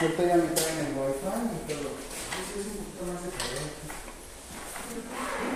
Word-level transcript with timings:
Ahorita 0.00 0.22
ya 0.22 0.36
me 0.36 0.48
traen 0.54 0.78
el 0.78 0.92
wifi 0.94 1.26
y 1.26 1.74
todo. 1.74 1.90
Sí, 1.90 2.54
es 2.54 2.66
un 2.70 2.76
poquito 2.78 3.02
más 3.10 3.18
de 3.18 3.30
calor. 3.34 3.66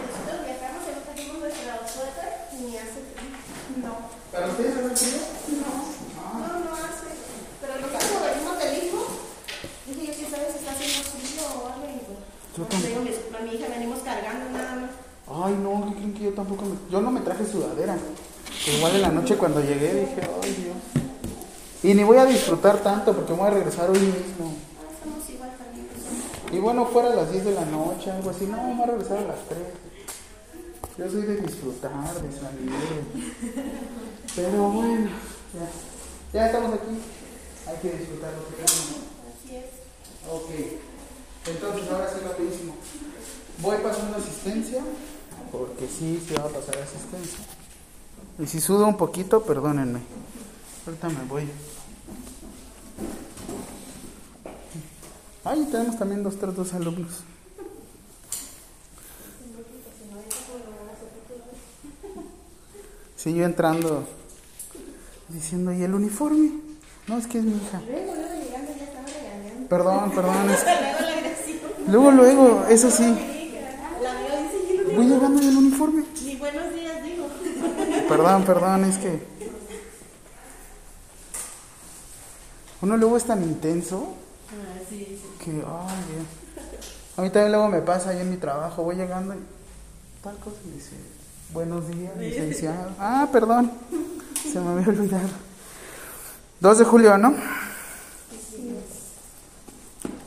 Nosotros 0.03 0.39
viajamos 0.43 0.83
y 0.83 0.91
no 0.93 1.01
trajimos 1.07 1.37
nuestra 1.39 1.73
suéter 1.87 2.31
ni 2.59 2.75
hace 2.77 3.01
frío. 3.15 3.39
No. 3.87 3.93
¿Para 4.33 4.47
ustedes 4.51 4.75
hace 4.83 4.99
frío? 4.99 5.23
No. 5.63 5.73
No, 6.43 6.51
no 6.59 6.71
hace. 6.75 7.09
Pero 7.63 7.73
nosotros 7.79 8.03
como 8.03 8.27
venimos 8.27 8.55
del 8.59 8.73
Istmo, 8.83 9.05
dije 9.87 10.03
yo, 10.07 10.13
¿quién 10.19 10.31
sabe 10.31 10.45
si 10.51 10.59
está 10.59 10.73
haciendo 10.75 11.01
frío 11.07 11.43
o 11.47 11.67
algo? 11.71 11.87
Yo 12.53 12.67
digo, 12.67 13.01
mi, 13.01 13.11
a 13.15 13.41
mi 13.47 13.51
hija 13.55 13.67
venimos 13.71 14.01
cargando 14.03 14.51
nada 14.51 14.75
más. 14.75 14.91
Ay, 15.31 15.55
no, 15.55 15.87
¿qué 15.87 15.95
creen 15.95 16.15
que 16.15 16.25
yo 16.25 16.33
tampoco 16.35 16.65
me... 16.67 16.75
Yo 16.91 17.01
no 17.01 17.11
me 17.11 17.21
traje 17.21 17.47
sudadera. 17.47 17.97
Igual 18.67 18.97
en 18.97 19.03
la 19.03 19.09
noche 19.09 19.37
cuando 19.37 19.61
llegué 19.63 19.95
dije, 19.95 20.21
ay 20.43 20.51
Dios. 20.53 20.77
Y 21.83 21.95
ni 21.95 22.05
voy 22.05 22.19
a 22.19 22.27
disfrutar 22.27 22.79
tanto 22.79 23.13
porque 23.13 23.33
me 23.33 23.39
voy 23.39 23.47
a 23.49 23.51
regresar 23.51 23.91
hoy 23.91 23.99
mismo. 23.99 24.55
Ah, 24.79 24.93
estamos 24.93 25.29
igual 25.31 25.51
también. 25.59 25.89
pues, 25.89 26.52
Y 26.52 26.52
bueno, 26.63 26.87
fuera 26.87 27.13
a 27.13 27.15
las 27.15 27.31
10 27.33 27.45
de 27.45 27.55
la 27.55 27.65
noche, 27.67 28.11
algo 28.11 28.31
así. 28.31 28.47
No, 28.47 28.57
voy 28.57 28.83
a 28.83 28.87
regresar 28.87 29.19
a 29.19 29.23
las 29.23 29.49
3. 29.49 29.61
Yo 30.99 31.11
soy 31.11 31.23
de 31.23 31.37
disfrutar, 31.37 32.15
de 32.15 32.33
salir. 32.33 32.73
Pero 34.37 34.69
bueno, 34.71 35.11
ya. 35.53 35.69
Ya 36.33 36.47
estamos 36.47 36.75
aquí. 36.75 36.99
Hay 37.67 37.77
que 37.77 37.99
disfrutar 37.99 38.33
lo 38.33 38.47
que 38.49 38.55
tenemos. 38.55 38.97
Así 39.29 39.57
es. 39.57 39.65
Ok. 40.31 40.51
Entonces, 41.47 41.91
ahora 41.91 42.09
sí 42.09 42.21
rapidísimo. 42.25 42.75
Voy 43.59 43.77
pasando 43.83 44.17
asistencia, 44.17 44.83
porque 45.51 45.89
sí, 45.89 46.25
se 46.27 46.35
va 46.35 46.45
a 46.45 46.49
pasar 46.49 46.79
asistencia. 46.79 47.45
Y 48.39 48.47
si 48.47 48.61
sudo 48.61 48.87
un 48.87 48.97
poquito, 48.97 49.43
perdónenme. 49.43 50.01
Ahorita 50.87 51.09
me 51.09 51.25
voy. 51.25 51.49
Ay, 55.45 55.67
tenemos 55.71 55.99
también 55.99 56.23
dos, 56.23 56.39
tres, 56.39 56.55
dos 56.55 56.73
alumnos. 56.73 57.23
Sí, 63.17 63.41
entrando 63.43 64.05
diciendo, 65.29 65.73
¿y 65.73 65.83
el 65.83 65.95
uniforme? 65.95 66.51
No, 67.07 67.19
es 67.19 67.27
que 67.27 67.39
es 67.39 67.45
mi 67.45 67.53
hija. 67.57 67.81
Luego, 67.89 68.15
luego 68.15 68.29
ya 68.51 68.85
estaba. 68.85 69.69
Perdón, 69.69 70.11
perdón. 70.13 70.51
es- 70.51 70.65
Luego. 71.89 72.11
Luego, 72.13 72.67
eso 72.69 72.91
sí. 72.91 73.05
Voy 74.95 75.07
llegando 75.07 75.41
en 75.41 75.49
el 75.49 75.57
uniforme. 75.57 76.05
Ni 76.25 76.37
buenos 76.37 76.75
días, 76.75 77.03
digo. 77.05 77.27
Perdón, 78.09 78.45
perdón, 78.45 78.85
es 78.85 78.99
que. 78.99 79.23
Uno 82.83 82.97
luego 82.97 83.17
es 83.17 83.25
tan 83.25 83.43
intenso 83.45 84.15
Ah, 84.51 84.81
sí. 84.91 85.12
Que, 85.43 85.51
ay. 85.51 86.27
A 87.17 87.23
mí 87.23 87.31
también 87.31 87.53
luego 87.53 87.69
me 87.69 87.81
pasa 87.83 88.11
ahí 88.11 88.21
en 88.21 88.31
mi 88.31 88.37
trabajo, 88.37 88.83
voy 88.83 88.97
llegando 88.97 89.35
y 89.35 89.39
tal 90.23 90.37
cosa 90.39 90.57
y 90.67 90.71
dice, 90.77 90.93
buenos 91.53 91.87
días, 91.89 92.17
licenciado. 92.17 92.91
Ah, 92.99 93.29
perdón, 93.31 93.71
se 94.51 94.59
me 94.61 94.71
había 94.71 94.89
olvidado. 94.89 95.29
2 96.61 96.79
de 96.79 96.85
julio, 96.85 97.19
¿no? 97.19 97.35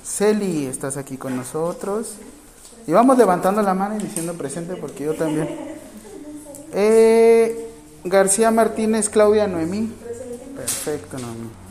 Celi, 0.06 0.68
estás 0.68 0.98
aquí 0.98 1.18
con 1.18 1.36
nosotros. 1.36 2.16
Y 2.88 2.92
vamos 2.92 3.18
levantando 3.18 3.62
la 3.62 3.74
mano 3.74 3.96
y 3.96 4.00
diciendo 4.00 4.34
presente 4.34 4.76
porque 4.76 5.06
yo 5.06 5.16
también. 5.16 5.50
Eh, 6.72 7.72
García 8.04 8.52
Martínez, 8.52 9.10
Claudia 9.10 9.48
Noemí. 9.48 9.92
Perfecto, 10.56 11.18
Noemí. 11.18 11.65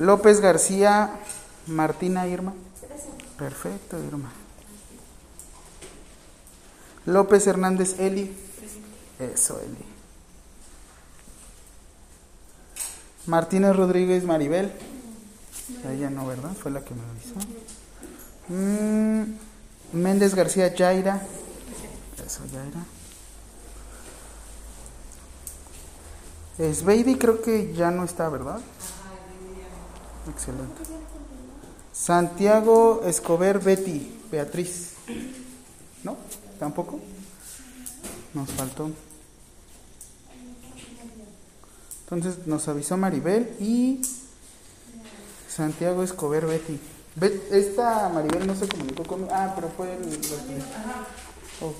López 0.00 0.40
García, 0.40 1.10
Martina 1.66 2.26
Irma. 2.26 2.54
Perfecto, 3.36 4.02
Irma. 4.02 4.32
López 7.04 7.46
Hernández 7.46 8.00
Eli. 8.00 8.34
Eso, 9.18 9.60
Eli. 9.60 9.84
Martínez 13.26 13.76
Rodríguez 13.76 14.24
Maribel. 14.24 14.72
Ella 15.86 16.08
no, 16.08 16.26
¿verdad? 16.26 16.52
Fue 16.54 16.70
la 16.70 16.82
que 16.82 16.94
me 16.94 17.02
avisó. 17.02 17.34
Mm, 18.48 19.34
Méndez 19.92 20.34
García 20.34 20.74
Yaira. 20.74 21.20
Eso, 22.26 22.40
Yaira. 22.46 22.86
Sveidi 26.74 27.16
creo 27.16 27.42
que 27.42 27.74
ya 27.74 27.90
no 27.90 28.04
está, 28.04 28.30
¿verdad? 28.30 28.60
Excelente. 30.28 30.82
Santiago 31.92 33.02
Escobar 33.04 33.60
Betty, 33.62 34.20
Beatriz. 34.30 34.94
¿No? 36.04 36.16
¿Tampoco? 36.58 37.00
Nos 38.34 38.50
faltó. 38.50 38.90
Entonces 42.04 42.46
nos 42.46 42.66
avisó 42.68 42.96
Maribel 42.96 43.54
y 43.60 44.02
Santiago 45.48 46.02
Escobar 46.02 46.46
Betty. 46.46 46.78
Bet- 47.16 47.52
esta 47.52 48.08
Maribel 48.08 48.46
no 48.46 48.54
se 48.54 48.68
comunicó 48.68 49.02
conmigo. 49.04 49.30
Ah, 49.32 49.52
pero 49.54 49.68
fue 49.70 49.94
el. 49.94 50.02
Ok. 51.60 51.76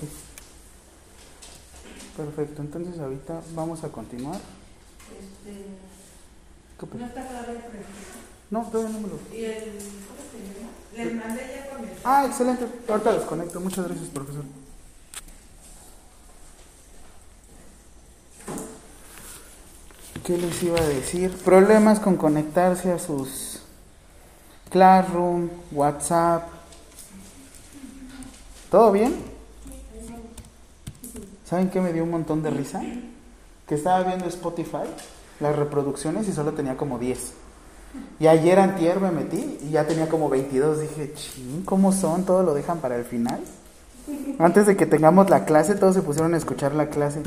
Perfecto, 2.16 2.62
entonces 2.62 2.98
ahorita 3.00 3.40
vamos 3.54 3.82
a 3.84 3.88
continuar. 3.88 4.36
Este, 4.36 5.64
¿Qué 6.78 6.98
no 6.98 7.06
está 7.06 7.26
todavía 7.26 7.52
el. 7.66 7.84
No, 8.50 8.62
todavía 8.62 8.92
no 8.92 9.00
me 9.00 9.08
lo. 9.08 9.18
Y 9.32 9.44
el, 9.44 9.54
¿cómo 10.08 10.20
se 10.30 10.60
llama? 10.60 10.70
Le 11.10 11.14
mandé 11.14 11.42
ya 11.54 11.70
por 11.70 11.80
mi 11.80 11.88
Ah, 12.04 12.26
excelente. 12.26 12.66
Ahorita 12.88 13.12
los 13.12 13.24
conecto. 13.24 13.60
Muchas 13.60 13.86
gracias, 13.86 14.08
profesor. 14.08 14.44
¿Qué 20.24 20.36
les 20.36 20.62
iba 20.62 20.78
a 20.78 20.84
decir? 20.84 21.30
Problemas 21.44 22.00
con 22.00 22.16
conectarse 22.16 22.92
a 22.92 22.98
sus 22.98 23.60
Classroom, 24.70 25.48
WhatsApp. 25.72 26.48
¿Todo 28.70 28.92
bien? 28.92 29.16
¿Saben 31.44 31.70
qué 31.70 31.80
me 31.80 31.92
dio 31.92 32.04
un 32.04 32.10
montón 32.10 32.42
de 32.42 32.50
risa? 32.50 32.80
Que 33.66 33.74
estaba 33.74 34.02
viendo 34.04 34.26
Spotify, 34.26 34.86
las 35.40 35.56
reproducciones 35.56 36.28
y 36.28 36.32
solo 36.32 36.52
tenía 36.52 36.76
como 36.76 36.98
10. 36.98 37.32
Y 38.18 38.26
ayer 38.26 38.58
antier 38.58 39.00
me 39.00 39.10
metí 39.10 39.58
y 39.62 39.70
ya 39.70 39.86
tenía 39.86 40.08
como 40.08 40.28
22. 40.28 40.80
Dije, 40.80 41.12
ching, 41.14 41.62
¿cómo 41.64 41.92
son? 41.92 42.24
Todo 42.24 42.42
lo 42.42 42.54
dejan 42.54 42.78
para 42.78 42.96
el 42.96 43.04
final. 43.04 43.40
Antes 44.38 44.66
de 44.66 44.76
que 44.76 44.86
tengamos 44.86 45.30
la 45.30 45.44
clase, 45.44 45.74
todos 45.74 45.94
se 45.94 46.02
pusieron 46.02 46.34
a 46.34 46.36
escuchar 46.36 46.74
la 46.74 46.88
clase. 46.88 47.22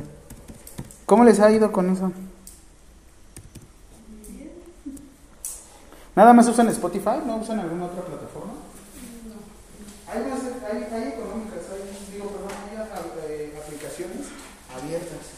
¿Cómo 1.06 1.24
les 1.24 1.40
ha 1.40 1.52
ido 1.52 1.72
con 1.72 1.90
eso? 1.90 2.12
¿Nada 6.16 6.34
más 6.34 6.48
usan 6.48 6.68
Spotify? 6.68 7.22
¿No 7.26 7.38
usan 7.38 7.60
alguna 7.60 7.86
otra 7.86 8.04
plataforma? 8.04 8.54
Hay, 10.08 10.20
más, 10.30 10.42
hay, 10.70 10.84
hay 10.94 11.08
económicas, 11.10 11.66
hay, 11.74 12.14
digo, 12.14 12.30
perdón, 12.30 12.52
hay 12.70 13.32
eh, 13.32 13.54
aplicaciones 13.58 14.28
abiertas. 14.78 15.34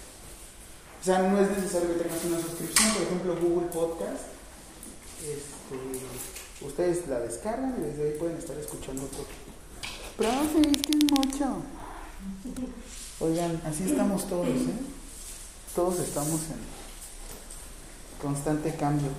O 1.02 1.04
sea, 1.06 1.20
no 1.20 1.40
es 1.40 1.50
necesario 1.50 1.94
que 1.94 2.04
tengas 2.04 2.26
una 2.26 2.40
suscripción. 2.40 2.94
Por 2.94 3.04
ejemplo, 3.04 3.38
Google 3.42 3.68
Podcast. 3.68 4.35
Este, 5.26 6.66
ustedes 6.66 7.08
la 7.08 7.20
descargan 7.20 7.76
y 7.80 7.82
desde 7.82 8.04
ahí 8.04 8.20
pueden 8.20 8.38
estar 8.38 8.56
escuchando 8.58 9.04
todo. 9.08 9.26
Profe, 10.18 10.70
es 10.72 10.82
que 10.84 10.98
es 10.98 11.12
mucho. 11.12 11.64
Oigan, 13.20 13.62
así 13.66 13.84
estamos 13.84 14.28
todos, 14.30 14.48
¿eh? 14.48 14.80
Todos 15.76 16.00
estamos 16.00 16.42
en 16.42 16.76
constante 18.22 18.76
cambio. 18.76 19.10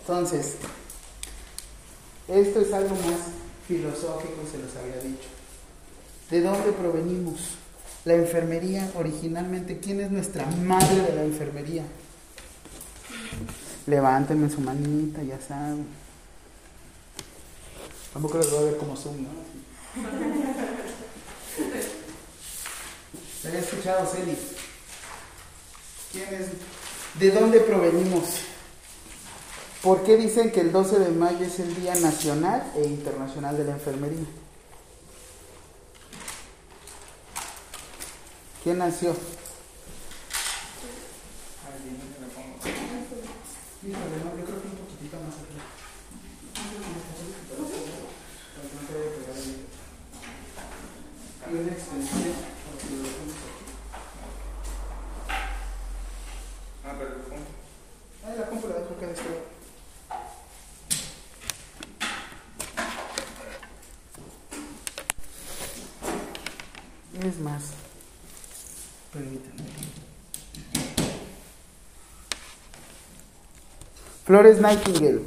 Entonces, 0.00 0.54
esto 2.28 2.60
es 2.60 2.72
algo 2.72 2.94
más 2.94 3.20
filosófico, 3.66 4.42
se 4.50 4.58
los 4.58 4.76
había 4.76 5.02
dicho. 5.02 5.28
¿De 6.30 6.40
dónde 6.40 6.72
provenimos? 6.72 7.40
La 8.04 8.14
enfermería 8.14 8.90
originalmente, 8.94 9.78
¿quién 9.78 10.00
es 10.00 10.10
nuestra 10.10 10.46
madre 10.46 11.02
de 11.02 11.16
la 11.16 11.24
enfermería? 11.24 11.84
Levántenme 13.90 14.48
su 14.48 14.60
manita, 14.60 15.20
ya 15.20 15.40
saben. 15.40 15.84
Tampoco 18.12 18.38
les 18.38 18.48
voy 18.48 18.60
a 18.60 18.62
ver 18.66 18.76
como 18.76 18.96
Zoom, 18.96 19.24
¿no? 19.24 19.28
¿Se 23.42 23.48
había 23.48 23.58
escuchado, 23.58 24.06
Celi? 24.06 24.38
¿Quién 26.12 26.34
es? 26.34 26.50
¿De 27.18 27.32
dónde 27.32 27.58
provenimos? 27.58 28.42
¿Por 29.82 30.04
qué 30.04 30.16
dicen 30.16 30.52
que 30.52 30.60
el 30.60 30.70
12 30.70 31.00
de 31.00 31.08
mayo 31.08 31.44
es 31.44 31.58
el 31.58 31.74
Día 31.74 31.96
Nacional 31.96 32.70
e 32.76 32.84
Internacional 32.84 33.56
de 33.56 33.64
la 33.64 33.72
Enfermería? 33.72 34.26
¿Quién 38.62 38.78
nació? 38.78 39.16
Híjole, 43.82 44.16
no, 44.22 44.36
yo 44.36 44.44
creo 44.44 44.60
que 44.60 44.68
un 44.68 44.76
poquito. 44.76 45.08
Tantito 45.10 45.16
más 45.24 45.34
atrás. 45.40 45.64
Para 48.54 48.68
que 48.68 48.74
no 48.76 48.82
se 48.86 48.92
vaya 48.92 49.08
a 49.08 49.16
pegar 49.16 49.36
el- 49.40 49.66
Y 51.50 51.54
una 51.62 51.72
extensión 51.72 52.34
para 52.64 52.76
que 52.78 52.86
lo 52.94 53.02
dejemos 53.02 53.36
aquí. 53.40 53.64
Ah, 56.84 56.94
pero 56.98 57.10
el 57.16 57.22
fondo. 57.22 57.50
Ay, 58.26 58.38
la 58.38 58.46
compro 58.50 58.68
la 58.68 58.76
este 59.12 59.24
lado. 59.24 59.44
Es 67.22 67.38
más, 67.40 67.62
permítanme. 69.12 69.59
Flores 74.30 74.60
Nightingale. 74.60 75.22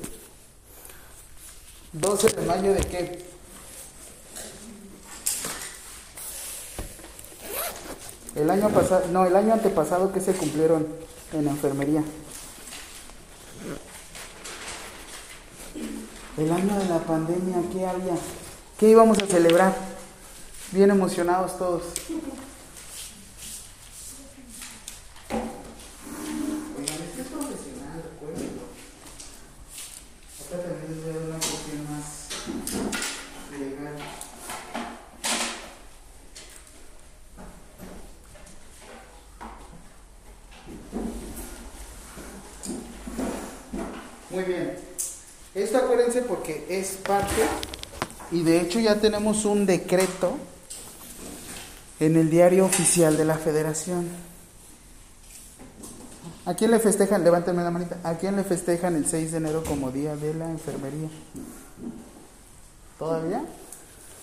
12 1.91 2.27
de 2.29 2.45
mayo 2.45 2.73
de 2.73 2.79
qué? 2.79 3.25
El 8.33 8.49
año 8.49 8.69
pasado, 8.69 9.03
no, 9.11 9.25
el 9.25 9.35
año 9.35 9.51
antepasado 9.51 10.13
que 10.13 10.21
se 10.21 10.31
cumplieron 10.31 10.87
en 11.33 11.49
enfermería. 11.49 12.01
El 16.37 16.49
año 16.53 16.79
de 16.79 16.85
la 16.85 16.99
pandemia, 16.99 17.57
¿qué 17.73 17.85
había? 17.85 18.15
¿Qué 18.79 18.87
íbamos 18.87 19.19
a 19.19 19.27
celebrar? 19.27 19.75
Bien 20.71 20.89
emocionados 20.89 21.57
todos. 21.57 21.83
Oigan, 26.79 27.01
este 27.03 27.21
es 27.21 27.27
profesional, 27.27 28.01
recuérdenlo. 28.01 28.63
Acá 30.43 30.61
también 30.61 30.91
les 30.91 31.03
voy 31.03 31.11
a 31.11 31.17
dar 31.17 31.25
una 31.29 31.37
cuestión 31.37 31.79
más 31.89 32.27
legal. 33.57 33.95
Muy 44.33 44.43
bien. 44.45 44.75
Esto 45.53 45.77
acuérdense 45.77 46.23
porque 46.23 46.65
es 46.67 46.97
parte 47.07 47.43
y 48.31 48.41
de 48.41 48.61
hecho 48.61 48.79
ya 48.79 48.95
tenemos 48.95 49.45
un 49.45 49.67
decreto 49.67 50.35
en 51.99 52.17
el 52.17 52.31
diario 52.31 52.65
oficial 52.65 53.15
de 53.15 53.25
la 53.25 53.37
federación. 53.37 54.07
¿A 56.45 56.55
quién 56.55 56.71
le 56.71 56.79
festejan? 56.79 57.23
Levántame 57.23 57.63
la 57.63 57.69
manita. 57.69 57.99
¿A 58.03 58.15
quién 58.15 58.35
le 58.35 58.43
festejan 58.43 58.95
el 58.95 59.05
6 59.05 59.33
de 59.33 59.37
enero 59.37 59.63
como 59.63 59.91
día 59.91 60.15
de 60.15 60.33
la 60.33 60.49
enfermería? 60.49 61.09
¿Todavía? 62.97 63.45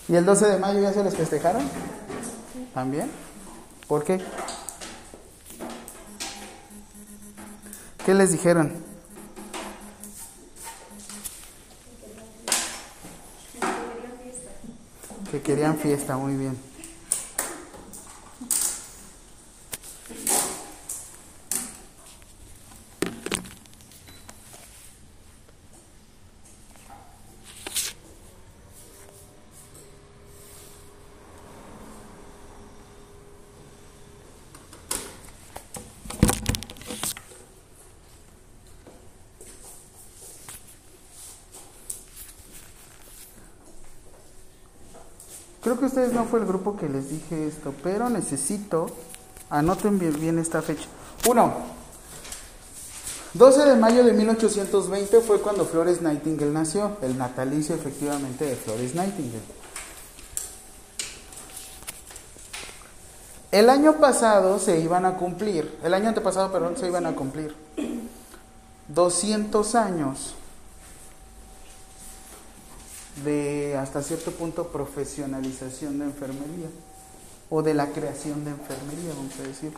¿Y 0.09 0.17
el 0.17 0.27
12 0.27 0.47
de 0.47 0.59
mayo 0.59 0.81
ya 0.81 0.93
se 0.93 1.05
les 1.05 1.15
festejaron? 1.15 1.63
¿También? 2.75 3.09
¿Por 3.87 4.03
qué? 4.03 4.21
¿Qué 8.05 8.13
les 8.13 8.33
dijeron? 8.33 8.90
Que 15.31 15.41
querían 15.41 15.79
fiesta, 15.79 16.17
muy 16.17 16.35
bien. 16.35 16.70
Creo 45.63 45.79
que 45.79 45.87
ustedes 45.87 46.13
no 46.13 46.25
fue 46.25 46.41
el 46.41 46.47
grupo 46.47 46.77
que 46.77 46.89
les 46.89 47.11
dije 47.11 47.47
esto, 47.47 47.75
pero 47.83 48.09
necesito, 48.09 48.87
anoten 49.51 49.99
bien, 49.99 50.39
esta 50.39 50.63
fecha. 50.63 50.87
Uno, 51.29 51.53
12 53.35 53.67
de 53.67 53.77
mayo 53.77 54.03
de 54.03 54.15
1820 54.15 55.21
fue 55.21 55.41
cuando 55.43 55.67
Flores 55.67 56.01
Nightingale 56.01 56.51
nació, 56.51 56.97
el 57.03 57.19
natalicio 57.19 57.75
efectivamente 57.75 58.47
de 58.47 58.57
Flores 58.57 58.95
Nightingale. 58.95 59.61
El 63.53 63.69
año 63.69 63.97
pasado 63.99 64.59
se 64.59 64.81
iban 64.81 65.05
a 65.05 65.17
cumplir, 65.17 65.79
el 65.83 65.93
año 65.93 66.09
antepasado, 66.09 66.51
perdón, 66.51 66.77
se 66.79 66.87
iban 66.87 67.05
a 67.05 67.15
cumplir 67.15 67.55
200 68.89 69.75
años 69.75 70.35
de 73.25 73.77
hasta 73.77 74.03
cierto 74.03 74.31
punto 74.33 74.69
profesionalización 74.69 75.99
de 75.99 76.07
enfermería 76.07 76.69
o 77.49 77.63
de 77.63 77.75
la 77.75 77.89
creación 77.89 78.45
de 78.45 78.53
enfermería, 78.53 79.13
vamos 79.17 79.39
a 79.39 79.43
decir. 79.43 79.73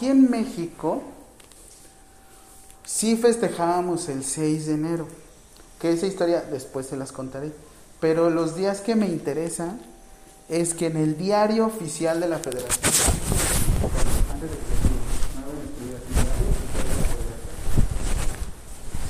Aquí 0.00 0.08
en 0.08 0.30
México 0.30 1.02
sí 2.86 3.18
festejábamos 3.18 4.08
el 4.08 4.24
6 4.24 4.64
de 4.64 4.72
enero, 4.72 5.06
que 5.78 5.92
esa 5.92 6.06
historia 6.06 6.40
después 6.40 6.86
se 6.86 6.96
las 6.96 7.12
contaré. 7.12 7.52
Pero 8.00 8.30
los 8.30 8.56
días 8.56 8.80
que 8.80 8.96
me 8.96 9.04
interesan 9.04 9.78
es 10.48 10.72
que 10.72 10.86
en 10.86 10.96
el 10.96 11.18
diario 11.18 11.66
oficial 11.66 12.18
de 12.18 12.28
la 12.28 12.38
Federación, 12.38 12.80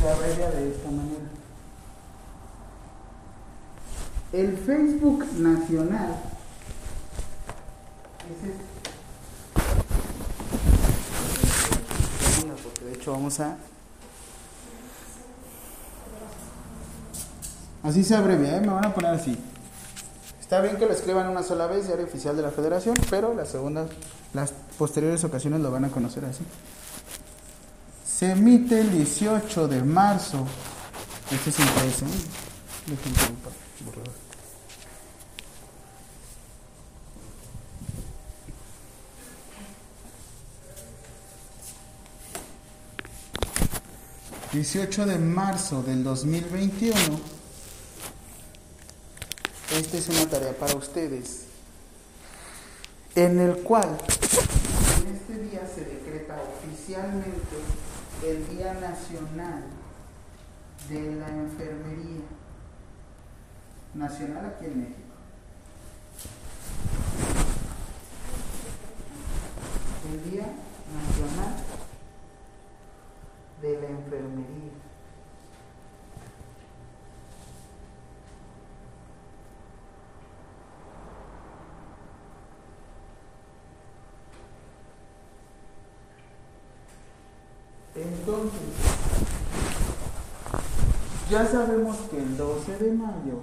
se 0.01 0.09
abrevia 0.09 0.51
de 0.51 0.73
esta 0.73 0.91
manera. 0.91 1.31
El 4.33 4.59
Facebook 4.59 5.25
nacional 5.39 6.21
es 8.29 8.51
este. 8.51 8.71
porque 12.63 12.85
de 12.85 12.93
hecho 12.95 13.10
vamos 13.21 13.39
a... 13.41 13.55
Así 17.83 18.03
se 18.03 18.15
abrevia, 18.17 18.57
¿eh? 18.57 18.61
me 18.61 18.69
van 18.69 18.87
a 18.87 18.95
poner 18.95 19.13
así. 19.13 19.39
Está 20.41 20.61
bien 20.63 20.77
que 20.77 20.87
lo 20.87 20.93
escriban 20.93 21.29
una 21.29 21.43
sola 21.43 21.67
vez, 21.67 21.87
diario 21.87 22.07
oficial 22.07 22.35
de 22.37 22.43
la 22.43 22.51
federación, 22.51 22.97
pero 23.11 23.35
las 23.35 23.51
segundas, 23.51 23.91
las 24.33 24.53
posteriores 24.79 25.23
ocasiones 25.25 25.61
lo 25.61 25.71
van 25.71 25.85
a 25.85 25.91
conocer 25.91 26.25
así. 26.25 26.45
Se 28.07 28.33
emite 28.33 28.81
el 28.81 28.91
18 28.91 29.69
de 29.69 29.83
marzo. 29.83 30.47
Este 31.31 31.51
es 31.51 31.61
impreso, 31.61 32.07
¿eh? 32.07 32.41
...18 44.53 45.07
de 45.07 45.17
marzo 45.17 45.81
del 45.81 46.03
2021... 46.03 46.97
...esta 49.71 49.97
es 49.97 50.09
una 50.09 50.29
tarea 50.29 50.53
para 50.59 50.75
ustedes... 50.75 51.45
...en 53.15 53.39
el 53.39 53.59
cual... 53.59 53.97
...en 55.07 55.15
este 55.15 55.39
día 55.45 55.61
se 55.73 55.85
decreta 55.85 56.37
oficialmente... 56.43 57.31
...el 58.27 58.49
Día 58.49 58.75
Nacional... 58.75 59.63
...de 60.89 61.15
la 61.15 61.29
Enfermería... 61.29 62.25
...nacional 63.95 64.47
aquí 64.47 64.67
en 64.67 64.81
México 64.81 65.11
de 73.63 73.81
la 73.81 73.89
enfermería. 73.89 74.71
Entonces, 87.95 88.61
ya 91.29 91.47
sabemos 91.47 91.97
que 92.11 92.19
el 92.19 92.37
12 92.37 92.79
de 92.79 92.93
mayo 92.93 93.41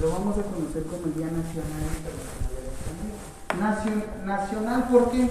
lo 0.00 0.10
vamos 0.10 0.38
a 0.38 0.42
conocer 0.42 0.84
como 0.84 1.06
el 1.06 1.14
Día 1.14 1.26
Nacional 1.26 1.82
Internacional 1.96 2.48
de 2.48 2.62
la 2.62 3.68
Enfermería 3.68 4.24
Nacional, 4.24 4.88
¿por 4.88 5.10
qué? 5.10 5.30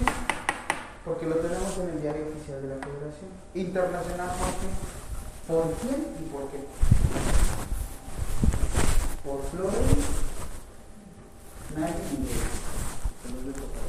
Porque 1.06 1.24
lo 1.26 1.36
tenemos 1.36 1.78
en 1.78 1.88
el 1.90 2.02
diario 2.02 2.26
oficial 2.28 2.60
de 2.60 2.68
la 2.68 2.74
Federación. 2.74 3.30
Internacional, 3.54 4.28
¿por 4.36 4.50
qué? 4.60 4.68
¿Por 5.46 5.72
quién 5.80 6.06
y 6.20 6.28
por 6.30 6.50
qué? 6.50 6.58
Por 9.24 9.42
Flores 9.50 9.80
dejo 13.46 13.66
para- 13.66 13.86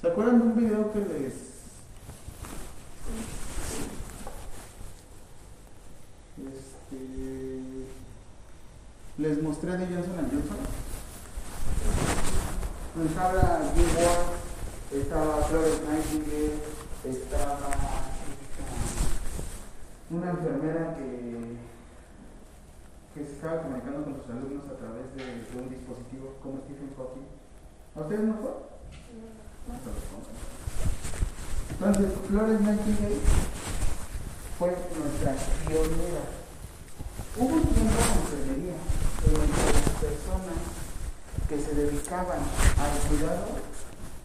¿Se 0.00 0.08
acuerdan 0.08 0.38
de 0.38 0.44
un 0.46 0.56
video 0.56 0.92
que 0.92 0.98
les... 1.00 1.32
Este, 6.36 7.86
les 9.18 9.42
mostré 9.42 9.76
de 9.76 9.86
Johnson 9.86 10.28
Johnson? 10.30 10.58
Nos 12.96 13.16
habla 13.16 13.72
Jim 13.74 13.86
Ward, 13.96 15.00
estaba 15.00 15.42
Florence 15.44 15.82
Nightingale, 15.88 16.54
estaba 17.04 17.54
esta, 17.54 17.54
una 20.10 20.30
enfermera 20.30 20.96
que, 20.96 21.56
que 23.14 23.24
se 23.26 23.32
estaba 23.32 23.62
comunicando 23.62 24.04
con 24.04 24.16
sus 24.16 24.30
alumnos 24.30 24.64
a 24.66 24.76
través 24.76 25.14
de, 25.16 25.24
de 25.84 25.92
un 25.92 25.96
dispositivo 25.98 26.34
como 26.42 26.58
Stephen 26.64 26.90
Hawking. 26.96 27.28
¿A 27.96 28.00
ustedes 28.00 28.20
no 28.24 28.34
fue? 28.40 28.52
Entonces, 31.70 32.06
Florence 32.28 32.62
Nightingale 32.64 33.16
fue 34.58 34.68
nuestra 34.68 35.34
pionera. 35.66 36.24
Hubo 37.36 37.54
un 37.54 37.62
tiempo 37.62 37.98
en 38.00 38.20
enfermería 38.22 38.74
en 38.74 39.34
que 39.34 39.72
las 39.72 39.88
personas 40.00 40.60
que 41.48 41.60
se 41.60 41.74
dedicaban 41.74 42.38
al 42.38 43.08
cuidado 43.08 43.46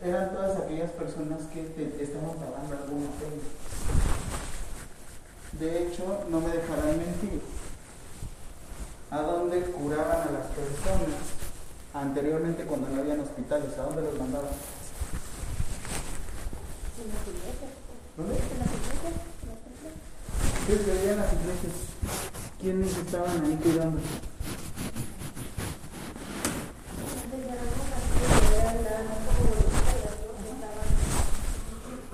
eran 0.04 0.32
todas 0.34 0.58
aquellas 0.62 0.92
personas 0.92 1.40
que 1.54 1.64
te- 1.64 2.04
estaban 2.04 2.36
pagando 2.38 2.76
alguna 2.76 3.10
pena. 3.20 3.42
De 5.60 5.88
hecho, 5.88 6.24
no 6.30 6.40
me 6.40 6.50
dejarán 6.50 6.98
mentir. 6.98 7.42
¿A 9.12 9.22
dónde 9.22 9.62
curaban 9.72 10.28
a 10.28 10.32
las 10.32 10.46
personas? 10.48 11.39
Anteriormente, 11.94 12.64
cuando 12.66 12.88
no 12.90 13.02
habían 13.02 13.20
hospitales, 13.20 13.78
¿a 13.78 13.82
dónde 13.82 14.04
los 14.04 14.20
mandaban? 14.20 14.52
¿Dónde? 18.16 18.34
¿Ustedes 20.60 20.86
veían 20.86 21.18
las 21.18 21.34
iglesias? 21.34 21.74
¿Quiénes 22.62 22.96
estaban 22.96 23.44
ahí 23.44 23.56
cuidando? 23.56 24.00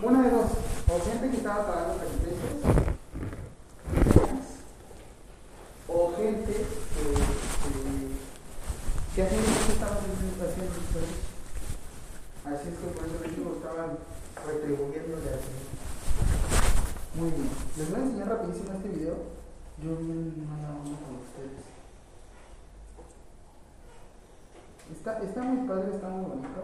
Una 0.02 0.22
de 0.22 0.30
dos, 0.30 0.52
o 0.88 1.00
gente 1.04 1.32
que 1.32 1.38
estaba 1.38 1.68
pagando 1.68 1.96
las 1.98 2.08
iglesias, 2.16 2.54
o 5.88 6.14
gente 6.16 6.54
que, 6.54 7.45
que 9.16 9.24
hacían 9.24 9.42
estaban 9.42 9.98
haciendo 9.98 10.44
ustedes. 10.44 11.16
Así 12.44 12.68
es 12.68 12.76
que 12.76 12.88
por 12.88 13.06
eso 13.08 13.16
les 13.24 13.36
digo, 13.38 13.56
estaban 13.56 13.98
retribuyéndole 14.46 15.30
a 15.30 15.40
Dios. 15.40 15.66
Muy 17.16 17.32
bien, 17.32 17.50
les 17.78 17.92
voy 17.92 18.00
a 18.00 18.04
enseñar 18.04 18.28
rapidísimo 18.28 18.74
este 18.74 18.90
video. 18.90 19.16
Yo 19.82 19.96
bien 19.98 20.50
mala 20.50 20.70
onda 20.76 21.00
con 21.00 21.16
ustedes. 21.24 21.64
Está, 24.92 25.24
está 25.24 25.42
muy 25.44 25.66
padre, 25.66 25.96
está 25.96 26.10
muy 26.10 26.30
bonito. 26.30 26.62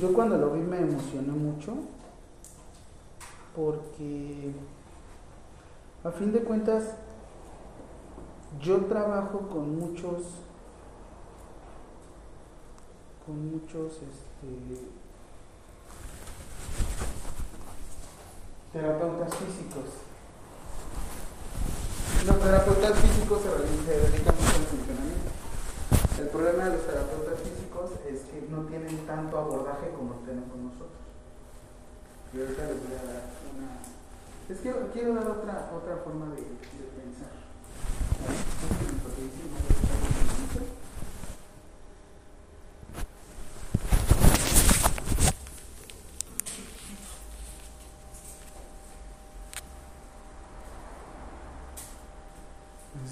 Yo 0.00 0.12
cuando 0.14 0.38
lo 0.38 0.52
vi 0.52 0.60
me 0.60 0.78
emocioné 0.78 1.32
mucho 1.32 1.74
porque 3.54 4.52
a 6.02 6.10
fin 6.10 6.32
de 6.32 6.40
cuentas 6.40 6.96
yo 8.60 8.84
trabajo 8.86 9.48
con 9.48 9.78
muchos 9.78 10.22
con 13.26 13.52
muchos 13.52 13.92
este 13.94 14.94
terapeutas 18.72 19.34
físicos. 19.36 19.84
Los 22.26 22.40
terapeutas 22.40 22.98
físicos 22.98 23.40
se 23.42 23.92
dedican 23.92 24.34
mucho 24.34 24.56
al 24.56 24.66
funcionamiento. 24.66 25.30
El 26.18 26.28
problema 26.28 26.64
de 26.64 26.72
los 26.76 26.86
terapeutas 26.86 27.38
físicos 27.40 27.90
es 28.10 28.20
que 28.22 28.48
no 28.50 28.66
tienen 28.66 29.06
tanto 29.06 29.38
abordaje 29.38 29.90
como 29.96 30.14
tenemos 30.26 30.56
nosotros. 30.58 31.04
Y 32.32 32.40
ahorita 32.40 32.62
les 32.66 32.82
voy 32.82 32.94
a 32.98 33.04
dar 33.06 33.22
una. 33.54 33.78
Es 34.48 34.58
que 34.58 34.74
quiero 34.92 35.14
dar 35.14 35.28
otra, 35.30 35.70
otra 35.70 35.96
forma 36.02 36.34
de. 36.34 36.42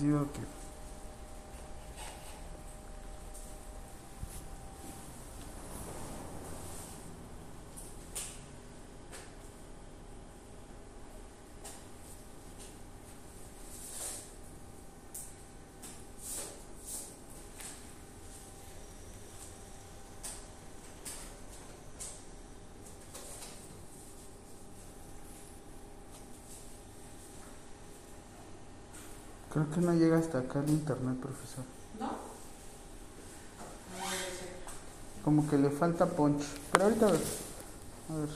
¿Vale? 0.03 0.52
Que 29.73 29.81
no 29.81 29.95
llega 29.95 30.19
hasta 30.19 30.39
acá 30.39 30.61
el 30.61 30.71
internet, 30.71 31.17
profesor. 31.19 31.65
¿No? 31.99 32.11
Como 35.25 35.49
que 35.49 35.57
le 35.57 35.71
falta 35.71 36.07
punch. 36.07 36.43
Pero 36.71 36.85
ahorita 36.85 37.07
a 37.07 37.11
ver. 37.11 37.21
A 38.11 38.15
ver. 38.15 38.29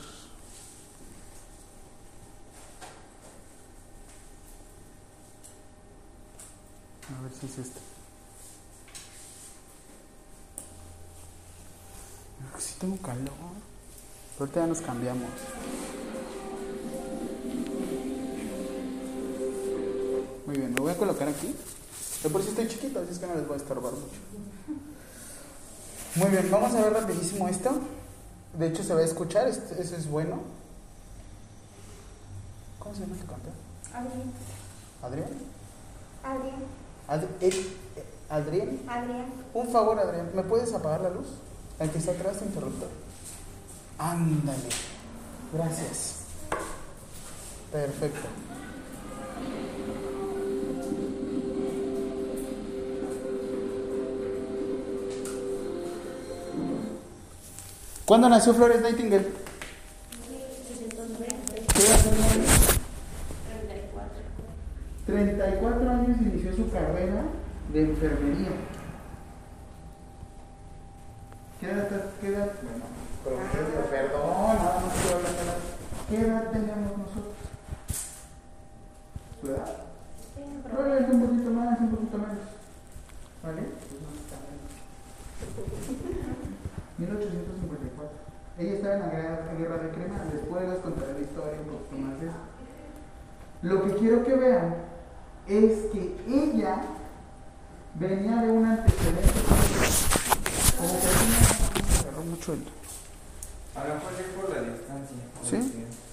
A 7.19 7.23
ver 7.23 7.33
si 7.33 7.47
es 7.47 7.59
este. 7.59 7.81
Que 12.55 12.61
sí 12.61 12.75
tengo 12.79 12.97
calor. 12.99 13.33
Ahorita 14.39 14.61
ya 14.61 14.67
nos 14.67 14.81
cambiamos. 14.81 15.31
Muy 20.47 20.57
bien, 20.57 20.73
me 20.75 20.81
voy 20.81 20.93
a 20.93 20.97
colocar 20.97 21.29
aquí. 21.29 21.55
De 22.23 22.31
por 22.31 22.43
si 22.43 22.49
estoy 22.51 22.69
chiquito, 22.69 23.01
así 23.01 23.13
es 23.13 23.19
que 23.19 23.27
no 23.27 23.35
les 23.35 23.47
voy 23.47 23.55
a 23.55 23.59
estorbar 23.59 23.93
mucho. 23.93 24.07
Muy 26.17 26.31
bien, 26.31 26.51
vamos 26.51 26.75
a 26.75 26.83
ver 26.83 26.93
rapidísimo 26.93 27.49
esto. 27.49 27.71
De 28.59 28.69
hecho, 28.69 28.83
se 28.83 28.95
va 28.95 29.01
a 29.01 29.05
escuchar, 29.05 29.49
este- 29.49 29.81
eso 29.83 29.97
es 29.97 30.09
bueno. 30.09 30.41
¿Cómo 32.79 32.95
se 32.95 33.01
llama 33.03 33.17
tu 33.17 33.27
cantor? 33.27 33.53
Adrián. 33.93 34.33
¿Adrián? 35.03 35.29
Adrián. 36.25 36.65
Ad- 37.09 37.25
eh, 37.43 37.51
eh, 37.97 38.05
¿Adrián? 38.31 38.79
Adrián. 38.89 39.27
Un 39.53 39.69
favor, 39.69 39.99
Adrián, 39.99 40.31
¿me 40.35 40.43
puedes 40.43 40.73
apagar 40.73 41.01
la 41.03 41.11
luz? 41.11 41.27
El 41.79 41.91
que 41.91 41.99
está 41.99 42.13
atrás, 42.13 42.37
interruptor. 42.43 42.89
Ándale. 43.99 44.69
Gracias. 45.53 46.15
Perfecto. 47.71 48.29
¿Cuándo 58.07 58.29
nació 58.29 58.55
Flores 58.55 58.81
Nightingale? 58.83 59.27
620. 60.69 61.67
¿Qué 61.75 61.83
edad 61.83 61.99
tenía? 62.05 62.25
34. 63.59 64.23
34 65.07 65.91
años 65.91 66.21
inició 66.21 66.55
su 66.55 66.71
carrera 66.71 67.25
de 67.73 67.81
enfermería. 67.81 68.51
¿Qué 71.59 71.67
edad, 71.67 71.89
qué 72.21 72.29
edad? 72.29 72.53
Bueno, 72.63 72.85
promedio, 73.25 73.91
perdón, 73.91 74.57
nada 74.57 74.81
más 74.81 74.95
estoy 74.95 75.13
hablando 75.13 75.39
de 75.39 75.45
edad. 75.47 75.59
¿Qué 76.09 76.17
edad 76.21 76.51
teníamos 76.53 76.99
nosotros? 76.99 77.35
¿Tu 79.41 79.49
edad? 79.49 79.83
Probablemente 80.63 81.13
un 81.13 81.27
poquito 81.27 81.51
más, 81.51 81.81
un 81.81 81.91
poquito 81.91 82.19
menos. 82.19 82.39
¿Vale? 83.43 83.63
Pues 83.63 84.01
no 84.01 84.11
está 84.15 84.37
menos. 84.47 84.67
1854. 86.99 88.11
Ella 88.59 88.73
estaba 88.73 88.95
en 88.95 89.01
la 89.01 89.09
guerra, 89.09 89.55
guerra 89.59 89.79
de 89.79 89.91
Crema. 89.91 90.25
Después 90.33 90.69
les 90.69 90.79
contaré 90.79 91.13
la 91.13 91.21
historia 91.21 91.61
un 91.61 91.69
poquito 91.69 91.97
más 91.99 92.21
de 92.21 92.27
eso. 92.27 92.37
Lo 93.63 93.85
que 93.85 93.95
quiero 93.97 94.25
que 94.25 94.35
vean 94.35 94.77
es 95.47 95.91
que 95.93 96.17
ella 96.27 96.83
venía 97.95 98.37
de 98.43 98.51
un 98.51 98.65
antecedente 98.65 99.41
como 100.79 100.93
que 101.01 101.07
ella 101.07 102.01
agarró 102.01 102.23
mucho 102.25 102.53
el 102.53 102.65
A 103.75 103.89
lo 103.89 103.95
mejor 103.95 104.13
es 104.13 104.27
por 104.35 104.51
la 104.51 104.63
distancia. 104.63 105.17
¿Sí? 105.43 105.57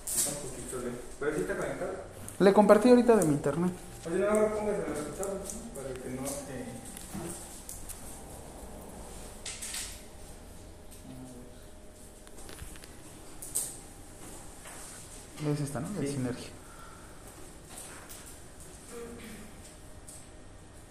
Está 0.06 0.30
un 0.32 0.50
poquito 0.50 0.78
lejos. 0.80 1.00
Pero 1.20 1.36
sí 1.36 1.42
está 1.42 1.58
conectado. 1.58 1.92
le 2.40 2.54
compartí 2.54 2.83
ahorita 2.94 3.16
de 3.18 3.26
mi 3.26 3.34
internet 3.34 3.72
Oye, 4.06 4.20
no 4.20 4.26
lo 4.34 4.56
pongas 4.56 4.76
en 4.76 4.82
el 4.82 4.86
resultado 4.96 5.40
para 5.76 5.94
que 5.94 6.10
no 6.10 6.28
se. 6.28 6.64
es 15.52 15.60
esta 15.60 15.80
no 15.80 15.90
de 16.00 16.08
Sí. 16.08 16.14
sinergia 16.14 16.48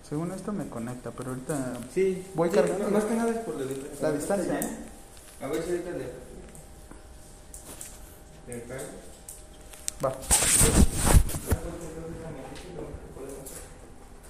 según 0.09 0.33
esto 0.33 0.53
me 0.53 0.69
conecta 0.69 1.11
pero 1.11 1.31
ahorita 1.31 1.79
Sí, 1.95 2.27
Voy 2.35 2.51
sí, 2.51 2.55
cargando. 2.57 2.85
no, 2.85 2.91
Más 2.91 3.05
que 3.05 3.15
nada 3.15 3.31
es 3.31 3.39
por 3.39 3.55
la 3.55 3.65
distancia. 3.65 4.03
La 4.09 4.13
distancia, 4.13 4.61
¿eh? 4.61 4.77
A 5.43 5.47
ver 5.49 5.63
si 5.63 5.71
ahorita 5.71 5.91
le. 5.91 6.13
Le 8.55 8.63
cae. 8.65 8.81
va 10.05 10.13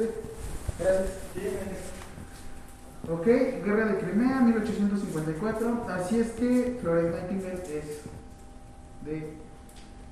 sí 0.06 1.40
gracias 1.40 1.92
Ok, 3.11 3.26
Guerra 3.26 3.87
de 3.87 3.99
Crimea, 3.99 4.40
1854. 4.42 5.87
Así 5.88 6.21
es 6.21 6.30
que 6.30 6.78
Florence 6.80 7.18
Nightingale 7.18 7.62
es 7.76 8.02
de, 9.04 9.16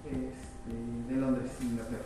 este, 0.04 1.08
de 1.08 1.20
Londres, 1.20 1.52
Inglaterra. 1.62 2.02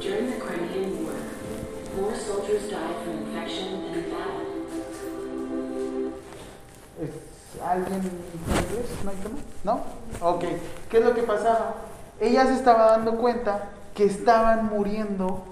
During 0.00 0.30
the 0.30 0.38
Crimean 0.38 1.04
War, 1.04 2.00
more 2.00 2.16
soldiers 2.16 2.70
died 2.70 3.03
¿Alguien 7.62 7.98
inglés? 7.98 9.04
¿No 9.04 9.10
hay 9.10 9.16
tema? 9.16 9.38
¿No? 9.64 9.84
Ok. 10.20 10.44
¿Qué 10.90 10.98
es 10.98 11.04
lo 11.04 11.14
que 11.14 11.22
pasaba? 11.22 11.74
Ella 12.20 12.46
se 12.46 12.54
estaba 12.54 12.86
dando 12.86 13.16
cuenta 13.18 13.70
que 13.94 14.04
estaban 14.04 14.66
muriendo 14.66 15.44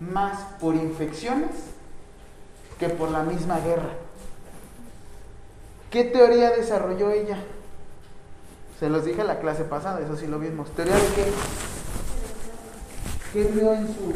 más 0.00 0.38
por 0.60 0.74
infecciones 0.74 1.50
que 2.78 2.88
por 2.88 3.10
la 3.10 3.22
misma 3.22 3.60
guerra. 3.60 3.90
¿Qué 5.90 6.04
teoría 6.04 6.50
desarrolló 6.50 7.10
ella? 7.10 7.38
Se 8.78 8.88
los 8.88 9.04
dije 9.04 9.20
en 9.20 9.26
la 9.26 9.40
clase 9.40 9.64
pasada, 9.64 10.00
eso 10.00 10.16
sí 10.16 10.26
lo 10.26 10.38
vimos. 10.38 10.70
¿Teoría 10.70 10.94
de 10.94 11.08
qué? 11.14 11.32
¿Qué 13.32 13.44
vio 13.44 13.74
en 13.74 13.86
su, 13.86 14.14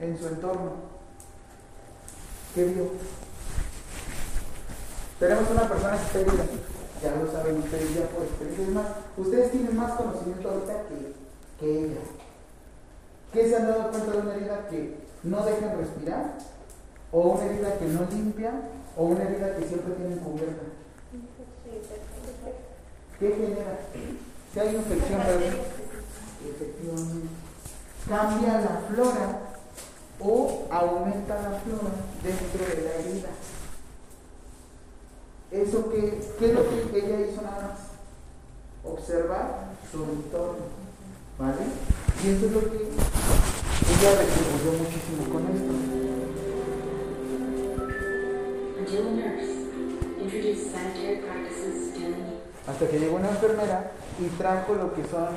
en 0.00 0.18
su 0.18 0.26
entorno? 0.26 0.72
¿Qué 2.54 2.64
vio? 2.64 2.90
Tenemos 5.22 5.48
una 5.52 5.68
persona 5.68 5.94
estéril. 5.94 6.34
Ya 7.00 7.14
lo 7.14 7.30
saben 7.30 7.58
ustedes 7.58 7.94
ya 7.94 8.08
por 8.08 8.24
experiencia. 8.24 8.74
Más, 8.74 8.86
ustedes 9.16 9.52
tienen 9.52 9.76
más 9.76 9.92
conocimiento 9.92 10.50
ahorita 10.50 10.72
que, 10.88 11.14
que 11.60 11.84
ella. 11.84 12.00
¿Qué 13.32 13.48
se 13.48 13.56
han 13.56 13.68
dado 13.68 13.90
cuenta 13.92 14.10
de 14.10 14.18
una 14.18 14.34
herida 14.34 14.66
que 14.68 14.96
no 15.22 15.44
dejan 15.44 15.78
respirar? 15.78 16.38
¿O 17.12 17.20
una 17.20 17.44
herida 17.44 17.78
que 17.78 17.84
no 17.84 18.00
limpia? 18.10 18.50
¿O 18.96 19.04
una 19.04 19.22
herida 19.22 19.54
que 19.54 19.68
siempre 19.68 19.94
tienen 19.94 20.18
cubierta? 20.18 20.64
¿Qué 23.20 23.28
genera? 23.28 23.78
Si 24.52 24.58
hay 24.58 24.74
infección. 24.74 25.20
Efectivamente. 26.50 27.28
Cambia 28.08 28.60
la 28.60 28.82
flora 28.88 29.38
o 30.18 30.66
aumenta 30.68 31.34
la 31.36 31.60
flora 31.60 31.94
dentro 32.24 32.74
de 32.74 32.82
la 32.82 32.94
herida. 32.96 33.28
¿Eso 35.52 35.90
qué, 35.90 36.18
qué 36.38 36.46
es 36.46 36.54
lo 36.54 36.62
que 36.68 36.98
ella 36.98 37.26
hizo 37.26 37.42
nada 37.42 37.60
más? 37.60 38.90
Observar 38.90 39.72
su 39.90 40.02
entorno. 40.02 40.64
¿Vale? 41.38 41.62
Y 42.24 42.28
eso 42.30 42.46
es 42.46 42.52
lo 42.52 42.60
que 42.60 42.76
ella 42.76 44.10
retribuyó 44.18 44.72
muchísimo 44.78 45.28
con 45.30 45.42
esto. 45.54 45.72
Hasta 52.66 52.88
que 52.88 52.98
llegó 52.98 53.16
una 53.16 53.30
enfermera 53.30 53.90
y 54.18 54.28
trajo 54.38 54.74
lo 54.74 54.94
que 54.94 55.04
son 55.04 55.28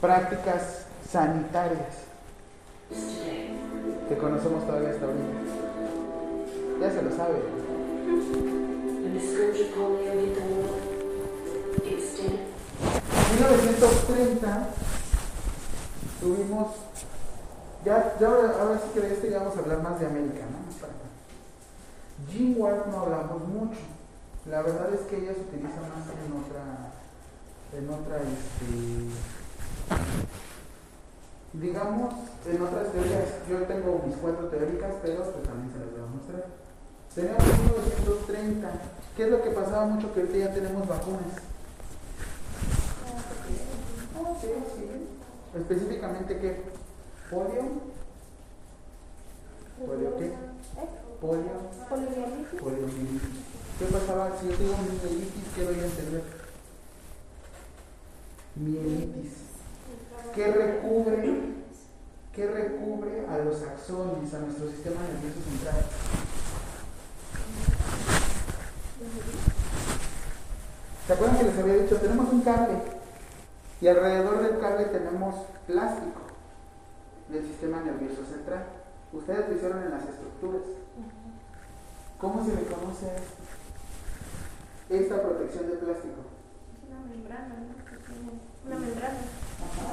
prácticas 0.00 0.86
sanitarias 1.08 2.02
que 4.08 4.16
conocemos 4.16 4.66
todavía 4.66 4.90
hasta 4.90 5.04
ahorita. 5.04 5.24
Ya 6.80 6.90
se 6.90 7.02
lo 7.02 7.16
sabe. 7.16 8.81
When 9.02 9.14
the 9.14 9.20
scourge 9.20 9.58
of 9.58 9.74
polio 9.74 10.14
hit 10.14 10.34
the 10.36 10.42
world, 10.46 10.78
extent, 11.82 12.38
En 13.32 13.34
1930 13.34 14.68
tuvimos, 16.20 16.68
ya, 17.84 18.16
ya 18.20 18.28
ahora, 18.28 18.78
sí 18.78 18.90
que 18.94 19.00
de 19.00 19.14
este 19.14 19.30
ya 19.30 19.40
vamos 19.40 19.56
a 19.56 19.58
hablar 19.58 19.82
más 19.82 19.98
de 19.98 20.06
América, 20.06 20.46
¿no? 20.46 20.62
Jim 22.30 22.54
Ward 22.56 22.86
no 22.92 23.00
hablamos 23.00 23.42
mucho. 23.48 23.80
La 24.48 24.62
verdad 24.62 24.94
es 24.94 25.00
que 25.08 25.16
ella 25.16 25.34
se 25.34 25.40
utiliza 25.40 25.80
más 25.80 26.06
en 26.22 26.32
otra, 26.38 26.62
en 27.76 27.90
otra, 27.90 28.16
este, 28.22 29.10
digamos, 31.54 32.14
en 32.46 32.62
otras 32.62 32.92
teorías. 32.92 33.48
Yo 33.50 33.66
tengo 33.66 34.00
mis 34.06 34.16
cuatro 34.18 34.46
teóricas, 34.46 34.92
pero 35.02 35.24
pues 35.24 35.42
también 35.44 35.72
se 35.72 35.78
las 35.80 35.90
voy 35.90 36.02
a 36.02 36.06
mostrar. 36.06 36.62
Tenemos 37.14 37.44
1930. 37.44 38.91
¿Qué 39.16 39.24
es 39.24 39.30
lo 39.30 39.42
que 39.42 39.50
pasaba 39.50 39.84
mucho 39.84 40.12
que 40.14 40.20
ahorita 40.20 40.38
ya 40.38 40.54
tenemos 40.54 40.88
vacunas? 40.88 41.20
Ah, 44.16 44.34
sí, 44.40 44.48
sí. 44.74 45.58
Específicamente 45.58 46.38
qué? 46.38 46.62
Polio. 47.30 47.62
¿Polio 49.86 50.18
qué? 50.18 50.32
Polio. 51.20 51.52
Poliomielitis. 51.90 52.60
Poliomielitis. 52.60 53.40
¿Qué 53.78 53.84
pasaba 53.84 54.30
si 54.40 54.48
yo 54.48 54.56
digo 54.56 54.76
mielitis? 54.78 55.44
¿Qué 55.54 55.64
doy 55.64 55.80
a 55.80 55.84
entender? 55.84 56.22
Mielitis. 58.56 59.32
¿Qué 60.34 60.46
recubre? 60.52 61.52
¿Qué 62.34 62.46
recubre 62.46 63.26
a 63.28 63.38
los 63.44 63.62
axones, 63.62 64.32
a 64.32 64.38
nuestro 64.38 64.70
sistema 64.70 65.02
nervioso 65.02 65.40
central? 65.50 65.84
¿Se 71.06 71.12
acuerdan 71.12 71.38
que 71.38 71.44
les 71.44 71.58
había 71.58 71.74
dicho? 71.74 71.96
Tenemos 71.96 72.32
un 72.32 72.40
cable 72.42 72.74
y 73.80 73.88
alrededor 73.88 74.42
del 74.42 74.60
cable 74.60 74.84
tenemos 74.86 75.34
plástico 75.66 76.20
del 77.28 77.44
sistema 77.46 77.80
nervioso 77.82 78.24
central. 78.24 78.64
Ustedes 79.12 79.48
lo 79.48 79.54
hicieron 79.56 79.82
en 79.82 79.90
las 79.90 80.02
estructuras. 80.04 80.62
¿Cómo 82.18 82.44
se 82.44 82.54
le 82.54 82.62
conoce 82.62 83.10
a 83.10 83.16
esto? 83.16 83.42
esta 84.88 85.22
protección 85.22 85.68
de 85.68 85.76
plástico? 85.76 86.20
Es 86.72 86.88
una 86.88 87.00
membrana, 87.00 87.54
¿no? 87.56 88.66
Una 88.66 88.78
membrana. 88.78 89.18
Ajá, 89.62 89.92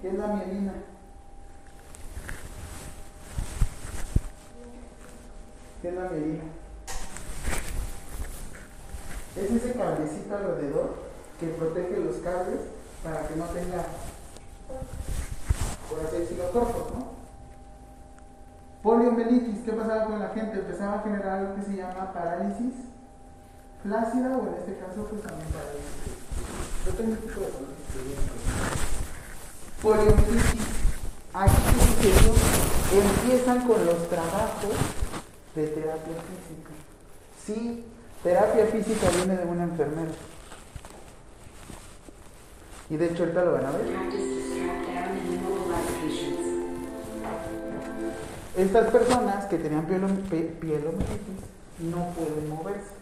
¿Qué 0.00 0.08
es 0.08 0.14
la 0.14 0.26
mielina? 0.26 0.72
¿Qué 5.82 5.88
es 5.88 5.94
la 5.96 6.08
mielina? 6.10 6.44
Es 9.34 9.50
ese 9.50 9.72
cablecito 9.72 10.36
alrededor 10.36 10.94
que 11.40 11.48
protege 11.48 11.98
los 11.98 12.16
cables 12.18 12.60
para 13.02 13.26
que 13.26 13.34
no 13.34 13.46
tenga, 13.46 13.86
por 15.90 16.06
así 16.06 16.18
decirlo, 16.18 16.52
cortos, 16.52 16.94
¿no? 16.94 17.06
Poliomielitis, 18.84 19.64
¿qué 19.64 19.72
pasaba 19.72 20.04
con 20.04 20.20
la 20.20 20.28
gente? 20.28 20.60
Empezaba 20.60 21.00
a 21.00 21.02
generar 21.02 21.38
algo 21.40 21.56
que 21.56 21.62
se 21.62 21.76
llama 21.76 22.12
parálisis 22.12 22.74
flácida 23.82 24.36
o 24.36 24.46
en 24.46 24.54
este 24.54 24.78
caso 24.78 25.06
pues 25.10 25.22
también 25.22 25.48
para 25.50 25.66
Yo 26.86 26.92
tengo 26.92 27.14
este 27.14 27.26
tipo 27.26 27.40
de 27.40 27.46
que. 27.46 27.56
Poliomielitis. 29.82 30.62
Aquí? 31.34 31.62
Empiezan 32.92 33.66
con 33.66 33.84
los 33.84 34.08
trabajos 34.08 35.01
de 35.54 35.66
terapia 35.66 36.14
física. 36.28 36.70
Sí, 37.44 37.84
terapia 38.22 38.66
física 38.66 39.08
viene 39.16 39.36
de 39.36 39.44
una 39.44 39.64
enfermera. 39.64 40.10
Y 42.90 42.96
de 42.96 43.06
hecho 43.06 43.22
ahorita 43.24 43.44
lo 43.44 43.52
van 43.52 43.66
a 43.66 43.70
ver. 43.70 43.86
Estas 48.56 48.90
personas 48.90 49.46
que 49.46 49.58
tenían 49.58 49.86
pe- 50.28 50.54
pielomelitis 50.60 51.40
no 51.80 52.08
pueden 52.10 52.48
moverse. 52.50 52.92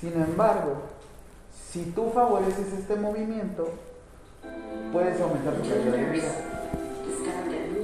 Sin 0.00 0.12
embargo, 0.20 0.82
si 1.70 1.84
tú 1.94 2.10
favoreces 2.12 2.72
este 2.72 2.96
movimiento, 2.96 3.70
puedes 4.92 5.20
aumentar 5.20 5.54
tu 5.54 5.68
calidad 5.68 5.92
de 5.92 6.10
vida. 6.10 6.32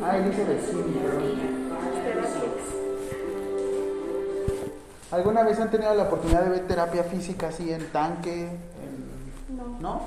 Ah, 0.02 0.18
movement 0.18 0.24
dice 0.24 0.44
de 0.44 0.60
sí, 0.60 1.00
perdón. 1.02 2.77
¿Alguna 5.10 5.42
vez 5.42 5.58
han 5.58 5.70
tenido 5.70 5.94
la 5.94 6.04
oportunidad 6.04 6.42
de 6.44 6.50
ver 6.50 6.66
terapia 6.68 7.02
física 7.04 7.48
así 7.48 7.72
en 7.72 7.86
tanque? 7.90 8.44
en- 8.44 9.56
No. 9.56 9.78
¿No? 9.80 10.00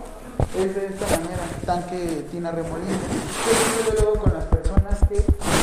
Es 0.57 0.75
de 0.75 0.85
esta 0.87 1.05
manera, 1.17 1.43
tanque 1.65 2.27
Tina 2.31 2.51
Remolino. 2.51 2.97
¿Qué 3.43 3.51
sucede 3.81 4.01
luego 4.03 4.19
con 4.23 4.33
las 4.33 4.45
personas 4.45 4.99
que 5.09 5.15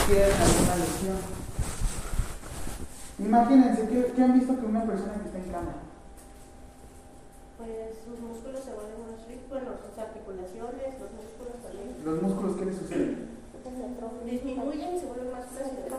tienen 0.06 0.32
alguna 0.34 0.76
lesión? 0.76 1.16
Imagínense, 3.18 3.88
¿qué, 3.88 4.12
qué 4.14 4.22
han 4.22 4.38
visto 4.38 4.58
que 4.58 4.66
una 4.66 4.84
persona 4.84 5.14
que 5.14 5.26
está 5.26 5.38
en 5.38 5.50
cama? 5.52 5.74
Pues 7.58 7.98
sus 8.04 8.18
músculos 8.20 8.60
se 8.62 8.72
vuelven 8.74 9.00
más 9.06 9.26
rígidos, 9.26 9.48
bueno, 9.50 9.70
sus 9.82 9.98
articulaciones, 9.98 10.90
los 11.00 11.10
músculos 11.14 11.56
también. 11.62 11.88
¿Los 12.04 12.22
músculos 12.22 12.56
qué 12.56 12.64
les 12.66 12.76
sucede? 12.76 13.16
Disminuyen 14.26 14.96
y 14.96 15.00
se 15.00 15.06
vuelven 15.06 15.32
más 15.32 15.46
frágiles. 15.46 15.92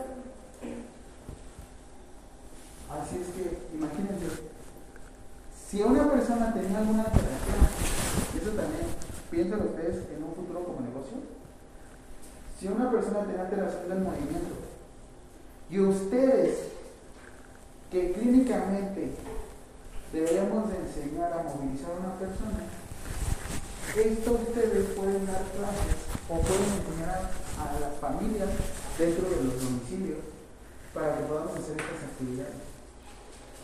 Así 2.90 3.22
es 3.22 3.28
que, 3.28 3.76
imagínense, 3.76 4.50
si 5.70 5.80
una 5.80 6.10
persona 6.10 6.52
tenía 6.52 6.78
alguna 6.78 7.04
alteración, 7.04 7.62
eso 8.34 8.50
también, 8.50 8.86
piénsenlo 9.30 9.64
ustedes 9.66 10.10
en 10.10 10.24
un 10.24 10.34
futuro 10.34 10.64
como 10.64 10.80
negocio, 10.80 11.18
si 12.58 12.66
una 12.66 12.90
persona 12.90 13.20
tenía 13.26 13.42
alteración 13.42 13.88
del 13.88 14.00
movimiento 14.00 14.56
y 15.70 15.78
ustedes, 15.78 16.58
que 17.92 18.12
clínicamente 18.12 19.14
deberíamos 20.12 20.70
de 20.70 20.78
enseñar 20.78 21.32
a 21.32 21.42
movilizar 21.44 21.92
a 21.92 22.00
una 22.00 22.18
persona, 22.18 22.66
esto 23.94 24.32
ustedes 24.32 24.86
pueden 24.96 25.26
dar 25.26 25.44
clases 25.54 25.94
o 26.28 26.40
pueden 26.40 26.70
enseñar 26.74 27.30
a 27.54 27.80
las 27.80 27.94
familias 28.00 28.50
dentro 28.98 29.30
de 29.30 29.44
los 29.44 29.62
domicilios 29.62 30.18
para 30.92 31.16
que 31.16 31.22
podamos 31.24 31.52
hacer 31.52 31.78
estas 31.78 32.02
actividades. 32.10 32.69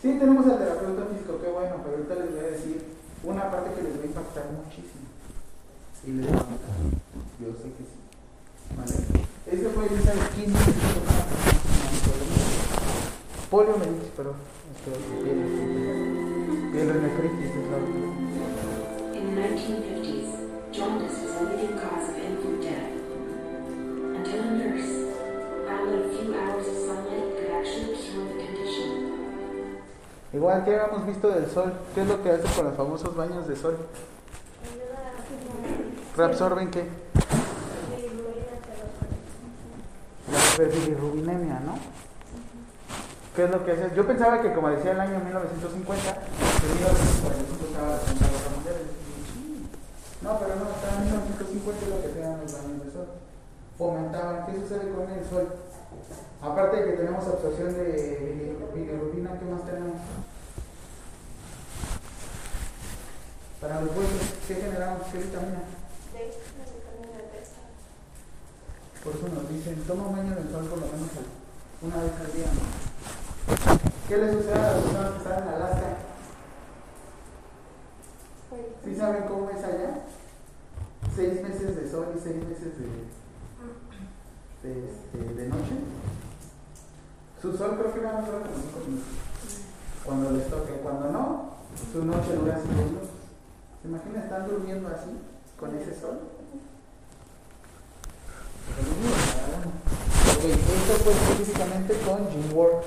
Sí, 0.07 0.15
tenemos 0.21 0.47
al 0.47 0.59
terapeuta 0.59 1.03
físico, 1.11 1.41
qué 1.43 1.51
bueno, 1.51 1.83
pero 1.83 1.97
ahorita 1.97 2.15
les 2.15 2.31
voy 2.31 2.39
a 2.39 2.51
decir 2.55 2.79
una 3.25 3.51
parte 3.51 3.75
que 3.75 3.83
les 3.83 3.99
va 3.99 4.03
a 4.03 4.07
impactar 4.07 4.45
muchísimo. 4.55 5.03
Y 6.07 6.11
les 6.13 6.27
va 6.27 6.31
a 6.31 6.47
impactar. 6.47 6.79
Yo 7.43 7.51
sé 7.59 7.67
que 7.75 7.83
sí. 7.91 7.99
Vale. 8.79 8.95
Ese 9.51 9.67
fue 9.75 9.83
el 9.87 9.95
ensayo 9.99 10.23
15 10.37 10.55
Poliomielitis, 13.51 14.11
perdón. 14.17 14.35
Piel- 14.87 15.43
es 16.77 16.87
la 16.87 17.79
otra. 17.83 17.99
In 19.19 19.35
the 19.35 19.43
1950s, 19.43 20.31
jaundice 20.71 21.19
was 21.19 21.35
a 21.35 21.43
leading 21.51 21.75
cause 21.83 22.15
Igual 30.37 30.65
que 30.65 30.79
habíamos 30.79 31.07
visto 31.07 31.31
del 31.31 31.51
sol, 31.51 31.73
¿qué 31.95 32.03
es 32.03 32.07
lo 32.07 32.23
que 32.23 32.31
hace 32.31 32.43
con 32.55 32.67
los 32.67 32.77
famosos 32.77 33.17
baños 33.17 33.49
de 33.49 33.57
sol? 33.57 33.75
¿Reabsorben 36.15 36.71
qué? 36.71 36.87
La 40.31 40.65
bilirrubinemia, 40.67 41.61
¿no? 41.61 41.79
¿Qué 43.35 43.45
es 43.45 43.51
lo 43.51 43.65
que 43.65 43.73
hace? 43.73 43.97
Yo 43.97 44.07
pensaba 44.07 44.43
que, 44.43 44.53
como 44.53 44.69
decía 44.69 44.93
el 44.93 45.01
año 45.01 45.21
1950, 45.25 46.03
que 46.05 46.67
en 46.67 46.75
1945 46.75 47.65
estaba 47.65 47.89
la 47.89 47.99
Segunda 47.99 48.29
Guerra 48.29 48.51
Mundial. 48.57 48.77
No, 50.21 50.39
pero 50.39 50.53
no, 50.57 50.69
estaba 50.69 50.97
en 50.97 51.05
1950 51.05 51.87
lo 51.89 52.03
que 52.03 52.09
tenían 52.09 52.41
los 52.43 52.53
baños 52.53 52.85
de 52.85 52.93
sol. 52.93 53.09
Fomentaban. 53.79 54.45
¿Qué 54.45 54.61
sucede 54.61 54.93
con 54.93 55.09
el 55.09 55.25
sol? 55.25 55.49
Aparte 56.43 56.77
de 56.77 56.85
que 56.91 56.97
tenemos 56.99 57.27
absorción 57.27 57.75
de 57.75 57.83
bilir- 58.21 58.75
bilirrubina, 58.75 59.39
¿qué 59.39 59.45
más 59.47 59.65
tenemos? 59.67 59.97
Para 63.61 63.81
los 63.81 63.91
huesos, 63.97 64.35
¿qué 64.47 64.55
generamos? 64.57 65.03
¿Qué 65.11 65.19
vitamina? 65.19 65.61
Por 69.03 69.15
eso 69.15 69.29
nos 69.29 69.49
dicen, 69.49 69.83
toma 69.87 70.09
un 70.09 70.17
baño 70.17 70.35
del 70.35 70.51
sol 70.51 70.65
por 70.67 70.79
lo 70.79 70.87
menos 70.87 71.11
una 71.83 71.97
vez 72.03 72.13
al 72.21 72.33
día. 72.33 72.47
¿Qué 74.09 74.17
le 74.19 74.33
sucede 74.33 74.55
a 74.55 74.73
las 74.73 74.83
personas 74.83 75.11
que 75.13 75.19
están 75.19 75.43
en 75.43 75.49
Alaska? 75.55 75.97
¿Sí 78.85 78.97
saben 78.97 79.23
cómo 79.29 79.51
es 79.51 79.65
allá? 79.65 80.01
Seis 81.15 81.43
meses 81.43 81.77
de 81.77 81.91
sol 81.91 82.07
y 82.17 82.21
seis 82.21 82.37
meses 82.37 82.73
de, 82.79 82.87
de, 84.69 84.89
este, 84.91 85.19
de 85.35 85.49
noche. 85.49 85.75
Su 87.47 87.57
sol 87.57 87.77
creo 87.79 87.95
que 87.95 88.01
va 88.01 88.11
a 88.11 88.23
durar 88.23 88.43
como 88.43 88.57
cinco 88.61 88.81
minutos. 88.89 89.07
Cuando 90.03 90.33
les 90.33 90.51
toque, 90.51 90.73
cuando 90.83 91.13
no, 91.13 91.53
su 91.93 92.05
noche 92.05 92.35
dura 92.35 92.59
cinco 92.61 92.75
minutos. 92.75 93.09
¿Se 93.81 93.87
imaginan? 93.87 94.23
Están 94.25 94.49
durmiendo 94.49 94.89
así, 94.89 95.11
con 95.57 95.77
ese 95.77 95.95
sol. 95.95 96.19
Ok, 100.33 100.45
esto 100.45 100.93
fue 101.05 101.13
específicamente 101.13 101.95
con 102.05 102.29
Jim 102.33 102.53
Ward. 102.53 102.83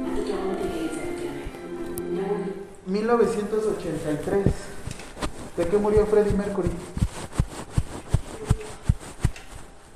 At 0.00 0.16
the 0.16 0.22
dawn 0.32 0.48
of 0.48 0.56
the 0.56 0.68
AIDS 0.72 0.96
epidemic, 0.96 1.52
no 2.08 2.22
one 2.24 2.56
1983. 2.86 4.46
¿De 5.58 5.68
qué 5.68 5.76
murió 5.76 6.06
Freddie 6.06 6.32
Mercury? 6.32 6.70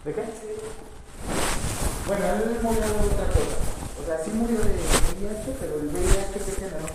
¿De 0.05 0.13
qué? 0.13 0.25
Bueno, 2.09 2.25
él 2.27 2.59
murió 2.61 2.81
de 2.81 2.89
otra 2.89 3.27
cosa. 3.29 3.57
O 4.03 4.05
sea, 4.05 4.19
sí 4.25 4.31
murió 4.33 4.59
de 4.59 4.65
VIH, 4.65 5.57
pero 5.61 5.79
el 5.79 5.87
VIH 5.87 6.33
que 6.33 6.53
generó. 6.53 6.87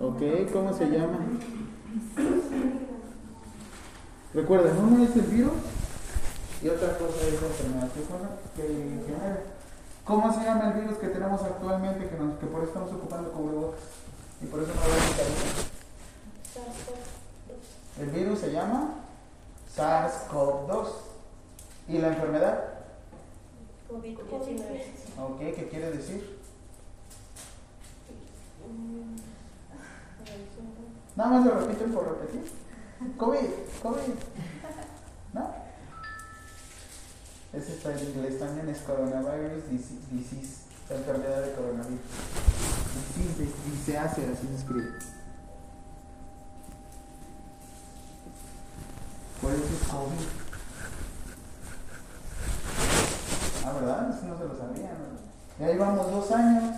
Ok, 0.00 0.52
¿cómo 0.52 0.76
se 0.76 0.86
llama? 0.86 1.18
Recuerden, 4.34 4.78
uno 4.78 5.04
es 5.04 5.14
el 5.14 5.22
virus 5.22 5.52
y 6.60 6.68
otra 6.68 6.98
cosa 6.98 7.14
es 7.20 7.40
la 7.40 7.46
enfermedad 7.46 7.88
que 8.56 8.62
genera. 8.62 9.42
¿Cómo 10.04 10.34
se 10.34 10.44
llama 10.44 10.72
el 10.72 10.80
virus 10.80 10.98
que 10.98 11.06
tenemos 11.06 11.40
actualmente 11.40 12.08
que, 12.08 12.16
nos, 12.16 12.38
que 12.40 12.46
por 12.46 12.62
eso 12.62 12.72
estamos 12.72 12.92
ocupando 12.92 13.30
cubrebocas? 13.30 13.80
Y 14.42 14.46
por 14.46 14.60
eso 14.60 14.72
no 14.74 14.80
lo 14.80 14.94
quitar. 15.08 15.26
El 18.00 18.10
virus 18.10 18.40
se 18.40 18.52
llama 18.52 18.94
SARS-CoV-2. 19.76 20.88
¿Y 21.88 21.98
la 21.98 22.08
enfermedad? 22.08 22.64
COVID-19. 23.90 24.82
Ok, 25.20 25.38
¿qué 25.38 25.68
quiere 25.70 25.90
decir? 25.92 26.38
Nada 31.16 31.30
más 31.30 31.46
lo 31.46 31.60
repiten 31.60 31.92
por 31.92 32.04
repetir. 32.08 32.50
COVID, 33.16 33.38
COVID. 33.82 34.14
¿No? 35.34 35.54
Ese 37.52 37.72
está 37.74 37.92
en 37.92 38.08
inglés 38.08 38.38
también, 38.40 38.68
es 38.68 38.78
coronavirus 38.80 39.62
dise- 39.70 40.00
disease, 40.10 40.62
la 40.90 40.96
enfermedad 40.96 41.42
de 41.42 41.52
coronavirus. 41.52 42.00
Disease, 43.16 43.52
y 43.72 43.84
se 43.84 43.98
hace, 43.98 44.22
así 44.32 44.46
se 44.48 44.54
escribe. 44.56 44.88
Eso 49.42 49.50
es 49.52 49.88
COVID. 49.88 50.26
Ah, 53.66 53.72
¿verdad? 53.72 54.10
Eso 54.10 54.26
no 54.26 54.38
se 54.38 54.44
lo 54.44 54.56
sabía, 54.56 54.92
¿no? 54.92 55.14
Y 55.58 55.68
ahí 55.68 55.78
vamos 55.78 56.10
dos 56.10 56.30
años, 56.32 56.74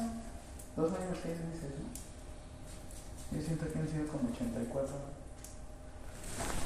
dos 0.76 0.92
años, 0.92 1.18
seis 1.22 1.38
meses, 1.40 1.70
¿no? 1.78 3.36
Yo 3.36 3.44
siento 3.44 3.66
que 3.72 3.78
han 3.78 3.88
sido 3.88 4.06
como 4.08 4.28
84. 4.30 5.16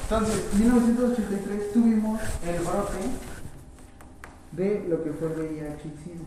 Entonces, 0.03 0.55
1983 0.55 1.73
tuvimos 1.73 2.21
el 2.45 2.59
brote 2.65 2.99
de 4.53 4.89
lo 4.89 5.05
que 5.05 5.13
fue 5.13 5.29
VIH 5.29 5.89
y 5.89 6.05
SIDA. 6.05 6.25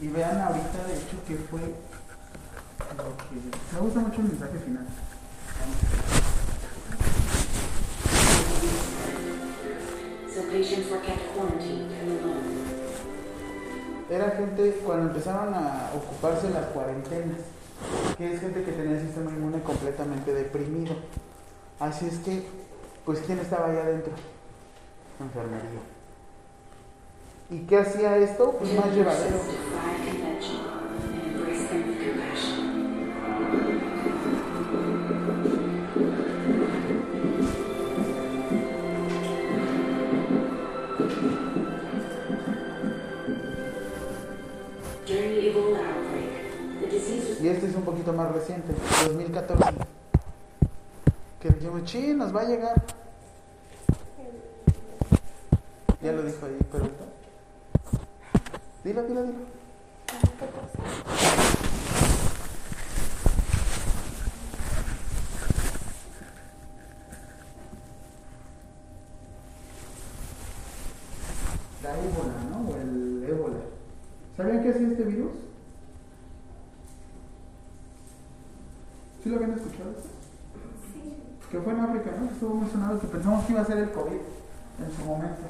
Y 0.00 0.08
vean 0.08 0.40
ahorita, 0.40 0.86
de 0.86 0.94
hecho, 0.94 1.24
que 1.26 1.36
fue. 1.36 1.60
Me 3.72 3.80
gusta 3.80 4.00
mucho 4.00 4.20
el 4.20 4.28
mensaje 4.28 4.58
final. 4.60 4.86
Era 14.10 14.30
gente 14.32 14.80
cuando 14.84 15.08
empezaron 15.08 15.54
a 15.54 15.90
ocuparse 15.94 16.50
las 16.50 16.66
cuarentenas, 16.66 17.38
que 18.18 18.34
es 18.34 18.40
gente 18.40 18.64
que 18.64 18.72
tenía 18.72 18.98
el 18.98 19.06
sistema 19.06 19.30
inmune 19.30 19.62
completamente 19.62 20.34
deprimido. 20.34 20.94
Así 21.78 22.06
es 22.06 22.18
que, 22.18 22.42
pues, 23.04 23.20
¿quién 23.20 23.38
estaba 23.38 23.68
ahí 23.70 23.76
adentro? 23.76 24.12
Enfermería. 25.20 25.80
¿Y 27.50 27.60
qué 27.66 27.78
hacía 27.78 28.16
esto? 28.18 28.52
Pues 28.58 28.74
más 28.74 28.94
llevadero. 28.94 29.38
Este 47.50 47.66
es 47.66 47.74
un 47.74 47.82
poquito 47.82 48.12
más 48.12 48.32
reciente, 48.32 48.72
2014. 49.06 49.64
Que 51.40 51.48
dijimos, 51.50 51.90
sí, 51.90 52.14
nos 52.14 52.34
va 52.34 52.42
a 52.42 52.44
llegar. 52.44 52.82
Ya 56.02 56.12
lo 56.12 56.22
dijo 56.22 56.46
ahí, 56.46 56.58
pero... 56.70 56.88
Dilo, 58.84 59.02
dilo, 59.02 59.22
dilo. 59.22 59.38
La 71.82 71.98
ébola, 71.98 72.34
¿no? 72.50 72.70
O 72.70 72.76
el 72.76 73.24
ébola. 73.28 73.56
¿Sabían 74.36 74.62
qué 74.62 74.70
hacía 74.70 74.88
este 74.88 75.04
virus? 75.04 75.49
¿Sí 79.22 79.28
lo 79.28 79.36
habían 79.36 79.52
escuchado? 79.52 79.92
Que 81.50 81.58
fue 81.60 81.72
en 81.72 81.80
África, 81.80 82.10
¿no? 82.18 82.30
Estuvo 82.30 82.54
muy 82.54 82.70
que 83.00 83.06
pensamos 83.06 83.44
que 83.44 83.52
iba 83.52 83.60
a 83.60 83.66
ser 83.66 83.78
el 83.78 83.90
COVID 83.90 84.12
en 84.14 84.96
su 84.96 85.04
momento. 85.04 85.42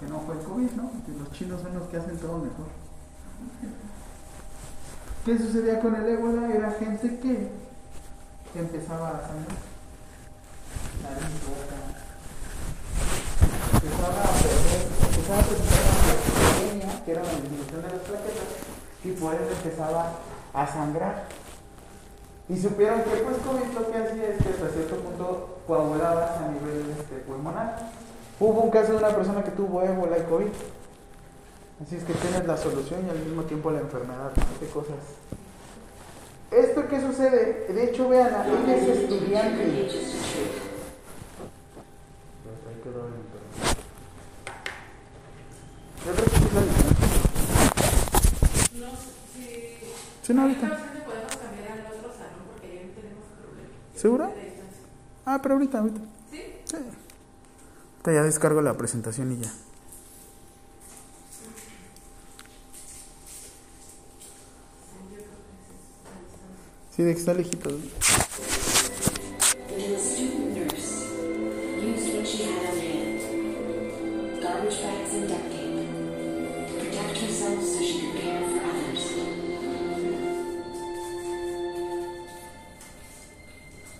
Que 0.00 0.06
no 0.06 0.20
fue 0.20 0.36
el 0.36 0.40
COVID, 0.40 0.70
¿no? 0.72 0.90
Que 1.04 1.12
los 1.18 1.30
chinos 1.32 1.60
son 1.60 1.74
los 1.74 1.88
que 1.88 1.96
hacen 1.98 2.16
todo 2.18 2.38
mejor. 2.38 2.66
¿Qué 5.24 5.38
sucedía 5.38 5.80
con 5.80 5.94
el 5.96 6.08
ébola? 6.08 6.54
Era 6.54 6.70
gente 6.72 7.18
que 7.18 7.50
empezaba 8.54 9.08
a 9.08 9.20
sangrar. 9.20 9.58
Nariz, 11.02 11.40
boca. 11.44 11.76
Empezaba 13.74 14.20
a 14.22 14.32
perder, 14.40 14.82
empezaba 15.10 15.40
a 15.40 15.42
presentar 15.42 15.82
plaquemia, 16.38 17.04
que 17.04 17.10
era 17.10 17.22
la 17.22 17.34
disminución 17.34 17.82
de 17.82 17.88
las 17.88 18.00
plaquetas, 18.00 18.48
y 19.04 19.10
por 19.12 19.34
eso 19.34 19.50
empezaba 19.50 20.12
a 20.54 20.66
sangrar. 20.66 21.43
Y 22.48 22.56
supieron 22.56 23.02
que 23.02 23.10
pues 23.10 23.36
COVID 23.38 23.72
lo 23.74 23.90
que 23.90 23.98
hacía 23.98 24.28
es 24.28 24.42
que 24.42 24.50
hasta 24.50 24.68
cierto 24.68 24.96
punto 24.96 25.58
coagulabas 25.66 26.38
a 26.38 26.48
nivel 26.48 26.90
este, 26.90 27.16
pulmonar. 27.26 27.90
Hubo 28.38 28.60
un 28.60 28.70
caso 28.70 28.92
de 28.92 28.98
una 28.98 29.08
persona 29.08 29.42
que 29.42 29.50
tuvo 29.52 29.82
ébola 29.82 30.18
y 30.18 30.22
COVID. 30.22 30.48
Así 31.82 31.96
es 31.96 32.04
que 32.04 32.12
tienes 32.14 32.46
la 32.46 32.56
solución 32.56 33.06
y 33.06 33.10
al 33.10 33.18
mismo 33.18 33.42
tiempo 33.44 33.70
la 33.70 33.80
enfermedad. 33.80 34.32
¿Qué 34.60 34.66
cosas? 34.66 34.96
¿Esto 36.50 36.86
qué 36.88 37.00
sucede? 37.00 37.66
De 37.72 37.84
hecho, 37.84 38.08
vean, 38.08 38.28
ella 38.28 38.76
es 38.76 38.88
estudiante. 38.88 39.64
contagious 39.64 40.12
to 40.12 40.18
treat. 40.30 40.64
Yo 46.04 46.12
creo 46.12 46.24
que 46.24 46.30
sí 46.30 46.44
es 46.44 46.52
la 46.52 46.60
diferencia. 46.60 47.06
No, 48.74 48.90
si. 49.32 49.44
Sí, 50.22 50.34
no, 50.34 50.42
ahorita. 50.42 50.66
No 50.68 50.74
sé 50.74 50.82
si 50.92 51.00
podemos 51.00 51.36
cambiar 51.36 51.72
al 51.72 51.86
otro 51.96 52.12
salón 52.12 52.44
porque 52.52 52.68
ya 52.68 52.82
no 52.84 52.92
tenemos 52.92 53.24
problema. 53.40 53.72
¿Segura? 54.04 54.30
Ah, 55.24 55.40
pero 55.42 55.54
ahorita, 55.54 55.78
ahorita. 55.78 56.00
¿Sí? 56.30 56.42
Sí. 56.66 56.76
Ahorita 56.76 58.12
ya 58.12 58.22
descargo 58.22 58.60
la 58.60 58.76
presentación 58.76 59.32
y 59.32 59.38
ya. 59.38 59.50
Sí, 66.94 67.02
de 67.02 67.14
que 67.14 67.18
está 67.18 67.32
lejito. 67.32 67.70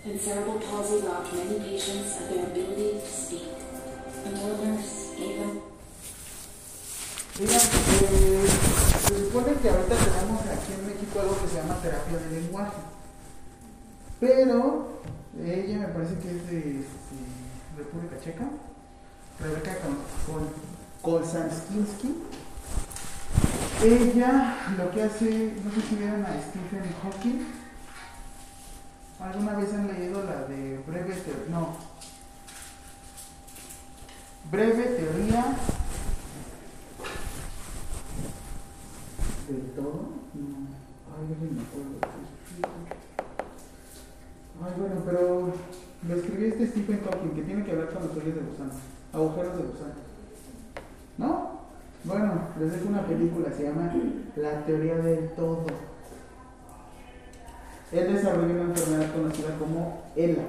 And 0.05 0.19
cerebral 0.21 0.59
palsy 0.59 1.01
robbed 1.01 1.33
many 1.33 1.59
patients 1.59 2.21
of 2.21 2.29
their 2.29 2.45
ability 2.45 2.99
to 2.99 3.07
speak 3.07 3.45
until 4.25 4.53
a 4.53 4.65
nurse 4.65 5.15
gave 5.17 5.39
them 5.39 5.61
Mira, 7.39 7.57
eh, 7.57 8.47
se 9.07 9.13
supone 9.25 9.53
que 9.61 9.69
ahorita 9.69 9.95
tenemos 9.97 10.41
aquí 10.47 10.71
en 10.73 10.85
México 10.87 11.19
algo 11.19 11.35
que 11.41 11.47
se 11.49 11.55
llama 11.57 11.75
terapia 11.81 12.17
de 12.17 12.39
lenguaje. 12.41 12.77
Pero 14.21 15.01
ella 15.43 15.79
me 15.79 15.87
parece 15.89 16.15
que 16.19 16.29
es 16.29 16.47
de 16.49 16.59
este, 16.79 17.17
República 17.77 18.15
Checa. 18.23 18.47
Rebeca 19.41 19.75
Kol- 20.25 20.53
Kolsanskinsky. 21.01 22.15
Ella 23.83 24.55
lo 24.77 24.91
que 24.91 25.03
hace, 25.03 25.53
no 25.61 25.71
sé 25.73 25.81
si 25.89 25.95
vieron 25.95 26.23
a 26.25 26.39
Stephen 26.41 26.85
Hawking. 27.03 27.45
¿Alguna 29.25 29.55
vez 29.55 29.73
han 29.73 29.87
leído 29.87 30.23
la 30.23 30.45
de 30.45 30.77
breve 30.85 31.13
teoría? 31.15 31.49
No. 31.49 31.69
Breve 34.51 34.83
teoría 34.83 35.55
del 39.49 39.71
todo. 39.71 40.09
No. 40.35 40.67
Ay, 41.09 41.27
yo 41.27 41.35
ni 41.41 41.51
me 41.55 41.61
acuerdo. 41.63 41.97
Ay, 44.63 44.73
bueno, 44.77 44.95
pero 45.05 45.53
lo 46.07 46.15
escribió 46.15 46.47
este 46.47 46.67
Stephen 46.67 47.01
Hawking 47.03 47.35
que 47.35 47.41
tiene 47.41 47.63
que 47.65 47.75
ver 47.75 47.89
con 47.89 48.03
los 48.03 48.11
hoyos 48.11 48.35
de 48.35 48.41
gusano, 48.41 48.73
agujeros 49.11 49.57
de 49.57 49.63
gusano. 49.63 49.93
¿No? 51.17 51.61
Bueno, 52.03 52.49
les 52.59 52.71
dejo 52.73 52.89
una 52.89 53.07
película, 53.07 53.51
se 53.51 53.63
llama 53.63 53.91
La 54.35 54.63
teoría 54.65 54.97
del 54.97 55.29
todo. 55.29 55.94
Él 57.91 58.13
desarrolló 58.13 58.53
una 58.53 58.73
enfermedad 58.73 59.13
conocida 59.13 59.57
como 59.57 60.03
ELA, 60.15 60.43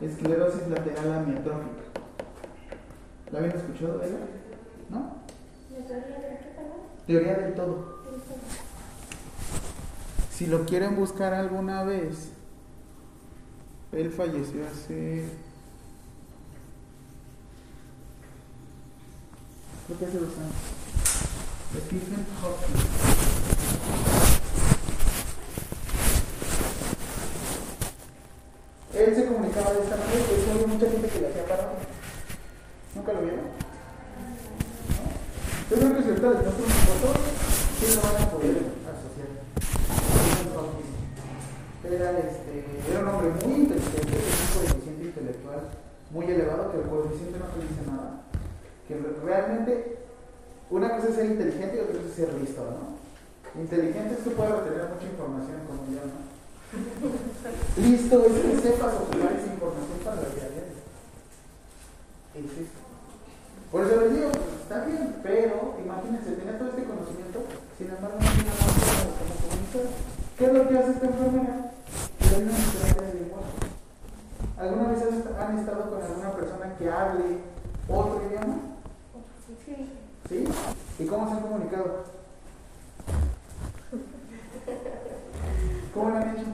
esclerosis 0.00 0.68
lateral 0.68 1.12
amiotrófica. 1.12 1.82
¿La 3.30 3.38
habían 3.38 3.56
escuchado, 3.56 4.02
ELA? 4.02 4.18
¿No? 4.90 5.16
Teoría 7.06 7.34
del 7.34 7.54
todo. 7.54 7.94
Si 10.32 10.46
lo 10.46 10.64
quieren 10.64 10.96
buscar 10.96 11.34
alguna 11.34 11.84
vez, 11.84 12.30
él 13.92 14.10
falleció 14.10 14.66
hace. 14.66 15.28
Creo 19.86 19.98
que 19.98 20.06
hace 20.06 20.18
dos 20.18 20.30
años. 20.38 20.54
Stephen. 21.86 22.24
Él 29.04 29.14
se 29.14 29.26
comunicaba 29.26 29.72
de 29.72 29.80
esta 29.84 29.96
manera, 29.96 30.24
que 30.24 30.50
había 30.50 30.66
mucha 30.66 30.86
gente 30.90 31.08
que 31.08 31.20
le 31.20 31.28
hacía 31.28 31.44
parado. 31.44 31.72
¿Nunca 32.94 33.12
lo 33.12 33.20
vieron? 33.20 33.40
¿No? 33.44 33.52
Yo 35.70 35.76
creo 35.76 35.92
que 35.96 36.02
si 36.02 36.08
ahorita 36.08 36.30
les 36.30 36.44
muestro 36.44 36.94
foto, 37.04 37.20
sí 37.78 37.84
lo 37.94 38.00
van 38.00 38.16
a 38.22 38.30
poder 38.30 38.56
asociar. 38.88 39.30
Era, 41.84 42.10
este, 42.18 42.64
era 42.90 43.00
un 43.00 43.08
hombre 43.08 43.28
muy 43.44 43.54
inteligente, 43.68 44.16
un 44.16 44.50
coeficiente 44.56 45.04
intelectual 45.04 45.60
muy 46.10 46.24
elevado, 46.26 46.72
que 46.72 46.78
el 46.78 46.88
coeficiente 46.88 47.38
no 47.38 47.46
te 47.52 47.60
dice 47.60 47.82
nada. 47.86 48.24
Que 48.88 48.94
re- 48.96 49.20
realmente, 49.24 49.98
una 50.70 50.96
cosa 50.96 51.08
es 51.08 51.14
ser 51.14 51.26
inteligente 51.26 51.76
y 51.76 51.80
otra 51.80 51.94
cosa 52.00 52.08
es 52.08 52.14
ser 52.14 52.32
listo, 52.40 52.62
¿no? 52.64 52.96
Inteligente 53.60 54.14
es 54.16 54.20
que 54.24 54.30
puedas 54.30 54.64
retener 54.64 54.88
mucha 54.90 55.06
información, 55.06 55.60
como 55.68 55.84
yo, 55.92 56.02
¿no? 56.08 56.33
Listo 57.76 58.24
es 58.24 58.32
que 58.32 58.60
sepas 58.60 58.94
ocupar 58.94 59.32
esa 59.32 59.52
información 59.52 59.98
para 60.04 60.16
la 60.16 60.28
vida 60.28 60.48
diaria. 60.48 60.82
Eso. 62.34 62.84
Por 63.70 63.86
eso 63.86 64.00
les 64.02 64.14
digo, 64.14 64.30
está 64.62 64.84
bien, 64.84 65.16
pero 65.22 65.74
imagínense, 65.84 66.32
tenía 66.32 66.58
todo 66.58 66.68
este 66.68 66.84
conocimiento, 66.84 67.42
sin 67.76 67.90
embargo 67.90 68.18
no 68.20 68.26
tiene 68.30 68.44
nada 68.44 68.58
como, 68.62 69.14
como 69.18 69.34
comunicar. 69.42 69.86
¿Qué 70.38 70.44
es 70.46 70.52
lo 70.52 70.68
que 70.68 70.78
hace 70.78 70.90
esta 70.92 71.06
enfermera? 71.06 71.70
Una 72.34 73.02
de 73.02 73.14
lenguaje. 73.14 73.54
¿Alguna 74.58 74.88
vez 74.88 75.02
han 75.38 75.58
estado 75.58 75.90
con 75.90 76.02
alguna 76.02 76.32
persona 76.34 76.76
que 76.78 76.90
hable 76.90 77.38
otro 77.88 78.22
idioma? 78.28 78.56
Sí. 79.64 79.74
¿Sí? 80.28 80.44
¿Y 80.98 81.06
cómo 81.06 81.28
se 81.28 81.32
han 81.34 81.42
comunicado? 81.42 82.04
¿Cómo 85.94 86.10
lo 86.10 86.16
han 86.16 86.30
hecho? 86.36 86.46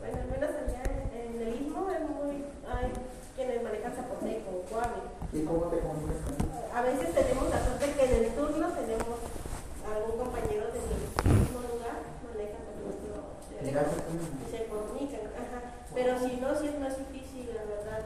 Bueno, 0.00 0.16
al 0.22 0.28
menos 0.30 0.50
allá 0.50 0.82
en, 0.88 0.98
en 1.12 1.42
el 1.42 1.54
istmo 1.62 1.90
es 1.90 2.00
muy, 2.08 2.44
hay 2.68 2.92
quienes 3.36 3.62
manejan 3.62 3.92
zapoteco, 3.94 4.64
guave. 4.70 5.00
¿Y 5.32 5.44
cómo 5.44 5.66
te 5.68 5.78
comunicas 5.80 6.20
con 6.24 6.34
ellos? 6.34 6.72
A 6.74 6.80
veces 6.82 7.14
tenemos 7.14 7.50
la 7.50 7.60
suerte 7.64 7.92
que 7.92 8.04
en 8.04 8.24
el 8.24 8.30
turno 8.32 8.66
tenemos 8.72 9.18
algún 9.84 10.16
compañero 10.18 10.66
de 10.72 10.80
mi 10.80 10.96
mismo 11.40 11.60
lugar, 11.68 11.98
maneja 12.24 12.58
nuestro 12.80 13.14
Y 13.50 13.64
se 13.64 13.72
comunican. 13.72 14.40
y 14.40 14.50
se 14.50 14.60
comunican, 14.66 15.24
ajá. 15.36 15.58
Pero 15.94 16.10
si 16.20 16.36
no, 16.40 16.48
si 16.58 16.66
es 16.68 16.78
más 16.78 16.94
difícil, 16.98 17.50
la 17.54 17.64
verdad, 17.64 18.00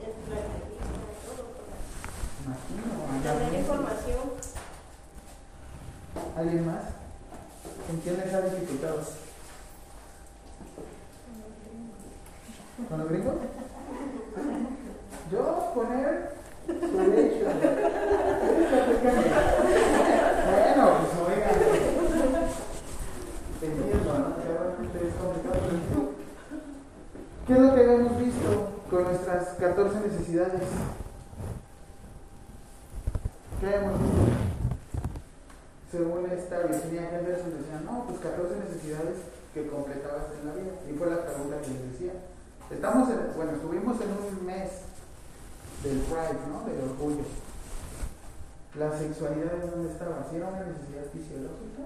es 0.00 0.12
la 0.28 0.36
entrevista 0.40 0.84
y 1.00 1.18
todo, 1.24 1.42
para 1.56 1.72
Imagino. 2.44 3.38
tener 3.38 3.60
información. 3.60 4.26
¿Alguien 6.36 6.66
más? 6.66 6.84
¿En 7.90 8.00
quién 8.00 8.16
les 8.18 8.34
ha 8.34 8.40
dificultado? 8.40 9.00
¿Con 12.88 12.98
los 12.98 13.08
gringos? 13.08 13.34
Yo 15.30 15.72
poner 15.74 16.32
su 16.66 16.98
derecho. 16.98 17.46
Bueno, 20.50 20.90
pues 20.98 21.12
oigan. 21.28 21.56
Entiendo, 23.62 24.18
¿no? 24.18 24.40
¿Qué 27.46 27.52
es 27.52 27.58
lo 27.58 27.74
que 27.74 27.80
habíamos 27.80 28.18
visto 28.18 28.48
con 28.90 29.04
nuestras 29.04 29.48
14 29.54 30.00
necesidades? 30.00 30.62
¿Qué 33.60 33.66
habíamos 33.66 34.00
visto? 34.02 34.50
según 35.90 36.24
esta 36.30 36.62
Virginia 36.62 37.10
Henderson 37.10 37.50
decía, 37.58 37.80
no, 37.84 38.06
pues 38.06 38.20
14 38.20 38.54
necesidades 38.60 39.18
que 39.52 39.66
completabas 39.66 40.26
en 40.40 40.46
la 40.46 40.54
vida. 40.54 40.72
Y 40.88 40.92
fue 40.96 41.10
la 41.10 41.26
pregunta 41.26 41.60
que 41.60 41.68
les 41.68 41.92
decía. 41.92 42.12
Estamos 42.70 43.10
en, 43.10 43.34
bueno, 43.34 43.52
estuvimos 43.52 44.00
en 44.00 44.10
un 44.14 44.46
mes 44.46 44.70
del 45.82 45.98
Pride, 46.06 46.46
¿no? 46.46 46.62
Del 46.64 46.88
orgullo. 46.88 47.24
La 48.78 48.96
sexualidad 48.96 49.54
en 49.54 49.70
dónde 49.70 49.90
estaba, 49.90 50.24
si 50.30 50.36
era 50.36 50.48
una 50.48 50.60
necesidad 50.60 51.10
fisiológica. 51.12 51.82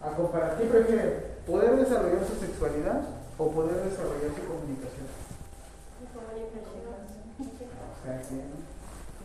A 0.00 0.14
comparar, 0.14 0.56
¿qué 0.56 0.66
prefiere? 0.66 1.42
¿Poder 1.44 1.74
desarrollar 1.74 2.24
su 2.24 2.38
sexualidad 2.38 3.02
o 3.36 3.50
poder 3.50 3.82
desarrollar 3.82 4.30
su 4.30 4.46
comunicación? 4.46 5.06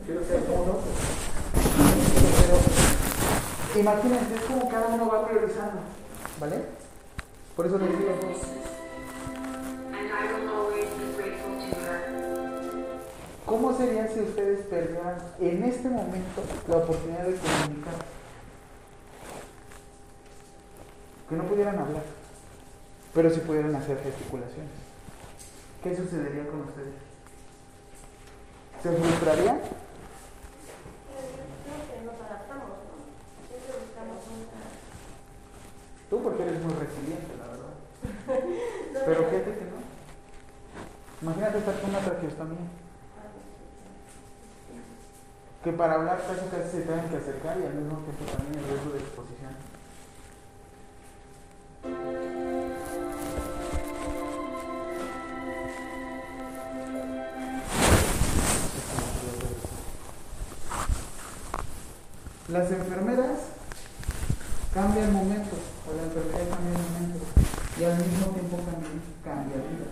Quiero 0.04 0.26
ser 0.26 0.46
como 0.46 0.82
Pero 3.68 3.80
imagínense, 3.80 4.36
es 4.36 4.42
como 4.42 4.68
cada 4.68 4.88
uno 4.88 5.10
va 5.10 5.28
priorizando, 5.28 5.82
¿vale? 6.40 6.66
Por 7.56 7.68
eso 7.68 7.78
les 7.78 7.90
digo, 7.90 8.12
¿cómo 13.46 13.78
sería 13.78 14.08
si 14.08 14.22
ustedes 14.22 14.62
perdieran 14.68 15.18
en 15.40 15.64
este 15.64 15.90
momento 15.90 16.42
la 16.68 16.78
oportunidad 16.78 17.26
de 17.26 17.36
comunicar? 17.36 17.94
Que 21.28 21.36
no 21.36 21.44
pudieran 21.44 21.78
hablar, 21.78 22.04
pero 23.14 23.30
sí 23.30 23.42
pudieran 23.42 23.76
hacer 23.76 24.02
gesticulaciones. 24.02 24.72
¿Qué 25.84 25.96
sucedería 25.96 26.48
con 26.48 26.62
ustedes? 26.62 26.96
¿Se 28.82 28.90
frustrarían? 28.90 29.60
Creo 29.60 29.78
que 31.92 32.06
nos 32.06 32.16
adaptamos, 32.16 32.70
¿no? 32.88 32.98
Siempre 33.50 33.74
buscamos 33.84 34.18
una... 34.32 34.64
Tú 36.10 36.24
porque 36.24 36.44
eres 36.44 36.62
muy 36.64 36.74
resiliente, 36.74 37.36
la 37.38 37.48
verdad. 37.48 37.76
Pero 39.06 39.30
fíjate 39.30 39.52
que 39.60 39.66
no. 39.66 39.91
Imagínate 41.22 41.60
estar 41.60 41.80
con 41.80 41.90
una 41.92 42.00
traqueostomía. 42.00 42.58
Que 45.64 45.72
para 45.74 45.94
hablar 45.94 46.20
casi 46.26 46.50
casi 46.50 46.72
se 46.72 46.82
tengan 46.82 47.08
que 47.10 47.18
acercar 47.18 47.60
y 47.60 47.66
al 47.66 47.76
mismo 47.76 48.00
tiempo 48.00 48.26
también 48.26 48.64
el 48.64 48.70
riesgo 48.70 48.92
de 48.92 49.00
exposición. 49.00 49.56
Las 62.48 62.72
enfermeras 62.72 63.40
cambian 64.74 65.14
momentos, 65.14 65.60
o 65.88 65.96
la 65.96 66.04
enfermedad 66.04 66.50
cambia 66.50 66.80
momentos, 66.80 67.28
y 67.80 67.84
al 67.84 67.98
mismo 67.98 68.26
tiempo 68.34 68.58
también 68.58 69.02
cambia 69.24 69.58
vida. 69.58 69.86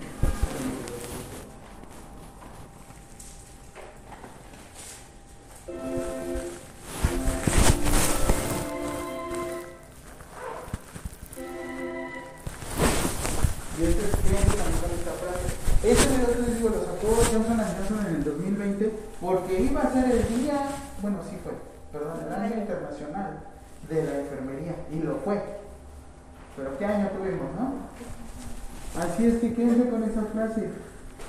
Y 13.80 13.84
este 13.84 14.02
es 14.02 14.08
esta 14.08 15.14
frase. 15.22 15.48
Este 15.84 16.08
video 16.10 16.34
que 16.34 16.42
les 16.42 16.56
digo 16.58 16.70
lo 16.70 16.82
sacó 16.84 17.16
Johnson 17.32 17.58
Johnson 17.58 18.08
en 18.08 18.16
el 18.16 18.24
2020 18.26 18.94
porque 19.22 19.62
iba 19.62 19.82
a 19.82 19.94
ser 19.94 20.12
el 20.12 20.28
día, 20.28 20.68
bueno 21.02 21.20
sí 21.30 21.38
fue, 21.42 21.54
perdón, 21.94 22.18
el 22.28 22.34
año 22.34 22.56
internacional 22.58 23.40
de 23.88 24.04
la 24.04 24.20
enfermería 24.20 24.76
y 24.92 25.00
lo 25.00 25.16
fue. 25.20 25.42
Pero 26.58 26.78
qué 26.78 26.86
año 26.86 27.10
tuvimos, 27.10 27.56
¿no? 27.58 27.90
Así 29.02 29.28
es 29.28 29.40
que 29.40 29.54
quédense 29.54 29.90
con 29.90 30.04
esa 30.04 30.24
frase. 30.24 30.70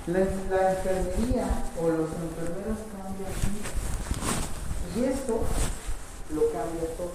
La, 0.09 0.21
enfermería 0.21 1.47
o 1.81 1.89
los 1.89 2.11
enfermeros 2.11 2.79
cambian. 2.91 3.90
Y 4.97 5.05
esto 5.05 5.41
lo 6.35 6.53
cambia 6.53 6.97
todo. 6.97 7.13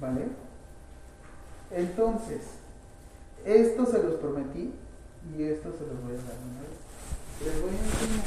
¿Vale? 0.00 0.28
Entonces, 1.70 2.40
esto 3.44 3.86
se 3.86 4.02
los 4.02 4.14
prometí 4.14 4.72
y 5.36 5.42
esto 5.44 5.72
se 5.78 5.86
los 5.86 6.02
voy 6.02 6.14
a 6.14 6.16
dar 6.16 6.36
una 6.42 6.60
vez. 6.60 6.80
Les 7.44 7.62
voy 7.62 7.70
a 7.70 7.78
enseñar 7.78 8.24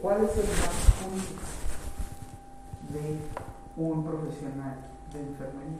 cuál 0.00 0.24
es 0.24 0.30
el 0.36 0.44
más 0.44 0.70
único 1.10 1.42
de 2.92 3.18
un 3.76 4.04
profesional 4.04 4.76
de 5.12 5.20
enfermería. 5.20 5.78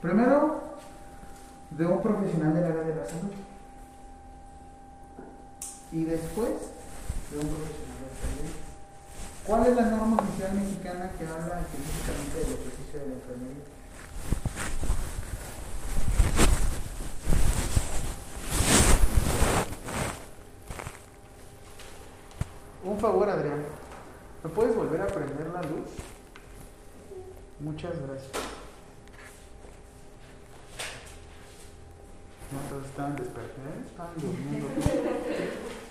Primero, 0.00 0.60
de 1.70 1.86
un 1.86 2.02
profesional 2.02 2.54
del 2.54 2.64
área 2.64 2.82
de 2.82 2.94
la 2.94 3.06
salud. 3.06 3.32
Y 5.92 6.04
después, 6.04 6.52
de 7.30 7.38
un 7.38 7.46
profesional 7.48 7.98
de 8.00 8.10
enfermería. 8.10 8.61
¿Cuál 9.46 9.66
es 9.66 9.74
la 9.76 9.82
norma 9.86 10.22
oficial 10.22 10.54
mexicana 10.54 11.10
que 11.18 11.26
habla 11.26 11.60
específicamente 11.62 12.38
del 12.38 12.52
ejercicio 12.60 13.00
de 13.00 13.06
la 13.06 13.14
enfermería? 13.14 13.64
Un 22.84 22.98
favor, 23.00 23.28
Adrián. 23.28 23.64
¿Me 24.44 24.50
puedes 24.50 24.76
volver 24.76 25.00
a 25.00 25.06
prender 25.08 25.46
la 25.48 25.62
luz? 25.62 25.88
Muchas 27.58 27.94
gracias. 27.98 28.30
No, 32.52 32.58
todos 32.68 32.86
estaban 32.86 33.16
estaban 33.16 34.14
durmiendo. 34.16 34.68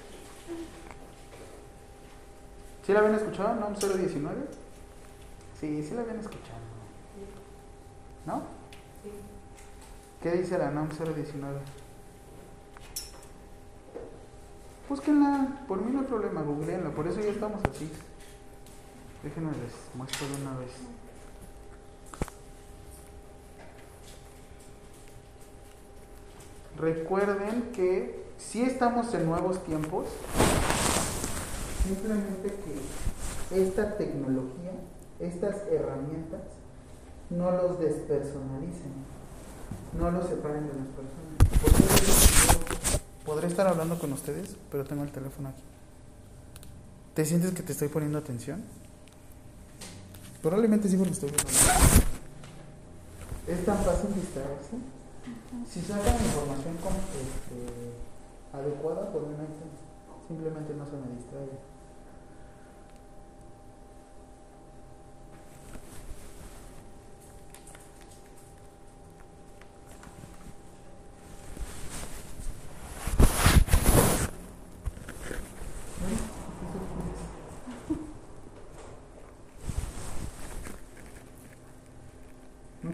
¿Sí 2.83 2.93
la 2.93 2.99
habían 2.99 3.15
escuchado, 3.15 3.55
NOM 3.55 3.73
019? 3.75 4.41
Sí, 5.59 5.83
sí 5.83 5.93
la 5.93 6.01
habían 6.01 6.19
escuchado. 6.19 6.59
¿No? 8.25 8.43
¿Qué 10.21 10.31
dice 10.31 10.57
la 10.57 10.71
NOM 10.71 10.89
019? 10.89 11.59
Búsquenla, 14.89 15.63
por 15.67 15.81
mí 15.81 15.91
no 15.91 15.99
hay 15.99 16.05
problema, 16.05 16.41
googleenla, 16.41 16.89
por 16.89 17.07
eso 17.07 17.21
ya 17.21 17.29
estamos 17.29 17.61
así. 17.71 17.89
Déjenme 19.23 19.51
les 19.51 19.73
muestro 19.95 20.27
de 20.27 20.41
una 20.41 20.57
vez. 20.57 20.71
Recuerden 26.77 27.71
que 27.73 28.25
si 28.37 28.63
estamos 28.63 29.13
en 29.13 29.27
nuevos 29.27 29.63
tiempos, 29.63 30.07
simplemente 31.83 32.55
que 32.63 33.61
esta 33.63 33.97
tecnología, 33.97 34.71
estas 35.19 35.55
herramientas, 35.71 36.41
no 37.29 37.51
los 37.51 37.79
despersonalicen, 37.79 38.91
no 39.97 40.11
los 40.11 40.27
separen 40.27 40.67
de 40.67 40.73
las 40.73 40.87
personas. 40.87 42.21
Podré 43.25 43.47
estar 43.47 43.67
hablando 43.67 43.97
con 43.99 44.11
ustedes, 44.13 44.55
pero 44.71 44.83
tengo 44.83 45.03
el 45.03 45.11
teléfono 45.11 45.49
aquí. 45.49 45.61
¿Te 47.13 47.25
sientes 47.25 47.51
que 47.53 47.63
te 47.63 47.73
estoy 47.73 47.87
poniendo 47.87 48.17
atención? 48.17 48.63
Probablemente 50.41 50.89
sí 50.89 50.97
porque 50.97 51.13
estoy 51.13 51.29
viendo. 51.29 51.49
Es 53.47 53.65
tan 53.65 53.77
fácil 53.77 54.13
distraerse. 54.15 54.77
Si 55.69 55.81
sacan 55.81 56.15
información 56.15 56.77
como, 56.81 56.97
este, 56.97 57.93
adecuada, 58.53 59.11
por 59.11 59.23
hay 59.23 59.35
tema. 59.35 59.81
Simplemente 60.27 60.73
no 60.73 60.85
se 60.85 60.93
me 60.93 61.15
distraiga. 61.15 61.70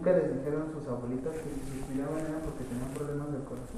Nunca 0.08 0.22
les 0.22 0.38
dijeron 0.38 0.72
sus 0.72 0.88
abuelitas 0.88 1.34
que 1.34 1.52
si 1.52 1.60
se 1.68 1.84
cuidaban 1.84 2.24
era 2.24 2.40
porque 2.40 2.64
tenían 2.64 2.88
problemas 2.96 3.28
del 3.30 3.44
corazón. 3.44 3.76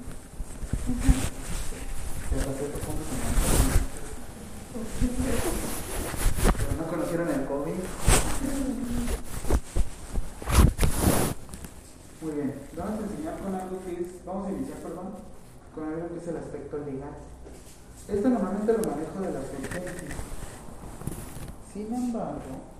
Se 2.29 2.35
manchaban. 2.39 2.87
Pero 6.55 6.71
no 6.79 6.87
conocieron 6.87 7.27
el 7.27 7.45
COVID. 7.45 7.79
Muy 12.21 12.31
bien, 12.31 12.55
vamos 12.77 12.95
a 12.95 13.03
enseñar 13.03 13.35
con 13.39 13.55
algo 13.55 13.83
que 13.83 13.91
es, 13.91 14.25
vamos 14.25 14.47
a 14.47 14.51
iniciar, 14.51 14.77
perdón, 14.77 15.09
con 15.75 15.83
algo 15.83 16.07
que 16.13 16.17
es 16.17 16.27
el 16.29 16.37
aspecto 16.37 16.77
legal. 16.77 17.15
Esto 18.07 18.29
normalmente 18.29 18.71
lo 18.71 18.83
manejo 18.87 19.19
de 19.19 19.33
las 19.33 19.47
sentencias. 19.47 20.15
Sin 21.73 21.93
embargo, 21.93 22.71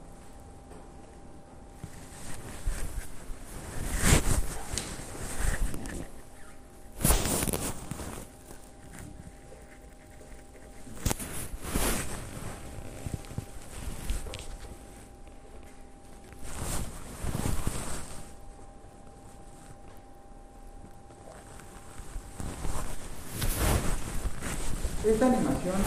esta 25.12 25.26
animación, 25.28 25.76
o 25.76 25.80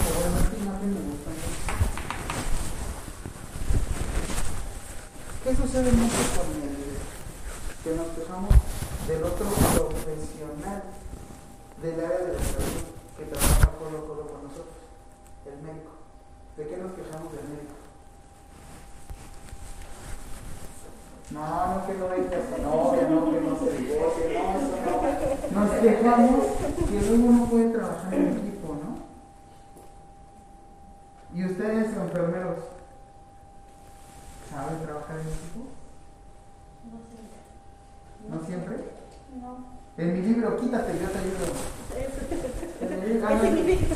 esta 0.45 0.57
imagen 0.57 0.95
me 0.95 1.01
gusta. 1.01 1.31
¿Qué 5.45 5.57
sucede 5.57 5.93
mucho 5.93 6.21
con 6.37 6.49
el 6.63 6.75
que 7.85 7.91
nos 7.97 8.09
quejamos 8.17 8.55
del 9.09 9.23
otro 9.25 9.47
profesional 9.47 10.83
del 11.83 12.01
área 12.05 12.19
de 12.19 12.33
la 12.33 12.39
salud 12.39 12.85
que 13.19 13.25
trabaja 13.25 13.73
codo 13.79 13.99
a 13.99 14.07
codo 14.07 14.27
con 14.29 14.43
nosotros, 14.45 14.77
el 15.47 15.63
médico? 15.63 15.93
¿De 16.57 16.69
qué 16.69 16.77
nos 16.77 16.93
quejamos 16.93 17.33
del 17.33 17.45
médico? 17.49 17.75
No, 21.31 21.41
no 21.75 21.87
que 21.87 21.95
no 21.95 22.09
venga 22.09 22.37
su 22.45 22.63
novia, 22.63 23.09
no 23.09 23.31
que 23.31 23.41
no 23.41 23.59
se 23.59 23.73
divorcie, 23.79 24.25
no, 24.39 24.45
eso 24.61 24.77
no. 24.85 25.61
Nos 25.61 25.71
quejamos 25.81 26.45
que 26.89 27.01
luego 27.01 27.33
no 27.33 27.47
puede 27.47 27.71
trabajar 27.71 28.15
en 28.15 28.29
equipo, 28.39 28.69
¿no? 28.75 29.05
¿Y 31.35 31.45
ustedes, 31.47 31.87
enfermeros, 31.97 32.59
saben 34.49 34.83
trabajar 34.85 35.17
en 35.17 35.27
equipo? 35.27 35.61
No 36.87 36.99
siempre. 37.09 37.41
¿No 38.29 38.47
siempre? 38.47 38.75
No. 39.41 39.51
En 39.97 40.13
mi 40.13 40.21
libro, 40.29 40.57
quítate, 40.61 40.93
yo 41.01 41.09
te 41.09 41.19
ayudo. 41.19 41.47
En 42.81 43.01
mi 43.01 43.07
libro, 43.09 43.27
ah, 43.27 43.35
no, 43.35 43.41
¿Qué 43.41 43.49
en 43.49 43.57
significa? 43.57 43.95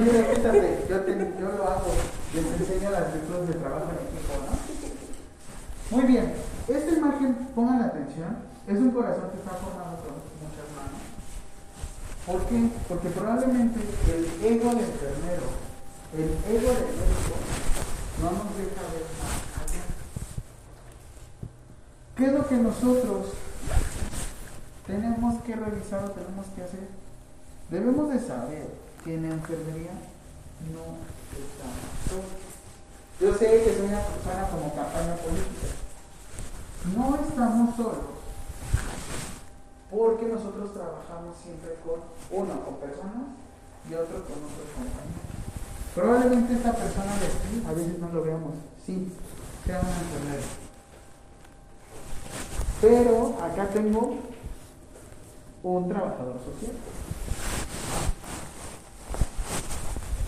mi 0.00 0.10
libro, 0.10 0.34
quítate, 0.34 0.86
yo, 0.88 1.00
te, 1.02 1.12
yo 1.40 1.48
lo 1.52 1.68
hago. 1.68 1.92
Les 2.34 2.46
enseño 2.46 2.90
las 2.90 3.12
virtudes 3.12 3.48
de 3.48 3.54
trabajo 3.54 3.86
en 3.90 3.98
equipo, 4.08 4.32
¿no? 4.48 4.70
Muy 5.96 6.04
bien, 6.06 6.32
esta 6.68 6.92
imagen, 6.92 7.34
pongan 7.52 7.82
atención, 7.82 8.36
es 8.68 8.78
un 8.78 8.92
corazón 8.92 9.30
que 9.32 9.38
está 9.38 9.50
formado 9.50 9.96
con 10.06 10.22
muchas 10.38 10.70
manos. 10.78 11.02
¿Por 12.24 12.46
qué? 12.46 12.68
Porque 12.88 13.08
probablemente 13.08 13.80
el 14.06 14.44
ego 14.54 14.70
del 14.70 14.84
enfermero, 14.84 15.50
el 16.14 16.30
ego 16.46 16.70
del 16.70 16.94
médico, 16.94 17.34
no 18.22 18.30
nos 18.30 18.54
deja 18.54 18.82
ver 18.94 19.02
más 19.18 19.34
allá. 19.66 19.82
¿Qué 22.14 22.26
es 22.26 22.32
lo 22.34 22.46
que 22.46 22.54
nosotros 22.54 23.26
tenemos 24.86 25.42
que 25.42 25.56
revisar 25.56 26.04
o 26.04 26.10
tenemos 26.10 26.46
que 26.54 26.62
hacer? 26.62 26.86
Debemos 27.68 28.10
de 28.10 28.20
saber 28.20 28.68
que 29.02 29.14
en 29.14 29.22
la 29.28 29.34
enfermería 29.34 29.90
no 30.70 31.02
estamos 31.34 31.98
solos. 32.08 32.38
Yo 33.20 33.34
sé 33.34 33.64
que 33.64 33.76
suena, 33.76 34.00
suena 34.24 34.48
como 34.48 34.74
campaña 34.74 35.14
política. 35.16 35.68
No 36.96 37.14
estamos 37.16 37.76
solos 37.76 38.16
porque 39.90 40.24
nosotros 40.24 40.72
trabajamos 40.72 41.36
siempre 41.44 41.74
con 41.84 42.00
y 43.88 43.94
otro 43.94 44.24
con 44.24 44.38
otros 44.44 44.68
compañeros. 44.74 45.30
Probablemente 45.94 46.54
esta 46.54 46.72
persona 46.72 47.12
de 47.18 47.26
aquí, 47.26 47.64
a 47.66 47.72
veces 47.72 47.98
no 47.98 48.08
lo 48.12 48.22
veamos, 48.22 48.54
sí, 48.84 49.12
sea 49.66 49.80
una 49.80 49.88
enfermera. 49.88 50.42
Pero 52.80 53.38
acá 53.42 53.68
tengo 53.68 54.16
un 55.62 55.88
trabajador 55.88 56.36
social. 56.44 56.76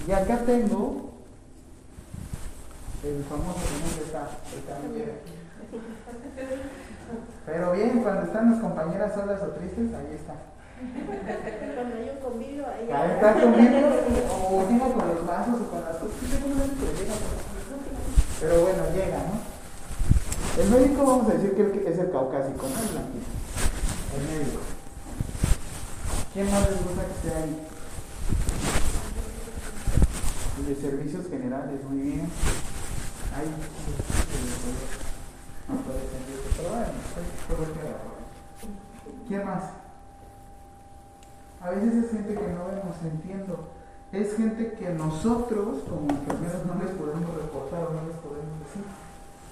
Y 0.07 0.13
acá 0.13 0.39
tengo 0.45 1.13
el 3.05 3.25
famoso 3.25 3.59
¿dónde 3.59 4.05
está? 4.05 4.29
Camillero. 4.69 5.13
Pero 7.47 7.73
bien, 7.73 8.03
cuando 8.03 8.23
están 8.23 8.51
las 8.53 8.61
compañeras 8.61 9.15
solas 9.15 9.43
o 9.43 9.47
tristes, 9.49 9.95
ahí 9.95 10.15
está. 10.15 10.35
Cuando 11.75 11.97
hay 11.97 12.11
un 12.11 12.19
convivio, 12.23 12.65
ahí 12.67 12.91
Ahí 12.91 13.11
está 13.13 13.33
conmigo, 13.41 13.79
o 14.31 14.67
digo 14.69 14.93
con 14.93 15.09
los 15.09 15.27
vasos 15.27 15.61
o 15.61 15.67
con 15.71 15.81
las 15.85 15.97
cosas. 15.97 16.17
llega, 16.23 17.15
Pero 18.41 18.61
bueno, 18.63 18.83
llega, 18.95 19.19
¿no? 19.19 19.53
El 20.63 20.69
médico, 20.71 21.07
vamos 21.07 21.31
a 21.31 21.35
decir 21.35 21.55
que 21.55 21.63
es 21.91 21.99
el 21.99 22.11
caucásico, 22.11 22.67
no 22.69 22.79
el 22.83 22.89
blanquito. 22.89 23.31
El 24.17 24.23
médico. 24.29 24.61
¿Quién 26.35 26.51
más 26.51 26.69
les 26.71 26.83
gusta 26.85 27.03
que 27.07 27.13
esté 27.13 27.31
ahí? 27.43 27.57
El 30.59 30.67
de 30.67 30.75
servicios 30.81 31.27
generales, 31.29 31.83
muy 31.89 32.01
bien. 32.03 32.29
Ahí. 33.37 33.49
No 35.69 35.77
puede 35.77 35.99
ser, 36.01 36.21
pero 36.57 36.69
bueno, 36.69 36.87
es 36.87 37.49
todo 37.49 37.63
el 37.65 37.73
que- 37.73 39.29
¿Quién 39.29 39.45
más? 39.47 39.63
A 41.63 41.71
veces 41.71 42.05
es 42.05 42.11
gente 42.11 42.35
que 42.35 42.49
no 42.49 42.67
vemos, 42.67 42.97
entiendo. 43.05 43.69
Es 44.11 44.37
gente 44.37 44.73
que 44.73 44.91
nosotros, 44.91 45.85
como 45.89 46.11
enfermeros, 46.11 46.67
no 46.67 46.75
les 46.83 46.91
podemos 46.91 47.37
reportar 47.37 47.87
o 47.87 47.95
no 47.95 48.03
les 48.09 48.17
podemos 48.17 48.59
decir. 48.67 48.83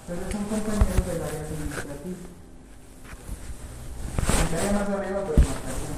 Pero 0.08 0.20
son 0.26 0.42
compañeros 0.50 1.06
del 1.06 1.22
área 1.22 1.40
administrativa. 1.46 2.18
El 4.42 4.58
área 4.58 4.72
más 4.72 4.88
arriba, 4.90 5.20
pues 5.24 5.38
más 5.38 5.56
arriba. 5.70 5.94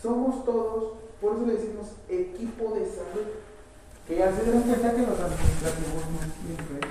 Somos 0.00 0.44
todos, 0.46 0.94
por 1.20 1.36
eso 1.36 1.44
le 1.44 1.52
decimos 1.52 1.88
equipo 2.08 2.72
de 2.72 2.86
salud. 2.86 3.28
Que 4.08 4.16
ya 4.16 4.34
se 4.34 4.44
dieron 4.44 4.62
cuenta 4.62 4.94
que 4.94 5.02
los 5.02 5.20
administrativos 5.20 6.04
no 6.08 6.18
siempre 6.40 6.88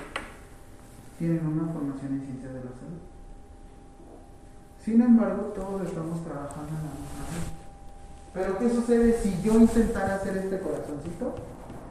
tienen 1.20 1.44
una 1.46 1.70
formación 1.70 2.16
en 2.16 2.24
ciencias 2.24 2.48
de 2.54 2.64
la 2.64 2.72
salud. 2.72 2.96
Sin 4.82 5.02
embargo, 5.02 5.52
todos 5.52 5.84
estamos 5.84 6.24
trabajando 6.24 6.72
en 6.72 6.80
la 6.88 6.96
misma. 6.96 7.28
Pero 8.32 8.56
¿qué 8.58 8.70
sucede 8.70 9.20
si 9.20 9.36
yo 9.42 9.52
intentara 9.60 10.14
hacer 10.14 10.38
este 10.38 10.60
corazoncito 10.60 11.34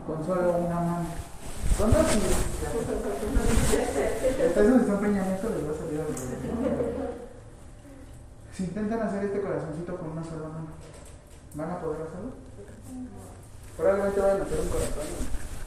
con 0.07 0.25
solo 0.25 0.57
una 0.57 0.79
mano? 0.81 1.05
Son 1.77 1.93
dos 1.93 2.07
y- 2.09 2.25
Hasta 4.49 4.61
eso 4.65 4.77
de 4.79 4.97
Peña 4.97 5.21
Nieto 5.21 5.49
les 5.53 5.61
va 5.61 5.71
a 5.71 5.77
salir 5.77 6.01
al 6.01 6.07
revés, 6.09 6.41
¿no? 6.49 6.65
Si 8.51 8.63
intentan 8.63 9.01
hacer 9.03 9.25
este 9.25 9.41
corazoncito 9.41 9.95
con 9.95 10.09
una 10.09 10.23
sola 10.23 10.49
mano, 10.49 10.73
¿Van 11.53 11.69
a 11.69 11.81
poder 11.81 12.01
hacerlo? 12.01 12.33
Probablemente 13.77 14.19
vayan 14.19 14.41
a 14.41 14.43
hacer 14.43 14.59
un 14.59 14.69
corazón 14.69 15.05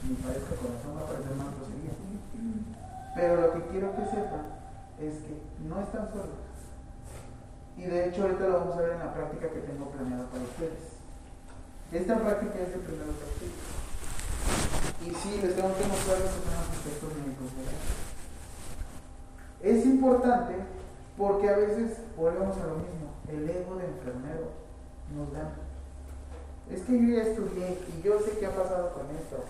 me 0.03 0.15
parece 0.19 0.51
corazón 0.59 0.91
va 0.99 1.01
a 1.01 1.07
parecer 1.07 1.31
más 1.39 1.47
grosería. 1.55 1.95
Pero 3.15 3.41
lo 3.41 3.53
que 3.53 3.61
quiero 3.67 3.95
que 3.95 4.05
sepan 4.05 4.45
es 4.99 5.13
que 5.15 5.37
no 5.67 5.81
están 5.81 6.09
solos. 6.11 6.43
Y 7.77 7.83
de 7.83 8.09
hecho 8.09 8.23
ahorita 8.23 8.47
lo 8.47 8.59
vamos 8.59 8.77
a 8.77 8.81
ver 8.81 8.91
en 8.93 8.99
la 8.99 9.13
práctica 9.13 9.49
que 9.49 9.59
tengo 9.59 9.89
planeada 9.89 10.29
para 10.29 10.43
ustedes. 10.43 10.93
Esta 11.91 12.17
práctica 12.19 12.59
es 12.59 12.73
de 12.73 12.79
primero 12.79 13.11
partido. 13.13 13.53
Y 15.01 15.13
sí, 15.15 15.41
les 15.41 15.55
tengo 15.55 15.75
que 15.75 15.85
mostrar 15.85 16.19
los 16.19 16.29
aspectos 16.29 17.09
médicos. 17.17 17.49
¿verdad? 17.57 17.73
Es 19.61 19.85
importante 19.85 20.55
porque 21.17 21.49
a 21.49 21.57
veces 21.57 21.97
volvemos 22.17 22.57
a 22.57 22.67
lo 22.67 22.75
mismo. 22.75 23.13
El 23.27 23.49
ego 23.49 23.75
de 23.75 23.85
enfermero 23.85 24.51
nos 25.15 25.31
gana. 25.31 25.55
Es 26.71 26.81
que 26.81 26.93
yo 26.93 27.15
ya 27.15 27.23
estudié 27.23 27.77
y 27.87 28.01
yo 28.01 28.19
sé 28.19 28.37
qué 28.39 28.45
ha 28.45 28.55
pasado 28.55 28.93
con 28.93 29.09
esto. 29.15 29.43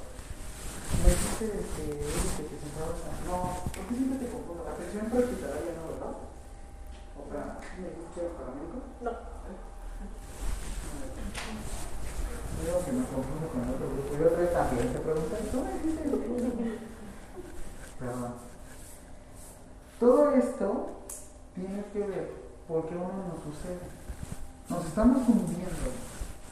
Me 1.01 1.09
dijiste 1.09 1.45
este, 1.45 1.83
que 2.45 2.55
sentabas 2.61 3.01
a... 3.01 3.25
No, 3.25 3.65
¿por 3.65 3.81
qué 3.87 3.93
siempre 3.95 4.19
te 4.19 4.27
confundo? 4.31 4.61
Atención 4.69 5.09
hospitalaria, 5.09 5.73
¿no, 5.73 5.83
verdad? 5.89 6.13
¿O 7.17 7.19
para... 7.27 7.57
¿Me 7.81 7.89
dijiste 7.89 8.21
paramédico? 8.37 8.77
No. 9.01 9.11
Creo 12.63 12.85
que 12.85 12.91
me 12.93 13.03
confundo 13.03 13.45
con 13.49 13.61
otro 13.67 13.87
grupo. 13.89 14.13
Yo 14.13 14.17
creo 14.17 14.37
que 14.37 14.45
también 14.53 14.93
te 14.93 14.99
pregunté 14.99 15.35
eso. 15.41 15.59
Perdón. 17.99 18.33
Todo 19.99 20.31
esto 20.31 20.67
tiene 21.55 21.83
que 21.91 21.99
ver 21.99 22.31
porque 22.67 22.95
uno 22.95 23.33
nos 23.33 23.43
sucede. 23.43 23.87
Nos 24.69 24.85
estamos 24.85 25.27
hundiendo. 25.27 25.91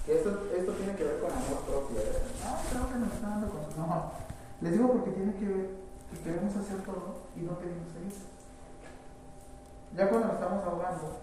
Esto, 0.07 0.29
esto 0.57 0.71
tiene 0.73 0.95
que 0.95 1.03
ver 1.03 1.19
con 1.19 1.31
amor 1.31 1.63
propio. 1.63 1.97
No, 1.97 2.57
creo 2.69 2.89
que 2.89 2.99
nos 2.99 3.13
está 3.13 3.27
dando 3.29 3.49
cosas. 3.49 3.77
No. 3.77 4.20
Les 4.62 4.72
digo 4.74 4.93
porque 4.93 5.12
tiene 5.12 5.34
que 5.34 5.45
ver 5.45 5.70
que 6.12 6.18
queremos 6.22 6.55
hacer 6.55 6.82
todo 6.86 7.26
y 7.36 7.41
no 7.41 7.57
pedimos 7.57 7.89
ayuda. 7.97 8.30
Ya 9.97 10.09
cuando 10.09 10.34
estamos 10.34 10.64
ahogando, 10.64 11.20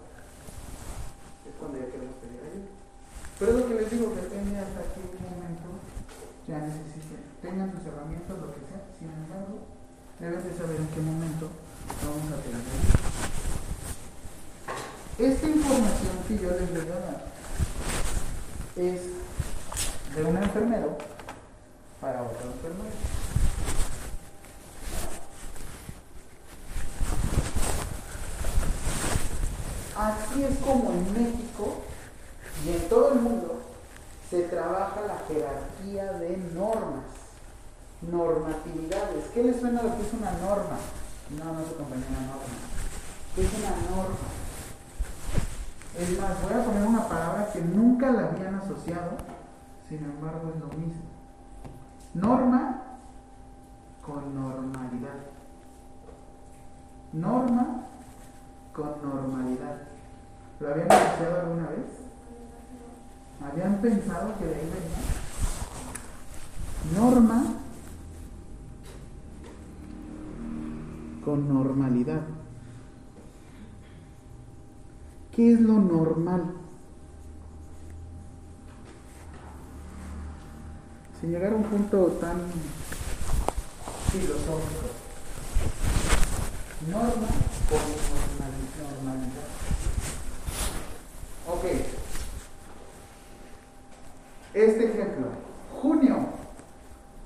es 1.47 1.55
cuando 1.55 1.79
ya 1.79 1.87
queremos 1.87 2.15
pedir 2.19 2.43
ayuda. 2.43 2.67
Pero 3.39 3.51
es 3.51 3.57
lo 3.57 3.67
que 3.67 3.75
les 3.75 3.91
digo, 3.91 4.13
que 4.13 4.21
depende 4.27 4.59
hasta 4.59 4.91
qué 4.91 4.99
momento 5.23 5.79
ya 6.47 6.59
necesiten. 6.59 7.23
Tengan 7.41 7.71
sus 7.71 7.87
herramientas, 7.87 8.37
lo 8.37 8.51
que 8.51 8.59
sea. 8.67 8.83
Sin 8.99 9.07
embargo, 9.07 9.63
deben 10.19 10.43
de 10.43 10.53
saber 10.59 10.75
en 10.75 10.87
qué 10.91 10.99
momento 10.99 11.47
vamos 12.03 12.27
a 12.27 12.43
pedir 12.43 12.59
ayuda. 12.59 12.99
Esta 15.17 15.47
información 15.47 16.15
que 16.27 16.37
yo 16.37 16.51
les 16.59 16.69
voy 16.75 16.91
a 16.91 16.99
dar 16.99 17.23
es 18.75 19.01
de 20.15 20.23
un 20.23 20.37
enfermero 20.37 20.97
para 22.01 22.23
otro 22.23 22.47
enfermero. 22.51 22.95
Así 29.95 30.43
es 30.43 30.57
como 30.59 30.91
en 30.91 31.13
México 31.13 31.81
y 32.65 32.69
en 32.69 32.89
todo 32.89 33.13
el 33.13 33.19
mundo 33.19 33.61
se 34.29 34.43
trabaja 34.43 35.01
la 35.01 35.17
jerarquía 35.27 36.13
de 36.13 36.37
normas, 36.53 37.03
normatividades. 38.01 39.25
¿Qué 39.33 39.43
les 39.43 39.59
suena 39.59 39.81
lo 39.81 39.97
que 39.97 40.03
es 40.03 40.13
una 40.13 40.31
norma? 40.31 40.77
No, 41.37 41.53
no 41.53 41.65
se 41.65 41.75
compañera 41.75 42.21
norma. 42.27 42.59
¿Qué 43.35 43.41
es 43.41 43.53
una 43.53 43.71
norma? 43.93 44.29
Es 45.97 46.19
más, 46.19 46.41
voy 46.43 46.53
a 46.53 46.63
poner 46.63 46.83
una 46.83 47.09
palabra 47.09 47.51
que 47.51 47.61
nunca 47.61 48.11
la 48.11 48.27
habían 48.27 48.55
asociado, 48.55 49.17
sin 49.89 49.97
embargo 49.97 50.53
es 50.55 50.61
lo 50.61 50.67
mismo. 50.77 51.08
Norma 52.13 52.81
con 54.05 54.35
normalidad. 54.35 55.19
Norma 57.13 57.83
con 58.73 59.01
normalidad. 59.01 59.81
¿Lo 60.59 60.69
habían 60.69 60.91
asociado 60.91 61.39
alguna 61.41 61.67
vez? 61.69 61.85
¿Habían 63.41 63.81
pensado 63.81 64.37
que 64.37 64.45
de 64.45 64.55
ahí 64.55 64.69
venía? 64.69 64.99
Norma 66.99 67.43
con 71.23 71.47
normalidad. 71.47 72.21
¿Qué 75.31 75.53
es 75.53 75.61
lo 75.61 75.73
normal? 75.73 76.55
Sin 81.19 81.31
llegar 81.31 81.51
a 81.51 81.55
un 81.55 81.63
punto 81.63 82.05
tan 82.21 82.39
filosófico. 84.11 84.87
Norma 86.87 87.27
con 87.67 87.81
normalidad. 89.03 89.49
Ok. 91.45 91.65
Este 94.53 94.85
ejemplo. 94.85 95.27
Junio. 95.81 96.29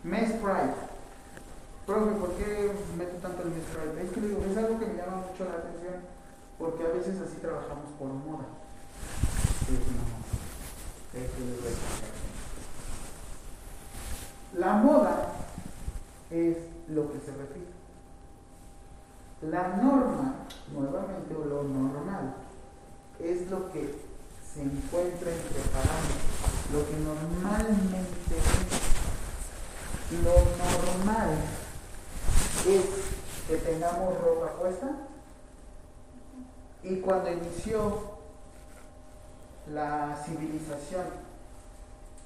Mes 0.04 0.32
Pride. 0.32 0.74
Profe, 1.86 2.12
¿por 2.14 2.32
qué 2.34 2.72
meto 2.98 3.18
tanto 3.18 3.44
el 3.44 3.50
mes 3.50 3.64
Pride? 3.72 4.04
Es 4.04 4.12
que 4.12 4.22
digo, 4.22 4.44
es 4.50 4.58
algo 4.58 4.80
que 4.80 4.88
me 4.88 4.96
llama 4.96 5.18
mucho 5.18 5.46
la 5.46 5.58
atención 5.58 6.02
porque 6.58 6.84
a 6.84 6.90
veces 6.90 7.22
así 7.22 7.38
trabajamos 7.42 7.90
por 8.00 8.08
moda. 8.08 8.46
La 14.56 14.74
moda 14.74 15.34
es 16.30 16.58
lo 16.88 17.12
que 17.12 17.20
se 17.20 17.32
repite. 17.32 17.74
La 19.42 19.78
norma, 19.78 20.36
nuevamente, 20.72 21.36
o 21.36 21.46
lo 21.46 21.64
normal, 21.64 22.36
es 23.20 23.50
lo 23.50 23.72
que 23.72 24.00
se 24.54 24.62
encuentra 24.62 25.32
entre 25.32 25.60
parámetros, 25.72 26.22
lo 26.72 26.86
que 26.88 26.98
normalmente 26.98 28.38
es. 28.38 28.84
Lo 30.24 30.36
normal 30.64 31.38
es 32.68 32.86
que 33.48 33.58
tengamos 33.58 34.22
ropa 34.22 34.54
puesta 34.60 34.92
y 36.84 36.98
cuando 36.98 37.32
inició 37.32 38.14
la 39.74 40.16
civilización, 40.24 41.33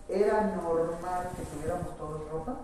¿era 0.09 0.55
normal 0.55 1.29
que 1.35 1.43
tuviéramos 1.43 1.97
todos 1.97 2.29
ropa? 2.29 2.57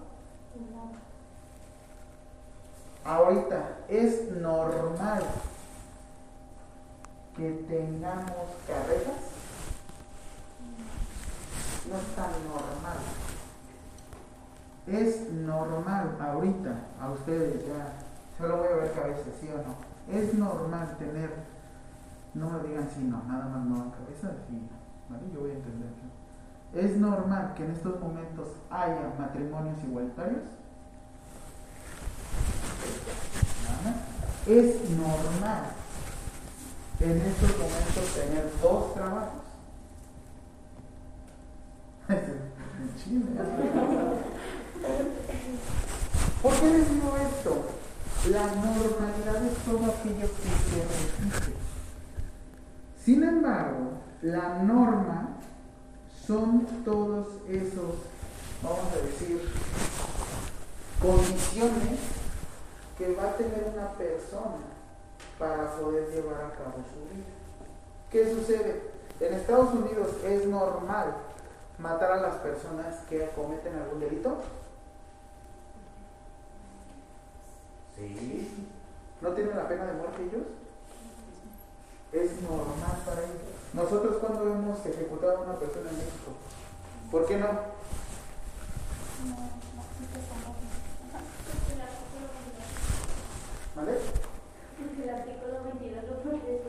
Ahorita, 3.06 3.80
¿es 3.90 4.32
normal 4.32 5.24
que 7.36 7.50
tengamos 7.68 8.48
carretas? 8.66 9.18
No 11.90 11.98
es 11.98 12.16
tan 12.16 12.32
normal. 12.48 12.98
Es 14.88 15.32
normal 15.32 16.18
ahorita, 16.20 16.76
a 17.02 17.12
ustedes 17.12 17.66
ya, 17.68 17.94
solo 18.38 18.58
voy 18.58 18.68
a 18.68 18.76
ver 18.76 18.94
cabeza, 18.94 19.30
¿sí 19.40 19.50
o 19.50 19.58
no? 19.58 20.18
Es 20.18 20.34
normal 20.34 20.96
tener, 20.98 21.30
no 22.34 22.50
me 22.50 22.68
digan 22.68 22.90
sí, 22.94 23.04
no, 23.04 23.24
nada 23.24 23.46
más 23.46 23.66
no 23.66 23.92
cabeza, 23.92 24.36
sí, 24.48 24.70
¿vale? 25.10 25.24
Yo 25.34 25.42
voy 25.42 25.52
a 25.52 25.54
entender. 25.56 26.13
Es 26.76 26.98
normal 26.98 27.54
que 27.56 27.66
en 27.66 27.72
estos 27.72 28.00
momentos 28.00 28.48
haya 28.72 29.14
matrimonios 29.20 29.78
igualitarios. 29.84 30.42
Es 34.48 34.90
normal 34.90 35.64
en 37.00 37.22
estos 37.22 37.50
momentos 37.58 38.16
tener 38.16 38.52
dos 38.62 38.94
trabajos. 38.96 39.44
¿Por 46.42 46.54
qué 46.54 46.70
les 46.70 46.90
digo 46.90 47.18
esto? 47.18 47.66
La 48.32 48.48
normalidad 48.48 49.46
es 49.46 49.58
todo 49.60 49.86
aquello 49.86 50.28
que 50.28 50.50
se 50.70 50.82
repite. 50.82 51.54
Sin 52.98 53.24
embargo, 53.24 53.92
la 54.22 54.64
norma 54.64 55.38
son 56.26 56.66
todos 56.86 57.28
esos, 57.50 57.96
vamos 58.62 58.94
a 58.94 59.06
decir, 59.06 59.42
condiciones 61.02 62.00
que 62.98 63.14
va 63.16 63.24
a 63.24 63.36
tener 63.36 63.74
una 63.74 63.92
persona 63.94 64.64
para 65.38 65.76
poder 65.76 66.10
llevar 66.10 66.46
a 66.46 66.52
cabo 66.52 66.76
su 66.94 67.14
vida. 67.14 67.26
¿Qué 68.10 68.34
sucede? 68.34 68.94
En 69.20 69.34
Estados 69.34 69.74
Unidos 69.74 70.10
es 70.24 70.46
normal 70.46 71.16
matar 71.78 72.12
a 72.14 72.22
las 72.22 72.36
personas 72.36 73.00
que 73.10 73.30
cometen 73.36 73.76
algún 73.76 74.00
delito. 74.00 74.38
Sí. 77.98 78.68
¿No 79.22 79.30
tienen 79.32 79.56
la 79.56 79.68
pena 79.68 79.86
de 79.86 79.94
muerte 79.94 80.24
ellos? 80.24 80.48
Es 82.12 82.42
normal 82.42 83.02
para 83.06 83.22
ellos. 83.24 83.53
Nosotros 83.74 84.18
cuando 84.22 84.54
hemos 84.54 84.86
ejecutado 84.86 85.38
a 85.38 85.42
una 85.42 85.60
persona 85.60 85.90
en 85.90 85.98
México, 85.98 86.32
¿por 87.10 87.26
qué 87.26 87.38
no? 87.38 87.48
¿Vale? 93.76 93.98
El 95.04 95.10
artículo 95.10 95.64
22 95.64 96.04
lo 96.04 96.20
protege. 96.22 96.62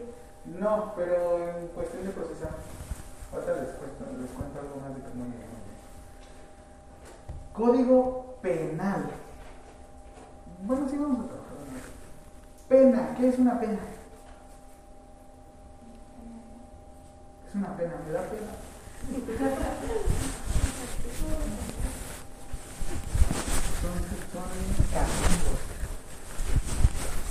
No, 0.58 0.94
pero 0.96 1.38
en 1.46 1.68
cuestión 1.68 2.06
de 2.06 2.12
procesar. 2.12 2.56
Ahorita 3.32 3.52
les 3.52 3.70
cuento, 3.74 4.04
les 4.18 4.30
cuento 4.30 4.60
algo 4.60 4.76
más 4.80 4.94
de 4.96 5.02
cómo. 5.02 5.24
Código 7.52 8.36
penal. 8.40 9.10
Bueno, 10.62 10.88
sí 10.88 10.96
vamos 10.96 11.26
a 11.26 11.28
trabajar. 11.28 11.54
Pena, 12.68 13.14
¿qué 13.18 13.28
es 13.28 13.38
una 13.38 13.60
pena? 13.60 13.78
Una 17.54 17.76
pena, 17.76 17.92
me 18.04 18.12
da 18.12 18.22
pena. 18.22 18.50
Son, 23.80 23.94
son 24.32 24.48
castigos. 24.92 25.60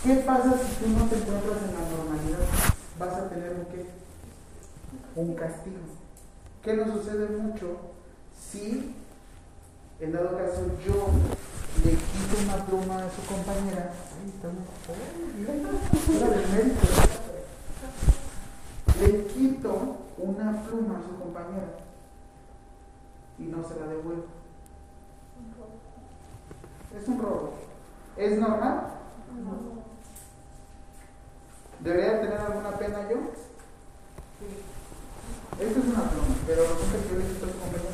¿Qué 0.01 0.15
pasa 0.25 0.57
si 0.57 0.69
tú 0.75 0.89
no 0.91 1.05
te 1.07 1.15
encuentras 1.17 1.57
en 1.63 1.73
la 1.73 1.81
normalidad? 1.89 2.39
Vas 2.97 3.13
a 3.13 3.29
tener 3.29 3.51
un 3.51 3.65
qué? 3.65 3.85
Un 5.15 5.35
castigo. 5.35 5.79
¿Qué 6.61 6.73
nos 6.73 6.91
sucede 6.91 7.27
mucho 7.37 7.91
si, 8.39 8.95
en 9.99 10.11
dado 10.13 10.37
caso, 10.37 10.61
yo 10.85 11.09
le 11.83 11.91
quito 11.91 12.37
una 12.45 12.65
pluma 12.65 12.97
a 12.97 13.11
su 13.11 13.21
compañera? 13.27 13.91
Ay, 14.21 14.29
está. 14.29 14.49
Le 19.01 19.25
quito 19.25 19.97
una 20.17 20.63
pluma 20.63 20.99
a 20.99 21.03
su 21.03 21.19
compañera 21.19 21.77
y 23.39 23.43
no 23.43 23.63
se 23.67 23.79
la 23.79 23.87
devuelvo. 23.87 24.25
Es 26.95 27.07
un 27.07 27.21
robo. 27.21 27.53
¿Es 28.15 28.39
normal? 28.39 28.87
¿Debería 31.79 32.21
tener 32.21 32.39
alguna 32.39 32.71
pena 32.77 33.09
yo? 33.09 33.17
Esto 35.59 35.79
es 35.79 35.85
una 35.85 36.09
pluma, 36.09 36.35
pero 36.45 36.63
resulta 36.63 36.97
que 36.97 37.09
yo 37.09 37.19
le 37.19 37.25
quito 37.25 37.45
a 37.45 37.49
su 37.49 37.59
compañera. 37.59 37.93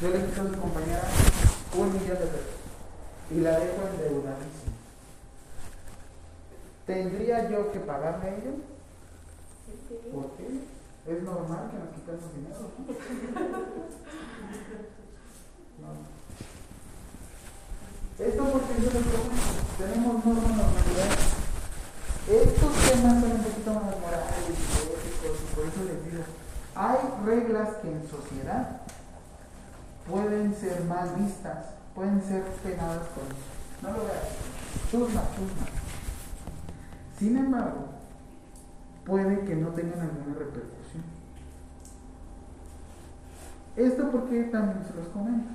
Yo 0.00 0.08
le 0.08 0.26
quito 0.26 0.42
a 0.42 0.48
su 0.48 0.60
compañera 0.60 1.02
un 1.78 1.92
millón 1.92 2.18
de 2.18 2.26
pesos 2.26 2.62
y 3.30 3.40
la 3.40 3.58
dejo 3.58 3.88
endeudadísima. 3.88 4.72
¿Tendría 6.86 7.48
yo 7.48 7.72
que 7.72 7.78
pagarle 7.80 8.28
a 8.28 8.34
ella? 8.34 8.52
¿Por 10.12 10.30
qué? 10.32 10.81
Es 11.04 11.22
normal 11.22 11.70
que 11.70 11.78
nos 11.78 11.88
quitemos 11.94 12.34
dinero. 12.34 12.70
No. 15.80 15.88
Esto 18.24 18.44
porque 18.44 18.74
yo 18.76 18.90
les 18.90 19.02
pregunto, 19.02 19.42
tenemos 19.78 20.24
normas 20.24 20.56
normalidades. 20.56 21.42
Estos 22.28 22.72
temas 22.88 23.20
son 23.20 23.32
un 23.32 23.42
poquito 23.42 23.74
más 23.74 24.00
morales 24.00 24.48
y 24.48 24.52
y 25.22 25.54
por 25.54 25.64
eso 25.66 25.84
les 25.84 26.04
digo, 26.04 26.22
hay 26.74 26.98
reglas 27.24 27.76
que 27.76 27.88
en 27.88 28.08
sociedad 28.08 28.80
pueden 30.08 30.54
ser 30.54 30.84
mal 30.84 31.14
vistas, 31.16 31.66
pueden 31.94 32.22
ser 32.22 32.42
penadas 32.62 33.08
con, 33.08 33.24
no 33.82 33.96
lo 33.96 34.04
veas, 34.04 34.28
chusma, 34.90 35.22
chusma. 35.34 35.66
Sin 37.18 37.36
embargo, 37.36 37.88
puede 39.04 39.44
que 39.44 39.56
no 39.56 39.68
tengan 39.70 40.00
alguna 40.00 40.34
repercusión. 40.38 40.81
Esto 43.76 44.10
porque 44.10 44.44
también 44.44 44.84
se 44.86 44.94
los 44.94 45.08
comento. 45.08 45.48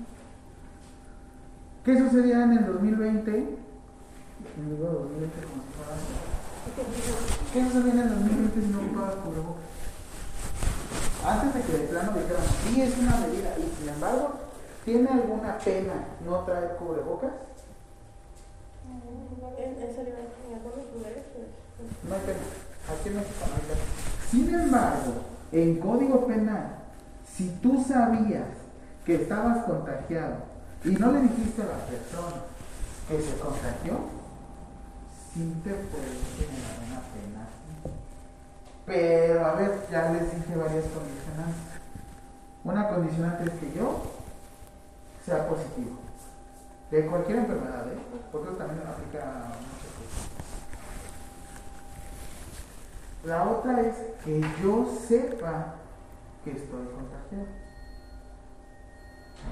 ¿Qué 1.85 1.97
sucedía 1.97 2.43
en 2.43 2.51
el 2.57 2.65
2020? 2.65 3.31
Me 3.31 4.71
digo 4.75 4.87
2020 4.87 5.37
como 5.47 5.63
si 5.63 5.69
fuera 5.77 5.93
hace- 5.93 7.53
¿Qué 7.53 7.63
sucedía 7.65 7.93
en 7.93 7.99
el 7.99 8.09
2020 8.09 8.61
si 8.61 8.67
no 8.67 8.79
ocupabas 8.81 9.15
cubrebocas? 9.15 9.63
Antes 11.25 11.53
de 11.53 11.61
que 11.61 11.77
de 11.77 11.87
plano 11.87 12.11
dijeran, 12.13 12.43
sí 12.63 12.81
es 12.81 12.97
una 12.97 13.17
medida, 13.17 13.49
y 13.57 13.75
sin 13.79 13.89
embargo, 13.89 14.31
¿tiene 14.85 15.09
alguna 15.09 15.57
pena 15.59 15.93
no 16.25 16.39
traer 16.41 16.75
cubrebocas? 16.77 17.31
No 22.07 22.15
hay 22.15 22.21
pena. 22.21 22.39
Aquí 22.89 23.09
en 23.09 23.15
México 23.15 23.45
no 23.47 23.55
hay 23.55 23.61
pena. 23.61 23.85
Sin 24.31 24.53
embargo, 24.53 25.13
en 25.51 25.79
Código 25.79 26.27
Penal, 26.27 26.76
si 27.37 27.49
tú 27.61 27.85
sabías 27.87 28.47
que 29.05 29.21
estabas 29.21 29.63
contagiado 29.65 30.37
y 30.83 30.89
no 30.89 31.11
le 31.11 31.21
dijiste 31.21 31.61
a 31.61 31.65
la 31.65 31.85
persona 31.85 32.41
que 33.07 33.21
se 33.21 33.37
contagió, 33.37 33.99
sí 35.31 35.55
te 35.63 35.69
puede 35.69 36.17
generar 36.35 36.77
una 36.87 37.01
pena. 37.13 37.47
Pero, 38.87 39.45
a 39.45 39.53
ver, 39.53 39.87
ya 39.91 40.11
les 40.13 40.33
dije 40.33 40.55
varias 40.55 40.85
condicionantes. 40.85 41.77
Una 42.63 42.89
condicionante 42.89 43.43
es 43.43 43.59
que 43.59 43.77
yo 43.77 44.01
sea 45.23 45.47
positivo. 45.47 45.97
De 46.89 47.05
cualquier 47.05 47.39
enfermedad, 47.39 47.87
¿eh? 47.93 47.99
Porque 48.31 48.49
eso 48.49 48.57
también 48.57 48.81
aplica 48.87 49.21
a 49.21 49.47
muchas 49.47 49.91
cosas. 49.93 50.27
La 53.25 53.43
otra 53.43 53.81
es 53.81 53.95
que 54.23 54.41
yo 54.63 54.87
sepa 55.07 55.75
que 56.43 56.51
estoy 56.51 56.85
contagiado. 56.85 57.16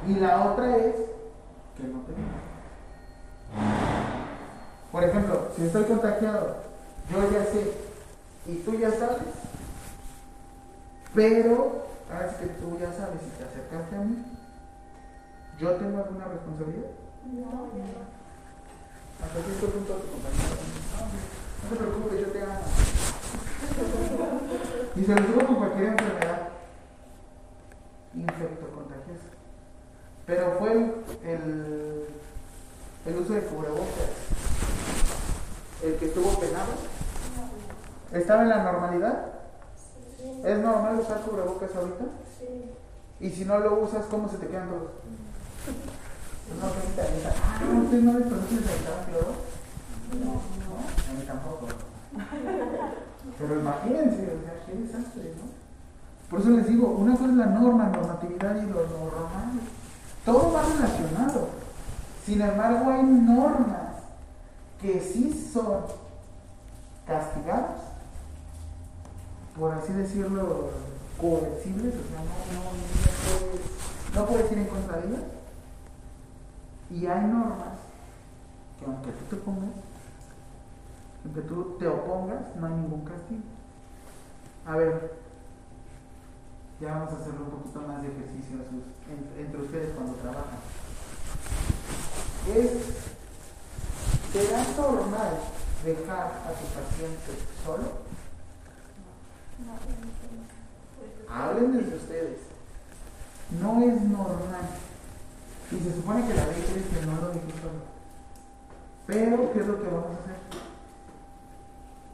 Y 0.08 0.16
la 0.16 0.52
otra 0.52 0.78
es 0.78 0.96
que 1.78 1.84
no 1.84 2.02
tengo. 2.02 2.36
Por 4.92 5.04
ejemplo, 5.04 5.50
si 5.56 5.64
estoy 5.66 5.84
contagiado, 5.86 6.58
yo 7.12 7.32
ya 7.32 7.44
sé 7.46 7.74
y 8.48 8.56
tú 8.58 8.80
ya 8.80 8.92
sabes, 8.92 9.24
pero 11.14 11.86
ahora 12.12 12.38
que 12.38 12.46
tú 12.46 12.78
ya 12.80 12.94
sabes 12.94 13.22
y 13.26 13.38
te 13.38 13.44
acercaste 13.44 13.96
a 13.96 14.00
mí, 14.00 14.24
¿yo 15.60 15.72
tengo 15.72 15.98
alguna 15.98 16.26
responsabilidad? 16.26 16.92
No, 17.26 17.68
ya 17.74 17.84
no. 17.84 18.06
Hasta 19.26 19.42
cierto 19.42 19.68
punto 19.68 19.94
tu 19.96 20.12
compañero. 20.12 20.56
No 21.64 21.70
te 21.70 21.76
preocupes, 21.76 22.20
yo 22.22 22.28
te 22.28 22.42
amo. 22.42 22.62
Y 24.96 25.04
se 25.04 25.14
lo 25.14 25.22
digo 25.28 25.46
con 25.46 25.56
cualquier 25.56 25.88
enfermedad 25.88 26.55
infectocontagiosa. 28.16 29.30
Pero 30.26 30.55
fue 30.57 30.72
el, 30.72 32.05
el, 33.05 33.18
uso 33.18 33.34
de 33.34 33.41
cubrebocas 33.41 34.09
el 35.84 35.95
que 35.97 36.05
estuvo 36.05 36.39
penado. 36.39 36.72
¿Estaba 38.11 38.43
en 38.43 38.49
la 38.49 38.63
normalidad? 38.63 39.26
Sí, 40.18 40.41
¿Es 40.43 40.57
normal 40.59 40.99
usar 40.99 41.22
cubrebocas 41.22 41.76
ahorita? 41.76 42.05
sí. 42.39 42.72
Y 43.20 43.30
si 43.30 43.45
no 43.45 43.59
lo 43.59 43.82
usas, 43.82 44.05
¿cómo 44.07 44.28
se 44.30 44.38
te 44.38 44.47
quedan 44.47 44.68
todos? 44.70 44.91
No, 46.61 46.70
gente 46.82 47.01
avienta. 47.01 47.34
Ah, 47.41 47.82
¿ustedes 47.84 48.03
no 48.03 48.20
les 48.20 48.28
conocen 48.28 48.57
el 48.57 48.63
cambio? 48.63 49.36
No, 50.20 50.26
No, 50.26 50.34
a 50.36 51.13
mí 51.13 51.26
tampoco. 51.26 51.68
Pero 53.39 53.59
imagínense, 53.59 54.22
o 54.22 54.41
sea, 54.43 54.66
qué 54.66 54.74
desastre, 54.74 55.34
¿no? 55.38 55.55
Por 56.30 56.40
eso 56.40 56.50
les 56.50 56.68
digo, 56.68 56.88
una 56.90 57.16
cosa 57.16 57.26
es 57.26 57.36
la 57.36 57.46
norma, 57.46 57.88
normatividad 57.88 58.56
y 58.56 58.66
lo 58.68 58.88
normal. 58.88 59.60
Todo 60.26 60.52
va 60.52 60.64
relacionado. 60.64 61.50
Sin 62.26 62.42
embargo, 62.42 62.90
hay 62.90 63.04
normas 63.04 64.02
que 64.82 65.00
sí 65.00 65.50
son 65.54 65.82
castigadas, 67.06 67.82
por 69.58 69.74
así 69.74 69.94
decirlo, 69.94 70.72
coercibles, 71.22 71.94
o 71.94 72.08
sea, 72.10 72.20
no, 72.20 72.64
no, 72.64 72.72
no 72.74 73.40
puedes, 73.40 74.16
no 74.16 74.26
puedes 74.26 74.52
ir 74.52 74.58
en 74.58 74.66
contra 74.66 74.98
de 74.98 75.08
ellas. 75.08 75.24
Y 76.90 77.06
hay 77.06 77.22
normas 77.28 77.78
que 78.80 78.86
aunque 78.86 79.12
tú 79.12 79.36
te 79.36 79.36
pongas, 79.38 79.70
aunque 81.24 81.42
tú 81.42 81.78
te 81.80 81.88
opongas, 81.88 82.56
no 82.56 82.66
hay 82.66 82.74
ningún 82.74 83.06
castigo. 83.06 83.44
A 84.66 84.76
ver, 84.78 85.25
ya 86.80 86.94
vamos 86.94 87.14
a 87.14 87.18
hacer 87.18 87.34
un 87.34 87.50
poquito 87.50 87.82
más 87.82 88.02
de 88.02 88.10
ejercicio 88.10 88.58
entre 89.38 89.62
ustedes 89.62 89.96
cuando 89.96 90.14
trabajan. 90.16 90.60
Es, 92.54 92.72
¿Será 94.34 94.64
normal 94.78 95.40
dejar 95.86 96.28
a 96.46 96.52
tu 96.52 96.66
paciente 96.76 97.32
solo? 97.64 98.06
Hablen 101.30 101.78
desde 101.78 101.96
ustedes. 101.96 102.40
No 103.62 103.82
es 103.82 104.02
normal. 104.02 104.68
Y 105.72 105.80
se 105.80 105.96
supone 105.96 106.28
que 106.28 106.34
la 106.34 106.48
ley 106.48 106.64
quiere 106.66 106.84
que 106.84 107.06
no 107.06 107.22
lo 107.22 107.28
dejes 107.30 107.62
solo. 107.62 107.96
Pero, 109.08 109.54
¿qué 109.54 109.60
es 109.60 109.68
lo 109.68 109.82
que 109.82 109.88
vamos 109.88 110.12
a 110.12 110.24
hacer? 110.24 110.36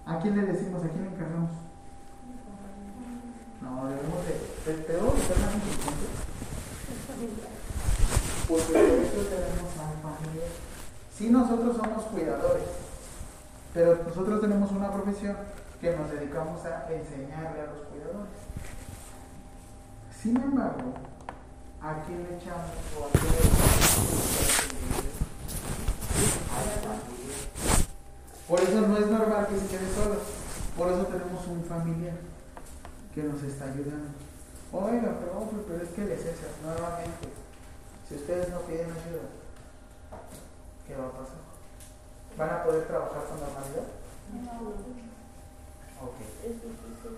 ¿A 0.05 0.19
quién 0.19 0.35
le 0.35 0.53
decimos? 0.53 0.83
¿A 0.83 0.89
quién 0.89 1.03
le 1.03 1.09
encargamos? 1.09 1.51
No, 3.61 3.87
debemos 3.87 4.25
de. 4.25 4.33
¿Te, 4.65 4.83
te 4.83 4.93
debo 4.93 5.13
de 5.13 5.21
ser 5.21 5.37
más 5.37 5.53
inteligente? 5.53 6.07
Porque 8.47 8.73
nosotros 8.73 9.29
tenemos 9.29 9.77
a 9.77 9.83
un 9.85 10.01
familiar. 10.01 10.49
Sí, 11.15 11.29
nosotros 11.29 11.77
somos 11.77 12.03
cuidadores, 12.05 12.63
pero 13.73 14.03
nosotros 14.03 14.41
tenemos 14.41 14.71
una 14.71 14.91
profesión 14.91 15.37
que 15.79 15.95
nos 15.95 16.11
dedicamos 16.11 16.65
a 16.65 16.91
enseñarle 16.91 17.61
a 17.61 17.65
los 17.67 17.87
cuidadores. 17.87 18.33
Sin 20.21 20.37
embargo, 20.37 20.93
¿a 21.81 22.03
quién 22.05 22.23
le 22.23 22.37
echamos 22.37 22.71
o 22.97 23.05
a 23.05 23.11
quién 23.11 23.31
le 23.31 23.39
echamos? 23.39 23.81
Por 28.47 28.59
eso 28.59 28.81
no 28.81 28.97
es 28.97 29.07
normal 29.07 29.47
que 29.47 29.59
se 29.59 29.67
quede 29.67 29.93
solo. 29.93 30.15
Por 30.77 30.91
eso 30.91 31.05
tenemos 31.05 31.47
un 31.47 31.63
familiar 31.63 32.30
que 33.13 33.23
nos 33.23 33.43
está 33.43 33.65
ayudando. 33.65 34.09
Oiga, 34.71 35.17
pero, 35.19 35.49
pero 35.67 35.83
es 35.83 35.89
que 35.89 36.05
les 36.05 36.19
es 36.25 36.37
nuevamente. 36.63 37.27
Si 38.07 38.15
ustedes 38.15 38.49
no 38.49 38.59
piden 38.61 38.87
ayuda, 38.91 39.27
¿qué 40.87 40.95
va 40.95 41.07
a 41.07 41.11
pasar? 41.11 41.41
¿Van 42.37 42.49
a 42.49 42.63
poder 42.63 42.87
trabajar 42.87 43.23
con 43.25 43.39
normalidad? 43.39 43.87
No, 44.33 44.69
Ok. 46.01 46.15
es 46.43 46.53
difícil 46.55 47.17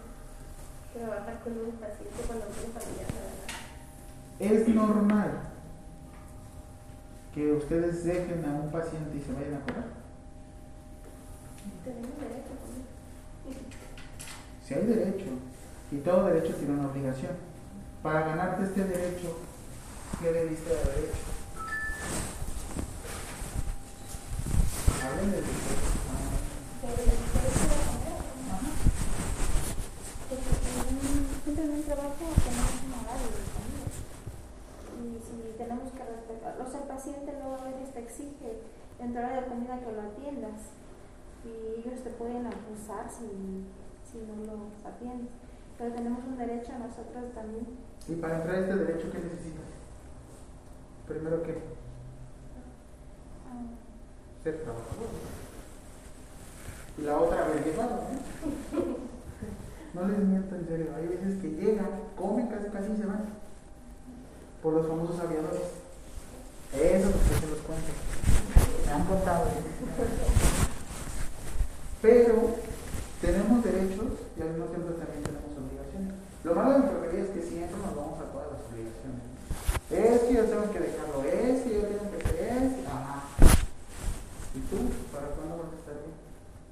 trabajar 0.94 1.40
con 1.44 1.54
un 1.54 1.72
paciente 1.74 2.22
cuando 2.28 2.46
tiene 2.48 2.74
verdad. 2.74 3.04
Es 4.40 4.68
normal 4.68 5.32
que 7.34 7.52
ustedes 7.54 8.04
dejen 8.04 8.46
a 8.46 8.50
un 8.50 8.72
paciente 8.72 9.18
y 9.18 9.22
se 9.22 9.32
vayan 9.34 9.56
a 9.56 9.60
curar. 9.62 9.86
Tenemos 11.84 12.20
derecho 12.20 12.54
a 12.54 12.58
comer. 12.62 13.64
Si 14.68 14.74
hay 14.74 14.86
derecho, 14.86 15.26
y 15.94 15.98
todo 16.00 16.26
derecho 16.26 16.56
tiene 16.56 16.74
una 16.74 16.90
obligación. 16.90 17.34
Para 18.02 18.22
ganarte 18.22 18.64
este 18.64 18.84
derecho, 18.84 19.38
¿qué 20.20 20.32
debiste 20.34 20.70
de 20.70 20.82
haber 20.82 20.98
hecho? 20.98 21.22
Hablen 25.06 25.32
del 25.32 25.44
en 25.44 25.54
siempre 31.44 31.64
en 31.64 31.72
un 31.72 31.84
trabajo 31.84 32.26
tenemos 32.42 32.74
un 32.82 32.94
horario 32.98 33.30
de 33.30 33.46
comida. 33.54 33.86
Y 34.98 35.22
si 35.22 35.58
tenemos 35.58 35.92
que 35.94 36.04
respetar, 36.04 36.58
o 36.60 36.72
sea, 36.72 36.82
el 36.82 36.88
paciente 36.88 37.34
luego 37.38 37.56
a 37.62 37.70
veces 37.70 37.94
te 37.94 38.00
exige 38.00 38.50
dentro 38.98 39.22
de 39.22 39.36
la 39.36 39.46
comida 39.46 39.80
que 39.80 39.92
lo 39.92 40.02
atiendas. 40.02 40.74
Y 41.46 41.82
ellos 41.82 42.02
te 42.04 42.10
pueden 42.10 42.48
acusar 42.48 43.12
si, 43.12 43.68
si 44.10 44.26
no 44.26 44.42
los 44.42 44.82
atiendes. 44.84 45.43
Pero 45.78 45.94
tenemos 45.94 46.20
un 46.26 46.38
derecho 46.38 46.72
nosotros 46.80 47.34
también. 47.34 47.68
Y 48.08 48.16
para 48.16 48.38
entrar 48.38 48.56
a 48.56 48.60
este 48.60 48.76
derecho, 48.76 49.12
¿qué 49.12 49.18
necesitas? 49.20 49.66
Primero 51.08 51.44
que 51.44 51.52
Ah, 53.50 53.62
ser 54.44 54.62
trabajador. 54.64 55.08
Y 56.98 57.02
la 57.02 57.18
otra, 57.18 57.46
haber 57.46 57.64
llevado, 57.66 58.04
¿eh? 58.12 58.18
No 59.94 60.08
les 60.08 60.18
miento 60.18 60.56
en 60.56 60.68
serio, 60.68 60.88
hay 60.96 61.08
veces 61.08 61.40
que 61.40 61.50
llegan, 61.50 61.88
comen 62.18 62.48
casi 62.48 62.68
casi 62.70 62.92
y 62.94 62.98
se 62.98 63.06
van. 63.06 63.26
Por 64.64 64.74
los 64.74 64.88
famosos 64.88 65.20
aviadores. 65.20 65.62
Eso 66.74 67.12
porque 67.12 67.40
se 67.40 67.48
los 67.48 67.60
cuento. 67.60 67.92
Me 68.88 68.92
han 68.92 69.06
contado. 69.06 69.46
Pero 72.02 72.56
tenemos 73.22 73.64
derechos 73.64 74.08
y 74.36 74.42
al 74.42 74.50
mismo 74.50 74.66
tiempo 74.66 74.90
también 74.94 75.24
tenemos. 75.24 75.43
Lo 76.44 76.56
malo 76.56 76.74
de 76.74 76.80
la 76.80 76.86
enfermería 76.86 77.24
es 77.24 77.30
que 77.30 77.42
siempre 77.42 77.78
nos 77.80 77.96
vamos 77.96 78.20
a 78.20 78.28
todas 78.28 78.52
las 78.52 78.68
obligaciones. 78.68 79.24
Es 79.88 80.28
que 80.28 80.34
yo 80.36 80.44
tengo 80.44 80.72
que 80.76 80.80
dejarlo, 80.80 81.24
es 81.24 81.62
que 81.64 81.72
yo 81.72 81.82
tengo 81.88 82.12
que 82.12 82.18
hacer 82.20 82.36
es. 82.36 82.88
Ajá. 82.88 83.24
¿Y 84.52 84.60
tú? 84.68 84.92
¿Para 85.08 85.28
cuándo 85.40 85.64
vas 85.64 85.72
a 85.72 85.80
estar 85.80 85.96
bien? 86.04 86.20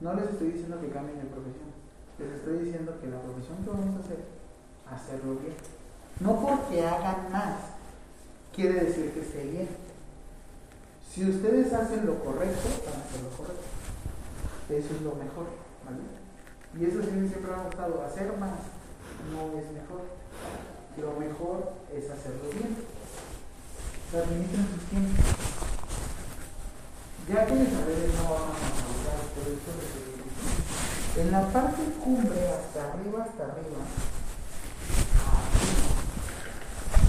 No 0.04 0.14
les 0.14 0.28
estoy 0.28 0.52
diciendo 0.52 0.76
que 0.82 0.92
cambien 0.92 1.24
de 1.24 1.32
profesión. 1.32 1.72
Les 2.20 2.36
estoy 2.36 2.68
diciendo 2.68 3.00
que 3.00 3.08
la 3.08 3.24
profesión 3.24 3.64
que 3.64 3.70
vamos 3.72 3.96
a 3.96 4.04
hacer, 4.04 4.20
hacerlo 4.92 5.40
bien. 5.40 5.56
No 6.20 6.36
porque 6.36 6.86
hagan 6.86 7.32
más, 7.32 7.80
quiere 8.54 8.92
decir 8.92 9.14
que 9.14 9.22
esté 9.22 9.44
bien. 9.46 9.70
Si 11.08 11.30
ustedes 11.30 11.72
hacen 11.72 12.06
lo 12.06 12.20
correcto, 12.20 12.68
van 12.84 13.00
a 13.00 13.04
hacer 13.08 13.24
lo 13.24 13.32
correcto. 13.40 13.72
Eso 14.68 14.96
es 14.96 15.02
lo 15.02 15.16
mejor, 15.16 15.48
¿vale? 15.88 16.04
Y 16.76 16.92
eso 16.92 17.02
sí 17.04 17.28
siempre 17.28 17.52
me 17.52 17.56
ha 17.56 17.64
gustado. 17.64 18.04
Hacer 18.04 18.38
más 18.38 18.81
no 19.30 19.60
es 19.60 19.68
mejor. 19.72 20.10
Lo 20.98 21.20
mejor 21.20 21.74
es 21.94 22.10
hacerlo 22.10 22.50
bien. 22.52 22.78
Administren 24.12 24.68
sus 24.74 24.84
tiempos. 24.90 25.26
Ya 27.30 27.46
que 27.46 27.56
les 27.56 27.74
hablé 27.74 28.08
no 28.18 28.24
vamos 28.24 28.58
a 28.58 28.68
hablar 28.82 29.22
por 29.36 29.48
eso 29.48 29.72
que 31.14 31.22
en 31.22 31.32
la 31.32 31.48
parte 31.50 31.82
cumbre, 32.04 32.40
hasta 32.50 32.94
arriba, 32.94 33.24
hasta 33.24 33.44
arriba, 33.44 33.84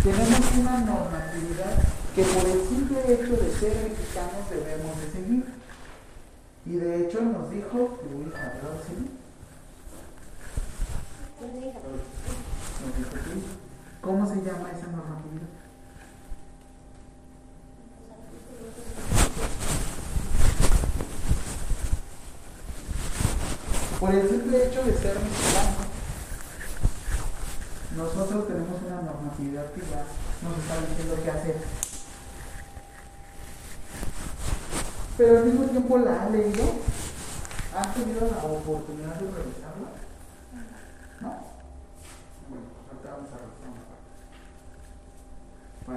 tenemos 0.02 0.40
una 0.58 0.78
normatividad 0.80 1.78
que 2.14 2.24
por 2.24 2.44
el 2.44 2.68
simple 2.68 2.98
hecho 3.06 3.36
de 3.36 3.52
ser 3.52 3.88
mexicanos 3.88 4.50
debemos 4.50 5.00
de 5.00 5.12
seguir. 5.12 5.44
Y 6.66 6.76
de 6.76 7.06
hecho 7.06 7.22
nos 7.22 7.50
dijo 7.50 7.98
Luis 8.10 8.34
Arreola, 8.34 8.82
¿sí? 8.86 9.10
pues 11.31 11.31
diga. 11.31 11.31
Nos 11.31 11.31
dijo 11.31 11.31
Luis. 11.31 11.31
¿Cómo 14.00 14.28
se 14.28 14.36
llama 14.36 14.70
esa 14.70 14.86
normatividad? 14.88 15.48
Por 23.98 24.14
el 24.14 24.28
simple 24.28 24.66
hecho 24.66 24.84
de 24.84 24.98
ser 24.98 25.14
mexicanos, 25.14 25.86
nosotros 27.96 28.48
tenemos 28.48 28.82
una 28.82 29.02
normatividad 29.02 29.72
que 29.72 29.80
nos 29.80 30.58
está 30.58 30.80
diciendo 30.80 31.16
qué 31.22 31.30
hacer. 31.30 31.56
Pero 35.16 35.38
al 35.38 35.44
mismo 35.44 35.64
tiempo 35.66 35.98
la 35.98 36.22
han 36.22 36.32
leído, 36.32 36.64
han 37.76 37.94
tenido 37.94 38.20
la 38.28 38.44
oportunidad 38.44 39.14
de 39.14 39.30
revisarla. 39.30 39.88
¿No? 41.20 41.28
Bueno, 42.48 42.64
ahorita 42.90 43.11
a 43.22 43.52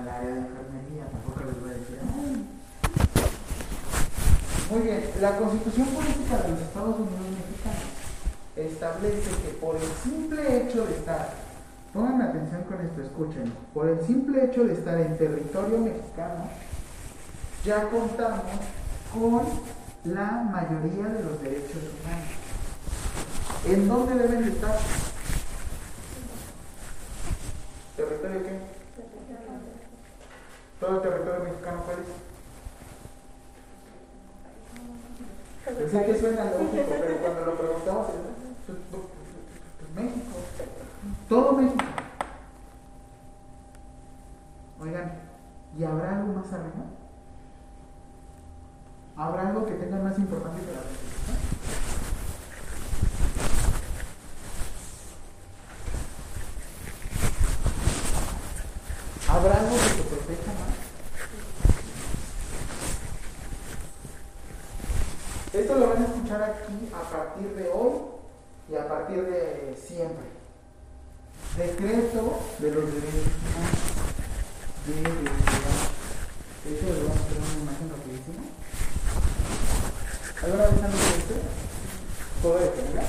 el 0.01 0.09
área 0.09 0.29
de 0.29 0.39
enfermería, 0.39 1.05
tampoco 1.11 1.43
les 1.45 1.61
voy 1.61 1.69
a 1.69 1.73
decir. 1.73 1.99
Muy 4.71 4.81
bien, 4.81 5.03
la 5.21 5.37
Constitución 5.37 5.87
Política 5.87 6.37
de 6.37 6.49
los 6.49 6.61
Estados 6.61 6.95
Unidos 6.95 7.21
Mexicanos 7.37 7.83
establece 8.55 9.29
que 9.43 9.49
por 9.59 9.75
el 9.75 9.87
simple 10.03 10.57
hecho 10.57 10.85
de 10.85 10.95
estar, 10.95 11.33
pongan 11.93 12.21
atención 12.21 12.63
con 12.63 12.81
esto, 12.81 13.01
escuchen, 13.01 13.53
por 13.73 13.89
el 13.89 14.05
simple 14.05 14.45
hecho 14.45 14.63
de 14.63 14.73
estar 14.73 14.99
en 14.99 15.17
territorio 15.17 15.77
mexicano, 15.79 16.49
ya 17.63 17.89
contamos 17.89 18.43
con 19.13 19.45
la 20.13 20.43
mayoría 20.51 21.09
de 21.13 21.23
los 21.23 21.41
derechos 21.41 21.81
humanos. 22.01 22.29
¿En 23.65 23.87
dónde 23.87 24.15
deben 24.15 24.45
de 24.45 24.51
estar? 24.51 24.77
¿Territorio 27.95 28.43
qué? 28.43 28.59
¿Todo 30.79 30.95
el 30.97 31.01
territorio 31.01 31.43
mexicano 31.45 31.83
cuál 31.85 31.97
es? 31.99 32.07
Sé 35.91 36.05
que 36.05 36.19
suena 36.19 36.45
lógico, 36.45 36.83
pero 36.87 37.17
cuando 37.17 37.45
lo 37.45 37.57
preguntamos, 37.57 38.07
pues, 38.67 38.77
pues, 38.91 39.03
pues, 39.79 39.89
México, 39.95 40.37
todo 41.29 41.53
México. 41.53 41.85
Oigan, 44.79 45.21
¿y 45.77 45.83
habrá 45.83 46.17
algo 46.17 46.33
más 46.33 46.53
arriba? 46.53 46.85
¿Habrá 49.15 49.47
algo 49.47 49.65
que 49.65 49.73
tenga 49.73 49.97
más 49.97 50.19
importancia 50.19 50.65
que 50.65 50.71
la 50.73 50.81
Constitución? 50.81 51.37
¿Habrá 59.35 59.59
algo 59.59 59.75
que 59.75 59.89
te 59.89 60.03
proteja 60.03 60.51
más? 60.53 60.75
Esto 65.53 65.75
lo 65.75 65.89
van 65.89 66.03
a 66.03 66.05
escuchar 66.05 66.41
aquí 66.41 66.89
a 66.93 67.01
partir 67.11 67.53
de 67.53 67.69
hoy 67.69 67.95
y 68.71 68.75
a 68.75 68.87
partir 68.87 69.25
de 69.25 69.75
siempre. 69.75 70.23
Decreto 71.57 72.39
de 72.59 72.71
los 72.71 72.85
derechos. 72.85 73.27
De 74.87 74.93
derechos 74.93 75.25
De 76.63 76.71
hecho, 76.71 76.85
le 76.85 77.03
vamos 77.03 77.17
a 77.19 77.27
poner 77.27 77.41
una 77.43 77.61
imagen 77.61 77.89
rapidísima. 77.89 78.43
¿Alguna 80.43 80.63
vez 80.63 80.83
han 80.83 80.91
visto 80.91 81.13
esto? 81.17 81.35
¿Todo 82.41 82.55
de 82.59 82.71
mira? 82.87 83.03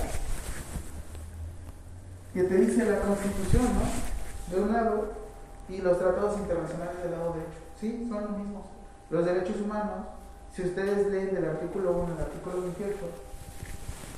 que 2.34 2.42
te 2.42 2.56
dice 2.56 2.84
la 2.84 2.98
Constitución, 2.98 3.62
¿no? 3.62 4.54
De 4.56 4.60
un 4.60 4.72
lado, 4.72 5.25
y 5.68 5.78
los 5.78 5.98
tratados 5.98 6.38
internacionales 6.38 7.02
del 7.02 7.12
lado 7.12 7.32
derecho. 7.34 7.60
Sí, 7.80 8.06
son 8.08 8.22
los 8.22 8.30
mismos. 8.38 8.62
Los 9.10 9.24
derechos 9.24 9.60
humanos, 9.60 10.06
si 10.54 10.62
ustedes 10.62 11.08
leen 11.08 11.34
del 11.34 11.44
artículo 11.44 11.92
1 11.92 12.14
al 12.14 12.22
artículo 12.22 12.62
28, 12.62 12.96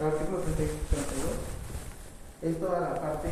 el 0.01 0.07
artículo 0.07 0.39
32, 0.39 0.67
es 2.43 2.61
toda 2.61 2.81
la 2.81 2.95
parte 2.95 3.29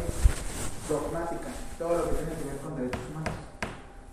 dogmática, 0.89 1.49
todo 1.79 1.99
lo 1.99 2.05
que 2.05 2.17
tiene 2.17 2.33
que 2.37 2.49
ver 2.49 2.57
con 2.59 2.77
derechos 2.77 3.01
humanos. 3.11 3.35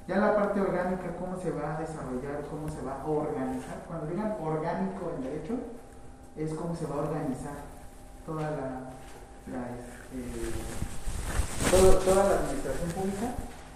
Ya 0.08 0.18
la 0.18 0.36
parte 0.36 0.60
orgánica, 0.60 1.16
cómo 1.18 1.40
se 1.40 1.52
va 1.52 1.78
a 1.78 1.80
desarrollar, 1.80 2.44
cómo 2.52 2.70
se 2.70 2.82
va 2.82 3.02
a 3.02 3.06
organizar. 3.08 3.84
Cuando 3.88 4.08
digan 4.08 4.36
orgánico 4.42 5.12
en 5.16 5.24
derecho, 5.24 5.54
es 6.36 6.54
cómo 6.54 6.76
se 6.76 6.86
va 6.86 6.96
a 6.96 7.00
organizar 7.08 7.56
toda 8.26 8.52
la, 8.52 8.92
la, 9.48 9.70
este, 9.80 10.20
toda 12.06 12.26
la 12.26 12.36
administración 12.40 12.90
pública 12.92 13.34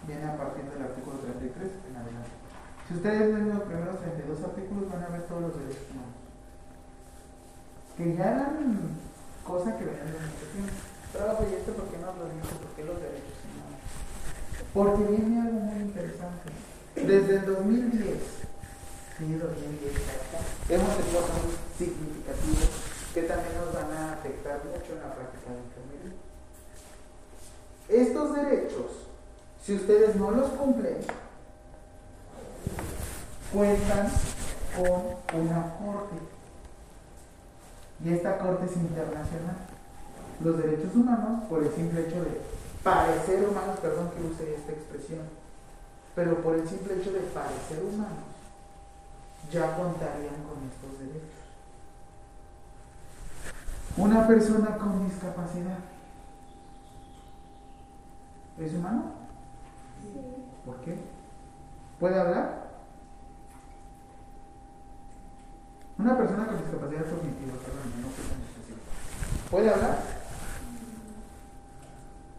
viene 0.07 0.23
a 0.23 0.37
partir 0.37 0.63
del 0.63 0.81
artículo 0.81 1.19
33 1.19 1.67
en 1.91 1.95
adelante. 1.95 2.31
Si 2.87 2.95
ustedes 2.95 3.19
leen 3.19 3.51
los 3.51 3.67
primeros 3.67 3.99
32 3.99 4.43
artículos 4.47 4.87
van 4.87 5.03
a 5.03 5.09
ver 5.11 5.27
todos 5.27 5.41
los 5.41 5.59
derechos 5.59 5.91
humanos. 5.91 6.15
Que 7.99 8.15
ya 8.15 8.25
eran 8.31 8.95
cosas 9.43 9.75
que 9.75 9.83
venían 9.83 10.07
de 10.07 10.23
mucho 10.23 10.47
tiempo. 10.55 10.71
Trabajo 11.11 11.43
y 11.43 11.53
esto 11.53 11.71
porque 11.75 11.97
no 11.99 12.07
lo 12.15 12.31
dijo, 12.31 12.55
porque 12.63 12.87
los 12.87 12.97
derechos 13.03 13.35
humanos. 13.43 13.83
Porque 14.71 15.03
viene 15.11 15.41
algo 15.43 15.59
muy 15.59 15.79
interesante. 15.83 16.47
Desde 16.95 17.35
el 17.35 17.45
2010, 17.45 18.47
sí, 19.19 19.35
2010 19.35 19.91
hasta 19.91 20.39
acá, 20.39 20.39
hemos 20.71 20.91
tenido 20.97 21.21
cambios 21.27 21.59
significativos 21.77 22.69
que 23.13 23.21
también 23.23 23.53
nos 23.59 23.73
van 23.73 23.91
a 23.91 24.13
afectar 24.13 24.63
mucho 24.63 24.93
en 24.95 25.01
la 25.03 25.13
práctica 25.13 25.51
de 25.51 25.59
enfermería. 25.61 26.15
Estos 27.89 28.35
derechos, 28.35 29.06
si 29.68 29.76
ustedes 29.76 30.15
no 30.15 30.32
los 30.32 30.49
cumplen, 30.51 30.95
cuentan 33.51 34.09
con 34.74 35.41
una 35.41 35.76
corte. 35.76 36.15
Y 38.01 38.13
esta 38.13 38.38
corte 38.38 38.65
es 38.65 38.78
internacional. 38.78 39.57
Los 40.41 40.57
derechos 40.57 40.95
humanos, 40.95 41.43
por 41.49 41.63
el 41.63 41.74
simple 41.74 42.07
hecho 42.07 42.24
de 42.24 42.39
parecer 42.82 43.43
humanos, 43.43 43.78
perdón 43.82 44.09
que 44.11 44.26
use 44.26 44.55
esta 44.55 44.72
expresión, 44.72 45.24
pero 46.15 46.41
por 46.41 46.55
el 46.55 46.65
simple 46.65 47.01
hecho 47.01 47.11
de 47.11 47.20
parecer 47.20 47.84
humanos, 47.84 48.24
ya 49.51 49.76
contarían 49.76 50.43
con 50.47 50.63
estos 50.63 50.97
derechos. 50.97 51.43
Una 53.97 54.26
persona 54.26 54.78
con 54.78 55.05
discapacidad, 55.05 55.80
¿es 58.59 58.74
humano? 58.74 59.26
¿Por 60.68 60.76
qué? 60.82 60.97
¿Puede 61.97 62.20
hablar? 62.20 62.68
Una 65.97 66.18
persona 66.18 66.45
con 66.45 66.57
discapacidad 66.57 67.09
cognitiva, 67.09 67.53
perdón, 67.53 68.01
no. 68.01 68.09
¿Puede 69.49 69.70
hablar? 69.74 70.03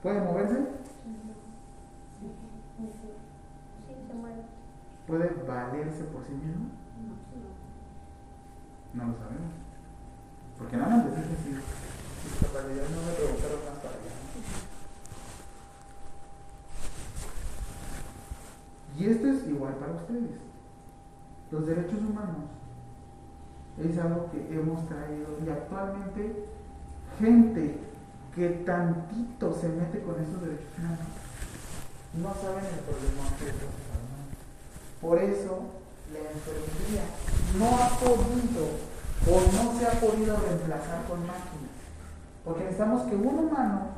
¿Puede 0.03 0.21
moverse? 0.21 0.57
Sí. 2.21 2.31
¿Puede 5.07 5.29
valerse 5.49 6.05
por 6.05 6.27
sí 6.27 6.33
mismo? 6.33 6.69
No 8.93 9.07
lo 9.07 9.15
sabemos. 9.17 9.53
Porque 10.59 10.77
nada 10.77 10.97
más 10.97 11.07
les 11.07 11.17
dije 11.17 11.37
si 11.45 11.51
discapacidad 12.29 12.89
no 12.91 13.03
me 13.07 13.13
preguntaron 13.15 13.61
más 13.65 13.79
para 13.79 13.95
allá. 13.95 14.18
Y 18.99 19.07
esto 19.07 19.29
es 19.29 19.47
igual 19.47 19.75
para 19.75 19.93
ustedes. 19.93 20.41
Los 21.51 21.67
derechos 21.67 22.01
humanos 22.01 22.51
es 23.79 23.99
algo 23.99 24.31
que 24.31 24.55
hemos 24.55 24.87
traído 24.89 25.39
y 25.45 25.49
actualmente 25.49 26.45
gente 27.19 27.79
que 28.35 28.49
tantito 28.67 29.55
se 29.55 29.69
mete 29.69 30.03
con 30.03 30.21
esos 30.21 30.41
derechos 30.43 30.67
humanos 30.79 31.19
no 32.15 32.35
saben 32.35 32.65
el 32.65 32.81
problema 32.89 33.37
que 33.39 33.49
es 33.49 33.55
Por 35.01 35.19
eso 35.19 35.61
la 36.13 36.19
enfermería 36.31 37.05
no 37.59 37.67
ha 37.77 37.89
podido 38.01 38.89
o 39.29 39.41
no 39.53 39.79
se 39.79 39.87
ha 39.87 40.01
podido 40.01 40.37
reemplazar 40.37 41.05
con 41.07 41.21
máquinas. 41.21 41.77
Porque 42.45 42.65
necesitamos 42.65 43.03
que 43.03 43.17
un 43.17 43.39
humano 43.39 43.89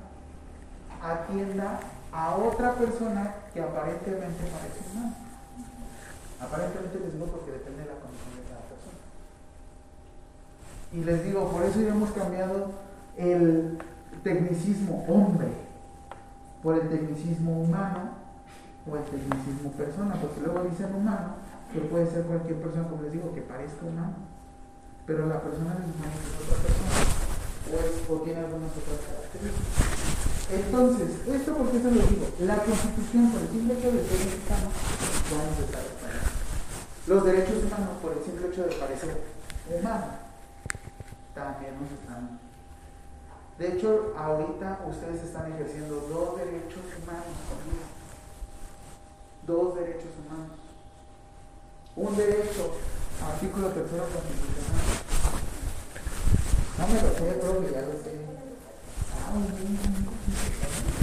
atienda 1.00 1.80
a 2.12 2.36
otra 2.36 2.74
persona 2.74 3.34
que 3.52 3.62
aparentemente 3.62 4.44
parece 4.44 4.80
humana. 4.92 5.14
Aparentemente 6.40 6.98
les 6.98 7.12
digo 7.12 7.26
porque 7.26 7.52
depende 7.52 7.82
de 7.82 7.90
la 7.90 8.00
condición 8.00 8.36
de 8.36 8.42
cada 8.48 8.62
persona. 8.66 9.00
Y 10.92 11.04
les 11.04 11.24
digo, 11.24 11.50
por 11.50 11.62
eso 11.62 11.80
ya 11.80 11.88
hemos 11.88 12.10
cambiado 12.10 12.72
el 13.16 13.78
tecnicismo 14.22 15.04
hombre 15.08 15.48
por 16.62 16.76
el 16.76 16.88
tecnicismo 16.88 17.62
humano 17.62 18.20
o 18.90 18.96
el 18.96 19.04
tecnicismo 19.04 19.72
persona, 19.72 20.14
porque 20.20 20.40
luego 20.40 20.64
dicen 20.64 20.94
humano, 20.94 21.34
que 21.72 21.80
puede 21.80 22.10
ser 22.10 22.24
cualquier 22.24 22.60
persona, 22.60 22.88
como 22.88 23.02
les 23.02 23.12
digo, 23.12 23.34
que 23.34 23.42
parezca 23.42 23.86
humano, 23.86 24.14
pero 25.06 25.26
la 25.26 25.40
persona 25.40 25.74
es 25.74 25.94
humana 25.94 26.12
es 26.16 26.48
otra 26.48 26.58
persona, 26.62 27.10
o, 28.08 28.22
tiene 28.24 28.40
algunas 28.40 28.70
otras 28.70 28.98
características. 29.06 29.99
Entonces, 30.52 31.08
esto 31.26 31.54
porque 31.54 31.78
se 31.78 31.90
lo 31.90 32.02
digo, 32.02 32.26
la 32.40 32.56
constitución 32.64 33.30
por 33.30 33.42
el 33.42 33.48
simple 33.48 33.74
hecho 33.74 33.92
de 33.92 34.04
ser 34.04 34.18
mexicano, 34.26 34.70
ya 35.30 35.44
nos 35.44 35.58
respaldando. 35.58 36.00
Los 37.06 37.24
derechos 37.24 37.64
humanos 37.64 37.96
por 38.02 38.12
el 38.12 38.24
simple 38.24 38.48
hecho 38.48 38.62
de 38.64 38.74
parecer 38.76 39.20
humano, 39.68 40.06
también 41.34 41.74
nos 41.80 41.92
están 41.92 42.40
de 43.60 43.68
hecho, 43.76 44.14
ahorita 44.16 44.80
ustedes 44.88 45.22
están 45.22 45.52
ejerciendo 45.52 45.96
dos 46.08 46.38
derechos 46.38 46.80
humanos 46.96 47.36
conmigo. 47.44 47.84
Dos 49.46 49.74
derechos 49.74 50.16
humanos. 50.16 50.56
Un 51.94 52.16
derecho, 52.16 52.72
artículo 53.20 53.68
tercero 53.68 54.04
constitucional. 54.08 54.80
No 56.78 56.88
me 56.88 57.02
lo 57.02 57.12
sé, 57.12 57.36
profe, 57.36 57.74
ya 57.74 57.82
lo 57.82 57.92
sé. 58.00 58.16
Ah, 59.12 59.34
muy 59.34 59.52
bien, 59.52 59.76
muy 59.76 59.92
bien. 59.92 60.08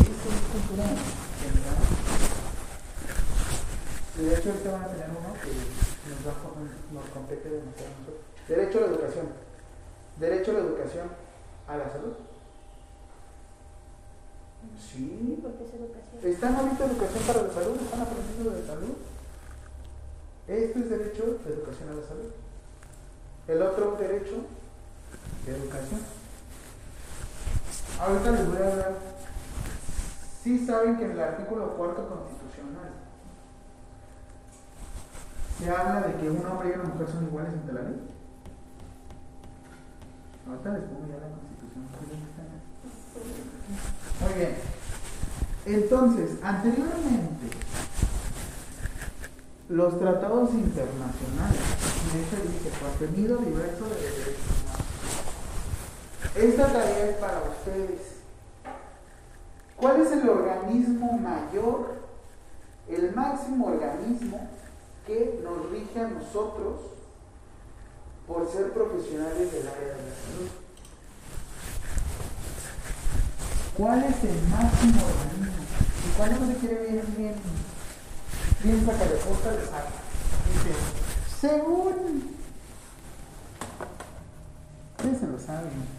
Esto 0.02 0.28
es 0.34 0.42
cultura 0.58 0.86
general. 1.38 1.78
De 4.18 4.34
hecho, 4.34 4.50
ahorita 4.50 4.72
van 4.72 4.82
a 4.82 4.88
tener 4.88 5.10
uno 5.10 5.34
que 5.38 5.54
nos, 5.54 6.20
va, 6.26 6.34
nos 6.94 7.10
compete 7.14 7.50
demasiado 7.50 7.94
a 7.94 8.00
nosotros. 8.02 8.26
Derecho 8.48 8.78
a 8.78 8.82
la 8.82 8.88
educación. 8.88 9.28
Derecho 10.18 10.52
a 10.52 10.54
la 10.56 10.60
educación 10.60 11.08
a 11.68 11.78
la 11.78 11.90
salud. 11.92 12.14
Sí, 14.82 15.40
Porque 15.42 15.64
es 15.64 15.74
educación. 15.74 16.34
están 16.34 16.56
ahorita 16.56 16.86
educación 16.86 17.24
para 17.28 17.42
la 17.44 17.54
salud, 17.54 17.78
están 17.80 18.02
aprendiendo 18.02 18.50
de 18.52 18.66
salud. 18.66 18.96
Esto 20.48 20.80
es 20.80 20.90
derecho 20.90 21.24
de 21.46 21.54
educación 21.54 21.90
a 21.90 21.94
la 21.94 22.08
salud. 22.08 22.32
El 23.48 23.62
otro 23.62 23.96
derecho 24.00 24.36
de 25.46 25.52
educación. 25.56 26.02
Ahorita 28.00 28.32
les 28.32 28.48
voy 28.48 28.58
a 28.58 28.72
hablar. 28.72 29.17
Sí 30.48 30.66
saben 30.66 30.96
que 30.96 31.04
en 31.04 31.12
el 31.12 31.20
artículo 31.20 31.76
cuarto 31.76 32.08
constitucional 32.08 32.94
se 35.60 35.70
habla 35.70 36.08
de 36.08 36.16
que 36.16 36.30
un 36.30 36.46
hombre 36.46 36.70
y 36.70 36.80
una 36.80 36.86
mujer 36.86 37.08
son 37.12 37.26
iguales 37.26 37.52
ante 37.52 37.74
la 37.74 37.82
ley. 37.82 38.00
Ahorita 40.48 40.70
les 40.70 40.84
pongo 40.84 41.06
ya 41.06 41.18
la 41.20 41.28
constitución. 41.36 41.84
Muy 44.22 44.34
bien. 44.40 44.56
Entonces, 45.66 46.40
anteriormente, 46.42 47.48
los 49.68 50.00
tratados 50.00 50.54
internacionales, 50.54 51.60
de 52.14 52.22
hecho 52.24 52.38
dice, 52.48 52.72
contenido 52.80 53.36
diverso 53.40 53.84
de 53.84 53.96
derechos 53.96 54.48
humanos. 54.64 54.88
Esta 56.36 56.68
tarea 56.72 57.10
es 57.10 57.18
para 57.18 57.42
ustedes. 57.42 58.17
¿Cuál 59.78 60.02
es 60.02 60.12
el 60.12 60.28
organismo 60.28 61.20
mayor, 61.20 61.94
el 62.90 63.14
máximo 63.14 63.68
organismo 63.68 64.50
que 65.06 65.40
nos 65.44 65.70
rige 65.70 66.00
a 66.00 66.08
nosotros 66.08 66.82
por 68.28 68.52
ser 68.52 68.74
profesionales 68.74 69.52
del 69.52 69.68
área 69.68 69.94
de 69.96 70.10
la 70.10 70.16
salud? 70.16 70.50
¿Cuál 73.78 74.04
es 74.04 74.24
el 74.24 74.42
máximo 74.50 75.02
organismo? 75.06 75.64
Y 76.08 76.18
cuando 76.18 76.38
uno 76.38 76.54
se 76.54 76.60
quiere 76.60 76.76
ver 76.76 77.06
bien, 77.16 77.36
bien 78.64 78.86
saca 78.86 79.06
de 79.06 79.20
costa, 79.20 79.52
le 79.52 79.62
saca. 79.64 79.92
Dice, 80.54 80.76
según. 81.40 82.36
Ustedes 84.98 85.20
se 85.20 85.28
lo 85.28 85.40
saben. 85.40 85.97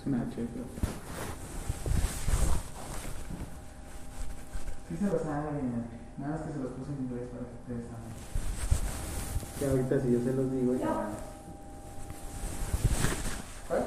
Es 0.00 0.06
una 0.06 0.22
H. 0.22 0.34
Sí 4.88 4.96
se 4.96 5.04
los 5.04 5.22
sabe, 5.22 5.50
nada 6.16 6.32
más 6.32 6.40
que 6.40 6.52
se 6.54 6.58
los 6.58 6.72
puse 6.72 6.92
en 6.92 7.04
inglés 7.04 7.28
para 7.28 7.44
que 7.44 7.54
ustedes 7.60 7.84
saben. 7.90 8.12
Que 9.58 9.66
ahorita 9.66 10.00
si 10.00 10.12
yo 10.12 10.20
se 10.20 10.32
los 10.32 10.50
digo 10.50 10.74
ya. 10.74 11.10
¿Cuál? 13.68 13.84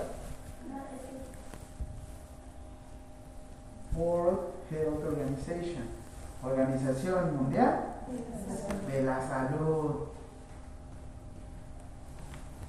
World 3.96 4.40
Health 4.70 5.04
Organization, 5.04 5.86
Organización 6.44 7.38
Mundial 7.38 7.86
de 8.88 9.02
la 9.02 9.28
Salud. 9.28 10.10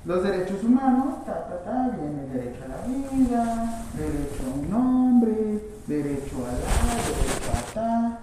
Los 0.04 0.22
derechos 0.22 0.62
humanos, 0.62 1.24
ta, 1.24 1.48
ta, 1.48 1.64
ta, 1.64 1.96
viene 1.96 2.26
derecho 2.26 2.64
a 2.64 2.68
la 2.68 2.86
vida, 2.86 3.84
derecho 3.94 4.42
a 4.44 4.54
un 4.54 4.70
nombre, 4.70 5.64
derecho 5.86 6.36
a 6.44 6.52
la, 6.52 6.94
derecho 7.08 7.50
a 7.50 7.72
ta, 7.72 8.18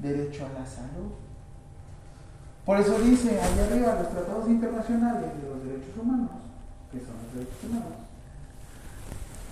derecho 0.00 0.46
a 0.46 0.58
la 0.58 0.66
salud. 0.66 1.12
Por 2.64 2.80
eso 2.80 2.98
dice 2.98 3.40
allá 3.40 3.66
arriba 3.66 3.94
los 3.94 4.10
tratados 4.10 4.48
internacionales 4.48 5.30
de 5.40 5.48
los 5.48 5.62
derechos 5.62 5.96
humanos, 6.02 6.30
que 6.90 6.98
son 6.98 7.14
los 7.22 7.32
derechos 7.32 7.64
humanos. 7.64 7.98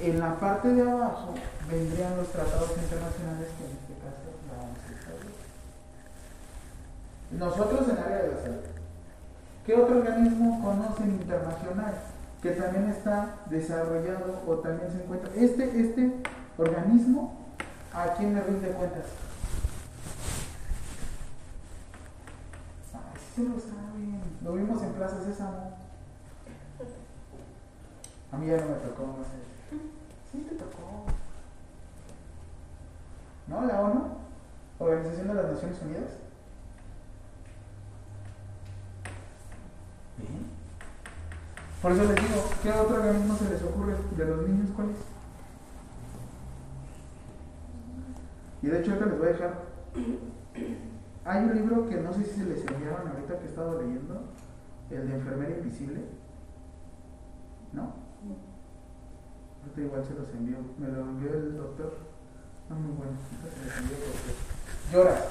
En 0.01 0.18
la 0.18 0.34
parte 0.40 0.74
de 0.74 0.82
abajo 0.82 1.32
vendrían 1.70 2.16
los 2.16 2.28
tratados 2.28 2.70
internacionales 2.76 3.49
que 3.57 3.64
en 3.64 3.70
este 3.70 3.94
caso 4.03 4.34
la 4.51 4.66
OMS 4.66 4.99
establece. 4.99 5.47
Nosotros 7.30 7.88
en 7.88 7.97
el 7.97 8.03
área 8.03 8.22
de 8.22 8.34
la 8.34 8.42
salud. 8.42 8.75
¿Qué 9.66 9.74
otro 9.74 9.98
organismo 9.98 10.62
conocen 10.62 11.10
internacional 11.10 11.94
que 12.40 12.52
también 12.52 12.88
está 12.88 13.40
desarrollado 13.50 14.40
o 14.46 14.54
también 14.58 14.92
se 14.92 15.02
encuentra? 15.02 15.28
Este, 15.34 15.80
este 15.80 16.12
organismo, 16.56 17.36
¿a 17.92 18.14
quién 18.14 18.36
le 18.36 18.44
rinde 18.44 18.68
cuentas? 18.68 19.06
Ay, 22.94 23.20
sí 23.34 23.42
lo 23.42 23.58
saben. 23.58 24.20
Lo 24.44 24.52
vimos 24.52 24.80
en 24.84 24.92
Plaza 24.92 25.20
Sésamo. 25.24 25.76
A 28.30 28.36
mí 28.36 28.46
ya 28.46 28.58
no 28.58 28.66
me 28.66 28.74
tocó, 28.74 29.02
no 29.02 29.24
sé. 29.24 29.78
Sí 30.30 30.46
te 30.48 30.54
tocó. 30.54 31.06
¿No? 33.48 33.66
La 33.66 33.80
ONU, 33.80 34.02
Organización 34.78 35.26
de 35.26 35.34
las 35.34 35.50
Naciones 35.50 35.82
Unidas. 35.82 36.25
Por 41.82 41.92
eso 41.92 42.02
les 42.04 42.16
digo, 42.16 42.44
¿qué 42.62 42.70
otro 42.72 42.96
organismo 42.96 43.36
se 43.36 43.48
les 43.50 43.62
ocurre 43.62 43.94
de 44.16 44.24
los 44.24 44.48
niños? 44.48 44.70
¿Cuál 44.74 44.90
es? 44.90 44.96
Y 48.62 48.66
de 48.68 48.80
hecho 48.80 48.92
ahorita 48.92 49.06
les 49.10 49.18
voy 49.18 49.28
a 49.28 49.32
dejar. 49.32 49.54
Hay 51.24 51.44
un 51.44 51.54
libro 51.54 51.88
que 51.88 51.96
no 51.96 52.12
sé 52.12 52.24
si 52.24 52.40
se 52.40 52.44
les 52.44 52.66
enviaron 52.66 53.08
ahorita 53.08 53.38
que 53.38 53.44
he 53.44 53.48
estado 53.48 53.80
leyendo, 53.82 54.24
el 54.90 55.08
de 55.08 55.14
Enfermera 55.14 55.58
Invisible. 55.58 56.00
¿No? 57.72 57.92
Ahorita 59.62 59.80
igual 59.80 60.04
se 60.04 60.14
los 60.14 60.28
envió. 60.30 60.56
Me 60.78 60.88
lo 60.88 61.00
envió 61.02 61.34
el 61.34 61.56
doctor. 61.56 61.96
Ah, 62.70 62.74
muy 62.74 62.96
bueno. 62.96 63.12
Se 63.28 63.66
los 63.66 63.78
envió 63.78 63.96
porque- 64.06 64.96
Lloras. 64.96 65.24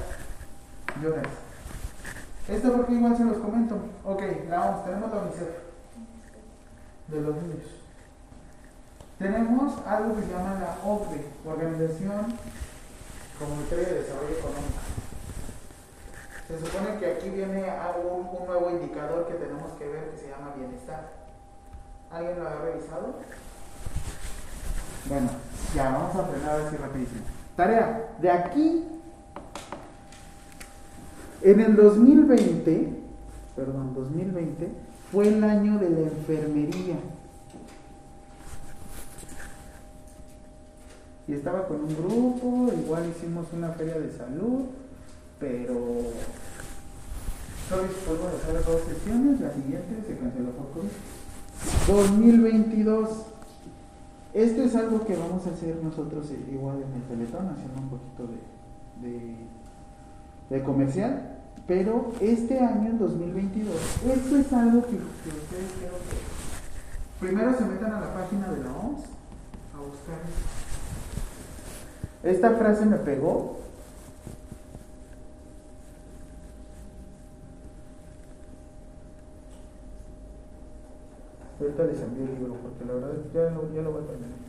Lloras. 1.02 1.28
Esto 2.48 2.74
porque 2.74 2.94
igual 2.94 3.18
se 3.18 3.24
los 3.24 3.38
comento. 3.38 3.76
Ok, 4.04 4.22
OMS, 4.22 4.86
tenemos 4.86 5.12
la 5.12 5.22
UNICEF 5.22 5.50
de 7.08 7.22
los 7.22 7.36
niños. 7.36 7.66
Tenemos 9.18 9.88
algo 9.88 10.16
que 10.16 10.24
se 10.24 10.32
llama 10.32 10.60
la 10.60 10.90
OCDE, 10.90 11.26
Organización 11.46 12.38
Comunitaria 13.40 13.86
de 13.86 14.02
Desarrollo 14.02 14.38
Económico. 14.38 14.80
Se 16.48 16.60
supone 16.60 17.00
que 17.00 17.14
aquí 17.14 17.30
viene 17.30 17.70
a 17.70 17.96
un, 17.98 18.46
nuevo 18.46 18.70
indicador 18.70 19.28
que 19.28 19.34
tenemos 19.34 19.72
que 19.80 19.88
ver 19.88 20.12
que 20.12 20.18
se 20.18 20.30
llama 20.30 20.54
bienestar. 20.56 21.12
¿Alguien 22.12 22.40
lo 22.40 22.48
ha 22.48 22.56
revisado? 22.62 23.16
Bueno, 25.08 25.30
ya 25.74 25.90
vamos 25.92 26.16
a 26.16 26.24
frenar 26.26 26.62
así 26.62 26.78
rapidísimo. 26.78 27.22
Tarea, 27.56 28.10
de 28.20 28.32
aquí, 28.32 28.95
en 31.46 31.60
el 31.60 31.76
2020, 31.76 32.90
perdón, 33.56 33.94
2020, 33.94 34.68
fue 35.12 35.28
el 35.28 35.44
año 35.44 35.78
de 35.78 35.92
la 35.92 36.00
enfermería. 36.00 36.96
Y 41.28 41.34
estaba 41.34 41.68
con 41.68 41.82
un 41.82 41.96
grupo, 41.96 42.72
igual 42.74 43.04
hicimos 43.10 43.46
una 43.54 43.70
feria 43.70 44.00
de 44.00 44.12
salud, 44.12 44.64
pero 45.40 45.76
solo 47.70 47.84
pudimos 48.08 48.34
hacer 48.42 48.66
dos 48.66 48.82
sesiones, 48.82 49.40
la 49.40 49.54
siguiente 49.54 50.04
se 50.08 50.18
canceló 50.18 50.50
por 50.50 50.72
COVID. 50.72 50.90
2022. 51.88 53.10
Esto 54.34 54.64
es 54.64 54.76
algo 54.76 55.06
que 55.06 55.16
vamos 55.16 55.46
a 55.46 55.52
hacer 55.52 55.78
nosotros 55.84 56.30
eh, 56.32 56.40
igual 56.52 56.78
en 56.78 56.94
el 56.94 57.04
Teletón, 57.04 57.50
haciendo 57.50 57.82
un 57.82 57.90
poquito 57.90 58.28
de, 59.02 59.36
de 60.50 60.64
comercial. 60.64 61.35
Pero 61.68 62.14
este 62.22 62.60
año, 62.60 62.92
en 62.92 63.00
2022, 63.00 63.76
esto 63.76 64.38
es 64.38 64.54
algo 64.54 64.84
que, 64.84 64.92
que 64.92 64.98
ustedes 64.98 65.72
quiero 65.80 65.96
que 65.96 67.26
primero 67.26 67.58
se 67.58 67.66
metan 67.66 67.94
a 67.94 68.02
la 68.02 68.14
página 68.14 68.52
de 68.52 68.64
la 68.64 68.72
OMS 68.72 69.04
a 69.74 69.80
buscar. 69.80 70.20
Esta 72.24 72.52
frase 72.52 72.86
me 72.86 72.98
pegó. 72.98 73.58
Ahorita 81.60 81.84
les 81.86 82.02
envío 82.02 82.26
el 82.26 82.36
libro 82.36 82.56
porque 82.62 82.86
la 82.86 82.94
verdad 82.94 83.24
ya 83.34 83.50
lo, 83.56 83.74
ya 83.74 83.82
lo 83.82 83.92
voy 83.92 84.04
a 84.04 84.08
terminar. 84.08 84.46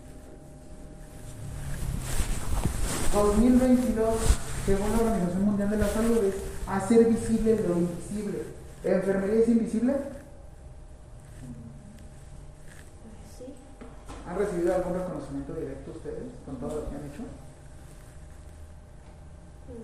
2022, 3.15 4.15
según 4.67 4.91
la 4.91 4.99
Organización 4.99 5.45
Mundial 5.47 5.71
de 5.71 5.77
la 5.79 5.89
Salud, 5.89 6.25
es 6.25 6.56
hacer 6.67 7.07
visible 7.07 7.57
lo 7.67 7.77
invisible. 7.77 8.45
¿La 8.83 8.97
enfermería 8.97 9.43
es 9.43 9.49
invisible? 9.49 9.95
Sí. 13.37 13.47
¿Han 14.27 14.39
recibido 14.39 14.75
algún 14.75 14.95
reconocimiento 14.95 15.55
directo 15.55 15.91
ustedes 15.93 16.25
con 16.45 16.57
todo 16.57 16.81
lo 16.81 16.91
que 16.91 16.97
han 16.97 17.07
hecho? 17.07 17.23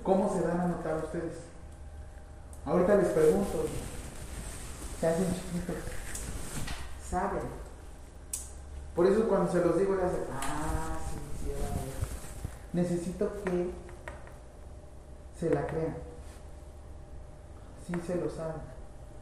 ¿Cómo 0.02 0.32
se 0.32 0.46
dan 0.46 0.60
a 0.60 0.66
notar 0.68 1.04
ustedes? 1.04 1.34
Ahorita 2.64 2.96
les 2.96 3.08
pregunto, 3.08 3.64
se 5.00 5.06
hacen 5.06 5.26
chiquitos, 5.34 5.76
saben. 7.08 7.42
Por 8.94 9.06
eso 9.06 9.28
cuando 9.28 9.50
se 9.50 9.64
los 9.64 9.76
digo, 9.78 9.96
le 9.96 10.04
hacen, 10.04 10.20
ah, 10.32 10.96
sí, 11.10 11.18
sí, 11.42 11.50
era 11.50 11.58
eso". 11.58 12.06
Necesito 12.72 13.32
que 13.42 13.70
se 15.40 15.50
la 15.50 15.66
crean. 15.66 16.11
Sí 17.86 17.94
se 18.06 18.14
lo 18.16 18.30
saben, 18.30 18.62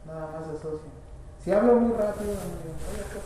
nada 0.05 0.27
más 0.27 0.47
asocian. 0.47 0.93
Si 1.43 1.51
hablo 1.51 1.75
muy 1.75 1.97
rápido, 1.97 2.33
me 2.33 2.35
digo, 2.35 2.75
"Oye, 2.91 3.03
¿qué 3.11 3.21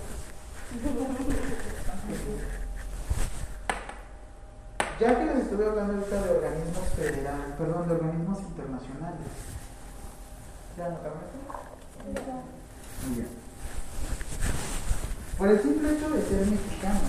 Ya 5.00 5.20
que 5.20 5.26
les 5.26 5.38
estuve 5.44 5.68
hablando 5.68 5.94
ahorita 5.94 6.24
de 6.24 6.30
organismos 6.38 6.88
federales, 6.96 7.56
perdón, 7.58 7.88
de 7.88 7.96
organismos 7.96 8.40
internacionales. 8.40 9.28
¿Ya 10.78 10.90
notaron 10.90 11.18
esto? 11.20 12.32
Muy 13.06 13.16
bien. 13.16 13.28
Por 15.38 15.50
el 15.50 15.62
simple 15.62 15.92
hecho 15.92 16.10
de 16.10 16.22
ser 16.22 16.46
mexicano. 16.48 17.00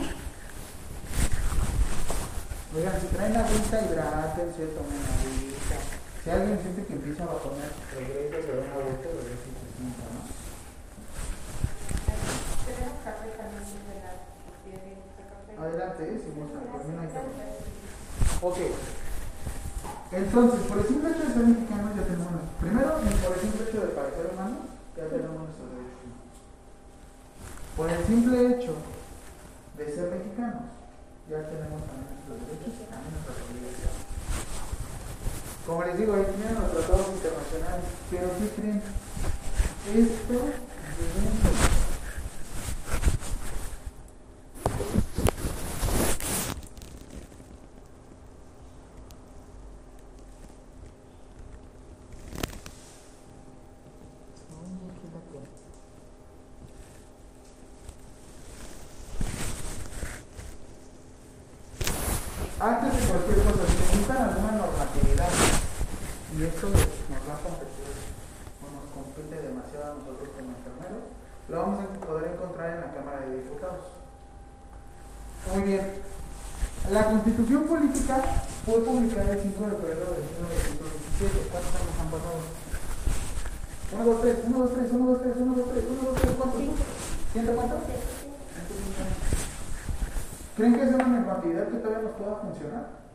Oigan, 2.74 3.01
si 3.01 3.07
traen 3.07 3.37
agüita, 3.37 3.81
hidrátense, 3.81 4.66
tomen 4.66 5.03
agüita. 5.07 6.05
Si 6.27 6.33
alguien 6.33 6.59
siente 6.59 6.83
que 6.83 6.95
empieza 6.99 7.22
a 7.22 7.39
bajonar, 7.39 7.70
regresa, 7.95 8.43
se 8.43 8.51
da 8.51 8.66
una 8.66 8.83
vuelta, 8.83 9.07
regresa 9.14 9.47
y 9.47 9.55
se 9.62 9.70
sienta, 9.79 10.11
¿no? 10.11 10.27
Tenemos 12.66 12.99
café 13.07 13.31
también 13.39 13.62
de 13.62 13.95
la 14.03 14.11
de 14.66 14.74
café. 15.22 15.55
Adelante, 15.55 16.03
eh, 16.03 16.18
si 16.18 16.35
gustan, 16.35 16.66
termina 16.66 17.07
ahí. 17.07 17.62
Ok. 18.43 18.59
Entonces, 20.18 20.61
por 20.66 20.79
el 20.83 20.87
simple 20.91 21.14
hecho 21.14 21.22
de 21.22 21.31
ser 21.31 21.47
mexicanos 21.47 21.95
ya 21.95 22.03
tenemos, 22.11 22.43
primero, 22.59 22.91
por 22.99 23.31
el 23.31 23.43
simple 23.47 23.62
hecho 23.62 23.79
de 23.87 23.95
parecer 23.95 24.27
humanos, 24.35 24.66
ya 24.99 25.07
tenemos 25.07 25.47
nuestros 25.47 25.68
derechos 25.79 26.03
humanos. 26.11 26.43
Por 27.79 27.87
el 27.87 28.03
simple 28.03 28.35
hecho 28.51 28.74
de 29.79 29.85
ser 29.95 30.11
mexicanos, 30.11 30.74
ya 31.31 31.39
tenemos 31.47 31.87
también 31.87 32.18
nuestros 32.18 32.51
derechos 32.51 32.74
y 32.83 32.87
también 32.91 33.14
nuestras 33.14 33.39
obligaciones. 33.47 34.05
Como 35.67 35.83
les 35.83 35.99
digo, 35.99 36.14
ahí 36.14 36.25
tienen 36.37 36.55
los 36.55 36.71
tratados 36.71 37.09
internacionales, 37.09 37.85
pero 38.09 38.29
¿qué 38.39 38.49
creen? 38.55 38.83
Esto 39.89 40.33
debemos 40.33 41.77
antes 62.59 62.93
de 62.93 63.07
cualquier 63.07 63.37
cosa, 63.45 63.67
si 63.69 63.77
necesitan 63.77 64.17
alguna 64.17 64.53
normatividad, 64.53 65.29
y 66.37 66.43
esto 66.45 66.69
nos 66.69 67.23
va 67.29 67.35
a 67.37 67.43
competir, 67.45 67.95
o 68.59 68.67
nos 68.73 68.87
compete 68.97 69.37
demasiado 69.43 69.93
a 69.93 69.95
nosotros 69.95 70.29
como 70.35 70.51
enfermeros, 70.57 71.05
lo 71.49 71.57
vamos 71.57 71.79
a 71.85 72.07
poder 72.07 72.33
encontrar 72.33 72.71
en 72.75 72.81
la 72.81 72.95
Cámara 72.95 73.21
de 73.27 73.37
Diputados. 73.37 73.87
Muy 75.55 75.62
bien. 75.62 76.03
La 76.91 77.05
Constitución 77.05 77.64
Política 77.64 78.25
fue 78.67 78.81
publicada 78.83 79.31
el 79.31 79.39
5 79.39 79.62
de 79.62 79.77
febrero 79.77 80.11
de 80.11 80.27
1917. 80.27 81.49
¿Cuántos 81.55 81.71
años 81.71 81.95
han 82.03 82.11
pasado? 82.11 82.43
1, 83.95 84.05
2, 84.05 84.21
3, 84.23 84.37
1, 84.43 84.59
2, 84.59 84.75
3, 84.75 84.91
1, 84.91 85.07
2, 85.07 85.23
3, 85.23 85.35
1, 85.39 85.55
2, 85.55 85.71
3, 85.71 85.85
1, 85.87 86.03
2, 86.03 86.21
3, 86.21 86.35
¿cuántos? 86.35 86.62
¿Ciento 87.33 87.53
cuántos? 87.55 87.79
¿Creen 90.57 90.75
que 90.75 90.83
es 90.83 90.95
una 90.95 91.07
normatividad 91.07 91.69
que 91.69 91.79
todavía 91.79 92.09
nos 92.09 92.17
pueda 92.19 92.35
funcionar? 92.43 93.07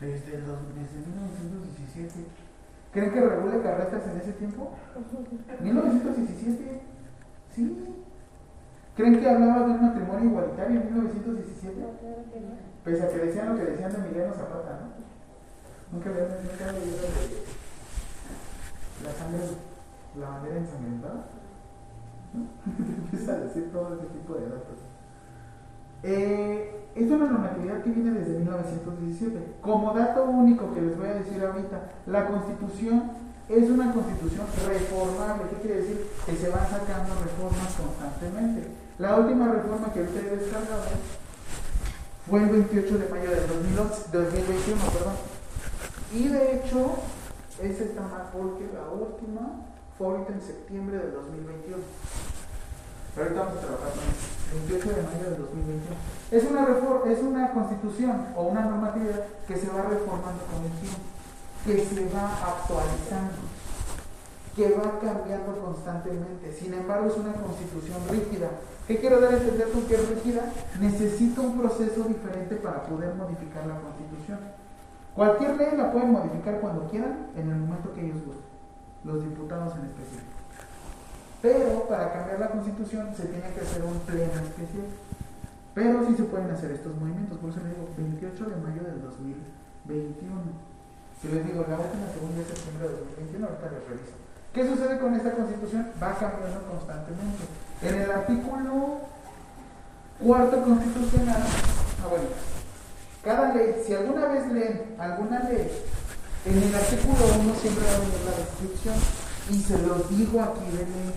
Desde, 0.00 0.34
el 0.34 0.42
desde 0.42 0.98
1917. 1.06 2.26
¿Creen 2.92 3.12
que 3.12 3.20
regule 3.20 3.62
carretas 3.62 4.02
en 4.02 4.20
ese 4.20 4.32
tiempo? 4.32 4.74
1917. 5.60 6.80
Sí. 7.54 8.04
¿Creen 8.98 9.20
que 9.20 9.30
hablaba 9.30 9.60
de 9.64 9.74
un 9.74 9.80
matrimonio 9.80 10.28
igualitario 10.28 10.80
en 10.80 10.86
1917? 10.86 11.78
No, 11.78 11.94
claro 12.02 12.24
que 12.34 12.40
no. 12.40 12.50
Pese 12.82 13.02
a 13.04 13.08
que 13.08 13.18
decían 13.30 13.48
lo 13.50 13.54
que 13.54 13.70
decían 13.70 13.92
de 13.92 13.98
Emiliano 13.98 14.34
Zapata, 14.34 14.74
¿no? 14.74 14.90
Nunca 15.94 16.10
le 16.10 16.18
han 16.18 16.34
nunca 16.42 16.72
leído 16.74 16.98
de 17.06 17.46
la 19.06 19.12
sangre, 19.14 19.54
la 20.18 20.28
bandera 20.30 20.58
ensangrentada. 20.58 21.30
¿No? 22.34 22.42
Empieza 23.06 23.32
a 23.34 23.38
decir 23.38 23.70
todo 23.70 23.94
ese 23.94 24.06
tipo 24.18 24.34
de 24.34 24.50
datos. 24.50 24.82
Eh, 26.02 26.90
es 26.96 27.08
una 27.08 27.30
normatividad 27.30 27.80
que 27.84 27.90
viene 27.90 28.18
desde 28.18 28.40
1917. 28.40 29.62
Como 29.62 29.94
dato 29.94 30.24
único 30.24 30.74
que 30.74 30.82
les 30.82 30.98
voy 30.98 31.06
a 31.06 31.22
decir 31.22 31.40
ahorita, 31.40 32.02
la 32.06 32.26
constitución 32.26 33.12
es 33.48 33.70
una 33.70 33.92
constitución 33.92 34.46
reformable. 34.66 35.50
¿Qué 35.50 35.56
quiere 35.62 35.82
decir? 35.82 36.04
Que 36.26 36.34
se 36.34 36.48
van 36.50 36.66
sacando 36.66 37.14
reformas 37.14 37.78
constantemente. 37.78 38.87
La 38.98 39.14
última 39.16 39.46
reforma 39.48 39.92
que 39.92 40.00
ahorita 40.00 40.18
he 40.20 40.36
descargado 40.36 40.82
fue 42.28 42.42
el 42.42 42.48
28 42.50 42.98
de 42.98 43.08
mayo 43.08 43.30
del 43.30 43.46
2011 43.46 44.02
2021, 44.12 44.82
perdón. 44.92 45.14
Y 46.12 46.28
de 46.28 46.56
hecho, 46.56 46.96
esa 47.62 47.84
está 47.84 48.02
mal 48.02 48.28
porque 48.32 48.66
la 48.74 48.90
última 48.90 49.62
fue 49.96 50.06
ahorita 50.08 50.32
en 50.32 50.42
septiembre 50.42 50.98
del 50.98 51.12
2021. 51.12 51.78
Pero 53.14 53.22
ahorita 53.24 53.40
vamos 53.44 53.56
a 53.58 53.66
trabajar 53.66 53.90
con 53.94 54.02
eso. 54.02 54.26
28 54.66 54.88
de 54.88 55.02
mayo 55.02 55.24
del 55.30 55.38
2021. 55.46 55.96
Es 56.30 56.42
una, 56.50 56.62
refor- 56.66 57.06
es 57.06 57.18
una 57.22 57.52
constitución 57.52 58.26
o 58.36 58.42
una 58.50 58.62
normatividad 58.66 59.24
que 59.46 59.56
se 59.56 59.68
va 59.70 59.82
reformando 59.82 60.42
con 60.50 60.64
el 60.66 60.72
tiempo, 60.82 61.00
que 61.64 61.86
se 61.86 62.02
va 62.14 62.26
actualizando, 62.50 63.46
que 64.56 64.70
va 64.74 64.98
cambiando 65.00 65.54
constantemente. 65.64 66.52
Sin 66.52 66.74
embargo, 66.74 67.06
es 67.06 67.16
una 67.16 67.32
constitución 67.32 68.02
rígida. 68.10 68.50
¿Qué 68.88 68.96
quiero 68.96 69.20
dar 69.20 69.34
a 69.34 69.36
entender 69.36 69.68
con 69.70 69.84
que 69.84 69.96
es 69.96 70.08
rígida? 70.08 70.48
Necesita 70.80 71.42
un 71.42 71.60
proceso 71.60 72.08
diferente 72.08 72.56
para 72.56 72.88
poder 72.88 73.14
modificar 73.16 73.66
la 73.66 73.76
constitución. 73.84 74.40
Cualquier 75.14 75.60
ley 75.60 75.76
la 75.76 75.92
pueden 75.92 76.12
modificar 76.12 76.58
cuando 76.58 76.88
quieran, 76.88 77.28
en 77.36 77.50
el 77.50 77.56
momento 77.68 77.92
que 77.92 78.00
ellos 78.00 78.24
gusten, 78.24 78.48
los 79.04 79.20
diputados 79.28 79.76
en 79.76 79.92
específico. 79.92 80.32
Pero 81.42 81.84
para 81.84 82.12
cambiar 82.16 82.40
la 82.40 82.48
constitución 82.48 83.12
se 83.14 83.28
tiene 83.28 83.52
que 83.52 83.60
hacer 83.60 83.84
un 83.84 84.00
pleno 84.08 84.40
especial. 84.40 84.88
Pero 85.74 86.06
sí 86.08 86.16
se 86.16 86.24
pueden 86.24 86.48
hacer 86.50 86.70
estos 86.72 86.96
movimientos, 86.96 87.36
por 87.44 87.50
eso 87.50 87.60
les 87.60 87.76
digo 87.76 87.92
28 87.92 88.40
de 88.40 88.56
mayo 88.56 88.82
del 88.88 89.04
2021. 89.04 90.32
Si 91.20 91.28
les 91.28 91.44
digo 91.44 91.60
la 91.68 91.76
última 91.76 92.08
según 92.08 92.32
de 92.40 92.44
septiembre 92.48 92.88
de 92.88 93.04
2021, 93.36 93.52
ahorita 93.52 93.68
les 93.68 93.84
reviso. 93.84 94.16
¿Qué 94.56 94.64
sucede 94.64 94.96
con 94.96 95.12
esta 95.12 95.36
constitución? 95.36 95.92
Va 96.00 96.16
cambiando 96.16 96.64
constantemente. 96.72 97.67
En 97.80 97.94
el 97.94 98.10
artículo 98.10 98.98
cuarto 100.20 100.62
constitucional, 100.62 101.42
ah 102.02 102.08
bueno, 102.10 102.24
cada 103.22 103.54
ley, 103.54 103.82
si 103.86 103.94
alguna 103.94 104.26
vez 104.26 104.48
leen 104.52 104.96
alguna 104.98 105.44
ley, 105.44 105.70
en 106.44 106.58
el 106.58 106.74
artículo 106.74 107.18
1 107.40 107.54
siempre 107.54 107.84
va 107.86 107.94
a 107.94 108.00
venir 108.00 108.20
la 108.24 108.36
descripción 108.36 108.94
y 109.50 109.62
se 109.62 109.78
los 109.78 110.10
digo 110.10 110.40
aquí 110.42 110.64
de 110.72 110.84
ley. 110.90 111.14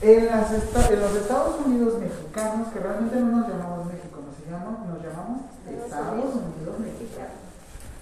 En, 0.00 0.26
las 0.26 0.52
en 0.52 1.00
los 1.00 1.16
Estados 1.16 1.56
Unidos 1.66 1.98
mexicanos, 1.98 2.68
que 2.68 2.80
realmente 2.80 3.16
no 3.16 3.38
nos 3.38 3.48
llamamos 3.48 3.86
México, 3.86 4.20
nos 4.24 4.50
llamamos, 4.50 4.88
nos 4.88 5.02
llamamos 5.02 5.40
Estados 5.68 6.34
Unidos 6.34 6.78
mexicanos. 6.80 7.36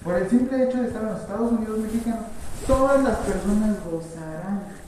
Por 0.05 0.14
el 0.14 0.30
simple 0.30 0.62
hecho 0.62 0.81
de 0.81 0.89
estar 0.89 1.02
en 1.02 1.09
los 1.09 1.20
Estados 1.20 1.52
Unidos 1.52 1.78
mexicanos, 1.78 2.27
todas 2.66 3.02
las 3.02 3.19
personas 3.19 3.77
gozarán 3.85 4.84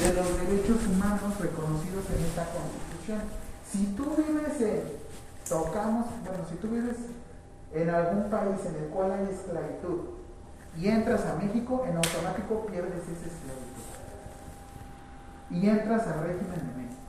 de 0.00 0.14
los 0.14 0.40
derechos 0.40 0.86
humanos 0.86 1.38
reconocidos 1.38 2.04
en 2.16 2.24
esta 2.24 2.46
Constitución. 2.48 3.20
Si 3.70 3.86
tú 3.92 4.16
vives 4.16 4.60
en, 4.60 4.82
tocamos, 5.46 6.06
bueno, 6.24 6.44
si 6.48 6.56
tú 6.56 6.68
vives 6.68 6.96
en 7.72 7.90
algún 7.90 8.30
país 8.30 8.56
en 8.64 8.82
el 8.82 8.88
cual 8.88 9.12
hay 9.12 9.28
esclavitud 9.30 10.20
y 10.78 10.88
entras 10.88 11.26
a 11.26 11.34
México, 11.34 11.84
en 11.86 11.96
automático 11.96 12.66
pierdes 12.66 13.02
esa 13.02 13.28
esclavitud. 13.28 13.84
Y 15.50 15.68
entras 15.68 16.06
al 16.06 16.22
régimen 16.24 16.54
de 16.54 16.74
México. 16.80 17.00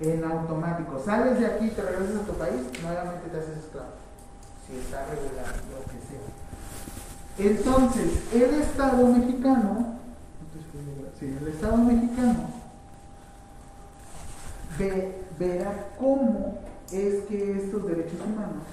En 0.00 0.24
automático. 0.24 1.02
Sales 1.04 1.40
de 1.40 1.46
aquí, 1.46 1.70
te 1.70 1.82
regresas 1.82 2.22
a 2.22 2.26
tu 2.26 2.34
país, 2.34 2.60
nuevamente 2.82 3.28
te 3.30 3.38
haces 3.38 3.58
esclavo. 3.58 3.94
Si 4.66 4.76
está 4.76 5.06
regular, 5.06 5.46
lo 5.70 5.84
que 5.90 5.98
sea. 6.06 6.24
Entonces, 7.36 8.32
el 8.32 8.60
Estado 8.60 9.06
mexicano, 9.08 9.98
sí, 11.18 11.36
el 11.40 11.48
Estado 11.48 11.76
mexicano 11.78 12.48
ve- 14.78 15.22
verá 15.38 15.88
cómo 15.98 16.58
es 16.92 17.24
que 17.24 17.58
estos 17.58 17.86
derechos 17.86 18.20
humanos 18.20 18.64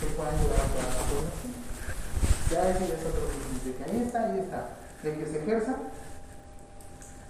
se 0.00 0.06
puedan 0.14 0.34
llevar 0.36 0.60
a 0.60 0.62
la 0.64 1.06
población. 1.08 1.52
Ya 2.50 2.70
ese 2.70 2.84
es 2.84 3.00
otro 3.06 3.22
de 3.64 3.74
que 3.74 3.84
ahí 3.84 4.02
está, 4.06 4.24
ahí 4.24 4.38
está. 4.40 4.68
De 5.02 5.14
que 5.18 5.26
se 5.26 5.42
ejerza, 5.42 5.76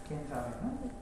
quién 0.08 0.20
sabe, 0.28 0.48
¿no? 0.62 0.96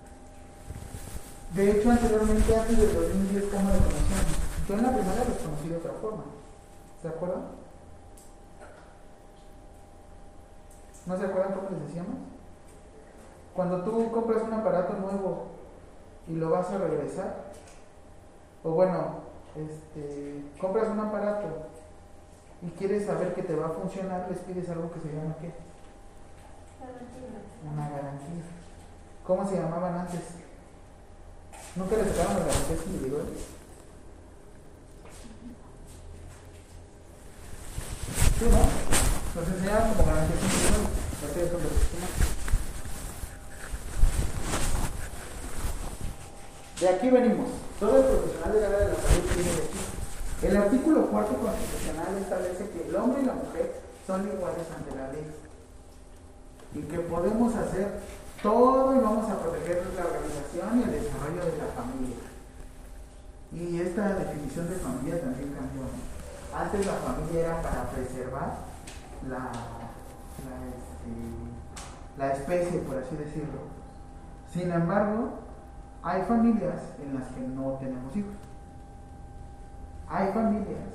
De 1.54 1.70
hecho, 1.70 1.90
anteriormente, 1.90 2.56
antes 2.56 2.78
del 2.78 2.94
2010, 2.94 3.44
¿cómo 3.44 3.68
lo 3.68 3.76
conocíamos? 3.78 4.34
Yo 4.68 4.74
en 4.74 4.82
la 4.82 4.92
primaria 4.92 5.24
los 5.28 5.38
conocí 5.38 5.68
de 5.68 5.76
otra 5.76 5.92
forma. 6.00 6.24
¿Se 7.02 7.08
acuerdan? 7.08 7.42
¿No 11.06 11.16
se 11.18 11.24
acuerdan 11.24 11.52
cómo 11.54 11.70
les 11.70 11.86
decíamos? 11.86 12.16
Cuando 13.54 13.82
tú 13.82 14.10
compras 14.10 14.42
un 14.42 14.52
aparato 14.52 14.94
nuevo 14.94 15.44
y 16.26 16.34
lo 16.34 16.50
vas 16.50 16.68
a 16.70 16.78
regresar, 16.78 17.52
o 18.64 18.70
bueno, 18.72 19.20
este, 19.54 20.42
compras 20.60 20.88
un 20.88 20.98
aparato 20.98 21.68
y 22.62 22.70
quieres 22.70 23.06
saber 23.06 23.32
que 23.34 23.42
te 23.42 23.54
va 23.54 23.66
a 23.66 23.70
funcionar, 23.70 24.26
les 24.28 24.40
pides 24.40 24.68
algo 24.70 24.90
que 24.90 25.00
se 25.00 25.08
llama 25.14 25.36
¿qué? 25.40 25.52
Una 27.72 27.88
garantía. 27.88 28.42
¿Cómo 29.24 29.48
se 29.48 29.56
llamaban 29.56 29.98
antes? 29.98 30.20
¿Nunca 31.76 31.96
les 31.96 32.08
sacaron 32.08 32.36
las 32.36 32.46
garantías 32.46 32.86
individuales? 32.86 33.38
¿Sí, 38.38 38.44
no? 38.50 39.40
Nos 39.40 39.48
enseñaban 39.48 39.94
como 39.94 40.06
garantías 40.06 40.42
individuales. 40.42 41.04
Ahorita 41.22 41.40
ya 41.40 41.50
son 41.50 41.60
de 46.80 46.88
aquí 46.88 47.10
venimos. 47.10 47.48
Todo 47.78 47.96
el 47.96 48.04
profesional 48.04 48.52
del 48.52 48.64
área 48.64 48.78
de 48.78 48.88
la 48.88 48.94
salud 48.94 49.24
viene 49.34 49.50
de 49.50 49.62
aquí. 49.62 49.80
El 50.42 50.56
artículo 50.56 51.06
cuarto 51.06 51.34
constitucional 51.34 52.18
establece 52.20 52.68
que 52.70 52.88
el 52.88 52.96
hombre 52.96 53.22
y 53.22 53.26
la 53.26 53.34
mujer 53.34 53.80
son 54.06 54.26
iguales 54.26 54.66
ante 54.76 54.96
la 54.96 55.12
ley 55.12 55.26
y 56.74 56.82
que 56.82 56.98
podemos 56.98 57.54
hacer 57.54 58.00
todo 58.42 58.94
y 58.94 58.98
vamos 58.98 59.30
a 59.30 59.38
proteger 59.38 59.82
la 59.96 60.04
organización 60.04 60.80
y 60.80 60.82
el 60.82 60.92
desarrollo 60.92 61.44
de 61.46 61.58
la 61.58 61.72
familia. 61.72 62.16
Y 63.52 63.80
esta 63.80 64.14
definición 64.14 64.68
de 64.68 64.76
familia 64.76 65.20
también 65.20 65.54
cambió. 65.54 65.82
Antes 66.52 66.84
la 66.84 66.94
familia 66.94 67.40
era 67.40 67.62
para 67.62 67.90
preservar 67.90 68.58
la, 69.28 69.38
la, 70.42 70.56
este, 70.68 71.14
la 72.18 72.32
especie, 72.32 72.80
por 72.80 72.98
así 72.98 73.16
decirlo. 73.16 73.70
Sin 74.52 74.70
embargo, 74.70 75.43
hay 76.04 76.22
familias 76.22 76.80
en 77.02 77.14
las 77.14 77.24
que 77.28 77.40
no 77.40 77.72
tenemos 77.80 78.16
hijos. 78.16 78.36
Hay 80.08 80.32
familias 80.32 80.94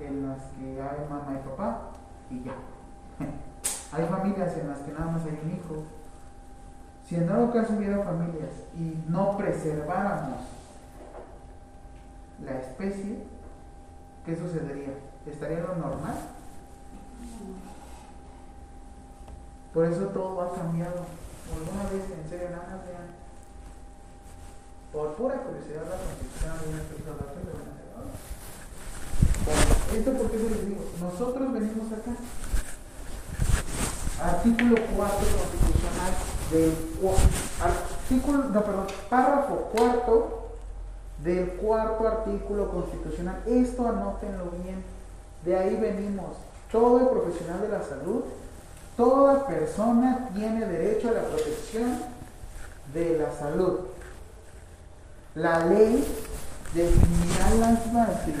en 0.00 0.28
las 0.28 0.38
que 0.52 0.80
hay 0.80 1.08
mamá 1.08 1.40
y 1.40 1.48
papá 1.48 1.90
y 2.30 2.44
ya. 2.44 2.54
Hay 3.92 4.06
familias 4.06 4.56
en 4.58 4.68
las 4.68 4.78
que 4.80 4.92
nada 4.92 5.06
más 5.06 5.22
hay 5.24 5.38
un 5.44 5.52
hijo 5.52 5.84
si 7.08 7.16
en 7.16 7.26
dado 7.26 7.52
caso 7.52 7.74
hubiera 7.74 8.02
familias 8.02 8.50
y 8.74 9.04
no 9.08 9.36
preserváramos 9.36 10.40
la 12.42 12.58
especie, 12.58 13.24
¿qué 14.24 14.36
sucedería? 14.36 14.94
¿Estaría 15.26 15.60
lo 15.60 15.76
normal? 15.76 16.16
Por 19.72 19.84
eso 19.84 20.06
todo 20.08 20.40
ha 20.40 20.54
cambiado. 20.54 21.04
Alguna 21.52 21.90
vez, 21.90 22.10
en 22.10 22.28
serio, 22.28 22.50
nada 22.50 22.82
vean. 22.86 23.13
Por 24.94 25.14
pura 25.14 25.34
curiosidad, 25.42 25.82
la 25.90 25.98
constitución 25.98 26.54
de 26.54 26.68
una 26.70 26.82
persona 26.86 27.18
le 27.18 27.50
van 27.50 27.66
a 27.66 27.74
hacer 27.74 27.90
ahora. 27.98 28.14
Bueno, 29.42 29.62
¿Esto 29.90 30.12
por 30.12 30.30
qué 30.30 30.38
se 30.38 30.50
les 30.50 30.66
digo? 30.68 30.84
Nosotros 31.00 31.52
venimos 31.52 31.90
acá. 31.90 32.14
Artículo 34.22 34.76
4 34.96 35.18
constitucional 35.18 36.12
del 36.52 36.74
artículo, 37.60 38.38
no, 38.44 38.64
perdón, 38.64 38.86
párrafo 39.10 39.56
cuarto 39.74 40.54
del 41.24 41.48
cuarto 41.54 42.06
artículo 42.06 42.70
constitucional. 42.70 43.42
Esto 43.46 43.88
anótenlo 43.88 44.52
bien. 44.62 44.84
De 45.44 45.58
ahí 45.58 45.74
venimos. 45.74 46.36
Todo 46.70 47.10
profesional 47.10 47.62
de 47.62 47.68
la 47.68 47.82
salud, 47.82 48.22
toda 48.96 49.44
persona 49.48 50.30
tiene 50.34 50.64
derecho 50.66 51.08
a 51.08 51.12
la 51.12 51.22
protección 51.22 51.98
de 52.92 53.18
la 53.18 53.32
salud. 53.32 53.93
La 55.34 55.66
ley 55.66 56.04
definirá 56.72 57.50
las 57.58 57.92
bases 57.92 58.34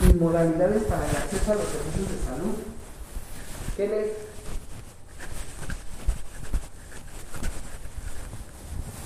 y 0.00 0.12
modalidades 0.14 0.84
para 0.84 1.10
el 1.10 1.16
acceso 1.16 1.50
a 1.50 1.54
los 1.56 1.64
servicios 1.64 2.08
de 2.08 2.24
salud. 2.24 2.54
¿Qué 3.76 3.88
ley? 3.88 4.12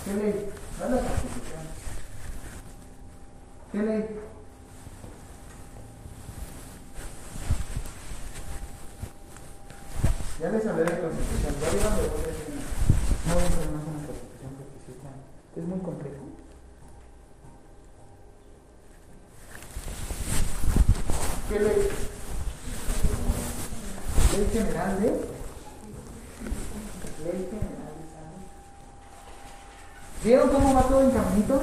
¿Qué 0.04 0.14
ley? 0.14 0.50
No 0.78 0.88
la 0.94 1.00
Constitución. 1.00 1.62
¿Qué 3.72 3.78
ley? 3.82 4.06
Ya 10.40 10.50
les 10.50 10.66
hablé 10.66 10.84
de 10.84 11.00
Constitución. 11.00 11.54
De 11.54 11.66
dónde 11.78 12.02
viene. 12.44 12.62
No 13.26 13.34
voy 13.34 13.42
a 13.42 13.46
entrar 13.46 13.70
más 13.72 13.82
en 13.86 13.92
la 13.96 14.06
Constitución 14.06 14.52
porque 14.58 14.78
sí 14.84 14.92
está. 14.92 15.10
Es 15.58 15.66
muy 15.66 15.80
complejo. 15.80 16.15
¿Qué 21.48 21.60
ley? 21.60 21.88
Ley 24.32 24.48
general 24.52 25.00
de. 25.00 25.08
Ley 27.24 27.48
general 27.50 27.94
de. 27.96 28.06
¿Vieron 30.24 30.48
cómo 30.50 30.74
va 30.74 30.82
todo 30.82 31.02
en 31.02 31.10
caminito? 31.12 31.62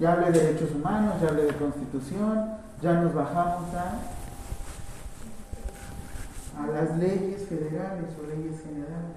Ya 0.00 0.12
hablé 0.14 0.32
de 0.32 0.40
derechos 0.46 0.72
humanos, 0.74 1.14
ya 1.22 1.28
hablé 1.28 1.44
de 1.44 1.54
constitución, 1.54 2.56
ya 2.82 2.94
nos 2.94 3.14
bajamos 3.14 3.72
a, 3.74 4.00
a 6.58 6.66
las 6.66 6.98
leyes 6.98 7.46
federales 7.48 8.06
o 8.18 8.26
leyes 8.26 8.60
generales. 8.62 9.16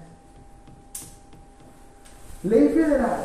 Ley 2.44 2.68
federal. 2.68 3.24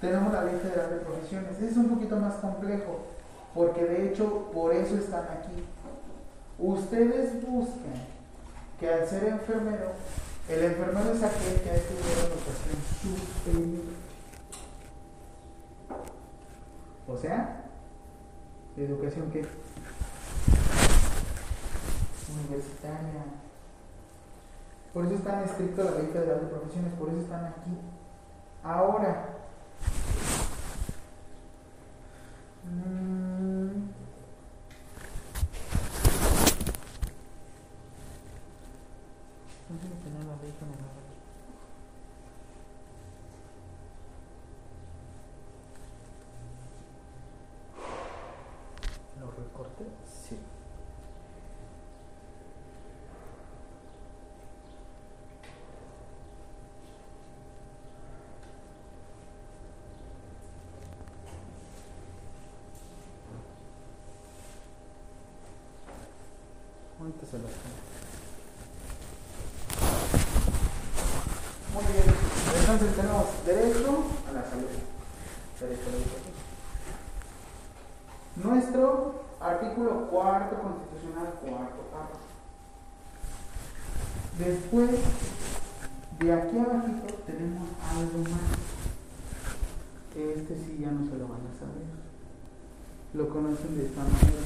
Tenemos 0.00 0.32
la 0.32 0.44
ley 0.44 0.56
federal 0.62 0.90
de 0.90 0.96
profesiones. 0.96 1.60
Es 1.60 1.76
un 1.76 1.88
poquito 1.88 2.16
más 2.16 2.34
complejo, 2.34 3.06
porque 3.54 3.84
de 3.84 4.08
hecho 4.08 4.50
por 4.52 4.74
eso 4.74 4.96
están 4.96 5.24
aquí. 5.24 5.64
Ustedes 6.58 7.40
buscan 7.46 7.94
que 8.78 8.92
al 8.92 9.06
ser 9.06 9.24
enfermero, 9.24 9.92
el 10.48 10.64
enfermero 10.64 11.12
es 11.12 11.22
aquel 11.22 11.60
que 11.62 11.70
ha 11.70 11.74
estudiado 11.74 12.32
educación 12.32 12.76
superior. 13.00 13.84
O 17.06 17.16
sea, 17.16 17.64
educación 18.76 19.30
qué? 19.30 19.46
Universitaria. 22.44 23.24
Por 24.92 25.06
eso 25.06 25.14
es 25.14 25.24
tan 25.24 25.44
estricto 25.44 25.84
la 25.84 25.90
ley 25.92 26.06
de 26.06 26.46
profesiones, 26.46 26.92
por 26.94 27.08
eso 27.08 27.20
están 27.20 27.44
aquí. 27.46 27.76
Ahora, 28.62 29.33
mm, 32.64 33.93
Entonces 72.74 72.96
tenemos 72.96 73.26
derecho 73.46 74.04
a 74.28 74.32
la 74.32 74.42
salud. 74.50 74.66
Derecho 75.60 75.82
a 75.86 75.90
la 75.90 75.96
educación. 75.96 76.34
Nuestro 78.34 79.22
artículo 79.38 80.10
cuarto 80.10 80.56
constitucional, 80.60 81.34
cuarto 81.40 81.82
párrafo. 81.92 82.18
Después, 84.38 84.90
de 86.18 86.32
aquí 86.32 86.58
abajito 86.58 87.14
tenemos 87.24 87.68
algo 87.94 88.18
más. 88.18 88.58
Este 90.16 90.56
sí 90.56 90.78
ya 90.80 90.90
no 90.90 91.08
se 91.08 91.16
lo 91.16 91.28
van 91.28 91.46
a 91.46 91.54
saber. 91.56 91.86
Lo 93.12 93.28
conocen 93.28 93.78
de 93.78 93.86
esta 93.86 94.02
manera. 94.02 94.42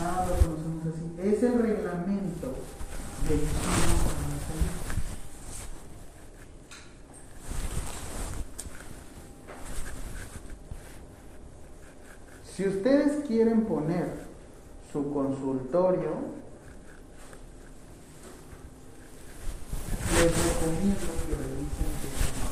Ah, 0.00 0.26
lo 0.28 0.34
conocemos 0.34 0.86
así. 0.86 1.14
Es 1.22 1.40
el 1.44 1.62
reglamento 1.62 2.54
de 3.28 3.34
higiene 3.36 3.94
para 4.02 4.26
la 4.26 4.40
salud. 4.42 4.90
Si 12.60 12.68
ustedes 12.68 13.24
quieren 13.26 13.64
poner 13.64 14.06
su 14.92 15.10
consultorio, 15.14 16.10
les 20.12 20.30
recomiendo 20.44 21.06
que 21.26 21.36
revisen 21.36 21.88
esto. 22.04 22.44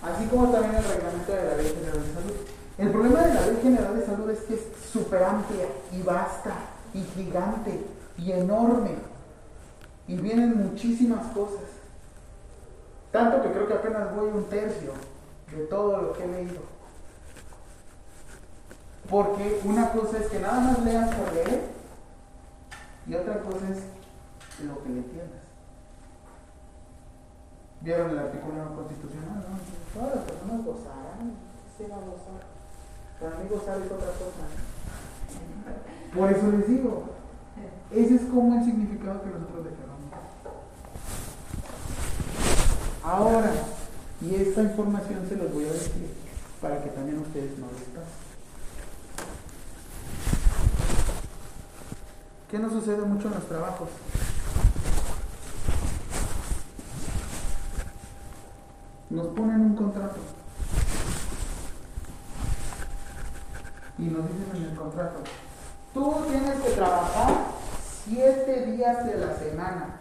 Así 0.00 0.26
como 0.28 0.52
también 0.52 0.76
el 0.76 0.84
reglamento 0.84 1.32
de 1.32 1.44
la 1.44 1.56
Ley 1.56 1.74
General 1.74 2.02
de 2.04 2.14
Salud. 2.14 2.36
El 2.78 2.90
problema 2.92 3.20
de 3.22 3.34
la 3.34 3.46
Ley 3.48 3.58
General 3.60 3.98
de 3.98 4.06
Salud 4.06 4.30
es 4.30 4.38
que 4.42 4.54
es 4.54 4.62
súper 4.92 5.24
amplia 5.24 5.66
y 5.90 6.02
vasta 6.02 6.54
y 6.94 7.02
gigante 7.16 7.84
y 8.16 8.30
enorme. 8.30 8.92
Y 10.06 10.14
vienen 10.18 10.56
muchísimas 10.56 11.32
cosas. 11.32 11.64
Tanto 13.10 13.42
que 13.42 13.50
creo 13.50 13.66
que 13.66 13.74
apenas 13.74 14.14
voy 14.14 14.28
un 14.28 14.44
tercio 14.44 14.92
de 15.50 15.64
todo 15.64 16.00
lo 16.00 16.12
que 16.12 16.22
he 16.22 16.28
leído. 16.28 16.73
Porque 19.14 19.60
una 19.62 19.92
cosa 19.92 20.18
es 20.18 20.26
que 20.26 20.40
nada 20.40 20.58
más 20.58 20.82
leas 20.82 21.14
por 21.14 21.32
leer 21.32 21.70
y 23.06 23.14
otra 23.14 23.42
cosa 23.42 23.68
es 23.70 23.78
lo 24.66 24.82
que 24.82 24.88
le 24.88 24.98
entiendas. 24.98 25.44
¿Vieron 27.82 28.10
el 28.10 28.18
artículo 28.18 28.74
constitucional? 28.74 29.36
No? 29.36 30.00
Todas 30.00 30.16
las 30.16 30.24
personas 30.24 30.64
gozarán. 30.64 31.30
Se 31.78 31.86
va 31.86 31.94
a 31.94 32.00
gozar. 32.00 32.42
Para 33.20 33.38
mí 33.38 33.48
gozar 33.48 33.82
es 33.82 33.92
otra 33.92 34.10
cosa. 34.18 34.50
Por 36.12 36.32
eso 36.32 36.50
les 36.50 36.66
digo, 36.66 37.04
ese 37.92 38.14
es 38.16 38.22
como 38.22 38.58
el 38.58 38.64
significado 38.64 39.22
que 39.22 39.30
nosotros 39.30 39.64
le 39.64 39.70
queramos. 39.78 40.10
Ahora, 43.04 43.52
y 44.20 44.34
esta 44.34 44.62
información 44.62 45.24
se 45.28 45.36
los 45.36 45.54
voy 45.54 45.66
a 45.66 45.72
decir 45.72 46.16
para 46.60 46.82
que 46.82 46.90
también 46.90 47.20
ustedes 47.20 47.56
no 47.60 47.68
les 47.68 47.84
pase. 47.94 48.23
¿Qué 52.54 52.60
nos 52.60 52.70
sucede 52.70 53.02
mucho 53.02 53.26
en 53.26 53.34
los 53.34 53.48
trabajos? 53.48 53.88
Nos 59.10 59.26
ponen 59.26 59.60
un 59.60 59.74
contrato. 59.74 60.20
Y 63.98 64.02
nos 64.02 64.22
dicen 64.28 64.50
en 64.54 64.70
el 64.70 64.76
contrato, 64.76 65.18
tú 65.92 66.14
tienes 66.28 66.60
que 66.60 66.70
trabajar 66.70 67.34
siete 68.04 68.66
días 68.66 69.04
de 69.04 69.16
la 69.16 69.36
semana. 69.36 70.00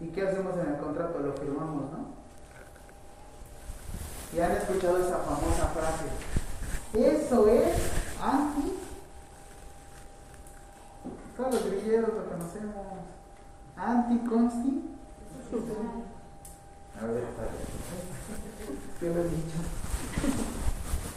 ¿Y 0.00 0.08
qué 0.08 0.26
hacemos 0.26 0.54
en 0.58 0.68
el 0.68 0.80
contrato? 0.80 1.20
Lo 1.20 1.32
firmamos, 1.34 1.92
¿no? 1.92 2.06
Y 4.36 4.40
han 4.40 4.50
escuchado 4.50 4.98
esa 4.98 5.18
famosa 5.18 5.68
frase. 5.68 6.06
Eso 6.92 7.46
es 7.46 7.76
anti. 8.20 8.81
Todos 11.42 11.54
los 11.54 11.72
grilleros 11.72 12.14
lo 12.14 12.24
conocemos. 12.30 12.86
Anticonsti. 13.76 14.82
A 17.00 17.06
ver. 17.06 17.24
¿Qué 19.00 19.06
lo 19.08 19.20
he 19.20 19.24
dicho? 19.24 19.58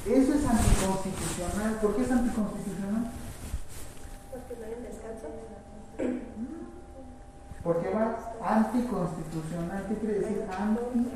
Eso 0.07 0.34
es 0.34 0.45
anticonstitucional. 0.49 1.77
¿Por 1.80 1.95
qué 1.95 2.02
es 2.02 2.11
anticonstitucional? 2.11 3.11
Porque 4.31 4.56
no 4.60 4.65
hay 4.65 4.73
un 4.73 4.84
descanso. 4.84 5.27
Porque 7.64 7.89
va 7.91 8.06
anticonstitucional. 8.41 9.85
¿Qué 9.88 9.95
quiere 9.95 10.19
decir 10.22 10.43
anti? 10.57 11.07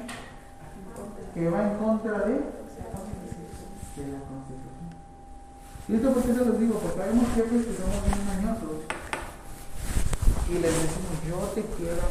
Que 1.33 1.49
va 1.49 1.63
en 1.63 1.77
contra 1.79 2.19
de, 2.19 2.33
de 2.33 2.37
la 2.37 4.19
constitución. 4.29 4.69
¿Y 5.87 5.95
esto 5.95 6.13
por 6.13 6.21
qué 6.21 6.33
se 6.35 6.45
los 6.45 6.59
digo? 6.59 6.75
Porque 6.75 7.01
hay 7.01 7.09
unos 7.13 7.33
jefes 7.33 7.65
que 7.65 7.73
somos 7.73 8.05
bien 8.05 8.27
mañosos. 8.27 8.98
Y 10.49 10.53
les 10.53 10.73
decimos, 10.73 11.23
yo 11.27 11.37
te 11.53 11.61
quiero 11.61 12.01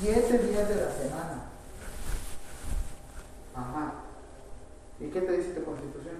siete 0.00 0.38
días 0.38 0.68
de 0.68 0.74
la 0.74 0.90
semana. 0.90 1.42
Ajá. 3.54 3.92
¿Y 4.98 5.08
qué 5.08 5.20
te 5.20 5.36
dice 5.36 5.52
tu 5.52 5.64
constitución? 5.64 6.16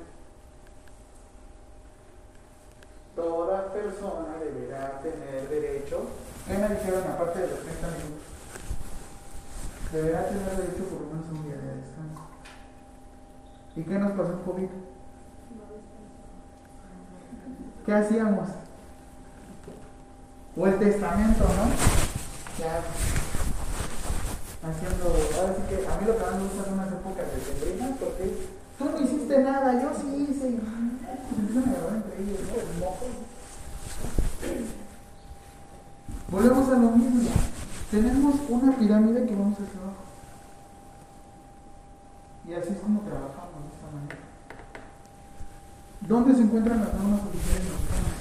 Toda 3.17 3.73
persona 3.73 4.37
deberá 4.39 5.01
tener 5.01 5.49
derecho. 5.49 6.03
¿Qué 6.47 6.57
me 6.57 6.69
dijeron 6.69 7.03
aparte 7.11 7.41
de 7.41 7.49
los 7.49 7.59
30 7.61 7.87
minutos? 7.89 8.23
Deberá 9.93 10.29
tener 10.29 10.57
derecho 10.57 10.85
por 10.85 11.01
lo 11.01 11.07
menos 11.09 11.27
un 11.31 11.45
día 11.45 11.57
de 11.57 11.75
descanso. 11.77 12.21
¿Y 13.75 13.83
qué 13.83 13.99
nos 13.99 14.13
pasó 14.13 14.33
en 14.35 14.39
COVID? 14.45 14.69
¿Qué 17.85 17.93
hacíamos? 17.93 18.49
O 20.59 20.67
el 20.67 20.79
testamento, 20.79 21.45
¿no? 21.45 21.69
Ya. 22.59 22.81
Haciendo. 24.67 25.05
Ahora 25.39 25.55
sí 25.55 25.63
que 25.69 25.87
a 25.87 26.01
mí 26.01 26.07
lo 26.07 26.17
que 26.17 26.25
más 26.25 26.35
me 26.35 26.43
gusta 26.45 26.65
son 26.65 26.75
unas 26.75 26.93
épocas 26.93 27.27
de 27.31 27.39
sembrinas 27.45 27.99
porque 28.01 28.25
tú 28.79 28.85
no 28.87 29.01
hiciste 29.01 29.39
nada, 29.43 29.83
yo 29.83 29.91
sí 29.95 30.29
hice. 30.31 30.47
El 30.49 30.63
moco. 32.81 33.07
Volvemos 36.31 36.69
a 36.69 36.79
lo 36.79 36.91
mismo. 36.91 37.31
Tenemos 37.91 38.35
una 38.49 38.77
pirámide 38.77 39.27
que 39.27 39.35
vamos 39.35 39.55
hacia 39.55 39.81
abajo. 39.81 40.05
Y 42.49 42.55
así 42.55 42.73
es 42.73 42.79
como 42.79 43.01
trabajamos 43.01 43.63
de 43.63 43.69
esta 43.75 43.91
manera. 43.93 44.17
¿Dónde 46.01 46.35
se 46.35 46.43
encuentran 46.43 46.81
las 46.81 46.95
normas 46.95 47.21
oficiales 47.27 47.65
mexicanas? 47.65 48.17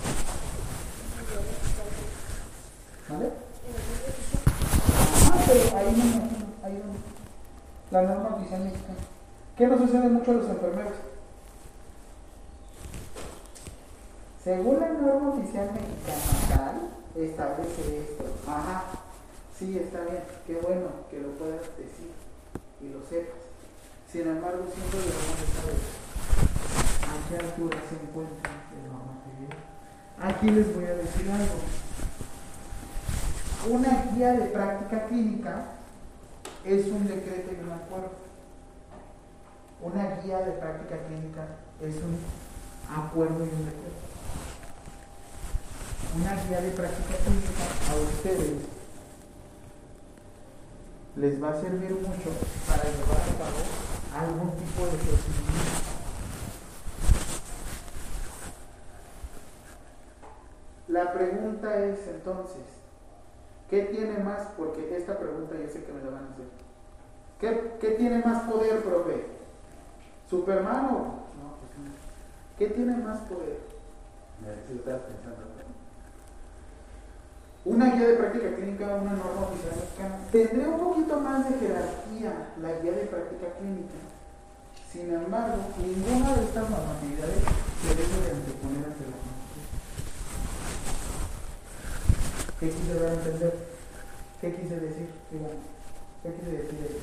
¿Vale? 3.07 3.29
Ah, 5.31 5.43
pero 5.45 5.77
ahí 5.77 5.95
no, 5.95 6.65
ahí 6.65 6.83
no. 6.83 6.93
La 7.91 8.01
norma 8.01 8.35
oficial 8.35 8.61
mexicana. 8.63 8.97
¿Qué 9.55 9.67
nos 9.67 9.79
sucede 9.79 10.09
mucho 10.09 10.31
a 10.31 10.33
los 10.33 10.49
enfermeros? 10.49 10.93
Según 14.43 14.79
la 14.79 14.89
norma 14.89 15.29
oficial 15.29 15.69
mexicana 15.71 16.47
tal, 16.49 17.23
establece 17.23 17.99
esto. 17.99 18.23
Ajá, 18.47 18.83
sí, 19.57 19.77
está 19.77 20.01
bien, 20.01 20.23
qué 20.47 20.55
bueno 20.55 20.87
que 21.09 21.19
lo 21.19 21.29
puedas 21.37 21.61
decir 21.77 22.11
y 22.81 22.89
lo 22.89 22.99
sepas. 23.07 23.41
Sin 24.11 24.27
embargo, 24.27 24.65
siempre 24.73 24.99
debemos 24.99 25.39
de 25.41 25.47
saber 25.53 25.79
a 27.05 27.29
qué 27.29 27.35
altura 27.45 27.77
se 27.89 27.95
encuentra 27.95 28.51
el 28.73 28.81
normatividad. 28.91 29.57
Aquí 30.21 30.49
les 30.49 30.75
voy 30.75 30.85
a 30.85 30.95
decir 30.95 31.29
algo. 31.29 31.84
Una 33.67 34.11
guía 34.13 34.33
de 34.33 34.45
práctica 34.45 35.07
clínica 35.07 35.65
es 36.63 36.85
un 36.85 37.07
decreto 37.07 37.51
y 37.51 37.63
un 37.63 37.71
acuerdo. 37.71 38.11
Una 39.81 40.21
guía 40.21 40.39
de 40.39 40.51
práctica 40.51 40.97
clínica 41.07 41.47
es 41.81 41.95
un 41.95 42.19
acuerdo 42.95 43.39
y 43.39 43.49
un 43.49 43.65
decreto. 43.65 44.05
Una 46.15 46.43
guía 46.43 46.61
de 46.61 46.69
práctica 46.71 47.15
clínica 47.17 47.63
a 47.91 47.95
ustedes 47.95 48.61
les 51.15 51.41
va 51.41 51.49
a 51.49 51.61
servir 51.61 51.91
mucho 51.91 52.29
para 52.67 52.83
llevar 52.83 53.17
a 53.17 53.37
cabo 53.39 54.27
algún 54.27 54.51
tipo 54.57 54.85
de 54.85 54.97
procedimiento. 54.97 55.85
La 60.87 61.13
pregunta 61.13 61.83
es 61.83 62.07
entonces, 62.07 62.74
¿qué 63.69 63.81
tiene 63.83 64.17
más? 64.23 64.47
Porque 64.57 64.95
esta 64.95 65.17
pregunta 65.17 65.55
ya 65.55 65.69
sé 65.69 65.83
que 65.83 65.93
me 65.93 66.03
la 66.03 66.11
van 66.11 66.25
a 66.25 66.33
hacer. 66.33 66.45
¿Qué, 67.39 67.77
qué 67.79 67.95
tiene 67.95 68.23
más 68.23 68.49
poder, 68.49 68.81
profe? 68.83 69.25
¿Superman 70.29 70.85
o? 70.85 70.89
No, 70.89 71.57
pues 71.59 71.71
no. 71.77 71.91
¿Qué 72.57 72.67
tiene 72.67 72.97
más 72.97 73.19
poder? 73.21 73.59
Una 77.65 77.95
guía 77.95 78.07
de 78.07 78.15
práctica 78.15 78.55
clínica, 78.55 78.85
una 78.95 79.13
norma 79.13 79.47
oficial 79.49 79.73
mexicana. 79.75 80.19
Tendría 80.31 80.69
un 80.69 80.79
poquito 80.79 81.19
más 81.19 81.49
de 81.49 81.57
jerarquía 81.57 82.53
la 82.61 82.73
guía 82.79 82.91
de 82.91 83.05
práctica 83.07 83.47
clínica. 83.57 83.95
Sin 84.91 85.11
embargo, 85.11 85.57
ninguna 85.79 86.35
de 86.35 86.43
estas 86.45 86.69
normatividades 86.69 87.43
se 87.81 87.95
debe 87.95 88.21
de 88.21 88.31
anteponer 88.31 88.85
ante 88.85 89.03
la 89.09 89.17
Constitución. 89.17 89.65
¿Qué 92.59 92.69
quise 92.69 92.99
dar 92.99 93.09
a 93.09 93.13
entender? 93.15 93.53
¿Qué 94.39 94.55
quise 94.55 94.79
decir? 94.79 95.09
¿Qué 96.23 96.33
quise 96.33 96.51
decir 96.51 96.79
ahí? 96.81 97.01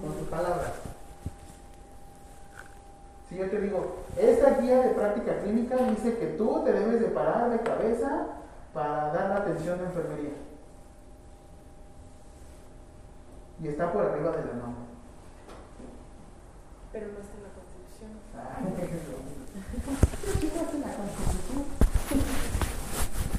Con 0.00 0.14
tus 0.14 0.28
palabras. 0.28 0.74
Si 3.28 3.36
yo 3.36 3.50
te 3.50 3.60
digo, 3.60 4.04
esta 4.16 4.60
guía 4.60 4.82
de 4.82 4.90
práctica 4.90 5.40
clínica 5.40 5.76
dice 5.76 6.16
que 6.18 6.26
tú 6.38 6.62
te 6.64 6.72
debes 6.72 7.00
de 7.00 7.08
parar 7.08 7.50
de 7.50 7.58
cabeza 7.60 8.28
para 8.72 9.12
dar 9.12 9.30
la 9.30 9.36
atención 9.36 9.78
de 9.78 9.86
enfermería. 9.86 10.30
Y 13.62 13.68
está 13.68 13.92
por 13.92 14.04
arriba 14.04 14.30
de 14.30 14.44
la 14.46 14.54
norma. 14.54 14.86
Pero 16.92 17.08
no 17.08 17.18
está 17.18 17.36
en 17.36 17.42
la 17.42 17.50
Constitución. 17.50 18.12
¿Qué 18.76 18.84
es 18.84 19.08
lo 19.08 19.16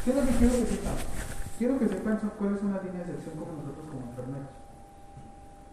que 0.03 0.11
quiero 0.11 0.56
que 0.56 0.65
sepan? 0.65 0.95
Quiero 1.57 1.80
que 1.80 1.88
sepan 1.88 2.32
cuáles 2.38 2.60
son 2.60 2.73
las 2.73 2.84
líneas 2.84 3.07
de 3.07 3.14
acción 3.14 3.36
como 3.36 3.53
nosotros 3.53 3.86
como 3.88 4.10
enfermeros. 4.10 4.49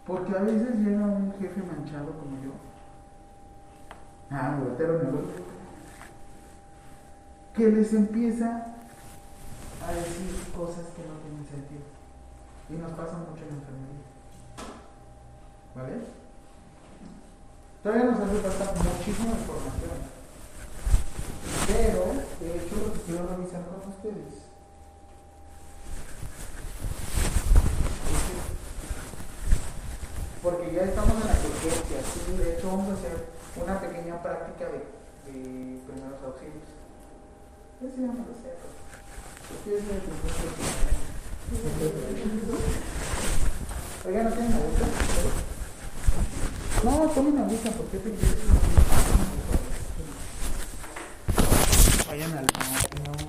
Porque 0.07 0.37
a 0.37 0.43
veces 0.43 0.77
llega 0.77 1.07
un 1.07 1.33
jefe 1.39 1.63
manchado 1.63 2.13
como 2.13 2.37
yo. 2.43 2.53
Ah, 4.31 4.59
voltero 4.59 5.03
neurológico. 5.03 5.53
Que 7.55 7.69
les 7.71 7.93
empieza 7.95 8.75
a 9.87 9.93
decir 9.93 10.53
cosas 10.55 10.85
que 10.95 11.03
no 11.09 11.15
tienen 11.25 11.47
sentido. 11.49 11.85
Y 12.69 12.75
nos 12.75 12.93
pasa 12.93 13.17
mucho 13.17 13.43
en 13.45 13.49
la 13.49 13.57
enfermería. 13.57 14.09
¿Vale? 15.75 16.05
Todavía 17.83 18.05
nos 18.05 18.21
hace 18.21 18.37
falta 18.41 18.83
muchísima 18.83 19.31
información. 19.33 20.19
Pero, 21.69 22.05
de 22.41 22.57
hecho, 22.57 22.77
lo 22.77 22.93
que 22.93 23.01
quiero 23.01 23.27
revisar 23.29 23.63
con 23.65 23.93
Porque 30.43 30.73
ya 30.73 30.83
estamos 30.83 31.13
en 31.13 31.27
la 31.27 31.35
urgencia, 31.35 31.99
sí, 32.15 32.37
de 32.37 32.55
hecho 32.55 32.69
vamos 32.69 32.89
a 32.89 32.95
hacer 32.95 33.27
una 33.61 33.81
pequeña 33.81 34.23
práctica 34.23 34.65
de, 34.67 34.79
de 34.79 35.79
primeros 35.87 36.23
auxilios. 36.25 36.69
¿Qué 37.81 37.87
Oigan, 44.07 44.25
¿no 44.25 44.31
tienen 44.31 44.53
agüita? 44.53 44.87
No, 46.85 47.09
tomen 47.11 47.39
agüita, 47.39 47.71
porque 47.73 47.99
te 47.99 48.11
Vayan 52.09 52.33
al 52.33 52.47
baño. 52.47 53.29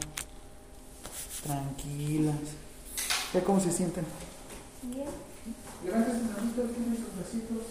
Tranquilas. 1.43 2.35
¿Ya 3.34 3.39
cómo 3.50 3.60
se 3.60 3.72
sienten? 3.72 4.06
Bien. 4.84 5.08
Gracias, 5.84 6.18
hermanitos. 6.18 6.72
Tienen 6.72 6.98
sus 6.98 7.18
besitos. 7.18 7.66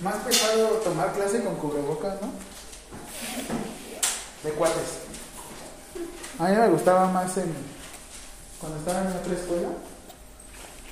Más 0.00 0.14
pesado 0.24 0.68
tomar 0.84 1.12
clase 1.12 1.42
con 1.42 1.56
cubrebocas, 1.56 2.14
¿no? 2.22 2.28
De 4.44 4.50
cuates. 4.54 5.00
A 6.38 6.44
mí 6.44 6.54
me 7.28 7.34
gustaba 7.34 7.36
más 7.36 7.36
en, 7.36 7.54
cuando 8.60 8.78
estaba 8.78 9.00
en 9.02 9.16
otra 9.16 9.34
escuela, 9.34 9.68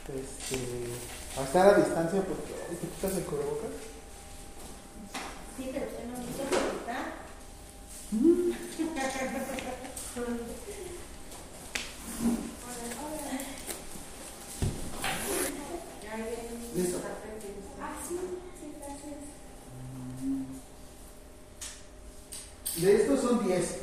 este, 0.09 0.59
a 1.39 1.45
estar 1.45 1.75
a 1.75 1.79
distancia 1.79 2.23
porque 2.23 2.55
ay, 2.69 2.77
te 2.77 2.87
quitas 2.89 3.17
el 3.17 3.25
cubrebocas. 3.25 3.71
Sí, 5.57 5.71
pero 5.73 5.87
usted 5.87 6.05
no 6.05 6.15
quiso 6.27 6.43
preguntar. 6.45 7.05
Listo. 16.75 16.99
Ah, 17.81 17.97
sí, 18.07 18.19
sí, 18.61 18.67
gracias. 18.79 19.21
De 22.77 22.97
estos 22.97 23.21
son 23.21 23.47
10. 23.47 23.77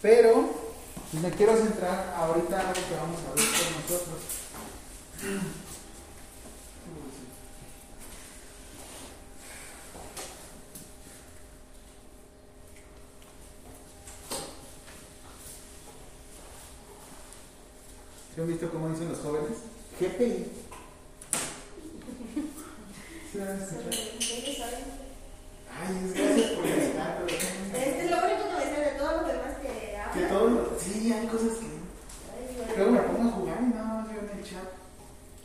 Pero 0.00 0.68
me 1.12 1.30
quiero 1.30 1.56
centrar 1.56 2.14
ahorita 2.16 2.60
en 2.60 2.66
algo 2.66 2.74
que 2.74 2.94
vamos 2.94 3.20
a 3.20 3.34
ver 3.34 3.44
con 3.44 3.72
nosotros. 3.80 4.20
¿Sí 18.34 18.40
han 18.40 18.47
visto 18.58 18.70
cómo 18.72 18.88
dicen 18.90 19.08
los 19.10 19.18
jóvenes? 19.20 19.58
GPI. 20.00 20.46
¿Sí 23.30 23.38
lo 23.38 23.44
han 23.44 23.58
escuchado? 23.62 23.90
Ellos 23.90 24.56
saben. 24.58 24.98
Ay, 25.78 25.94
es 26.04 26.14
gracias 26.14 26.50
por 26.52 26.66
estar, 26.66 27.22
pero 27.24 27.38
Este 27.38 28.04
es 28.04 28.10
lo 28.10 28.16
único 28.18 28.42
que 28.48 28.54
me 28.56 28.74
sé 28.74 28.80
de 28.80 28.98
todos 28.98 29.22
los 29.22 29.26
demás 29.32 29.54
que 29.62 29.68
Que 29.68 29.96
hablan. 29.96 30.28
todo 30.28 30.48
lo- 30.48 30.78
Sí, 30.80 31.12
hay 31.12 31.26
cosas 31.28 31.52
que. 31.58 31.66
Ay, 31.66 32.56
bueno. 32.56 32.72
Luego 32.76 32.90
me 32.90 33.00
pongo 33.00 33.28
a 33.28 33.32
jugar 33.32 33.58
y 33.62 33.66
nada 33.66 33.84
más 33.86 34.08
veo 34.08 34.20
en 34.22 34.38
el 34.38 34.44
chat. 34.44 34.68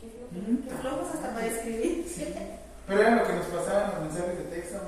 Qué 0.00 0.06
flojo- 0.10 0.64
qué 0.68 0.74
flojos 0.80 1.14
hasta 1.14 1.34
para 1.34 1.46
escribir. 1.46 2.12
Sí. 2.12 2.24
Pero 2.86 3.00
era 3.00 3.16
lo 3.16 3.26
que 3.26 3.32
nos 3.34 3.46
pasaban 3.46 3.90
los 3.94 4.00
mensajes 4.12 4.38
de 4.38 4.44
texto. 4.44 4.78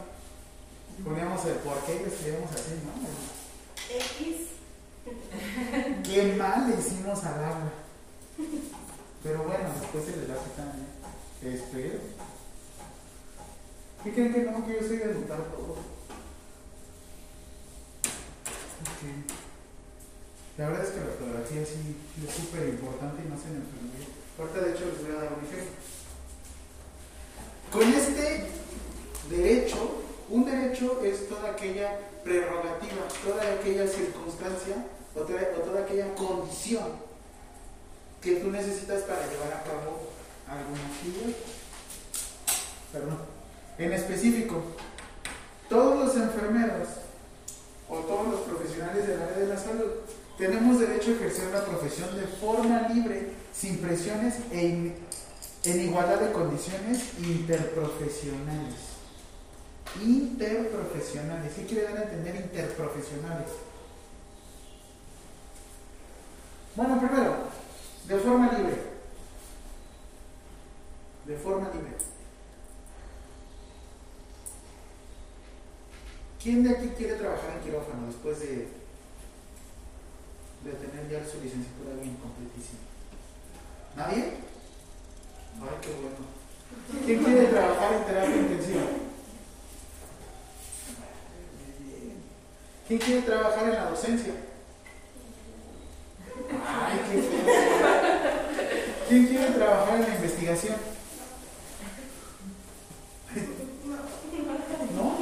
Poníamos 1.04 1.44
el 1.44 1.54
por 1.62 1.78
qué 1.84 1.94
y 1.96 2.00
lo 2.00 2.06
escribíamos 2.08 2.50
así, 2.50 2.74
¿no? 2.82 2.92
X. 3.94 4.36
Qué 6.02 6.34
mal 6.36 6.68
le 6.70 6.76
hicimos 6.80 7.22
al 7.24 7.44
agua. 7.44 7.72
Pero 9.22 9.42
bueno, 9.44 9.68
después 9.80 10.04
se 10.04 10.16
les 10.16 10.28
va 10.30 10.34
a 10.34 10.44
quitar, 10.44 10.74
¿eh? 10.76 11.54
Espero. 11.54 11.98
¿Qué 14.04 14.12
creen 14.12 14.32
que 14.34 14.42
no? 14.42 14.66
Que 14.66 14.74
yo 14.74 14.80
soy 14.86 14.96
de 14.98 15.04
anotar 15.04 15.38
todo. 15.44 15.72
Ok. 18.82 19.02
La 20.58 20.68
verdad 20.68 20.84
es 20.84 20.90
que 20.90 21.00
la 21.00 21.06
fotografía 21.06 21.64
sí, 21.66 21.96
sí 22.14 22.26
es 22.26 22.34
súper 22.34 22.68
importante 22.68 23.22
y 23.24 23.28
más 23.28 23.40
en 23.46 23.56
enfermería. 23.56 24.06
Ahorita 24.38 24.60
de 24.60 24.70
hecho 24.72 24.84
les 24.86 25.02
voy 25.02 25.10
a 25.16 25.20
dar 25.22 25.32
un 25.32 25.44
ejemplo. 25.44 25.76
Con 27.72 27.92
este 27.92 28.46
derecho, 29.30 30.02
un 30.30 30.44
derecho 30.44 31.02
es 31.04 31.28
toda 31.28 31.50
aquella 31.50 31.98
prerrogativa, 32.22 33.08
toda 33.24 33.42
aquella 33.54 33.86
circunstancia 33.88 34.76
o 35.16 35.20
toda, 35.20 35.40
o 35.56 35.60
toda 35.62 35.80
aquella 35.82 36.14
condición 36.14 37.04
que 38.22 38.36
tú 38.36 38.50
necesitas 38.66 39.02
para 39.02 39.26
llevar 39.26 39.52
a 39.52 39.62
cabo 39.62 40.10
alguna 40.48 40.86
actividad. 40.86 41.36
Perdón. 42.92 43.18
En 43.78 43.92
específico, 43.92 44.62
todos 45.68 46.04
los 46.06 46.16
enfermeros 46.16 46.88
o 47.88 47.98
todos 47.98 48.28
los 48.28 48.40
profesionales 48.42 49.06
del 49.06 49.20
área 49.22 49.38
de 49.38 49.46
la 49.46 49.56
salud 49.58 49.90
tenemos 50.38 50.80
derecho 50.80 51.10
a 51.10 51.14
ejercer 51.14 51.50
la 51.52 51.64
profesión 51.64 52.14
de 52.16 52.26
forma 52.26 52.88
libre, 52.88 53.32
sin 53.54 53.78
presiones 53.78 54.34
e 54.50 54.66
in- 54.66 54.94
en 55.64 55.80
igualdad 55.80 56.20
de 56.20 56.32
condiciones 56.32 57.02
interprofesionales. 57.18 58.74
Interprofesionales. 60.02 61.52
¿Qué 61.54 61.66
quiere 61.66 61.84
dar 61.84 61.96
a 61.98 62.02
entender 62.04 62.36
interprofesionales? 62.36 63.48
Bueno, 66.76 66.98
primero, 67.00 67.34
de 68.08 68.18
forma 68.18 68.52
libre. 68.52 68.76
De 71.26 71.36
forma 71.36 71.68
libre. 71.70 71.92
¿Quién 76.40 76.62
de 76.62 76.70
aquí 76.70 76.88
quiere 76.96 77.14
trabajar 77.14 77.56
en 77.56 77.64
quirófano 77.64 78.06
después 78.06 78.38
de, 78.38 78.68
de 80.64 80.72
tener 80.72 81.10
ya 81.10 81.28
su 81.28 81.40
licenciatura 81.40 81.94
bien 82.00 82.16
completísima? 82.16 82.80
¿Nadie? 83.96 84.22
Ay, 85.60 85.76
qué 85.82 85.88
bueno. 85.88 87.04
¿Quién 87.04 87.24
quiere 87.24 87.46
trabajar 87.48 87.94
en 87.94 88.04
terapia 88.04 88.36
intensiva? 88.36 88.82
¿Quién 92.86 93.00
quiere 93.00 93.22
trabajar 93.22 93.64
en 93.64 93.74
la 93.74 93.90
docencia? 93.90 94.34
¿Quién 99.08 99.26
quiere 99.26 99.50
trabajar 99.52 99.94
en 99.94 100.02
la 100.02 100.14
investigación? 100.14 100.76
¿No? 104.94 105.16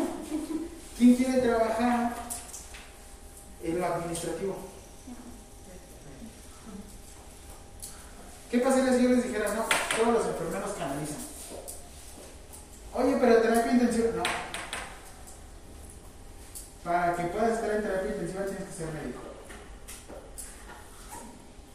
¿Quién 0.96 1.16
quiere 1.16 1.40
trabajar 1.40 2.14
en 3.62 3.78
lo 3.78 3.86
administrativo? 3.86 4.56
¿Qué 8.50 8.58
pasaría 8.60 8.92
si 8.96 9.02
yo 9.02 9.08
les 9.10 9.24
dijera, 9.24 9.52
no, 9.54 9.66
todos 9.96 10.14
los 10.14 10.26
enfermeros 10.26 10.72
canalizan? 10.78 11.18
Oye, 12.94 13.16
pero 13.20 13.42
terapia 13.42 13.72
intensiva, 13.72 14.10
no. 14.16 14.22
Para 16.84 17.16
que 17.16 17.24
puedas 17.24 17.54
estar 17.54 17.70
en 17.70 17.82
terapia 17.82 18.10
intensiva 18.12 18.44
tienes 18.44 18.64
que 18.64 18.72
ser 18.72 18.92
médico. 18.92 19.33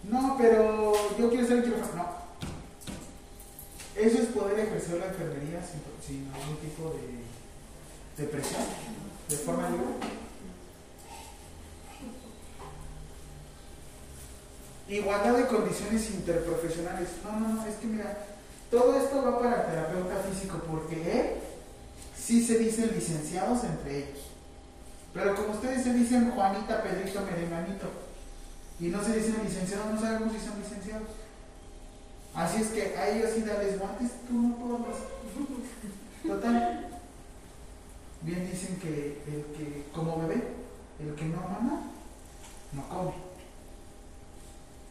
No, 0.04 0.36
pero 0.38 0.94
yo 1.18 1.30
quiero 1.30 1.48
ser 1.48 1.58
en 1.58 1.64
quirófano. 1.64 2.04
No. 2.04 2.20
Eso 4.02 4.18
es 4.20 4.28
poder 4.28 4.60
ejercer 4.60 5.00
la 5.00 5.08
enfermería 5.08 5.62
sin, 5.62 5.82
sin 6.06 6.32
algún 6.34 6.56
tipo 6.58 6.96
de, 6.96 8.24
de 8.24 8.30
presión, 8.30 8.62
de 9.28 9.36
forma 9.36 9.70
libre. 9.70 9.88
Igualdad 14.88 15.38
de 15.38 15.48
condiciones 15.48 16.10
interprofesionales. 16.12 17.10
No, 17.24 17.40
no, 17.40 17.50
no, 17.50 17.66
es 17.66 17.76
que 17.76 17.88
mira, 17.88 18.26
todo 18.72 18.96
esto 18.98 19.24
va 19.24 19.40
para 19.40 19.68
terapeuta 19.68 20.16
físico 20.30 20.62
porque 20.70 21.20
él 21.20 21.30
sí 22.18 22.44
se 22.46 22.58
dicen 22.58 22.92
licenciados 22.96 23.64
entre 23.66 23.98
ellos. 23.98 24.20
Pero 25.14 25.36
como 25.36 25.54
ustedes 25.54 25.84
se 25.84 25.94
dicen 25.94 26.32
Juanita, 26.32 26.82
Pedrito, 26.84 27.22
Merenganito, 27.22 27.88
y 28.80 28.88
no 28.88 29.04
se 29.04 29.16
dicen 29.18 29.44
licenciados, 29.44 29.94
no 29.94 30.00
sabemos 30.00 30.34
si 30.34 30.40
son 30.40 30.60
licenciados. 30.60 31.10
Así 32.34 32.62
es 32.62 32.68
que 32.70 32.96
a 32.96 33.10
ellos 33.10 33.32
sí 33.36 33.42
dales 33.42 33.78
guantes, 33.78 34.12
tú 34.28 34.34
no 34.34 34.78
puedes. 34.78 34.98
Total. 36.26 36.88
Bien 38.22 38.50
dicen 38.50 38.78
que 38.78 39.22
el 39.28 39.44
que, 39.58 39.86
como 39.94 40.22
bebé, 40.22 40.44
el 41.00 41.16
que 41.16 41.26
no 41.26 41.42
mama, 41.42 41.84
no 42.74 42.88
come. 42.88 43.14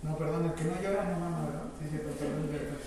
No, 0.03 0.17
perdón, 0.17 0.45
el 0.47 0.53
que 0.53 0.65
no 0.65 0.83
llora 0.83 1.05
no 1.05 1.19
mama, 1.19 1.47
¿verdad? 1.47 1.65
Sí, 1.81 1.89
sí, 1.91 1.99
perdón, 1.99 2.49
perdón. 2.51 2.79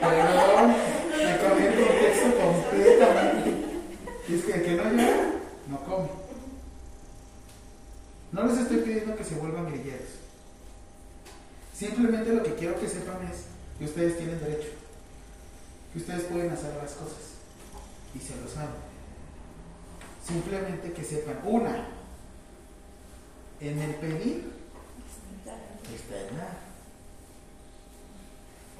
Perdón, 0.00 0.74
me 1.16 1.38
cambié 1.38 1.66
el 1.68 1.74
contexto 1.86 2.28
completamente. 2.38 3.50
Y 4.28 4.34
es 4.34 4.44
que 4.44 4.52
el 4.52 4.62
que 4.64 4.74
no 4.76 4.84
llora, 4.84 5.30
no 5.68 5.78
come. 5.80 6.27
No 8.32 8.44
les 8.44 8.58
estoy 8.58 8.78
pidiendo 8.78 9.16
que 9.16 9.24
se 9.24 9.36
vuelvan 9.36 9.66
grilleros. 9.66 10.08
Simplemente 11.74 12.32
lo 12.32 12.42
que 12.42 12.54
quiero 12.54 12.78
que 12.78 12.88
sepan 12.88 13.26
es 13.26 13.44
que 13.78 13.84
ustedes 13.84 14.18
tienen 14.18 14.40
derecho. 14.40 14.70
Que 15.92 15.98
ustedes 15.98 16.24
pueden 16.24 16.50
hacer 16.50 16.74
las 16.76 16.92
cosas. 16.92 17.38
Y 18.14 18.18
se 18.18 18.36
lo 18.36 18.48
saben. 18.48 18.88
Simplemente 20.26 20.92
que 20.92 21.04
sepan, 21.04 21.38
una, 21.44 21.88
en 23.60 23.78
el 23.78 23.94
pedir 23.94 24.52
está 25.94 26.20
el 26.20 26.36
dar. 26.36 26.68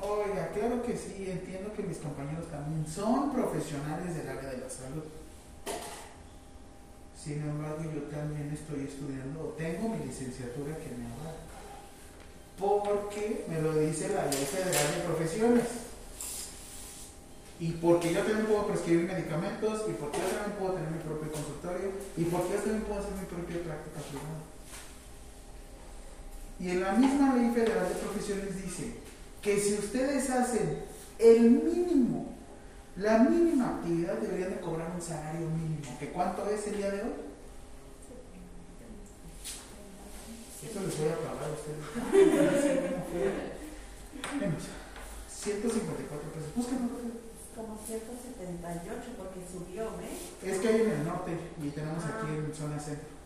Oiga, 0.01 0.49
claro 0.53 0.83
que 0.83 0.97
sí, 0.97 1.31
entiendo 1.31 1.73
que 1.73 1.83
mis 1.83 1.99
compañeros 1.99 2.49
también 2.51 2.87
son 2.87 3.33
profesionales 3.33 4.15
del 4.15 4.29
área 4.29 4.51
de 4.51 4.59
la 4.59 4.71
salud. 4.71 5.05
Sin 7.23 7.43
embargo, 7.43 7.83
yo 7.83 8.03
también 8.15 8.51
estoy 8.55 8.85
estudiando, 8.85 9.55
tengo 9.59 9.89
mi 9.89 10.07
licenciatura 10.07 10.77
que 10.79 10.95
me 10.95 11.07
avala. 11.07 11.35
Porque 12.59 13.45
me 13.49 13.61
lo 13.61 13.75
dice 13.75 14.09
la 14.11 14.27
Ley 14.27 14.45
Federal 14.45 14.95
de 14.95 15.05
Profesiones. 15.05 15.65
Y 17.61 17.73
porque 17.73 18.15
yo 18.15 18.21
también 18.23 18.47
puedo 18.47 18.69
prescribir 18.69 19.07
medicamentos, 19.07 19.83
y 19.89 19.93
porque 19.95 20.19
yo 20.19 20.29
también 20.29 20.59
puedo 20.59 20.75
tener 20.75 20.91
mi 20.91 20.99
propio 20.99 21.33
consultorio, 21.33 21.91
y 22.17 22.25
porque 22.25 22.53
yo 22.55 22.61
también 22.61 22.83
puedo 22.83 23.01
hacer 23.01 23.13
mi 23.13 23.27
propia 23.27 23.63
práctica 23.65 24.01
privada. 24.09 24.39
Y 26.61 26.71
en 26.71 26.81
la 26.81 26.93
misma 26.93 27.35
ley 27.35 27.51
federal 27.53 27.89
de 27.89 27.95
profesiones 27.97 28.63
dice 28.63 28.95
que 29.43 29.59
si 29.59 29.75
ustedes 29.75 30.31
hacen 30.31 30.85
el 31.19 31.51
mínimo, 31.51 32.38
la 32.99 33.19
mínima 33.19 33.77
actividad, 33.77 34.19
deberían 34.19 34.51
de 34.51 34.61
cobrar 34.61 34.91
un 34.95 35.01
salario 35.01 35.49
mínimo. 35.49 35.99
¿Que 35.99 36.09
cuánto 36.09 36.49
es 36.51 36.67
el 36.67 36.77
día 36.79 36.91
de 36.91 37.03
hoy? 37.03 37.13
Eso 40.59 40.81
les 40.81 40.99
voy 40.99 41.09
a 41.09 41.17
pagar 41.17 41.47
a 41.47 41.55
ustedes. 41.55 41.79
Menos. 44.41 44.63
154 45.31 46.33
pesos. 46.33 46.51
Búsquenlo. 46.57 46.89
Como 47.55 47.79
178 47.87 49.03
porque 49.17 49.41
subió, 49.47 49.85
¿eh? 50.03 50.19
Es 50.43 50.59
que 50.59 50.69
hay 50.69 50.83
en 50.83 50.91
el 50.91 51.05
norte 51.05 51.33
y 51.63 51.71
tenemos 51.71 52.05
aquí 52.05 52.35
en 52.35 52.55
zona 52.55 52.79
centro. 52.79 53.19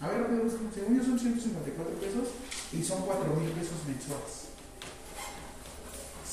A 0.00 0.08
ver, 0.08 0.22
rápido, 0.22 0.44
busquen. 0.44 0.70
según 0.72 0.98
yo 0.98 1.04
son 1.04 1.18
154 1.18 1.98
pesos 1.98 2.28
y 2.72 2.82
son 2.82 3.02
4 3.02 3.34
mil 3.34 3.50
pesos 3.50 3.78
mensuales. 3.86 4.55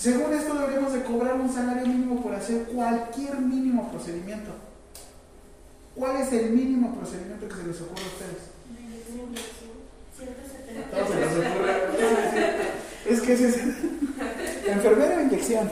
Según 0.04 0.34
esto 0.34 0.54
deberíamos 0.56 0.92
de 0.92 1.02
cobrar 1.04 1.36
un 1.36 1.50
salario 1.50 1.88
mínimo 1.88 2.22
por 2.22 2.36
hacer 2.36 2.64
cualquier 2.66 3.40
mínimo 3.40 3.90
procedimiento. 3.90 4.52
¿Cuál 5.96 6.18
es 6.18 6.34
el 6.34 6.50
mínimo 6.50 6.94
procedimiento 6.94 7.48
que 7.48 7.56
se 7.56 7.64
les 7.68 7.80
ocurre 7.80 8.04
a 8.04 8.08
ustedes? 8.08 8.52
A 10.76 10.92
todos 10.92 11.08
se 11.08 11.16
les 11.22 11.32
ocurre. 11.48 11.74
Es 13.10 13.22
que 13.22 13.32
ese 13.34 13.48
es 13.48 13.56
enfermera 14.68 15.18
de 15.20 15.24
inyección. 15.24 15.72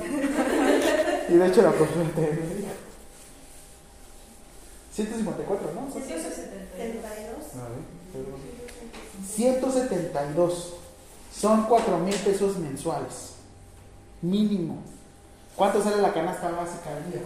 Y 1.28 1.34
de 1.34 1.48
hecho 1.48 1.62
la 1.62 1.74
profesora 1.74 2.10
te 2.16 2.22
diría. 2.22 2.72
154, 4.94 5.74
¿no? 5.74 5.92
172. 5.92 6.40
172. 9.36 10.74
Son 11.36 11.66
4 11.66 11.98
mil 11.98 12.16
pesos 12.16 12.58
mensuales. 12.60 13.31
Mínimo. 14.22 14.84
¿Cuánto 15.56 15.84
sale 15.84 16.02
la 16.02 16.14
canasta 16.14 16.52
básica 16.52 16.96
al 16.96 17.12
día? 17.12 17.22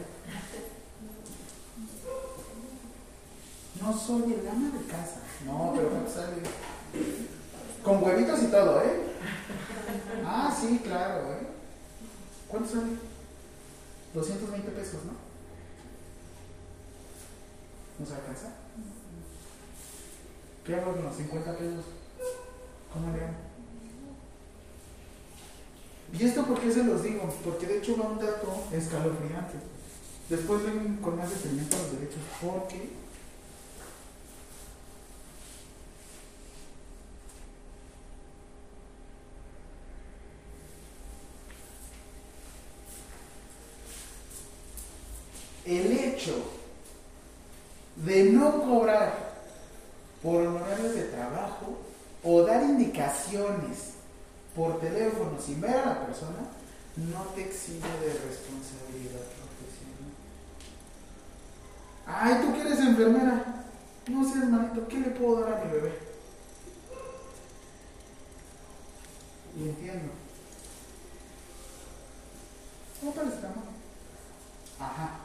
No 3.82 3.98
soy 3.98 4.34
el 4.34 4.48
ama 4.48 4.72
de 4.78 4.86
casa. 4.86 5.20
No, 5.46 5.74
pero 5.76 5.90
¿cuánto 5.90 6.12
sale? 6.12 6.38
Con 7.84 8.04
huevitos 8.04 8.44
y 8.44 8.48
todo, 8.48 8.82
¿eh? 8.82 9.04
Ah, 10.26 10.56
sí, 10.60 10.80
claro, 10.84 11.34
¿eh? 11.34 11.48
¿Cuánto 12.48 12.70
sale? 12.70 12.94
220 14.14 14.72
pesos, 14.72 15.04
¿no? 15.06 15.12
¿Nos 18.00 18.12
alcanza? 18.12 18.48
¿Qué 20.66 20.76
hago 20.76 20.94
con 20.94 21.04
los 21.04 21.16
50 21.16 21.58
pesos? 21.58 21.86
¿Cómo 22.92 23.16
le 23.16 23.24
hago? 23.24 23.45
¿Y 26.14 26.24
esto 26.24 26.46
por 26.46 26.60
qué 26.60 26.72
se 26.72 26.84
los 26.84 27.04
digo? 27.04 27.30
Porque 27.44 27.66
de 27.68 27.80
hecho 27.80 27.98
va 27.98 28.10
un 28.10 28.20
dato 28.20 28.64
escalofriante. 28.72 29.56
Después 30.30 30.64
ven 30.64 30.98
con 31.02 31.18
más 31.18 31.30
detenimiento 31.30 31.78
los 31.78 31.92
derechos. 31.92 32.22
Porque 32.42 32.90
el 45.66 45.92
hecho 45.92 46.36
de 47.98 48.26
no 48.26 48.62
cobrar 48.62 49.36
por 50.22 50.46
honorarios 50.46 50.96
de 50.96 51.04
trabajo 51.06 51.78
o 52.24 52.44
dar 52.44 52.64
indicaciones 52.64 53.95
por 54.56 54.80
teléfono 54.80 55.40
sin 55.40 55.62
ver 55.62 55.76
a 55.76 55.86
la 55.86 56.06
persona 56.06 56.38
no 56.96 57.22
te 57.36 57.44
exime 57.44 57.90
de 58.00 58.14
responsabilidad 58.14 59.26
profesional. 59.36 60.14
Ay, 62.08 62.42
tú 62.42 62.54
que 62.54 62.62
eres 62.62 62.80
enfermera. 62.80 63.66
No 64.08 64.24
sé, 64.24 64.40
hermanito, 64.40 64.88
¿qué 64.88 65.00
le 65.00 65.10
puedo 65.10 65.42
dar 65.42 65.54
a 65.54 65.66
mi 65.66 65.72
bebé? 65.72 66.00
Y 69.58 69.70
entiendo. 69.70 70.12
¿Cómo 73.02 73.14
mano? 73.14 73.64
Ajá. 74.80 75.20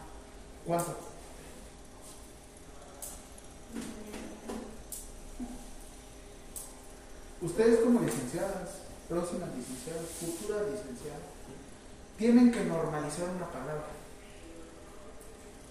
¿Cuánto? 0.66 0.98
Ustedes 7.42 7.80
como 7.80 8.00
licenciadas, 8.00 8.79
próximas 9.10 9.50
licenciadas, 9.56 10.06
futuras 10.20 10.70
licenciadas, 10.70 11.26
tienen 12.16 12.52
que 12.52 12.64
normalizar 12.64 13.28
una 13.28 13.50
palabra. 13.50 13.90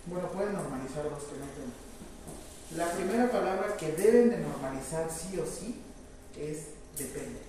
Bueno, 0.05 0.27
pueden 0.29 0.53
normalizar 0.53 1.09
dos 1.09 1.23
que 1.23 1.39
no 1.39 1.47
tengo. 1.55 1.71
La 2.75 2.91
primera 2.91 3.31
palabra 3.31 3.77
que 3.77 3.93
deben 3.93 4.29
de 4.29 4.39
normalizar 4.39 5.09
sí 5.09 5.39
o 5.39 5.45
sí 5.45 5.81
es 6.37 6.65
depende. 6.97 7.39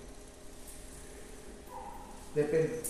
Depende. 2.35 2.81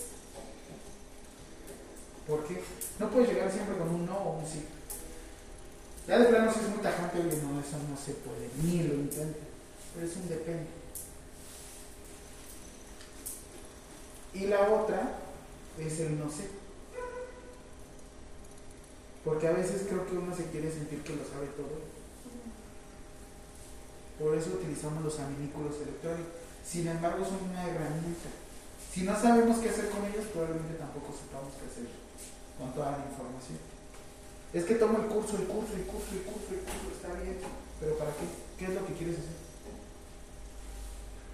¿Por 2.28 2.46
qué? 2.46 2.62
No 3.00 3.10
puedes 3.10 3.30
llegar 3.30 3.50
siempre 3.50 3.76
con 3.76 3.88
un 3.88 4.06
no 4.06 4.16
o 4.16 4.38
un 4.38 4.46
sí. 4.46 4.64
Ya 6.06 6.18
de 6.18 6.26
plano 6.26 6.52
si 6.52 6.60
es 6.60 6.68
muy 6.68 6.78
tajante, 6.78 7.18
no, 7.18 7.60
eso 7.60 7.76
no 7.90 7.96
se 7.96 8.12
puede, 8.12 8.48
ni 8.62 8.84
lo 8.84 8.94
intente. 8.94 9.40
Pero 9.94 10.06
es 10.06 10.16
un 10.16 10.28
depende. 10.28 10.81
Y 14.34 14.46
la 14.46 14.70
otra 14.70 15.12
es 15.78 16.00
el 16.00 16.18
no 16.18 16.30
sé. 16.30 16.48
Porque 19.24 19.46
a 19.46 19.52
veces 19.52 19.86
creo 19.88 20.06
que 20.06 20.16
uno 20.16 20.34
se 20.34 20.46
quiere 20.46 20.70
sentir 20.70 21.02
que 21.02 21.16
lo 21.16 21.24
sabe 21.24 21.46
todo. 21.56 21.92
Por 24.18 24.36
eso 24.36 24.50
utilizamos 24.50 25.04
los 25.04 25.18
aminículos 25.20 25.76
electrónicos. 25.82 26.32
Sin 26.64 26.88
embargo, 26.88 27.24
son 27.24 27.50
una 27.50 27.68
herramienta. 27.68 28.30
Si 28.92 29.02
no 29.02 29.18
sabemos 29.18 29.58
qué 29.58 29.70
hacer 29.70 29.88
con 29.90 30.04
ellos, 30.04 30.26
probablemente 30.32 30.74
tampoco 30.74 31.14
sepamos 31.16 31.54
qué 31.58 31.66
hacer 31.66 31.88
con 32.58 32.72
toda 32.74 32.92
la 32.92 33.04
información. 33.08 33.58
Es 34.52 34.64
que 34.64 34.74
tomo 34.74 34.98
el 34.98 35.06
curso, 35.06 35.36
el 35.36 35.48
curso, 35.48 35.74
el 35.74 35.84
curso, 35.88 36.12
el 36.12 36.22
curso, 36.22 36.48
el 36.52 36.60
curso, 36.60 36.88
está 36.92 37.08
bien, 37.22 37.38
pero 37.80 37.96
¿para 37.96 38.10
qué? 38.12 38.26
¿Qué 38.58 38.64
es 38.66 38.74
lo 38.74 38.86
que 38.86 38.92
quieres 38.92 39.18
hacer? 39.18 39.41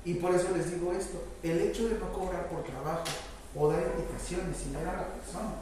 Y 0.04 0.14
por 0.14 0.34
eso 0.34 0.48
les 0.56 0.70
digo 0.72 0.92
esto, 0.92 1.22
el 1.42 1.60
hecho 1.60 1.88
de 1.88 1.98
no 1.98 2.12
cobrar 2.12 2.48
por 2.48 2.62
trabajo 2.64 3.04
o 3.54 3.68
dar 3.70 3.82
indicaciones 3.96 4.56
sin 4.56 4.72
ver 4.72 4.88
a 4.88 4.96
la 4.96 5.06
persona, 5.08 5.54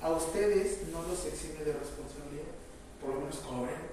a 0.00 0.10
ustedes 0.10 0.88
no 0.92 1.02
los 1.02 1.24
exime 1.26 1.64
de 1.64 1.72
responsabilidad, 1.72 2.48
por 3.00 3.14
lo 3.14 3.20
menos 3.20 3.36
cobren. 3.38 3.88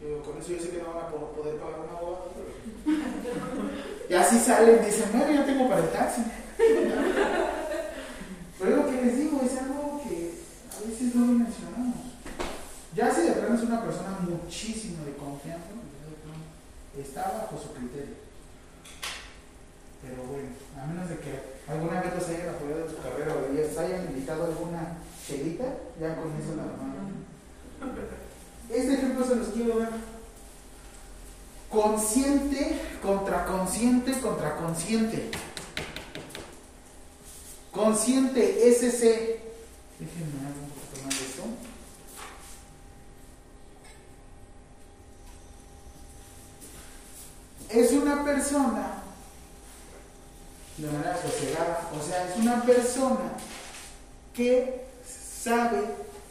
Digo, 0.00 0.22
con 0.22 0.38
eso 0.40 0.52
yo 0.52 0.60
sé 0.60 0.70
que 0.70 0.78
no 0.82 0.94
van 0.94 1.04
a 1.06 1.08
po- 1.08 1.32
poder 1.32 1.56
pagar 1.56 1.80
una 1.80 1.98
abogado. 1.98 2.30
pero- 2.34 2.94
Y 4.10 4.14
así 4.14 4.38
salen, 4.38 4.84
dicen, 4.84 5.08
bueno, 5.12 5.32
yo 5.34 5.44
tengo 5.44 5.68
para 5.68 5.80
el 5.82 5.90
taxi. 5.90 6.22
Pero 8.58 8.70
es 8.70 8.76
lo 8.76 8.86
que 8.86 9.02
les 9.02 9.18
digo, 9.18 9.40
es 9.44 9.56
algo 9.58 10.00
que 10.02 10.34
a 10.76 10.88
veces 10.88 11.14
no 11.14 11.26
lo 11.26 11.32
mencionamos. 11.32 11.96
Ya 12.94 13.12
si 13.12 13.22
de 13.22 13.32
plano 13.32 13.54
es 13.56 13.62
una 13.62 13.82
persona 13.82 14.18
muchísimo 14.20 15.04
de 15.04 15.14
confianza, 15.16 15.66
pues 15.74 15.90
ya 15.98 16.06
de 16.10 16.16
plano 16.22 16.44
está 17.00 17.22
bajo 17.40 17.60
su 17.60 17.72
criterio. 17.72 18.14
Pero 20.02 20.22
bueno, 20.24 20.48
a 20.78 20.86
menos 20.86 21.08
de 21.08 21.18
que 21.18 21.54
alguna 21.66 22.02
vez 22.02 22.14
los 22.14 22.28
hayan 22.28 22.54
apoyado 22.54 22.84
en 22.84 22.90
su 22.90 23.02
carrera 23.02 23.34
o 23.34 23.52
les 23.52 23.78
hayan 23.78 24.04
invitado 24.06 24.44
alguna 24.44 24.98
chelita, 25.26 25.64
ya 25.98 26.16
con 26.16 26.32
eso 26.32 26.56
nada 26.56 26.76
más. 26.76 26.94
Este 28.70 28.94
ejemplo 28.94 29.26
se 29.26 29.36
los 29.36 29.48
quiero 29.48 29.78
dar. 29.78 29.92
Consciente 31.70 32.80
contra 33.02 33.46
consciente 33.46 34.12
contra 34.20 34.56
consciente. 34.56 35.30
Consciente 37.72 38.70
SC. 38.70 39.40
Déjenme 39.98 40.42
dar 40.42 40.52
un 40.52 40.70
poquito 40.70 41.04
más 41.04 41.18
de 41.18 41.26
esto. 41.26 41.42
Es 47.74 47.90
una 47.90 48.24
persona 48.24 49.02
de 50.76 50.86
manera 50.86 51.20
sosegada, 51.20 51.90
o 51.92 52.00
sea, 52.00 52.28
es 52.28 52.36
una 52.36 52.62
persona 52.62 53.32
que 54.32 54.84
sabe 55.42 55.80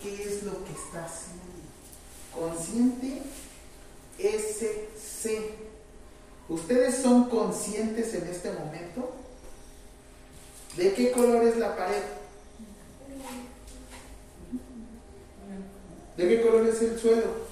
qué 0.02 0.24
es 0.24 0.44
lo 0.44 0.64
que 0.64 0.72
está 0.72 1.06
haciendo. 1.06 1.44
Consciente 2.34 3.24
SC. 4.18 5.54
¿Ustedes 6.48 7.02
son 7.02 7.30
conscientes 7.30 8.14
en 8.14 8.28
este 8.28 8.52
momento? 8.54 9.14
¿De 10.78 10.94
qué 10.94 11.12
color 11.12 11.44
es 11.44 11.58
la 11.58 11.76
pared? 11.76 12.04
¿De 16.16 16.28
qué 16.30 16.42
color 16.42 16.68
es 16.68 16.82
el 16.82 16.98
suelo? 16.98 17.44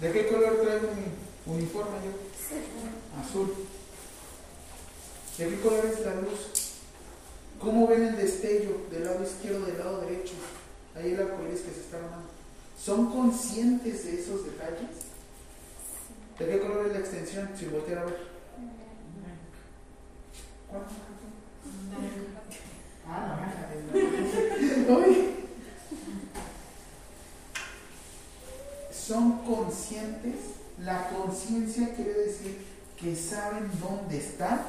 ¿De 0.00 0.12
qué 0.12 0.28
color 0.28 0.60
traigo 0.62 0.88
mi 0.94 1.25
uniforme 1.46 1.96
yo? 2.04 3.20
Azul. 3.20 3.54
¿De 5.38 5.48
qué 5.48 5.60
color 5.60 5.86
es 5.86 6.00
la 6.00 6.14
luz? 6.16 6.72
¿Cómo 7.60 7.86
ven 7.86 8.04
el 8.04 8.16
destello 8.16 8.86
del 8.90 9.04
lado 9.04 9.24
izquierdo, 9.24 9.66
del 9.66 9.78
lado 9.78 10.00
derecho? 10.00 10.34
Ahí 10.94 11.12
el 11.12 11.20
arcoíris 11.20 11.60
que 11.60 11.72
se 11.72 11.80
está 11.80 11.98
armando. 11.98 12.28
¿Son 12.82 13.10
conscientes 13.10 14.04
de 14.04 14.20
esos 14.20 14.44
detalles? 14.44 14.90
¿De 16.38 16.46
qué 16.46 16.60
color 16.60 16.86
es 16.86 16.92
la 16.92 16.98
extensión? 16.98 17.50
Si 17.58 17.66
volteara 17.66 18.02
a 18.02 18.04
ver. 18.04 18.26
¿Cuál? 20.70 20.82
Ah. 23.08 23.38
Uy. 24.88 25.34
Son 28.92 29.44
conscientes. 29.44 30.55
La 30.84 31.08
conciencia 31.08 31.94
quiere 31.94 32.12
decir 32.12 32.64
que 33.00 33.16
saben 33.16 33.70
dónde 33.80 34.18
están, 34.18 34.60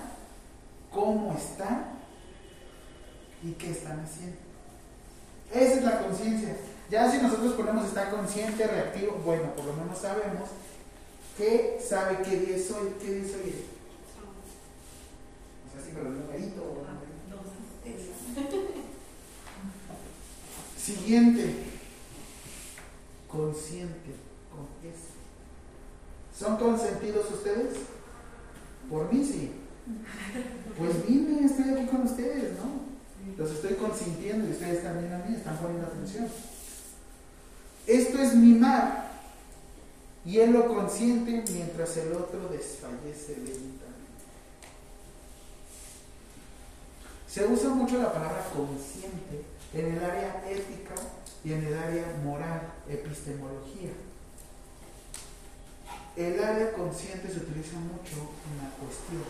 cómo 0.91 1.35
están 1.37 1.85
y 3.43 3.51
qué 3.51 3.71
están 3.71 3.99
haciendo. 3.99 4.37
Esa 5.53 5.73
es 5.73 5.83
la 5.83 6.01
conciencia. 6.03 6.55
Ya 6.89 7.11
si 7.11 7.17
nosotros 7.17 7.53
ponemos 7.53 7.87
está 7.87 8.09
consciente, 8.09 8.65
reactivo, 8.65 9.21
bueno, 9.25 9.53
por 9.55 9.65
lo 9.65 9.73
menos 9.73 9.97
sabemos 9.97 10.49
que 11.37 11.79
sabe 11.85 12.23
qué 12.23 12.37
día 12.37 12.55
es 12.55 12.71
hoy, 12.71 12.93
qué 12.99 13.11
día 13.11 13.23
es 13.23 13.33
hoy. 13.35 13.65
O 15.67 15.71
sea, 15.71 15.81
así 15.81 15.91
con 15.91 16.07
el 16.07 16.19
numerito. 16.19 16.63
o 16.63 16.75
numerito. 16.75 17.07
Siguiente. 20.77 21.55
Consciente. 23.27 24.26
¿Son 26.37 26.57
consentidos 26.57 27.31
ustedes? 27.31 27.77
Por 28.89 29.11
mí 29.11 29.25
sí. 29.25 29.51
Pues 30.77 31.07
vine, 31.07 31.45
estoy 31.45 31.73
aquí 31.73 31.87
con 31.87 32.01
ustedes, 32.01 32.53
¿no? 32.57 32.87
Los 33.37 33.51
estoy 33.51 33.73
consintiendo 33.73 34.47
y 34.47 34.51
ustedes 34.51 34.83
también 34.83 35.13
a 35.13 35.25
mí 35.25 35.35
están 35.35 35.57
poniendo 35.57 35.87
atención. 35.87 36.27
Esto 37.87 38.19
es 38.19 38.35
mimar. 38.35 39.07
Y 40.25 40.39
él 40.39 40.51
lo 40.51 40.67
consiente 40.67 41.43
mientras 41.51 41.95
el 41.97 42.13
otro 42.13 42.49
desfallece 42.49 43.37
lentamente. 43.37 43.87
Se 47.27 47.45
usa 47.45 47.69
mucho 47.69 47.97
la 47.97 48.11
palabra 48.11 48.45
consciente 48.53 49.45
en 49.73 49.93
el 49.93 50.03
área 50.03 50.43
ética 50.49 50.95
y 51.43 51.53
en 51.53 51.63
el 51.63 51.77
área 51.77 52.05
moral, 52.23 52.61
epistemología. 52.89 53.91
El 56.17 56.43
área 56.43 56.73
consciente 56.73 57.29
se 57.29 57.37
utiliza 57.37 57.77
mucho 57.77 58.33
en 58.49 58.57
la 58.57 58.71
cuestión 58.73 59.21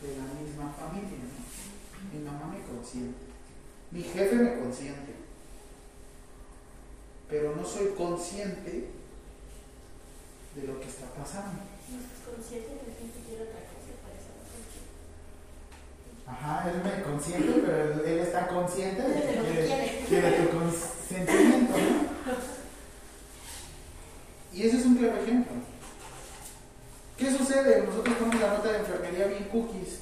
de 0.00 0.16
la 0.16 0.24
misma 0.40 0.72
familia. 0.72 1.18
¿no? 1.20 2.18
Mi 2.18 2.24
mamá 2.24 2.46
me 2.46 2.62
consiente, 2.64 3.18
mi 3.90 4.02
jefe 4.02 4.36
me 4.36 4.58
consiente, 4.58 5.12
pero 7.28 7.54
no 7.56 7.62
soy 7.66 7.88
consciente 7.88 8.88
de 10.54 10.66
lo 10.66 10.80
que 10.80 10.88
está 10.88 11.12
pasando. 11.12 11.60
consciente 12.24 12.68
de 12.68 12.80
que 12.80 13.20
quiere 13.28 13.42
otra 13.42 13.60
cosa, 13.68 13.92
parece 14.00 14.32
Ajá, 16.26 16.70
él 16.70 16.80
me 16.82 17.02
consiente, 17.02 17.52
pero 17.66 18.02
él, 18.02 18.18
está 18.20 18.48
consciente 18.48 19.02
de 19.02 19.14
que 19.14 19.20
quiere. 19.66 20.04
quiere 20.08 20.30
tu 20.40 20.58
consentimiento, 20.58 21.72
¿no? 21.76 22.55
Y 24.56 24.62
ese 24.62 24.78
es 24.78 24.86
un 24.86 24.96
claro 24.96 25.20
ejemplo. 25.20 25.52
¿Qué 27.18 27.30
sucede? 27.30 27.84
Nosotros 27.84 28.16
ponemos 28.16 28.40
la 28.40 28.56
nota 28.56 28.72
de 28.72 28.78
enfermería 28.78 29.26
bien 29.26 29.48
cookies. 29.52 29.98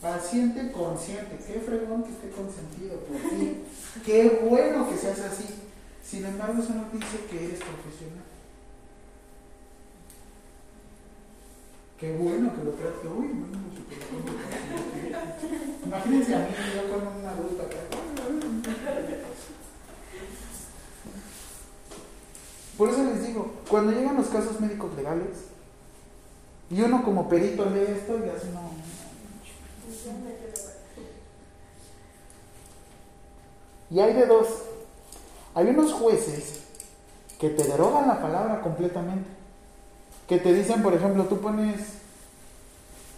Paciente 0.00 0.72
consciente. 0.72 1.36
Qué 1.46 1.60
fregón 1.60 2.02
que 2.04 2.10
esté 2.10 2.30
consentido 2.30 3.00
por 3.00 3.18
ti. 3.18 3.58
Qué 4.06 4.40
bueno 4.48 4.88
que 4.88 4.96
seas 4.96 5.20
así. 5.20 5.44
Sin 6.02 6.24
embargo, 6.24 6.62
eso 6.62 6.72
no 6.72 6.86
dice 6.90 7.18
que 7.30 7.44
eres 7.44 7.60
profesional. 7.60 8.24
Qué 11.98 12.16
bueno 12.16 12.56
que 12.56 12.64
lo 12.64 12.70
trate. 12.70 13.08
Uy, 13.08 13.26
no, 13.28 13.46
no. 13.46 13.60
Imagínense 15.86 16.34
a 16.34 16.38
mí, 16.38 16.46
yo 16.74 16.90
con 16.90 17.06
un 17.06 17.26
adulto 17.26 17.62
acá. 17.62 17.76
Por 22.80 22.88
eso 22.88 23.04
les 23.04 23.26
digo, 23.26 23.52
cuando 23.68 23.92
llegan 23.92 24.16
los 24.16 24.28
casos 24.28 24.58
médicos 24.58 24.96
legales 24.96 25.36
y 26.70 26.80
uno 26.80 27.04
como 27.04 27.28
perito 27.28 27.66
lee 27.66 27.94
esto 27.94 28.18
y 28.24 28.30
hace 28.30 28.46
no. 28.52 28.70
Y 33.90 34.00
hay 34.00 34.14
de 34.14 34.24
dos. 34.24 34.46
Hay 35.54 35.66
unos 35.66 35.92
jueces 35.92 36.60
que 37.38 37.50
te 37.50 37.64
derogan 37.64 38.08
la 38.08 38.18
palabra 38.18 38.62
completamente. 38.62 39.28
Que 40.26 40.38
te 40.38 40.54
dicen, 40.54 40.82
por 40.82 40.94
ejemplo, 40.94 41.26
tú 41.26 41.38
pones 41.38 41.82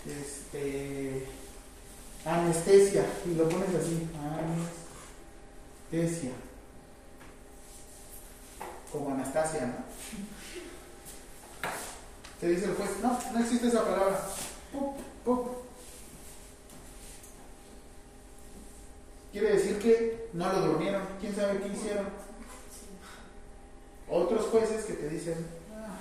este 0.05 1.29
anestesia 2.25 3.07
y 3.27 3.37
lo 3.37 3.49
pones 3.49 3.69
así, 3.77 4.09
anestesia. 5.93 6.33
Como 8.93 9.11
Anastasia, 9.15 9.67
¿no? 9.67 9.85
Te 12.39 12.49
dice 12.49 12.67
el 12.67 12.75
juez, 12.75 12.91
no, 13.03 13.19
no 13.33 13.39
existe 13.41 13.69
esa 13.69 13.85
palabra. 13.85 14.21
Pup, 14.73 14.97
pup. 15.25 15.49
Quiere 19.33 19.53
decir 19.55 19.79
que 19.79 20.29
no 20.35 20.53
lo 20.53 20.61
durmieron. 20.67 21.03
¿Quién 21.21 21.35
sabe 21.35 21.61
qué 21.61 21.69
hicieron? 21.69 22.07
Otros 24.11 24.47
jueces 24.47 24.85
que 24.85 24.93
te 24.93 25.09
dicen, 25.09 25.47
ah, 25.75 25.97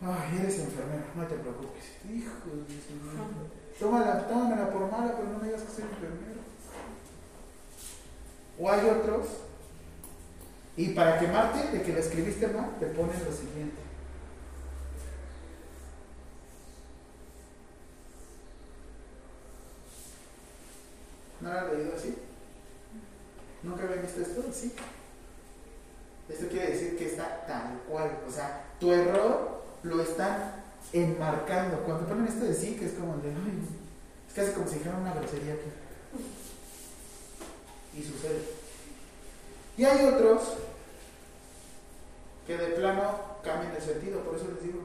ay, 0.00 0.38
eres 0.38 0.60
enfermero, 0.60 1.04
no 1.14 1.26
te 1.26 1.34
preocupes. 1.34 1.84
Hijo 2.08 2.32
de 2.46 2.94
madre. 3.04 3.50
Tómala, 3.78 4.28
tómala 4.28 4.70
por 4.70 4.90
mala, 4.90 5.14
pero 5.14 5.28
no 5.28 5.38
me 5.38 5.46
digas 5.48 5.62
que 5.62 5.72
soy 5.74 5.84
enfermero. 5.84 6.40
O 8.58 8.70
hay 8.70 8.88
otros, 8.88 9.26
y 10.80 10.88
para 10.94 11.18
quemarte 11.18 11.76
de 11.76 11.82
que 11.82 11.92
lo 11.92 11.98
escribiste 11.98 12.48
mal, 12.48 12.70
te 12.80 12.86
ponen 12.86 13.22
lo 13.22 13.30
siguiente. 13.30 13.76
¿No 21.42 21.52
lo 21.52 21.58
han 21.58 21.76
leído 21.76 21.94
así? 21.94 22.14
¿Nunca 23.62 23.82
habían 23.82 24.00
visto 24.00 24.22
esto? 24.22 24.42
Sí. 24.54 24.72
Esto 26.30 26.48
quiere 26.48 26.70
decir 26.70 26.96
que 26.96 27.08
está 27.08 27.44
tal 27.46 27.82
cual. 27.86 28.18
O 28.26 28.32
sea, 28.32 28.64
tu 28.80 28.90
error 28.90 29.62
lo 29.82 30.00
están 30.00 30.64
enmarcando. 30.94 31.80
Cuando 31.80 32.08
ponen 32.08 32.26
esto 32.26 32.46
de 32.46 32.54
sí, 32.54 32.76
que 32.76 32.86
es 32.86 32.92
como 32.92 33.18
de, 33.18 33.28
es 33.28 34.34
casi 34.34 34.52
como 34.52 34.66
si 34.66 34.76
dijeran 34.76 35.02
una 35.02 35.12
grosería 35.12 35.52
aquí. 35.52 35.70
Y 37.98 38.02
sucede. 38.02 38.40
Y 39.76 39.84
hay 39.84 40.06
otros 40.06 40.69
que 42.50 42.58
de 42.58 42.70
plano 42.74 43.14
cambian 43.44 43.76
el 43.76 43.80
sentido, 43.80 44.18
por 44.24 44.34
eso 44.34 44.46
les 44.52 44.64
digo, 44.64 44.80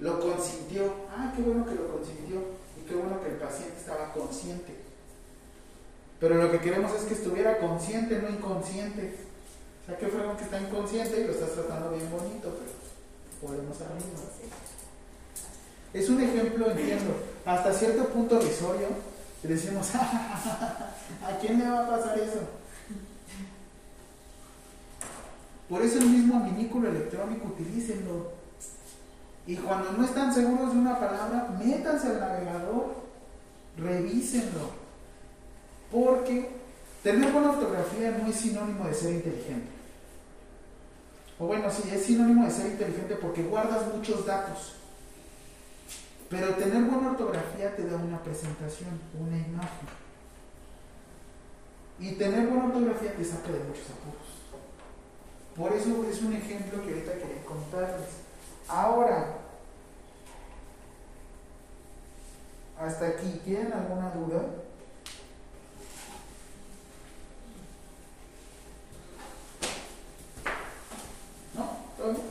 lo 0.00 0.18
consintió. 0.18 0.94
Ah, 1.14 1.30
qué 1.36 1.42
bueno 1.42 1.66
que 1.66 1.74
lo 1.74 1.92
consintió. 1.92 2.40
Y 2.80 2.88
qué 2.88 2.94
bueno 2.94 3.20
que 3.22 3.28
el 3.28 3.36
paciente 3.36 3.76
estaba 3.76 4.14
consciente. 4.14 4.72
Pero 6.18 6.36
lo 6.36 6.50
que 6.50 6.60
queremos 6.60 6.94
es 6.94 7.02
que 7.02 7.12
estuviera 7.12 7.58
consciente, 7.58 8.18
no 8.18 8.30
inconsciente. 8.30 9.14
O 9.82 9.86
sea, 9.86 9.98
qué 9.98 10.06
fregón 10.06 10.38
que 10.38 10.44
está 10.44 10.58
inconsciente 10.58 11.20
y 11.20 11.24
lo 11.24 11.32
estás 11.32 11.52
tratando 11.52 11.90
bien 11.90 12.10
bonito, 12.10 12.56
pero 12.56 13.52
a 13.52 13.56
lo 13.56 13.62
mismo. 13.62 13.74
Es 15.92 16.08
un 16.08 16.22
ejemplo, 16.22 16.70
entiendo, 16.70 17.14
hasta 17.44 17.74
cierto 17.74 18.08
punto 18.08 18.40
risorio. 18.40 18.88
Y 19.44 19.48
decimos, 19.48 19.94
¿a 19.94 21.38
quién 21.42 21.58
le 21.58 21.68
va 21.68 21.84
a 21.84 21.90
pasar 21.90 22.18
eso? 22.18 22.40
Por 25.68 25.82
eso 25.82 25.98
el 25.98 26.06
mismo 26.06 26.40
minículo 26.40 26.88
electrónico, 26.88 27.48
utilícenlo. 27.48 28.32
Y 29.46 29.56
cuando 29.56 29.92
no 29.92 30.04
están 30.04 30.32
seguros 30.32 30.72
de 30.72 30.78
una 30.78 30.98
palabra, 30.98 31.56
métanse 31.58 32.08
al 32.08 32.20
navegador, 32.20 32.94
revísenlo. 33.76 34.70
Porque 35.90 36.50
tener 37.02 37.32
buena 37.32 37.50
ortografía 37.50 38.18
no 38.20 38.28
es 38.28 38.36
sinónimo 38.36 38.86
de 38.86 38.94
ser 38.94 39.14
inteligente. 39.14 39.76
O 41.38 41.46
bueno, 41.46 41.70
sí, 41.70 41.88
es 41.92 42.04
sinónimo 42.04 42.44
de 42.44 42.50
ser 42.50 42.66
inteligente 42.72 43.16
porque 43.16 43.42
guardas 43.42 43.94
muchos 43.94 44.24
datos. 44.24 44.74
Pero 46.28 46.54
tener 46.54 46.82
buena 46.84 47.10
ortografía 47.10 47.76
te 47.76 47.86
da 47.86 47.96
una 47.96 48.20
presentación, 48.22 48.98
una 49.20 49.36
imagen. 49.36 49.88
Y 52.00 52.12
tener 52.12 52.48
buena 52.48 52.66
ortografía 52.66 53.14
te 53.14 53.24
saca 53.24 53.52
de 53.52 53.60
muchos 53.60 53.90
apuros. 53.90 54.25
Por 55.56 55.72
eso 55.72 56.04
es 56.04 56.20
un 56.20 56.34
ejemplo 56.34 56.82
que 56.82 56.92
ahorita 56.92 57.12
quería 57.14 57.44
contarles. 57.46 58.08
Ahora, 58.68 59.38
hasta 62.78 63.06
aquí, 63.06 63.40
¿tienen 63.42 63.72
alguna 63.72 64.10
duda? 64.10 64.42
¿No? 71.54 71.76
¿Todo 71.96 72.10
bien? 72.12 72.26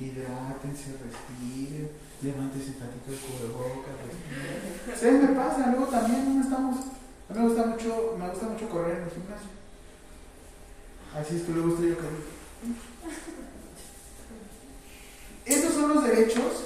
Hidrátense, 0.00 0.96
respiren, 0.98 1.90
levántese 2.20 2.72
tantito 2.72 3.12
el 3.12 3.18
cubrebocas, 3.20 3.94
respiren. 4.06 4.98
Se 4.98 5.12
me 5.12 5.28
pasa, 5.36 5.68
luego 5.70 5.86
también 5.86 6.36
no 6.36 6.42
estamos. 6.42 6.78
A 7.30 7.32
mí 7.32 7.38
me 7.38 7.48
gusta 7.48 7.66
mucho, 7.66 8.16
me 8.18 8.28
gusta 8.28 8.46
mucho 8.48 8.68
correr 8.68 8.96
en 8.96 9.02
el 9.04 9.10
gimnasio. 9.10 9.55
Así 11.16 11.36
es 11.36 11.42
que 11.44 11.52
luego 11.52 11.70
estoy 11.70 11.90
yo. 11.90 11.96
Estos 15.46 15.72
son 15.72 15.94
los 15.94 16.04
derechos, 16.04 16.64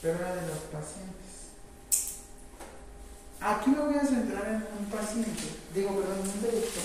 pero 0.00 0.18
de 0.18 0.46
los 0.46 0.58
pacientes. 0.72 1.14
Aquí 3.40 3.70
me 3.70 3.80
voy 3.80 3.96
a 3.96 4.06
centrar 4.06 4.46
en 4.46 4.66
un 4.78 4.86
paciente, 4.90 5.42
digo, 5.74 6.00
perdón, 6.00 6.20
en 6.24 6.30
un 6.30 6.42
derecho. 6.42 6.80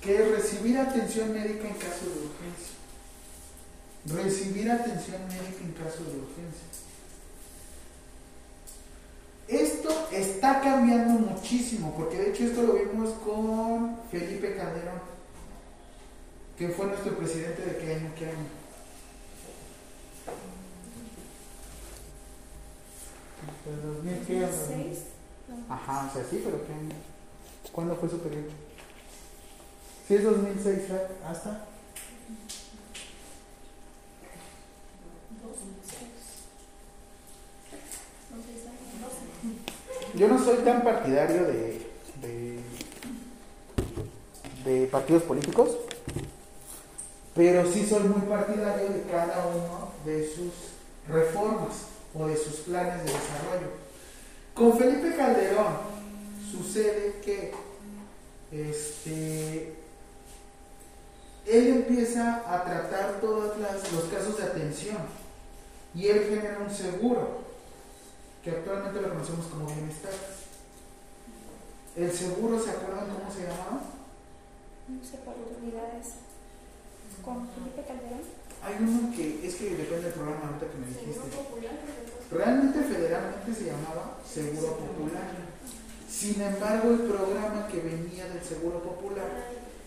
Que 0.00 0.22
es 0.22 0.30
recibir 0.30 0.78
atención 0.78 1.34
médica 1.34 1.68
en 1.68 1.74
caso 1.74 2.06
de 2.06 2.18
urgencia. 2.28 2.76
Recibir 4.06 4.70
atención 4.70 5.28
médica 5.28 5.64
en 5.64 5.72
caso 5.72 6.02
de 6.04 6.16
urgencia. 6.16 6.71
Esto 9.48 10.08
está 10.10 10.60
cambiando 10.60 11.20
muchísimo, 11.20 11.94
porque 11.96 12.16
de 12.16 12.30
hecho 12.30 12.44
esto 12.44 12.62
lo 12.62 12.74
vimos 12.74 13.10
con 13.24 13.98
Felipe 14.10 14.54
Calderón, 14.56 15.00
que 16.56 16.68
fue 16.68 16.86
nuestro 16.86 17.16
presidente 17.16 17.62
de 17.62 17.76
qué 17.78 17.94
año, 17.94 18.12
qué 18.18 18.26
año. 18.26 18.62
¿De 23.64 23.76
2000 23.88 24.26
qué 24.26 24.38
año? 24.38 24.48
Seis. 24.68 24.98
Ajá, 25.68 26.08
o 26.10 26.14
sea, 26.14 26.24
sí, 26.28 26.40
pero 26.44 26.64
¿qué 26.66 26.72
año? 26.72 26.94
¿Cuándo 27.72 27.96
fue 27.96 28.08
su 28.08 28.18
periodo? 28.18 28.50
Sí, 30.06 30.14
es 30.14 30.24
2006, 30.24 30.78
¿eh? 30.90 31.06
¿hasta? 31.24 31.66
Yo 40.14 40.28
no 40.28 40.38
soy 40.38 40.58
tan 40.58 40.84
partidario 40.84 41.44
de, 41.44 41.80
partidos 44.90 45.22
políticos, 45.22 45.70
pero 47.34 47.70
sí 47.70 47.86
soy 47.86 48.02
muy 48.02 48.20
partidario 48.28 48.90
de 48.90 49.02
cada 49.10 49.46
uno 49.46 49.92
de 50.04 50.28
sus 50.28 50.52
reformas 51.08 51.86
o 52.14 52.26
de 52.26 52.36
sus 52.36 52.56
planes 52.60 52.98
de 52.98 53.04
desarrollo. 53.04 53.68
Con 54.54 54.78
Felipe 54.78 55.16
Calderón 55.16 55.78
sucede 56.50 57.14
que 57.24 57.54
este, 58.52 59.74
él 61.46 61.68
empieza 61.68 62.42
a 62.46 62.64
tratar 62.64 63.18
todos 63.22 63.56
los 63.56 64.04
casos 64.04 64.36
de 64.36 64.44
atención 64.44 64.98
y 65.94 66.08
él 66.08 66.26
genera 66.28 66.58
un 66.58 66.70
seguro 66.70 67.51
que 68.42 68.50
actualmente 68.50 69.00
lo 69.00 69.08
conocemos 69.10 69.46
como 69.46 69.66
bienestar. 69.66 70.12
El 71.94 72.10
seguro, 72.10 72.58
¿se 72.58 72.70
acuerdan 72.70 73.14
cómo 73.14 73.30
se 73.30 73.42
llamaba? 73.42 73.82
No 74.88 75.04
sé 75.04 75.18
por 75.18 75.34
unidades. 75.62 76.18
Con 77.24 77.48
Felipe 77.50 77.84
Calderón. 77.86 78.22
Hay 78.62 78.76
uno 78.80 79.14
que 79.14 79.46
es 79.46 79.54
que 79.54 79.76
depende 79.76 80.02
del 80.02 80.12
programa 80.12 80.46
ahorita 80.46 80.66
que 80.66 80.78
me 80.78 80.86
dijiste. 80.86 81.20
Realmente 82.30 82.80
federalmente 82.80 83.54
se 83.54 83.66
llamaba 83.66 84.18
Seguro 84.26 84.76
Popular. 84.76 85.30
Sin 86.08 86.40
embargo, 86.40 86.90
el 86.90 87.00
programa 87.00 87.68
que 87.68 87.80
venía 87.80 88.26
del 88.28 88.42
Seguro 88.42 88.82
Popular 88.82 89.28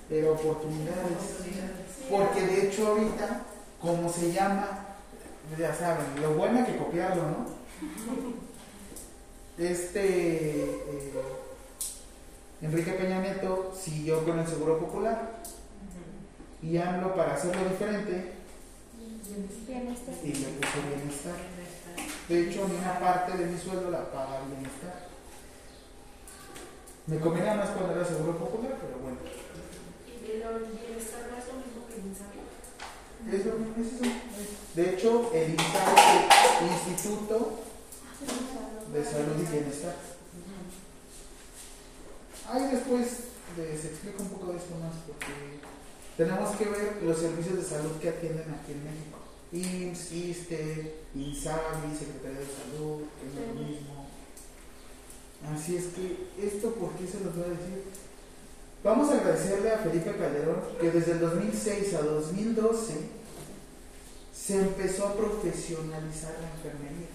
era 0.10 0.32
Oportunidades. 0.32 1.18
Porque 2.10 2.42
de 2.42 2.68
hecho 2.68 2.88
ahorita, 2.88 3.42
como 3.82 4.12
se 4.12 4.32
llama, 4.32 4.98
ya 5.58 5.74
saben, 5.74 6.22
lo 6.22 6.36
bueno 6.36 6.60
es 6.60 6.68
que 6.68 6.78
copiarlo, 6.78 7.24
¿no? 7.24 8.45
Este 9.58 10.64
eh, 10.66 11.12
Enrique 12.62 12.92
Peña 12.92 13.22
Nieto 13.22 13.74
siguió 13.74 14.26
con 14.26 14.38
el 14.40 14.46
Seguro 14.48 14.80
Popular 14.80 15.38
y 16.62 16.78
AMLO 16.78 17.16
para 17.16 17.36
hacerlo 17.36 17.70
diferente 17.70 18.34
Bienestar. 19.68 20.14
y 20.24 20.28
le 20.28 20.48
puso 20.48 20.78
bienestar. 20.88 21.34
De 22.28 22.42
hecho, 22.42 22.68
ni 22.68 22.76
una 22.76 23.00
parte 23.00 23.38
de 23.38 23.46
mi 23.46 23.58
sueldo 23.58 23.90
la 23.92 24.12
paga 24.12 24.42
bienestar. 24.48 25.08
Me 27.08 27.20
convenía 27.20 27.56
más 27.56 27.70
cuando 27.70 27.94
era 27.94 28.06
Seguro 28.06 28.38
Popular, 28.38 28.78
pero 28.82 29.00
bueno. 29.00 29.18
¿Y 30.06 30.32
el 30.32 30.40
bienestar 30.40 31.30
no 31.32 31.38
es 31.38 31.48
lo 31.48 31.54
mismo 31.54 31.88
que 31.88 31.96
el 31.96 32.08
INSABI? 32.08 32.40
Es 33.36 33.46
lo 33.46 33.54
mismo, 33.58 33.76
es 33.80 33.94
eso. 33.94 34.12
De 34.76 34.90
hecho, 34.90 35.32
el 35.34 35.52
INSABI 35.52 36.28
el 36.62 36.92
Instituto 36.92 37.60
de 38.96 39.04
Salud 39.04 39.36
y 39.38 39.52
Bienestar. 39.52 39.96
Ahí 42.48 42.68
después 42.72 43.06
les 43.58 43.86
explico 43.86 44.24
un 44.24 44.30
poco 44.30 44.54
de 44.54 44.58
esto 44.58 44.76
más, 44.80 44.94
porque 45.06 45.60
tenemos 46.16 46.56
que 46.56 46.66
ver 46.66 47.04
los 47.04 47.18
servicios 47.18 47.58
de 47.58 47.64
salud 47.64 48.00
que 48.00 48.10
atienden 48.10 48.56
aquí 48.56 48.72
en 48.72 48.86
México. 48.86 49.20
IMSS, 49.52 50.12
ISTE, 50.12 50.96
INSABI, 51.14 51.96
Secretaría 51.98 52.40
de 52.40 52.46
Salud, 52.46 53.04
que 53.20 53.28
es 53.28 53.48
lo 53.48 53.54
mismo. 53.54 54.08
Así 55.54 55.76
es 55.76 55.86
que, 55.88 56.30
¿esto 56.42 56.72
por 56.76 56.92
qué 56.94 57.06
se 57.06 57.20
los 57.20 57.36
voy 57.36 57.46
a 57.46 57.50
decir? 57.50 57.84
Vamos 58.84 59.10
a 59.10 59.20
agradecerle 59.20 59.74
a 59.74 59.80
Felipe 59.80 60.16
Calderón 60.16 60.62
que 60.80 60.92
desde 60.92 61.14
el 61.14 61.20
2006 61.20 61.94
a 61.96 62.02
2012 62.02 62.94
se 64.34 64.60
empezó 64.60 65.08
a 65.08 65.16
profesionalizar 65.16 66.36
la 66.40 66.52
enfermería. 66.52 67.10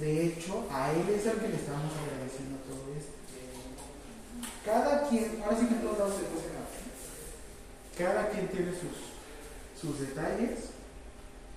De 0.00 0.26
hecho, 0.26 0.66
a 0.70 0.90
él 0.92 1.08
es 1.08 1.26
al 1.26 1.38
que 1.38 1.48
le 1.48 1.56
estamos 1.56 1.92
agradeciendo 1.94 2.58
todo 2.66 2.90
esto. 2.98 3.12
Cada 4.64 5.08
quien, 5.08 5.40
ahora 5.44 5.58
sí 5.58 5.66
que 5.66 5.74
todos 5.74 5.98
lados 5.98 6.14
se. 6.16 8.02
Cada 8.02 8.28
quien 8.30 8.48
tiene 8.48 8.72
sus, 8.72 9.14
sus 9.80 10.00
detalles, 10.00 10.74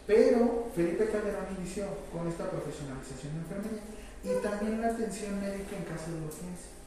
pero 0.06 0.70
Felipe 0.76 1.10
Calderón 1.10 1.48
inició 1.58 1.88
con 2.14 2.28
esta 2.28 2.50
profesionalización 2.50 3.34
de 3.34 3.40
enfermería 3.40 3.82
y 4.24 4.42
también 4.44 4.82
la 4.82 4.90
atención 4.90 5.42
médica 5.42 5.76
en 5.76 5.84
caso 5.84 6.12
de 6.12 6.26
urgencia. 6.26 6.78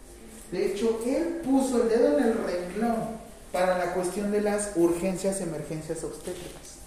De 0.52 0.66
hecho, 0.66 1.00
él 1.04 1.40
puso 1.44 1.82
el 1.82 1.88
dedo 1.88 2.18
en 2.18 2.24
el 2.24 2.34
renglón 2.34 3.18
para 3.52 3.78
la 3.78 3.94
cuestión 3.94 4.30
de 4.30 4.40
las 4.40 4.72
urgencias, 4.76 5.40
emergencias 5.40 6.04
obstétricas. 6.04 6.79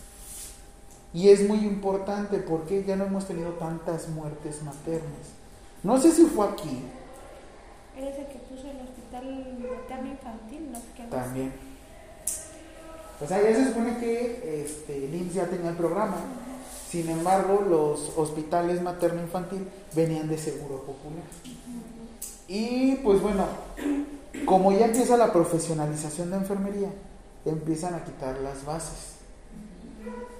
Y 1.13 1.29
es 1.29 1.47
muy 1.47 1.59
importante 1.59 2.37
porque 2.39 2.83
ya 2.83 2.95
no 2.95 3.05
hemos 3.05 3.27
tenido 3.27 3.51
tantas 3.51 4.09
muertes 4.09 4.63
maternas. 4.63 5.27
No 5.83 5.99
sé 5.99 6.11
si 6.11 6.25
fue 6.25 6.47
aquí, 6.47 6.83
Eres 7.95 8.17
el 8.17 8.25
que 8.25 8.39
puso 8.39 8.67
el 8.71 8.77
hospital 8.81 9.57
materno 9.59 10.09
infantil, 10.11 10.71
¿no? 10.71 10.79
No- 10.79 11.09
también. 11.09 11.53
O 13.21 13.27
sea, 13.27 13.41
ya 13.43 13.55
se 13.55 13.67
supone 13.67 13.97
que 13.99 14.63
este, 14.65 15.05
el 15.05 15.13
IMSS 15.13 15.33
ya 15.35 15.45
tenía 15.45 15.69
el 15.69 15.75
programa. 15.77 16.15
Sin 16.89 17.07
embargo, 17.09 17.63
los 17.69 18.11
hospitales 18.17 18.81
materno-infantil 18.81 19.67
venían 19.95 20.27
de 20.27 20.37
seguro 20.39 20.81
popular. 20.81 21.23
Y 22.47 22.95
pues 22.97 23.21
bueno, 23.21 23.45
como 24.45 24.71
ya 24.71 24.85
empieza 24.85 25.15
la 25.17 25.31
profesionalización 25.31 26.31
de 26.31 26.37
enfermería, 26.37 26.89
empiezan 27.45 27.93
a 27.93 28.03
quitar 28.03 28.37
las 28.39 28.65
bases. 28.65 29.12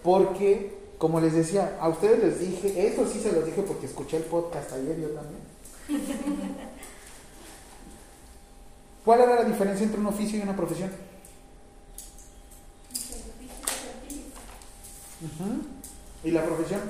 Porque, 0.04 0.78
como 0.98 1.20
les 1.20 1.34
decía, 1.34 1.78
a 1.80 1.88
ustedes 1.90 2.20
les 2.24 2.40
dije, 2.40 2.88
esto 2.88 3.08
sí 3.12 3.20
se 3.20 3.32
los 3.32 3.46
dije 3.46 3.62
porque 3.64 3.86
escuché 3.86 4.18
el 4.18 4.24
podcast 4.24 4.72
ayer 4.74 5.00
yo 5.00 5.10
también. 5.10 5.42
¿Cuál 9.06 9.22
era 9.22 9.36
la 9.36 9.44
diferencia 9.44 9.84
entre 9.86 10.00
un 10.00 10.06
oficio 10.08 10.40
y 10.40 10.42
una 10.42 10.56
profesión? 10.56 10.90
Ujú. 15.22 15.62
¿Y 16.24 16.32
la 16.32 16.44
profesión? 16.46 16.82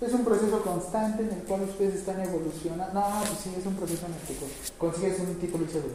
Es 0.00 0.12
un 0.12 0.24
proceso 0.24 0.62
constante 0.62 1.22
en 1.22 1.30
el 1.30 1.42
cual 1.44 1.62
ustedes 1.62 1.94
están 1.94 2.20
evolucionando. 2.20 2.92
No, 2.92 3.20
pues 3.24 3.38
sí, 3.44 3.54
es 3.56 3.64
un 3.66 3.74
proceso 3.76 4.06
en 4.06 4.12
el 4.14 4.20
que 4.20 4.36
consigues 4.76 5.20
un 5.20 5.36
título 5.36 5.64
y 5.64 5.68
cédula. 5.68 5.94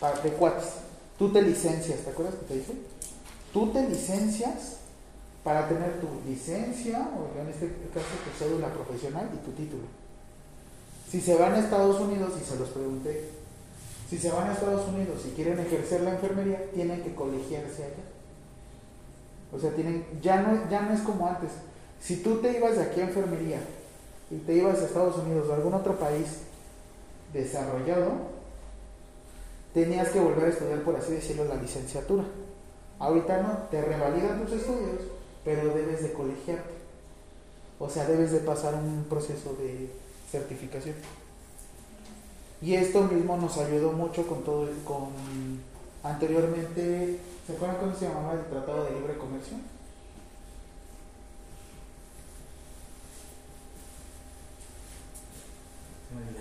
Pa- 0.00 0.18
De 0.22 0.30
cuates. 0.30 0.68
Tú 1.18 1.32
te 1.32 1.42
licencias, 1.42 2.00
¿te 2.00 2.10
acuerdas 2.10 2.34
que 2.36 2.46
te 2.46 2.54
dije? 2.54 2.72
Tú 3.52 3.70
te 3.70 3.88
licencias 3.88 4.78
para 5.44 5.68
tener 5.68 6.00
tu 6.00 6.08
licencia, 6.28 7.08
o 7.16 7.40
en 7.40 7.48
este 7.48 7.66
caso 7.92 8.06
tu 8.24 8.44
cédula 8.44 8.72
profesional 8.72 9.28
y 9.32 9.44
tu 9.44 9.52
título. 9.52 9.84
Si 11.08 11.20
se 11.20 11.36
van 11.36 11.52
a 11.52 11.58
Estados 11.60 12.00
Unidos, 12.00 12.32
y 12.40 12.44
se 12.44 12.56
los 12.56 12.70
pregunté, 12.70 13.28
si 14.08 14.18
se 14.18 14.30
van 14.30 14.48
a 14.48 14.52
Estados 14.54 14.88
Unidos 14.88 15.22
y 15.26 15.34
quieren 15.34 15.58
ejercer 15.60 16.00
la 16.00 16.14
enfermería, 16.14 16.70
tienen 16.72 17.02
que 17.02 17.14
colegiarse 17.14 17.84
allá. 17.84 18.04
O 19.52 19.58
sea, 19.60 19.70
tienen, 19.70 20.04
ya 20.20 20.40
no, 20.42 20.68
ya 20.68 20.82
no 20.82 20.92
es 20.92 21.00
como 21.00 21.28
antes. 21.28 21.50
Si 22.00 22.16
tú 22.16 22.38
te 22.38 22.56
ibas 22.56 22.76
de 22.76 22.82
aquí 22.82 23.00
a 23.00 23.04
enfermería 23.04 23.60
y 24.30 24.36
te 24.38 24.54
ibas 24.54 24.80
a 24.80 24.86
Estados 24.86 25.16
Unidos 25.18 25.46
o 25.48 25.52
a 25.52 25.56
algún 25.56 25.74
otro 25.74 25.96
país 25.98 26.38
desarrollado, 27.32 28.33
tenías 29.74 30.08
que 30.08 30.20
volver 30.20 30.44
a 30.46 30.48
estudiar, 30.48 30.82
por 30.82 30.96
así 30.96 31.12
decirlo, 31.12 31.44
la 31.44 31.56
licenciatura. 31.56 32.24
Ahorita 32.98 33.42
no, 33.42 33.58
te 33.70 33.82
revalidan 33.82 34.42
tus 34.44 34.52
estudios, 34.54 35.02
pero 35.44 35.74
debes 35.74 36.02
de 36.02 36.12
colegiarte. 36.12 36.72
O 37.78 37.88
sea, 37.90 38.06
debes 38.06 38.32
de 38.32 38.38
pasar 38.38 38.74
un 38.74 39.04
proceso 39.10 39.54
de 39.60 39.90
certificación. 40.30 40.94
Y 42.62 42.74
esto 42.74 43.02
mismo 43.02 43.36
nos 43.36 43.58
ayudó 43.58 43.92
mucho 43.92 44.26
con 44.26 44.42
todo, 44.44 44.68
el- 44.68 44.82
con 44.84 45.08
anteriormente, 46.02 47.18
¿se 47.46 47.52
acuerdan 47.52 47.78
cómo 47.78 47.94
se 47.94 48.08
llamaba 48.08 48.34
el 48.34 48.44
Tratado 48.46 48.84
de 48.84 48.92
Libre 48.92 49.18
Comercio? 49.18 49.56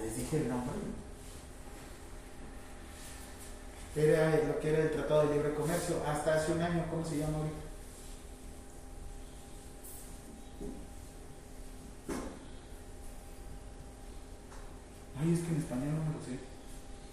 Les 0.01 0.15
dije 0.17 0.37
el 0.37 0.49
nombre. 0.49 0.73
Era 3.95 4.35
lo 4.47 4.59
que 4.59 4.69
era 4.69 4.83
el 4.83 4.91
Tratado 4.91 5.27
de 5.27 5.35
Libre 5.35 5.53
Comercio 5.53 6.01
hasta 6.05 6.35
hace 6.35 6.53
un 6.53 6.61
año, 6.61 6.85
¿cómo 6.89 7.05
se 7.05 7.17
llama 7.17 7.37
ahorita? 7.37 7.63
Ay, 15.21 15.33
es 15.33 15.39
que 15.41 15.51
en 15.53 15.57
español 15.57 15.93
no 15.93 16.03
me 16.05 16.17
lo 16.17 16.25
sé. 16.25 16.39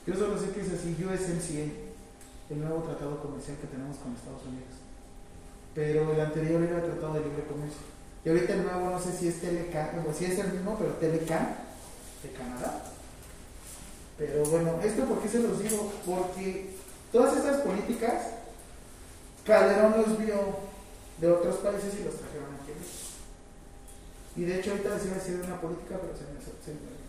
Yo 0.06 0.14
solo 0.16 0.40
sé 0.40 0.52
que 0.52 0.62
es 0.62 0.72
así, 0.72 0.96
USMCA, 0.96 1.68
el 2.50 2.60
nuevo 2.60 2.82
tratado 2.82 3.20
comercial 3.20 3.58
que 3.60 3.66
tenemos 3.66 3.98
con 3.98 4.14
Estados 4.14 4.42
Unidos. 4.46 4.80
Pero 5.74 6.12
el 6.12 6.20
anterior 6.20 6.62
era 6.62 6.78
el 6.78 6.84
Tratado 6.84 7.14
de 7.14 7.20
Libre 7.20 7.44
Comercio. 7.44 7.82
Y 8.24 8.28
ahorita 8.30 8.54
el 8.54 8.64
nuevo 8.64 8.90
no 8.90 8.98
sé 8.98 9.12
si 9.12 9.28
es 9.28 9.40
Telecan, 9.40 10.04
o 10.08 10.12
si 10.14 10.24
es 10.24 10.38
el 10.38 10.52
mismo, 10.52 10.76
pero 10.78 10.94
Telecan 10.94 11.56
de 12.22 12.30
Canadá. 12.32 12.84
Pero 14.18 14.44
bueno, 14.46 14.80
¿esto 14.82 15.04
por 15.04 15.22
qué 15.22 15.28
se 15.28 15.42
los 15.42 15.62
digo? 15.62 15.92
Porque 16.04 16.69
todas 17.12 17.36
estas 17.36 17.60
políticas, 17.62 18.22
Calderón 19.44 19.94
los 19.96 20.18
vio 20.18 20.70
de 21.18 21.30
otros 21.30 21.56
países 21.56 21.94
y 22.00 22.04
los 22.04 22.14
trajeron 22.16 22.54
aquí. 22.54 22.72
Y 24.36 24.44
de 24.44 24.58
hecho 24.58 24.70
ahorita 24.70 24.94
les 24.94 25.04
iba 25.06 25.14
a 25.14 25.18
decir 25.18 25.42
una 25.44 25.60
política, 25.60 25.98
pero 26.00 26.14
se 26.14 26.24
me, 26.24 26.40
se 26.40 26.72
me. 26.72 27.00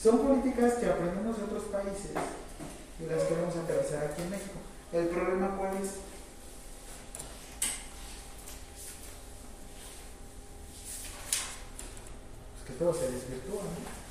Son 0.00 0.18
políticas 0.18 0.74
que 0.74 0.86
aprendemos 0.86 1.36
de 1.36 1.44
otros 1.44 1.64
países 1.64 2.10
y 3.00 3.06
las 3.06 3.22
queremos 3.24 3.54
aterrizar 3.56 4.04
aquí 4.04 4.22
en 4.22 4.30
México. 4.30 4.58
¿El 4.92 5.08
problema 5.08 5.56
cuál 5.56 5.76
es? 5.76 5.90
Pues 12.54 12.66
que 12.66 12.72
todo 12.74 12.94
se 12.94 13.10
desvirtúa, 13.10 13.62
¿no? 13.62 14.03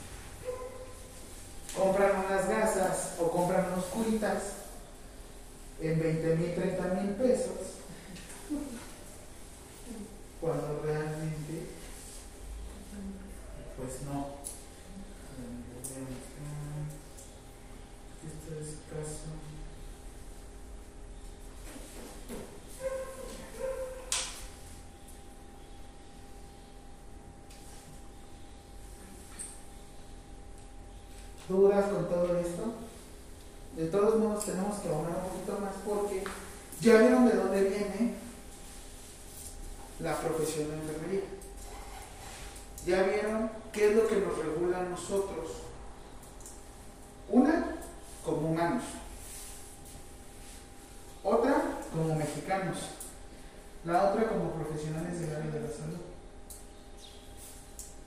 Compran 1.76 2.26
unas 2.26 2.48
gasas 2.48 3.14
o 3.20 3.32
compran 3.32 3.74
unos 3.74 3.86
curitas 3.86 4.44
en 5.82 6.00
20 6.00 6.36
mil, 6.36 6.56
30 6.56 6.84
mil 7.02 7.10
pesos, 7.16 7.82
cuando 10.40 10.82
realmente, 10.84 11.68
pues 13.76 14.02
no. 14.06 14.44
Esto 18.24 18.60
es 18.62 18.68
caso. 18.90 19.43
¿Dudas 31.54 31.86
con 31.86 32.10
todo 32.10 32.36
esto? 32.40 32.64
De 33.78 33.86
todos 33.86 34.20
modos 34.20 34.44
tenemos 34.44 34.80
que 34.80 34.90
ahondar 34.90 35.18
un 35.24 35.30
poquito 35.30 35.60
más 35.60 35.76
porque 35.86 36.24
ya 36.82 36.98
vieron 36.98 37.28
de 37.28 37.36
dónde 37.36 37.62
viene 37.62 38.16
la 40.00 40.18
profesión 40.20 40.70
de 40.70 40.74
enfermería. 40.78 41.22
Ya 42.88 43.04
vieron 43.04 43.52
qué 43.72 43.90
es 43.90 43.96
lo 43.96 44.08
que 44.08 44.16
nos 44.16 44.36
regula 44.36 44.80
a 44.80 44.84
nosotros. 44.86 45.52
Una, 47.30 47.76
como 48.26 48.50
humanos. 48.50 48.84
Otra, 51.24 51.62
como 51.92 52.16
mexicanos. 52.16 52.78
La 53.86 54.10
otra, 54.10 54.28
como 54.28 54.54
profesionales 54.54 55.20
del 55.20 55.36
área 55.36 55.52
de 55.52 55.60
la 55.60 55.68
salud. 55.68 56.00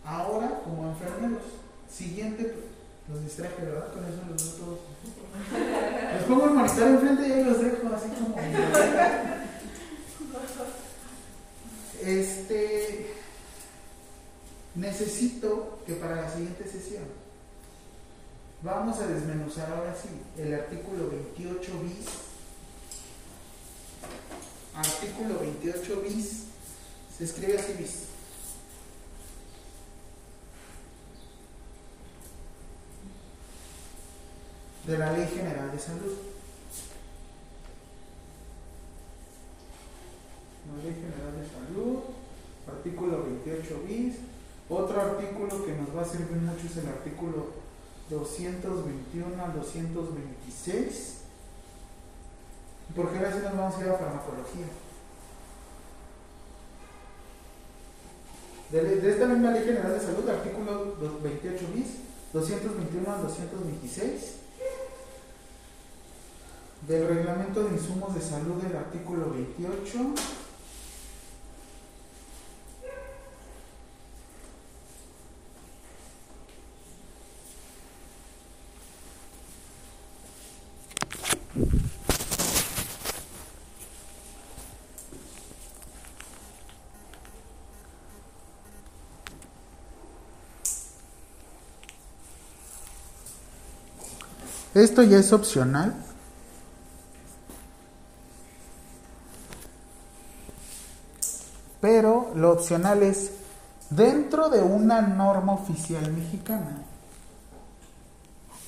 Ahora, 0.04 0.60
como 0.64 0.88
enfermeros. 0.90 1.42
Siguiente, 1.88 2.75
los 3.08 3.24
distraje, 3.24 3.64
¿verdad? 3.64 3.92
Con 3.92 4.04
eso 4.04 4.22
los 4.28 4.42
veo 4.42 4.66
todos. 4.66 4.78
Les 6.14 6.22
pongo 6.24 6.44
el 6.46 6.54
monitor 6.54 6.88
enfrente 6.88 7.28
y 7.28 7.32
ahí 7.32 7.44
los 7.44 7.60
dejo 7.60 7.94
así 7.94 8.08
como. 8.08 8.36
Este. 12.02 13.14
Necesito 14.74 15.78
que 15.86 15.94
para 15.94 16.16
la 16.16 16.30
siguiente 16.30 16.68
sesión 16.68 17.04
vamos 18.62 18.98
a 19.00 19.06
desmenuzar 19.06 19.70
ahora 19.72 19.94
sí 19.94 20.08
el 20.40 20.52
artículo 20.52 21.08
28 21.08 21.72
bis. 21.82 22.06
Artículo 24.74 25.40
28 25.40 26.02
bis. 26.02 26.42
Se 27.16 27.24
escribe 27.24 27.58
así 27.58 27.72
bis. 27.78 28.05
De 34.86 34.98
la 34.98 35.12
Ley 35.12 35.26
General 35.26 35.72
de 35.72 35.78
Salud. 35.78 36.14
La 40.66 40.82
Ley 40.82 40.94
General 40.94 41.34
de 41.34 41.46
Salud, 41.46 41.98
artículo 42.68 43.24
28 43.24 43.82
bis. 43.86 44.14
Otro 44.68 45.00
artículo 45.00 45.64
que 45.64 45.72
nos 45.74 45.96
va 45.96 46.02
a 46.02 46.04
servir 46.04 46.38
mucho 46.38 46.66
es 46.66 46.76
el 46.76 46.88
artículo 46.88 47.46
221 48.10 49.44
al 49.44 49.54
226. 49.54 51.14
Porque 52.94 53.18
ahora 53.18 53.32
sí 53.32 53.38
nos 53.42 53.56
vamos 53.56 53.76
a 53.76 53.80
ir 53.80 53.88
a 53.90 53.94
farmacología. 53.94 54.66
De, 58.70 59.00
de 59.00 59.10
esta 59.12 59.26
misma 59.26 59.50
Ley 59.52 59.64
General 59.64 59.92
de 59.92 60.00
Salud, 60.00 60.28
artículo 60.28 60.96
28 61.22 61.64
bis, 61.74 61.86
221 62.32 63.12
al 63.12 63.22
226 63.22 64.35
del 66.86 67.08
reglamento 67.08 67.64
de 67.64 67.74
insumos 67.74 68.14
de 68.14 68.20
salud 68.20 68.62
del 68.62 68.76
artículo 68.76 69.30
28 69.30 70.14
Esto 94.76 95.02
ya 95.02 95.18
es 95.18 95.32
opcional. 95.32 96.05
pero 101.96 102.30
lo 102.34 102.52
opcional 102.52 103.02
es 103.02 103.30
dentro 103.88 104.50
de 104.50 104.60
una 104.60 105.00
norma 105.00 105.54
oficial 105.54 106.12
mexicana. 106.12 106.82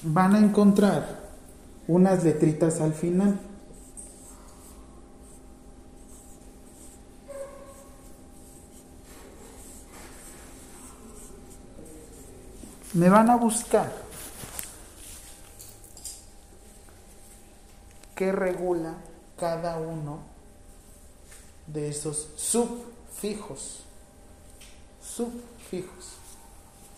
Van 0.03 0.35
a 0.35 0.39
encontrar 0.39 1.21
unas 1.87 2.25
letritas 2.25 2.81
al 2.81 2.95
final. 2.95 3.39
Me 12.95 13.11
van 13.11 13.29
a 13.29 13.37
buscar 13.37 13.93
qué 18.15 18.33
regula 18.33 18.95
cada 19.39 19.77
uno 19.77 20.21
de 21.67 21.91
esos 21.91 22.31
sub 22.37 22.97
subfijos. 23.21 23.85
Subfijos. 25.03 26.15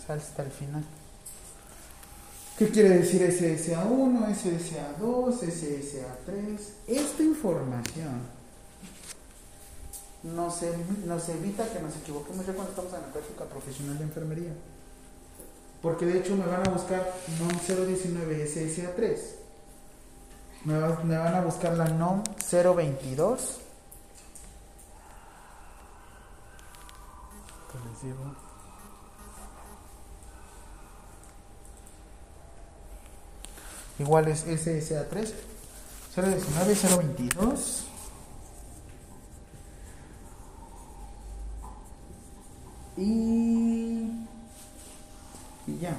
Hasta 0.09 0.43
el 0.43 0.51
final. 0.51 0.85
¿Qué 2.59 2.69
quiere 2.69 2.91
decir 2.91 3.23
SSA1, 3.23 4.27
SSA2, 4.35 5.41
SSA3? 5.41 6.59
Esta 6.89 7.23
información 7.23 8.21
nos, 10.25 10.61
evi- 10.63 11.05
nos 11.07 11.29
evita 11.31 11.67
que 11.73 11.81
nos 11.81 11.97
equivoquemos 11.97 12.45
ya 12.47 12.53
cuando 12.53 12.71
estamos 12.73 12.93
en 12.93 13.01
la 13.03 13.07
práctica 13.13 13.45
profesional 13.45 13.97
de 13.99 14.05
enfermería. 14.05 14.53
Porque 15.81 16.05
de 16.05 16.19
hecho 16.19 16.37
me 16.37 16.45
van 16.45 16.67
a 16.69 16.71
buscar 16.71 17.15
NOM 17.39 17.87
019 17.87 18.47
SSA3. 18.47 19.17
Me, 20.65 20.75
me 21.05 21.17
van 21.17 21.35
a 21.37 21.41
buscar 21.41 21.75
la 21.79 21.87
NOM 21.89 22.23
022. 22.51 23.60
¿Qué 27.71 27.79
les 27.89 28.03
digo? 28.03 28.35
Igual 33.99 34.29
es 34.29 34.47
SSA3. 34.47 35.33
019, 36.17 36.75
022. 36.75 37.85
Y, 42.97 43.03
y 45.67 45.79
ya. 45.81 45.97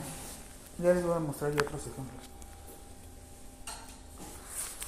Ya 0.77 0.93
les 0.93 1.05
voy 1.05 1.15
a 1.15 1.19
mostrar 1.19 1.51
yo 1.51 1.61
otros 1.61 1.81
ejemplos. 1.81 2.31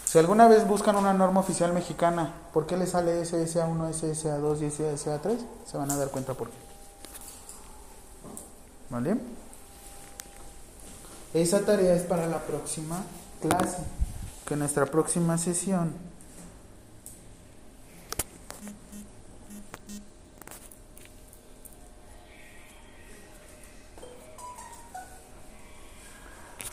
Si 0.05 0.19
alguna 0.19 0.47
vez 0.47 0.67
buscan 0.67 0.95
una 0.95 1.13
norma 1.13 1.39
oficial 1.39 1.73
mexicana, 1.73 2.33
¿por 2.51 2.67
qué 2.67 2.77
les 2.77 2.91
sale 2.91 3.21
SSA1, 3.21 3.93
SSA2 3.93 4.61
y 4.61 4.65
SSA3? 4.65 5.37
Se 5.65 5.77
van 5.77 5.89
a 5.89 5.97
dar 5.97 6.09
cuenta 6.09 6.33
por 6.33 6.49
qué. 6.49 6.62
¿Vale? 8.93 9.17
Esa 11.33 11.65
tarea 11.65 11.95
es 11.95 12.03
para 12.03 12.27
la 12.27 12.45
próxima 12.45 13.03
clase, 13.41 13.79
que 14.45 14.55
nuestra 14.55 14.85
próxima 14.85 15.37
sesión 15.39 16.13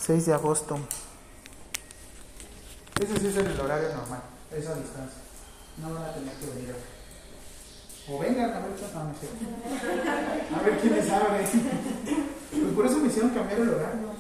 ...6 0.07 0.27
de 0.27 0.33
agosto... 0.35 0.79
Ese 3.01 3.19
sí 3.19 3.29
es 3.29 3.37
en 3.37 3.47
el 3.47 3.61
horario 3.61 3.97
normal, 3.97 4.23
esa 4.51 4.75
distancia. 4.75 5.23
No 5.79 5.95
van 5.95 6.03
a 6.03 6.13
tener 6.13 6.35
que 6.35 6.47
venir. 6.47 7.00
O 8.13 8.19
vengan, 8.19 8.51
a 8.51 8.59
ver, 8.61 8.77
sé. 8.79 8.87
A 10.55 10.63
ver 10.63 10.79
quién 10.81 10.95
les 10.97 11.11
abre. 11.11 11.45
Pues 12.51 12.75
por 12.75 12.87
eso 12.87 12.99
me 12.99 13.07
hicieron 13.09 13.31
cambiar 13.31 13.61
el 13.61 13.69
horario. 13.71 14.11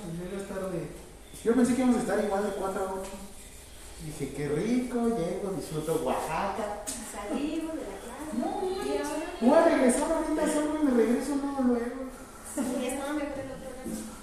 Pues 1.30 1.42
yo 1.44 1.54
pensé 1.54 1.74
que 1.74 1.80
íbamos 1.80 1.96
a 1.96 2.00
estar 2.00 2.24
igual 2.24 2.42
de 2.44 2.50
4 2.50 2.80
a 2.80 2.92
8. 2.92 3.10
Dije, 4.04 4.32
qué 4.34 4.48
rico, 4.48 5.08
llego, 5.08 5.52
disfruto 5.56 6.02
Oaxaca. 6.04 6.84
Salimos 6.86 7.74
de 7.74 7.80
la 7.82 7.96
clase. 7.98 8.32
No, 8.38 8.60
Y 9.40 9.46
Voy 9.46 9.58
a 9.58 9.64
regresar 9.64 10.12
ahorita 10.12 10.52
solo 10.52 10.80
y 10.80 10.84
me 10.84 10.90
regreso 10.92 11.36
luego, 11.36 11.62
luego. 11.62 12.00
sí, 12.54 12.86
estaba 12.86 13.12
mejor 13.12 13.38
el 13.38 13.50
otro. 13.50 13.70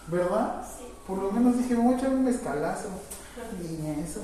¿Verdad? 0.07 0.65
Sí, 0.77 0.85
Por 1.05 1.17
lo 1.17 1.31
menos 1.31 1.57
dije, 1.57 1.75
voy 1.75 1.93
a 1.93 1.97
echar 1.97 2.09
un 2.09 2.23
mezcalazo. 2.23 2.89
Ni 3.59 4.01
eso. 4.01 4.21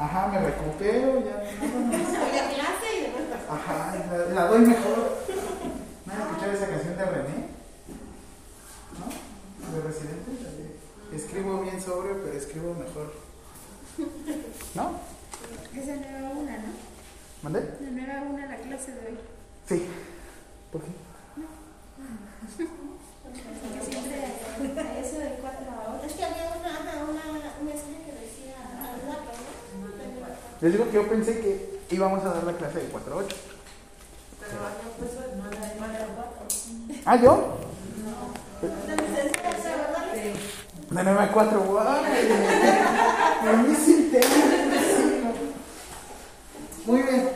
Ajá, 0.00 0.28
me 0.28 0.40
recupero, 0.40 1.20
ya. 1.24 1.36
Voy 1.60 2.38
a 2.38 2.48
clase 2.48 2.88
y 2.96 3.00
después 3.02 3.24
Ajá, 3.50 3.94
la, 4.10 4.34
la 4.34 4.46
doy 4.46 4.60
mejor. 4.60 5.18
¿No 6.06 6.12
han 6.12 6.20
escuchado 6.22 6.52
esa 6.52 6.68
canción 6.68 6.96
de 6.96 7.04
René? 7.04 7.46
¿No? 8.98 9.06
De 9.76 9.80
Residente. 9.86 10.30
Escribo 11.12 11.60
bien 11.60 11.80
sobrio, 11.80 12.20
pero 12.24 12.36
escribo 12.36 12.74
mejor. 12.74 13.12
¿No? 14.74 14.92
Esa 15.76 15.96
no 15.96 16.06
era 16.06 16.30
una, 16.30 16.52
¿no? 16.58 16.72
¿Mandé? 17.42 17.60
No 17.80 18.02
era 18.02 18.22
una 18.22 18.46
la 18.46 18.56
clase 18.56 18.92
de 18.92 19.06
hoy. 19.06 19.18
Sí. 19.68 19.86
¿Por 20.72 20.80
qué? 20.82 20.90
Porque 23.22 23.90
siempre 23.90 24.16
a 24.80 24.98
eso 24.98 25.18
de 25.18 25.28
4 25.40 25.70
a 25.70 25.96
8. 25.98 26.06
Es 26.06 26.12
que 26.14 26.24
había 26.24 26.54
una, 26.58 26.70
ajá, 26.70 27.04
una, 27.04 27.22
un 27.60 27.66
mensaje 27.66 27.98
que 28.06 28.12
decía 28.12 28.56
al 28.78 29.00
rato, 29.06 29.30
¿no? 29.30 29.50
Les 30.60 30.72
digo 30.72 30.84
que 30.86 30.92
yo 30.92 31.08
pensé 31.08 31.40
que 31.40 31.80
íbamos 31.90 32.22
a 32.24 32.34
dar 32.34 32.44
la 32.44 32.52
clase 32.52 32.80
de 32.80 32.88
4 32.88 33.12
a 33.12 33.16
8. 33.16 33.36
Pero 34.40 34.52
no 35.36 35.44
cuatro. 36.16 36.46
¿Ah, 37.06 37.16
yo? 37.16 37.56
Sí. 40.12 40.94
De 40.94 41.02
9 41.02 41.18
a 41.18 41.32
4. 41.32 41.60
¡Guay! 41.60 41.86
A 43.40 43.52
mí 43.62 43.74
sí 43.74 44.10
tengo. 44.12 44.26
sí, 44.96 45.22
no. 45.24 46.92
Muy 46.92 47.02
bien. 47.02 47.30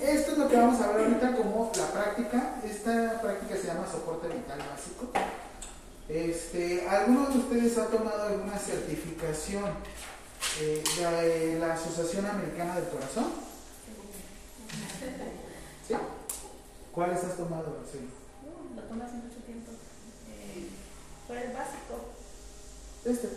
Esto 0.00 0.32
es 0.32 0.38
lo 0.38 0.48
que 0.48 0.56
vamos 0.56 0.80
a 0.80 0.92
ver 0.92 1.06
ahorita 1.06 1.36
como 1.36 1.72
la 1.76 1.86
práctica. 1.86 2.54
Esta 2.64 3.20
práctica 3.20 3.56
se 3.56 3.66
llama 3.66 3.86
soporte 3.90 4.28
vital 4.28 4.58
básico. 4.58 5.10
Este, 6.08 6.86
¿Alguno 6.88 7.26
de 7.26 7.38
ustedes 7.38 7.76
ha 7.78 7.86
tomado 7.86 8.22
alguna 8.22 8.56
certificación 8.56 9.64
eh, 10.60 10.82
de 10.98 11.58
la 11.58 11.74
Asociación 11.74 12.26
Americana 12.26 12.76
del 12.76 12.88
Corazón? 12.88 13.26
¿Sí? 15.86 15.94
¿Cuáles 16.92 17.24
has 17.24 17.36
tomado? 17.36 17.78
Sí. 17.90 18.00
Lo 18.76 18.82
tomas 18.82 19.08
hace 19.08 19.16
mucho 19.16 19.38
tiempo. 19.46 19.72
Eh, 20.28 20.68
fue 21.26 21.44
el 21.44 21.52
básico. 21.52 22.12
Este. 23.04 23.28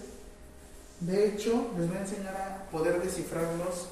De 0.99 1.27
hecho, 1.27 1.71
les 1.77 1.87
voy 1.87 1.97
a 1.97 2.01
enseñar 2.01 2.35
a 2.35 2.71
poder 2.71 3.01
descifrar 3.01 3.45
los, 3.55 3.87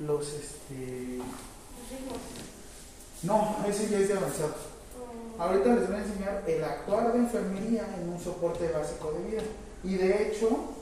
los 0.00 0.32
este. 0.32 1.18
No, 3.22 3.56
ese 3.68 3.88
ya 3.88 3.98
es 3.98 4.08
de 4.08 4.16
avanzado. 4.16 4.54
Ahorita 5.38 5.74
les 5.74 5.88
voy 5.88 5.96
a 5.96 6.02
enseñar 6.04 6.44
el 6.46 6.64
actuar 6.64 7.12
de 7.12 7.18
enfermería 7.18 7.86
en 8.00 8.08
un 8.08 8.20
soporte 8.20 8.68
básico 8.70 9.12
de 9.12 9.30
vida. 9.30 9.42
Y 9.84 9.96
de 9.96 10.28
hecho, 10.28 10.74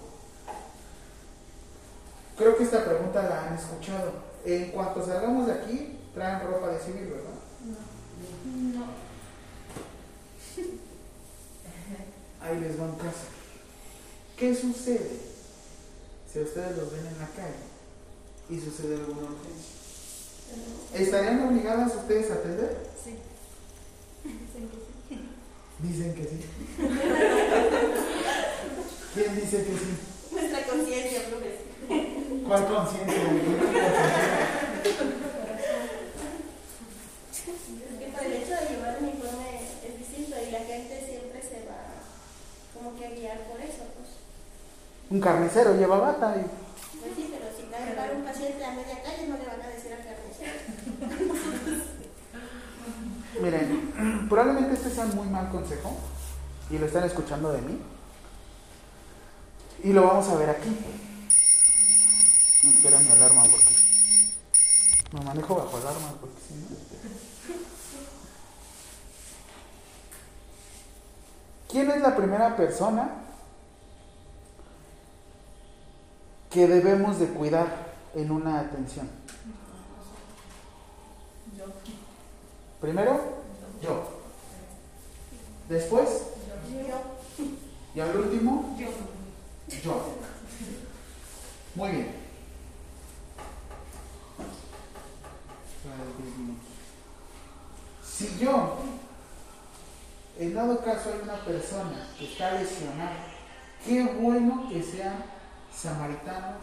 creo 2.40 2.56
que 2.56 2.64
esta 2.64 2.84
pregunta 2.84 3.22
la 3.22 3.48
han 3.48 3.54
escuchado. 3.54 4.12
En 4.46 4.70
cuanto 4.70 5.04
salgamos 5.04 5.46
de 5.46 5.52
aquí, 5.52 5.98
traen 6.14 6.40
ropa 6.46 6.68
de 6.68 6.80
civil, 6.80 7.08
¿verdad? 7.10 7.34
No. 8.74 8.86
Ahí 12.40 12.58
les 12.58 12.80
va 12.80 12.84
un 12.84 12.96
caso. 12.96 13.28
¿Qué 14.38 14.54
sucede 14.54 15.20
si 16.32 16.40
ustedes 16.40 16.78
los 16.78 16.90
ven 16.90 17.06
en 17.06 17.18
la 17.18 17.28
calle 17.28 17.68
y 18.48 18.58
sucede 18.58 18.94
alguna 18.94 19.28
urgencia? 19.28 19.74
¿Estarían 20.94 21.46
obligadas 21.46 21.94
ustedes 21.94 22.30
a 22.30 22.34
atender? 22.34 22.78
Sí. 23.04 23.18
Dicen 24.24 24.68
que 24.70 24.76
sí. 24.78 25.28
Dicen 25.80 26.14
que 26.14 26.24
sí. 26.24 26.40
¿Quién 29.14 29.34
dice 29.36 29.64
que 29.64 29.72
sí? 29.72 30.32
Nuestra 30.32 30.64
conciencia, 30.64 31.28
profesor. 31.28 31.69
¿Cuál 31.88 32.66
que 37.98 38.06
por 38.06 38.22
el 38.22 38.32
hecho 38.32 38.54
de 38.54 38.68
llevar 38.70 38.98
uniforme 39.00 39.60
es 39.86 39.98
distinto 39.98 40.36
y 40.46 40.50
la 40.50 40.60
gente 40.60 41.04
siempre 41.06 41.40
se 41.42 41.66
va 41.66 41.80
como 42.74 42.98
que 42.98 43.06
a 43.06 43.10
guiar 43.10 43.38
por 43.44 43.60
eso, 43.60 43.84
pues. 43.94 44.08
Un 45.10 45.20
carnicero 45.20 45.76
lleva 45.76 45.98
bata 45.98 46.36
y 46.36 46.42
Pues 46.98 47.12
sí, 47.16 47.32
pero 47.32 47.46
si 47.56 47.70
va 47.70 47.78
a 47.78 47.86
llevar 47.88 48.16
un 48.16 48.24
paciente 48.24 48.64
a 48.64 48.72
media 48.72 49.02
calle 49.02 49.28
no 49.28 49.36
le 49.36 49.46
van 49.46 49.62
a 49.62 49.68
decir 49.68 49.92
al 49.92 50.04
carnicero. 50.04 50.58
Miren, 53.40 54.26
probablemente 54.28 54.74
este 54.74 54.90
sea 54.90 55.04
un 55.04 55.14
muy 55.16 55.28
mal 55.28 55.48
consejo 55.50 55.96
y 56.68 56.78
lo 56.78 56.86
están 56.86 57.04
escuchando 57.04 57.52
de 57.52 57.62
mí. 57.62 57.78
Y 59.82 59.92
lo 59.92 60.06
vamos 60.06 60.28
a 60.28 60.36
ver 60.36 60.50
aquí. 60.50 60.76
No 62.62 62.72
quiero 62.80 63.00
mi 63.00 63.08
alarma 63.08 63.42
porque 63.44 63.74
me 65.12 65.20
manejo 65.22 65.54
bajo 65.56 65.76
alarma 65.78 66.12
porque 66.20 66.36
si 66.46 66.54
no. 66.54 66.66
¿Quién 71.70 71.90
es 71.90 72.00
la 72.00 72.16
primera 72.16 72.56
persona 72.56 73.10
que 76.50 76.66
debemos 76.66 77.18
de 77.18 77.28
cuidar 77.28 77.92
en 78.14 78.30
una 78.30 78.60
atención? 78.60 79.08
Yo. 81.56 81.64
Primero, 82.80 83.20
yo. 83.80 84.20
Después, 85.68 86.08
Yo, 86.68 87.46
Y 87.94 88.00
al 88.00 88.16
último, 88.16 88.76
Yo. 88.78 88.88
yo. 89.82 90.02
Muy 91.76 91.90
bien. 91.92 92.19
Si 98.04 98.38
yo, 98.38 98.76
en 100.38 100.54
dado 100.54 100.80
caso 100.84 101.10
hay 101.10 101.20
una 101.22 101.42
persona 101.44 102.08
que 102.18 102.26
está 102.26 102.52
lesionada, 102.52 103.26
qué 103.84 104.02
bueno 104.04 104.68
que 104.68 104.82
sean 104.82 105.24
samaritanos, 105.74 106.62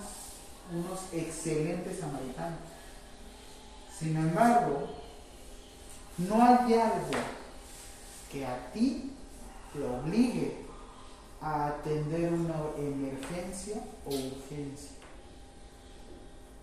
unos 0.71 0.99
excelentes 1.11 1.99
samaritanos. 1.99 2.59
Sin 3.97 4.15
embargo, 4.15 4.87
no 6.17 6.35
hay 6.35 6.73
algo 6.73 7.11
que 8.31 8.45
a 8.45 8.71
ti 8.71 9.13
te 9.73 9.83
obligue 9.83 10.57
a 11.41 11.67
atender 11.67 12.33
una 12.33 12.55
emergencia 12.77 13.81
o 14.05 14.09
urgencia. 14.09 14.91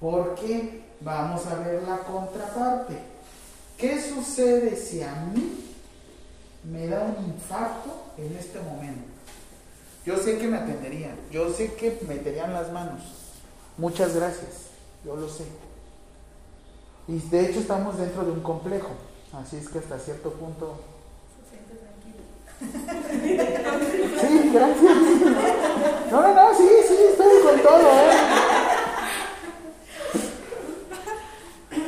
Porque 0.01 0.84
vamos 1.01 1.47
a 1.47 1.57
ver 1.57 1.83
la 1.83 1.99
contraparte. 1.99 2.99
¿Qué 3.79 4.01
sucede 4.01 4.77
si 4.77 5.03
a 5.03 5.15
mí 5.35 5.75
me 6.71 6.87
da 6.87 7.03
un 7.03 7.25
infarto 7.25 8.13
en 8.17 8.37
este 8.37 8.61
momento? 8.61 9.03
Yo 10.07 10.17
sé 10.19 10.39
que 10.39 10.47
me 10.47 10.59
atenderían, 10.59 11.17
yo 11.31 11.53
sé 11.53 11.75
que 11.75 11.99
meterían 12.07 12.53
las 12.53 12.71
manos. 12.71 13.03
Muchas 13.79 14.15
gracias, 14.15 14.69
yo 15.05 15.17
lo 15.17 15.29
sé. 15.29 15.45
Y 17.09 17.19
de 17.19 17.47
hecho 17.47 17.61
estamos 17.61 17.99
dentro 17.99 18.25
de 18.25 18.31
un 18.31 18.41
complejo, 18.41 18.91
así 19.33 19.57
es 19.57 19.69
que 19.69 19.79
hasta 19.79 19.99
cierto 19.99 20.31
punto... 20.33 20.81
Sí, 22.61 24.51
gracias. 24.53 24.97
No, 26.11 26.23
no, 26.23 26.35
no, 26.35 26.55
sí, 26.57 26.69
sí, 26.89 26.97
estoy 27.11 27.43
con 27.43 27.61
todo, 27.61 27.81
¿eh? 27.81 28.54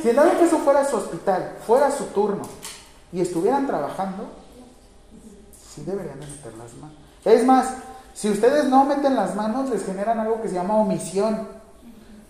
Si 0.07 0.11
en 0.11 0.15
dado 0.15 0.37
que 0.37 0.45
eso 0.45 0.59
fuera 0.59 0.89
su 0.89 0.95
hospital, 0.95 1.57
fuera 1.67 1.91
su 1.91 2.05
turno, 2.05 2.43
y 3.11 3.19
estuvieran 3.19 3.67
trabajando, 3.67 4.29
sí 5.51 5.83
deberían 5.85 6.17
de 6.21 6.27
meter 6.27 6.53
las 6.53 6.73
manos. 6.75 6.95
Es 7.25 7.45
más, 7.45 7.73
si 8.13 8.29
ustedes 8.29 8.69
no 8.69 8.85
meten 8.85 9.17
las 9.17 9.35
manos, 9.35 9.69
les 9.69 9.85
generan 9.85 10.17
algo 10.17 10.41
que 10.41 10.47
se 10.47 10.53
llama 10.53 10.77
omisión. 10.77 11.49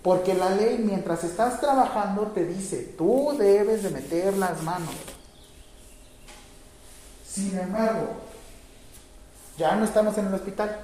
Porque 0.02 0.34
la 0.34 0.50
ley, 0.50 0.80
mientras 0.84 1.24
estás 1.24 1.62
trabajando, 1.62 2.24
te 2.34 2.46
dice, 2.46 2.96
tú 2.98 3.36
debes 3.38 3.84
de 3.84 3.92
meter 3.92 4.36
las 4.38 4.64
manos. 4.64 4.96
Sin 7.30 7.60
embargo, 7.60 8.08
ya 9.56 9.76
no 9.76 9.86
estamos 9.86 10.18
en 10.18 10.26
el 10.26 10.34
hospital, 10.34 10.80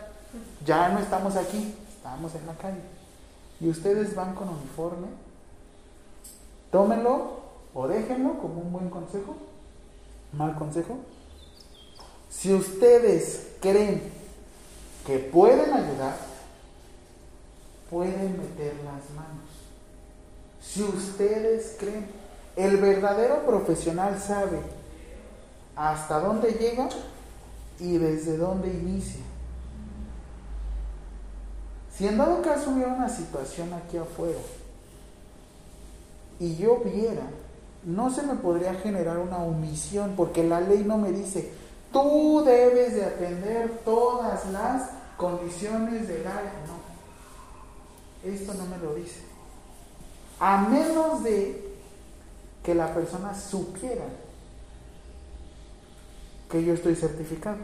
ya 0.64 0.90
no 0.90 1.00
estamos 1.00 1.38
aquí, 1.38 1.76
estamos 1.90 2.36
en 2.36 2.46
la 2.46 2.54
calle. 2.54 2.84
Y 3.60 3.68
ustedes 3.68 4.14
van 4.14 4.36
con 4.36 4.48
uniforme, 4.50 5.08
tómenlo 6.74 7.44
o 7.74 7.88
déjenlo 7.88 8.40
como 8.40 8.62
un 8.62 8.74
buen 8.74 8.90
consejo, 8.90 9.36
mal 10.34 10.56
consejo. 10.56 10.98
Si 12.30 12.52
ustedes 12.52 13.54
creen 13.62 14.02
que 15.06 15.20
pueden 15.20 15.72
ayudar, 15.72 16.18
pueden 17.92 18.38
meter 18.38 18.74
las 18.78 19.08
manos. 19.16 19.54
Si 20.60 20.82
ustedes 20.82 21.78
creen, 21.80 22.08
el 22.56 22.78
verdadero 22.78 23.46
profesional 23.46 24.20
sabe 24.20 24.60
hasta 25.76 26.20
dónde 26.20 26.54
llega 26.54 26.90
y 27.80 27.98
desde 28.00 28.38
dónde 28.38 28.70
inicia. 28.70 29.22
Si 31.96 32.08
en 32.08 32.18
dado 32.18 32.42
caso 32.42 32.72
hubiera 32.72 32.94
una 32.94 33.10
situación 33.10 33.72
aquí 33.74 33.98
afuera 33.98 34.40
y 36.40 36.56
yo 36.56 36.82
viera, 36.84 37.28
no 37.84 38.10
se 38.10 38.24
me 38.24 38.36
podría 38.36 38.74
generar 38.76 39.18
una 39.18 39.38
omisión 39.38 40.14
porque 40.16 40.44
la 40.44 40.62
ley 40.62 40.84
no 40.86 40.98
me 40.98 41.12
dice, 41.12 41.52
tú 41.92 42.44
debes 42.46 42.96
de 42.96 43.06
atender 43.06 43.82
todas 43.86 44.46
las 44.52 44.90
condiciones 45.18 46.08
del 46.08 46.26
área. 46.26 46.54
No, 46.68 48.32
esto 48.32 48.54
no 48.54 48.66
me 48.66 48.78
lo 48.78 48.96
dice. 48.96 49.22
A 50.40 50.58
menos 50.58 51.24
de 51.24 51.74
que 52.64 52.74
la 52.74 52.94
persona 52.94 53.36
supiera 53.36 54.06
que 56.50 56.64
yo 56.64 56.74
estoy 56.74 56.96
certificado. 56.96 57.58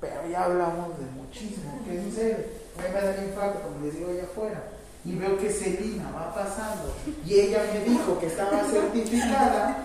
Pero 0.00 0.28
ya 0.28 0.44
hablamos 0.44 0.98
de 0.98 1.06
muchísimo. 1.06 1.80
¿Qué 1.86 2.02
sucede? 2.04 2.64
A 2.78 2.82
me 2.82 3.00
da 3.00 3.14
el 3.14 3.28
infarto, 3.28 3.60
como 3.62 3.84
les 3.84 3.94
digo 3.94 4.10
allá 4.10 4.24
afuera, 4.24 4.62
y 5.04 5.14
veo 5.16 5.38
que 5.38 5.50
Celina 5.50 6.10
va 6.12 6.34
pasando, 6.34 6.94
y 7.26 7.34
ella 7.34 7.64
me 7.72 7.84
dijo 7.84 8.18
que 8.18 8.26
estaba 8.26 8.64
certificada, 8.64 9.84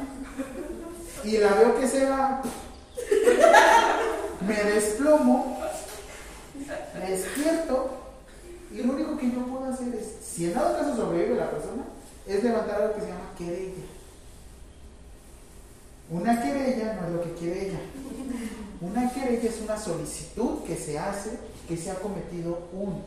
y 1.23 1.37
la 1.37 1.53
veo 1.55 1.79
que 1.79 1.87
se 1.87 2.05
va, 2.09 2.41
me 4.47 4.63
desplomo, 4.63 5.59
me 6.93 7.11
despierto, 7.11 7.89
y 8.73 8.83
lo 8.83 8.93
único 8.93 9.17
que 9.17 9.31
yo 9.31 9.45
puedo 9.45 9.65
hacer 9.65 9.93
es, 9.95 10.25
si 10.25 10.45
en 10.45 10.53
dado 10.53 10.77
caso 10.77 10.95
sobrevive 10.95 11.35
la 11.35 11.51
persona, 11.51 11.83
es 12.25 12.43
levantar 12.43 12.81
algo 12.81 12.95
que 12.95 13.01
se 13.01 13.07
llama 13.07 13.33
querella. 13.37 13.83
Una 16.11 16.41
querella 16.41 16.93
no 16.93 17.07
es 17.07 17.13
lo 17.13 17.23
que 17.23 17.33
quiere 17.33 17.67
ella. 17.67 17.79
Una 18.81 19.11
querella 19.11 19.49
es 19.49 19.61
una 19.61 19.77
solicitud 19.77 20.63
que 20.65 20.75
se 20.75 20.97
hace 20.97 21.31
que 21.67 21.77
se 21.77 21.91
ha 21.91 21.95
cometido 21.95 22.67
un, 22.73 23.03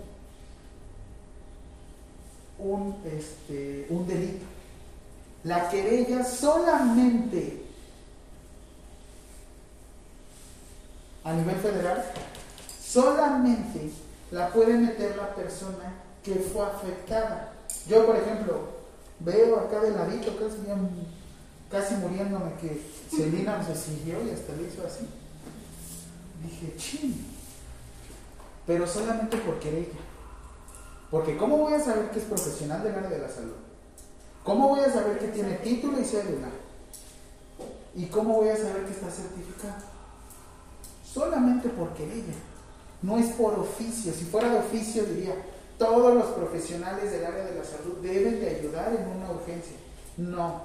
un, 2.62 2.96
este, 3.04 3.86
un 3.90 4.06
delito. 4.06 4.44
La 5.44 5.68
querella 5.68 6.24
solamente 6.24 7.62
a 11.24 11.32
nivel 11.32 11.56
federal, 11.56 12.04
solamente 12.84 13.90
la 14.30 14.48
puede 14.48 14.74
meter 14.74 15.16
la 15.16 15.34
persona 15.34 15.94
que 16.22 16.34
fue 16.36 16.66
afectada. 16.66 17.52
Yo, 17.88 18.06
por 18.06 18.16
ejemplo, 18.16 18.68
veo 19.20 19.58
acá 19.60 19.80
de 19.80 19.90
ladito, 19.90 20.36
casi, 20.36 20.56
casi 21.70 21.94
muriéndome, 21.96 22.52
que 22.60 22.80
Celina 23.10 23.64
se 23.64 23.74
siguió 23.74 24.24
y 24.24 24.30
hasta 24.30 24.54
le 24.54 24.64
hizo 24.64 24.86
así. 24.86 25.06
Dije, 26.42 26.76
ching. 26.76 27.14
Pero 28.66 28.86
solamente 28.86 29.36
por 29.38 29.58
querella. 29.58 29.98
Porque 31.12 31.36
¿cómo 31.36 31.58
voy 31.58 31.74
a 31.74 31.78
saber 31.78 32.10
que 32.10 32.20
es 32.20 32.24
profesional 32.24 32.82
del 32.82 32.94
área 32.94 33.10
de 33.10 33.18
la 33.18 33.28
salud? 33.28 33.52
¿Cómo 34.42 34.70
voy 34.70 34.80
a 34.80 34.90
saber 34.90 35.18
que 35.18 35.28
tiene 35.28 35.56
título 35.56 36.00
y 36.00 36.04
cédula? 36.06 36.48
¿Y 37.94 38.06
cómo 38.06 38.36
voy 38.36 38.48
a 38.48 38.56
saber 38.56 38.86
que 38.86 38.92
está 38.92 39.10
certificado? 39.10 39.74
Solamente 41.04 41.68
por 41.68 41.92
querella. 41.92 42.32
No 43.02 43.18
es 43.18 43.26
por 43.32 43.58
oficio. 43.58 44.10
Si 44.14 44.24
fuera 44.24 44.48
de 44.48 44.60
oficio 44.60 45.04
diría, 45.04 45.34
todos 45.76 46.14
los 46.14 46.28
profesionales 46.28 47.10
del 47.10 47.26
área 47.26 47.44
de 47.44 47.58
la 47.58 47.64
salud 47.64 47.98
deben 48.00 48.40
de 48.40 48.48
ayudar 48.48 48.94
en 48.94 49.06
una 49.06 49.32
urgencia. 49.32 49.76
No, 50.16 50.62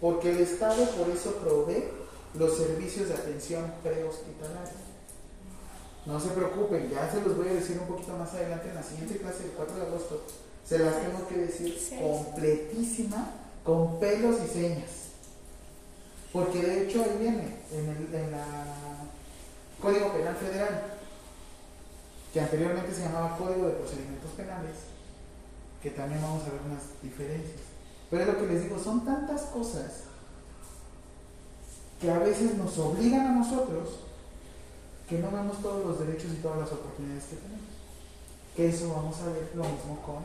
porque 0.00 0.30
el 0.30 0.38
Estado 0.38 0.84
por 0.90 1.10
eso 1.10 1.32
provee 1.42 1.88
los 2.34 2.56
servicios 2.56 3.08
de 3.08 3.14
atención 3.14 3.64
prehospitalaria. 3.82 4.79
No 6.06 6.18
se 6.18 6.28
preocupen, 6.28 6.90
ya 6.90 7.10
se 7.10 7.20
los 7.20 7.36
voy 7.36 7.48
a 7.48 7.54
decir 7.54 7.78
un 7.78 7.86
poquito 7.86 8.16
más 8.16 8.32
adelante 8.32 8.68
en 8.70 8.74
la 8.74 8.82
siguiente 8.82 9.18
clase 9.18 9.42
del 9.42 9.52
4 9.52 9.76
de 9.76 9.82
agosto. 9.82 10.22
Se 10.66 10.78
las 10.78 11.00
tengo 11.00 11.28
que 11.28 11.36
decir 11.36 11.78
completísima, 12.00 13.30
con 13.64 14.00
pelos 14.00 14.36
y 14.44 14.48
señas. 14.48 14.90
Porque 16.32 16.62
de 16.62 16.84
hecho 16.84 17.02
ahí 17.02 17.16
viene, 17.18 17.56
en 17.72 17.88
el 17.88 18.14
en 18.14 18.30
la 18.30 18.44
Código 19.80 20.12
Penal 20.12 20.36
Federal, 20.36 20.82
que 22.32 22.40
anteriormente 22.40 22.94
se 22.94 23.02
llamaba 23.02 23.36
Código 23.36 23.66
de 23.66 23.74
Procedimientos 23.74 24.30
Penales, 24.36 24.76
que 25.82 25.90
también 25.90 26.22
vamos 26.22 26.42
a 26.44 26.50
ver 26.50 26.60
unas 26.66 27.02
diferencias. 27.02 27.60
Pero 28.10 28.22
es 28.22 28.28
lo 28.28 28.38
que 28.38 28.46
les 28.46 28.62
digo, 28.62 28.78
son 28.78 29.04
tantas 29.04 29.42
cosas 29.42 30.04
que 32.00 32.10
a 32.10 32.18
veces 32.18 32.54
nos 32.54 32.78
obligan 32.78 33.26
a 33.26 33.32
nosotros 33.32 34.00
que 35.10 35.18
no 35.18 35.32
vemos 35.32 35.60
todos 35.60 35.84
los 35.84 35.98
derechos 35.98 36.30
y 36.32 36.36
todas 36.36 36.60
las 36.60 36.70
oportunidades 36.70 37.24
que 37.24 37.36
tenemos. 37.36 37.66
Que 38.54 38.68
eso 38.68 38.94
vamos 38.94 39.20
a 39.20 39.26
ver 39.26 39.50
lo 39.56 39.64
mismo 39.64 40.00
con 40.06 40.22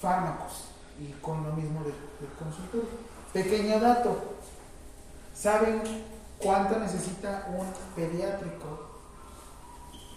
fármacos 0.00 0.64
y 1.00 1.12
con 1.22 1.44
lo 1.44 1.52
mismo 1.52 1.84
del, 1.84 1.94
del 2.20 2.32
consultorio. 2.36 2.88
Pequeño 3.32 3.78
dato, 3.78 4.34
¿saben 5.36 5.82
cuánto 6.38 6.80
necesita 6.80 7.46
un 7.56 7.66
pediátrico? 7.94 8.90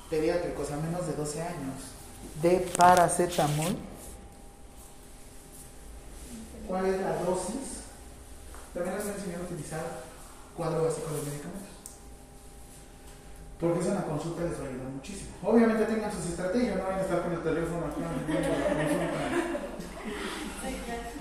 Pediátricos 0.10 0.72
a 0.72 0.78
menos 0.78 1.06
de 1.06 1.14
12 1.14 1.42
años 1.44 1.96
de 2.42 2.68
paracetamol. 2.76 3.76
¿Cuál 6.68 6.86
es 6.88 7.02
la 7.02 7.18
dosis? 7.24 7.86
También 8.74 8.96
les 8.96 9.06
voy 9.06 9.14
a 9.14 9.16
enseñar 9.18 9.42
a 9.42 9.44
utilizar 9.44 9.84
cuadro 10.58 10.86
básico 10.86 11.12
de 11.12 11.22
medicamentos. 11.22 11.75
Porque 13.60 13.80
eso 13.80 13.92
en 13.92 14.02
consulta 14.02 14.44
les 14.44 14.60
va 14.60 14.66
a 14.66 14.68
ayudar 14.68 14.90
muchísimo. 14.90 15.30
Obviamente 15.44 15.86
tengan 15.86 16.12
sus 16.12 16.26
estrategias, 16.26 16.76
no 16.78 16.84
vayan 16.84 17.00
a 17.00 17.04
estar 17.04 17.24
con 17.24 17.32
el 17.32 17.44
teléfono 17.44 17.86
acá 17.86 17.96
viendo 18.28 18.50
la 18.50 18.56
consulta. 18.56 19.20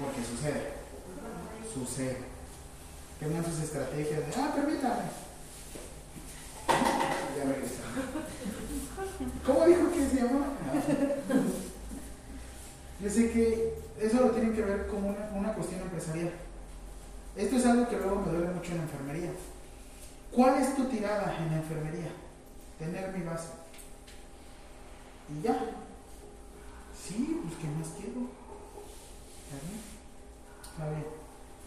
Porque 0.01 0.24
sucede. 0.24 0.73
Sucede. 1.73 2.19
Tengan 3.20 3.44
sus 3.44 3.61
estrategias 3.62 4.20
de, 4.27 4.35
ah, 4.36 4.52
permítame. 4.55 5.05
Ya 7.39 7.44
regresaron. 7.44 7.94
¿Cómo 9.47 9.66
dijo 9.66 9.90
que 9.93 10.09
se 10.09 10.16
llama? 10.16 10.47
Ah. 10.66 10.74
Yo 13.01 13.11
sé 13.11 13.31
que 13.31 13.74
eso 14.01 14.20
lo 14.20 14.31
tienen 14.31 14.55
que 14.55 14.62
ver 14.62 14.86
como 14.89 15.11
una, 15.11 15.31
una 15.35 15.52
cuestión 15.55 15.82
empresarial. 15.82 16.32
Esto 17.36 17.56
es 17.56 17.66
algo 17.66 17.89
que 17.89 17.97
luego 17.97 18.23
me 18.23 18.32
duele 18.32 18.52
mucho 18.52 18.73
en 18.73 18.78
la 18.78 18.85
enfermería. 18.85 19.31
¿Cuál 20.32 20.61
es 20.61 20.74
tu 20.74 20.85
tirada 20.86 21.36
en 21.39 21.51
la 21.51 21.56
enfermería? 21.59 22.11
Tener 22.85 23.16
mi 23.16 23.24
base. 23.24 23.48
Y 25.31 25.43
ya. 25.43 25.56
Sí, 26.93 27.40
pues 27.43 27.56
¿qué 27.56 27.69
más 27.69 27.89
quiero? 27.97 28.28
¿Está 29.40 29.56
bien? 29.65 29.81
Está 30.62 30.90
bien. 30.90 31.06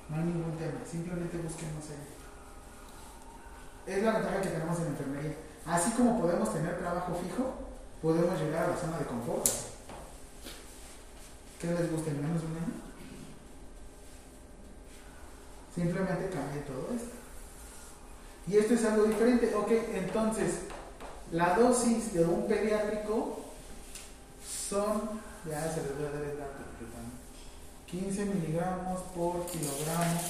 No 0.09 0.15
hay 0.15 0.23
ningún 0.23 0.57
tema. 0.57 0.79
Simplemente 0.85 1.37
busquen 1.37 1.73
no 1.73 1.81
sé. 1.81 1.95
Es 3.87 4.03
la 4.03 4.11
ventaja 4.11 4.41
que 4.41 4.49
tenemos 4.49 4.79
en 4.79 4.87
enfermería. 4.87 5.35
Así 5.65 5.91
como 5.91 6.21
podemos 6.21 6.53
tener 6.53 6.77
trabajo 6.77 7.15
fijo, 7.15 7.53
podemos 7.99 8.39
llegar 8.39 8.65
a 8.65 8.67
la 8.69 8.77
zona 8.77 8.99
de 8.99 9.05
confort. 9.05 9.47
¿Qué 11.59 11.67
les 11.67 11.91
gusta 11.91 12.11
en 12.11 12.21
menos 12.21 12.41
de 12.41 12.47
un 12.47 12.57
año? 12.57 12.73
Simplemente 15.73 16.29
cambia 16.29 16.65
todo 16.65 16.89
esto. 16.95 17.15
Y 18.47 18.57
esto 18.57 18.75
es 18.75 18.85
algo 18.85 19.05
diferente. 19.05 19.55
Ok, 19.55 19.71
entonces, 19.93 20.67
la 21.31 21.55
dosis 21.55 22.13
de 22.13 22.23
un 22.23 22.47
pediátrico 22.47 23.39
son, 24.69 25.21
ya 25.49 25.71
se 25.73 25.81
les 25.83 25.97
voy 25.97 26.07
a 26.07 26.11
dar 26.11 26.23
el 26.23 26.37
dato, 26.37 26.63
porque 26.71 26.85
también, 26.91 27.17
15 27.87 28.25
miligramos 28.25 29.01
por 29.15 29.45
kilogramo. 29.47 30.21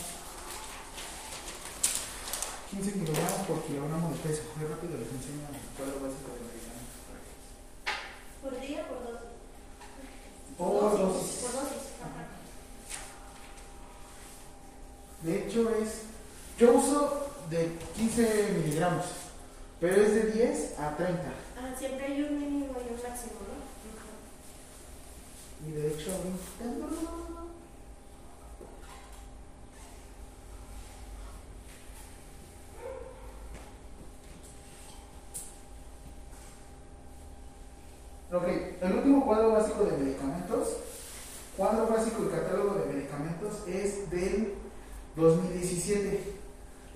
15 2.72 2.94
kilogramos 2.94 3.48
por 3.48 3.64
kilogramo 3.64 4.10
de 4.10 4.15
peso. 4.18 4.44
Muy 4.57 4.68
rápido 4.68 4.98
les 4.98 5.10
enseño 5.10 5.48
el 5.53 5.78
cuadro 5.78 6.02
básico 6.02 6.34
de 6.34 6.41
medicamentos. 6.45 6.98
¿Por 8.41 8.60
día 8.60 8.82
o 8.84 8.94
por 8.94 8.99
dosis? 9.06 9.28
Por 10.57 10.98
dosis. 10.98 11.32
Por 11.41 11.52
dosis. 11.53 11.84
Ajá. 12.02 12.24
De 15.24 15.48
hecho 15.48 15.69
es, 15.76 16.02
yo 16.60 16.74
uso 16.74 17.28
de 17.49 17.78
15 17.95 18.61
miligramos, 18.64 19.06
pero 19.80 20.02
es 20.02 20.14
de 20.14 20.32
10 20.32 20.80
a 20.80 20.95
30. 20.95 21.22
Ah, 21.58 21.76
siempre 21.78 22.06
hay 22.06 22.24
un 22.24 22.40
mínimo 22.40 22.74
y 22.74 22.94
un 22.94 23.02
máximo, 23.02 23.34
¿no? 23.48 23.58
Y 25.68 25.72
de 25.72 25.88
hecho 25.88 26.12
ahorita... 26.12 26.88
Ok, 38.30 38.44
el 38.82 38.94
último 38.94 39.26
cuadro 39.26 39.52
básico 39.54 39.86
de 39.86 39.98
medicamentos, 39.98 40.78
cuadro 41.56 41.88
básico 41.88 42.24
y 42.24 42.28
catálogo 42.28 42.76
de 42.76 42.94
medicamentos 42.94 43.66
es 43.68 44.10
del 44.12 44.54
2017. 45.16 46.37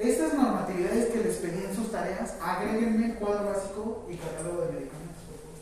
Estas 0.01 0.33
normatividades 0.33 1.13
que 1.13 1.23
les 1.23 1.37
pedí 1.37 1.63
en 1.63 1.75
sus 1.75 1.91
tareas, 1.91 2.33
agréguenme 2.41 3.05
el 3.05 3.15
cuadro 3.15 3.45
básico 3.53 4.07
y 4.09 4.15
catálogo 4.17 4.65
de 4.65 4.71
medicamentos, 4.73 5.21
por 5.29 5.37
favor. 5.37 5.57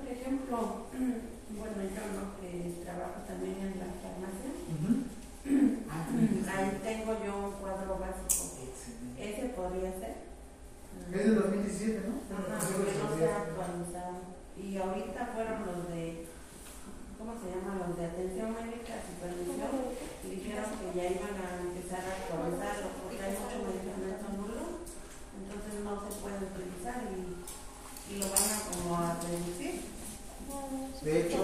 Por 0.00 0.06
ejemplo, 0.08 0.56
bueno, 1.60 1.78
yo 1.92 2.02
no 2.16 2.24
que 2.40 2.82
trabajo 2.84 3.20
también 3.28 3.56
en 3.60 3.74
la 3.78 3.90
farmacia, 4.00 4.50
Ah, 5.92 6.06
ahí 6.56 6.80
tengo 6.82 7.12
yo 7.20 7.32
un 7.36 7.52
cuadro 7.60 7.98
básico. 7.98 8.62
Excelente. 8.64 9.18
Ese 9.20 9.44
podría 9.52 9.92
ser. 10.00 10.14
Es 11.12 11.24
del 11.26 11.34
2017, 11.34 12.08
¿no? 12.08 12.22
Ajá, 12.32 12.56
Así 12.56 12.72
que 12.72 12.78
lo 12.78 12.96
no 12.96 13.10
sabía. 13.10 13.18
se 13.18 13.26
ha 13.28 13.36
actualizado. 13.44 14.16
Y 14.56 14.76
ahorita 14.78 15.20
fueron 15.34 15.58
los 15.66 15.80
de, 15.92 16.24
¿cómo 17.18 17.32
se 17.36 17.46
llama? 17.52 17.84
Los 17.84 17.92
de 17.98 18.04
atención 18.06 18.48
médica, 18.56 18.94
supervisión, 19.04 19.74
y 20.24 20.26
dijeron 20.30 20.68
que 20.80 20.88
ya 20.96 21.04
iban 21.12 21.34
a 21.36 21.48
empezar 21.60 22.00
a 22.06 22.12
actualizarlo 22.22 22.88
porque 23.22 23.54
hay 23.54 23.62
mucho 23.62 23.70
medicamento 23.70 24.26
nulo, 24.36 24.62
entonces 25.38 25.74
no 25.84 25.92
se 26.02 26.10
puede 26.18 26.42
utilizar 26.50 26.98
y, 27.12 28.12
y 28.12 28.18
lo 28.18 28.26
van 28.26 28.42
a 28.42 28.56
como 28.66 28.96
a 28.96 29.16
reducir. 29.22 29.92
De 31.02 31.20
hecho, 31.20 31.38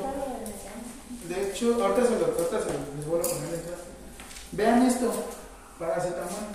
de 1.28 1.50
hecho, 1.50 1.84
ahorita 1.84 2.04
se 2.08 2.18
lo, 2.18 2.26
ahorita 2.26 2.58
se 2.62 2.72
lo- 2.72 2.94
les 2.96 3.06
vuelvo 3.06 3.26
a 3.26 3.30
poner 3.30 3.54
en 3.54 3.60
clase. 3.60 3.88
Vean 4.52 4.82
esto, 4.82 5.12
paracetamol. 5.78 6.46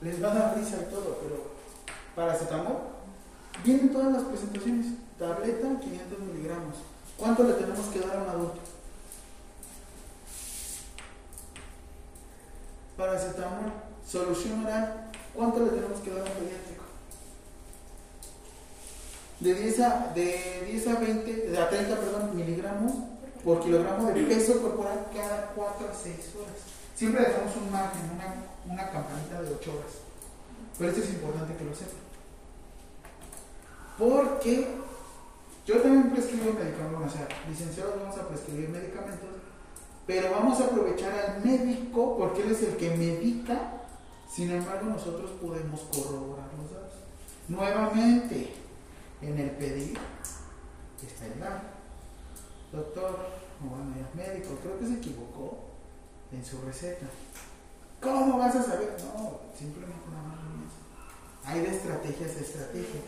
Les 0.00 0.22
va 0.22 0.30
a 0.30 0.34
dar 0.34 0.56
risa 0.56 0.76
y 0.80 0.90
todo, 0.90 1.18
pero 1.22 1.50
paracetamol. 2.16 2.78
Vienen 3.64 3.92
todas 3.92 4.12
las 4.12 4.22
presentaciones. 4.22 4.86
Tableta, 5.18 5.68
500 5.80 6.18
miligramos. 6.20 6.76
¿Cuánto 7.18 7.42
le 7.42 7.52
tenemos 7.52 7.86
que 7.88 8.00
dar 8.00 8.16
a 8.16 8.22
un 8.22 8.28
adulto? 8.30 8.60
Paracetamol, 13.00 13.72
solución 14.06 14.66
oral. 14.66 15.10
¿Cuánto 15.34 15.64
le 15.64 15.70
tenemos 15.70 16.00
que 16.00 16.10
dar 16.10 16.20
a 16.20 16.24
un 16.24 16.36
pediátrico? 16.36 16.84
De 19.40 19.54
10 19.54 19.80
a, 19.80 20.12
de 20.14 20.64
10 20.66 20.86
a 20.86 21.00
20, 21.00 21.32
de 21.32 21.58
a 21.58 21.70
30 21.70 21.96
perdón, 21.96 22.36
miligramos 22.36 22.92
por 23.42 23.62
kilogramo 23.62 24.06
de 24.10 24.22
peso 24.24 24.60
corporal 24.60 25.06
cada 25.14 25.52
4 25.54 25.88
a 25.88 25.94
6 25.94 26.14
horas. 26.36 26.56
Siempre 26.94 27.24
dejamos 27.24 27.56
un 27.56 27.72
margen, 27.72 28.02
una, 28.12 28.74
una 28.74 28.90
campanita 28.90 29.40
de 29.40 29.54
8 29.54 29.70
horas. 29.70 29.92
Pero 30.76 30.90
esto 30.90 31.02
es 31.02 31.10
importante 31.10 31.56
que 31.56 31.64
lo 31.64 31.74
sepan. 31.74 32.04
Porque 33.96 34.68
yo 35.64 35.80
también 35.80 36.10
prescribo 36.10 36.52
medicamentos, 36.52 37.14
o 37.14 37.16
sea, 37.16 37.28
licenciados 37.48 37.94
vamos 37.98 38.18
a 38.18 38.28
prescribir 38.28 38.68
medicamentos, 38.68 39.39
pero 40.10 40.28
vamos 40.32 40.60
a 40.60 40.64
aprovechar 40.64 41.12
al 41.12 41.44
médico 41.44 42.16
porque 42.18 42.42
él 42.42 42.50
es 42.50 42.62
el 42.64 42.76
que 42.76 42.90
medica, 42.96 43.74
sin 44.28 44.50
embargo 44.50 44.86
nosotros 44.86 45.30
podemos 45.40 45.82
corroborar 45.82 46.48
los 46.58 46.72
datos. 46.72 46.98
Nuevamente, 47.46 48.52
en 49.22 49.38
el 49.38 49.50
pedir 49.52 49.96
está 51.00 51.26
el 51.26 51.38
dar. 51.38 51.62
Doctor, 52.72 53.18
bueno, 53.60 53.94
ya 53.94 54.20
médico, 54.20 54.58
creo 54.60 54.80
que 54.80 54.86
se 54.88 54.94
equivocó 54.94 55.58
en 56.32 56.44
su 56.44 56.60
receta. 56.62 57.06
¿Cómo 58.02 58.36
vas 58.36 58.56
a 58.56 58.64
saber? 58.64 58.96
No, 59.04 59.38
simplemente 59.56 60.08
nada 60.10 60.24
más. 60.24 61.44
Hay 61.44 61.60
de 61.60 61.70
estrategias 61.70 62.30
a 62.36 62.40
estrategias. 62.40 63.04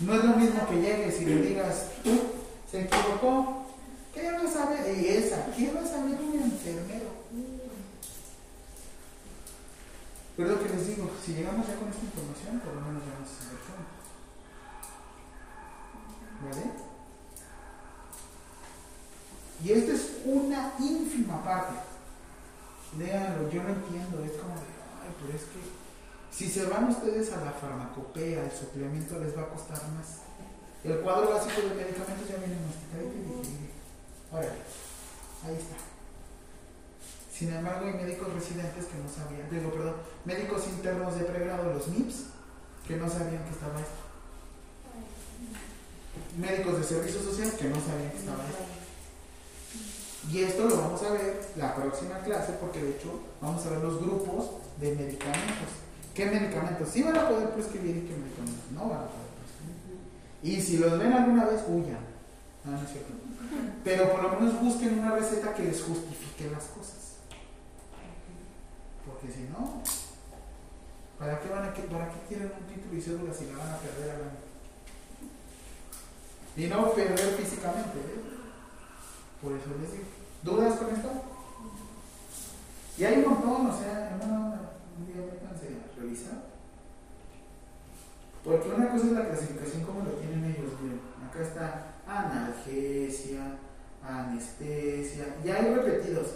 No 0.00 0.14
es 0.14 0.24
lo 0.24 0.36
mismo 0.36 0.66
que 0.70 0.80
llegues 0.80 1.20
y 1.20 1.26
le 1.26 1.36
digas, 1.42 1.90
tú, 2.02 2.18
se 2.70 2.84
equivocó. 2.84 3.65
¿Qué 4.16 4.32
vas 4.32 4.44
a 4.44 4.48
saber? 4.48 4.80
Esa, 4.86 5.44
¿qué 5.54 5.70
vas 5.72 5.84
a 5.84 5.88
saber 5.88 6.18
un 6.18 6.40
enfermero? 6.40 7.10
Pero 10.36 10.48
lo 10.48 10.62
que 10.62 10.68
les 10.70 10.86
digo, 10.86 11.10
si 11.22 11.34
llegamos 11.34 11.66
ya 11.68 11.76
con 11.76 11.88
esta 11.90 12.02
información, 12.02 12.60
por 12.60 12.74
lo 12.74 12.80
menos 12.80 13.02
ya 13.04 13.12
vamos 13.12 13.28
a 13.28 13.44
saber 13.44 13.60
cómo. 13.68 13.84
¿Vale? 16.48 16.64
Y 19.62 19.72
esta 19.72 19.92
es 19.92 20.22
una 20.24 20.72
ínfima 20.78 21.44
parte. 21.44 21.74
Léanlo, 22.96 23.50
yo 23.50 23.62
lo 23.64 23.68
entiendo, 23.68 24.24
es 24.24 24.32
como 24.40 24.54
de, 24.54 24.72
ay, 25.04 25.12
pero 25.20 25.36
es 25.36 25.44
que 25.44 25.60
si 26.30 26.48
se 26.48 26.64
van 26.64 26.88
ustedes 26.88 27.32
a 27.34 27.44
la 27.44 27.52
farmacopea, 27.52 28.44
el 28.44 28.52
suplemento 28.52 29.18
les 29.20 29.36
va 29.36 29.42
a 29.42 29.48
costar 29.50 29.82
más. 29.92 30.24
El 30.84 31.00
cuadro 31.00 31.34
básico 31.34 31.60
de 31.60 31.74
medicamentos 31.74 32.28
ya 32.28 32.36
viene 32.36 32.56
masticadito 32.64 33.42
y. 33.42 33.75
Órale, 34.36 34.60
ahí 35.46 35.56
está. 35.56 35.76
Sin 37.32 37.52
embargo, 37.52 37.86
hay 37.86 37.94
médicos 37.94 38.32
residentes 38.34 38.84
que 38.84 38.98
no 38.98 39.08
sabían, 39.08 39.48
digo, 39.50 39.70
perdón, 39.70 39.94
médicos 40.26 40.68
internos 40.68 41.18
de 41.18 41.24
pregrado, 41.24 41.72
los 41.72 41.88
MIPS, 41.88 42.24
que 42.86 42.96
no 42.96 43.08
sabían 43.08 43.44
que 43.44 43.50
estaba 43.50 43.80
esto. 43.80 44.04
Médicos 46.36 46.78
de 46.78 46.84
servicio 46.84 47.22
social 47.22 47.50
que 47.58 47.68
no 47.68 47.76
sabían 47.76 48.10
que 48.10 48.18
estaba 48.18 48.44
esto. 48.44 48.64
Y 50.30 50.42
esto 50.42 50.68
lo 50.68 50.76
vamos 50.76 51.02
a 51.02 51.12
ver 51.12 51.40
la 51.56 51.74
próxima 51.74 52.18
clase 52.18 52.52
porque 52.60 52.82
de 52.82 52.90
hecho 52.90 53.20
vamos 53.40 53.64
a 53.64 53.70
ver 53.70 53.78
los 53.78 54.00
grupos 54.00 54.50
de 54.80 54.94
medicamentos. 54.96 55.68
¿Qué 56.14 56.26
medicamentos 56.26 56.88
sí 56.90 57.02
van 57.02 57.16
a 57.16 57.28
poder 57.28 57.50
prescribir 57.50 57.96
y 57.96 58.00
qué 58.00 58.16
medicamentos 58.16 58.70
no 58.72 58.88
van 58.88 59.00
a 59.00 59.08
poder 59.08 59.28
prescribir? 59.40 59.98
Y 60.42 60.60
si 60.60 60.78
los 60.78 60.98
ven 60.98 61.12
alguna 61.12 61.46
vez, 61.46 61.62
huyan. 61.68 62.04
No, 62.64 62.72
no 62.72 62.82
es 62.82 62.90
cierto. 62.90 63.25
Pero 63.84 64.10
por 64.12 64.22
lo 64.22 64.40
menos 64.40 64.60
busquen 64.60 64.98
una 64.98 65.14
receta 65.14 65.54
que 65.54 65.64
les 65.64 65.82
justifique 65.82 66.50
las 66.50 66.64
cosas. 66.64 67.16
Porque 69.06 69.32
si 69.32 69.42
no, 69.44 69.82
¿Para 71.18 71.40
qué, 71.40 71.48
van 71.48 71.64
a, 71.64 71.72
¿Para 71.72 72.10
qué 72.12 72.20
quieren 72.28 72.52
un 72.52 72.66
título 72.66 72.94
y 72.94 73.00
cédula 73.00 73.32
si 73.32 73.46
la 73.46 73.56
van 73.56 73.72
a 73.72 73.78
perder 73.78 74.10
al 74.10 74.22
año? 74.22 74.44
Y 76.56 76.66
no 76.66 76.92
perder 76.92 77.36
físicamente, 77.36 77.98
¿eh? 77.98 78.20
Por 79.40 79.52
eso 79.52 79.64
les 79.80 79.92
digo. 79.92 80.04
¿Dudas 80.42 80.78
con 80.78 80.94
esto? 80.94 81.10
Y 82.98 83.04
hay 83.04 83.18
un 83.18 83.30
montón, 83.30 83.66
o 83.66 83.78
sea, 83.78 84.18
un 84.22 85.06
día 85.06 85.24
métanse 85.24 85.68
a 85.68 86.00
revisar. 86.00 86.44
Porque 88.44 88.68
una 88.68 88.90
cosa 88.90 89.06
es 89.06 89.12
la 89.12 89.28
clasificación 89.28 89.84
como 89.84 90.04
lo 90.04 90.10
tienen 90.12 90.44
ellos, 90.44 90.72
miren. 90.82 91.00
Acá 91.28 91.42
está 91.42 91.95
analgesia, 92.06 93.58
anestesia, 94.02 95.36
y 95.44 95.48
hay 95.48 95.74
repetidos. 95.74 96.26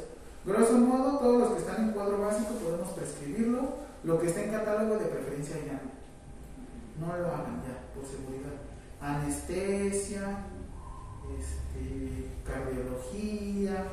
Grosso 0.44 0.72
modo, 0.78 1.18
todos 1.18 1.40
los 1.40 1.52
que 1.52 1.58
están 1.58 1.84
en 1.84 1.90
cuadro 1.92 2.20
básico 2.20 2.54
podemos 2.54 2.88
prescribirlo. 2.90 3.90
Lo 4.02 4.18
que 4.18 4.28
está 4.28 4.42
en 4.42 4.50
catálogo 4.50 4.96
de 4.96 5.06
preferencia 5.06 5.56
ya 5.66 5.82
no. 6.98 7.06
Lo 7.06 7.28
hagan 7.28 7.62
ya, 7.62 7.94
por 7.94 8.04
seguridad. 8.04 8.56
Anestesia, 9.00 10.46
este, 11.38 12.30
cardiología, 12.44 13.84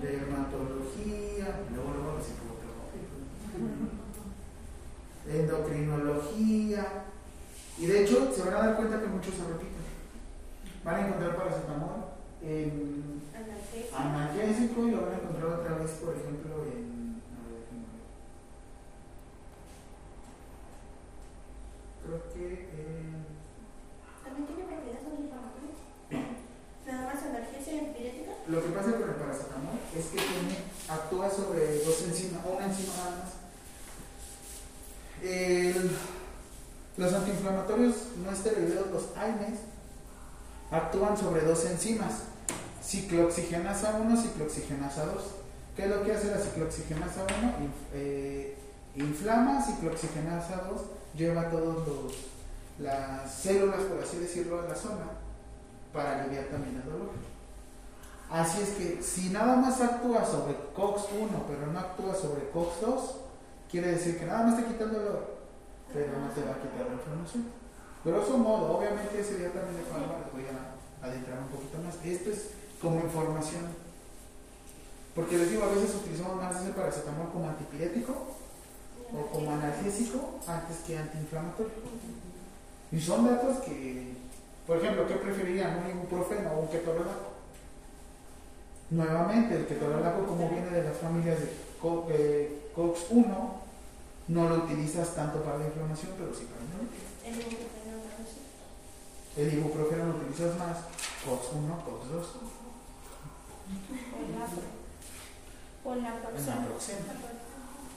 dermatología, 0.00 1.60
luego 1.74 1.90
luego 1.94 2.18
los 2.18 2.26
endocrinología, 5.34 6.86
y 7.78 7.86
de 7.86 8.02
hecho 8.02 8.32
se 8.34 8.42
van 8.42 8.54
a 8.54 8.66
dar 8.66 8.76
cuenta 8.76 9.00
que 9.00 9.06
muchos 9.06 9.34
se 9.34 9.44
repiten. 9.44 9.69
Van 10.84 10.94
a 10.94 11.06
encontrar 11.06 11.36
paracetamol 11.36 12.04
en 12.42 13.20
analgésico 13.94 14.86
y 14.86 14.90
lo 14.92 15.02
van 15.02 15.12
a 15.14 15.18
encontrar 15.18 15.52
otra 15.60 15.74
vez, 15.76 15.90
por 15.92 16.14
ejemplo, 16.16 16.64
en. 16.64 17.20
Creo 22.04 22.22
que 22.32 22.44
en. 22.74 23.26
También 24.24 24.46
tiene 24.48 24.64
propiedades 24.64 25.04
antiinflamatorias. 25.06 25.78
Nada 26.86 27.02
más 27.14 27.22
analgesia 27.22 27.72
antipirética. 27.78 28.32
Lo 28.48 28.62
que 28.64 28.70
pasa 28.70 28.92
con 28.92 29.08
el 29.10 29.14
paracetamol 29.16 29.78
es 29.96 30.06
que 30.06 30.16
tiene, 30.18 30.56
actúa 30.88 31.30
sobre 31.30 31.84
dos 31.84 32.02
enzimas, 32.02 32.40
una 32.46 32.66
enzima 32.66 32.94
nada 32.96 33.16
más. 33.20 33.32
El- 35.22 35.90
los 36.96 37.12
antiinflamatorios 37.14 37.94
no 38.24 38.30
esteroideos, 38.32 38.90
los 38.90 39.16
AINES, 39.16 39.60
actúan 40.70 41.16
sobre 41.16 41.42
dos 41.42 41.64
enzimas, 41.66 42.22
ciclooxigenasa 42.82 43.98
1, 44.00 44.16
ciclooxigenasa 44.22 45.06
2. 45.06 45.22
¿Qué 45.76 45.84
es 45.84 45.90
lo 45.90 46.02
que 46.04 46.12
hace 46.12 46.30
la 46.30 46.38
ciclooxigenasa 46.38 47.22
1? 47.24 47.32
Inf- 47.66 47.90
eh, 47.94 48.56
inflama, 48.96 49.62
ciclooxigenasa 49.64 50.62
2 50.70 50.80
lleva 51.16 51.48
todos 51.50 51.86
los 51.88 52.12
las 52.78 53.30
células, 53.34 53.80
por 53.82 54.02
así 54.02 54.16
decirlo, 54.18 54.60
a 54.60 54.64
la 54.68 54.74
zona 54.74 55.04
para 55.92 56.22
aliviar 56.22 56.44
también 56.46 56.76
el 56.76 56.90
dolor. 56.90 57.10
Así 58.30 58.62
es 58.62 58.70
que 58.70 59.02
si 59.02 59.28
nada 59.30 59.56
más 59.56 59.80
actúa 59.82 60.24
sobre 60.24 60.54
COX-1 60.74 61.28
pero 61.48 61.66
no 61.72 61.78
actúa 61.78 62.14
sobre 62.14 62.50
COX-2, 62.52 63.00
quiere 63.70 63.88
decir 63.92 64.18
que 64.18 64.24
nada 64.24 64.44
más 64.44 64.56
te 64.56 64.64
quita 64.64 64.84
el 64.84 64.92
dolor, 64.92 65.36
pero 65.92 66.06
no 66.20 66.28
te 66.30 66.40
va 66.42 66.52
a 66.52 66.60
quitar 66.62 66.86
la 66.88 66.94
inflamación. 66.94 67.59
Grosso 68.04 68.38
modo, 68.38 68.78
obviamente 68.78 69.20
ese 69.20 69.36
día 69.38 69.52
también 69.52 69.76
de 69.76 69.84
Juanma 69.90 70.24
les 70.24 70.32
voy 70.32 70.44
a 70.48 71.06
adentrar 71.06 71.38
un 71.40 71.48
poquito 71.48 71.78
más. 71.84 71.96
Esto 72.04 72.30
es 72.30 72.50
como 72.80 73.00
información. 73.00 73.66
Porque 75.14 75.36
les 75.36 75.50
digo, 75.50 75.64
a 75.64 75.68
veces 75.74 75.94
utilizamos 75.96 76.36
más 76.36 76.62
ese 76.62 76.72
paracetamol 76.72 77.28
como 77.32 77.48
antipirético 77.48 78.14
o 79.12 79.26
como 79.32 79.50
analgésico 79.52 80.38
antes 80.46 80.78
que 80.86 80.96
antiinflamatorio. 80.96 81.72
Y 82.92 83.00
son 83.00 83.26
datos 83.26 83.58
que, 83.58 84.14
por 84.66 84.78
ejemplo, 84.78 85.06
¿qué 85.06 85.14
preferirían? 85.16 85.82
¿Un 85.84 85.90
ibuprofeno 85.90 86.52
o 86.52 86.60
un 86.60 86.68
ketorolaco? 86.68 87.30
Nuevamente, 88.90 89.56
el 89.56 89.66
ketorolaco 89.66 90.26
como 90.26 90.48
viene 90.48 90.70
de 90.70 90.82
las 90.84 90.96
familias 90.96 91.38
de 91.40 91.52
Co- 91.80 92.06
eh, 92.10 92.70
COX-1, 92.74 93.24
no 94.28 94.48
lo 94.48 94.54
utilizas 94.64 95.14
tanto 95.14 95.42
para 95.42 95.58
la 95.58 95.66
inflamación, 95.66 96.12
pero 96.18 96.34
sí 96.34 96.46
para 96.46 96.62
el 96.62 96.70
dolor. 96.70 96.86
El 97.24 97.34
ibuprofeno 97.34 97.98
también 98.02 98.26
sí. 98.26 98.40
El 99.36 99.54
ibuprofeno 99.54 100.06
lo 100.06 100.16
utilizas 100.16 100.58
más, 100.58 100.78
COX-1, 101.24 101.84
COX-2. 101.84 102.24
Por 105.84 105.96
la 105.96 106.08
En 106.08 106.14
próxima. 106.20 106.54
naproxeno. 106.56 106.98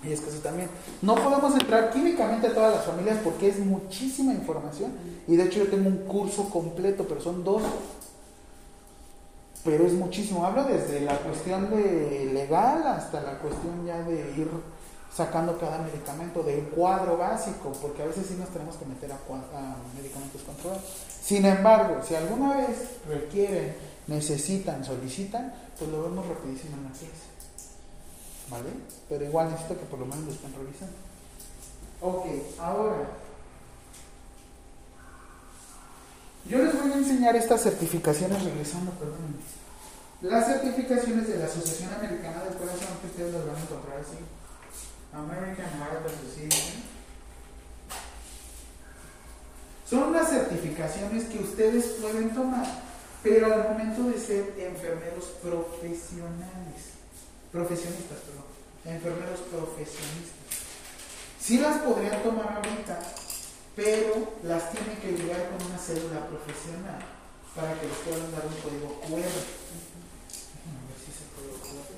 Y 0.03 0.11
es 0.11 0.19
que 0.22 0.30
eso 0.30 0.39
también. 0.39 0.69
No 1.01 1.15
podemos 1.15 1.53
entrar 1.53 1.91
químicamente 1.91 2.47
a 2.47 2.53
todas 2.53 2.76
las 2.76 2.85
familias 2.85 3.19
porque 3.23 3.49
es 3.49 3.60
muchísima 3.60 4.34
información. 4.34 4.91
Y 5.27 5.35
de 5.38 5.43
hecho 5.45 5.60
yo 5.60 5.68
tengo 5.72 5.88
un 5.89 6.05
curso 6.05 6.49
completo, 6.49 7.05
pero 7.07 7.22
son 7.22 7.43
dos. 7.43 7.61
Pero 9.64 9.85
es 9.85 9.93
muchísimo. 9.93 10.45
Hablo 10.45 10.65
desde 10.65 10.99
la 11.01 11.18
cuestión 11.19 11.69
de 11.69 12.31
legal 12.34 12.85
hasta 12.85 13.22
la 13.22 13.39
cuestión 13.39 13.85
ya 13.85 14.01
de 14.03 14.15
ir 14.38 14.49
sacando 15.15 15.57
cada 15.60 15.77
medicamento 15.80 16.41
del 16.41 16.64
cuadro 16.69 17.18
básico, 17.18 17.72
porque 17.81 18.02
a 18.02 18.06
veces 18.06 18.26
sí 18.27 18.35
nos 18.35 18.49
tenemos 18.49 18.76
que 18.77 18.85
meter 18.85 19.11
a, 19.11 19.15
a 19.15 19.76
medicamentos 19.95 20.41
controlados. 20.41 20.84
Sin 21.23 21.45
embargo, 21.45 22.02
si 22.07 22.15
alguna 22.15 22.57
vez 22.57 22.77
requieren, 23.07 23.76
necesitan, 24.07 24.84
solicitan, 24.84 25.53
pues 25.77 25.90
lo 25.91 26.03
vemos 26.03 26.27
rapidísimo 26.27 26.77
en 26.77 26.84
la 26.84 26.90
clase. 26.90 27.07
¿Vale? 28.49 28.69
Pero 29.07 29.26
igual 29.26 29.49
necesito 29.52 29.80
que 29.80 29.85
por 29.85 29.99
lo 29.99 30.06
menos 30.06 30.26
lo 30.26 30.31
estén 30.31 30.53
revisando. 30.53 30.95
Ok, 32.02 32.26
ahora. 32.60 33.07
Yo 36.45 36.57
les 36.57 36.81
voy 36.81 36.91
a 36.91 36.95
enseñar 36.95 37.35
estas 37.35 37.61
certificaciones 37.61 38.44
regresando, 38.44 38.91
perdón. 38.91 39.38
Las 40.22 40.45
certificaciones 40.45 41.27
de 41.27 41.38
la 41.38 41.45
Asociación 41.45 41.94
Americana 41.94 42.44
del 42.44 42.56
Corazón, 42.56 42.98
que 43.02 43.07
ustedes 43.07 43.34
las 43.34 43.45
van 43.45 43.56
a 43.56 43.61
encontrar 43.61 43.98
así. 43.99 44.18
American 45.14 45.69
Heart 45.80 46.06
Association. 46.06 46.84
Son 49.90 50.03
unas 50.03 50.30
certificaciones 50.30 51.26
que 51.26 51.40
ustedes 51.40 51.85
pueden 52.02 52.34
tomar, 52.34 52.65
pero 53.22 53.53
al 53.53 53.64
momento 53.69 54.03
de 54.10 54.19
ser 54.19 54.56
enfermeros 54.57 55.26
profesionales, 55.41 56.94
profesionistas, 57.52 58.19
perdón, 58.19 58.45
enfermeros 58.85 59.40
profesionistas. 59.52 60.34
Sí 61.40 61.60
las 61.60 61.77
podrían 61.80 62.23
tomar 62.23 62.53
ahorita, 62.53 62.99
pero 63.76 64.34
las 64.44 64.72
tienen 64.72 64.98
que 64.98 65.11
ligar 65.11 65.49
con 65.49 65.68
una 65.68 65.77
cédula 65.77 66.26
profesional 66.27 66.99
para 67.56 67.80
que 67.80 67.85
les 67.88 67.98
puedan 67.98 68.31
dar 68.31 68.45
un 68.48 68.53
código 68.61 68.99
QR. 69.02 69.10
Déjenme 69.10 69.27
ver 70.88 70.98
si 70.98 71.11
ese 71.11 71.26
código 71.35 71.57
QR. 71.61 71.94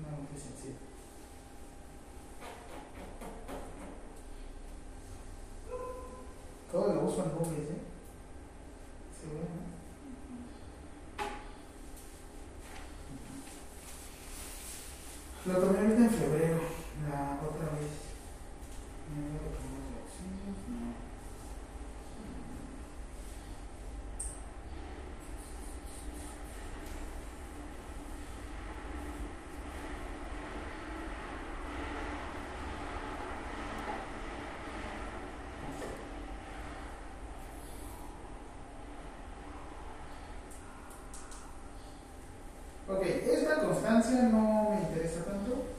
No, 0.00 0.08
muy 0.16 0.40
sencillo. 0.40 0.80
Todo 6.72 6.94
lo 6.94 7.00
uso 7.04 7.22
en 7.22 7.30
Google, 7.36 7.58
¿eh? 7.58 7.82
Sí, 9.20 9.26
bueno. 9.30 9.64
Lo 15.54 15.60
en 15.70 16.10
febrero, 16.10 16.60
la 17.08 17.38
otra 17.40 17.66
vez. 17.76 17.92
No, 19.14 19.22
lo 19.38 19.50
tomé 19.54 19.78
de 19.86 19.94
auxilios, 20.02 20.58
no. 20.68 20.94
Ok, 42.86 43.02
esta 43.02 43.60
constancia 43.60 44.22
no 44.24 44.70
me 44.70 44.80
interesa 44.82 45.24
tanto. 45.24 45.74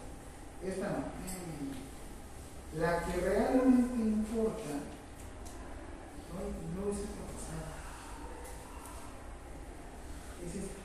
Esta 0.65 0.87
no. 0.87 0.97
Mm. 0.97 2.79
La 2.79 3.05
que 3.05 3.21
realmente 3.21 4.01
importa. 4.01 4.73
Ay, 6.33 6.49
no 6.75 6.81
es 6.91 6.97
esta 6.97 7.21
pasada. 7.29 7.69
Es 10.43 10.55
esta. 10.55 10.81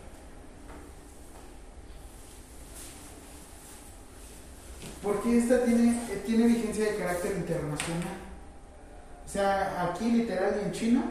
Porque 5.02 5.29
esta 5.40 5.64
tiene, 5.64 5.90
eh, 6.12 6.22
tiene 6.26 6.46
vigencia 6.46 6.92
de 6.92 6.96
carácter 6.98 7.32
internacional. 7.36 8.16
O 9.26 9.28
sea, 9.28 9.90
aquí 9.90 10.10
literal 10.10 10.60
en 10.64 10.72
China, 10.72 11.04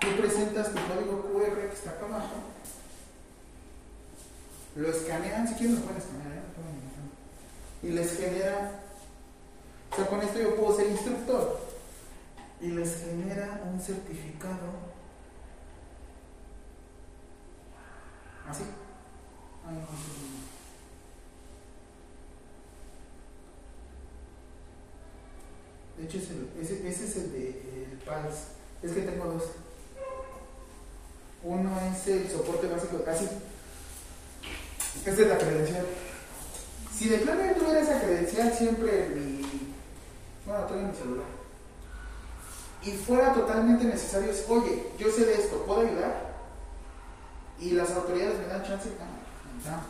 tú 0.00 0.08
presentas 0.18 0.68
tu 0.68 0.78
código 0.86 1.22
QR 1.22 1.68
que 1.68 1.74
está 1.74 1.90
acá 1.90 2.06
abajo 2.06 2.50
lo 4.76 4.88
escanean, 4.88 5.46
si 5.48 5.54
quieren 5.54 5.74
lo 5.76 5.80
pueden 5.82 6.00
escanear, 6.00 6.32
¿eh? 6.32 6.40
Y 7.82 7.88
les 7.90 8.16
genera, 8.16 8.80
o 9.90 9.96
sea, 9.96 10.06
con 10.06 10.22
esto 10.22 10.38
yo 10.38 10.54
puedo 10.56 10.76
ser 10.76 10.88
instructor, 10.90 11.60
y 12.60 12.68
les 12.68 13.04
genera 13.04 13.60
un 13.70 13.80
certificado 13.80 14.90
así. 18.48 18.62
Ay, 19.66 19.74
no 19.74 19.80
sé. 19.80 20.20
De 25.98 26.04
hecho, 26.06 26.18
es 26.18 26.30
el- 26.30 26.49
ese, 26.60 26.88
ese 26.88 27.04
es 27.04 27.16
el 27.16 27.32
de 27.32 27.48
el 27.90 27.98
PALS. 28.04 28.36
Es 28.82 28.92
que 28.92 29.02
tengo 29.02 29.24
dos. 29.26 29.44
Uno 31.42 31.70
es 31.80 32.06
el 32.08 32.30
soporte 32.30 32.66
básico, 32.66 33.02
así. 33.06 33.28
Esta 35.04 35.10
es 35.10 35.28
la 35.28 35.38
credencial. 35.38 35.86
Si 36.94 37.08
de 37.08 37.18
plano 37.18 37.46
yo 37.46 37.54
tuviera 37.54 37.80
esa 37.80 38.00
credencial 38.00 38.52
siempre 38.52 39.08
mi. 39.14 39.40
Bueno, 40.44 40.66
en 40.74 40.90
mi 40.90 40.96
celular. 40.96 41.40
Y 42.82 42.92
fuera 42.92 43.34
totalmente 43.34 43.84
necesario, 43.84 44.30
es, 44.30 44.44
oye, 44.48 44.86
yo 44.98 45.10
sé 45.10 45.26
de 45.26 45.34
esto, 45.34 45.64
¿puedo 45.66 45.80
ayudar? 45.80 46.30
Y 47.58 47.72
las 47.72 47.90
autoridades 47.90 48.38
me 48.38 48.46
dan 48.46 48.64
chance, 48.64 48.88
no, 48.88 49.56
entramos. 49.56 49.86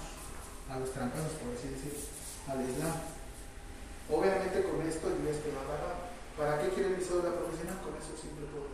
A 0.68 0.78
los 0.78 0.92
tramposos, 0.92 1.32
por 1.38 1.54
así 1.54 1.68
decirlo, 1.68 2.00
al 2.48 2.68
Islam. 2.68 2.94
Obviamente 4.10 4.62
con 4.62 4.82
esto 4.82 5.06
yo 5.08 5.24
ya 5.24 5.30
estoy 5.30 5.52
agarrado. 5.52 6.10
¿Para 6.36 6.58
qué 6.58 6.68
quiere 6.70 6.96
mi 6.96 7.02
cédula 7.02 7.30
profesional? 7.30 7.78
Con 7.78 7.94
eso 7.94 8.14
siempre 8.18 8.46
puedo. 8.50 8.70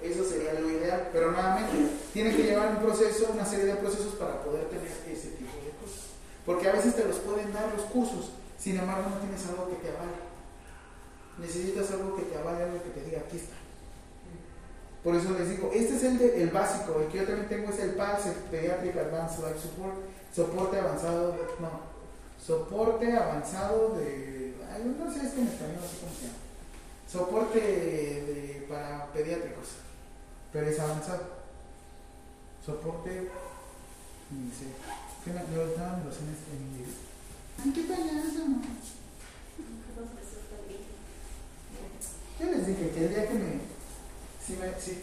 Eso 0.00 0.24
sería 0.24 0.58
lo 0.58 0.70
ideal, 0.70 1.10
pero 1.12 1.32
nuevamente 1.32 1.76
tiene 2.12 2.34
que 2.34 2.42
llevar 2.44 2.61
un 2.76 2.82
proceso, 2.82 3.30
una 3.32 3.44
serie 3.46 3.66
de 3.66 3.74
procesos 3.76 4.14
para 4.14 4.42
poder 4.42 4.64
tener 4.68 4.86
ese 4.86 5.28
tipo 5.38 5.52
de 5.64 5.70
cosas. 5.80 6.06
Porque 6.46 6.68
a 6.68 6.72
veces 6.72 6.96
te 6.96 7.04
los 7.04 7.16
pueden 7.16 7.52
dar 7.52 7.72
los 7.76 7.86
cursos, 7.86 8.30
sin 8.58 8.78
embargo 8.78 9.10
no 9.10 9.16
tienes 9.16 9.44
algo 9.46 9.68
que 9.68 9.76
te 9.76 9.88
avale. 9.88 10.32
Necesitas 11.38 11.90
algo 11.92 12.16
que 12.16 12.22
te 12.24 12.36
avale, 12.38 12.64
algo 12.64 12.82
que 12.82 12.90
te 12.90 13.04
diga, 13.04 13.20
aquí 13.20 13.36
está. 13.38 13.54
Por 15.02 15.16
eso 15.16 15.30
les 15.36 15.48
digo, 15.50 15.70
este 15.74 15.96
es 15.96 16.04
el, 16.04 16.20
el 16.20 16.50
básico, 16.50 17.00
el 17.00 17.08
que 17.08 17.18
yo 17.18 17.24
también 17.24 17.48
tengo 17.48 17.70
es 17.72 17.78
el 17.80 17.90
PALS, 17.94 18.26
el 18.26 18.34
Pediatric 18.50 18.96
Advanced 18.96 19.38
Life 19.44 19.58
Support, 19.60 19.96
soporte 20.32 20.78
avanzado, 20.78 21.34
no, 21.58 21.70
soporte 22.44 23.12
avanzado 23.16 23.96
de, 23.96 24.54
ay, 24.72 24.94
no 24.96 25.10
sé, 25.12 25.26
es 25.26 25.32
en 25.34 25.48
español 25.48 25.78
no 25.80 25.88
sé 25.88 25.96
cómo 26.00 26.12
se 26.14 26.22
llama, 26.26 26.38
soporte 27.10 27.58
de- 27.60 28.66
para 28.68 29.06
pediátricos, 29.12 29.68
pero 30.52 30.68
es 30.68 30.78
avanzado, 30.78 31.22
soporte, 32.64 33.30
ni 34.30 34.50
sé, 34.50 34.70
¿qué 35.24 35.32
me 35.32 35.56
lo 35.56 35.74
daban 35.74 36.04
los 36.04 36.16
en 36.18 36.30
en 36.30 36.62
inglés? 36.70 36.94
Qué 37.74 37.82
payaso. 37.82 38.42
Yo 42.40 42.46
les 42.46 42.66
dije 42.66 42.90
que 42.90 43.04
el 43.04 43.14
día 43.14 43.28
que 43.28 43.34
me, 43.34 43.60
si 44.44 44.52
me, 44.54 44.80
si, 44.80 45.00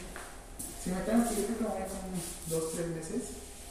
si 0.84 0.90
me 0.92 1.02
tengo 1.02 1.24
que 1.28 1.40
ir, 1.40 1.46
creo 1.58 1.76
que 1.76 1.84
unos 1.84 2.26
dos, 2.48 2.74
tres 2.74 2.88
meses 2.88 3.22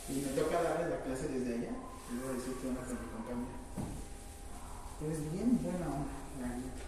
y 0.08 0.20
me 0.20 0.32
toca 0.32 0.62
darle 0.62 0.88
la 0.88 1.02
clase 1.02 1.28
desde 1.28 1.54
allá, 1.54 1.72
y 2.08 2.16
voy 2.16 2.30
a 2.30 2.38
decir 2.38 2.54
que 2.60 2.68
onda 2.68 2.80
con 2.80 2.96
mi 2.96 3.08
compañera. 3.12 3.56
Eres 5.04 5.32
bien 5.32 5.60
buena 5.62 5.86
onda, 5.86 6.16
la 6.40 6.48
neta. 6.56 6.84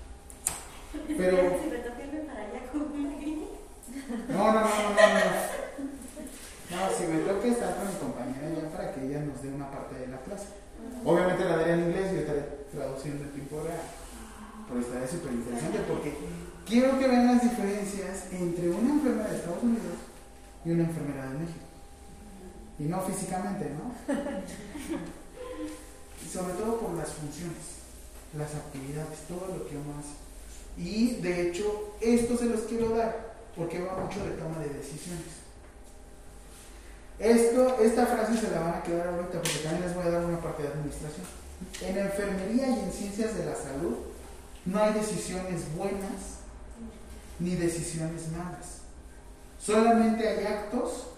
Pero, 1.07 1.61
Si 1.61 1.69
me 1.69 1.79
toca 1.79 2.03
irme 2.03 2.21
para 2.21 2.41
allá 2.45 2.71
con 2.73 2.83
una 2.93 3.11
no, 4.29 4.53
no, 4.53 4.53
no, 4.53 4.61
no, 4.61 4.61
no, 4.61 6.00
no. 6.71 6.91
Si 6.97 7.05
me 7.05 7.21
toca 7.21 7.47
estar 7.47 7.77
con 7.77 7.89
mi 7.89 7.95
compañera 7.99 8.49
ya 8.51 8.69
para 8.71 8.93
que 8.95 9.07
ella 9.07 9.21
nos 9.21 9.43
dé 9.43 9.49
una 9.53 9.71
parte 9.71 9.99
de 9.99 10.09
la 10.09 10.19
clase. 10.19 10.47
Obviamente 11.05 11.45
la 11.45 11.57
daré 11.57 11.73
en 11.73 11.81
inglés 11.91 12.13
y 12.13 12.15
yo 12.15 12.21
estaré 12.21 12.43
traduciendo 12.73 13.25
en 13.25 13.31
tiempo 13.31 13.63
real. 13.63 13.83
Pero 14.69 14.81
estará 14.81 15.07
súper 15.09 15.33
interesante 15.33 15.79
porque 15.89 16.15
quiero 16.67 16.99
que 16.99 17.09
vean 17.09 17.27
las 17.27 17.43
diferencias 17.43 18.27
entre 18.33 18.71
una 18.71 18.91
enfermera 18.95 19.31
de 19.31 19.37
Estados 19.37 19.63
Unidos 19.63 19.99
y 20.65 20.71
una 20.71 20.85
enfermera 20.85 21.27
de 21.27 21.39
México. 21.39 21.67
Y 22.79 22.85
no 22.85 23.01
físicamente, 23.03 23.71
¿no? 23.71 23.93
Y 26.25 26.29
sobre 26.29 26.55
todo 26.55 26.79
por 26.79 26.95
las 26.95 27.11
funciones, 27.11 27.83
las 28.37 28.55
actividades, 28.55 29.27
todo 29.27 29.49
lo 29.59 29.69
que 29.69 29.77
uno 29.77 29.99
hace. 29.99 30.15
Y 30.79 31.17
de 31.17 31.49
hecho, 31.49 31.97
esto 32.01 32.37
se 32.37 32.47
los 32.47 32.61
quiero 32.61 32.91
dar 32.91 33.35
porque 33.57 33.81
va 33.81 33.97
mucho 33.97 34.25
de 34.25 34.31
toma 34.33 34.61
de 34.61 34.69
decisiones. 34.69 35.40
Esto, 37.21 37.79
esta 37.83 38.07
frase 38.07 38.35
se 38.35 38.51
la 38.51 38.61
van 38.61 38.75
a 38.77 38.83
quedar 38.83 39.09
ahorita 39.09 39.43
porque 39.43 39.59
también 39.63 39.83
les 39.83 39.95
voy 39.95 40.07
a 40.07 40.11
dar 40.11 40.25
una 40.25 40.41
parte 40.41 40.63
de 40.63 40.69
administración. 40.69 41.27
En 41.83 41.99
enfermería 41.99 42.69
y 42.69 42.81
en 42.81 42.91
ciencias 42.91 43.37
de 43.37 43.45
la 43.45 43.55
salud 43.55 43.99
no 44.65 44.83
hay 44.83 44.95
decisiones 44.95 45.75
buenas 45.77 46.41
ni 47.39 47.57
decisiones 47.57 48.29
malas. 48.33 48.81
Solamente 49.61 50.27
hay 50.27 50.47
actos 50.47 51.09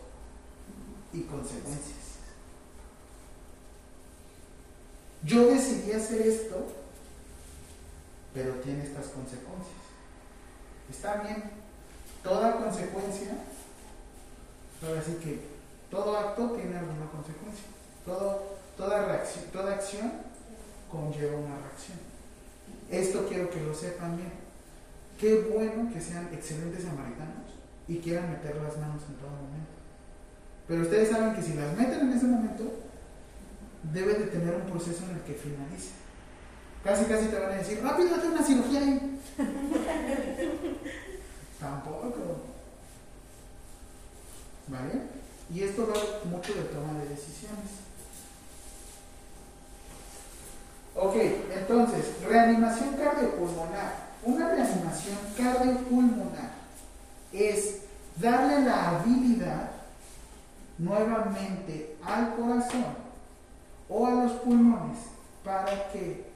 y 1.13 1.21
consecuencias. 1.23 2.03
Yo 5.23 5.47
decidí 5.47 5.93
hacer 5.93 6.23
esto, 6.23 6.67
pero 8.35 8.55
tiene 8.55 8.83
estas 8.83 9.07
consecuencias. 9.07 9.83
Está 10.91 11.23
bien, 11.23 11.45
toda 12.25 12.57
consecuencia, 12.57 13.37
ahora 14.83 15.01
sí 15.01 15.13
que 15.23 15.52
todo 15.93 16.17
acto 16.17 16.53
tiene 16.53 16.79
alguna 16.79 17.05
consecuencia. 17.11 17.67
Todo, 18.07 18.57
toda, 18.79 19.05
reacción, 19.05 19.45
toda 19.53 19.75
acción 19.75 20.11
conlleva 20.91 21.37
una 21.37 21.59
reacción. 21.59 21.99
Esto 22.91 23.27
quiero 23.29 23.51
que 23.51 23.61
lo 23.61 23.75
sepan 23.75 24.17
bien. 24.17 24.33
Qué 25.21 25.53
bueno 25.53 25.93
que 25.93 26.01
sean 26.01 26.31
excelentes 26.33 26.85
samaritanos 26.85 27.53
y 27.87 27.99
quieran 27.99 28.31
meter 28.31 28.57
las 28.57 28.79
manos 28.79 29.03
en 29.07 29.17
todo 29.17 29.29
momento. 29.31 29.73
Pero 30.67 30.83
ustedes 30.83 31.11
saben 31.11 31.35
que 31.35 31.43
si 31.43 31.53
las 31.53 31.77
meten 31.77 32.01
en 32.01 32.13
ese 32.15 32.27
momento, 32.27 32.65
debe 33.93 34.15
de 34.15 34.27
tener 34.29 34.55
un 34.55 34.71
proceso 34.71 35.05
en 35.05 35.17
el 35.17 35.23
que 35.23 35.35
finalice. 35.35 35.91
Casi, 36.83 37.05
casi 37.05 37.27
te 37.27 37.39
van 37.39 37.53
a 37.53 37.57
decir, 37.57 37.83
rápido, 37.83 38.15
hazte 38.15 38.29
una 38.29 38.43
cirugía 38.43 38.81
ahí. 38.81 39.21
Tampoco. 41.61 42.41
¿Vale? 44.69 45.22
Y 45.53 45.63
esto 45.63 45.87
va 45.87 46.31
mucho 46.31 46.55
de 46.55 46.63
toma 46.63 46.99
de 47.01 47.09
decisiones. 47.11 47.83
Ok, 50.97 51.15
entonces, 51.55 52.23
reanimación 52.27 52.95
cardiopulmonar. 52.95 54.13
Una 54.25 54.49
reanimación 54.49 55.19
cardiopulmonar 55.37 56.53
es 57.33 57.81
darle 58.17 58.65
la 58.65 58.91
habilidad 58.91 59.71
nuevamente 60.79 61.97
al 62.05 62.35
corazón 62.35 62.97
o 63.89 64.07
a 64.07 64.11
los 64.11 64.33
pulmones 64.33 64.99
para 65.45 65.91
que 65.91 66.31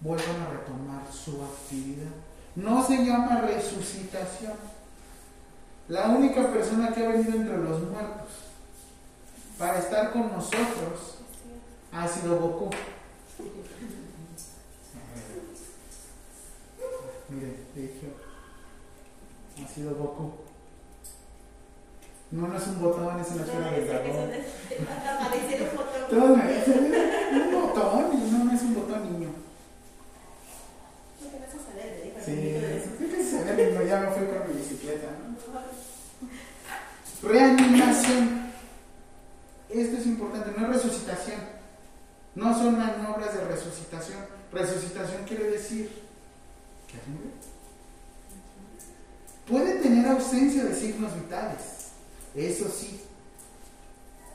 vuelvan 0.00 0.42
a 0.42 0.50
retomar 0.50 1.02
su 1.12 1.42
actividad. 1.42 2.10
No 2.54 2.84
se 2.84 3.04
llama 3.04 3.40
resucitación. 3.40 4.54
La 5.88 6.08
única 6.08 6.50
persona 6.52 6.92
que 6.92 7.04
ha 7.04 7.08
venido 7.08 7.34
entre 7.34 7.56
los 7.58 7.82
muertos 7.82 8.47
para 9.58 9.78
estar 9.78 10.12
con 10.12 10.30
nosotros 10.32 11.18
ha 11.92 12.06
sido 12.06 12.38
Goku. 12.38 12.70
Miren, 17.28 17.66
de 17.74 17.84
hecho, 17.84 18.06
ha 19.62 19.68
sido 19.74 19.94
Goku. 19.94 20.32
No, 22.30 22.46
no 22.46 22.56
es 22.58 22.66
un 22.66 22.80
botón, 22.80 23.20
es 23.20 23.30
una 23.30 23.42
esfera 23.42 23.70
del 23.70 23.88
dragón. 23.88 24.30
Todos 26.10 26.36
me 26.36 26.52
dicen, 26.52 26.94
un 27.32 27.52
botón, 27.52 28.32
no, 28.32 28.44
no 28.44 28.52
es 28.52 28.62
un 28.62 28.74
botón, 28.74 29.12
niño. 29.12 29.30
El 31.20 32.22
Sí, 32.24 32.34
de 32.34 33.86
ya 33.88 34.00
me 34.00 34.10
fui 34.10 34.26
con 34.26 34.48
mi 34.48 34.58
bicicleta, 34.58 35.06
¿no? 35.22 35.28
Reanimación. 37.28 38.48
Esto 39.70 39.96
es 39.98 40.06
importante, 40.06 40.52
no 40.58 40.66
es 40.66 40.82
resucitación. 40.82 41.40
No 42.34 42.54
son 42.54 42.78
maniobras 42.78 43.34
de 43.34 43.40
resucitación. 44.52 45.24
Quiere 45.24 45.50
decir 45.50 45.90
que 46.86 46.96
morir. 47.10 47.32
Puede 49.46 49.80
tener 49.80 50.06
ausencia 50.06 50.64
de 50.64 50.74
signos 50.74 51.14
vitales, 51.14 51.88
eso 52.34 52.68
sí. 52.68 53.00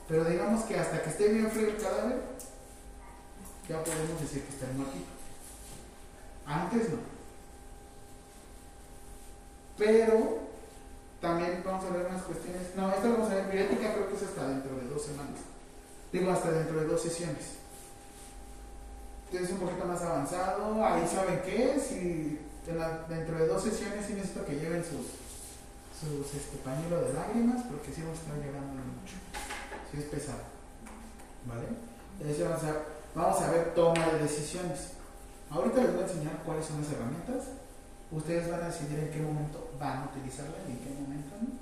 Pero 0.08 0.24
digamos 0.24 0.64
que 0.64 0.78
hasta 0.78 1.02
que 1.02 1.10
esté 1.10 1.28
bien 1.28 1.50
frío 1.50 1.68
el 1.68 1.76
cadáver, 1.76 2.20
ya 3.68 3.82
podemos 3.82 4.20
decir 4.20 4.42
que 4.42 4.52
está 4.52 4.66
muertito. 4.76 5.06
Antes 6.46 6.90
no. 6.90 6.98
Pero 9.78 10.38
también 11.20 11.62
vamos 11.64 11.84
a 11.84 11.90
ver 11.90 12.06
unas 12.06 12.22
cuestiones. 12.22 12.74
No, 12.76 12.92
esta 12.92 13.08
vamos 13.08 13.30
a 13.30 13.34
ver. 13.34 13.50
Bioética 13.50 13.94
creo 13.94 14.08
que 14.08 14.16
es 14.16 14.22
hasta 14.22 14.48
dentro 14.48 14.76
de 14.76 14.88
dos 14.88 15.02
semanas. 15.02 15.40
Digo, 16.12 16.30
hasta 16.30 16.50
dentro 16.50 16.80
de 16.80 16.86
dos 16.86 17.00
sesiones. 17.00 17.63
Entonces 19.34 19.60
un 19.60 19.66
poquito 19.66 19.84
más 19.84 20.00
avanzado, 20.00 20.84
ahí 20.84 21.02
saben 21.08 21.42
qué 21.44 21.74
es 21.74 21.90
y 21.90 22.38
en 22.68 22.78
dentro 23.08 23.36
de 23.36 23.48
dos 23.48 23.64
sesiones 23.64 24.06
sí 24.06 24.14
necesito 24.14 24.46
que 24.46 24.54
lleven 24.54 24.84
sus, 24.84 25.10
sus 25.90 26.34
este, 26.38 26.56
pañuelo 26.58 27.02
de 27.02 27.12
lágrimas 27.14 27.64
porque 27.68 27.90
sí 27.90 28.02
vamos 28.02 28.18
a 28.18 28.22
estar 28.22 28.36
llorando 28.38 28.78
mucho. 28.78 29.18
Sí 29.90 29.98
es 29.98 30.04
pesado. 30.04 30.38
¿Vale? 31.50 31.66
Vamos 32.44 32.62
a, 32.62 32.78
vamos 33.12 33.42
a 33.42 33.50
ver 33.50 33.74
toma 33.74 34.06
de 34.06 34.18
decisiones. 34.20 34.94
Ahorita 35.50 35.82
les 35.82 35.92
voy 35.94 36.04
a 36.04 36.06
enseñar 36.06 36.38
cuáles 36.46 36.66
son 36.66 36.80
las 36.80 36.92
herramientas. 36.92 37.58
Ustedes 38.12 38.48
van 38.48 38.62
a 38.62 38.68
decidir 38.68 39.00
en 39.00 39.10
qué 39.10 39.18
momento 39.18 39.68
van 39.80 39.98
a 39.98 40.10
utilizarla 40.14 40.62
y 40.68 40.70
en 40.70 40.78
qué 40.78 40.90
momento 40.94 41.34
no. 41.42 41.58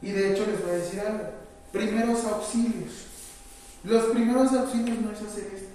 Y 0.00 0.12
de 0.12 0.32
hecho 0.32 0.46
les 0.46 0.62
voy 0.62 0.70
a 0.70 0.78
decir 0.80 1.00
algo. 1.00 1.24
Primeros 1.72 2.24
auxilios. 2.24 3.04
Los 3.84 4.04
primeros 4.06 4.50
auxilios 4.54 4.98
no 4.98 5.12
es 5.12 5.20
hacer 5.20 5.52
esto. 5.54 5.67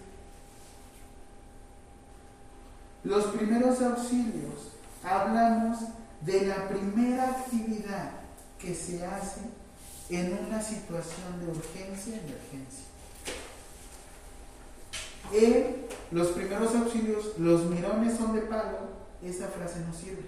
Los 3.04 3.26
primeros 3.26 3.82
auxilios 3.82 4.72
hablamos 5.04 5.80
de 6.22 6.46
la 6.46 6.70
primera 6.70 7.32
actividad 7.32 8.12
que 8.58 8.74
se 8.74 9.06
hace 9.06 9.42
en 10.10 10.40
una 10.48 10.62
situación 10.62 11.40
de 11.40 11.48
urgencia 11.48 12.14
emergencia. 12.16 12.86
En 15.34 15.86
los 16.12 16.30
primeros 16.30 16.74
auxilios, 16.76 17.38
los 17.38 17.66
mirones 17.66 18.18
son 18.18 18.36
de 18.36 18.42
palo, 18.42 18.78
esa 19.22 19.48
frase 19.48 19.80
no 19.82 19.94
sirve. 19.94 20.24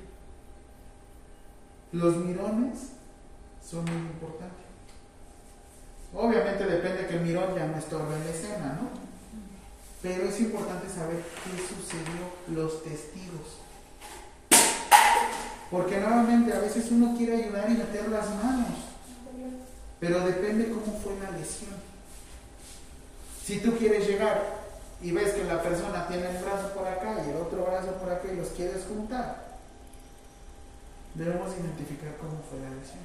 Los 1.91 2.17
mirones 2.17 2.89
son 3.63 3.85
muy 3.85 3.95
importantes. 3.95 4.65
Obviamente 6.13 6.65
depende 6.65 7.07
que 7.07 7.15
el 7.17 7.21
mirón 7.21 7.55
ya 7.55 7.67
no 7.67 7.77
estorbe 7.77 8.17
la 8.19 8.31
escena, 8.31 8.79
¿no? 8.81 9.04
Pero 10.05 10.29
es 10.29 10.39
importante 10.39 10.87
saber 10.87 11.17
qué 11.17 11.57
sucedió, 11.57 12.29
los 12.55 12.83
testigos. 12.83 13.57
Porque 15.71 15.99
nuevamente 15.99 16.53
a 16.53 16.59
veces 16.59 16.91
uno 16.91 17.17
quiere 17.17 17.43
ayudar 17.43 17.67
y 17.71 17.73
meter 17.73 18.09
las 18.09 18.29
manos, 18.35 18.77
pero 19.99 20.19
depende 20.19 20.69
cómo 20.69 20.99
fue 20.99 21.17
la 21.17 21.31
lesión. 21.31 21.73
Si 23.43 23.59
tú 23.61 23.75
quieres 23.79 24.07
llegar 24.07 24.43
y 25.01 25.09
ves 25.09 25.33
que 25.33 25.43
la 25.43 25.63
persona 25.63 26.07
tiene 26.07 26.29
un 26.29 26.41
brazo 26.43 26.71
por 26.75 26.87
acá 26.87 27.23
y 27.25 27.31
el 27.31 27.37
otro 27.37 27.65
brazo 27.65 27.93
por 27.93 28.11
acá 28.11 28.31
y 28.31 28.35
los 28.35 28.49
quieres 28.49 28.85
juntar, 28.87 29.43
debemos 31.15 31.51
identificar 31.51 32.15
cómo 32.17 32.43
fue 32.47 32.59
la 32.59 32.69
lesión. 32.69 33.01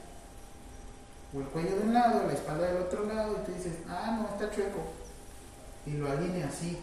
O 1.34 1.40
el 1.40 1.46
cuello 1.46 1.76
de 1.76 1.82
un 1.82 1.94
lado, 1.94 2.26
la 2.26 2.34
espalda 2.34 2.66
del 2.66 2.82
otro 2.82 3.06
lado, 3.06 3.38
y 3.40 3.46
tú 3.46 3.56
dices, 3.56 3.78
ah, 3.88 4.18
no, 4.20 4.28
está 4.28 4.54
chueco. 4.54 4.82
Y 5.86 5.92
lo 5.92 6.10
alinea 6.10 6.48
así. 6.48 6.78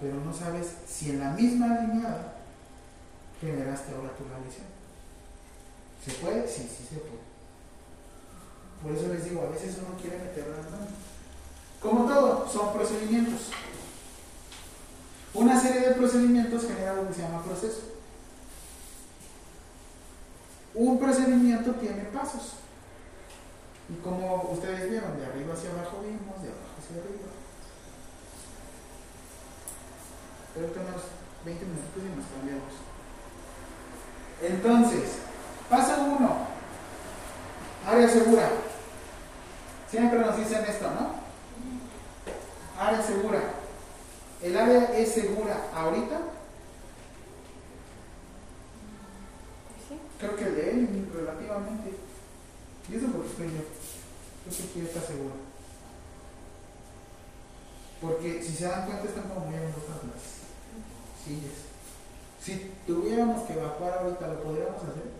Pero 0.00 0.16
no 0.16 0.32
sabes 0.32 0.68
si 0.86 1.10
en 1.10 1.20
la 1.20 1.30
misma 1.30 1.74
alineada 1.74 2.34
generaste 3.40 3.94
ahora 3.94 4.10
tu 4.16 4.24
lesión. 4.44 4.66
¿Se 6.04 6.12
puede? 6.12 6.46
Sí, 6.46 6.62
sí 6.62 6.86
se 6.88 6.96
puede. 6.96 7.26
Por 8.82 8.92
eso 8.92 9.12
les 9.12 9.24
digo, 9.24 9.42
a 9.42 9.50
veces 9.50 9.76
uno 9.78 9.98
quiere 10.00 10.18
meter 10.18 10.46
las 10.48 10.70
manos. 10.70 10.90
Como 11.80 12.06
todo, 12.06 12.48
son 12.48 12.72
procedimientos. 12.72 13.50
Una 15.34 15.60
serie 15.60 15.88
de 15.88 15.94
procedimientos 15.94 16.62
genera 16.62 16.94
lo 16.94 17.08
que 17.08 17.14
se 17.14 17.22
llama 17.22 17.42
proceso. 17.42 17.82
Un 20.74 20.98
procedimiento 20.98 21.72
tiene 21.72 22.04
pasos. 22.04 22.52
Y 23.88 24.02
como 24.02 24.50
ustedes 24.52 24.90
vieron, 24.90 25.18
de 25.18 25.26
arriba 25.26 25.54
hacia 25.54 25.70
abajo 25.70 26.02
vimos, 26.02 26.42
de 26.42 26.48
abajo 26.48 26.76
hacia 26.78 26.96
arriba. 27.02 27.25
Creo 30.56 30.72
que 30.72 30.78
unos 30.80 31.02
20 31.44 31.64
minutos 31.66 32.02
y 32.02 32.16
nos 32.16 32.26
cambiamos. 32.32 32.72
Entonces, 34.40 35.18
paso 35.68 36.02
1. 36.02 36.46
Área 37.86 38.08
segura. 38.08 38.48
Siempre 39.90 40.18
nos 40.18 40.38
dicen 40.38 40.64
esto, 40.64 40.90
¿no? 40.90 41.14
Área 42.82 43.02
segura. 43.02 43.40
¿El 44.42 44.56
área 44.56 44.96
es 44.96 45.12
segura 45.12 45.56
ahorita? 45.74 46.20
Creo 50.18 50.36
que 50.36 50.44
de 50.44 50.70
él, 50.70 51.10
relativamente. 51.14 51.92
Y 52.88 52.96
eso 52.96 53.06
porque 53.08 53.28
estoy 53.28 53.46
yo. 53.48 53.60
Creo 54.44 54.56
que 54.56 54.62
aquí 54.62 54.80
está 54.80 55.02
seguro. 55.02 55.34
Porque 58.00 58.42
si 58.42 58.54
se 58.54 58.64
dan 58.64 58.86
cuenta 58.86 59.04
están 59.04 59.28
como 59.28 59.46
muy 59.46 59.54
las 59.54 59.74
Si 62.42 62.72
tuviéramos 62.86 63.42
que 63.42 63.54
evacuar 63.54 63.98
ahorita, 63.98 64.28
¿lo 64.28 64.42
podríamos 64.42 64.76
hacer? 64.76 65.10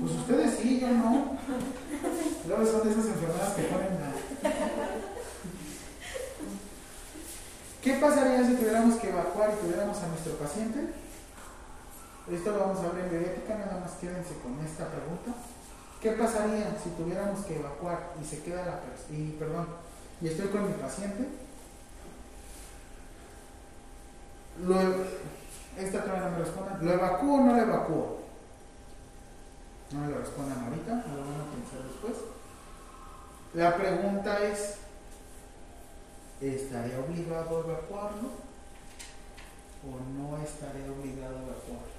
Pues 0.00 0.12
ustedes 0.12 0.58
sí, 0.60 0.80
yo 0.80 0.88
no. 0.88 1.36
Luego 2.46 2.66
son 2.66 2.84
de 2.84 2.92
esas 2.92 3.06
enfermedades 3.06 3.54
que 3.54 3.62
ponen 3.64 3.92
a... 4.02 4.12
¿Qué 7.82 7.94
pasaría 7.94 8.46
si 8.46 8.54
tuviéramos 8.54 8.96
que 8.96 9.08
evacuar 9.10 9.52
y 9.52 9.64
tuviéramos 9.64 9.98
a 9.98 10.08
nuestro 10.08 10.34
paciente? 10.34 10.80
Esto 12.30 12.50
lo 12.50 12.58
vamos 12.58 12.78
a 12.78 12.92
ver 12.92 13.04
en 13.04 13.10
bioética, 13.10 13.54
nada 13.54 13.80
más 13.80 13.92
quédense 14.00 14.34
con 14.42 14.58
esta 14.64 14.88
pregunta. 14.88 15.32
¿Qué 16.02 16.12
pasaría 16.12 16.76
si 16.82 16.90
tuviéramos 16.90 17.44
que 17.46 17.56
evacuar 17.56 18.14
y 18.20 18.24
se 18.24 18.42
queda 18.42 18.66
la? 18.66 18.80
Y 19.16 19.30
perdón, 19.38 19.66
y 20.20 20.28
estoy 20.28 20.48
con 20.48 20.66
mi 20.66 20.72
paciente. 20.74 21.45
Lo, 24.64 24.80
esta 25.78 26.02
todavía 26.02 26.28
no 26.28 26.38
me 26.38 26.44
respondan. 26.44 26.84
¿Lo 26.84 26.92
evacúo 26.92 27.34
o 27.34 27.40
no 27.44 27.54
lo 27.54 27.62
evacúo? 27.62 28.18
No 29.92 30.00
me 30.00 30.08
lo 30.08 30.18
respondan 30.18 30.64
ahorita, 30.64 30.90
lo 30.90 31.20
van 31.20 31.40
a 31.40 31.50
pensar 31.52 31.82
después. 31.86 32.14
La 33.54 33.76
pregunta 33.76 34.42
es, 34.42 34.76
¿estaré 36.40 36.96
obligado 36.98 37.56
a 37.56 37.64
evacuarlo 37.64 38.28
o 39.84 39.90
no 40.18 40.42
estaré 40.42 40.88
obligado 40.90 41.36
a 41.36 41.42
evacuarlo? 41.42 41.96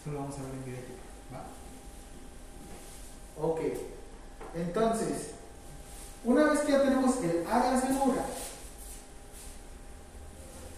Eso 0.00 0.12
lo 0.12 0.18
vamos 0.20 0.38
a 0.38 0.42
ver 0.42 0.54
en 0.54 0.64
directo. 0.64 0.92
¿va? 1.34 1.44
Ok, 3.44 3.60
entonces, 4.54 5.30
una 6.24 6.44
vez 6.44 6.60
que 6.60 6.72
ya 6.72 6.82
tenemos 6.82 7.16
el 7.22 7.46
área 7.46 7.80
segura, 7.80 8.24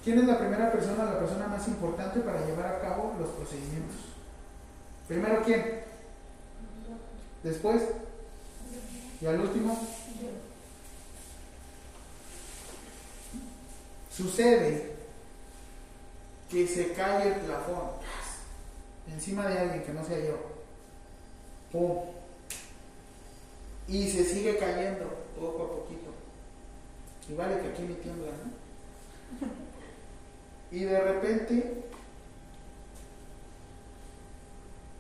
¿quién 0.03 0.19
es 0.19 0.27
la 0.27 0.39
primera 0.39 0.73
persona, 0.73 1.05
la 1.05 1.19
persona 1.19 1.47
más 1.47 1.67
importante 1.69 2.21
para 2.21 2.45
llevar 2.45 2.67
a 2.67 2.81
cabo 2.81 3.15
los 3.19 3.31
procedimientos? 3.31 3.97
Primero, 5.09 5.43
¿quién? 5.45 5.83
Después, 7.43 7.83
y 9.21 9.27
al 9.27 9.41
último, 9.41 9.79
sucede 14.15 14.93
que 16.51 16.67
se 16.67 16.93
cae 16.93 17.29
el 17.29 17.41
plafón 17.41 17.91
encima 19.13 19.47
de 19.49 19.59
alguien 19.59 19.83
que 19.83 19.93
no 19.93 20.05
sea 20.05 20.19
yo. 20.19 20.39
¡Pum! 21.73 21.99
Y 23.89 24.09
se 24.09 24.25
sigue 24.25 24.59
cayendo 24.59 25.07
poco 25.39 25.65
a 25.65 25.69
poquito. 25.69 26.11
Y 27.29 27.35
vale 27.35 27.61
que 27.61 27.69
aquí 27.69 27.83
me 27.83 27.95
tiembla, 27.95 28.31
¿no? 28.31 28.62
Y 30.73 30.85
de 30.85 31.01
repente 31.01 31.85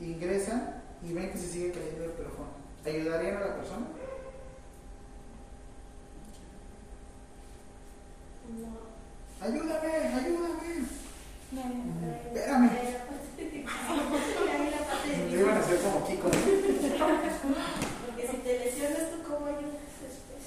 ingresan 0.00 0.82
y 1.02 1.12
ven 1.14 1.32
que 1.32 1.38
se 1.38 1.48
sigue 1.48 1.72
cayendo 1.72 2.04
el 2.04 2.10
plafón. 2.10 2.46
¿Ayudarían 2.84 3.36
a 3.38 3.40
la 3.40 3.56
persona? 3.56 3.86
Ayúdame, 9.40 9.92
ayúdame. 10.14 10.84
Espérame. 12.26 12.70
Me 15.30 15.32
iban 15.32 15.56
a 15.56 15.60
hacer 15.60 15.78
como 15.80 16.06
Kiko. 16.06 16.28
¿no? 16.28 16.34
Porque 18.06 18.28
si 18.28 18.36
te 18.36 18.58
lesionas, 18.58 19.10
¿tú 19.10 19.22
cómo 19.26 19.46
ayudas 19.46 19.80
después? 20.02 20.42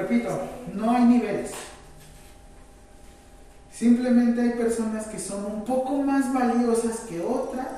Repito, 0.00 0.30
no 0.72 0.90
hay 0.92 1.04
niveles. 1.04 1.50
Simplemente 3.70 4.40
hay 4.40 4.50
personas 4.50 5.06
que 5.08 5.18
son 5.18 5.44
un 5.44 5.64
poco 5.64 5.96
más 5.98 6.32
valiosas 6.32 7.00
que 7.00 7.20
otras 7.20 7.68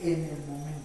en 0.00 0.24
el 0.24 0.38
momento. 0.48 0.80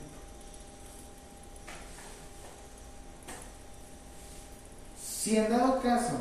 Si 5.01 5.37
en 5.37 5.49
dado 5.49 5.81
caso 5.81 6.13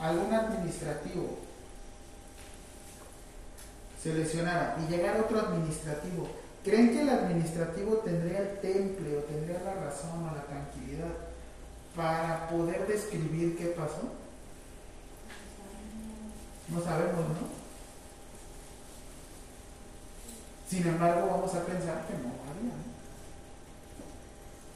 algún 0.00 0.32
administrativo 0.32 1.38
se 4.02 4.14
lesionara 4.14 4.76
y 4.82 4.90
llegara 4.90 5.20
otro 5.20 5.40
administrativo 5.40 6.28
¿Creen 6.64 6.92
que 6.92 7.02
el 7.02 7.10
administrativo 7.10 7.96
tendría 7.98 8.38
el 8.38 8.58
temple 8.60 9.18
o 9.18 9.22
tendría 9.24 9.60
la 9.60 9.74
razón 9.84 10.22
o 10.22 10.34
la 10.34 10.42
tranquilidad 10.44 10.73
para 11.94 12.48
poder 12.48 12.86
describir 12.86 13.56
qué 13.56 13.66
pasó? 13.66 14.12
No 16.68 16.82
sabemos, 16.82 17.28
¿no? 17.28 17.64
Sin 20.68 20.86
embargo, 20.86 21.28
vamos 21.30 21.54
a 21.54 21.64
pensar 21.64 22.06
que 22.06 22.14
no 22.14 22.30
haría. 22.48 22.74
¿no? 22.74 22.94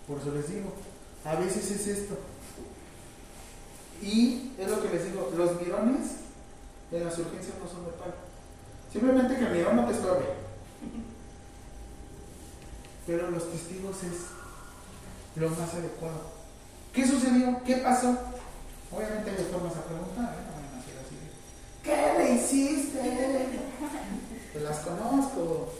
Por 0.07 0.19
eso 0.19 0.33
les 0.33 0.49
digo, 0.49 0.73
a 1.25 1.35
veces 1.35 1.71
es 1.71 1.87
esto. 1.87 2.19
Y 4.01 4.53
es 4.59 4.71
lo 4.71 4.81
que 4.81 4.91
les 4.91 5.05
digo, 5.07 5.33
los 5.37 5.61
mirones 5.61 6.19
en 6.93 7.05
las 7.05 7.19
urgencias 7.19 7.57
no 7.59 7.69
son 7.69 7.87
de 7.87 7.93
palo. 7.93 8.15
Simplemente 8.93 9.37
que 9.37 9.47
el 9.47 9.53
mirón 9.53 9.77
no 9.77 9.87
te 9.87 9.95
estorbe. 9.95 10.27
Pero 13.07 13.31
los 13.31 13.51
testigos 13.51 13.97
es 14.05 14.27
lo 15.37 15.51
más 15.51 15.75
adecuado. 15.75 16.38
¿Qué 16.93 17.07
sucedió? 17.07 17.61
¿Qué 17.65 17.77
pasó? 17.77 18.17
Obviamente 18.91 19.31
hay 19.31 19.49
formas 19.53 19.77
a 19.77 19.85
preguntar, 19.85 20.35
¿eh? 20.35 20.49
¿Qué 21.83 22.15
le 22.19 22.35
hiciste? 22.35 22.99
Te 24.53 24.61
las 24.61 24.79
conozco. 24.81 25.73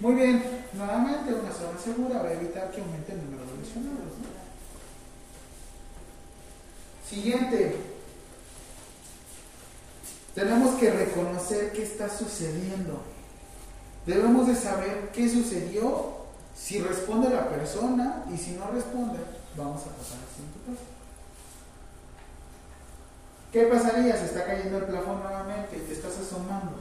Muy 0.00 0.14
bien, 0.14 0.42
nuevamente 0.74 1.34
una 1.34 1.52
zona 1.52 1.78
segura 1.78 2.22
va 2.22 2.28
a 2.28 2.32
evitar 2.32 2.70
que 2.70 2.80
aumente 2.80 3.12
el 3.12 3.24
número 3.24 3.44
de 3.50 3.58
lesionados. 3.58 4.12
Siguiente. 7.08 7.76
Tenemos 10.34 10.78
que 10.78 10.90
reconocer 10.90 11.72
qué 11.72 11.82
está 11.82 12.08
sucediendo. 12.08 13.02
Debemos 14.06 14.46
de 14.46 14.54
saber 14.54 15.10
qué 15.12 15.28
sucedió, 15.28 16.17
si 16.58 16.80
responde 16.80 17.30
la 17.30 17.48
persona 17.48 18.24
y 18.32 18.36
si 18.36 18.52
no 18.52 18.70
responde, 18.70 19.18
vamos 19.56 19.80
a 19.82 19.96
pasar 19.96 20.18
al 20.18 20.34
siguiente 20.34 20.58
paso. 20.66 20.84
¿Qué 23.52 23.62
pasaría 23.64 24.16
si 24.16 24.24
está 24.24 24.44
cayendo 24.44 24.78
el 24.78 24.84
plafón 24.84 25.22
nuevamente 25.22 25.76
y 25.76 25.80
te 25.80 25.94
estás 25.94 26.18
asomando? 26.18 26.72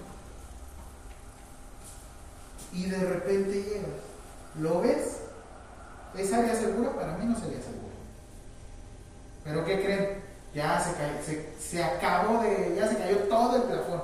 Y 2.73 2.89
de 2.89 2.97
repente 2.97 3.63
llegas. 3.63 4.01
¿Lo 4.59 4.81
ves? 4.81 5.19
¿Es 6.17 6.33
área 6.33 6.55
segura? 6.55 6.93
Para 6.93 7.17
mí 7.17 7.25
no 7.25 7.35
sería 7.35 7.59
segura. 7.59 7.95
¿Pero 9.43 9.63
qué 9.63 9.83
creen? 9.83 10.23
Ya 10.53 10.79
se, 10.79 10.93
cayó, 10.93 11.23
se, 11.23 11.53
se 11.59 11.83
acabó 11.83 12.41
de. 12.41 12.75
Ya 12.75 12.89
se 12.89 12.97
cayó 12.97 13.19
todo 13.29 13.55
el 13.55 13.63
plafón. 13.63 14.01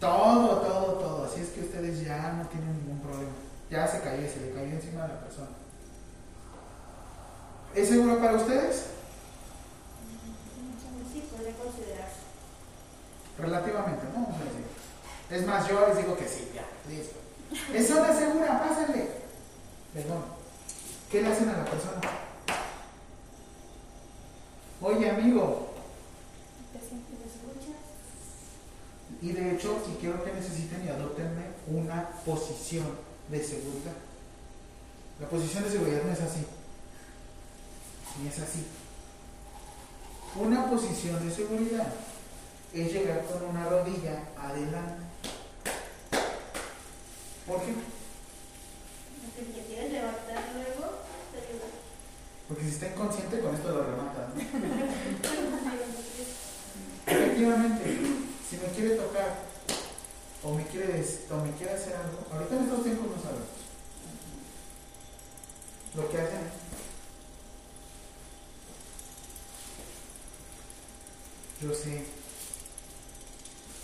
Todo, 0.00 0.60
todo, 0.60 0.92
todo. 0.94 1.24
Así 1.24 1.40
es 1.40 1.48
que 1.50 1.60
ustedes 1.60 2.04
ya 2.04 2.32
no 2.32 2.46
tienen 2.48 2.76
ningún 2.78 3.00
problema. 3.00 3.45
Ya 3.70 3.86
se 3.86 4.00
cayó, 4.00 4.28
se 4.28 4.40
le 4.40 4.52
cayó 4.52 4.66
encima 4.70 5.02
de 5.02 5.08
la 5.08 5.20
persona. 5.20 5.48
¿Es 7.74 7.88
seguro 7.88 8.18
para 8.18 8.36
ustedes? 8.36 8.86
Sí, 11.12 11.28
podría 11.30 11.54
considerarse. 11.56 12.16
Relativamente, 13.38 14.02
¿no? 14.14 14.22
A. 14.22 15.34
Es 15.34 15.46
más, 15.46 15.68
yo 15.68 15.86
les 15.88 15.96
digo 15.98 16.16
que 16.16 16.28
sí, 16.28 16.50
ya, 16.54 16.64
listo. 16.88 17.16
Es 17.74 17.88
zona 17.88 18.12
segura, 18.16 18.60
pásenle. 18.60 19.08
Perdón. 19.92 20.22
¿Qué 21.10 21.22
le 21.22 21.28
hacen 21.32 21.48
a 21.48 21.58
la 21.58 21.64
persona? 21.64 22.00
Oye, 24.80 25.10
amigo, 25.10 25.70
¿Te 26.72 26.78
escuchas? 26.78 27.80
y 29.22 29.32
de 29.32 29.54
hecho, 29.54 29.82
si 29.84 29.92
quiero 29.94 30.22
que 30.22 30.32
necesiten 30.32 30.84
y 30.84 30.88
adoptenme 30.88 31.46
una 31.68 32.08
posición 32.24 32.86
de 33.28 33.42
seguridad. 33.42 33.96
La 35.20 35.28
posición 35.28 35.64
de 35.64 35.70
seguridad 35.70 36.02
no 36.04 36.12
es 36.12 36.20
así, 36.20 36.44
ni 38.22 38.28
es 38.28 38.38
así. 38.38 38.66
Una 40.36 40.68
posición 40.68 41.26
de 41.26 41.34
seguridad 41.34 41.92
es 42.74 42.92
llegar 42.92 43.24
con 43.24 43.42
una 43.48 43.64
rodilla 43.64 44.22
adelante. 44.38 45.02
¿Por 47.46 47.60
qué? 47.62 47.72
Porque 49.22 49.52
si 49.54 49.60
quieres 49.66 49.92
levantar 49.92 50.52
luego, 50.54 50.92
te 51.32 51.38
ayuda. 51.38 51.68
Porque 52.48 52.64
si 52.64 52.68
está 52.70 52.88
inconsciente, 52.88 53.40
con 53.40 53.54
esto 53.54 53.68
lo 53.70 53.84
remata. 53.84 54.28
¿no? 54.28 54.40
Efectivamente, 57.06 57.84
si 58.48 58.56
me 58.56 58.66
quiere 58.74 58.96
tocar 58.96 59.45
o 60.46 60.54
me 60.54 60.64
quiere, 60.66 61.04
o 61.30 61.36
me 61.38 61.50
quiere 61.56 61.72
hacer 61.74 61.96
algo, 61.96 62.18
ahorita 62.30 62.54
en 62.54 62.62
estos 62.62 62.84
tiempos 62.84 63.16
no 63.16 63.22
sabemos. 63.22 63.48
Lo 65.96 66.08
que 66.08 66.18
hacen 66.18 66.66
yo 71.62 71.74
sé. 71.74 72.04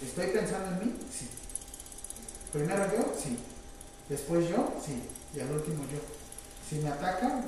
¿Estoy 0.02 0.26
pensando 0.28 0.68
en 0.68 0.86
mí? 0.86 0.94
Sí. 1.10 1.28
Primero 2.52 2.86
yo, 2.94 3.12
sí. 3.18 3.38
Después 4.08 4.48
yo, 4.48 4.72
sí. 4.84 5.02
Y 5.34 5.40
al 5.40 5.50
último 5.52 5.82
yo. 5.84 5.98
Si 6.68 6.76
me 6.76 6.90
atacan, 6.90 7.44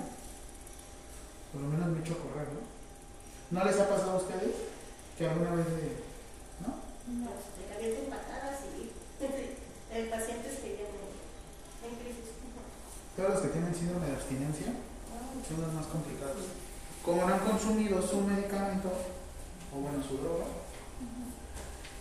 por 1.53 1.63
lo 1.63 1.69
menos 1.69 1.89
me 1.89 2.01
echo 2.01 2.15
a 2.15 2.19
correr, 2.19 2.49
¿no? 2.53 3.59
¿No 3.59 3.65
les 3.65 3.79
ha 3.79 3.89
pasado 3.89 4.13
a 4.13 4.17
ustedes 4.17 4.55
que 5.17 5.29
alguna 5.29 5.55
vez 5.55 5.67
¿no? 6.61 6.75
No, 7.07 7.31
te 7.31 7.75
avienten 7.75 8.11
patadas 8.11 8.64
el 9.95 10.09
paciente 10.09 10.51
se 10.51 10.69
viene 10.69 11.01
en 11.85 11.95
crisis. 11.97 12.35
Todos 13.17 13.31
los 13.31 13.41
que 13.41 13.49
tienen 13.49 13.75
síndrome 13.75 14.07
de 14.07 14.13
abstinencia 14.13 14.67
son 15.49 15.61
los 15.63 15.73
más 15.73 15.87
complicados. 15.87 16.45
Como 17.05 17.27
no 17.27 17.35
han 17.35 17.41
consumido 17.41 18.03
su 18.03 18.21
medicamento, 18.23 18.91
o 19.73 19.81
bueno, 19.81 20.03
su 20.03 20.19
droga, 20.19 20.47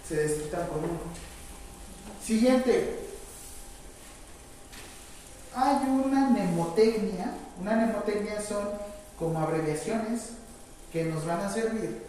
se 0.08 0.16
desquitan 0.16 0.68
con 0.68 0.80
uno. 0.80 1.00
Siguiente. 2.24 3.00
Hay 5.56 5.76
una 5.88 6.30
mnemotecnia. 6.30 7.36
Una 7.60 7.76
mnemotecnia 7.76 8.42
son 8.42 8.70
como 9.20 9.40
abreviaciones 9.40 10.32
que 10.92 11.06
nos 11.06 11.26
van 11.26 11.42
a 11.42 11.54
servir 11.54 12.04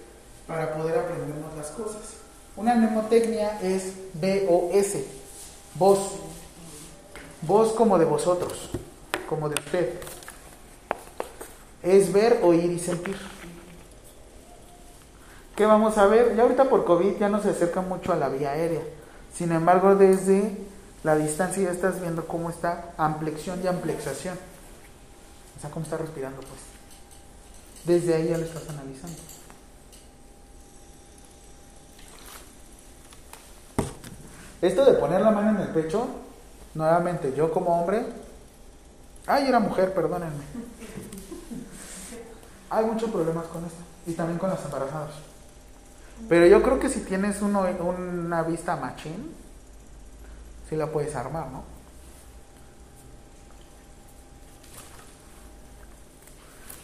para 0.46 0.74
poder 0.74 0.98
aprendernos 0.98 1.56
las 1.56 1.68
cosas. 1.68 2.23
Una 2.56 2.74
mnemotecnia 2.74 3.60
es 3.60 3.92
VOS, 4.14 5.02
voz. 5.74 6.12
Voz 7.42 7.72
como 7.72 7.98
de 7.98 8.04
vosotros, 8.04 8.70
como 9.28 9.48
de 9.48 9.56
usted. 9.60 9.94
Es 11.82 12.12
ver, 12.12 12.40
oír 12.42 12.70
y 12.70 12.78
sentir. 12.78 13.16
¿Qué 15.56 15.66
vamos 15.66 15.98
a 15.98 16.06
ver? 16.06 16.34
Ya 16.36 16.42
ahorita 16.42 16.68
por 16.68 16.84
COVID 16.84 17.18
ya 17.18 17.28
no 17.28 17.42
se 17.42 17.50
acerca 17.50 17.80
mucho 17.80 18.12
a 18.12 18.16
la 18.16 18.28
vía 18.28 18.52
aérea. 18.52 18.82
Sin 19.36 19.52
embargo, 19.52 19.94
desde 19.94 20.56
la 21.02 21.16
distancia 21.16 21.64
ya 21.64 21.70
estás 21.70 22.00
viendo 22.00 22.26
cómo 22.26 22.50
está 22.50 22.92
amplexión 22.96 23.60
y 23.62 23.66
amplexación. 23.66 24.38
O 25.56 25.60
sea, 25.60 25.70
cómo 25.70 25.84
está 25.84 25.96
respirando, 25.96 26.40
pues. 26.40 26.60
Desde 27.84 28.14
ahí 28.14 28.28
ya 28.28 28.38
lo 28.38 28.44
estás 28.44 28.68
analizando. 28.68 29.33
Esto 34.64 34.82
de 34.86 34.94
poner 34.94 35.20
la 35.20 35.30
mano 35.30 35.50
en 35.50 35.60
el 35.60 35.68
pecho, 35.74 36.06
nuevamente, 36.72 37.34
yo 37.36 37.52
como 37.52 37.78
hombre, 37.78 38.02
ay, 39.26 39.46
era 39.46 39.58
mujer, 39.60 39.92
perdónenme. 39.92 40.42
Hay 42.70 42.86
muchos 42.86 43.10
problemas 43.10 43.44
con 43.48 43.62
esto 43.66 43.82
y 44.06 44.14
también 44.14 44.38
con 44.38 44.48
las 44.48 44.64
embarazadas. 44.64 45.10
Pero 46.30 46.46
yo 46.46 46.62
creo 46.62 46.80
que 46.80 46.88
si 46.88 47.00
tienes 47.00 47.42
una 47.42 48.42
vista 48.42 48.76
machín, 48.76 49.34
sí 50.70 50.76
la 50.76 50.86
puedes 50.86 51.14
armar, 51.14 51.48
¿no? 51.50 51.62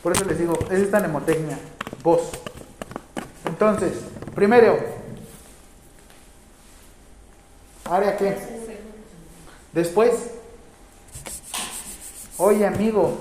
Por 0.03 0.13
eso 0.13 0.27
les 0.27 0.39
digo, 0.39 0.53
es 0.71 0.81
esta 0.81 0.99
mnemotecnia, 1.01 1.59
voz. 2.03 2.31
Entonces, 3.47 3.93
primero, 4.35 5.00
área 7.91 8.17
qué? 8.17 8.37
Después, 9.73 10.13
oye 12.39 12.67
amigo, 12.67 13.19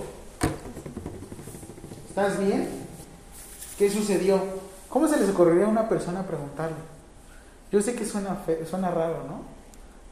¿estás 2.09 2.39
bien? 2.39 2.69
¿Qué 3.77 3.89
sucedió? 3.89 4.41
¿Cómo 4.89 5.07
se 5.07 5.19
les 5.19 5.29
ocurriría 5.29 5.65
a 5.65 5.69
una 5.69 5.87
persona 5.89 6.25
preguntarle? 6.25 6.75
Yo 7.71 7.81
sé 7.81 7.93
que 7.93 8.05
suena, 8.05 8.35
fe- 8.35 8.65
suena 8.65 8.89
raro, 8.89 9.23
¿no? 9.27 9.41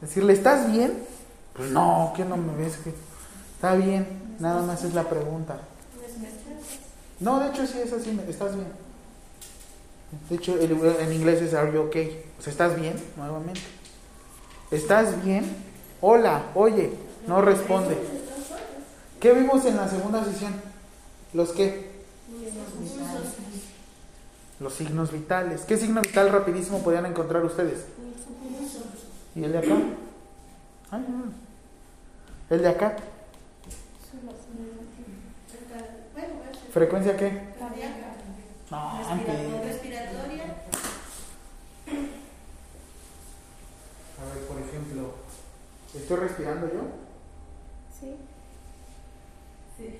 Decirle, 0.00 0.32
¿estás 0.32 0.70
bien? 0.70 1.02
Pues 1.54 1.70
no, 1.70 2.12
que 2.14 2.24
no 2.24 2.36
me 2.36 2.54
ves 2.56 2.78
está 3.56 3.74
bien, 3.74 4.06
nada 4.38 4.62
más 4.62 4.84
es 4.84 4.94
la 4.94 5.02
pregunta. 5.08 5.58
No, 7.18 7.40
de 7.40 7.48
hecho 7.48 7.66
sí 7.66 7.80
es 7.84 7.92
así, 7.92 8.18
estás 8.28 8.54
bien. 8.54 8.68
De 10.30 10.36
hecho, 10.36 10.56
en 10.58 11.12
inglés 11.12 11.42
es 11.42 11.52
are 11.52 11.72
you 11.72 11.80
okay? 11.82 12.24
O 12.38 12.48
¿estás 12.48 12.80
bien? 12.80 12.94
Nuevamente. 13.16 13.60
¿Estás 14.70 15.24
bien? 15.24 15.44
Hola, 16.00 16.42
oye, 16.54 16.92
no 17.26 17.40
responde. 17.40 17.96
¿Qué 19.18 19.32
vimos 19.32 19.64
en 19.64 19.76
la 19.76 19.88
segunda 19.88 20.22
sesión? 20.24 20.54
¿Los 21.32 21.50
qué? 21.52 21.90
Los 24.60 24.74
signos 24.74 25.10
vitales. 25.10 25.62
¿Qué 25.62 25.76
signo 25.76 26.02
vital 26.02 26.30
rapidísimo 26.30 26.82
podían 26.82 27.06
encontrar 27.06 27.44
ustedes? 27.44 27.86
¿Y 29.34 29.44
el 29.44 29.52
de 29.52 29.58
acá? 29.58 29.76
Ay, 30.90 31.04
no. 31.08 32.54
¿El 32.54 32.62
de 32.62 32.68
acá? 32.68 32.96
¿Frecuencia 36.72 37.16
qué? 37.16 37.40
No, 38.70 38.90
antes. 39.08 39.67
A 44.28 44.34
ver, 44.34 44.44
por 44.44 44.60
ejemplo, 44.60 45.14
¿estoy 45.94 46.16
respirando 46.16 46.66
yo? 46.66 46.80
Sí. 47.98 48.16
Sí. 49.76 49.98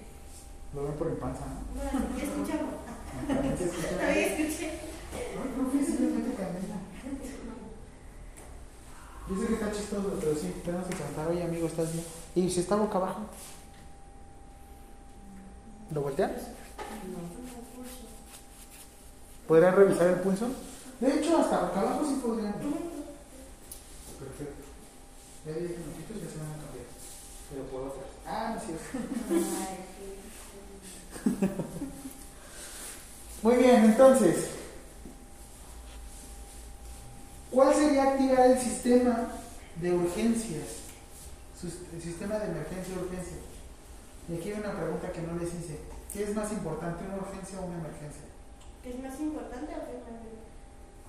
Lo 0.75 0.85
ven 0.85 0.93
por 0.95 1.11
mi 1.11 1.17
panza, 1.17 1.47
¿no? 1.47 1.81
bueno, 1.81 2.09
ya 2.19 2.25
escuchamos. 2.25 2.75
Todavía 3.27 4.27
escuché. 4.27 4.71
Mete 5.57 6.35
candela. 6.35 6.77
Dice 9.29 9.47
que 9.47 9.55
está 9.55 9.73
chistoso, 9.73 10.17
pero 10.21 10.35
sí, 10.35 10.55
tenemos 10.65 10.87
que 10.89 10.97
cantar. 10.97 11.29
Oye, 11.29 11.43
amigo, 11.43 11.67
¿estás 11.67 11.93
bien? 11.93 12.05
¿Y 12.35 12.51
si 12.51 12.61
está 12.61 12.77
boca 12.77 12.99
abajo? 12.99 13.23
¿Lo 15.93 16.03
volteas? 16.03 16.33
¿Podrían 19.47 19.75
revisar 19.75 20.07
el 20.09 20.21
pulso? 20.21 20.49
De 21.01 21.19
hecho, 21.19 21.39
hasta 21.39 21.61
boca 21.61 21.81
abajo 21.81 22.05
sí 22.07 22.21
podrían. 22.23 22.55
Perfecto. 24.19 24.65
Ya 25.47 25.53
10 25.53 25.63
minutitos 25.79 26.23
ya 26.23 26.31
se 26.31 26.39
van 26.39 26.51
a 26.51 26.59
cambiar. 26.63 26.87
Pero 27.51 27.63
por 27.65 27.81
otras. 27.89 28.07
Ah, 28.27 28.51
no 28.55 28.61
es 28.61 28.67
cierto. 28.67 28.85
Muy 33.43 33.57
bien, 33.57 33.85
entonces, 33.85 34.49
¿cuál 37.53 37.73
sería 37.75 38.13
activar 38.13 38.51
el 38.51 38.59
sistema 38.59 39.29
de 39.77 39.93
urgencias? 39.93 40.67
El 41.93 42.03
sistema 42.03 42.39
de 42.39 42.47
emergencia 42.51 42.95
y 42.95 42.99
urgencia. 42.99 43.37
Y 44.29 44.35
aquí 44.35 44.53
hay 44.53 44.61
una 44.61 44.77
pregunta 44.77 45.13
que 45.13 45.23
no 45.23 45.37
les 45.39 45.55
hice. 45.55 45.79
¿Qué 46.13 46.25
es 46.25 46.35
más 46.35 46.51
importante, 46.53 47.05
una 47.05 47.17
urgencia 47.17 47.61
o 47.61 47.67
una 47.67 47.79
emergencia? 47.79 48.23
¿Qué 48.83 48.91
es 48.91 49.03
más 49.03 49.19
importante 49.21 49.73
o 49.73 49.85
qué 49.87 49.97
es 49.97 50.03
más 50.03 50.19
importante? 50.19 50.38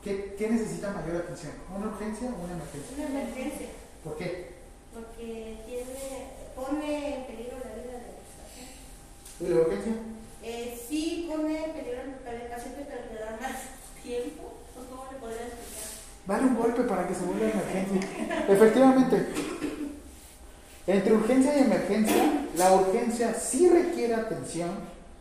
¿Qué, 0.04 0.36
qué 0.38 0.50
necesita 0.50 0.92
mayor 0.92 1.18
atención? 1.18 1.54
¿Una 1.76 1.88
urgencia 1.88 2.30
o 2.30 2.44
una 2.44 2.54
emergencia? 2.54 2.96
Una 2.98 3.20
emergencia, 3.20 3.68
¿Por 4.04 4.18
qué? 4.18 4.60
porque 4.94 5.58
tiene, 5.66 6.28
pone 6.56 7.16
en 7.16 7.24
peligro 7.26 7.58
la 7.60 7.76
vida 7.76 7.94
de 7.94 8.08
la 8.08 8.16
persona. 8.18 9.40
¿Y 9.40 9.48
la 9.48 9.56
urgencia? 9.62 9.94
Eh, 10.44 10.80
sí 10.88 11.28
pone 11.30 11.66
en 11.66 11.72
peligro 11.74 12.02
al 12.02 12.50
paciente, 12.50 12.88
pero 12.88 13.14
le 13.14 13.20
da 13.20 13.38
más 13.42 13.58
tiempo. 14.02 14.54
¿O 14.76 14.90
cómo 14.90 15.12
le 15.12 15.18
podría 15.20 15.48
explicar? 15.48 15.90
Dale 16.28 16.46
un 16.48 16.56
golpe 16.56 16.84
para 16.84 17.08
que 17.08 17.16
se 17.16 17.26
vuelva 17.26 17.50
emergencia. 17.50 18.02
Efectivamente. 18.48 19.28
Entre 20.88 21.14
urgencia 21.14 21.58
y 21.58 21.62
emergencia, 21.62 22.48
la 22.56 22.74
urgencia 22.74 23.34
sí 23.36 23.70
requiere 23.70 24.16
atención, 24.16 24.72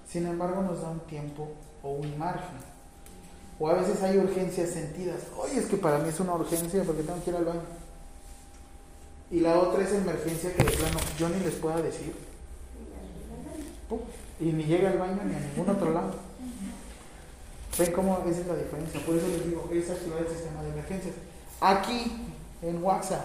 sin 0.08 0.26
embargo 0.26 0.62
nos 0.62 0.80
da 0.80 0.88
un 0.88 1.00
tiempo 1.00 1.48
o 1.82 1.90
un 1.90 2.18
margen. 2.18 2.67
O 3.60 3.68
a 3.68 3.74
veces 3.74 4.02
hay 4.02 4.18
urgencias 4.18 4.70
sentidas. 4.70 5.16
Oye, 5.36 5.58
es 5.58 5.66
que 5.66 5.76
para 5.76 5.98
mí 5.98 6.08
es 6.08 6.20
una 6.20 6.34
urgencia 6.34 6.82
porque 6.84 7.02
tengo 7.02 7.22
que 7.22 7.30
ir 7.30 7.36
al 7.36 7.44
baño. 7.44 7.62
Y 9.30 9.40
la 9.40 9.58
otra 9.58 9.82
es 9.82 9.92
emergencia 9.92 10.54
que 10.54 10.64
de 10.64 10.70
plano 10.70 10.98
yo 11.18 11.28
ni 11.28 11.40
les 11.40 11.54
pueda 11.54 11.82
decir. 11.82 12.14
Y 14.40 14.44
ni 14.44 14.64
llega 14.64 14.90
al 14.90 14.98
baño 14.98 15.20
ni 15.24 15.34
a 15.34 15.40
ningún 15.40 15.68
otro 15.68 15.92
lado. 15.92 16.12
¿Ven 17.78 17.92
cómo 17.92 18.18
esa 18.26 18.40
es 18.40 18.46
la 18.46 18.56
diferencia? 18.56 19.00
Por 19.04 19.16
eso 19.16 19.28
les 19.28 19.44
digo, 19.44 19.68
es 19.72 19.90
activar 19.90 20.20
el 20.20 20.28
sistema 20.28 20.62
de 20.62 20.70
emergencias. 20.70 21.14
Aquí, 21.60 22.12
en 22.62 22.82
WhatsApp, 22.82 23.24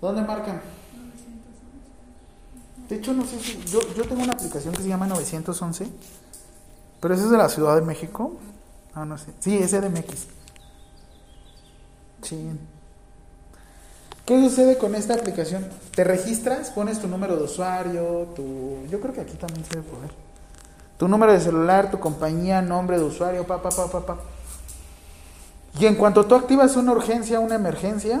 ¿dónde 0.00 0.22
marcan? 0.22 0.60
De 2.88 2.96
hecho, 2.96 3.12
no 3.12 3.24
sé 3.24 3.38
si. 3.38 3.62
Yo, 3.64 3.80
yo 3.94 4.04
tengo 4.04 4.22
una 4.22 4.32
aplicación 4.32 4.74
que 4.74 4.82
se 4.82 4.88
llama 4.88 5.06
911, 5.06 5.86
pero 7.00 7.14
esa 7.14 7.24
es 7.24 7.30
de 7.30 7.38
la 7.38 7.48
Ciudad 7.48 7.76
de 7.76 7.82
México. 7.82 8.36
Ah, 9.00 9.06
no 9.06 9.16
sé. 9.16 9.32
Sí, 9.40 9.56
es 9.56 9.70
CDMX. 9.70 10.26
Sí. 12.20 12.50
¿Qué 14.26 14.42
sucede 14.46 14.76
con 14.76 14.94
esta 14.94 15.14
aplicación? 15.14 15.66
Te 15.94 16.04
registras, 16.04 16.68
pones 16.68 17.00
tu 17.00 17.08
número 17.08 17.34
de 17.34 17.44
usuario, 17.44 18.28
tu. 18.36 18.86
Yo 18.90 19.00
creo 19.00 19.14
que 19.14 19.22
aquí 19.22 19.38
también 19.38 19.64
se 19.64 19.70
debe 19.70 19.88
poner. 19.88 20.10
Tu 20.98 21.08
número 21.08 21.32
de 21.32 21.40
celular, 21.40 21.90
tu 21.90 21.98
compañía, 21.98 22.60
nombre 22.60 22.98
de 22.98 23.04
usuario, 23.04 23.46
pa, 23.46 23.62
pa, 23.62 23.70
pa, 23.70 23.90
pa, 23.90 24.04
pa. 24.04 24.18
Y 25.78 25.86
en 25.86 25.94
cuanto 25.94 26.26
tú 26.26 26.34
activas 26.34 26.76
una 26.76 26.92
urgencia, 26.92 27.40
una 27.40 27.54
emergencia, 27.54 28.20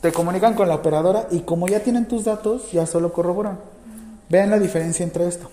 te 0.00 0.12
comunican 0.12 0.54
con 0.54 0.66
la 0.66 0.74
operadora 0.74 1.28
y 1.30 1.42
como 1.42 1.68
ya 1.68 1.84
tienen 1.84 2.08
tus 2.08 2.24
datos, 2.24 2.72
ya 2.72 2.84
solo 2.84 3.12
corroboran. 3.12 3.60
Vean 4.28 4.50
la 4.50 4.58
diferencia 4.58 5.04
entre 5.04 5.28
esto. 5.28 5.52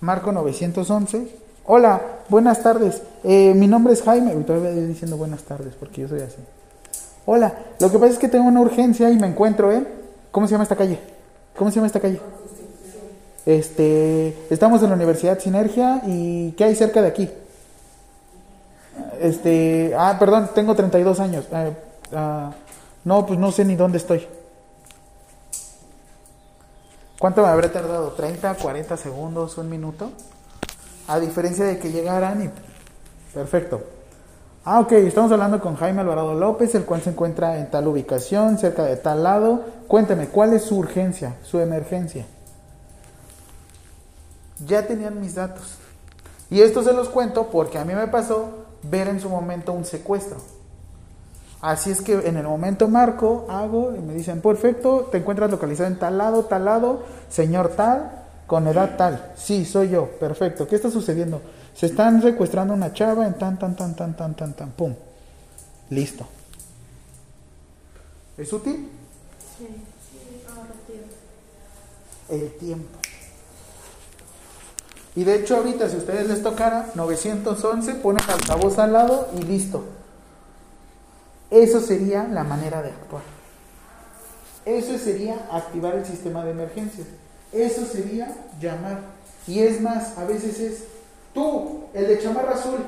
Marco 0.00 0.32
911. 0.32 1.43
Hola, 1.66 2.02
buenas 2.28 2.62
tardes. 2.62 3.00
Eh, 3.22 3.54
mi 3.54 3.66
nombre 3.66 3.94
es 3.94 4.02
Jaime. 4.02 4.34
Y 4.34 4.42
todavía 4.42 4.70
diciendo 4.70 5.16
buenas 5.16 5.42
tardes 5.44 5.74
porque 5.78 6.02
yo 6.02 6.08
soy 6.08 6.20
así. 6.20 6.36
Hola, 7.24 7.54
lo 7.80 7.90
que 7.90 7.98
pasa 7.98 8.12
es 8.12 8.18
que 8.18 8.28
tengo 8.28 8.46
una 8.46 8.60
urgencia 8.60 9.10
y 9.10 9.16
me 9.16 9.26
encuentro 9.26 9.72
en... 9.72 9.88
¿Cómo 10.30 10.46
se 10.46 10.52
llama 10.52 10.64
esta 10.64 10.76
calle? 10.76 10.98
¿Cómo 11.56 11.70
se 11.70 11.76
llama 11.76 11.86
esta 11.86 12.00
calle? 12.00 12.20
Este, 13.46 14.36
estamos 14.50 14.82
en 14.82 14.90
la 14.90 14.96
Universidad 14.96 15.38
Sinergia 15.38 16.02
y 16.06 16.52
¿qué 16.52 16.64
hay 16.64 16.74
cerca 16.74 17.00
de 17.00 17.08
aquí? 17.08 17.30
Este, 19.20 19.94
ah, 19.96 20.16
perdón, 20.18 20.50
tengo 20.54 20.74
32 20.74 21.20
años. 21.20 21.46
Eh, 21.50 21.72
ah, 22.14 22.52
no, 23.04 23.24
pues 23.24 23.38
no 23.38 23.50
sé 23.52 23.64
ni 23.64 23.74
dónde 23.74 23.98
estoy. 23.98 24.26
¿Cuánto 27.18 27.40
me 27.40 27.48
habré 27.48 27.68
tardado? 27.68 28.14
¿30, 28.14 28.56
40 28.58 28.96
segundos, 28.98 29.56
un 29.56 29.70
minuto? 29.70 30.10
A 31.06 31.18
diferencia 31.18 31.64
de 31.64 31.78
que 31.78 31.90
llegaran 31.90 32.44
y... 32.44 32.50
Perfecto. 33.32 33.82
Ah, 34.64 34.80
ok, 34.80 34.92
estamos 34.92 35.30
hablando 35.30 35.60
con 35.60 35.76
Jaime 35.76 36.00
Alvarado 36.00 36.34
López, 36.34 36.74
el 36.74 36.84
cual 36.84 37.02
se 37.02 37.10
encuentra 37.10 37.58
en 37.58 37.70
tal 37.70 37.86
ubicación, 37.86 38.56
cerca 38.56 38.84
de 38.84 38.96
tal 38.96 39.22
lado. 39.22 39.62
Cuénteme, 39.88 40.28
¿cuál 40.28 40.54
es 40.54 40.62
su 40.62 40.78
urgencia, 40.78 41.36
su 41.42 41.60
emergencia? 41.60 42.24
Ya 44.64 44.86
tenían 44.86 45.20
mis 45.20 45.34
datos. 45.34 45.76
Y 46.48 46.62
esto 46.62 46.82
se 46.82 46.94
los 46.94 47.10
cuento 47.10 47.48
porque 47.48 47.78
a 47.78 47.84
mí 47.84 47.94
me 47.94 48.06
pasó 48.06 48.64
ver 48.82 49.08
en 49.08 49.20
su 49.20 49.28
momento 49.28 49.72
un 49.72 49.84
secuestro. 49.84 50.38
Así 51.60 51.90
es 51.90 52.00
que 52.00 52.12
en 52.12 52.36
el 52.36 52.44
momento 52.44 52.88
marco, 52.88 53.46
hago 53.48 53.94
y 53.94 53.98
me 53.98 54.14
dicen, 54.14 54.40
perfecto, 54.40 55.08
te 55.10 55.18
encuentras 55.18 55.50
localizado 55.50 55.88
en 55.88 55.98
tal 55.98 56.16
lado, 56.16 56.44
tal 56.44 56.64
lado, 56.64 57.02
señor 57.28 57.68
tal, 57.70 58.23
con 58.46 58.66
edad 58.66 58.96
tal. 58.96 59.32
Sí, 59.36 59.64
soy 59.64 59.90
yo, 59.90 60.10
perfecto. 60.18 60.66
¿Qué 60.66 60.76
está 60.76 60.90
sucediendo? 60.90 61.40
Se 61.74 61.86
están 61.86 62.22
secuestrando 62.22 62.74
una 62.74 62.92
chava 62.92 63.26
en 63.26 63.34
tan, 63.34 63.58
tan, 63.58 63.74
tan, 63.76 63.94
tan, 63.94 64.16
tan, 64.16 64.34
tan, 64.34 64.54
tan, 64.54 64.70
pum. 64.70 64.94
Listo. 65.90 66.26
¿Es 68.36 68.52
útil? 68.52 68.90
Sí. 69.58 69.68
El 72.28 72.50
tiempo. 72.56 72.98
Y 75.16 75.24
de 75.24 75.36
hecho 75.36 75.56
ahorita 75.56 75.88
si 75.88 75.96
ustedes 75.96 76.26
les 76.26 76.42
tocara 76.42 76.90
911, 76.94 77.94
ponen 77.96 78.24
altavoz 78.28 78.78
al 78.78 78.92
lado 78.92 79.28
y 79.36 79.42
listo. 79.42 79.84
Eso 81.50 81.80
sería 81.80 82.24
la 82.24 82.42
manera 82.42 82.82
de 82.82 82.90
actuar. 82.90 83.22
Eso 84.64 84.98
sería 84.98 85.46
activar 85.52 85.94
el 85.94 86.06
sistema 86.06 86.44
de 86.44 86.52
emergencias. 86.52 87.06
Eso 87.54 87.86
sería 87.86 88.34
llamar. 88.60 89.00
Y 89.46 89.60
es 89.60 89.80
más, 89.80 90.18
a 90.18 90.24
veces 90.24 90.58
es 90.58 90.84
tú, 91.32 91.84
el 91.94 92.08
de 92.08 92.20
chamarra 92.20 92.54
azul, 92.54 92.80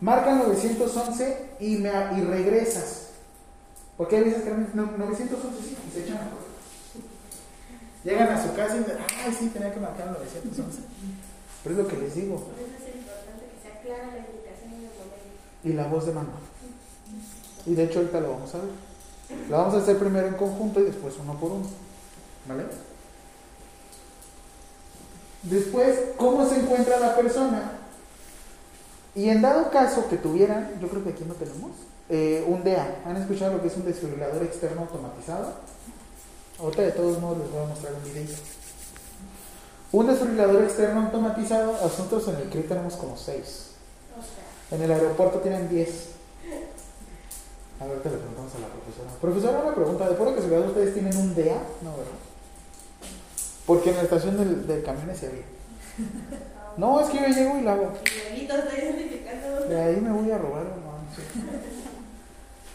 marca 0.00 0.34
911 0.34 1.50
y, 1.60 1.76
me, 1.76 1.90
y 2.16 2.20
regresas. 2.22 3.08
Porque 3.96 4.16
hay 4.16 4.24
veces 4.24 4.42
que 4.42 4.50
no, 4.50 4.90
911 4.96 5.62
sí, 5.62 5.76
y 5.88 5.92
se 5.92 6.04
echan 6.04 6.16
a. 6.16 6.30
Llegan 8.04 8.28
a 8.28 8.42
su 8.42 8.54
casa 8.54 8.76
y 8.76 8.78
dicen, 8.80 8.98
ay, 9.24 9.36
sí, 9.38 9.48
tenía 9.48 9.72
que 9.72 9.80
marcar 9.80 10.10
911. 10.12 10.78
Pero 11.62 11.74
es 11.74 11.82
lo 11.82 11.88
que 11.88 11.96
les 11.96 12.14
digo. 12.14 12.36
Por 12.36 12.54
eso 12.54 12.76
es 12.78 12.96
importante 12.96 13.46
que 13.46 13.68
sea 13.68 13.80
clara 13.82 14.06
la 14.12 14.18
indicación 14.18 14.74
el. 15.64 15.70
Y 15.70 15.72
la 15.74 15.86
voz 15.88 16.06
de 16.06 16.12
mando. 16.12 16.32
Y 17.66 17.74
de 17.74 17.84
hecho 17.84 18.00
ahorita 18.00 18.20
lo 18.20 18.32
vamos 18.32 18.54
a 18.54 18.58
ver. 18.58 18.68
Lo 19.50 19.56
vamos 19.56 19.74
a 19.74 19.78
hacer 19.78 19.98
primero 19.98 20.28
en 20.28 20.34
conjunto 20.34 20.80
y 20.80 20.84
después 20.84 21.14
uno 21.20 21.38
por 21.38 21.52
uno. 21.52 21.66
¿Vale? 22.46 22.64
Después, 25.50 25.96
¿cómo 26.16 26.48
se 26.48 26.56
encuentra 26.56 26.98
la 26.98 27.14
persona? 27.14 27.72
Y 29.14 29.28
en 29.28 29.42
dado 29.42 29.70
caso 29.70 30.08
que 30.08 30.16
tuvieran, 30.16 30.78
yo 30.80 30.88
creo 30.88 31.04
que 31.04 31.10
aquí 31.10 31.24
no 31.26 31.34
tenemos, 31.34 31.70
eh, 32.08 32.44
un 32.46 32.64
DEA. 32.64 33.02
¿Han 33.06 33.16
escuchado 33.16 33.54
lo 33.54 33.62
que 33.62 33.68
es 33.68 33.76
un 33.76 33.84
desfibrilador 33.84 34.42
externo 34.42 34.82
automatizado? 34.82 35.54
Ahorita 36.58 36.82
de 36.82 36.92
todos 36.92 37.20
modos 37.20 37.38
les 37.38 37.50
voy 37.50 37.62
a 37.62 37.66
mostrar 37.66 37.92
un 37.94 38.04
videito. 38.04 38.34
Un 39.92 40.06
desfibrilador 40.08 40.64
externo 40.64 41.02
automatizado, 41.02 41.72
nosotros 41.80 42.26
en 42.28 42.36
el 42.36 42.50
CRI 42.50 42.62
tenemos 42.62 42.94
como 42.94 43.16
6. 43.16 43.66
En 44.72 44.82
el 44.82 44.90
aeropuerto 44.90 45.38
tienen 45.38 45.68
10. 45.68 45.88
A 47.78 47.84
ver, 47.86 48.02
te 48.02 48.10
le 48.10 48.16
preguntamos 48.16 48.52
a 48.54 48.58
la 48.58 48.66
profesora. 48.66 49.10
Profesora, 49.20 49.60
una 49.64 49.74
pregunta. 49.74 50.08
¿De 50.08 50.16
fuera 50.16 50.34
que 50.34 50.42
se 50.42 50.58
ustedes 50.58 50.94
tienen 50.94 51.16
un 51.16 51.34
DEA? 51.34 51.62
No, 51.82 51.90
¿verdad? 51.90 52.25
Porque 53.66 53.90
en 53.90 53.96
la 53.96 54.02
estación 54.02 54.36
del, 54.36 54.66
del 54.66 54.82
camiones 54.82 55.18
se 55.18 55.26
había. 55.26 55.44
No, 56.76 57.00
es 57.00 57.08
que 57.08 57.18
yo 57.18 57.28
llego 57.28 57.58
y 57.58 57.62
la 57.62 57.72
hago. 57.72 57.90
De 59.66 59.80
ahí 59.80 59.98
me 59.98 60.12
voy 60.12 60.30
a 60.30 60.36
robar 60.36 60.64
no. 60.64 60.96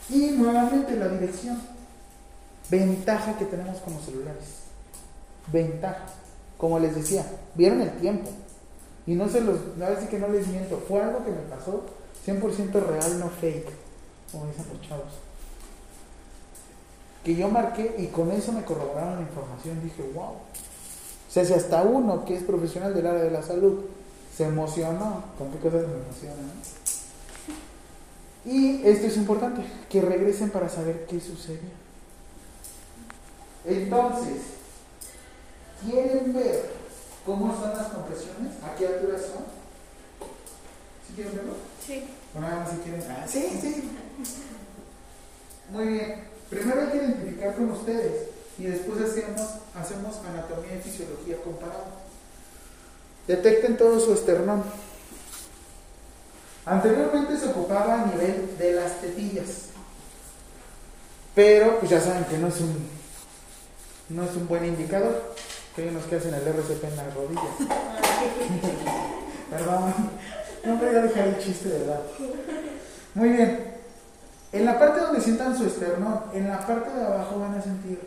Y 0.10 0.32
nuevamente 0.32 0.95
la 0.95 1.08
dirección. 1.08 1.61
Ventaja 2.70 3.38
que 3.38 3.45
tenemos 3.45 3.78
con 3.82 3.94
los 3.94 4.03
celulares. 4.03 4.44
Ventaja. 5.52 6.06
Como 6.58 6.80
les 6.80 6.95
decía, 6.95 7.26
vieron 7.53 7.82
el 7.82 7.92
tiempo. 8.00 8.32
Y 9.06 9.14
no 9.14 9.28
se 9.28 9.42
los, 9.42 9.60
a 9.82 9.90
ver 9.90 10.00
si 10.00 10.08
que 10.08 10.20
no 10.20 10.28
les 10.28 10.48
miento, 10.48 10.82
fue 10.88 11.02
algo 11.02 11.24
que 11.24 11.32
me 11.32 11.42
pasó 11.42 11.84
100% 12.26 12.72
real, 12.72 13.20
no 13.20 13.30
fake, 13.30 13.70
como 14.32 14.45
dicen 14.45 14.66
los 14.72 14.88
chavos. 14.88 15.14
Que 17.24 17.36
yo 17.36 17.50
marqué 17.50 17.95
y 17.98 18.08
con 18.08 18.32
eso 18.32 18.52
me 18.52 18.64
corroboraron 18.64 19.16
la 19.16 19.22
información. 19.22 19.82
Dije, 19.84 20.03
wow. 20.14 20.36
O 21.32 21.34
sea, 21.34 21.45
si 21.45 21.53
hasta 21.53 21.84
uno 21.84 22.26
que 22.26 22.35
es 22.35 22.43
profesional 22.43 22.93
del 22.93 23.08
área 23.08 23.24
de 23.24 23.32
la 23.32 23.42
salud 23.42 23.85
se 24.35 24.43
emocionó, 24.43 25.24
¿con 25.38 25.50
qué 25.50 25.60
cosas 25.60 25.88
me 25.88 25.93
emocionan? 25.93 26.51
Y 28.43 28.85
esto 28.85 29.08
es 29.08 29.16
importante, 29.16 29.61
que 29.90 30.01
regresen 30.01 30.50
para 30.50 30.68
saber 30.68 31.06
qué 31.10 31.22
sucedió. 31.22 31.69
Entonces, 33.64 34.42
¿quieren 35.90 36.34
ver 36.34 36.69
cómo 37.26 37.58
son 37.58 37.77
las 37.77 37.88
compresiones? 37.88 38.51
¿A 38.61 38.76
qué 38.76 38.88
altura 38.88 39.18
son? 39.18 39.45
¿Sí 41.08 41.14
quieren 41.16 41.34
verlo? 41.34 41.53
Sí. 41.88 42.10
Bueno, 42.34 42.50
nada 42.50 42.60
más 42.60 42.72
si 42.72 42.77
quieren. 42.80 43.03
Ah, 43.10 43.26
sí, 43.26 43.58
sí. 43.61 43.90
Muy 45.72 45.88
bien. 45.88 46.24
Primero 46.50 46.82
hay 46.82 46.88
que 46.88 46.98
identificar 46.98 47.56
con 47.56 47.72
ustedes 47.72 48.41
y 48.58 48.64
después 48.64 49.02
hacemos, 49.02 49.42
hacemos 49.76 50.18
anatomía 50.28 50.76
y 50.76 50.82
fisiología 50.82 51.38
comparada. 51.44 51.86
Detecten 53.28 53.78
todo 53.78 54.00
su 54.00 54.14
esternón. 54.14 54.64
Anteriormente 56.66 57.38
se 57.38 57.50
ocupaba 57.50 58.02
a 58.02 58.06
nivel 58.06 58.58
de 58.58 58.74
las 58.74 59.02
tetillas, 59.02 59.68
pero 61.34 61.80
pues 61.80 61.90
ya 61.90 62.00
saben 62.00 62.26
que 62.26 62.38
no 62.38 62.48
es 62.48 62.60
un, 62.60 62.88
no 64.10 64.24
es 64.24 64.36
un 64.36 64.48
buen 64.48 64.66
indicador. 64.66 65.34
Que 65.76 65.84
hay 65.84 65.88
unos 65.88 66.04
que 66.04 66.18
hacen 66.18 66.34
el 66.34 66.46
RCP 66.46 66.84
en 66.84 66.96
las 66.98 67.14
rodillas. 67.14 67.56
Perdón, 69.50 69.94
no 70.66 70.76
voy 70.76 70.88
a 70.90 71.02
dejar 71.02 71.28
el 71.30 71.40
chiste 71.40 71.70
de 71.70 71.86
edad. 71.86 72.02
Muy 73.14 73.30
bien. 73.30 73.72
En 74.52 74.66
la 74.66 74.78
parte 74.78 75.00
donde 75.00 75.22
sientan 75.22 75.58
su 75.58 75.66
esternón, 75.66 76.24
en 76.34 76.50
la 76.50 76.66
parte 76.68 76.94
de 76.94 77.06
abajo 77.06 77.40
van 77.40 77.56
a 77.56 77.62
sentir 77.62 78.00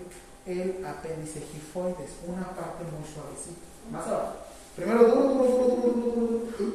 el 0.46 0.84
apéndice 0.84 1.40
gifoides, 1.40 2.10
una 2.26 2.50
parte 2.50 2.84
muy 2.84 3.06
suavecita. 3.06 3.64
Más 3.90 4.06
abajo. 4.06 4.36
Primero 4.76 5.04
duro, 5.04 5.28
duro, 5.28 5.44
duro, 5.44 5.76
duro, 5.76 5.92
duro, 5.92 6.16
duro, 6.16 6.38
duro. 6.58 6.72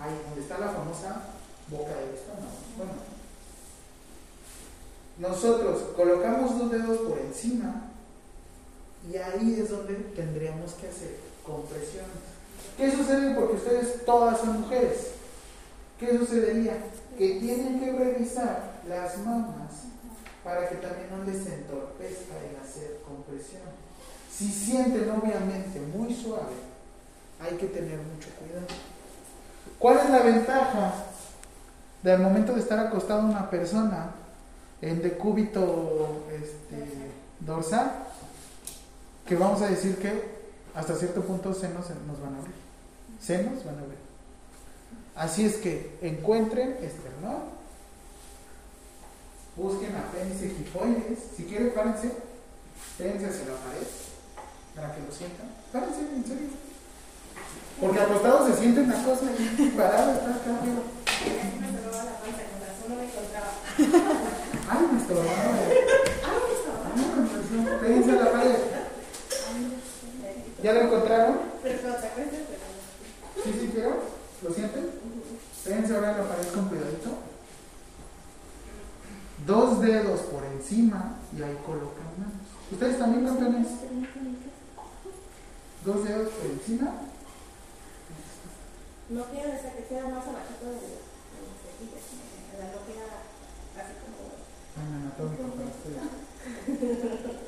Ahí, 0.00 0.20
donde 0.26 0.40
está 0.40 0.58
la 0.58 0.68
famosa 0.68 1.22
boca 1.68 1.94
del 1.94 2.14
estómago. 2.14 2.58
Bueno. 2.76 3.14
Nosotros 5.18 5.82
colocamos 5.96 6.58
los 6.58 6.70
dedos 6.70 6.98
por 6.98 7.18
encima 7.18 7.84
y 9.10 9.16
ahí 9.16 9.60
es 9.60 9.70
donde 9.70 9.94
tendríamos 9.94 10.72
que 10.72 10.88
hacer 10.88 11.18
compresiones. 11.44 12.34
¿Qué 12.76 12.90
sucede? 12.90 13.34
Porque 13.34 13.54
ustedes 13.54 14.04
todas 14.04 14.40
son 14.40 14.62
mujeres. 14.62 15.12
¿Qué 15.98 16.18
sucedería? 16.18 16.76
Que 17.16 17.38
tienen 17.38 17.78
que 17.78 17.92
revisar 17.92 18.80
las 18.88 19.18
mamas 19.18 19.83
para 20.44 20.68
que 20.68 20.76
también 20.76 21.08
no 21.10 21.24
les 21.24 21.46
entorpezca 21.46 22.34
el 22.38 22.56
hacer 22.62 23.00
compresión. 23.08 23.62
Si 24.30 24.48
sienten 24.48 25.10
obviamente 25.10 25.80
muy 25.80 26.14
suave, 26.14 26.52
hay 27.40 27.56
que 27.56 27.66
tener 27.66 27.98
mucho 27.98 28.28
cuidado. 28.38 28.66
¿Cuál 29.78 29.98
es 29.98 30.10
la 30.10 30.20
ventaja 30.20 30.94
del 32.02 32.20
momento 32.20 32.52
de 32.52 32.60
estar 32.60 32.78
acostada 32.78 33.24
una 33.24 33.48
persona 33.48 34.10
en 34.82 35.02
decúbito 35.02 36.26
este, 36.30 37.10
dorsal? 37.40 37.92
Que 39.26 39.36
vamos 39.36 39.62
a 39.62 39.68
decir 39.68 39.96
que 39.96 40.34
hasta 40.74 40.94
cierto 40.94 41.22
punto 41.22 41.54
senos 41.54 41.86
nos 42.06 42.20
van 42.20 42.34
a 42.34 42.38
abrir. 42.38 42.54
Senos 43.20 43.64
van 43.64 43.76
a 43.76 43.80
abrir. 43.80 43.98
Así 45.16 45.46
es 45.46 45.56
que 45.56 45.96
encuentren 46.02 46.76
esternón, 46.82 47.44
busquen 49.56 49.94
apéndice 49.96 50.54
gifoides. 50.56 51.18
Si 51.36 51.44
quieren, 51.44 51.72
párense, 51.74 52.10
pérense 52.98 53.26
hacia 53.26 53.46
la 53.46 53.54
pared 53.54 53.86
para 54.74 54.94
que 54.94 55.02
lo 55.02 55.12
sientan. 55.12 55.48
Párense, 55.72 56.00
en 56.00 56.24
serio. 56.24 56.48
Porque 57.80 58.00
acostado 58.00 58.46
se 58.46 58.56
siente 58.56 58.80
una 58.80 59.02
cosa 59.02 59.26
y 59.58 59.70
parado 59.70 60.12
está 60.12 60.30
acá 60.30 60.58
arriba. 60.60 60.82
Ay, 64.68 64.88
me 64.92 64.98
estorbaba. 64.98 65.32
Ay, 66.24 66.38
me 66.46 66.52
estorbaba. 66.54 67.80
Pérense 67.80 68.10
a 68.10 68.14
la 68.14 68.32
pared. 68.32 68.56
¿Ya 70.62 70.72
lo 70.72 70.80
encontraron? 70.80 71.38
¿Sí, 73.42 73.50
sí 73.60 73.70
quiero? 73.72 73.92
¿Lo 74.42 74.54
sienten? 74.54 74.90
Pérense 75.64 75.94
ahora 75.94 76.12
en 76.12 76.18
la 76.18 76.28
pared 76.28 76.46
con 76.54 76.68
cuidadito. 76.68 77.33
Dos 79.46 79.80
dedos 79.80 80.20
por 80.20 80.42
encima 80.44 81.16
y 81.36 81.42
ahí 81.42 81.58
colocan 81.66 82.06
manos. 82.18 82.48
¿Ustedes 82.72 82.98
también 82.98 83.26
campeones? 83.26 83.68
Dos 85.84 86.04
dedos 86.04 86.28
por 86.30 86.50
encima. 86.50 86.92
No 89.10 89.24
quiero 89.24 89.52
esa 89.52 89.72
que 89.72 89.84
queda 89.84 90.08
más 90.08 90.26
abajito 90.26 90.64
de 90.64 90.80
la 92.58 92.66
no 92.72 92.80
queda 92.88 93.20
así 93.76 93.94
como... 94.00 94.32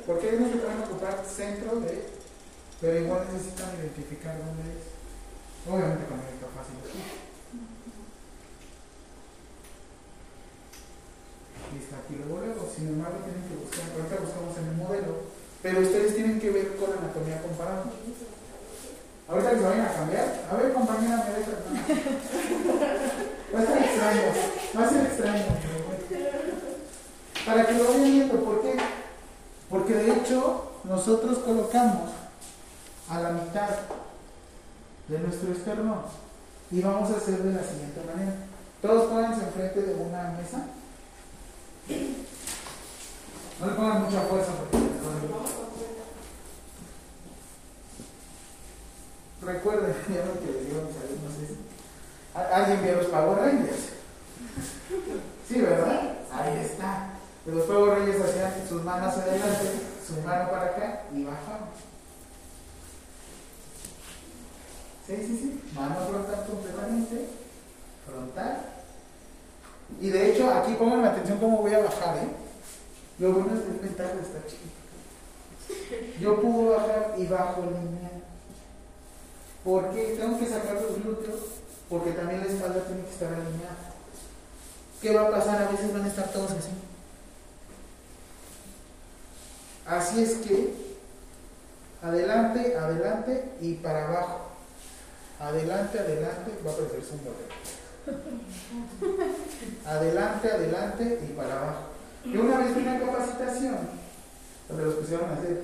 Porque 0.07 0.29
ellos 0.29 0.41
no 0.41 0.49
se 0.49 0.57
pueden 0.57 0.83
ocupar 0.83 1.25
centro 1.25 1.81
de, 1.81 2.09
pero 2.81 3.01
igual 3.01 3.27
necesitan 3.33 3.75
identificar 3.77 4.37
dónde 4.39 4.63
es. 4.73 4.85
Obviamente 5.67 6.05
con 6.07 6.21
el 6.21 6.27
fácil. 6.55 7.26
Y 11.75 11.79
está 11.83 11.99
aquí 11.99 12.15
luego. 12.23 12.69
Sin 12.75 12.89
embargo, 12.89 13.19
tienen 13.25 13.45
que 13.49 13.57
buscar. 13.57 13.87
Ahorita 13.91 14.23
buscamos 14.23 14.57
en 14.59 14.67
el 14.69 14.77
modelo. 14.77 15.13
Pero 15.63 15.81
ustedes 15.81 16.15
tienen 16.15 16.41
que 16.41 16.51
ver 16.51 16.77
con 16.77 16.93
anatomía 16.93 17.43
comparada. 17.43 17.85
Ahorita 19.29 19.51
que 19.51 19.57
se 19.57 19.65
vayan 19.65 19.87
a 19.87 19.93
cambiar. 19.93 20.29
A 20.51 20.55
ver, 20.57 20.73
compañera, 20.73 21.25
me 21.27 21.35
deja. 21.35 21.51
Va 23.55 23.59
a 23.59 23.67
ser 23.67 23.79
extraño. 23.83 24.23
Va 24.77 24.85
a 24.85 24.89
ser 24.89 25.07
extraño. 25.07 25.45
Para 27.45 27.67
que 27.67 27.73
lo 27.75 27.85
vayan 27.85 28.05
viendo. 28.05 28.45
¿Por 28.45 28.63
qué? 28.63 28.77
Porque 29.69 29.95
de 29.95 30.13
hecho, 30.13 30.73
nosotros 30.85 31.39
colocamos 31.39 32.11
a 33.09 33.21
la 33.21 33.31
mitad 33.31 33.71
de 35.09 35.19
nuestro 35.19 35.53
esternón 35.53 36.03
y 36.71 36.81
vamos 36.81 37.11
a 37.11 37.17
hacer 37.17 37.39
de 37.39 37.53
la 37.53 37.63
siguiente 37.63 38.01
manera. 38.07 38.35
Todos 38.83 39.07
pónganse 39.07 39.45
enfrente 39.45 39.83
de 39.83 39.95
una 39.95 40.33
mesa. 40.33 40.67
No 41.89 43.67
le 43.67 43.73
pongan 43.75 44.03
mucha 44.05 44.21
fuerza 44.23 44.53
porque 44.53 44.87
Recuerden, 49.43 49.95
ya 50.09 50.25
lo 50.25 50.41
que 50.41 50.47
les 50.53 50.67
digo 50.67 50.81
a 50.81 50.85
mis 50.87 50.97
alumnos 50.97 51.35
es, 51.43 51.57
¿a- 52.35 52.57
¿alguien 52.57 52.83
vio 52.83 52.97
los 52.97 53.07
Power 53.07 53.39
Rangers? 53.39 53.81
Sí, 55.49 55.61
¿verdad? 55.61 56.15
Ahí 56.33 56.59
está. 56.65 57.11
Los 57.47 57.65
Power 57.67 57.99
Rangers 57.99 58.25
hacían 58.25 58.69
sus 58.69 58.83
manos 58.83 59.15
adelante, 59.17 59.71
su 60.05 60.15
mano 60.23 60.51
para 60.51 60.65
acá 60.67 61.03
y 61.15 61.23
bajaban. 61.25 61.69
Sí, 65.07 65.17
sí, 65.19 65.39
sí. 65.39 65.71
Mano 65.75 65.95
frontal 66.09 66.47
completamente. 66.47 67.29
Frontal. 68.05 68.65
Y 70.01 70.11
de 70.11 70.31
hecho, 70.31 70.53
aquí 70.53 70.75
pongan 70.75 71.05
atención 71.05 71.39
cómo 71.39 71.59
voy 71.59 71.75
a 71.75 71.79
bajar, 71.79 72.19
¿eh? 72.19 72.29
Lo 73.19 73.33
bueno 73.33 73.55
es 73.55 73.63
que 73.63 73.71
es 73.71 73.83
ventaja 73.83 74.15
de 74.15 74.23
estar 74.23 74.43
chiquito. 74.47 76.19
Yo 76.21 76.41
puedo 76.41 76.77
bajar 76.77 77.15
y 77.17 77.27
bajo 77.27 77.63
lineal. 77.63 78.23
¿Por 79.65 79.91
qué? 79.91 80.17
Tengo 80.19 80.39
que 80.39 80.47
sacar 80.47 80.75
los 80.75 81.03
glúteos 81.03 81.41
porque 81.89 82.13
también 82.13 82.41
la 82.41 82.47
espalda 82.47 82.85
tiene 82.85 83.03
que 83.03 83.11
estar 83.11 83.33
alineada. 83.33 83.87
¿qué 85.01 85.15
va 85.15 85.29
a 85.29 85.31
pasar? 85.31 85.63
A 85.63 85.71
veces 85.71 85.93
van 85.93 86.05
a 86.05 86.09
estar 86.09 86.33
todos 86.33 86.51
así. 86.51 86.71
Así 89.87 90.23
es 90.23 90.35
que, 90.39 90.75
adelante, 92.03 92.77
adelante 92.77 93.53
y 93.61 93.75
para 93.75 94.09
abajo. 94.09 94.41
Adelante, 95.39 95.99
adelante, 95.99 96.53
va 96.67 96.73
a 96.73 96.77
parecerse 96.77 97.13
un 97.13 97.19
modelo. 97.19 97.76
Adelante, 99.87 100.51
adelante 100.51 101.21
y 101.25 101.33
para 101.33 101.59
abajo. 101.59 101.83
Yo 102.25 102.41
una 102.43 102.59
vez 102.59 102.75
vi 102.77 102.83
una 102.83 103.01
capacitación 103.01 103.79
donde 104.69 104.85
los 104.85 104.95
pusieron 104.95 105.31
a 105.31 105.35
hacer 105.35 105.63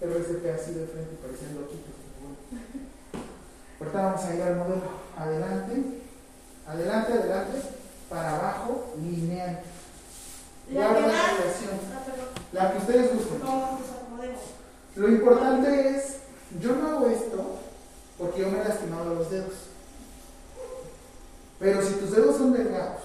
RCP 0.00 0.46
así 0.54 0.72
de 0.74 0.86
frente, 0.86 1.16
parecían 1.22 1.54
loquitos. 1.54 1.94
Ahorita 3.80 4.02
vamos 4.02 4.24
a 4.24 4.34
ir 4.34 4.42
al 4.42 4.56
modelo. 4.56 4.82
Adelante, 5.16 5.82
adelante, 6.66 7.12
adelante, 7.12 7.58
para 8.08 8.36
abajo, 8.36 8.94
lineal. 9.00 9.60
La 10.70 10.80
la 10.80 10.98
relación. 10.98 11.78
Ah. 11.94 12.02
La 12.52 12.72
que 12.72 12.78
ustedes 12.78 13.14
gusten. 13.14 13.40
Pues. 13.40 14.30
Lo 14.96 15.08
importante 15.08 15.90
es, 15.90 16.18
yo 16.60 16.76
no 16.76 16.88
hago 16.88 17.06
esto 17.08 17.58
porque 18.18 18.40
yo 18.40 18.50
me 18.50 18.60
he 18.60 18.64
lastimado 18.64 19.14
los 19.14 19.30
dedos. 19.30 19.67
Pero 21.58 21.82
si 21.82 21.94
tus 21.94 22.12
dedos 22.12 22.36
son 22.36 22.52
delgados 22.52 23.02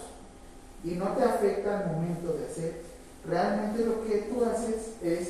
y 0.83 0.91
no 0.91 1.07
te 1.13 1.23
afecta 1.23 1.79
al 1.79 1.91
momento 1.93 2.33
de 2.33 2.45
hacer, 2.45 2.81
realmente 3.27 3.85
lo 3.85 4.03
que 4.05 4.29
tú 4.29 4.45
haces 4.45 4.91
es 5.01 5.29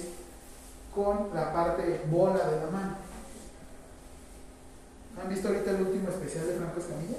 con 0.94 1.30
la 1.34 1.54
parte 1.54 2.02
bola 2.10 2.46
de 2.48 2.66
la 2.66 2.72
mano. 2.72 2.96
¿Han 5.22 5.30
visto 5.30 5.48
ahorita 5.48 5.72
el 5.72 5.82
último 5.82 6.10
especial 6.10 6.48
de 6.48 6.56
Franco 6.56 6.80
Escamilla? 6.80 7.18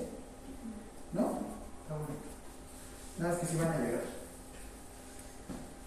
¿No? 1.12 1.38
Está 1.82 1.94
bonito. 1.94 2.28
Nada 3.18 3.30
más 3.32 3.40
que 3.40 3.46
si 3.46 3.56
van 3.56 3.68
a 3.68 3.78
llegar. 3.78 4.02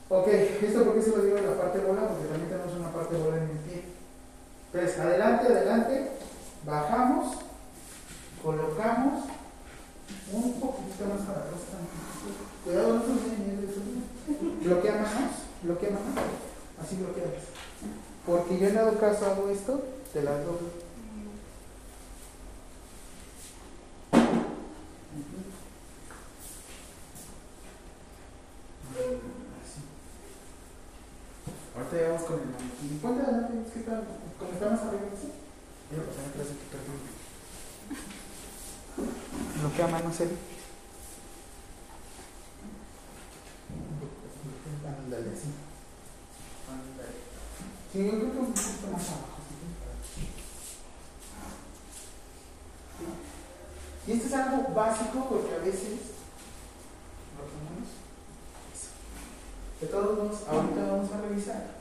Ok, 0.09 0.27
¿esto 0.27 0.83
por 0.85 0.95
qué 0.95 1.01
se 1.01 1.09
lo 1.09 1.21
digo 1.21 1.37
la 1.37 1.61
parte 1.61 1.79
bola? 1.79 2.07
Porque 2.07 2.27
también 2.27 2.49
tenemos 2.49 2.73
una 2.73 2.91
parte 2.91 3.17
bola 3.17 3.37
en 3.37 3.43
el 3.43 3.57
pie. 3.57 3.83
Entonces, 4.71 4.99
adelante, 4.99 5.47
adelante, 5.47 6.11
bajamos, 6.65 7.37
colocamos 8.41 9.25
un 10.33 10.59
poquito 10.59 11.05
más 11.05 11.21
para 11.25 11.39
atrás. 11.39 11.61
Cuidado, 12.63 12.93
no 12.93 13.01
se. 13.03 13.37
Bloquea 14.27 14.95
manos, 14.95 15.31
bloquea 15.63 15.91
manos, 15.91 16.13
así 16.83 16.97
bloqueas. 16.97 17.43
Porque 18.25 18.59
yo 18.59 18.67
en 18.67 18.75
dado 18.75 18.99
caso 18.99 19.25
hago 19.25 19.49
esto, 19.49 19.81
te 20.11 20.21
la 20.23 20.31
doblo. 20.39 20.67
Así. 29.63 29.79
Ahorita 31.73 31.95
ya 31.95 32.09
vamos 32.09 32.23
con 32.23 32.39
el 32.39 32.47
maniquí. 32.47 32.99
Ponte 33.01 33.21
adelante, 33.21 33.53
es 33.65 33.71
que 33.71 33.79
está, 33.79 34.01
como 34.37 34.51
está 34.51 34.69
más 34.71 34.81
arriba, 34.81 35.07
¿sí? 35.21 35.31
Voy 35.89 35.99
a 36.01 36.05
pasar 36.05 36.25
atrás 36.25 36.47
de 36.47 36.53
tu 36.53 36.65
perfil. 36.67 36.99
Bloquea 40.17 40.21
manos, 40.21 40.21
él. 40.21 40.37
Ándale, 44.85 45.29
así. 45.29 45.49
Ándale. 46.67 47.17
Sí, 47.91 47.97
yo 48.05 48.11
creo 48.11 48.31
que 48.31 48.39
un 48.39 48.53
poquito 48.53 48.87
más 48.91 49.09
abajo. 49.09 49.37
¿sí? 50.15 50.25
Y 54.07 54.11
esto 54.13 54.27
es 54.27 54.33
algo 54.33 54.73
básico 54.73 55.27
porque 55.29 55.53
a 55.53 55.59
veces 55.59 55.99
bloqueamos 57.35 57.89
eso. 58.73 58.89
De 59.81 59.87
todos 59.87 60.17
modos, 60.17 60.47
ahorita 60.47 60.91
vamos 60.91 61.11
a 61.11 61.21
revisar 61.21 61.77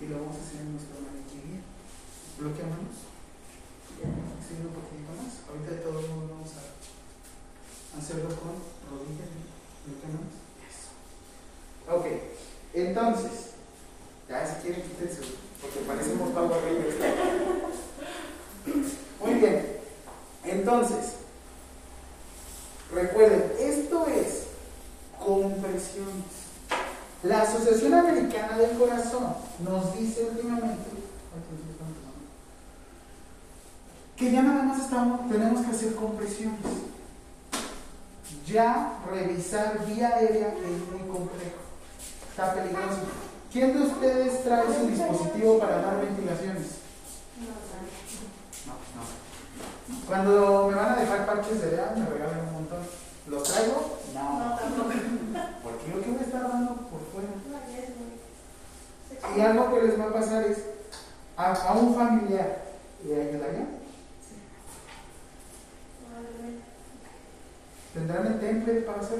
y 0.00 0.06
lo 0.06 0.20
vamos 0.20 0.36
a 0.36 0.40
hacer 0.40 0.60
en 0.60 0.72
nuestro 0.72 1.00
maniquí 1.00 1.40
bien. 1.44 1.62
Bloqueamos. 2.38 3.04
Sí, 3.96 4.52
un 4.62 4.72
poquito 4.72 5.10
más. 5.16 5.42
Ahorita 5.48 5.70
de 5.72 5.80
todos 5.80 6.08
modos 6.08 6.30
vamos 6.30 6.50
a 6.52 6.76
hacerlo 7.98 8.28
con 8.28 8.54
rodillas. 8.86 9.32
Bloqueamos. 9.86 10.36
Eso. 10.62 10.92
Ok. 11.90 12.06
Entonces, 12.74 13.56
ya 14.28 14.46
si 14.46 14.62
quieren 14.62 14.82
quítense, 14.82 15.22
porque 15.60 15.80
parecemos 15.80 16.30
Power 16.30 16.62
Rangers. 16.62 16.96
Muy 19.20 19.34
bien. 19.34 19.78
Entonces, 20.44 21.14
recuerden, 22.92 23.52
esto 23.58 24.06
es 24.08 24.46
compresiones. 25.18 26.46
La 27.22 27.42
Asociación 27.42 27.94
Americana 27.94 28.58
del 28.58 28.78
Corazón 28.78 29.34
nos 29.64 29.98
dice 29.98 30.28
últimamente 30.30 30.84
que 34.16 34.32
ya 34.32 34.42
nada 34.42 34.62
más 34.62 34.80
estamos, 34.80 35.30
tenemos 35.30 35.64
que 35.64 35.70
hacer 35.70 35.94
compresiones. 35.94 36.58
Ya 38.46 38.98
vía 39.86 40.08
aérea 40.16 40.48
es 40.48 40.92
muy 40.92 41.08
complejo. 41.08 41.56
Está 42.30 42.54
peligroso. 42.54 42.98
¿Quién 43.52 43.72
de 43.72 43.82
ustedes 43.86 44.44
trae 44.44 44.66
su 44.66 44.86
dispositivo 44.88 45.58
para 45.58 45.78
dar 45.82 46.00
ventilaciones? 46.00 46.66
No, 47.40 48.72
no. 48.96 50.06
Cuando 50.06 50.68
me 50.68 50.74
van 50.76 50.92
a 50.92 50.96
dejar 51.00 51.26
parches 51.26 51.60
de 51.60 51.70
DEA, 51.70 51.94
me 51.96 52.06
regalan 52.06 52.46
un 52.48 52.52
montón. 52.54 52.78
¿Los 53.28 53.42
traigo? 53.44 53.98
No, 54.14 54.56
tampoco. 54.56 54.90
Porque 55.62 55.90
yo 55.90 56.02
que 56.02 56.10
voy 56.10 56.18
a 56.20 56.22
estar 56.22 56.42
dando 56.42 56.74
por 56.74 57.00
fuera. 57.12 57.28
No, 57.28 57.72
ya 57.72 57.78
es 57.82 57.90
muy- 57.96 59.36
Y 59.36 59.40
algo 59.40 59.74
que 59.74 59.82
les 59.86 59.98
va 59.98 60.04
a 60.04 60.12
pasar 60.12 60.44
es 60.44 60.58
a, 61.36 61.52
a 61.52 61.72
un 61.74 61.94
familiar 61.94 62.62
le 63.04 63.14
ayudaría. 63.22 63.66
Probablemente. 66.02 66.64
¿Tendrán 67.94 68.26
el 68.26 68.40
temple 68.40 68.80
para 68.82 69.00
hacer? 69.00 69.18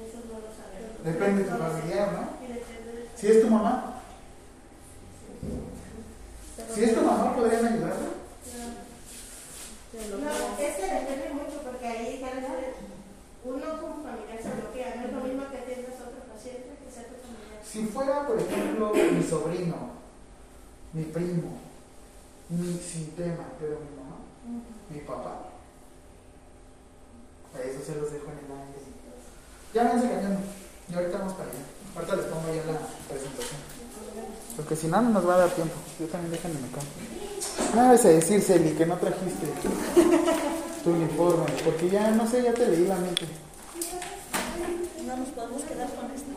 Eso 0.00 0.18
no 0.30 0.38
lo 0.40 0.48
sabemos. 0.54 1.04
Depende 1.04 1.44
de 1.44 1.50
tu 1.50 1.56
No 1.56 1.58
lo 1.58 1.74
sé. 1.74 1.80
familiar, 1.80 2.12
¿no? 2.12 2.44
Y 2.46 2.52
depende 2.52 2.92
de- 2.92 3.08
Si 3.16 3.26
es 3.26 3.42
tu 3.42 3.48
mamá, 3.50 4.00
si 6.74 6.84
es 6.84 6.94
tu 6.94 7.00
mamá, 7.02 7.34
¿podrían 7.36 7.66
ayudarla? 7.66 8.08
No, 9.92 10.58
es 10.58 10.76
que 10.76 10.82
depende 10.82 11.30
mucho 11.34 11.62
porque 11.64 11.86
ahí 11.86 12.20
tal 12.24 12.40
vez 12.40 12.76
uno 13.44 13.80
como 13.80 14.02
familiar 14.04 14.38
se 14.40 14.50
bloquea. 14.60 14.94
No 14.96 15.06
es 15.06 15.12
lo 15.12 15.20
mismo 15.20 15.50
que 15.50 15.58
atiendas 15.58 16.00
a 16.00 16.08
otro 16.08 16.20
paciente 16.32 16.70
que 16.84 16.90
sea 16.92 17.04
tu 17.08 17.16
familiar. 17.20 17.60
Si 17.64 17.86
fuera, 17.86 18.26
por 18.26 18.38
ejemplo, 18.40 18.92
mi 18.94 19.22
sobrino, 19.22 19.76
mi 20.92 21.04
primo, 21.04 21.58
mi 22.48 22.78
sin 22.78 23.10
tema, 23.16 23.44
pero 23.58 23.78
mi 23.80 23.90
mamá, 23.98 24.16
mi 24.90 25.00
papá, 25.00 25.50
a 27.54 27.60
eso 27.60 27.84
se 27.84 27.96
los 27.96 28.12
dejo 28.12 28.26
en 28.30 28.38
el 28.46 28.52
aire. 28.58 28.80
Ya 29.74 29.84
váyanse 29.84 30.08
cambiando. 30.08 30.40
Y 30.88 30.94
ahorita 30.94 31.18
vamos 31.18 31.32
para 31.34 31.50
allá. 31.50 31.64
Ahorita 31.96 32.16
les 32.16 32.24
pongo 32.26 32.46
ya 32.54 32.64
la 32.72 32.78
presentación. 33.08 33.60
Porque 34.56 34.76
si 34.76 34.79
no, 34.90 35.00
no 35.02 35.10
nos 35.10 35.28
va 35.28 35.34
a 35.34 35.38
dar 35.38 35.50
tiempo. 35.50 35.74
Yo 35.98 36.06
también 36.06 36.32
déjenme 36.32 36.58
acá. 36.68 36.80
No 37.74 37.82
debes 37.84 38.02
decir, 38.02 38.42
Celi, 38.42 38.70
que 38.70 38.86
no 38.86 38.96
trajiste 38.96 39.46
tu 40.84 40.90
uniforme. 40.90 41.46
Porque 41.64 41.88
ya, 41.90 42.10
no 42.10 42.26
sé, 42.28 42.42
ya 42.42 42.52
te 42.52 42.66
leí 42.66 42.86
la 42.86 42.96
mente. 42.96 43.26
No 45.06 45.16
nos 45.16 45.28
podemos 45.28 45.62
quedar 45.62 45.88
con 45.94 46.10
esto. 46.10 46.30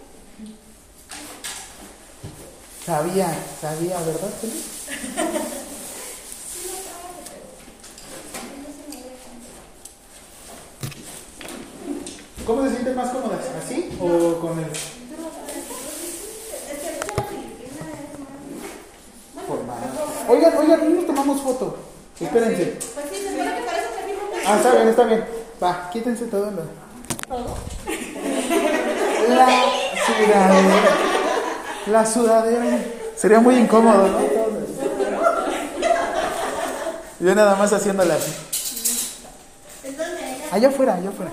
Sabía, 2.86 3.34
sabía, 3.62 3.98
¿verdad, 4.00 4.30
Celi? 4.42 4.62
¿Cómo 12.46 12.64
se 12.64 12.72
sienten 12.72 12.96
más 12.96 13.10
cómodas? 13.12 13.40
¿Así 13.64 13.90
o 14.02 14.40
con 14.40 14.60
el 14.60 14.66
Es 14.66 14.72
que 16.68 16.74
eso 16.74 17.08
la 17.16 17.24
Filipina 17.24 17.84
es 18.04 18.20
más. 18.20 19.46
formal? 19.48 19.80
Oigan, 20.64 21.06
tomamos 21.08 21.42
foto. 21.42 21.78
Espérense. 22.20 22.78
Pues 22.94 23.06
sí, 23.12 23.16
se 23.18 23.30
supone 23.32 23.56
que 23.58 23.62
para 23.64 23.78
eso 23.80 23.90
servimos 23.98 24.24
Ah, 24.46 24.56
está 24.58 24.72
bien, 24.76 24.88
está 24.88 25.04
bien. 25.06 25.26
Va, 25.62 25.90
quítense 25.92 26.26
todo 26.26 26.52
lo. 26.52 26.62
todo. 27.28 27.56
La 29.30 29.48
sudadera. 30.06 30.90
La 31.88 32.06
sudadera. 32.06 32.78
Sería 33.16 33.40
muy 33.40 33.56
incómodo, 33.58 34.08
¿no? 34.08 34.20
Yo 37.20 37.36
nada 37.36 37.56
más 37.56 37.72
haciéndola 37.74 38.16
así. 38.16 38.34
Allá 40.52 40.68
afuera, 40.70 40.96
allá 40.96 41.10
afuera. 41.10 41.32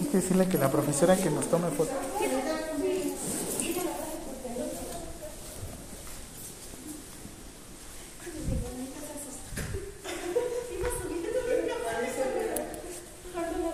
Hay 0.00 0.06
que 0.08 0.16
decirle 0.18 0.48
que 0.48 0.58
la 0.58 0.70
profesora 0.70 1.16
que 1.16 1.30
nos 1.30 1.46
tome 1.46 1.68
foto. 1.70 1.90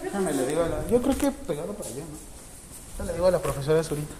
Déjame 0.03 0.33
le 0.33 0.47
digo 0.47 0.63
a 0.63 0.69
la- 0.69 0.87
yo 0.89 1.01
creo 1.03 1.17
que 1.19 1.31
pegado 1.31 1.73
para 1.75 1.89
allá, 1.89 2.05
¿no? 2.05 2.19
Ya 2.99 3.05
le 3.05 3.13
digo 3.15 3.27
a 3.27 3.31
la 3.31 3.39
profesora 3.43 3.83
Zurita. 3.83 4.15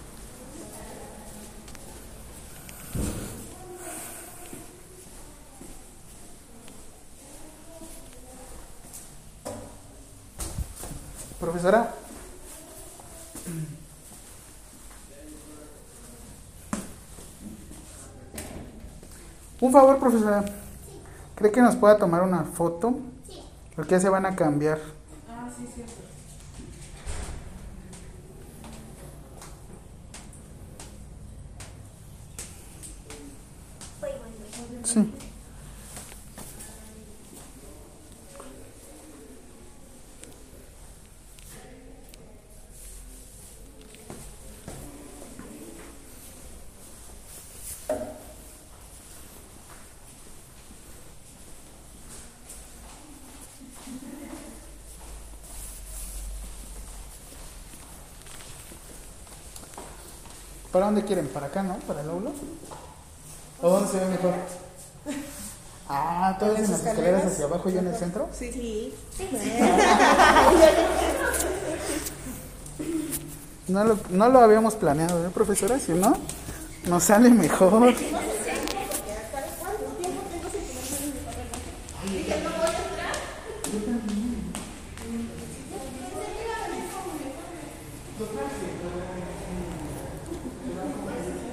Profesora. 11.39 11.93
Un 19.59 19.66
favor, 19.77 19.99
profesora. 19.99 20.43
¿Cree 21.35 21.51
que 21.51 21.61
nos 21.61 21.75
pueda 21.75 21.97
tomar 21.97 22.23
una 22.23 22.43
foto? 22.43 22.95
Porque 23.75 23.91
ya 23.91 23.99
se 23.99 24.09
van 24.09 24.25
a 24.25 24.35
cambiar. 24.35 24.79
Ah, 25.29 25.47
sí, 25.55 25.67
cierto. 25.71 26.06
¿Para 60.77 60.85
dónde 60.85 61.05
quieren? 61.05 61.27
¿Para 61.29 61.47
acá, 61.47 61.63
no? 61.63 61.75
¿Para 61.87 62.01
el 62.01 62.09
aula? 62.11 62.29
¿O 63.63 63.67
dónde 63.67 63.91
se 63.91 63.97
ve 63.97 64.05
mejor? 64.05 64.35
Ah, 65.89 66.37
todas 66.39 66.59
en 66.59 66.69
las 66.69 66.85
escaleras 66.85 67.25
hacia 67.25 67.45
abajo 67.45 67.67
y 67.71 67.77
en 67.79 67.87
el 67.87 67.95
centro. 67.95 68.29
Sí. 68.31 68.51
sí. 68.51 68.93
No 73.69 73.83
lo, 73.85 73.97
no 74.11 74.29
lo 74.29 74.39
habíamos 74.39 74.75
planeado, 74.75 75.25
¿eh, 75.25 75.31
profesora? 75.33 75.79
Si 75.79 75.93
no, 75.93 76.15
nos 76.85 77.03
sale 77.05 77.31
mejor. 77.31 77.95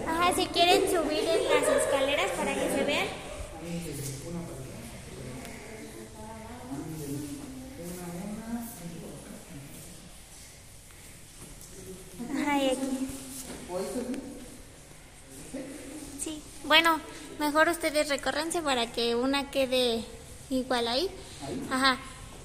Ajá, 0.07 0.35
si 0.35 0.47
quieren 0.47 0.83
subir 0.91 1.25
en 1.25 1.45
las 1.45 1.83
escaleras 1.83 2.31
para 2.37 2.55
que 2.55 2.71
se 2.75 2.85
vean. 2.85 3.07
Ajá, 12.31 12.59
y 12.59 12.69
aquí. 12.71 13.09
Sí, 16.23 16.43
bueno, 16.65 17.01
mejor 17.85 17.99
ustedes 17.99 18.09
recórrense 18.09 18.63
para 18.63 18.91
que 18.91 19.15
una 19.15 19.51
quede 19.51 20.05
igual 20.49 20.89
ahí. 20.89 21.11
Ajá, 21.71 21.99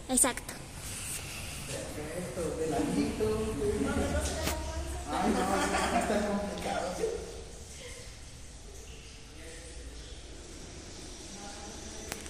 exacto. 0.09 0.53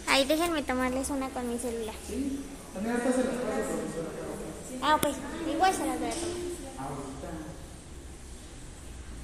Ahí 0.07 0.25
déjenme 0.25 0.61
tomarles 0.63 1.09
una 1.09 1.29
con 1.29 1.49
mi 1.49 1.57
celular. 1.57 1.95
Ah, 4.81 4.97
pues, 5.01 5.15
igual 5.51 5.73
se 5.73 5.85
las 5.85 5.99
voy 5.99 6.09
a 6.09 6.13
tomar. 6.13 6.39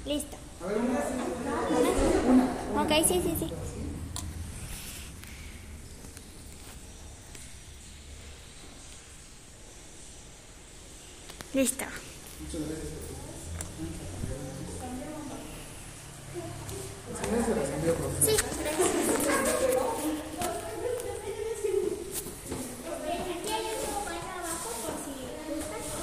Listo. 0.06 0.36
¿Una? 2.28 2.82
Ok, 2.82 3.06
sí, 3.06 3.20
sí, 3.22 3.36
sí. 3.38 3.55
Listo. 11.56 11.86
Sí, 12.52 12.58
gracias. 12.58 12.92
Otro 17.88 18.08
gustan. 18.08 18.36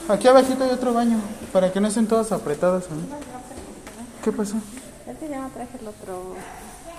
Aquí 0.09 0.27
abajito 0.27 0.64
hay 0.64 0.72
otro 0.72 0.93
baño, 0.93 1.17
para 1.51 1.72
que 1.72 1.80
no 1.80 1.88
estén 1.88 2.07
todas 2.07 2.32
apretadas. 2.32 2.85
¿no? 2.90 2.98
¿Qué 4.23 4.32
pasó? 4.32 4.57
Es 5.07 5.17
que 5.17 5.30
ya 5.30 5.41
no 5.41 5.49
traje 5.49 5.77
el 5.80 5.88
otro 5.88 6.35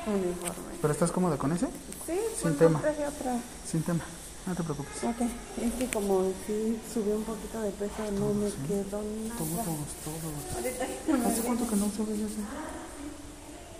uniforme. 0.06 0.74
¿Pero 0.80 0.92
estás 0.92 1.10
cómoda 1.10 1.36
con 1.36 1.50
ese? 1.52 1.66
Sí, 2.06 2.12
Sin 2.34 2.42
pues 2.42 2.58
tema. 2.58 2.80
traje 2.80 3.06
otra. 3.06 3.36
Sin 3.66 3.82
tema, 3.82 4.04
no 4.46 4.54
te 4.54 4.62
preocupes. 4.62 5.04
Ok, 5.04 5.20
es 5.62 5.72
que 5.74 5.86
como 5.88 6.32
sí 6.46 6.78
subí 6.92 7.10
un 7.12 7.24
poquito 7.24 7.60
de 7.62 7.70
peso, 7.70 8.02
no 8.18 8.34
me 8.34 8.50
quedó 8.68 9.00
Todos, 9.38 9.50
nada. 9.50 9.64
todos. 10.04 10.56
Ahorita 10.56 11.28
¿Hace 11.28 11.40
cuánto 11.42 11.66
que 11.68 11.76
no 11.76 11.86
subes 11.90 12.18
eso? 12.18 12.42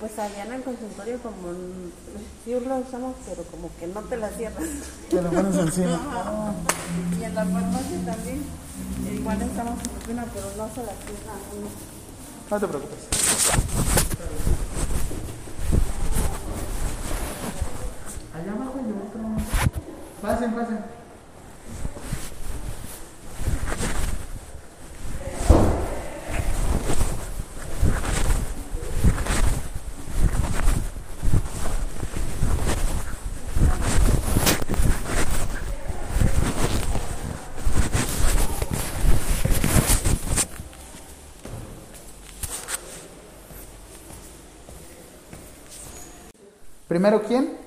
Pues 0.01 0.19
allá 0.19 0.45
en 0.45 0.53
el 0.55 0.63
consultorio 0.63 1.19
como 1.23 1.53
sí 2.45 2.51
lo 2.53 2.77
usamos, 2.79 3.15
pero 3.27 3.43
como 3.45 3.71
que 3.79 3.87
no 3.87 4.01
te 4.03 4.17
la 4.17 4.29
cierras. 4.31 4.69
Te 5.09 5.23
lo 5.23 5.31
pones 5.31 5.57
encima. 5.57 6.01
Y 7.21 7.25
en 7.25 7.35
la 7.35 7.45
farmacia 7.45 8.05
también, 8.05 8.43
igual 9.13 9.43
estamos 9.43 9.75
en 9.81 10.17
pero 10.17 10.47
no 10.57 10.75
se 10.75 10.83
la 10.83 10.93
cierra 10.93 11.35
uno. 11.57 11.69
No 12.51 12.61
te 12.61 12.69
preocupes. 12.69 12.99
Allá 18.35 18.53
abajo 18.53 18.79
hay 18.79 18.93
otro. 18.93 19.85
Pasen, 20.25 20.55
pasen. 20.55 20.79
¿Primero 46.89 47.23
quién? 47.25 47.59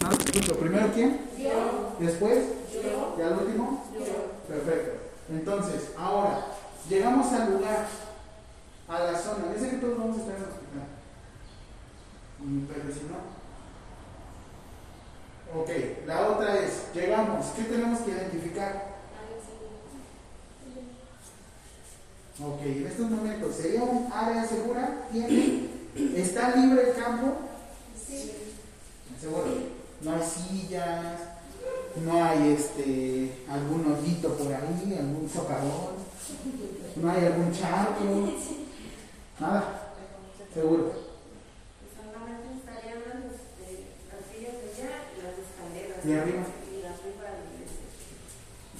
No, 0.00 0.10
escucho. 0.10 0.58
¿Primero 0.58 0.90
quién? 0.92 1.31
¿Después? 2.02 2.38
Yo. 2.72 3.16
¿Y 3.16 3.22
al 3.22 3.38
último? 3.38 3.84
Yo. 3.94 4.52
Perfecto. 4.52 4.92
Entonces, 5.30 5.90
ahora, 5.96 6.46
llegamos 6.88 7.32
al 7.32 7.52
lugar, 7.52 7.86
a 8.88 8.98
la 8.98 9.16
zona. 9.18 9.52
Dice 9.54 9.70
que 9.70 9.76
todos 9.76 9.98
vamos 9.98 10.16
a 10.16 10.20
estar 10.20 10.36
en 10.36 10.42
el 10.42 10.48
hospital. 10.48 10.88
Pero 12.68 12.94
si 12.94 13.00
no. 13.06 13.32
Ok, 15.60 15.68
la 16.06 16.28
otra 16.30 16.58
es, 16.58 16.92
llegamos, 16.92 17.46
¿qué 17.54 17.64
tenemos 17.64 18.00
que 18.00 18.10
identificar? 18.10 18.92
Ok, 22.40 22.62
en 22.62 22.86
estos 22.86 23.10
momentos, 23.10 23.54
¿sería 23.54 23.82
un 23.84 24.10
área 24.12 24.44
segura? 24.44 25.06
¿Tiene? 25.12 25.68
¿Está 26.16 26.56
libre 26.56 26.90
el 26.90 26.96
campo? 26.96 27.36
Seguro. 29.20 29.44
No 30.00 30.14
hay 30.14 30.22
sillas, 30.22 31.31
no 31.96 32.24
hay 32.24 32.52
este 32.52 33.44
algún 33.48 33.92
hoyito 33.92 34.34
por 34.36 34.46
ahí, 34.48 34.96
algún 34.98 35.28
socavón, 35.28 35.94
no 36.96 37.10
hay 37.10 37.26
algún 37.26 37.52
charco, 37.52 38.04
nada. 39.38 39.78
Seguro. 40.54 40.92
Este, 43.12 43.86
de 44.02 44.84
allá 44.84 44.92
y 45.16 45.22
las 45.22 45.36
escaleras. 45.38 46.04
¿Y 46.04 46.12
arriba? 46.12 46.44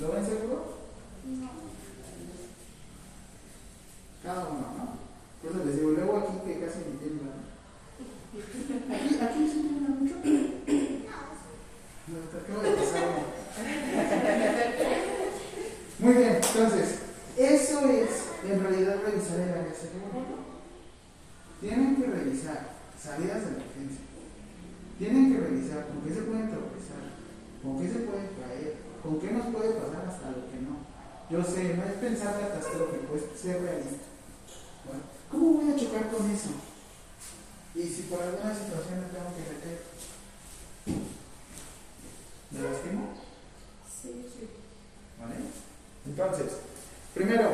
¿Lo 0.00 0.12
ven 0.12 0.26
seguro? 0.26 0.58
Cada 4.22 4.48
uno, 4.48 4.66
¿no? 4.76 4.84
Por 5.40 5.50
eso 5.50 5.64
les 5.64 5.76
digo, 5.76 5.90
luego 5.90 6.18
aquí 6.18 6.38
que 6.46 6.60
casi 6.60 6.78
me 6.78 6.98
tiembla. 6.98 7.32
Aquí, 8.94 9.08
aquí 9.20 9.48
sí 9.48 9.58
tiembla 9.60 9.88
mucho. 9.96 10.14
Muy 15.98 16.14
bien, 16.14 16.36
entonces, 16.36 16.98
eso 17.36 17.88
es 17.88 18.10
en 18.44 18.62
realidad 18.62 18.96
revisar 19.04 19.40
el 19.40 19.48
área 19.48 19.72
segura. 19.72 20.20
Tienen 21.60 21.96
que 21.96 22.06
revisar 22.06 22.68
salidas 23.00 23.42
de 23.42 23.48
emergencia. 23.48 24.04
Tienen 24.98 25.32
que 25.32 25.40
revisar 25.40 25.86
con 25.86 26.02
qué 26.02 26.14
se 26.14 26.22
pueden 26.22 26.50
tropezar, 26.50 27.02
con 27.62 27.80
qué 27.80 27.88
se 27.88 28.00
pueden 28.00 28.28
caer, 28.36 28.76
con 29.02 29.20
qué 29.20 29.30
nos 29.30 29.46
puede 29.46 29.70
pasar 29.72 30.04
hasta 30.08 30.30
lo 30.30 30.50
que 30.50 30.58
no. 30.60 30.82
Yo 31.30 31.42
sé, 31.42 31.74
no 31.76 31.84
es 31.84 31.94
pensar 31.94 32.38
catastrófico, 32.38 33.16
es 33.16 33.40
ser 33.40 33.62
realista. 33.62 34.06
Bueno, 34.84 35.02
¿Cómo 35.30 35.54
voy 35.54 35.72
a 35.72 35.76
chocar 35.76 36.10
con 36.10 36.30
eso? 36.30 36.50
Y 37.74 37.84
si 37.84 38.02
por 38.02 38.20
alguna 38.20 38.54
situación 38.54 39.00
me 39.00 39.06
tengo 39.06 39.32
que 39.32 39.48
meter. 39.48 39.80
¿Me 42.52 42.62
lastimo? 42.62 43.14
Sí, 44.02 44.26
sí. 44.32 44.48
¿Vale? 45.20 45.34
Entonces, 46.06 46.58
primero, 47.14 47.50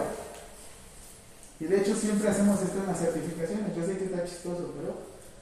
y 1.60 1.64
de 1.64 1.80
hecho 1.80 1.94
siempre 1.94 2.28
hacemos 2.28 2.60
esto 2.62 2.78
en 2.78 2.86
las 2.86 2.98
certificaciones, 2.98 3.76
yo 3.76 3.84
sé 3.84 3.98
que 3.98 4.04
está 4.04 4.24
chistoso, 4.24 4.72
pero 4.76 4.94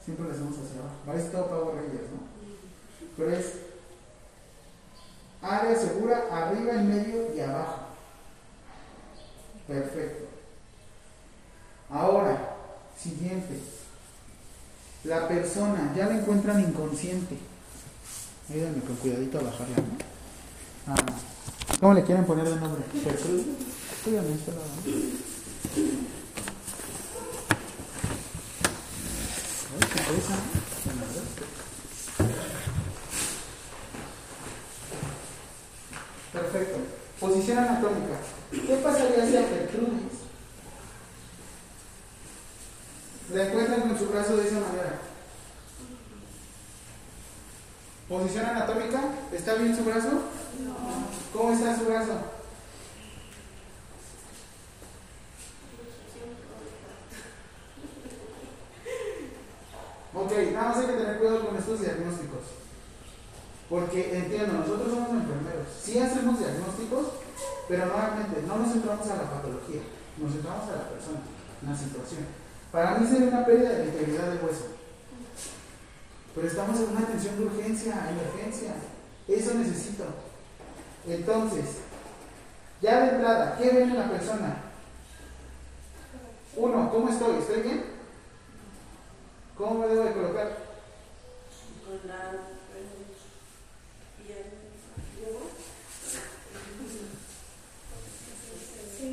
siempre 0.03 0.25
lo 0.25 0.31
hacemos 0.31 0.53
hacia 0.53 0.79
abajo. 0.79 0.95
Parece 1.05 1.29
todo 1.29 1.47
Pavo 1.47 1.71
Reyes, 1.75 2.09
¿no? 2.11 2.27
Pero 3.15 3.31
es 3.31 3.53
área 5.41 5.75
segura 5.75 6.25
arriba, 6.31 6.73
en 6.73 6.89
medio 6.89 7.35
y 7.35 7.39
abajo. 7.39 7.87
Perfecto. 9.67 10.25
Ahora, 11.89 12.55
siguiente. 12.97 13.59
La 15.03 15.27
persona 15.27 15.93
ya 15.95 16.07
la 16.07 16.17
encuentran 16.17 16.61
inconsciente. 16.61 17.37
Ayúdenme 18.49 18.81
con 18.81 18.95
cuidadito 18.95 19.39
a 19.39 19.43
bajarla, 19.43 19.75
¿no? 19.75 19.83
Ah, 20.87 20.95
¿Cómo 21.81 21.93
le 21.93 22.03
quieren 22.03 22.25
poner 22.25 22.47
de 22.47 22.55
nombre? 22.55 22.81
Gertrude. 23.03 23.43
Dígame 24.05 24.29
lado, 24.29 24.37
¿no? 24.37 24.91
Ay, 29.73 29.79
qué 29.81 29.99
presa, 29.99 30.35
¿no? 30.35 30.47
La 30.85 30.93
verdad. 31.01 31.27
Perfecto. 36.31 36.77
Posición 37.19 37.57
anatómica. 37.57 38.17
¿Qué 38.51 38.75
pasaría 38.77 39.27
si 39.27 39.35
a 39.37 39.41
Gertrudis 39.41 40.13
la 43.33 43.45
encuentran 43.45 43.81
con 43.81 43.99
su 43.99 44.07
brazo 44.07 44.37
de 44.37 44.47
esa 44.47 44.59
manera? 44.61 45.06
Posición 48.07 48.45
anatómica. 48.45 49.01
¿Está 49.33 49.55
bien 49.55 49.75
su 49.75 49.83
brazo? 49.83 50.09
¿Cómo 51.33 51.51
está 51.51 51.77
su 51.77 51.85
brazo? 51.85 52.13
Ok, 60.13 60.31
nada 60.53 60.69
más 60.69 60.77
hay 60.77 60.85
que 60.87 60.93
tener 60.93 61.17
cuidado 61.19 61.47
con 61.47 61.57
estos 61.57 61.81
diagnósticos. 61.81 62.41
Porque 63.69 64.17
entiendo, 64.17 64.53
nosotros 64.53 64.89
somos 64.89 65.09
enfermeros, 65.09 65.67
sí 65.83 65.99
hacemos 65.99 66.39
diagnósticos, 66.39 67.07
pero 67.67 67.85
nuevamente 67.87 68.41
no 68.47 68.57
nos 68.57 68.71
centramos 68.71 69.05
a 69.07 69.17
la 69.17 69.29
patología, 69.29 69.81
nos 70.17 70.31
centramos 70.31 70.69
a 70.69 70.75
la 70.77 70.89
persona, 70.89 71.19
en 71.61 71.69
la 71.69 71.77
situación. 71.77 72.25
Para 72.71 72.97
mí 72.97 73.05
sería 73.05 73.27
una 73.27 73.45
pérdida 73.45 73.69
de 73.71 73.85
integridad 73.87 74.29
del 74.29 74.45
hueso. 74.45 74.76
Pero 76.37 76.49
estamos 76.49 76.79
en 76.79 76.89
una 76.89 76.99
atención 76.99 77.35
de 77.35 77.45
urgencia, 77.45 77.95
emergencia. 78.11 78.73
Eso 79.27 79.55
necesito. 79.55 80.03
Entonces, 81.07 81.65
ya 82.79 83.01
de 83.01 83.15
entrada, 83.15 83.57
¿qué 83.57 83.71
ven 83.71 83.89
en 83.89 83.97
la 83.97 84.07
persona? 84.07 84.57
Uno, 86.55 86.91
¿cómo 86.91 87.09
estoy? 87.09 87.37
¿Estoy 87.37 87.61
bien? 87.63 87.85
¿Cómo 89.57 89.79
me 89.79 89.87
debo 89.87 90.03
de 90.03 90.13
colocar? 90.13 90.57
Con 91.83 92.07
la 92.07 92.33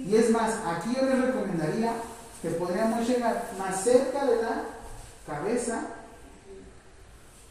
Y 0.07 0.17
es 0.17 0.31
más, 0.31 0.57
aquí 0.67 0.95
yo 0.95 1.07
les 1.07 1.19
recomendaría 1.19 1.95
que 2.43 2.51
podríamos 2.51 3.09
llegar 3.09 3.51
más 3.59 3.83
cerca 3.83 4.27
de 4.27 4.43
la 4.43 4.65
cabeza. 5.27 6.04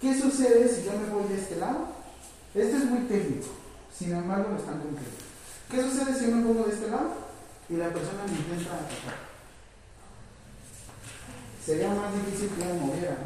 ¿Qué 0.04 0.20
sucede 0.20 0.68
si 0.68 0.84
yo 0.84 0.92
me 1.00 1.08
voy 1.08 1.30
de 1.30 1.36
este 1.36 1.56
lado? 1.56 1.88
Esto 2.54 2.76
es 2.76 2.86
muy 2.88 3.08
técnico, 3.08 3.48
sin 3.98 4.12
embargo 4.12 4.50
lo 4.50 4.58
están 4.58 4.82
cumpliendo. 4.82 5.16
¿Qué 5.72 5.82
sucede 5.82 6.14
si 6.14 6.26
yo 6.26 6.36
me 6.36 6.44
pongo 6.44 6.66
de 6.66 6.74
este 6.74 6.90
lado 6.90 7.10
y 7.70 7.78
la 7.78 7.88
persona 7.88 8.26
me 8.26 8.34
intenta 8.38 8.74
atacar? 8.74 9.16
Sería 11.66 11.88
más 11.94 12.14
difícil 12.14 12.50
que 12.50 12.60
yo 12.60 12.66
me 12.66 12.82
moviera, 12.82 13.18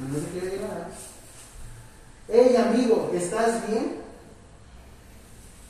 ¿no? 0.00 0.08
No 0.08 0.14
se 0.20 0.26
quiere 0.32 0.56
llegar. 0.56 0.90
Hey 2.26 2.56
amigo, 2.56 3.12
¿estás 3.14 3.68
bien? 3.68 3.98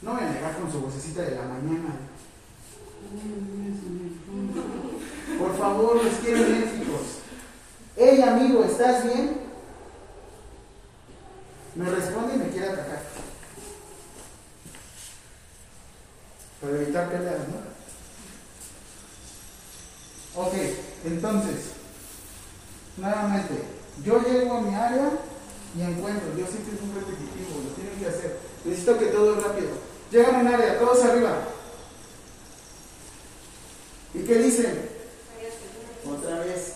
No 0.00 0.14
me 0.14 0.22
negar 0.22 0.56
con 0.56 0.72
su 0.72 0.80
vocecita 0.80 1.20
de 1.20 1.36
la 1.36 1.42
mañana. 1.42 1.96
Por 5.38 5.56
favor, 5.58 6.04
les 6.04 6.14
quiero 6.14 6.44
enérgicos. 6.44 7.00
Hey 7.96 8.22
amigo, 8.22 8.64
¿estás 8.64 9.04
bien? 9.04 9.40
Me 11.74 11.88
responde 11.88 12.34
y 12.34 12.38
me 12.38 12.48
quiere 12.48 12.68
atacar. 12.68 13.02
Para 16.60 16.76
evitar 16.76 17.10
peleas, 17.10 17.48
¿no? 17.48 17.72
Ok, 20.42 20.54
entonces, 21.04 21.72
nuevamente, 22.96 23.54
yo 24.04 24.22
llego 24.22 24.54
a 24.54 24.60
mi 24.60 24.74
área 24.74 25.10
y 25.76 25.82
encuentro, 25.82 26.36
yo 26.36 26.46
sé 26.46 26.58
que 26.58 26.74
es 26.74 26.82
un 26.82 26.94
repetitivo, 26.94 27.62
lo 27.64 27.70
tienen 27.74 27.98
que 27.98 28.06
hacer. 28.06 28.38
Necesito 28.64 28.98
que 28.98 29.06
todo 29.06 29.36
es 29.36 29.44
rápido. 29.44 29.70
Llegan 30.10 30.34
a 30.36 30.38
un 30.38 30.48
área, 30.48 30.78
todos 30.78 31.04
arriba. 31.04 31.38
¿Y 34.14 34.22
qué 34.24 34.38
dicen? 34.38 34.91
Otra 36.08 36.40
vez. 36.40 36.74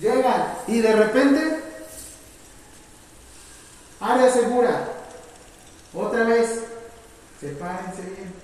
Llegan 0.00 0.54
y 0.68 0.80
de 0.80 0.94
repente, 0.94 1.62
área 4.00 4.30
segura. 4.30 4.88
Otra 5.94 6.24
vez. 6.24 6.60
Sepárense 7.40 8.02
bien. 8.02 8.34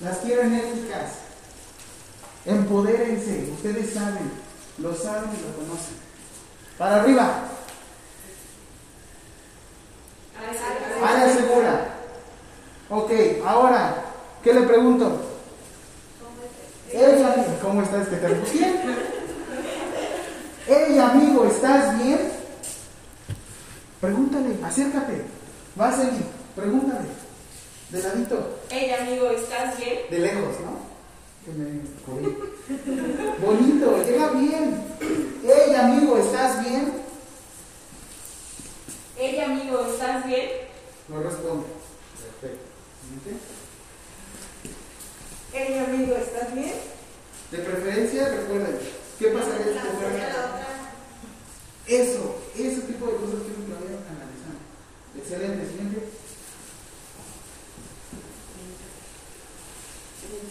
Las 0.00 0.18
quiero 0.18 0.42
enérgicas. 0.42 1.12
Empodérense. 2.44 3.50
Ustedes 3.52 3.94
saben. 3.94 4.32
Lo 4.78 4.94
saben 4.94 5.30
y 5.30 5.42
lo 5.42 5.56
conocen. 5.56 5.96
Para 6.78 7.02
arriba. 7.02 7.48
Área 11.04 11.34
segura. 11.34 11.94
Ok, 12.90 13.10
ahora, 13.46 14.04
¿qué 14.42 14.52
le 14.52 14.62
pregunto? 14.62 15.31
Ella, 16.92 17.34
¿cómo 17.62 17.82
estás? 17.82 18.08
¿Qué 18.08 18.16
tal? 18.16 18.34
Bien. 18.52 18.80
Ella, 20.68 21.10
amigo, 21.10 21.46
¿estás 21.46 21.98
bien? 22.02 22.18
Pregúntale, 24.00 24.56
acércate. 24.62 25.22
Va 25.80 25.88
a 25.88 25.96
seguir, 25.96 26.24
pregúntale. 26.54 27.08
De 27.90 28.02
ladito, 28.02 28.58
Hey 28.70 28.90
amigo, 28.90 29.30
¿estás 29.30 29.76
bien? 29.78 29.98
de 30.10 30.18
lejos, 30.18 30.56
¿no? 30.60 30.80
Que 31.44 31.52
me 31.52 31.80
corrí. 32.06 32.36
Bonito, 33.40 34.02
llega 34.04 34.28
bien. 34.30 34.82
Ella, 35.44 35.86
amigo, 35.86 36.18
¿estás 36.18 36.62
bien? 36.64 36.92
Hey 39.16 39.40
amigo, 39.40 39.86
¿estás 39.86 40.26
bien? 40.26 40.50
No 41.08 41.22
responde. 41.22 41.66
Perfecto. 42.40 42.64
¿Ok? 43.16 43.61
Hey 45.54 45.78
amigo, 45.86 46.16
¿estás 46.16 46.54
bien? 46.54 46.72
De 47.50 47.58
preferencia, 47.58 48.26
recuerden, 48.26 48.78
¿qué 49.18 49.28
pasaría 49.28 49.66
si 49.66 49.72
te 49.72 49.90
fuera 49.98 50.66
Eso, 51.86 52.38
ese 52.56 52.80
tipo 52.80 53.04
de 53.04 53.16
cosas 53.16 53.42
quiero 53.44 53.66
que 53.66 53.74
vayan 53.74 54.00
analizando. 54.08 54.56
Excelente, 55.18 55.68
siguiente. 55.68 56.08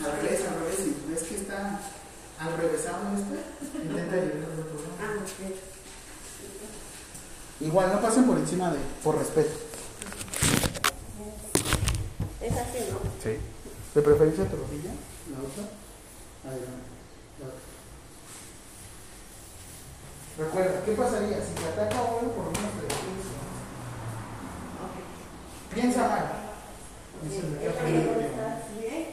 Al 0.06 0.12
revés, 0.22 0.42
al 0.48 0.60
revés, 0.60 0.78
si 0.78 0.96
ves 1.12 1.24
que 1.24 1.36
está 1.36 1.80
al 2.38 2.58
revésado 2.58 3.18
este, 3.18 3.38
intenta 3.84 4.16
llegar 4.18 4.52
al 4.54 4.60
otro 4.60 4.82
lado. 4.82 4.94
Ah, 5.02 5.18
ok. 5.18 5.40
Igual, 7.62 7.94
no 7.94 8.02
pasen 8.02 8.26
por 8.26 8.38
encima 8.38 8.72
de, 8.72 8.78
por 9.04 9.18
respeto. 9.18 9.50
Es 12.40 12.54
así, 12.54 12.80
¿no? 12.92 13.00
Sí. 13.24 13.51
De 13.94 14.02
preferencia 14.02 14.46
rodilla, 14.46 14.92
la 15.32 15.40
otra. 15.40 15.64
Adelante. 16.48 16.92
Recuerda, 20.38 20.82
¿qué 20.86 20.92
pasaría 20.94 21.38
si 21.46 21.54
te 21.54 21.66
ataca 21.68 22.02
uno 22.02 22.32
por 22.32 22.46
lo 22.46 22.52
menos 22.52 22.72
te 22.72 22.84
defiendes? 22.84 23.26
Piensa 25.74 26.08
mal. 26.08 26.32
Dice, 27.24 27.44
me 27.44 27.60
queda 27.60 27.82
Amigo, 27.82 28.14
bien. 28.14 28.26
¿estás 28.26 28.80
bien? 28.80 29.08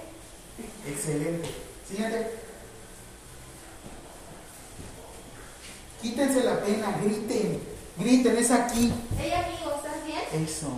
Excelente. 0.86 1.48
Siguiente. 1.88 2.30
Quítense 6.00 6.44
la 6.44 6.60
pena, 6.60 6.96
griten. 7.02 7.60
Griten, 7.98 8.36
es 8.36 8.50
aquí. 8.52 8.92
Hey 9.18 9.32
amigo, 9.32 9.74
¿estás 9.76 10.04
bien? 10.06 10.44
Eso. 10.44 10.68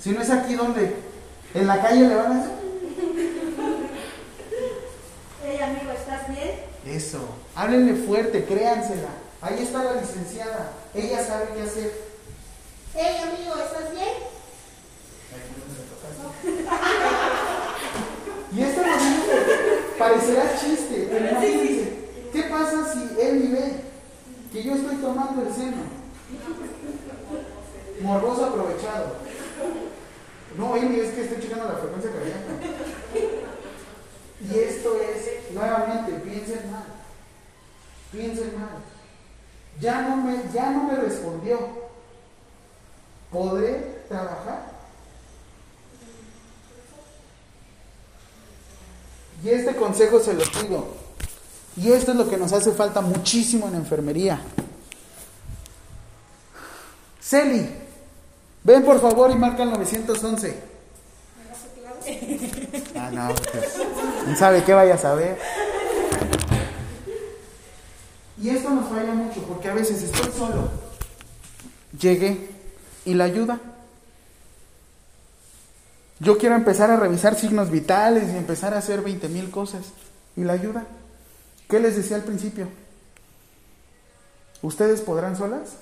Si 0.00 0.10
no 0.10 0.22
es 0.22 0.30
aquí, 0.30 0.54
¿dónde? 0.54 0.94
En 1.54 1.66
la 1.66 1.82
calle 1.82 2.08
le 2.08 2.14
van 2.14 2.32
a 2.32 2.40
hacer. 2.40 2.57
Hey 5.44 5.60
amigo, 5.60 5.92
¿estás 5.92 6.26
bien? 6.28 6.50
Eso. 6.84 7.20
Háblenle 7.54 7.94
fuerte, 8.06 8.44
créansela. 8.44 9.08
Ahí 9.40 9.62
está 9.62 9.84
la 9.84 10.00
licenciada. 10.00 10.72
Ella 10.94 11.24
sabe 11.24 11.46
qué 11.54 11.62
hacer. 11.62 11.92
Hey 12.94 13.18
amigo, 13.22 13.54
¿estás 13.56 13.92
bien? 13.92 14.08
Y 18.50 18.62
esto 18.62 18.80
lo 18.80 18.86
digo, 18.86 19.24
parecerá 19.98 20.58
chiste, 20.58 21.06
pero 21.10 21.38
¿qué 22.32 22.42
pasa 22.44 22.90
si 22.92 23.00
él 23.20 23.48
ve 23.52 23.82
que 24.50 24.62
yo 24.62 24.72
estoy 24.74 24.96
tomando 24.96 25.42
el 25.42 25.52
seno? 25.54 25.76
Morboso 28.00 28.46
aprovechado. 28.46 29.16
No, 30.58 30.74
Amy, 30.74 30.98
es 30.98 31.14
que 31.14 31.22
estoy 31.22 31.40
checando 31.40 31.66
la 31.66 31.76
frecuencia 31.76 32.10
cardíaca. 32.10 32.40
Y 34.40 34.58
esto 34.58 34.96
es, 35.00 35.54
nuevamente, 35.54 36.12
piensen 36.14 36.70
mal. 36.72 36.84
Piensen 38.10 38.58
mal. 38.58 38.82
Ya 39.80 40.02
no 40.02 40.16
me, 40.16 40.36
ya 40.52 40.70
no 40.70 40.82
me 40.84 40.96
respondió. 40.96 41.88
¿Podré 43.30 44.02
trabajar? 44.08 44.72
Y 49.44 49.50
este 49.50 49.76
consejo 49.76 50.18
se 50.18 50.34
lo 50.34 50.42
pido. 50.42 50.88
Y 51.76 51.92
esto 51.92 52.10
es 52.10 52.16
lo 52.16 52.28
que 52.28 52.36
nos 52.36 52.52
hace 52.52 52.72
falta 52.72 53.00
muchísimo 53.00 53.68
en 53.68 53.76
enfermería. 53.76 54.40
Celi, 57.20 57.87
ven 58.64 58.84
por 58.84 59.00
favor 59.00 59.30
y 59.30 59.34
marca 59.34 59.62
el 59.62 59.70
911. 59.70 60.78
Ah, 62.96 63.10
no, 63.12 63.34
pues, 63.34 63.74
¿quién 64.24 64.36
sabe 64.36 64.64
qué 64.64 64.72
vaya 64.72 64.94
a 64.94 64.98
saber? 64.98 65.38
Y 68.40 68.50
esto 68.50 68.70
nos 68.70 68.88
falla 68.88 69.12
mucho 69.12 69.42
porque 69.42 69.68
a 69.68 69.74
veces 69.74 70.02
estoy 70.02 70.32
solo. 70.32 70.68
Llegué 71.98 72.50
y 73.04 73.14
la 73.14 73.24
ayuda. 73.24 73.60
Yo 76.20 76.38
quiero 76.38 76.54
empezar 76.54 76.90
a 76.90 76.96
revisar 76.96 77.34
signos 77.34 77.70
vitales 77.70 78.32
y 78.32 78.36
empezar 78.36 78.74
a 78.74 78.78
hacer 78.78 79.02
20 79.02 79.28
mil 79.28 79.50
cosas. 79.50 79.86
¿Y 80.36 80.44
la 80.44 80.54
ayuda? 80.54 80.86
¿Qué 81.68 81.80
les 81.80 81.96
decía 81.96 82.16
al 82.16 82.24
principio? 82.24 82.68
¿Ustedes 84.62 85.00
podrán 85.00 85.36
solas? 85.36 85.74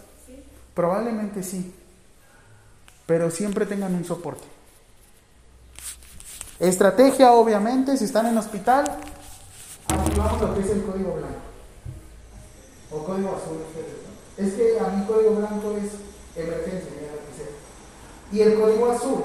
Probablemente 0.75 1.43
sí. 1.43 1.73
Pero 3.07 3.31
siempre 3.31 3.67
tengan 3.67 3.95
un 3.95 4.05
soporte. 4.05 4.45
Estrategia, 6.59 7.33
obviamente, 7.33 7.97
si 7.97 8.05
están 8.05 8.27
en 8.27 8.39
hospital, 8.39 8.85
activamos 9.89 10.41
lo 10.41 10.55
que 10.55 10.61
es 10.61 10.71
el 10.71 10.83
código 10.83 11.13
blanco. 11.13 11.47
O 12.91 13.05
código 13.05 13.37
azul. 13.37 13.59
Es 14.37 14.55
que 14.55 14.81
a 14.81 14.89
mi 14.89 15.07
código 15.07 15.37
blanco 15.37 15.77
es 15.77 15.93
emergencia, 16.37 16.91
ya 17.01 17.13
lo 17.13 17.23
que 17.25 17.37
sea. 17.37 17.53
Y 18.33 18.41
el 18.41 18.61
código 18.61 18.91
azul 18.91 19.25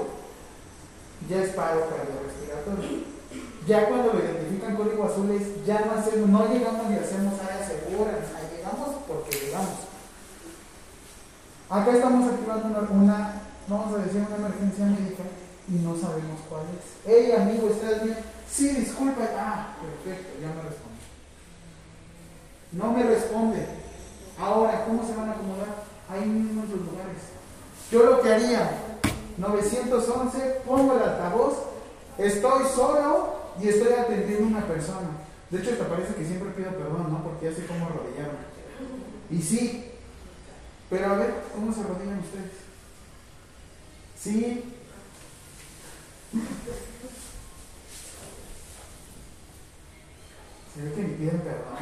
ya 1.28 1.42
es 1.42 1.50
paro 1.50 1.88
cardiorrespiratorio. 1.88 3.12
Ya 3.66 3.88
cuando 3.88 4.12
lo 4.12 4.18
identifican 4.18 4.76
código 4.76 5.04
azul 5.04 5.30
es, 5.30 5.64
ya 5.64 5.84
no 5.86 5.92
hacemos, 5.92 6.28
no 6.28 6.48
llegamos 6.48 6.90
y 6.90 6.94
hacemos 6.94 7.40
área 7.40 7.66
segura, 7.66 8.10
ahí 8.36 8.56
llegamos 8.56 8.96
porque 9.06 9.38
llegamos. 9.38 9.78
Acá 11.70 11.92
estamos 11.92 12.32
activando 12.32 12.86
una, 12.90 13.40
vamos 13.68 13.94
a 13.94 14.04
decir, 14.04 14.24
una 14.26 14.36
emergencia 14.36 14.84
médica 14.86 15.24
y 15.68 15.72
no 15.76 15.96
sabemos 15.96 16.40
cuál 16.48 16.62
es. 16.62 17.06
Hey 17.06 17.32
amigo, 17.32 17.68
¿estás 17.68 18.04
bien? 18.04 18.16
Sí, 18.50 18.68
disculpa. 18.68 19.22
Ah, 19.36 19.76
perfecto, 19.80 20.40
ya 20.40 20.48
me 20.48 20.62
responde. 20.62 21.02
No 22.72 22.92
me 22.92 23.02
responde. 23.02 23.66
Ahora, 24.38 24.84
¿cómo 24.86 25.06
se 25.06 25.14
van 25.14 25.28
a 25.28 25.32
acomodar? 25.32 25.84
Ahí 26.08 26.26
mismo 26.26 26.62
sus 26.62 26.80
lugares. 26.80 27.22
Yo 27.90 28.04
lo 28.04 28.22
que 28.22 28.32
haría, 28.32 28.70
911, 29.36 30.62
pongo 30.66 30.94
el 30.94 31.02
altavoz, 31.02 31.54
estoy 32.18 32.64
solo 32.74 33.34
y 33.60 33.68
estoy 33.68 33.92
atendiendo 33.92 34.44
a 34.44 34.58
una 34.58 34.66
persona. 34.66 35.08
De 35.50 35.58
hecho, 35.58 35.76
te 35.76 35.84
parece 35.84 36.14
que 36.14 36.24
siempre 36.24 36.50
pido 36.50 36.70
perdón, 36.70 37.12
¿no? 37.12 37.22
Porque 37.22 37.50
ya 37.50 37.56
sé 37.56 37.66
cómo 37.66 37.86
arrodillarme. 37.86 38.38
Y 39.30 39.40
sí, 39.40 39.90
pero 40.88 41.06
a 41.10 41.16
ver, 41.16 41.34
¿cómo 41.54 41.72
se 41.72 41.80
arrodillan 41.80 42.20
ustedes? 42.20 42.61
Sí. 44.22 44.62
Se 50.72 50.82
ve 50.82 50.92
que 50.94 51.02
me 51.02 51.08
piden 51.14 51.40
perdón. 51.40 51.74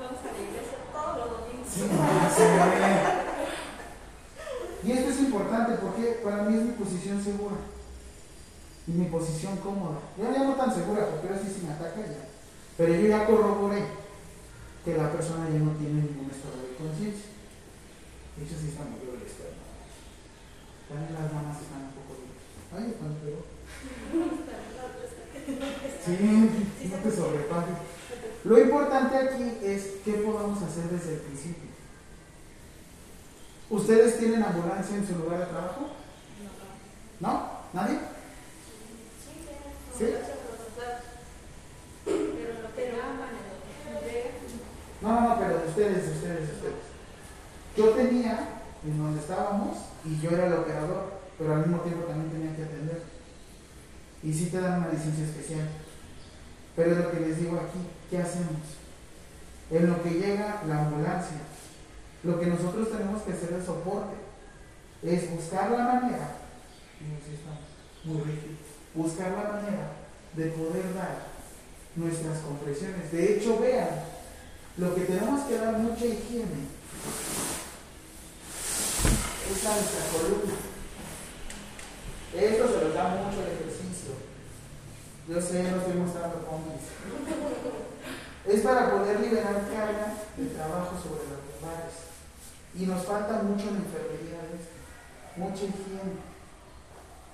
Vamos 0.00 0.20
a 0.20 0.32
la 0.32 0.40
iglesia 0.40 0.78
todos 0.90 1.16
los 1.18 1.28
domingos. 1.38 1.68
Sí, 1.68 1.80
se 1.80 2.44
ve. 2.44 2.60
Y 4.82 4.92
esto 4.92 5.10
es 5.10 5.20
importante 5.20 5.74
porque 5.82 6.20
para 6.24 6.44
mí 6.44 6.56
es 6.56 6.62
mi 6.64 6.72
posición 6.72 7.22
segura 7.22 7.56
y 8.86 8.92
mi 8.92 9.04
posición 9.10 9.58
cómoda. 9.58 9.98
Yo 10.16 10.32
ya 10.32 10.44
no 10.44 10.54
tan 10.54 10.74
segura 10.74 11.10
porque 11.10 11.28
ahora 11.28 11.42
sí 11.42 11.52
si 11.54 11.66
me 11.66 11.74
ataca 11.74 12.00
ya. 12.00 12.24
Pero 12.78 12.94
yo 12.94 13.06
ya 13.06 13.26
corroboré 13.26 13.84
que 14.82 14.96
la 14.96 15.12
persona 15.12 15.50
ya 15.50 15.58
no 15.58 15.72
tiene 15.72 16.00
ningún 16.00 16.30
estado 16.30 16.56
de 16.56 16.74
conciencia. 16.74 17.28
De 18.38 18.44
hecho, 18.44 18.54
sí 18.58 18.68
está 18.68 18.84
muy 18.84 19.20
externo. 19.20 19.59
También 20.90 21.14
las 21.14 21.32
mamas 21.32 21.62
están 21.62 21.86
un 21.86 21.92
poco 21.94 22.18
duras. 22.18 22.42
Ay, 22.74 22.90
están 22.90 23.14
peor. 23.22 23.46
Sí, 26.04 26.88
no 26.90 26.96
te 26.96 27.10
sobrepases. 27.16 27.76
Lo 28.42 28.58
importante 28.58 29.16
aquí 29.16 29.58
es 29.62 29.98
qué 30.04 30.14
podamos 30.14 30.60
hacer 30.60 30.84
desde 30.90 31.14
el 31.14 31.20
principio. 31.20 31.70
¿Ustedes 33.70 34.18
tienen 34.18 34.42
ambulancia 34.42 34.96
en 34.96 35.06
su 35.06 35.14
lugar 35.14 35.38
de 35.38 35.46
trabajo? 35.46 35.90
¿No? 37.20 37.50
¿Nadie? 37.72 37.98
¿Sí? 39.96 40.06
No, 45.02 45.08
no, 45.08 45.20
no, 45.20 45.38
pero 45.38 45.58
de 45.60 45.68
ustedes, 45.68 46.06
de 46.06 46.12
ustedes, 46.12 46.48
de 46.48 46.54
ustedes. 46.54 46.74
Yo 47.76 47.90
tenía 47.90 48.59
en 48.84 48.98
donde 48.98 49.20
estábamos 49.20 49.76
y 50.04 50.18
yo 50.20 50.30
era 50.30 50.46
el 50.46 50.54
operador, 50.54 51.20
pero 51.38 51.54
al 51.54 51.66
mismo 51.66 51.82
tiempo 51.82 52.04
también 52.04 52.30
tenía 52.30 52.56
que 52.56 52.64
atender. 52.64 53.02
Y 54.22 54.32
sí 54.32 54.46
te 54.46 54.60
dan 54.60 54.80
una 54.80 54.92
licencia 54.92 55.24
especial. 55.24 55.68
Pero 56.76 56.92
es 56.92 56.98
lo 56.98 57.10
que 57.10 57.20
les 57.20 57.38
digo 57.38 57.56
aquí, 57.56 57.78
¿qué 58.08 58.18
hacemos? 58.18 58.78
En 59.70 59.86
lo 59.86 60.02
que 60.02 60.10
llega 60.10 60.62
la 60.66 60.86
ambulancia, 60.86 61.38
lo 62.22 62.38
que 62.38 62.46
nosotros 62.46 62.90
tenemos 62.90 63.22
que 63.22 63.32
hacer 63.32 63.52
es 63.54 63.64
soporte, 63.64 64.16
es 65.02 65.30
buscar 65.30 65.70
la 65.70 65.84
manera, 65.84 66.36
y 67.00 68.08
muy 68.08 68.22
rígido, 68.22 68.56
buscar 68.94 69.30
la 69.30 69.52
manera 69.52 69.92
de 70.34 70.46
poder 70.50 70.94
dar 70.94 71.30
nuestras 71.96 72.38
compresiones. 72.40 73.10
De 73.10 73.36
hecho, 73.36 73.58
vean, 73.58 73.88
lo 74.76 74.94
que 74.94 75.02
tenemos 75.02 75.42
que 75.42 75.56
dar 75.56 75.78
mucha 75.78 76.04
higiene 76.04 76.68
es 79.50 79.66
a 79.66 79.74
nuestra 79.74 80.02
columna. 80.12 80.54
Esto 82.34 82.68
se 82.68 82.84
los 82.84 82.94
da 82.94 83.08
mucho 83.08 83.42
el 83.42 83.52
ejercicio. 83.58 84.14
Yo 85.26 85.40
sé, 85.42 85.64
no 85.64 85.78
estoy 85.78 85.94
mostrando 85.94 86.46
pompis. 86.46 86.86
Es 88.46 88.62
para 88.62 88.90
poder 88.90 89.20
liberar 89.20 89.68
carga 89.70 90.14
de 90.36 90.46
trabajo 90.46 90.96
sobre 90.96 91.28
los 91.28 91.44
lumbares. 91.44 92.08
Y 92.74 92.86
nos 92.86 93.04
falta 93.04 93.42
mucho 93.42 93.68
en 93.68 93.84
enfermería. 93.84 94.40
Mucha 95.36 95.64
higiene. 95.64 96.16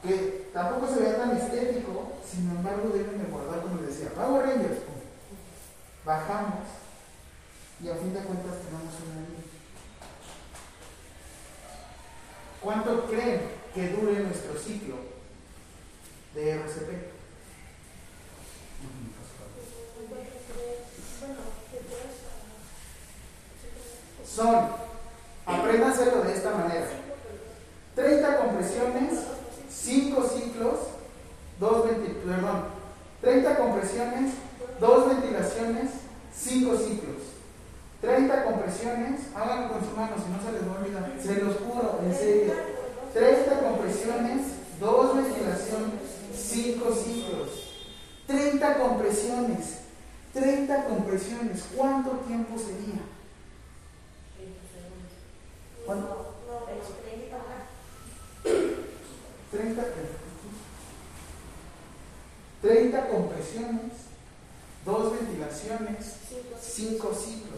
Que 0.03 0.51
tampoco 0.53 0.93
se 0.93 1.01
vea 1.01 1.17
tan 1.17 1.37
estético, 1.37 2.13
sin 2.29 2.51
embargo 2.51 2.91
deben 2.93 3.23
de 3.23 3.31
guardar, 3.31 3.63
como 3.63 3.81
les 3.81 3.97
decía, 3.97 4.15
Power 4.15 4.47
Rangers. 4.47 4.81
Bajamos 6.05 6.67
y 7.83 7.89
a 7.89 7.95
fin 7.95 8.13
de 8.13 8.21
cuentas 8.21 8.59
tenemos 8.67 8.95
una 9.07 9.21
línea. 9.21 9.46
¿Cuánto 12.67 13.07
creen 13.07 13.43
que 13.73 13.91
dure 13.91 14.25
nuestro 14.25 14.59
ciclo 14.59 14.97
de 16.35 16.51
RCP? 16.51 16.91
Son, 24.27 24.67
apréndanselo 25.47 26.23
de 26.25 26.35
esta 26.35 26.51
manera, 26.57 26.89
30 27.95 28.37
compresiones, 28.37 29.13
5 29.71 30.23
ciclos, 30.25 30.75
2 31.61 31.85
perdón, 32.27 32.65
30 33.21 33.59
compresiones, 33.59 34.35
2 34.81 35.09
ventilaciones, 35.09 35.91
5 36.35 36.77
ciclos. 36.79 37.36
30 38.01 38.45
compresiones, 38.45 39.21
háganlo 39.35 39.73
con 39.73 39.81
sus 39.85 39.97
manos, 39.97 40.21
si 40.23 40.31
no 40.31 40.43
se 40.43 40.53
les 40.53 40.69
va 40.69 40.75
a 40.75 40.81
olvidar, 40.81 41.13
se 41.21 41.43
los 41.43 41.57
juro, 41.57 42.01
en 42.05 42.15
serio. 42.15 42.53
30 43.13 43.61
compresiones, 43.61 44.47
2 44.79 45.17
ventilaciones, 45.17 46.01
5 46.35 46.95
ciclos. 46.95 47.67
30 48.27 48.79
compresiones, 48.79 49.79
30 50.35 50.85
compresiones, 50.85 51.65
¿cuánto 51.75 52.11
tiempo 52.27 52.59
sería? 52.59 53.01
¿Cuánto? 55.87 56.27
30, 59.51 59.83
30 62.61 63.09
compresiones, 63.09 63.93
2 64.85 65.13
ventilaciones, 65.13 66.17
5 66.61 67.15
ciclos 67.15 67.56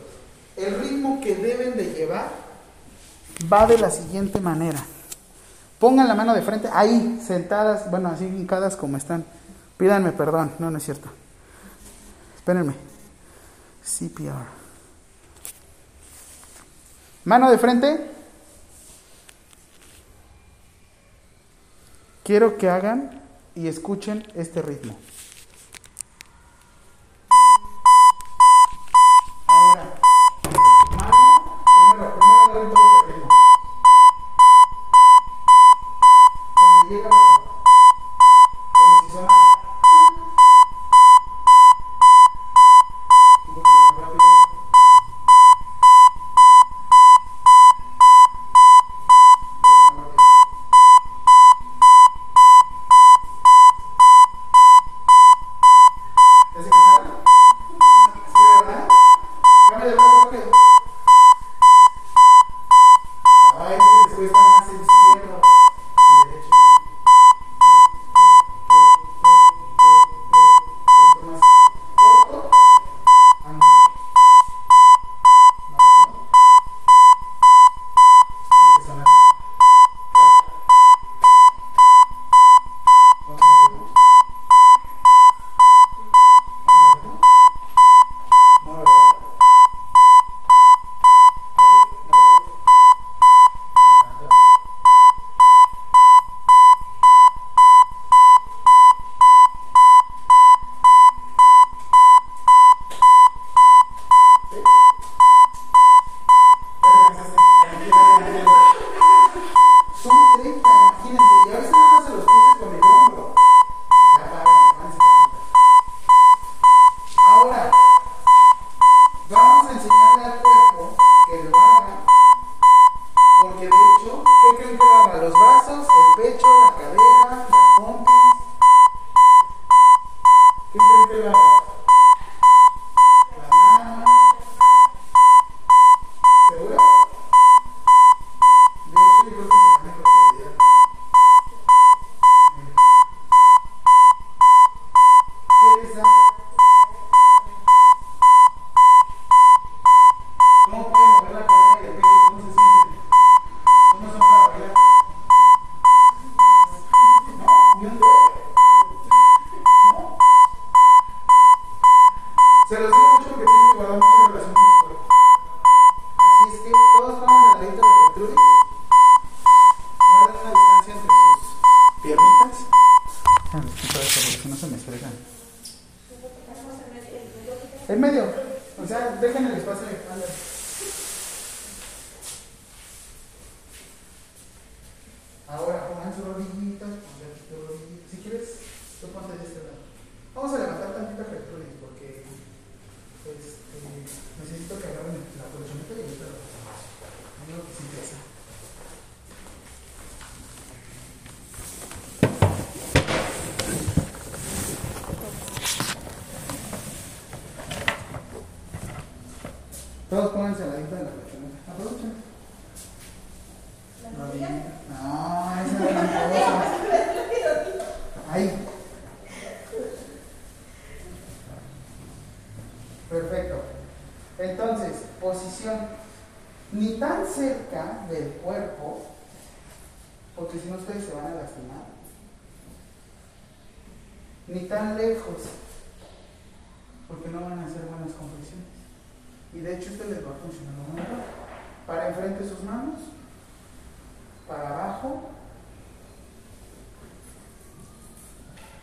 el 0.58 0.80
ritmo 0.80 1.20
que 1.20 1.34
deben 1.34 1.76
de 1.76 1.92
llevar 1.94 2.30
va 3.50 3.66
de 3.66 3.78
la 3.78 3.90
siguiente 3.90 4.40
manera. 4.40 4.82
Pongan 5.78 6.08
la 6.08 6.14
mano 6.14 6.34
de 6.34 6.42
frente, 6.42 6.68
ahí, 6.72 7.20
sentadas, 7.24 7.88
bueno, 7.90 8.08
así 8.08 8.24
hincadas 8.24 8.76
como 8.76 8.96
están. 8.96 9.24
Pídanme 9.76 10.10
perdón, 10.12 10.52
no, 10.58 10.70
no 10.70 10.78
es 10.78 10.84
cierto. 10.84 11.08
Espérenme. 12.36 12.74
CPR. 13.84 14.46
Mano 17.24 17.50
de 17.50 17.58
frente. 17.58 18.10
Quiero 22.24 22.58
que 22.58 22.68
hagan 22.68 23.22
y 23.54 23.68
escuchen 23.68 24.26
este 24.34 24.60
ritmo. 24.62 24.98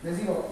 Les 0.06 0.16
digo, 0.18 0.45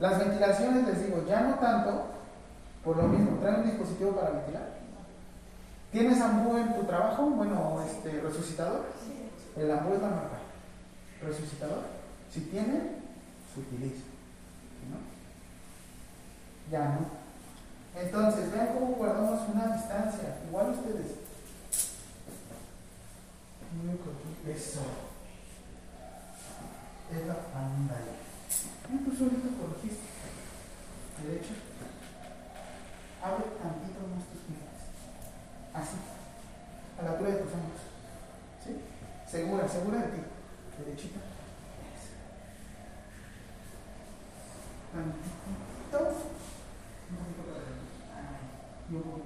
Las 0.00 0.18
ventilaciones, 0.18 0.86
les 0.86 1.04
digo, 1.04 1.24
ya 1.26 1.40
no 1.40 1.54
tanto, 1.54 2.06
por 2.84 2.96
lo 2.96 3.04
mismo, 3.04 3.38
traen 3.40 3.60
un 3.60 3.66
dispositivo 3.66 4.12
para 4.12 4.30
ventilar. 4.30 4.78
¿Tienes 5.90 6.20
ambú 6.20 6.56
en 6.56 6.74
tu 6.74 6.84
trabajo? 6.84 7.24
Bueno, 7.24 7.80
este, 7.86 8.20
resucitador. 8.20 8.84
El 9.56 9.70
ambú 9.70 9.94
es 9.94 10.02
la 10.02 10.08
marca. 10.08 10.38
Resucitador. 11.22 11.82
Si 12.30 12.40
tiene 12.42 12.98
se 13.52 13.60
utiliza. 13.60 14.04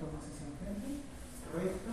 toma 0.02 0.18
60 0.18 0.66
recto 1.55 1.92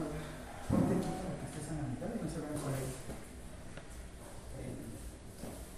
ahora 0.00 0.20
ponte 0.64 0.96
aquí 0.96 1.10
para 1.20 1.36
que 1.36 1.44
estés 1.44 1.68
en 1.68 1.76
la 1.76 1.84
mitad 1.92 2.08
y 2.08 2.24
no 2.24 2.28
se 2.30 2.40
vean 2.40 2.56
por 2.56 2.72
ahí. 2.72 2.88
Eh, 4.56 4.72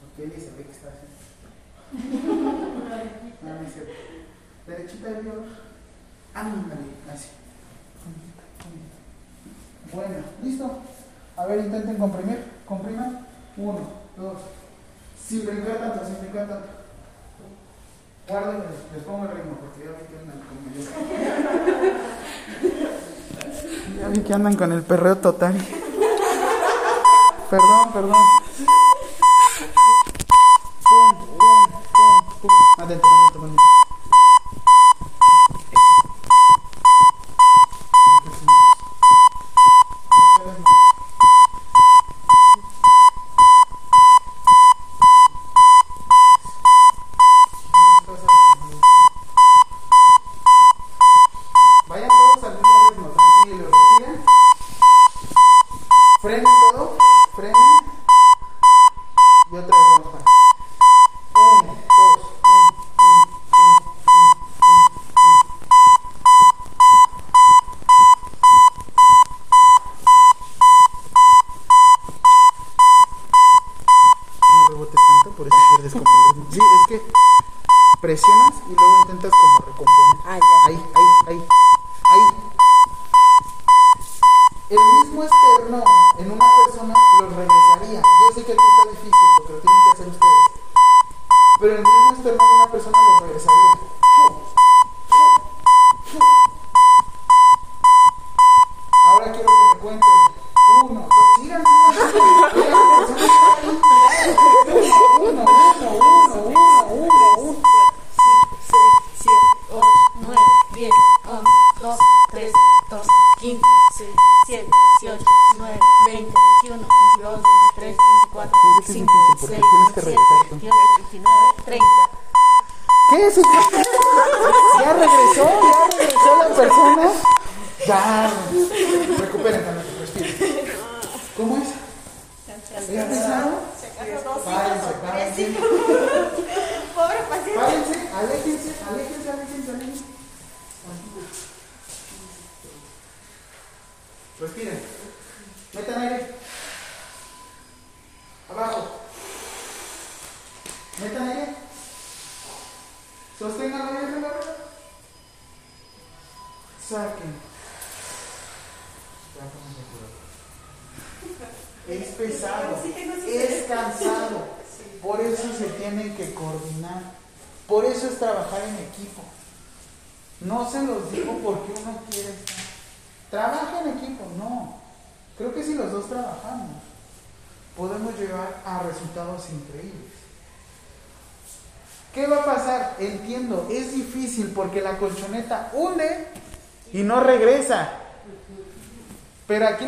Porque 0.01 0.21
él 0.25 0.33
se 0.39 0.51
ve 0.55 0.63
que 0.65 0.71
está 0.71 0.89
así. 0.95 1.11
Ah, 3.43 3.47
no, 3.47 3.61
me 4.67 4.77
derechita 4.77 5.09
de 5.09 5.23
Dios. 5.23 5.47
Ándale 6.35 6.83
así. 7.11 7.29
Bueno 9.93 10.17
listo. 10.43 10.83
A 11.37 11.47
ver 11.47 11.65
intenten 11.65 11.97
comprimir. 11.97 12.50
que 24.31 24.35
andan 24.35 24.55
con 24.55 24.71
el 24.71 24.85
perreo 24.85 25.17
total. 25.17 25.55
perdón, 27.51 27.93
perdón. 27.93 28.15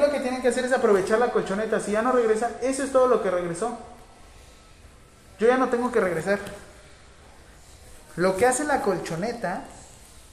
lo 0.03 0.11
que 0.11 0.21
tienen 0.21 0.43
que 0.43 0.49
hacer 0.49 0.65
es 0.65 0.73
aprovechar 0.73 1.19
la 1.19 1.33
colchoneta. 1.33 1.81
Si 1.81 1.93
ya 1.93 2.03
no 2.03 2.13
regresa, 2.13 2.51
eso 2.61 2.83
es 2.83 2.93
todo 2.93 3.07
lo 3.07 3.23
que 3.23 3.31
regresó. 3.31 3.79
Yo 5.39 5.49
ya 5.49 5.57
no 5.57 5.69
tengo 5.69 5.91
que 5.91 6.01
regresar. 6.01 6.39
Lo 8.17 8.37
que 8.37 8.47
hace 8.47 8.65
la 8.65 8.83
colchoneta, 8.83 9.65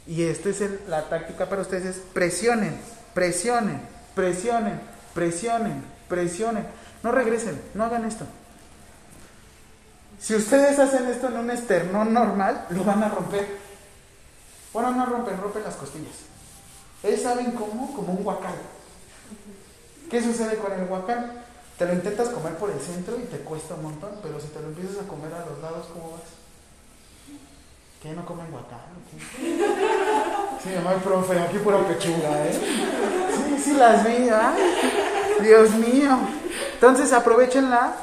y 0.05 0.23
esta 0.23 0.49
es 0.49 0.61
la 0.87 1.07
táctica 1.07 1.47
para 1.47 1.61
ustedes, 1.61 1.85
es 1.85 2.01
presionen, 2.13 2.77
presionen, 3.13 3.81
presionen, 4.15 4.81
presionen, 5.13 5.83
presionen. 6.09 6.65
No 7.01 7.11
regresen, 7.11 7.61
no 7.73 7.85
hagan 7.85 8.05
esto. 8.05 8.25
Si 10.19 10.35
ustedes 10.35 10.77
hacen 10.77 11.07
esto 11.07 11.27
en 11.27 11.37
un 11.37 11.49
esternón 11.49 12.13
normal, 12.13 12.65
lo 12.71 12.83
van 12.83 13.01
a 13.03 13.09
romper. 13.09 13.47
Bueno, 14.73 14.91
no 14.91 15.05
rompen, 15.05 15.39
rompen 15.39 15.63
las 15.63 15.75
costillas. 15.75 16.15
Ellos 17.01 17.21
saben 17.21 17.51
cómo, 17.51 17.93
como 17.95 18.13
un 18.13 18.23
guacal. 18.23 18.55
¿Qué 20.09 20.23
sucede 20.23 20.57
con 20.57 20.73
el 20.73 20.85
guacal? 20.85 21.43
Te 21.77 21.85
lo 21.85 21.93
intentas 21.93 22.29
comer 22.29 22.55
por 22.55 22.69
el 22.71 22.79
centro 22.79 23.15
y 23.17 23.23
te 23.23 23.37
cuesta 23.37 23.75
un 23.75 23.83
montón, 23.83 24.11
pero 24.21 24.39
si 24.39 24.47
te 24.47 24.59
lo 24.59 24.67
empiezas 24.67 25.03
a 25.03 25.07
comer 25.07 25.31
a 25.33 25.45
los 25.45 25.59
lados, 25.61 25.87
¿cómo 25.93 26.11
vas? 26.11 26.21
¿Qué? 28.01 28.13
¿No 28.13 28.25
comen 28.25 28.47
qué? 28.47 29.19
Sí, 30.63 30.75
mamá, 30.75 30.95
profe, 31.03 31.39
aquí 31.39 31.57
pura 31.59 31.85
pechuga, 31.87 32.45
¿eh? 32.45 32.53
Sí, 33.35 33.61
sí 33.63 33.73
las 33.73 34.05
vi, 34.05 34.29
ay, 34.29 35.41
Dios 35.41 35.71
mío. 35.71 36.17
Entonces 36.73 37.11
aprovechen 37.13 37.69
la, 37.69 37.93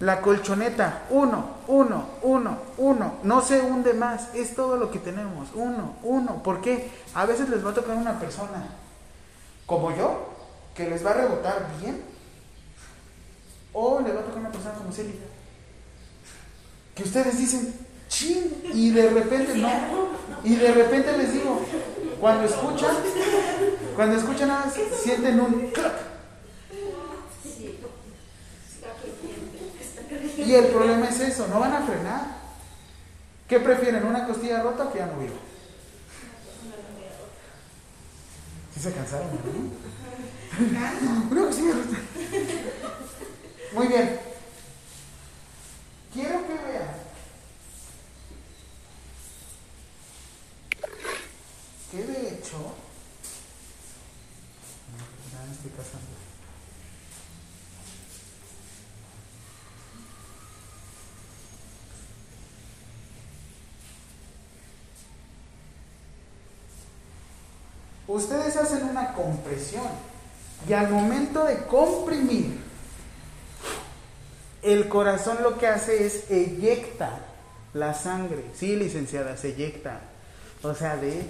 la 0.00 0.20
colchoneta. 0.22 1.02
Uno, 1.10 1.44
uno, 1.68 2.06
uno, 2.22 2.58
uno. 2.78 3.12
No 3.22 3.42
se 3.42 3.60
hunde 3.60 3.92
más. 3.92 4.34
Es 4.34 4.54
todo 4.54 4.76
lo 4.76 4.90
que 4.90 4.98
tenemos. 4.98 5.48
Uno, 5.54 5.94
uno. 6.02 6.42
¿Por 6.42 6.62
qué? 6.62 6.90
A 7.14 7.26
veces 7.26 7.50
les 7.50 7.64
va 7.64 7.70
a 7.70 7.74
tocar 7.74 7.96
una 7.96 8.18
persona 8.18 8.66
como 9.66 9.94
yo, 9.94 10.35
que 10.76 10.88
les 10.88 11.04
va 11.04 11.10
a 11.10 11.14
rebotar 11.14 11.66
bien. 11.80 12.02
O 13.72 14.00
les 14.00 14.14
va 14.14 14.20
a 14.20 14.24
tocar 14.24 14.38
una 14.38 14.52
persona 14.52 14.74
como 14.74 14.92
Celia. 14.92 15.14
Que 16.94 17.02
ustedes 17.02 17.38
dicen, 17.38 17.74
chin, 18.08 18.62
y 18.72 18.90
de 18.90 19.10
repente 19.10 19.54
no. 19.56 19.70
Y 20.44 20.56
de 20.56 20.72
repente 20.72 21.16
les 21.16 21.32
digo, 21.32 21.60
cuando 22.20 22.44
escuchan, 22.44 22.96
cuando 23.94 24.16
escuchan 24.16 24.48
nada, 24.48 24.72
sienten 25.02 25.40
un 25.40 25.70
clap. 25.70 25.94
Y 30.38 30.54
el 30.54 30.66
problema 30.66 31.08
es 31.08 31.20
eso, 31.20 31.48
no 31.48 31.58
van 31.60 31.72
a 31.72 31.82
frenar. 31.82 32.36
¿Qué 33.48 33.60
prefieren? 33.60 34.04
¿Una 34.04 34.26
costilla 34.26 34.62
rota 34.62 34.84
o 34.84 34.92
que 34.92 34.98
ya 34.98 35.06
no 35.06 35.18
vivo? 35.18 35.34
¿Sí 38.74 38.80
se 38.80 38.92
cansaron? 38.92 39.28
¿no? 39.28 39.86
Muy 43.72 43.88
bien. 43.88 44.18
Quiero 46.14 46.46
que 46.46 46.54
vean 46.54 47.06
que 51.90 52.02
de 52.02 52.28
hecho. 52.28 52.74
Ustedes 68.08 68.56
hacen 68.56 68.84
una 68.84 69.12
compresión 69.12 70.15
y 70.68 70.72
al 70.72 70.90
momento 70.90 71.44
de 71.44 71.58
comprimir, 71.66 72.58
el 74.62 74.88
corazón 74.88 75.38
lo 75.42 75.58
que 75.58 75.66
hace 75.68 76.06
es 76.06 76.30
eyecta 76.30 77.20
la 77.72 77.94
sangre. 77.94 78.44
Sí, 78.58 78.74
licenciada, 78.74 79.36
se 79.36 79.48
eyecta. 79.50 80.00
O 80.62 80.74
sea, 80.74 80.96
de 80.96 81.22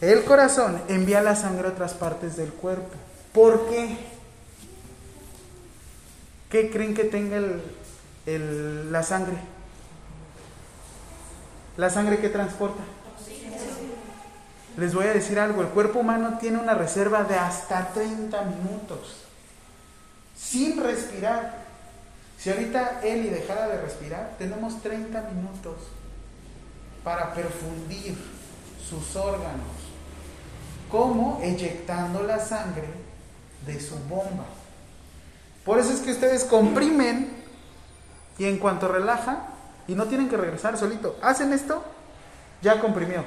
el 0.00 0.24
corazón 0.24 0.80
envía 0.88 1.22
la 1.22 1.34
sangre 1.34 1.68
a 1.68 1.70
otras 1.70 1.94
partes 1.94 2.36
del 2.36 2.50
cuerpo. 2.52 2.94
¿Por 3.32 3.68
qué? 3.68 3.96
¿Qué 6.50 6.70
creen 6.70 6.94
que 6.94 7.04
tenga 7.04 7.38
el- 7.38 7.62
el- 8.26 8.92
la 8.92 9.02
sangre? 9.02 9.36
¿La 11.76 11.90
sangre 11.90 12.18
que 12.18 12.28
transporta? 12.28 12.82
Les 14.76 14.94
voy 14.94 15.06
a 15.06 15.14
decir 15.14 15.38
algo, 15.38 15.62
el 15.62 15.68
cuerpo 15.68 16.00
humano 16.00 16.38
tiene 16.38 16.58
una 16.58 16.74
reserva 16.74 17.24
de 17.24 17.34
hasta 17.36 17.88
30 17.88 18.42
minutos 18.42 19.26
sin 20.36 20.82
respirar. 20.82 21.64
Si 22.38 22.50
ahorita 22.50 23.00
Eli 23.02 23.30
dejara 23.30 23.68
de 23.68 23.80
respirar, 23.80 24.34
tenemos 24.38 24.82
30 24.82 25.22
minutos 25.32 25.76
para 27.02 27.32
perfundir 27.32 28.16
sus 28.88 29.16
órganos. 29.16 29.66
¿Cómo? 30.90 31.40
Eyectando 31.42 32.22
la 32.22 32.38
sangre 32.38 32.88
de 33.66 33.80
su 33.80 33.96
bomba. 34.00 34.44
Por 35.64 35.78
eso 35.78 35.92
es 35.92 36.00
que 36.00 36.12
ustedes 36.12 36.44
comprimen 36.44 37.32
y 38.38 38.44
en 38.44 38.58
cuanto 38.58 38.88
relajan, 38.88 39.38
y 39.88 39.94
no 39.94 40.06
tienen 40.06 40.28
que 40.28 40.36
regresar 40.36 40.76
solito, 40.76 41.16
hacen 41.22 41.52
esto, 41.52 41.82
ya 42.60 42.80
comprimió. 42.80 43.24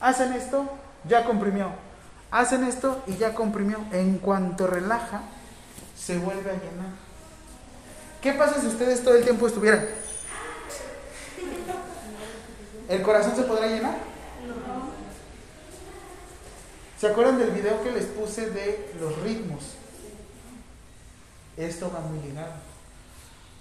Hacen 0.00 0.32
esto, 0.32 0.68
ya 1.08 1.24
comprimió. 1.24 1.70
Hacen 2.30 2.64
esto 2.64 3.02
y 3.06 3.16
ya 3.16 3.34
comprimió. 3.34 3.78
En 3.92 4.18
cuanto 4.18 4.66
relaja, 4.66 5.22
se 5.96 6.18
vuelve 6.18 6.50
a 6.50 6.54
llenar. 6.54 7.06
¿Qué 8.20 8.32
pasa 8.32 8.60
si 8.60 8.66
ustedes 8.66 9.02
todo 9.02 9.14
el 9.14 9.24
tiempo 9.24 9.46
estuvieran? 9.46 9.86
¿El 12.88 13.02
corazón 13.02 13.36
se 13.36 13.42
podrá 13.42 13.66
llenar? 13.66 13.96
¿Se 16.98 17.08
acuerdan 17.08 17.38
del 17.38 17.50
video 17.50 17.82
que 17.82 17.92
les 17.92 18.06
puse 18.06 18.50
de 18.50 18.90
los 19.00 19.20
ritmos? 19.22 19.62
Esto 21.56 21.90
va 21.92 22.00
muy 22.00 22.20
ligado. 22.26 22.52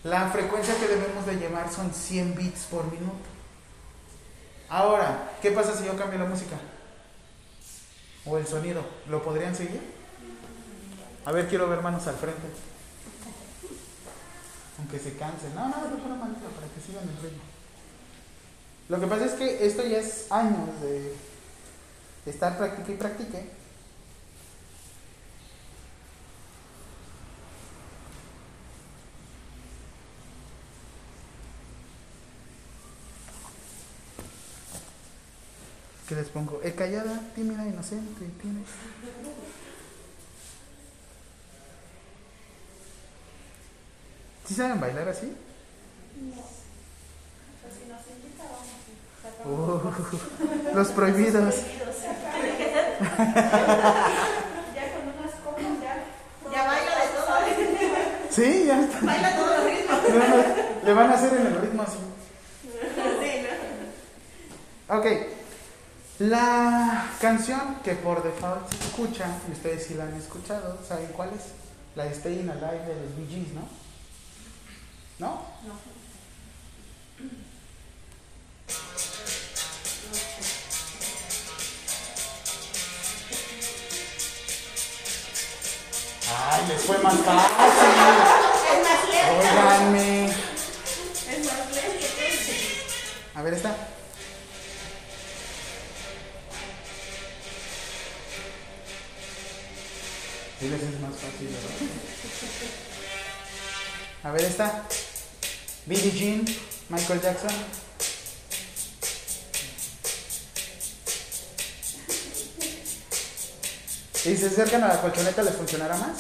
La 0.04 0.30
frecuencia 0.30 0.76
que 0.76 0.88
debemos 0.88 1.26
de 1.26 1.36
llevar 1.36 1.72
son 1.72 1.94
100 1.94 2.36
bits 2.36 2.66
por 2.66 2.86
minuto. 2.92 3.35
Ahora, 4.70 5.32
¿qué 5.42 5.52
pasa 5.52 5.76
si 5.76 5.86
yo 5.86 5.96
cambio 5.96 6.20
la 6.20 6.26
música? 6.26 6.56
O 8.26 8.38
el 8.38 8.48
sonido. 8.48 8.84
¿Lo 9.10 9.24
podrían 9.24 9.56
seguir? 9.56 9.82
A 11.26 11.32
ver, 11.32 11.48
quiero 11.48 11.70
ver 11.70 11.82
manos 11.82 12.08
al 12.08 12.16
frente. 12.16 12.48
Aunque 14.80 15.00
se 15.00 15.16
cansen. 15.18 15.54
No, 15.56 15.68
no, 15.70 15.76
no, 15.78 16.06
una 16.06 16.16
manita 16.16 16.48
para 16.50 16.68
que 16.68 16.82
sigan 16.86 17.04
el 17.04 17.24
ritmo. 17.24 17.44
Lo 18.90 19.00
que 19.00 19.08
pasa 19.08 19.26
es 19.26 19.34
que 19.34 19.66
esto 19.66 19.84
ya 19.84 19.98
es 19.98 20.32
años 20.32 20.70
de 20.82 21.16
estar 22.26 22.58
practique 22.58 22.94
y 22.94 22.98
practique. 22.98 23.50
¿Qué 36.08 36.16
les 36.16 36.28
pongo? 36.30 36.62
Es 36.64 36.74
callada, 36.76 37.20
tímida, 37.36 37.66
inocente, 37.66 38.26
tímida. 38.42 38.66
¿Sí 44.48 44.54
saben 44.54 44.80
bailar 44.80 45.10
así? 45.10 45.34
Uh, 49.46 50.76
los 50.76 50.88
prohibidos. 50.90 51.56
Ya 54.76 54.84
con 54.94 55.04
unas 55.20 55.36
copas 55.44 55.64
ya. 55.82 56.04
Ya 56.52 56.66
baila 56.66 56.92
de 56.96 57.08
todo. 57.14 57.36
Sí, 58.30 58.66
ya 58.68 58.82
está. 58.82 59.00
Baila 59.06 59.36
todos 59.36 59.58
los 59.58 59.66
ritmos. 59.66 60.04
Le 60.14 60.14
van 60.20 60.32
a- 60.34 60.86
Le 60.86 60.94
van 60.94 61.10
a 61.12 61.14
hacer 61.16 61.34
en 61.34 61.48
el 61.48 61.56
ritmo 61.62 61.84
así. 61.84 61.98
Sí, 62.64 63.46
¿no? 64.88 64.98
Ok. 64.98 65.06
La 66.20 67.10
canción 67.20 67.76
que 67.84 67.92
por 67.92 68.24
default 68.24 68.70
se 68.70 68.86
escucha, 68.86 69.26
y 69.50 69.52
ustedes 69.52 69.86
sí 69.86 69.96
la 69.96 70.06
han 70.06 70.14
escuchado, 70.14 70.80
¿saben 70.88 71.08
cuál 71.08 71.32
es? 71.36 71.52
La 71.96 72.06
de 72.06 72.16
Staying 72.16 72.50
Alive 72.50 72.86
de 72.86 73.02
los 73.02 73.18
Bee 73.18 73.28
Gees, 73.28 73.54
¿no? 73.54 73.68
¿No? 75.20 75.42
Ay, 86.50 86.66
les 86.70 86.82
fue 86.82 86.98
más 87.00 87.16
fácil. 87.16 87.42
Es 88.72 88.80
más 88.84 89.10
lento. 89.10 89.34
Óiganme. 89.38 90.26
Es 90.28 91.46
más 91.46 91.76
lento. 91.76 92.08
A 93.36 93.42
ver, 93.42 93.54
esta. 93.54 93.76
Hay 100.62 100.70
veces 100.70 100.94
es 100.94 101.00
más 101.02 101.14
fácil, 101.16 101.48
¿verdad? 101.48 101.70
A 104.24 104.32
ver 104.32 104.46
esta. 104.46 104.84
Billie 105.86 106.12
Jean, 106.12 106.46
Michael 106.90 107.22
Jackson. 107.22 107.52
¿Y 114.26 114.36
se 114.36 114.48
acercan 114.48 114.84
a 114.84 114.88
la 114.88 115.02
colchoneta 115.02 115.44
les 115.44 115.56
funcionará 115.56 115.98
más? 115.98 116.18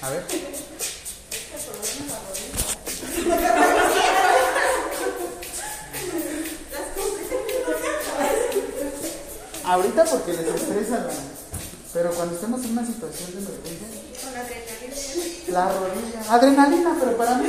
A 0.00 0.10
ver. 0.10 0.24
Ahorita 9.64 10.04
porque 10.06 10.32
les 10.32 10.46
estresa 10.46 10.98
la... 10.98 11.37
Pero 11.98 12.12
cuando 12.12 12.32
estemos 12.36 12.64
en 12.64 12.70
una 12.78 12.86
situación 12.86 13.32
de 13.32 13.38
emergencia... 13.38 13.88
La 15.48 15.68
rodilla. 15.72 16.32
Adrenalina, 16.32 16.96
pero 17.00 17.16
para 17.16 17.34
mí. 17.38 17.48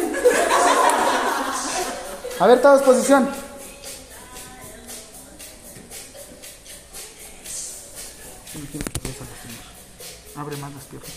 A 2.39 2.47
ver, 2.47 2.59
todos 2.59 2.81
posición. 2.81 3.29
Abre 10.35 10.55
más 10.57 10.73
las 10.73 10.83
piernas. 10.85 11.11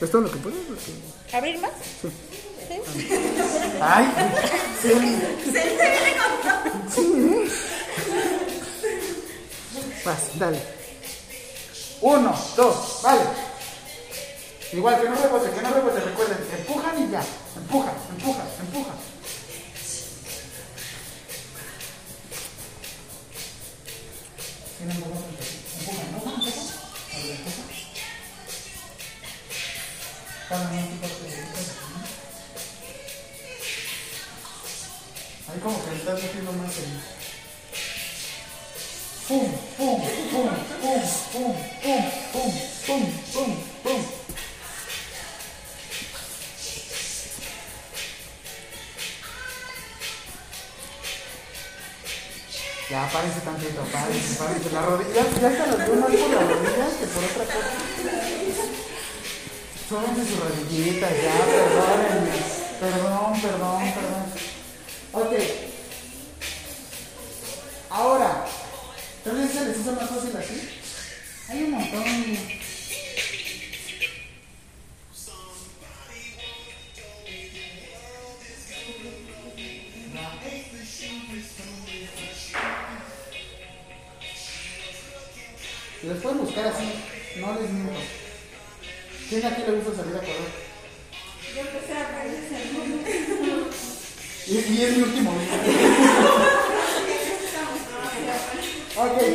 ¿Es 0.00 0.10
todo 0.10 0.22
lo 0.22 0.30
que 0.30 0.38
puedes? 0.38 0.58
porque- 0.66 1.36
¿Abrir 1.36 1.58
más? 1.58 1.70
Ay, 3.80 4.06
sí. 4.82 4.90
Sí. 6.94 7.50
Vas, 10.04 10.38
dale. 10.38 10.77
Uno, 12.00 12.38
dos, 12.56 13.00
vale. 13.02 13.20
Igual 14.72 15.00
que 15.00 15.08
no 15.08 15.16
rebote, 15.16 15.50
que 15.50 15.62
no 15.62 15.70
rebote, 15.70 16.00
recuerden, 16.00 16.38
empujan 16.58 17.02
y 17.02 17.10
ya. 17.10 17.22
Empujan, 17.56 17.94
empujan, 18.10 18.46
empujan. 18.60 18.96
Empujan, 24.80 26.12
no, 26.12 26.18
empujan. 26.18 26.68
Ahí 35.48 35.60
como 35.62 35.84
que 35.84 35.90
le 35.90 35.96
estás 35.96 36.22
metiendo 36.22 36.52
más 36.52 36.78
en 36.78 37.17
Pum, 39.28 39.44
pum, 39.76 40.00
pum, 40.30 40.48
pum, 40.80 41.02
pum, 41.32 41.52
pum, 41.82 42.02
pum, 42.32 42.50
pum, 42.86 43.02
pum, 43.34 43.50
pum. 43.82 44.00
Ya, 52.88 53.06
párense 53.12 53.40
tantito, 53.40 53.82
párense, 53.92 54.34
párense. 54.36 54.70
La 54.72 54.80
rodilla, 54.80 55.12
ya, 55.12 55.24
se 55.24 55.66
los 55.66 55.76
veo 55.76 55.96
más 55.96 56.10
por 56.10 56.30
las 56.30 56.48
rodillas 56.48 56.92
que 56.98 57.06
por 57.08 57.24
otra 57.24 57.44
cosa. 57.44 57.72
Súbense 59.90 60.24
sus 60.24 60.40
rodillitas, 60.40 61.12
ya, 61.22 61.36
perdónenme. 61.44 62.32
Perdón, 62.80 63.40
perdón, 63.42 63.92
perdón. 63.92 64.24
Ok. 65.12 65.32
Ahora, 67.90 68.46
¿tal 69.28 69.36
vez 69.36 69.50
se 69.50 69.64
les 69.66 69.78
hizo 69.78 69.92
más 69.92 70.08
fácil 70.08 70.36
así? 70.38 70.68
Hay 71.48 71.64
un 71.64 71.70
montón. 71.72 72.02
Les 86.00 86.22
pueden 86.22 86.38
buscar 86.38 86.66
así, 86.68 86.84
no 87.38 87.60
les 87.60 87.70
miento. 87.70 88.00
¿Quién 89.28 89.44
aquí 89.44 89.62
le 89.66 89.72
gusta 89.72 89.96
salir 89.96 90.16
a 90.16 90.20
correr? 90.20 90.68
Yo 91.54 91.60
empecé 91.60 91.92
a 91.92 92.04
segundo. 92.48 93.70
Y, 94.46 94.52
y 94.52 94.82
es 94.84 94.96
mi 94.96 95.02
último 95.02 95.32
día. 95.38 96.54
ok. 98.98 99.22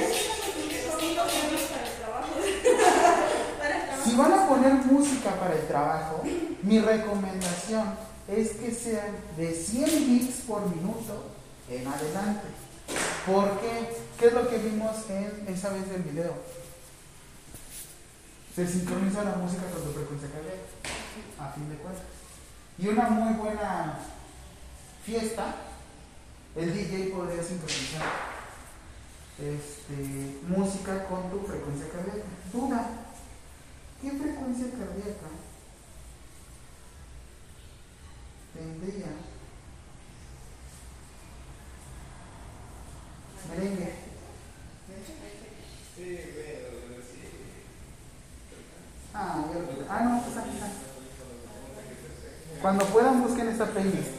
Si 4.03 4.17
van 4.17 4.33
a 4.33 4.47
poner 4.47 4.73
música 4.73 5.31
para 5.39 5.55
el 5.55 5.65
trabajo, 5.65 6.21
mi 6.61 6.79
recomendación 6.79 7.95
es 8.27 8.51
que 8.51 8.71
sean 8.71 9.15
de 9.37 9.53
100 9.53 9.85
bits 9.85 10.41
por 10.45 10.69
minuto 10.69 11.31
en 11.69 11.87
adelante. 11.87 12.47
¿Por 13.25 13.61
qué? 13.61 13.95
¿Qué 14.19 14.27
es 14.27 14.33
lo 14.33 14.49
que 14.49 14.57
vimos 14.57 15.09
en 15.09 15.45
esa 15.47 15.69
vez 15.69 15.89
del 15.89 16.03
video? 16.03 16.33
Se 18.53 18.67
sincroniza 18.67 19.23
la 19.23 19.35
música 19.35 19.63
con 19.73 19.83
tu 19.83 19.93
frecuencia 19.93 20.29
cardíaca, 20.29 20.59
a 21.39 21.53
fin 21.53 21.69
de 21.69 21.75
cuentas. 21.75 22.03
Y 22.77 22.87
una 22.89 23.09
muy 23.09 23.33
buena 23.35 23.99
fiesta, 25.05 25.55
el 26.57 26.73
DJ 26.73 27.13
podría 27.15 27.41
sincronizar 27.41 28.32
este, 29.39 30.39
música 30.47 31.05
con 31.07 31.29
tu 31.31 31.39
frecuencia 31.45 31.89
cardíaca. 31.89 32.27
Duda, 32.51 32.89
¿qué 34.01 34.11
frecuencia 34.11 34.67
cardíaca 34.71 35.27
tendría 38.53 39.33
merengue? 43.49 43.93
Ah, 49.15 49.45
vi. 49.47 49.85
Ah, 49.87 49.99
no, 50.01 50.23
pues 50.23 50.37
aquí 50.37 50.49
está. 50.55 50.71
Cuando 52.61 52.85
puedan 52.85 53.21
busquen 53.21 53.49
esta 53.49 53.65
playlist. 53.67 54.09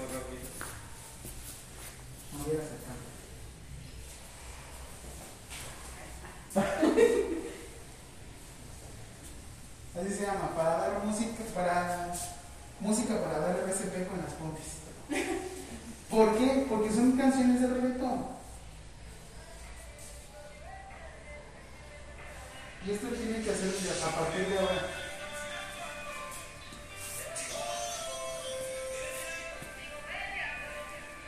Me 2.33 2.44
voy 2.44 2.57
a 2.57 2.60
acercar. 2.60 2.83
Así 9.94 10.10
se 10.10 10.23
llama, 10.23 10.55
para 10.55 10.78
dar 10.78 11.05
música, 11.05 11.42
para 11.55 12.12
música 12.81 13.20
para 13.20 13.39
dar 13.41 13.57
RCP 13.58 14.08
con 14.08 14.20
las 14.20 14.34
pompis. 14.34 14.74
¿Por 16.10 16.36
qué? 16.39 16.66
Porque 16.68 16.92
son 16.92 17.16
canciones 17.16 17.60
de 17.60 17.66
reggaetón. 17.66 18.26
Y 22.86 22.91
esto 22.91 23.08
tiene 23.08 23.42
que 23.42 23.50
hacerse 23.50 24.05
a 24.05 24.10
partir 24.15 24.47
de 24.47 24.58
ahora. 24.58 24.91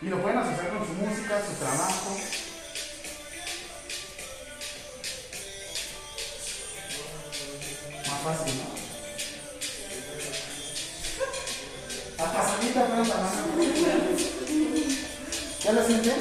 Y 0.03 0.07
lo 0.07 0.21
pueden 0.23 0.39
asociar 0.39 0.69
con 0.69 0.87
su 0.87 0.93
música, 0.93 1.41
su 1.43 1.55
trabajo. 1.55 2.17
Fácil, 8.27 8.55
¿no? 8.59 8.65
Hasta 12.25 12.57
solita 12.57 12.81
fueron. 12.87 13.07
¿Ya 15.63 15.73
lo 15.73 15.87
sienten? 15.87 16.21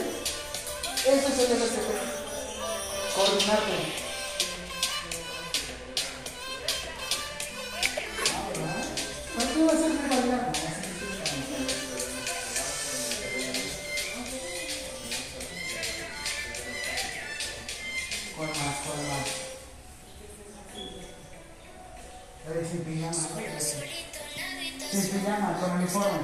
Eso 1.06 1.27
es 1.27 1.40
el 1.40 1.51
RCP. 1.51 1.90
Coordinarte. 3.16 3.77
Tú 9.53 9.66
vas 9.66 9.75
a 9.75 9.77
ser 9.77 9.92
de 9.92 10.84
tres 22.56 22.72
en 22.72 22.80
pijama. 22.84 23.14
Sin 24.90 25.01
sí, 25.01 25.08
pijama, 25.09 25.59
con 25.59 25.72
uniforme. 25.72 26.19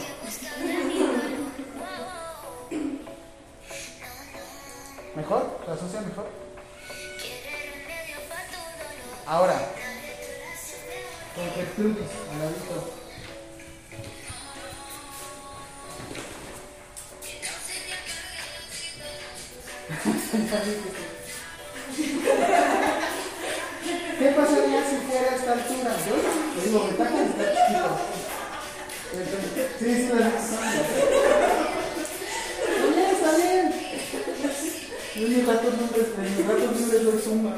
¿Mejor? 5.16 5.60
¿La 5.68 5.74
asocia 5.74 6.02
mejor? 6.02 6.28
Ahora. 9.26 9.60
Con 11.36 11.50
que 11.52 11.62
extrudes 11.62 12.10
al 12.32 12.40
ladito. 12.40 12.94
¿Qué 24.20 24.28
pasa? 24.30 24.71
Esta 25.52 25.74
altura? 25.74 25.92
Yo 26.08 26.16
le 26.56 26.68
digo, 26.68 26.80
me 26.86 26.94
tacan 26.94 27.26
está 27.26 27.44
chiquito. 27.52 27.90
Entonces, 29.14 29.52
Sí, 29.80 29.86
sí, 29.86 30.08
la 30.18 30.28
Está 30.28 30.58
bien, 32.88 33.10
está 33.12 33.32
bien. 33.38 33.66
Y 35.14 35.20
mis 35.20 35.46
ratos 35.46 35.74
libres, 35.78 36.08
en 36.18 36.38
mis 36.38 36.48
ratos 36.48 36.80
libres 36.80 37.04
doy 37.04 37.22
zumba. 37.22 37.52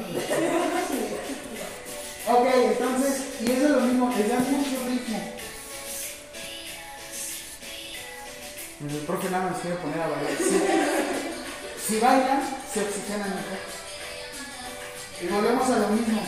ritmo, 3.79 4.13
les 4.17 4.29
da 4.29 4.39
mucho 4.39 4.77
ritmo. 4.87 5.19
El 8.81 8.97
profe 9.05 9.29
nada 9.29 9.51
más 9.51 9.61
quiere 9.61 9.77
poner 9.77 10.01
a 10.01 10.07
bailar. 10.07 10.37
Si, 10.37 11.93
si 11.93 11.99
bailan, 11.99 12.41
se 12.73 12.81
oxigenan 12.81 13.29
mejor. 13.29 13.59
Y 15.21 15.27
volvemos 15.27 15.69
a 15.69 15.79
lo 15.79 15.87
mismo. 15.89 16.21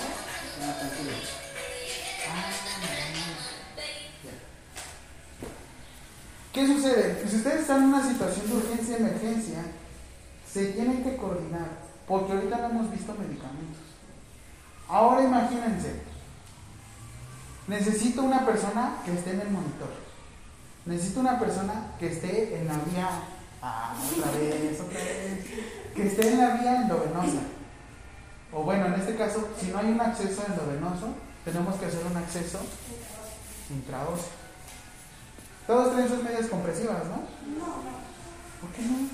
Ah, 0.61 0.75
tranquilo. 0.79 1.34
¿Qué 6.55 6.65
sucede? 6.65 7.21
Si 7.29 7.35
ustedes 7.35 7.63
están 7.63 7.83
en 7.83 7.89
una 7.89 8.01
situación 8.01 8.47
de 8.47 8.55
urgencia 8.55 8.95
emergencia, 8.95 9.59
se 10.49 10.67
tienen 10.67 11.03
que 11.03 11.17
coordinar, 11.17 11.67
porque 12.07 12.31
ahorita 12.31 12.57
no 12.59 12.69
hemos 12.69 12.91
visto 12.91 13.13
medicamentos. 13.13 13.83
Ahora 14.87 15.23
imagínense, 15.23 15.99
necesito 17.67 18.23
una 18.23 18.45
persona 18.45 18.99
que 19.03 19.15
esté 19.15 19.31
en 19.31 19.41
el 19.41 19.49
monitor. 19.49 19.89
Necesito 20.85 21.19
una 21.19 21.37
persona 21.37 21.87
que 21.99 22.07
esté 22.07 22.57
en 22.57 22.67
la 22.69 22.75
vía, 22.75 23.09
ah, 23.61 23.93
otra 24.17 24.31
vez, 24.31 24.79
otra 24.79 24.97
vez, 24.97 25.45
que 25.93 26.07
esté 26.07 26.31
en 26.31 26.37
la 26.37 26.55
vía 26.55 26.83
endovenosa. 26.83 27.41
O 28.53 28.63
bueno, 28.63 28.85
en 28.85 28.93
este 28.93 29.17
caso, 29.17 29.49
si 29.59 29.71
no 29.71 29.79
hay 29.79 29.87
un 29.87 29.99
acceso 29.99 30.45
endovenoso, 30.47 31.15
tenemos 31.43 31.75
que 31.75 31.87
hacer 31.87 32.05
un 32.09 32.15
acceso 32.15 32.59
intraóseo. 33.69 34.44
Todos 35.67 35.93
traen 35.93 36.09
sus 36.09 36.23
medias 36.23 36.47
compresivas, 36.47 37.05
¿no? 37.05 37.15
No, 37.57 37.81
¿Por 38.61 38.69
qué 38.71 38.83
no? 38.83 39.09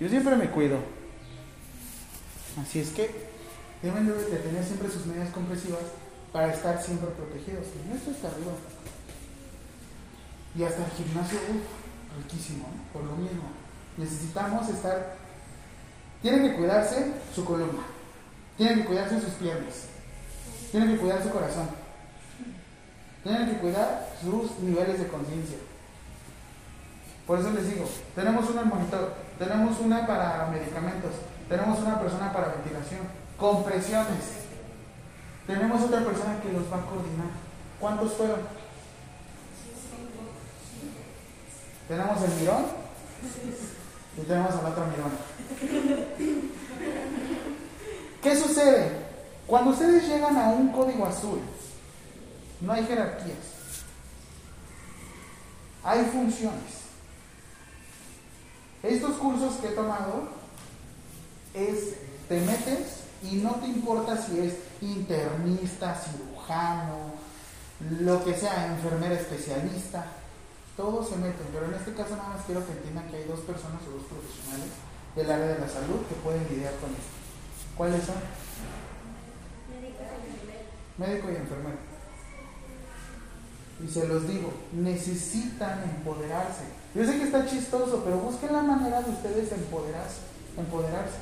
Yo 0.00 0.08
siempre 0.08 0.36
me 0.36 0.50
cuido. 0.50 0.78
Así 2.60 2.80
es 2.80 2.90
que 2.90 3.28
deben 3.80 4.06
de 4.06 4.14
tener 4.14 4.64
siempre 4.64 4.90
sus 4.90 5.06
medias 5.06 5.30
compresivas 5.30 5.82
para 6.32 6.52
estar 6.52 6.82
siempre 6.82 7.10
protegidos. 7.10 7.66
Y 7.66 7.96
esto 7.96 8.10
está 8.10 8.28
arriba. 8.28 8.52
Y 10.56 10.64
hasta 10.64 10.84
el 10.84 10.90
gimnasio, 10.92 11.38
uff, 11.38 12.22
riquísimo, 12.22 12.64
¿no? 12.64 12.92
por 12.92 13.04
lo 13.04 13.16
mismo. 13.16 13.44
Necesitamos 13.96 14.68
estar. 14.68 15.16
Tienen 16.22 16.42
que 16.42 16.56
cuidarse 16.56 17.12
su 17.34 17.44
columna. 17.44 17.82
Tienen 18.56 18.80
que 18.80 18.84
cuidarse 18.86 19.20
sus 19.20 19.34
piernas. 19.34 19.86
Tienen 20.72 20.92
que 20.92 20.98
cuidar 20.98 21.22
su 21.22 21.30
corazón. 21.30 21.83
Tienen 23.24 23.48
que 23.48 23.56
cuidar 23.56 24.06
sus 24.22 24.58
niveles 24.60 24.98
de 25.00 25.08
conciencia. 25.08 25.56
Por 27.26 27.40
eso 27.40 27.50
les 27.52 27.70
digo, 27.70 27.88
tenemos 28.14 28.50
una 28.50 28.64
monitor, 28.64 29.14
tenemos 29.38 29.80
una 29.80 30.06
para 30.06 30.46
medicamentos, 30.48 31.12
tenemos 31.48 31.78
una 31.80 31.98
persona 31.98 32.32
para 32.32 32.48
ventilación, 32.48 33.00
compresiones. 33.38 34.44
Tenemos 35.46 35.82
otra 35.82 36.04
persona 36.04 36.38
que 36.42 36.52
los 36.52 36.70
va 36.70 36.76
a 36.76 36.86
coordinar. 36.86 37.28
¿Cuántos 37.80 38.12
fueron? 38.12 38.40
Tenemos 41.88 42.22
el 42.22 42.34
mirón 42.40 42.64
y 44.18 44.20
tenemos 44.20 44.52
al 44.52 44.66
otro 44.66 44.84
mirón. 44.86 45.12
¿Qué 48.22 48.36
sucede? 48.36 49.04
Cuando 49.46 49.70
ustedes 49.70 50.08
llegan 50.08 50.36
a 50.36 50.48
un 50.48 50.72
código 50.72 51.06
azul, 51.06 51.40
no 52.64 52.72
hay 52.72 52.84
jerarquías. 52.84 53.36
Hay 55.82 56.04
funciones. 56.06 56.84
Estos 58.82 59.16
cursos 59.16 59.54
que 59.56 59.68
he 59.68 59.72
tomado 59.72 60.28
es, 61.54 61.94
te 62.28 62.40
metes 62.40 63.04
y 63.22 63.36
no 63.36 63.52
te 63.56 63.66
importa 63.66 64.16
si 64.16 64.40
es 64.40 64.54
internista, 64.80 65.94
cirujano, 65.94 67.14
lo 68.00 68.24
que 68.24 68.34
sea, 68.34 68.66
enfermera 68.66 69.14
especialista, 69.14 70.06
todos 70.76 71.08
se 71.08 71.16
meten, 71.16 71.46
pero 71.52 71.66
en 71.66 71.74
este 71.74 71.94
caso 71.94 72.16
nada 72.16 72.30
más 72.30 72.44
quiero 72.44 72.66
que 72.66 72.72
entiendan 72.72 73.08
que 73.08 73.16
hay 73.16 73.24
dos 73.24 73.40
personas 73.40 73.80
o 73.88 73.96
dos 73.96 74.04
profesionales 74.04 74.70
del 75.14 75.30
área 75.30 75.46
de 75.46 75.58
la 75.60 75.68
salud 75.68 76.04
que 76.08 76.14
pueden 76.16 76.46
lidiar 76.48 76.74
con 76.74 76.90
esto. 76.90 77.14
¿Cuáles 77.76 78.04
son? 78.04 78.16
Médico 80.98 81.30
y 81.30 81.36
enfermero. 81.36 81.93
Y 81.93 81.93
se 83.88 84.06
los 84.06 84.26
digo, 84.26 84.52
necesitan 84.72 85.82
empoderarse. 85.82 86.62
Yo 86.94 87.04
sé 87.04 87.18
que 87.18 87.24
está 87.24 87.46
chistoso, 87.46 88.02
pero 88.04 88.18
busquen 88.18 88.52
la 88.52 88.62
manera 88.62 89.02
de 89.02 89.10
ustedes 89.10 89.52
empoderarse, 89.52 90.20
empoderarse, 90.56 91.18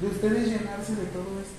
de 0.00 0.06
ustedes 0.06 0.48
llenarse 0.48 0.94
de 0.94 1.06
todo 1.06 1.40
esto. 1.40 1.54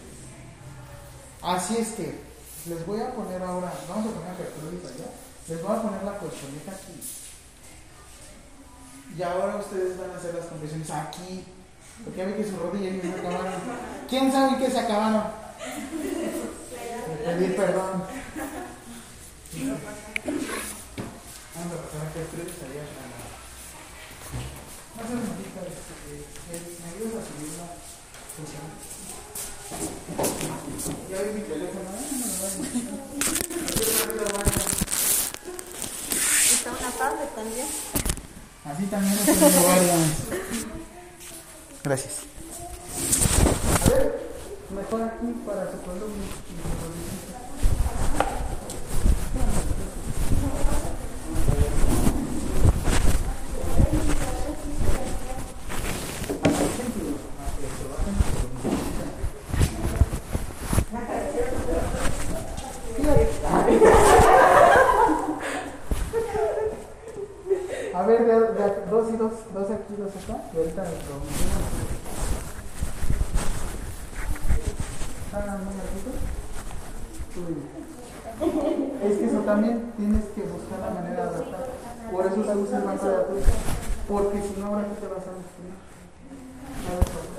Así 1.42 1.78
es 1.78 1.90
que 1.90 2.20
les 2.68 2.86
voy 2.86 3.02
a 3.02 3.14
poner 3.14 3.42
ahora, 3.42 3.74
vamos 3.90 4.12
a 4.12 4.16
poner 4.16 4.32
apertura 4.32 4.70
allá, 4.70 5.10
les 5.48 5.62
voy 5.62 5.76
a 5.76 5.82
poner 5.82 6.04
la 6.04 6.18
colchoneta 6.18 6.72
aquí. 6.72 7.02
Y 9.18 9.24
ahora 9.24 9.56
ustedes 9.56 9.98
van 9.98 10.12
a 10.12 10.18
hacer 10.18 10.36
las 10.36 10.46
compresiones 10.46 10.92
aquí, 10.92 11.44
porque 12.04 12.20
ya 12.20 12.26
vi 12.26 12.34
que 12.34 12.44
sus 12.44 12.60
rodillas 12.60 12.96
ya 12.96 13.02
se 13.02 13.20
acabaron. 13.20 13.54
¿Quién 14.08 14.32
sabe 14.32 14.58
qué 14.58 14.72
se 14.72 14.80
acabaron? 14.80 15.24
Pedir 17.26 17.56
perdón. 17.56 18.04
Así 38.66 38.86
también. 38.86 39.18
Gracias. 41.84 42.20
A 43.86 43.90
ver, 43.90 44.20
mejor 44.76 45.04
aquí 45.04 45.34
para 45.46 45.72
su 45.72 45.82
columna. 45.82 46.24
y 46.24 46.62
su 46.62 46.70
rodillita. 46.86 47.40
A 67.94 68.04
ver, 68.04 68.26
de, 68.26 68.34
dos 68.90 69.10
y 69.10 69.18
dos, 69.18 69.32
dos 69.54 69.72
aquí, 69.72 69.96
dos 69.98 70.12
acá, 70.24 70.44
y 70.54 70.58
ahorita 70.58 70.84
lo 70.84 70.90
¿Están 75.26 75.66
muy 75.66 75.74
larguitos? 75.76 76.18
Uy. 77.38 77.56
Es 79.04 79.18
que 79.18 79.26
eso 79.26 79.40
también 79.40 79.94
tienes 79.98 80.26
que 80.36 80.42
buscar 80.44 80.80
la 80.80 80.92
manera 80.92 81.24
de 81.26 81.30
adaptar. 81.30 81.68
Por 82.12 82.26
eso 82.26 82.44
se 82.44 82.56
usa 82.56 82.78
el 82.78 82.84
banco 82.84 83.06
de 83.06 83.12
datos, 83.12 83.44
porque 84.08 84.42
si 84.42 84.60
no, 84.60 84.68
ahora 84.68 84.86
sí 84.90 84.96
te 85.00 85.08
vas 85.08 85.28
a 85.28 85.34
destruir. 85.36 85.74
A 86.88 86.90
ver, 86.94 87.00
por 87.00 87.08
favor. 87.08 87.30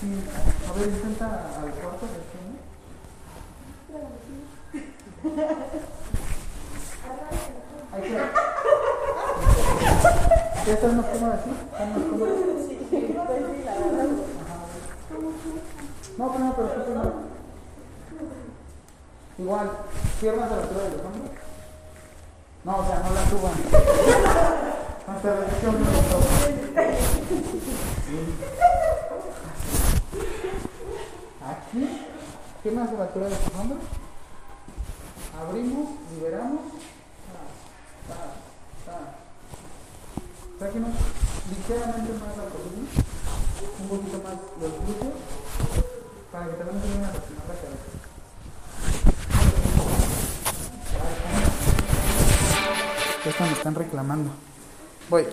Sí, 0.00 0.06
a 0.06 0.72
ver, 0.78 0.88
intenta 0.90 1.26
al 1.26 1.72
cuarto 1.72 2.06
de 2.06 2.18
¿no? 2.38 2.56
Ahí 7.92 8.02
queda. 8.02 8.26
¿Ya 10.66 10.72
estás 10.72 10.92
más 10.92 11.06
cómoda 11.06 11.34
así? 11.34 11.50
¿Estás 11.50 11.88
más 11.88 12.04
cómoda? 12.10 12.30
Ajá. 14.40 14.56
No, 16.16 16.24
pero 16.32 16.44
no, 16.44 16.54
pero 16.54 16.68
tú 16.68 16.84
primero. 16.84 17.12
Igual, 19.38 19.70
piernas 20.20 20.52
a 20.52 20.56
la 20.56 20.62
altura 20.62 20.84
de 20.84 20.90
los 20.90 21.00
hombros. 21.06 21.30
No, 22.64 22.76
o 22.76 22.86
sea, 22.86 22.98
no 23.00 23.10
la 23.14 23.26
suban. 23.28 23.54
Hasta 25.08 25.28
la 25.28 25.40
dirección 25.40 25.74
de 25.74 25.80
los 25.80 26.14
ojos. 26.14 26.38
Aquí, 31.48 31.88
piernas 32.62 32.90
a 32.90 32.92
la 32.92 33.04
altura 33.04 33.24
de 33.24 33.30
los 33.30 33.40
hombros. 33.58 33.80
Abrimos, 35.40 35.88
liberamos. 36.14 36.60
Sáquenos 40.58 40.90
ligeramente 41.48 42.12
más 42.14 42.36
la 42.36 42.44
columna, 42.50 42.88
un 43.80 43.88
poquito 43.88 44.18
más 44.24 44.34
los 44.60 44.72
glúteos, 44.84 45.14
para 46.32 46.46
que 46.46 46.52
también 46.52 46.82
se 46.82 46.88
vayan 46.88 47.04
a 47.04 47.12
reaccionar 47.12 47.44
la 47.48 47.54
cabeza. 47.54 47.88
Esto 53.24 53.44
me 53.44 53.52
están 53.52 53.74
reclamando. 53.74 54.30
Voy. 55.08 55.26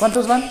¿Cuántos 0.00 0.26
van? 0.26 0.49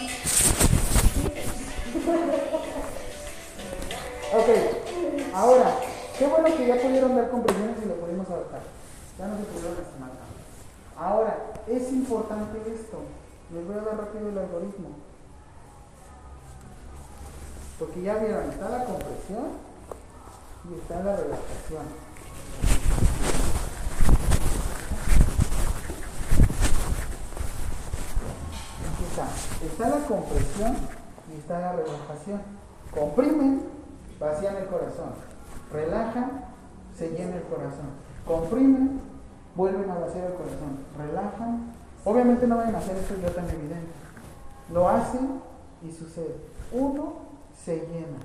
Se 47.69 47.85
llena. 47.85 48.17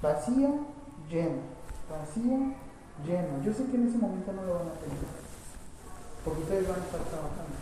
Vacía, 0.00 0.48
llena. 1.10 1.42
Vacía, 1.90 2.56
llena. 3.04 3.44
Yo 3.44 3.52
sé 3.52 3.66
que 3.66 3.76
en 3.76 3.88
ese 3.88 3.98
momento 3.98 4.32
no 4.32 4.42
lo 4.42 4.54
van 4.54 4.68
a 4.68 4.80
tener. 4.80 5.04
Porque 6.24 6.40
ustedes 6.40 6.66
van 6.66 6.80
a 6.80 6.84
estar 6.84 7.00
trabajando. 7.00 7.56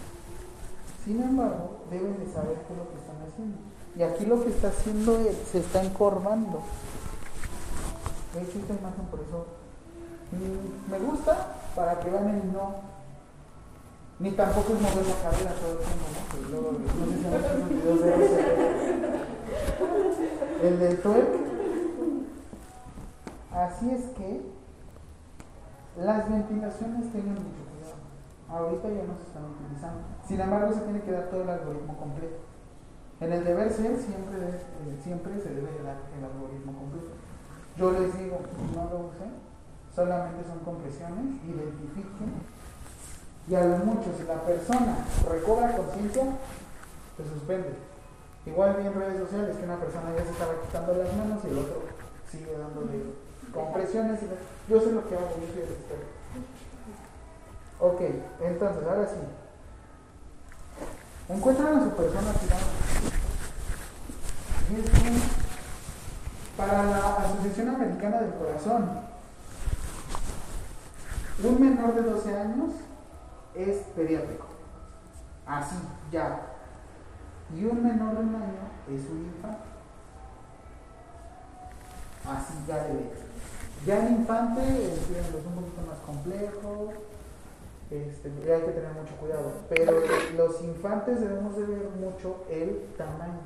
Sin 1.05 1.21
embargo, 1.21 1.81
deben 1.91 2.19
de 2.19 2.33
saber 2.33 2.55
qué 2.67 2.73
es 2.73 2.79
lo 2.79 2.89
que 2.89 2.99
están 3.03 3.17
haciendo. 3.27 3.59
Y 3.97 4.03
aquí 4.03 4.27
lo 4.27 4.43
que 4.43 4.51
está 4.51 4.69
haciendo 4.69 5.19
él, 5.19 5.37
se 5.51 5.59
está 5.59 5.83
encorvando. 5.83 6.63
De 8.33 8.43
hecho, 8.43 8.59
esta 8.59 8.75
imagen 8.75 9.05
por 9.11 9.21
eso 9.21 9.47
mm, 10.33 10.91
me 10.91 10.99
gusta 11.01 11.57
para 11.75 11.99
que 11.99 12.11
vean 12.11 12.29
el 12.29 12.53
no. 12.53 12.94
Ni 14.21 14.31
tampoco 14.31 14.75
es 14.75 14.81
mover 14.81 15.07
la 15.07 15.17
cadera 15.23 15.53
todo 15.55 15.73
el 15.73 15.79
tiempo, 15.79 16.07
¿no? 16.15 16.23
Luego, 16.51 16.71
de. 18.05 18.15
El 20.69 20.79
del 20.79 21.01
twerk. 21.01 21.29
Así 23.53 23.91
es 23.91 24.05
que 24.17 24.43
las 25.97 26.29
ventilaciones 26.29 27.13
tengan 27.13 27.35
mucho 27.35 27.63
cuidado. 27.71 27.99
Ahorita 28.49 28.89
ya 28.89 29.05
no 29.05 29.17
se 29.17 29.23
están 29.25 29.45
utilizando. 29.45 30.01
Sin 30.27 30.41
embargo, 30.41 30.73
se 30.73 30.81
tiene 30.81 31.03
que 31.03 31.13
dar 31.13 31.29
todo 31.31 31.43
el 31.43 31.51
algoritmo 31.51 31.97
completo. 31.97 32.37
En 33.21 33.33
el 33.33 33.45
deber 33.45 33.73
ser 33.73 33.97
siempre, 33.97 34.39
eh, 34.39 34.99
siempre 35.03 35.41
se 35.41 35.55
debe 35.55 35.71
de 35.73 35.83
dar 35.83 35.99
el 36.17 36.25
algoritmo 36.25 36.73
completo. 36.73 37.11
Yo 37.77 37.93
les 37.93 38.17
digo, 38.19 38.39
no 38.75 38.91
lo 38.91 39.07
usen, 39.07 39.31
solamente 39.95 40.45
son 40.45 40.61
compresiones, 40.61 41.43
identifiquen. 41.47 42.64
Y 43.47 43.55
a 43.55 43.65
lo 43.65 43.77
mucho, 43.79 44.09
si 44.17 44.25
la 44.25 44.41
persona 44.41 45.05
recobra 45.29 45.77
conciencia, 45.77 46.25
se 47.17 47.25
suspende. 47.29 47.75
Igual 48.47 48.77
vi 48.77 48.87
en 48.87 48.95
redes 48.95 49.19
sociales 49.19 49.57
que 49.57 49.65
una 49.65 49.77
persona 49.77 50.13
ya 50.17 50.25
se 50.25 50.31
estaba 50.31 50.53
quitando 50.61 50.95
las 50.95 51.13
manos 51.15 51.43
y 51.45 51.49
el 51.49 51.59
otro 51.59 51.83
sigue 52.31 52.57
dándole 52.57 53.05
compresiones. 53.53 54.21
Y 54.23 54.71
yo 54.71 54.81
sé 54.81 54.93
lo 54.93 55.09
que 55.09 55.15
hago, 55.15 55.29
yo 55.41 55.53
soy 55.53 55.63
el. 55.63 55.69
Ok, 57.81 58.01
entonces, 58.41 58.87
ahora 58.87 59.07
sí. 59.07 59.17
Encuentran 61.29 61.79
a 61.79 61.85
su 61.85 61.91
persona 61.91 62.33
tirada. 62.33 62.63
Y 64.71 64.81
es 64.81 64.91
que 64.91 65.45
para 66.57 66.85
la 66.85 67.17
Asociación 67.17 67.69
Americana 67.69 68.21
del 68.21 68.35
Corazón, 68.35 68.91
un 71.43 71.61
menor 71.61 71.95
de 71.95 72.03
12 72.03 72.37
años 72.37 72.71
es 73.55 73.77
pediátrico. 73.95 74.47
Así, 75.47 75.77
ya. 76.11 76.41
Y 77.55 77.65
un 77.65 77.83
menor 77.83 78.15
de 78.15 78.21
un 78.21 78.35
año 78.35 78.65
es 78.89 79.11
un 79.11 79.25
infante. 79.25 79.75
Así 82.27 82.55
ya 82.67 82.85
de. 82.85 83.11
Ya 83.87 84.07
el 84.07 84.13
infante 84.15 84.63
es 84.63 85.47
un 85.47 85.55
poquito 85.55 85.83
más 85.87 85.99
complejo, 86.07 86.93
este, 87.91 88.29
hay 88.29 88.63
que 88.63 88.73
tener 88.73 88.93
mucho 88.93 89.15
cuidado. 89.21 89.53
Pero 89.69 90.01
los 90.37 90.63
infantes 90.63 91.21
debemos 91.21 91.55
de 91.57 91.65
ver 91.67 91.91
mucho 92.01 92.45
el 92.51 92.89
tamaño. 92.97 93.41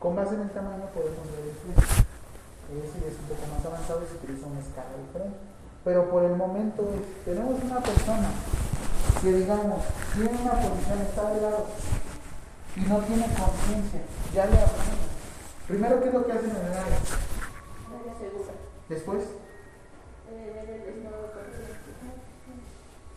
Con 0.00 0.16
base 0.16 0.34
en 0.34 0.42
el 0.42 0.50
tamaño 0.50 0.86
podemos 0.92 1.24
ver 1.30 1.46
el 1.46 1.54
flujo. 1.54 1.80
Ese 2.68 3.08
es 3.08 3.18
un 3.18 3.28
poco 3.28 3.46
más 3.54 3.64
avanzado 3.64 4.02
y 4.02 4.06
se 4.08 4.16
utiliza 4.16 4.46
una 4.46 4.60
escala 4.60 4.96
diferente. 5.06 5.47
Pero 5.88 6.10
por 6.10 6.22
el 6.22 6.36
momento 6.36 6.82
es, 6.82 7.24
tenemos 7.24 7.64
una 7.64 7.80
persona 7.80 8.28
que 9.22 9.32
digamos 9.32 9.82
tiene 10.12 10.38
una 10.38 10.52
posición, 10.52 11.00
está 11.00 11.30
de 11.30 11.40
lado 11.40 11.64
y 12.76 12.80
no 12.80 12.98
tiene 12.98 13.22
conciencia, 13.22 14.00
ya 14.34 14.44
le 14.44 14.52
hablamos. 14.52 15.08
Primero, 15.66 16.02
¿qué 16.02 16.08
es 16.08 16.14
lo 16.14 16.26
que 16.26 16.32
hacen 16.32 16.50
en 16.50 16.56
el 16.56 16.72
área? 16.72 16.98
Después, 18.90 19.22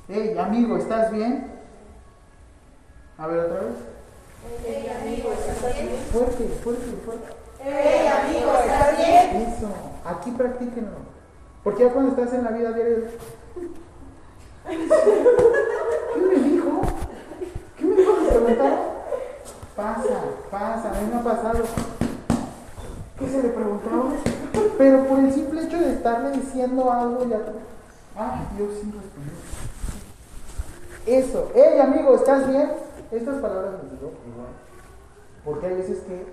hey 0.08 0.38
amigo, 0.40 0.78
¿estás 0.78 1.12
bien? 1.12 1.52
A 3.18 3.28
ver 3.28 3.40
otra 3.48 3.60
vez. 3.60 3.76
Hey, 4.66 4.98
amigo, 4.98 5.34
¿estás 5.34 5.74
bien? 5.74 5.90
Fuerte, 6.14 6.48
fuerte, 6.64 6.86
fuerte. 7.04 7.34
Hey, 7.62 8.08
amigo, 8.08 8.54
¿estás 8.64 8.98
bien? 8.98 9.42
Eso, 9.42 9.74
aquí 10.06 10.32
practíquenlo. 10.32 11.11
Porque 11.64 11.84
ya 11.84 11.94
cuando 11.94 12.12
estás 12.12 12.34
en 12.34 12.44
la 12.44 12.52
vida 12.52 12.72
diaria. 12.72 12.96
¿Qué 14.68 16.20
me 16.22 16.36
dijo? 16.36 16.82
¿Qué 17.78 17.86
me 17.86 17.96
dijo 17.96 18.12
que 18.18 18.26
preguntara? 18.30 18.78
Pasa, 19.76 20.22
pasa, 20.50 20.90
a 20.90 21.02
mí 21.02 21.10
me 21.12 21.20
ha 21.20 21.24
pasado. 21.24 21.64
¿Qué 23.18 23.28
se 23.30 23.44
le 23.44 23.50
preguntaba? 23.50 24.12
Pero 24.78 25.06
por 25.06 25.20
el 25.20 25.32
simple 25.34 25.64
hecho 25.64 25.78
de 25.80 25.94
estarle 25.94 26.32
diciendo 26.32 26.92
algo 26.92 27.28
ya. 27.30 27.40
Ah, 28.18 28.44
yo 28.58 28.66
sí 28.68 28.92
respondí. 28.92 29.32
Eso, 31.06 31.52
hey 31.56 31.80
amigo, 31.80 32.16
¿estás 32.16 32.48
bien? 32.48 32.72
Estas 33.12 33.36
palabras 33.40 33.74
les 33.84 33.92
digo 33.92 34.12
igual. 34.28 34.48
Porque 35.46 35.68
hay 35.68 35.76
veces 35.76 36.00
que 36.00 36.26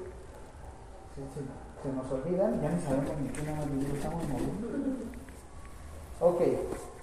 se, 1.15 1.23
se- 1.23 1.83
se 1.83 1.93
nos 1.95 2.11
olvidan 2.13 2.55
y 2.59 2.63
ya 2.63 2.71
ni 2.71 2.81
sabemos 2.83 3.17
ni 3.23 3.29
qué 3.29 3.43
nada 3.43 3.65
estamos 3.95 4.23
moviendo. 4.29 4.69
Ok, 6.21 6.41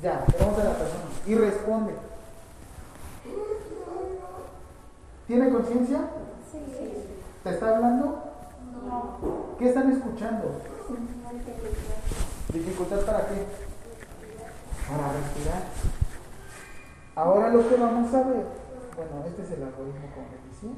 ya, 0.02 0.26
tenemos 0.26 0.60
a 0.60 0.64
la 0.64 0.74
persona. 0.74 1.04
Y 1.26 1.36
responde. 1.36 1.94
¿Tiene 5.28 5.50
conciencia? 5.50 6.00
Sí. 6.52 6.60
¿Te 7.44 7.50
está 7.50 7.76
hablando? 7.76 8.24
No. 8.86 9.56
¿Qué 9.58 9.70
están 9.70 9.92
escuchando? 9.92 10.62
¿Dificultad 12.54 13.00
para 13.06 13.28
qué? 13.28 13.46
Para 14.90 15.14
respirar. 15.14 15.64
Ahora 17.16 17.50
lo 17.50 17.68
que 17.68 17.76
vamos 17.76 18.14
a 18.14 18.18
ver, 18.24 18.46
bueno, 18.96 19.26
este 19.26 19.44
es 19.44 19.52
el 19.52 19.64
algoritmo 19.64 20.08
les 20.32 20.52
decía. 20.52 20.76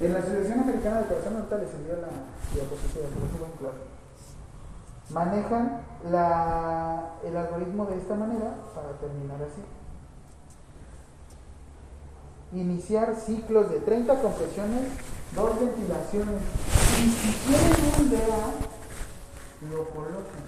En 0.00 0.12
la 0.12 0.18
Asociación 0.18 0.60
Americana 0.60 0.98
de 0.98 1.04
Personas, 1.04 1.38
ahorita 1.38 1.58
les 1.58 1.74
envió 1.74 1.96
la 1.96 2.08
diapositiva, 2.52 3.06
pero 3.08 3.26
es 3.26 3.38
buen 3.38 3.52
claro. 3.52 3.93
Manejan 5.14 5.80
el 6.04 7.36
algoritmo 7.36 7.86
de 7.86 7.98
esta 7.98 8.16
manera 8.16 8.56
para 8.74 8.88
terminar 8.98 9.36
así. 9.42 9.62
Iniciar 12.58 13.14
ciclos 13.14 13.70
de 13.70 13.78
30 13.78 14.20
compresiones, 14.20 14.88
dos 15.36 15.60
ventilaciones. 15.60 16.42
Y 16.98 17.08
si 17.10 17.32
tienen 17.46 17.92
un 18.00 18.10
DEA, 18.10 18.46
lo 19.70 19.84
colocan. 19.90 20.44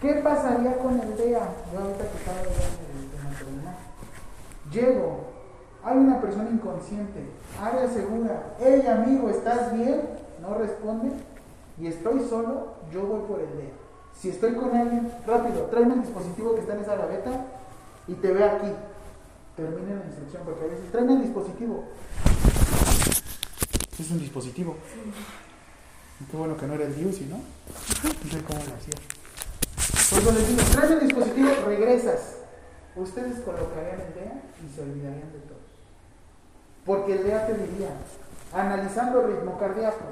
¿Qué 0.00 0.14
pasaría 0.14 0.76
con 0.78 0.98
el 0.98 1.16
DEA? 1.16 1.48
Yo 1.72 1.78
ahorita 1.78 2.10
que 2.10 2.18
estaba 2.18 2.40
en 2.40 2.46
en 2.48 3.24
maternidad. 3.24 3.76
Llego, 4.72 5.28
hay 5.84 5.96
una 5.96 6.20
persona 6.20 6.50
inconsciente, 6.50 7.30
área 7.62 7.88
segura, 7.88 8.56
hey 8.58 8.84
amigo, 8.84 9.30
¿estás 9.30 9.72
bien? 9.72 10.02
No 10.42 10.54
responde 10.54 11.12
y 11.80 11.86
estoy 11.86 12.26
solo, 12.28 12.77
yo 12.92 13.02
voy 13.02 13.20
por 13.28 13.40
el 13.40 13.56
DEA. 13.56 13.72
Si 14.18 14.30
estoy 14.30 14.54
con 14.54 14.74
alguien, 14.76 15.12
rápido, 15.26 15.62
tráeme 15.66 15.94
el 15.94 16.02
dispositivo 16.02 16.54
que 16.54 16.60
está 16.60 16.74
en 16.74 16.80
esa 16.80 16.96
gaveta 16.96 17.46
y 18.08 18.14
te 18.14 18.32
ve 18.32 18.44
aquí. 18.44 18.72
Termine 19.56 19.96
la 19.96 20.04
instrucción 20.04 20.42
porque 20.44 20.64
a 20.64 20.68
veces 20.68 20.90
tráeme 20.90 21.14
el 21.14 21.22
dispositivo. 21.22 21.84
Es 23.98 24.10
un 24.10 24.18
dispositivo. 24.18 24.76
Qué 26.30 26.36
bueno 26.36 26.56
que 26.56 26.66
no 26.66 26.74
era 26.74 26.84
el 26.84 26.96
Diusi, 26.96 27.26
¿no? 27.26 27.36
No 27.36 28.30
sé 28.30 28.42
cómo 28.42 28.58
lo 28.58 28.74
hacía. 28.74 28.94
Pues 30.10 30.22
cuando 30.22 30.40
les 30.40 30.48
digo, 30.48 30.62
traes 30.72 30.90
el 30.90 31.00
dispositivo, 31.00 31.48
regresas. 31.66 32.36
Ustedes 32.96 33.40
colocarían 33.40 34.00
el 34.00 34.14
DEA 34.14 34.42
y 34.64 34.74
se 34.74 34.82
olvidarían 34.82 35.32
de 35.32 35.38
todo. 35.46 35.58
Porque 36.84 37.12
el 37.14 37.24
DEA 37.24 37.46
te 37.46 37.54
diría, 37.54 37.90
analizando 38.52 39.20
el 39.20 39.36
ritmo 39.36 39.58
cardíaco, 39.58 40.06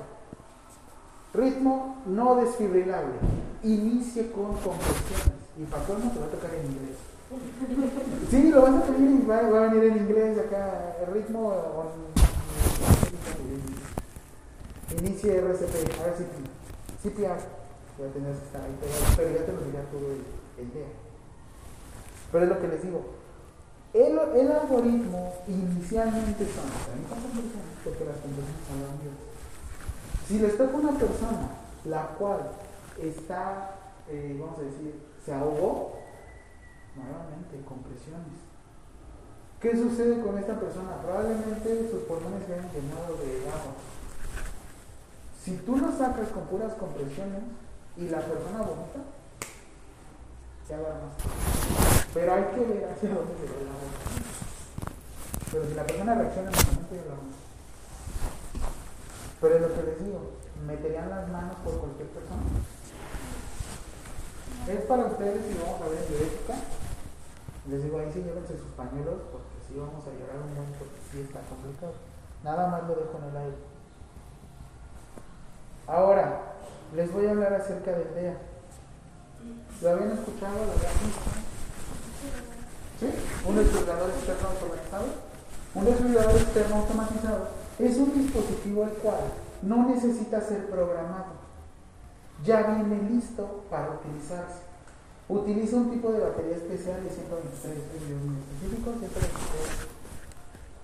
ritmo 1.36 2.02
no 2.06 2.36
desfibrilable, 2.36 3.15
inicie 3.62 4.31
con 4.32 4.55
compresiones. 4.55 5.36
Y 5.58 5.65
para 5.65 5.84
colmo 5.84 6.10
te 6.12 6.18
va 6.20 6.26
a 6.26 6.31
tocar 6.31 6.50
en 6.55 6.66
inglés. 6.66 6.97
Sí, 8.31 8.50
lo 8.50 8.62
vas 8.62 8.74
a 8.74 8.82
pedir 8.86 9.10
y 9.10 9.26
va, 9.26 9.42
va 9.42 9.65
a 9.65 9.68
venir 9.68 9.90
en 9.90 9.97
inglés 9.98 10.39
acá, 10.39 10.97
el 11.06 11.15
ritmo. 11.15 11.48
o- 11.48 12.16
Inicie 14.98 15.39
RCP, 15.39 15.74
RCP, 16.06 16.34
CPR, 17.02 17.40
ya 17.98 18.06
tenías 18.15 18.39
que 18.39 18.44
estar 18.47 18.62
ahí 18.62 18.76
pero 19.16 19.31
ya 19.34 19.44
te 19.44 19.52
lo 19.52 19.60
dirá 19.62 19.82
todo 19.90 20.06
el, 20.12 20.23
el 20.62 20.73
día. 20.73 20.86
Pero 22.31 22.44
es 22.44 22.50
lo 22.50 22.60
que 22.60 22.68
les 22.68 22.82
digo, 22.82 23.00
el, 23.92 24.18
algoritmo 24.50 25.32
inicialmente 25.48 26.44
son 26.47 26.68
30 26.86 27.08
conversiones, 27.08 27.76
porque 27.82 28.05
las 28.05 28.16
conversiones 28.18 28.62
son. 28.68 29.25
Si 30.26 30.38
les 30.38 30.58
toca 30.58 30.76
una 30.76 30.92
persona 30.98 31.48
la 31.84 32.08
cual 32.18 32.40
está, 33.00 33.76
eh, 34.08 34.36
vamos 34.40 34.58
a 34.58 34.62
decir, 34.62 35.00
se 35.24 35.32
ahogó, 35.32 35.96
nuevamente 36.96 37.62
compresiones. 37.64 38.42
¿Qué 39.60 39.72
sucede 39.76 40.20
con 40.20 40.36
esta 40.38 40.58
persona? 40.58 40.96
Probablemente 41.02 41.90
sus 41.90 42.02
pulmones 42.02 42.44
se 42.46 42.55
hayan 42.55 42.70
llenado 42.72 43.16
de 43.22 43.48
agua. 43.48 43.74
Si 45.42 45.56
tú 45.58 45.76
lo 45.76 45.92
sacas 45.92 46.28
con 46.30 46.44
puras 46.46 46.74
compresiones 46.74 47.42
y 47.96 48.08
la 48.08 48.20
persona 48.20 48.58
vomita, 48.58 49.00
ya 50.68 50.78
va 50.78 50.88
más. 50.88 52.06
Pero 52.12 52.34
hay 52.34 52.44
que 52.55 52.60
ver 52.60 52.84
hacia 52.90 53.14
dónde 53.14 53.34
se 53.38 53.46
va 53.46 53.60
el 53.60 53.68
agua. 53.68 53.90
Pero 55.52 55.68
si 55.68 55.74
la 55.74 55.86
persona 55.86 56.14
reacciona 56.14 56.50
en 56.50 56.58
el 56.58 56.66
momento, 56.66 56.94
ya 56.94 57.05
la. 57.06 57.35
Pero 59.40 59.55
es 59.55 59.60
lo 59.60 59.74
que 59.74 59.82
les 59.82 60.05
digo, 60.05 60.20
meterían 60.66 61.10
las 61.10 61.28
manos 61.28 61.56
por 61.62 61.78
cualquier 61.78 62.08
persona. 62.08 62.42
Es 64.66 64.81
para 64.86 65.06
ustedes 65.06 65.42
y 65.52 65.58
vamos 65.58 65.81
a 65.81 65.89
ver 65.89 65.98
en 66.00 66.08
bioética. 66.08 66.55
Les 67.68 67.82
digo, 67.82 67.98
ahí 67.98 68.10
sí 68.12 68.23
llévense 68.23 68.56
sus 68.56 68.73
pañuelos 68.73 69.20
porque 69.31 69.60
sí 69.68 69.74
vamos 69.76 70.02
a 70.06 70.10
llorar 70.16 70.40
un 70.40 70.55
buen 70.56 70.73
porque 70.78 70.98
sí 71.12 71.20
está 71.20 71.40
complicado. 71.50 71.92
Nada 72.42 72.68
más 72.68 72.89
lo 72.89 72.94
dejo 72.94 73.18
en 73.18 73.24
el 73.31 73.36
aire. 73.36 73.56
Ahora, 75.86 76.56
les 76.94 77.12
voy 77.12 77.26
a 77.26 77.31
hablar 77.31 77.52
acerca 77.55 77.92
del 77.92 78.15
DEA. 78.15 78.39
¿Lo 79.82 79.90
habían 79.90 80.12
escuchado? 80.12 80.56
¿Lo 80.56 80.73
habían 80.73 80.97
visto? 81.05 81.31
¿Sí? 82.98 83.08
Un 83.47 83.56
desfibrilador 83.56 84.10
externo 84.10 84.48
automatizado. 84.48 85.06
Un 85.74 85.84
desfibrilador 85.84 86.36
externo 86.40 86.76
automatizado 86.76 87.65
es 87.78 87.96
un 87.98 88.14
dispositivo 88.14 88.84
el 88.84 88.90
cual 88.90 89.20
no 89.62 89.88
necesita 89.88 90.40
ser 90.40 90.70
programado. 90.70 91.36
Ya 92.44 92.62
viene 92.62 93.10
listo 93.10 93.64
para 93.70 93.92
utilizarse. 93.92 94.62
Utiliza 95.28 95.76
un 95.76 95.90
tipo 95.90 96.12
de 96.12 96.20
batería 96.20 96.56
especial 96.56 97.02
de 97.02 97.10
123 97.10 98.24
muy 98.24 98.36
específico, 98.36 98.92
123. 98.92 99.96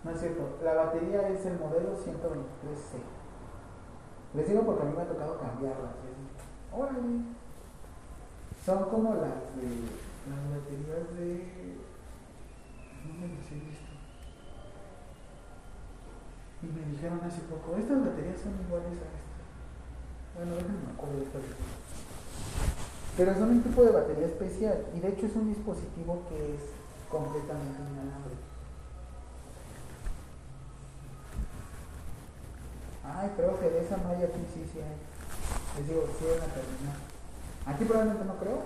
No 0.04 0.10
es 0.10 0.20
cierto, 0.20 0.58
la 0.64 0.74
batería 0.74 1.28
es 1.28 1.46
el 1.46 1.58
modelo 1.60 1.96
123C. 1.96 2.98
Les 4.34 4.48
digo 4.48 4.62
porque 4.62 4.82
a 4.82 4.86
mí 4.86 4.94
me 4.96 5.02
ha 5.02 5.06
tocado 5.06 5.38
cambiarlas. 5.38 5.92
Órale. 6.72 7.22
Son 8.64 8.84
como 8.88 9.14
las 9.14 9.54
de 9.54 9.68
las 10.28 10.42
baterías 10.50 11.14
de. 11.16 11.76
No 13.04 13.24
he 13.24 13.28
visto. 13.28 13.72
Y 16.62 16.66
me 16.66 16.92
dijeron 16.92 17.20
hace 17.24 17.41
poco, 17.42 17.76
estas 17.76 17.99
baterías 18.00 18.41
son 18.41 18.55
iguales 18.62 18.94
a 18.94 19.07
estas. 19.10 19.32
Bueno, 20.36 20.55
déjenme 20.55 20.86
me 20.86 20.92
acuerdo 20.92 21.18
de 21.18 21.24
estas. 21.24 21.42
Pero 23.16 23.34
son 23.34 23.50
un 23.50 23.62
tipo 23.62 23.82
de 23.82 23.91
batería 23.91 24.26
especial 24.26 24.86
y 24.94 25.00
de 25.00 25.08
hecho 25.08 25.26
es 25.26 25.36
un 25.36 25.52
dispositivo 25.52 26.23
que 26.28 26.55
es 26.55 26.62
completamente 27.10 27.82
inalámbrico. 27.82 28.41
Ay, 33.05 33.31
creo 33.36 33.58
que 33.60 33.68
de 33.68 33.84
esa 33.84 33.97
malla 33.99 34.24
aquí 34.24 34.41
sí, 34.55 34.65
sí 34.73 34.78
hay. 34.78 34.97
Les 35.76 35.89
digo, 35.89 36.07
sí 36.18 36.24
en 36.24 36.39
la 36.39 36.47
terminal. 36.47 36.97
Aquí 37.66 37.84
probablemente 37.84 38.24
no 38.24 38.39
creo, 38.39 38.62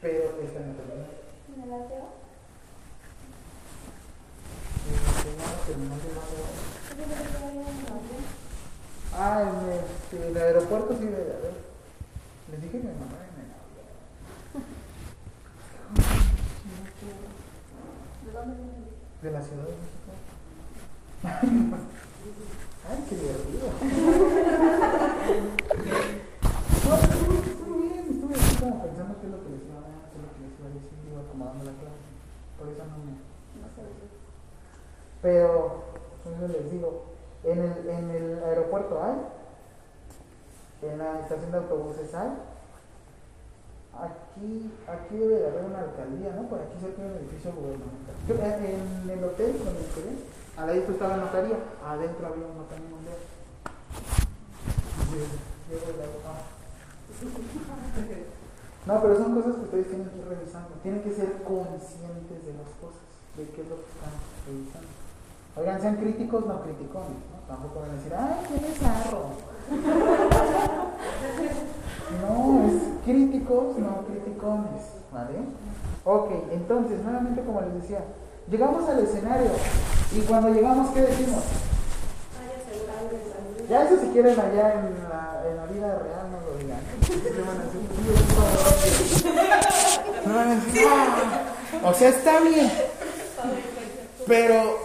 pero 0.00 0.40
está 0.42 0.60
en 0.60 0.68
la 0.68 0.74
terminal. 0.74 1.10
¿Me 1.56 1.66
la 1.66 1.76
veo? 1.76 1.88
Eh, 1.88 1.88
tenía 1.88 1.96
la 1.96 1.96
terminal 1.96 1.96
de 1.96 1.96
mando. 1.96 2.16
Yo 3.88 4.16
creo 4.18 4.36
que 4.38 4.56
todavía 4.58 4.58
no 4.58 4.67
Ah, 9.20 9.42
en 9.42 9.48
este, 9.72 10.28
el 10.28 10.36
aeropuerto 10.36 10.96
sí 10.96 11.04
debe 11.06 11.24
de 11.24 11.32
haber. 11.34 11.52
Les 12.50 12.62
dije 12.62 12.78
que 12.78 12.86
me 12.86 12.94
mandaran 12.94 13.28
en 13.34 13.40
el. 13.42 13.48
¿De 18.24 18.30
dónde? 18.32 18.54
De 19.22 19.30
la 19.30 19.42
Ciudad 19.42 19.64
de 19.64 19.70
México. 19.70 20.12
Ay, 22.88 22.98
qué 23.08 23.14
divertido. 23.16 23.66
No, 26.84 26.94
estuvo, 26.94 27.34
estuvo 27.42 27.74
bien, 27.82 28.04
estuve 28.08 28.34
así 28.34 28.52
como 28.56 28.82
pensando 28.82 29.12
qué 29.20 29.26
es 29.26 29.32
lo 29.32 29.38
que 29.42 29.50
les 29.50 29.62
iba 29.66 29.78
a 29.78 29.82
qué 30.08 30.16
es 30.16 30.22
lo 30.22 30.30
que 30.32 30.40
les 30.40 30.52
iba 30.58 30.66
a 30.68 30.72
decir, 30.72 30.96
iba 31.10 31.20
acomodando 31.20 31.64
la 31.64 31.72
clase. 31.72 32.06
Por 32.56 32.68
eso 32.68 32.84
no 32.86 32.96
me. 33.04 33.12
No 33.60 33.68
sé. 33.74 33.82
Pero, 35.22 35.82
eso 36.24 36.48
les 36.48 36.70
digo, 36.70 37.04
en 37.44 37.58
el, 37.58 37.88
en 37.88 38.10
el 38.10 38.44
aeropuerto 38.44 39.02
hay, 39.02 39.16
en 40.88 40.98
la 40.98 41.20
estación 41.20 41.50
de 41.50 41.58
autobuses 41.58 42.14
hay, 42.14 42.30
aquí, 43.98 44.70
aquí 44.86 45.16
debe 45.16 45.40
de 45.40 45.48
haber 45.48 45.64
una 45.64 45.80
alcaldía, 45.80 46.32
¿no? 46.36 46.48
Por 46.48 46.60
aquí 46.60 46.78
cerca 46.80 47.02
de 47.02 47.08
un 47.08 47.16
edificio 47.18 47.52
gubernamental. 47.52 48.14
En 48.64 49.10
el 49.10 49.24
hotel 49.24 49.58
donde 49.58 49.86
quedé, 49.94 50.12
al 50.56 50.66
ladito 50.66 50.92
estaba 50.92 51.16
la 51.16 51.24
notaría, 51.24 51.56
adentro 51.84 52.26
había 52.26 52.46
un 52.46 52.58
notario 52.58 52.86
mundial. 52.86 53.16
No, 58.86 59.02
pero 59.02 59.16
son 59.16 59.34
cosas 59.34 59.54
que 59.56 59.62
ustedes 59.62 59.88
tienen 59.88 60.08
que 60.08 60.18
ir 60.18 60.28
revisando. 60.28 60.70
Tienen 60.82 61.02
que 61.02 61.12
ser 61.12 61.42
conscientes 61.42 62.46
de 62.46 62.52
las 62.54 62.70
cosas, 62.80 63.02
de 63.36 63.44
qué 63.50 63.62
es 63.62 63.68
lo 63.68 63.76
que 63.76 63.90
están 63.90 64.14
revisando. 64.46 64.97
Oigan, 65.58 65.80
sean 65.80 65.96
críticos, 65.96 66.46
no 66.46 66.62
criticones, 66.62 67.18
¿no? 67.32 67.38
Tampoco 67.48 67.80
van 67.80 67.90
a 67.90 67.94
decir, 67.94 68.12
¡ay, 68.14 68.34
qué 68.48 68.68
desarro! 68.68 69.22
No, 72.22 72.64
es 72.66 73.04
críticos, 73.04 73.76
no 73.76 74.02
criticones, 74.06 74.82
¿vale? 75.12 75.34
Ok, 76.04 76.30
entonces, 76.52 77.02
nuevamente 77.02 77.42
como 77.42 77.60
les 77.60 77.74
decía, 77.82 78.00
llegamos 78.50 78.88
al 78.88 79.00
escenario 79.00 79.50
y 80.16 80.20
cuando 80.20 80.48
llegamos, 80.48 80.88
¿qué 80.94 81.02
decimos? 81.02 81.42
Ya 83.68 83.84
eso 83.84 84.00
si 84.00 84.06
quieren 84.08 84.40
allá 84.40 84.72
en 84.72 85.56
la, 85.56 85.66
vida 85.66 85.98
real 85.98 86.30
no 86.32 86.40
lo 86.40 86.56
digan. 86.56 86.80
No 90.26 90.34
van 90.34 90.48
a 90.48 90.54
decir, 90.54 90.86
"Ah". 90.88 91.88
O 91.88 91.92
sea, 91.92 92.08
está 92.08 92.40
bien. 92.40 92.72
Pero 94.26 94.78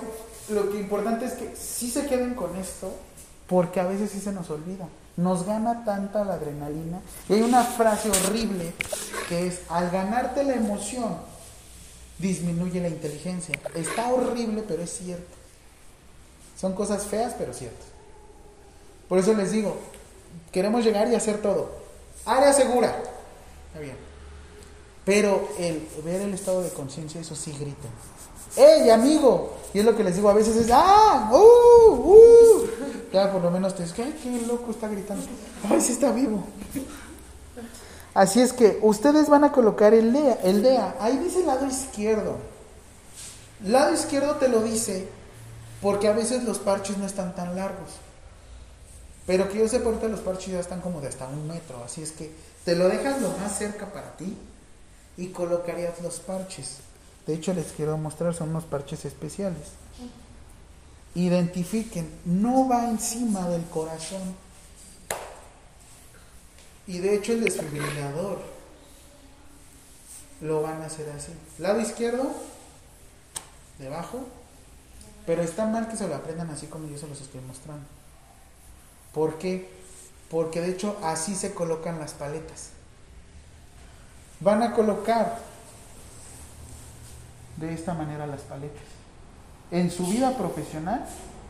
lo 0.53 0.71
que 0.71 0.79
importante 0.79 1.25
es 1.25 1.33
que 1.33 1.55
sí 1.55 1.89
se 1.89 2.05
queden 2.05 2.35
con 2.35 2.55
esto, 2.55 2.93
porque 3.47 3.79
a 3.79 3.85
veces 3.85 4.11
sí 4.11 4.19
se 4.19 4.31
nos 4.31 4.49
olvida. 4.49 4.87
Nos 5.17 5.45
gana 5.45 5.83
tanta 5.85 6.23
la 6.23 6.35
adrenalina. 6.35 7.01
Y 7.29 7.33
hay 7.33 7.41
una 7.41 7.63
frase 7.63 8.09
horrible 8.09 8.73
que 9.29 9.47
es, 9.47 9.61
al 9.69 9.91
ganarte 9.91 10.43
la 10.43 10.55
emoción, 10.55 11.17
disminuye 12.17 12.81
la 12.81 12.87
inteligencia. 12.87 13.59
Está 13.75 14.11
horrible, 14.11 14.63
pero 14.67 14.83
es 14.83 14.97
cierto. 14.97 15.35
Son 16.59 16.73
cosas 16.73 17.03
feas, 17.03 17.35
pero 17.37 17.53
ciertas. 17.53 17.87
Por 19.09 19.19
eso 19.19 19.33
les 19.33 19.51
digo, 19.51 19.77
queremos 20.51 20.83
llegar 20.83 21.07
y 21.09 21.15
hacer 21.15 21.41
todo. 21.41 21.69
Área 22.25 22.53
segura. 22.53 22.95
Está 23.67 23.79
bien. 23.79 23.97
Pero 25.05 25.49
el 25.59 25.87
ver 26.03 26.21
el 26.21 26.33
estado 26.33 26.61
de 26.61 26.69
conciencia, 26.69 27.19
eso 27.19 27.35
sí 27.35 27.51
grita. 27.59 27.89
¡Ey, 28.55 28.89
amigo! 28.89 29.53
Y 29.73 29.79
es 29.79 29.85
lo 29.85 29.95
que 29.95 30.03
les 30.03 30.15
digo 30.15 30.29
a 30.29 30.33
veces 30.33 30.55
es, 30.55 30.69
¡ah! 30.71 31.31
¡Uh! 31.31 31.93
¡Uh! 31.93 32.67
Ya 33.11 33.31
por 33.31 33.41
lo 33.41 33.51
menos 33.51 33.75
te 33.75 33.83
dices, 33.83 33.99
¡ay, 33.99 34.19
qué 34.21 34.45
loco 34.45 34.71
está 34.71 34.87
gritando! 34.87 35.25
¡Ay, 35.69 35.81
sí 35.81 35.93
está 35.93 36.11
vivo! 36.11 36.43
Así 38.13 38.41
es 38.41 38.53
que 38.53 38.79
ustedes 38.81 39.27
van 39.29 39.43
a 39.43 39.51
colocar 39.51 39.93
el 39.93 40.13
DEA. 40.13 40.39
El 40.43 40.61
DEA, 40.61 40.95
ahí 40.99 41.17
dice 41.17 41.43
lado 41.43 41.65
izquierdo. 41.65 42.37
Lado 43.65 43.93
izquierdo 43.93 44.35
te 44.35 44.47
lo 44.47 44.61
dice 44.61 45.07
porque 45.81 46.07
a 46.07 46.13
veces 46.13 46.43
los 46.43 46.59
parches 46.59 46.97
no 46.97 47.05
están 47.05 47.33
tan 47.35 47.55
largos. 47.55 47.89
Pero 49.25 49.49
que 49.49 49.59
yo 49.59 49.67
sé, 49.67 49.77
ahorita 49.77 50.07
los 50.09 50.19
parches 50.19 50.53
ya 50.53 50.59
están 50.59 50.81
como 50.81 51.01
de 51.01 51.07
hasta 51.07 51.27
un 51.27 51.47
metro. 51.47 51.81
Así 51.83 52.03
es 52.03 52.11
que 52.11 52.31
te 52.65 52.75
lo 52.75 52.87
dejas 52.87 53.21
lo 53.21 53.29
más 53.29 53.57
cerca 53.57 53.87
para 53.87 54.15
ti 54.15 54.37
y 55.17 55.27
colocarías 55.27 56.01
los 56.01 56.19
parches. 56.19 56.77
De 57.25 57.33
hecho, 57.33 57.53
les 57.53 57.71
quiero 57.71 57.97
mostrar, 57.97 58.33
son 58.33 58.49
unos 58.49 58.65
parches 58.65 59.05
especiales. 59.05 59.69
Identifiquen, 61.15 62.09
no 62.25 62.67
va 62.67 62.89
encima 62.89 63.47
del 63.47 63.63
corazón. 63.65 64.35
Y 66.85 66.97
de 66.97 67.15
hecho, 67.15 67.31
el 67.31 67.43
desfibrilador 67.43 68.41
lo 70.41 70.61
van 70.61 70.81
a 70.81 70.87
hacer 70.87 71.09
así. 71.11 71.31
Lado 71.59 71.79
izquierdo, 71.79 72.31
debajo, 73.79 74.25
pero 75.25 75.41
está 75.41 75.65
mal 75.65 75.87
que 75.87 75.95
se 75.95 76.07
lo 76.07 76.15
aprendan 76.15 76.49
así 76.49 76.67
como 76.67 76.89
yo 76.89 76.97
se 76.97 77.07
los 77.07 77.21
estoy 77.21 77.41
mostrando. 77.41 77.85
¿Por 79.13 79.37
qué? 79.37 79.69
Porque 80.29 80.59
de 80.59 80.71
hecho 80.71 80.97
así 81.03 81.35
se 81.35 81.53
colocan 81.53 81.99
las 81.99 82.13
paletas. 82.13 82.69
Van 84.39 84.61
a 84.63 84.73
colocar 84.73 85.39
de 87.67 87.73
esta 87.73 87.93
manera 87.93 88.27
las 88.27 88.41
paletas. 88.41 88.83
En 89.71 89.89
su 89.89 90.05
vida 90.05 90.37
profesional 90.37 91.05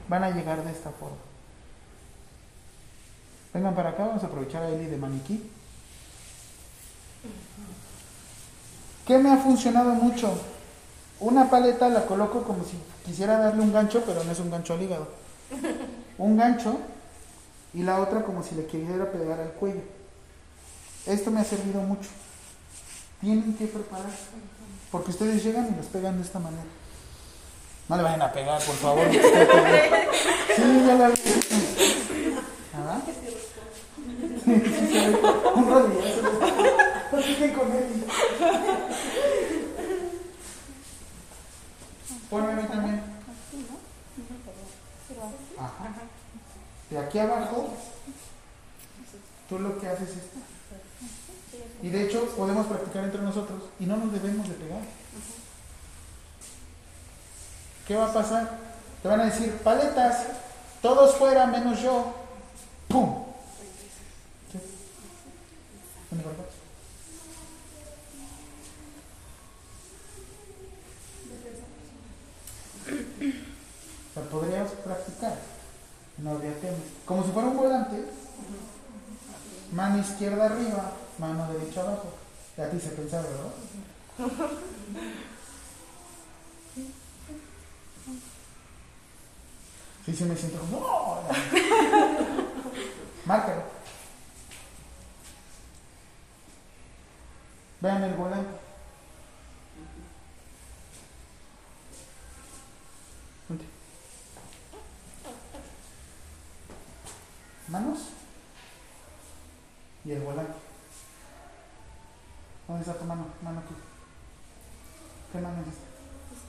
van 0.08 0.24
a 0.24 0.32
llegar 0.32 0.64
de 0.64 0.72
esta 0.72 0.92
forma. 0.92 1.18
Vengan 3.54 3.76
para 3.76 3.90
acá, 3.90 4.08
vamos 4.08 4.24
a 4.24 4.28
aprovechar 4.28 4.64
a 4.64 4.70
Eli 4.70 4.86
de 4.86 4.98
maniquí. 4.98 5.50
¿Qué 9.06 9.18
me 9.18 9.32
ha 9.32 9.38
funcionado 9.38 9.94
mucho? 9.94 10.34
Una 11.20 11.50
paleta 11.50 11.90
la 11.90 12.06
coloco 12.06 12.44
como 12.44 12.64
si 12.64 12.78
quisiera 13.06 13.38
darle 13.38 13.62
un 13.62 13.74
gancho, 13.74 14.04
pero 14.06 14.24
no 14.24 14.32
es 14.32 14.40
un 14.40 14.50
gancho 14.50 14.74
al 14.74 14.82
hígado. 14.82 15.08
Un 16.18 16.38
gancho 16.38 16.78
y 17.74 17.84
la 17.84 18.00
otra 18.00 18.24
como 18.24 18.44
si 18.44 18.56
le 18.56 18.66
quisiera 18.66 19.12
pegar 19.12 19.40
al 19.40 19.52
cuello. 19.52 19.82
Esto 21.06 21.32
me 21.32 21.42
ha 21.42 21.44
servido 21.44 21.82
mucho. 21.82 22.10
Tienen 23.20 23.56
que 23.56 23.68
prepararse. 23.68 24.28
Porque 24.94 25.10
ustedes 25.10 25.44
llegan 25.44 25.74
y 25.74 25.76
los 25.76 25.88
pegan 25.88 26.18
de 26.18 26.24
esta 26.24 26.38
manera. 26.38 26.62
No 27.90 27.98
le 27.98 28.04
vayan 28.04 28.22
a 28.22 28.32
pegar, 28.32 28.62
por 28.62 28.76
favor. 28.76 29.08
Sí, 30.56 30.84
ya 30.86 30.94
la 30.94 31.10
vi. 31.10 31.16
¿Ah? 32.76 33.02
Un 35.56 35.68
rodillazo. 35.68 36.22
Platiquen 37.10 37.54
con 37.54 37.72
él. 37.72 38.06
Ponme 42.30 42.54
a 42.54 42.68
también. 42.68 43.02
Ajá. 45.58 45.92
De 46.92 46.98
aquí 47.00 47.18
abajo, 47.18 47.74
tú 49.50 49.58
lo 49.58 49.80
que 49.80 49.88
haces 49.88 50.10
es 50.10 50.18
esto. 50.18 50.53
Y 51.84 51.90
de 51.90 52.06
hecho 52.06 52.26
podemos 52.38 52.66
practicar 52.66 53.04
entre 53.04 53.22
nosotros 53.22 53.62
y 53.78 53.86
no 53.86 53.98
nos 53.98 54.14
debemos 54.14 54.48
de 54.48 54.56
pegar. 54.56 54.80
¿Qué 57.86 57.96
va 57.98 58.10
a 58.10 58.14
pasar? 58.14 58.58
Te 59.02 59.10
van 59.10 59.20
a 59.20 59.26
decir, 59.26 59.52
paletas, 59.58 60.28
todos 60.82 61.16
fuera 61.16 61.46
menos 61.46 61.82
yo. 61.82 62.14
¡Pum! 62.88 63.26
O 74.10 74.14
sea, 74.14 74.24
podrías 74.32 74.72
practicar. 74.72 75.38
No 76.20 76.32
habría 76.32 76.58
tema. 76.62 76.78
Como 77.06 77.26
si 77.26 77.32
fuera 77.32 77.50
un 77.50 77.58
volante. 77.58 78.06
Mano 79.74 80.00
izquierda 80.00 80.46
arriba, 80.46 80.94
mano 81.18 81.52
derecha 81.54 81.82
abajo. 81.82 82.14
Ya 82.58 82.70
te 82.70 82.78
hice 82.78 82.90
pensar, 82.90 83.24
¿verdad? 83.24 83.52
Sí, 90.06 90.14
sí 90.14 90.26
me 90.26 90.36
siento 90.36 90.60
como... 90.60 90.78
¡Oh! 90.80 91.24
Márcalo. 93.26 93.64
Vean 97.80 98.04
el 98.04 98.14
volante. 98.14 98.60
Ponte. 103.48 103.66
Manos 107.68 108.00
y 110.06 110.12
el 110.12 110.22
volante. 110.22 110.54
¿Dónde 112.68 112.82
está 112.82 113.00
tu 113.00 113.06
mano? 113.06 113.28
Mano 113.42 113.60
aquí. 113.60 113.74
¿Qué 115.32 115.40
mano 115.40 115.62
es 115.62 115.68
esta? 115.68 115.88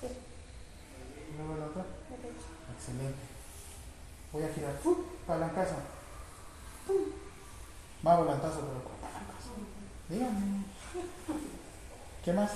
¿Y 0.07 1.37
luego 1.37 1.57
la 1.57 1.67
otra? 1.67 1.85
Excelente. 2.77 3.25
Voy 4.33 4.43
a 4.45 4.53
girar. 4.53 4.79
¡Fu! 4.83 5.05
Palancazo. 5.27 5.75
¡Pum! 6.87 7.05
Va 8.07 8.17
volantazo, 8.17 8.61
pero 8.61 8.85
con 8.85 8.97
palancazo. 8.97 9.51
Dígame. 10.09 10.65
¿Qué 12.25 12.33
más? 12.33 12.51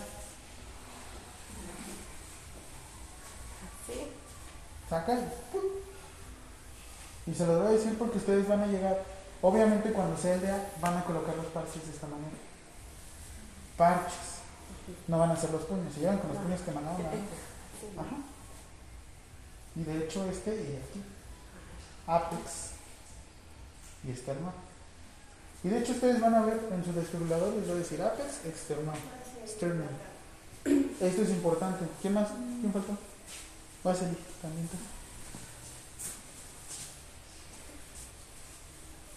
Y 4.90 4.94
¡pum! 5.52 5.62
Y 7.26 7.34
se 7.34 7.46
los 7.46 7.58
voy 7.58 7.66
a 7.66 7.76
decir 7.76 7.98
porque 7.98 8.16
ustedes 8.16 8.48
van 8.48 8.62
a 8.62 8.66
llegar. 8.66 9.04
Obviamente 9.42 9.92
cuando 9.92 10.16
sea 10.16 10.34
el 10.34 10.40
día 10.40 10.70
van 10.80 10.96
a 10.96 11.04
colocar 11.04 11.36
los 11.36 11.46
parches 11.46 11.84
de 11.84 11.92
esta 11.92 12.06
manera. 12.06 12.32
Parches. 13.76 14.38
No 15.06 15.18
van 15.18 15.32
a 15.32 15.36
ser 15.36 15.50
los 15.50 15.62
puños. 15.64 15.92
Si 15.92 16.00
llegan 16.00 16.18
con 16.18 16.30
los 16.30 16.38
puños 16.38 16.60
que 16.62 16.72
mandaban. 16.72 17.00
Ajá. 17.00 18.16
Y 19.76 19.82
de 19.84 19.98
hecho 19.98 20.24
este 20.30 20.54
y 20.54 20.80
aquí. 20.82 21.02
Apex. 22.06 22.70
Y 24.04 24.12
este 24.12 24.30
hermano. 24.30 24.68
Y 25.62 25.68
de 25.68 25.78
hecho 25.80 25.92
ustedes 25.92 26.20
van 26.20 26.34
a 26.34 26.46
ver 26.46 26.60
en 26.72 26.84
su 26.84 26.92
desfibrilador, 26.92 27.52
les 27.52 27.66
voy 27.66 27.76
a 27.76 27.78
decir 27.80 28.00
apex 28.00 28.46
external. 28.46 28.96
External. 29.48 29.88
Esto 31.00 31.22
es 31.22 31.30
importante. 31.30 31.86
¿Quién 32.02 32.12
más? 32.12 32.28
¿Quién 32.60 32.72
faltó? 32.72 32.98
Va 33.86 33.92
a 33.92 33.94
salir 33.94 34.18
también. 34.42 34.68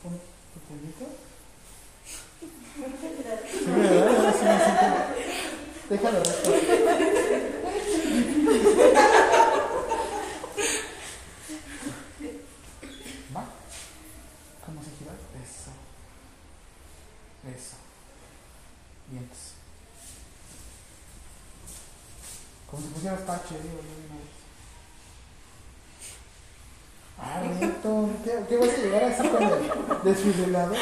Pon 0.01 0.19
tu 0.53 0.59
puñito. 0.67 1.05
Déjalo 5.89 6.19
resto. 6.23 6.51
¿Va? 13.35 13.45
¿Cómo 14.65 14.81
se 14.81 14.89
gira? 14.97 15.13
Eso. 15.43 15.71
Eso. 17.57 17.75
Vientos. 19.09 19.51
Vez. 23.03 23.19
Ah, 27.17 27.41
bonito. 27.59 28.09
¿Qué, 28.23 28.45
¿Qué 28.47 28.57
vas 28.57 28.69
a 28.69 28.77
llegar 28.77 29.03
así 29.03 29.27
con 29.27 29.43
el 29.43 30.03
desfibrilador? 30.03 30.77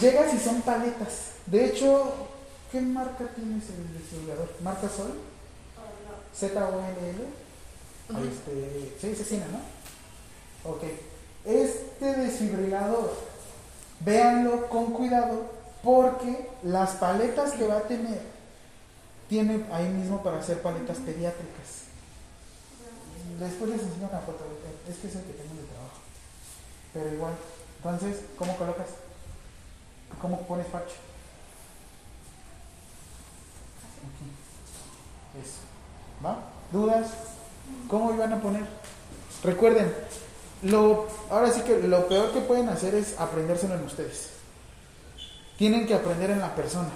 Llegas 0.00 0.34
y 0.34 0.38
son 0.38 0.62
paletas. 0.62 1.32
De 1.46 1.66
hecho, 1.66 2.14
¿qué 2.70 2.80
marca 2.80 3.24
tienes 3.34 3.64
el 3.70 3.98
desfibrilador? 3.98 4.48
¿Marca 4.62 4.88
Sol? 4.88 5.14
Z-O-L-L. 6.34 7.40
Este, 8.28 8.96
sí, 9.00 9.14
se 9.14 9.24
tiene, 9.24 9.44
¿no? 9.46 10.70
Ok. 10.70 10.82
Este 11.44 12.16
desfibrilador, 12.16 13.12
véanlo 14.00 14.68
con 14.68 14.92
cuidado 14.92 15.46
porque 15.82 16.50
las 16.62 16.90
paletas 16.92 17.52
que 17.52 17.66
va 17.66 17.78
a 17.78 17.82
tener, 17.82 18.20
tiene 19.30 19.64
ahí 19.72 19.88
mismo 19.88 20.22
para 20.24 20.40
hacer 20.40 20.60
paletas 20.60 20.98
pediátricas. 20.98 21.86
Después 23.38 23.70
les 23.70 23.80
enseño 23.80 24.08
una 24.10 24.18
foto, 24.18 24.44
es 24.88 24.96
que 24.96 25.06
es 25.06 25.14
el 25.14 25.22
que 25.22 25.32
tengo 25.34 25.54
de 25.54 25.68
trabajo. 25.68 26.00
Pero 26.92 27.14
igual, 27.14 27.32
entonces, 27.76 28.24
¿cómo 28.36 28.56
colocas? 28.56 28.88
¿Cómo 30.20 30.42
pones 30.48 30.66
parche? 30.66 30.96
Aquí. 34.02 34.26
Eso. 35.40 35.60
¿Va? 36.26 36.40
¿Dudas? 36.72 37.10
¿Cómo 37.88 38.12
iban 38.12 38.32
a 38.32 38.42
poner? 38.42 38.66
Recuerden, 39.44 39.94
lo, 40.62 41.06
ahora 41.30 41.52
sí 41.52 41.60
que 41.60 41.78
lo 41.78 42.08
peor 42.08 42.32
que 42.32 42.40
pueden 42.40 42.68
hacer 42.68 42.96
es 42.96 43.18
aprendérselo 43.18 43.76
en 43.76 43.84
ustedes. 43.84 44.30
Tienen 45.56 45.86
que 45.86 45.94
aprender 45.94 46.30
en 46.30 46.40
la 46.40 46.52
persona. 46.56 46.90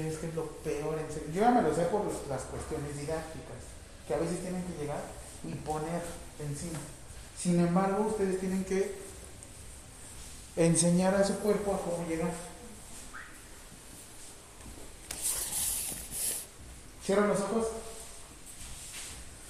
Es 0.00 0.18
que 0.18 0.26
es 0.26 0.34
lo 0.34 0.46
peor. 0.64 0.98
En 0.98 1.12
serio. 1.12 1.28
Yo 1.32 1.40
ya 1.40 1.50
me 1.50 1.62
lo 1.62 1.74
sé 1.74 1.82
por 1.82 2.04
las 2.28 2.42
cuestiones 2.42 2.98
didácticas, 2.98 3.62
que 4.06 4.14
a 4.14 4.18
veces 4.18 4.40
tienen 4.40 4.62
que 4.64 4.82
llegar 4.82 5.02
y 5.44 5.54
poner 5.54 6.02
encima. 6.40 6.78
Sin 7.38 7.60
embargo, 7.60 8.06
ustedes 8.08 8.40
tienen 8.40 8.64
que 8.64 8.94
enseñar 10.56 11.14
a 11.14 11.24
su 11.24 11.38
cuerpo 11.38 11.74
a 11.74 11.78
cómo 11.78 12.06
llegar. 12.08 12.32
Cierran 17.04 17.28
los 17.28 17.40
ojos. 17.40 17.66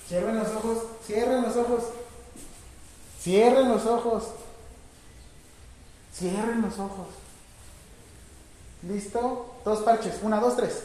Cierren 0.08 0.36
los 0.36 0.48
ojos. 0.48 0.78
Cierren 1.06 1.42
los 1.42 1.56
ojos. 1.56 1.84
Cierren 3.20 3.68
los 3.68 3.86
ojos. 3.86 4.24
Cierren 6.12 6.62
los 6.62 6.78
ojos. 6.78 7.23
¿Listo? 8.88 9.54
Dos 9.64 9.80
parches. 9.80 10.14
Una, 10.22 10.40
dos, 10.40 10.56
tres. 10.56 10.82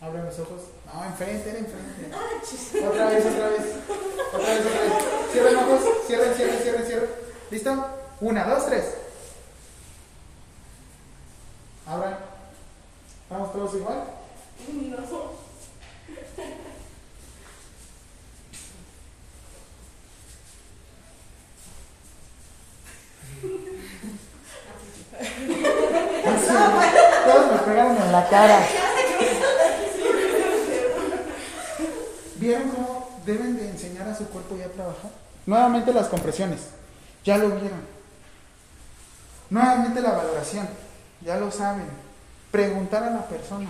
Abren 0.00 0.26
los 0.26 0.38
ojos. 0.38 0.62
No, 0.92 1.04
enfrente, 1.04 1.50
enfrente. 1.50 2.86
Otra 2.86 3.06
vez, 3.08 3.26
otra 3.26 3.48
vez. 3.48 3.62
Otra 4.32 4.48
vez, 4.54 4.66
otra 4.66 4.80
vez. 4.80 4.92
Cierren 5.32 5.56
ojos. 5.56 5.80
Cierren, 6.06 6.34
cierren, 6.34 6.58
cierren, 6.62 6.86
cierren. 6.86 7.10
¿Listo? 7.50 7.86
Una, 8.20 8.44
dos, 8.44 8.66
tres. 8.66 8.94
Abran. 11.86 12.18
¿Estamos 13.22 13.52
todos 13.52 13.74
igual? 13.74 14.04
Todos 27.26 27.52
me 27.52 27.58
pegaron 27.58 27.96
en 27.96 28.12
la 28.12 28.28
cara. 28.28 28.66
¿Vieron 32.36 32.68
cómo 32.68 33.20
deben 33.24 33.56
de 33.56 33.70
enseñar 33.70 34.08
a 34.08 34.14
su 34.14 34.26
cuerpo 34.28 34.56
ya 34.56 34.66
a 34.66 34.68
trabajar? 34.68 35.10
Nuevamente 35.46 35.92
las 35.92 36.08
compresiones. 36.08 36.60
Ya 37.24 37.38
lo 37.38 37.48
vieron. 37.48 37.80
Nuevamente 39.50 40.00
la 40.00 40.12
valoración. 40.12 40.68
Ya 41.22 41.36
lo 41.36 41.50
saben. 41.50 41.86
Preguntar 42.50 43.02
a 43.04 43.10
la 43.10 43.26
persona. 43.26 43.68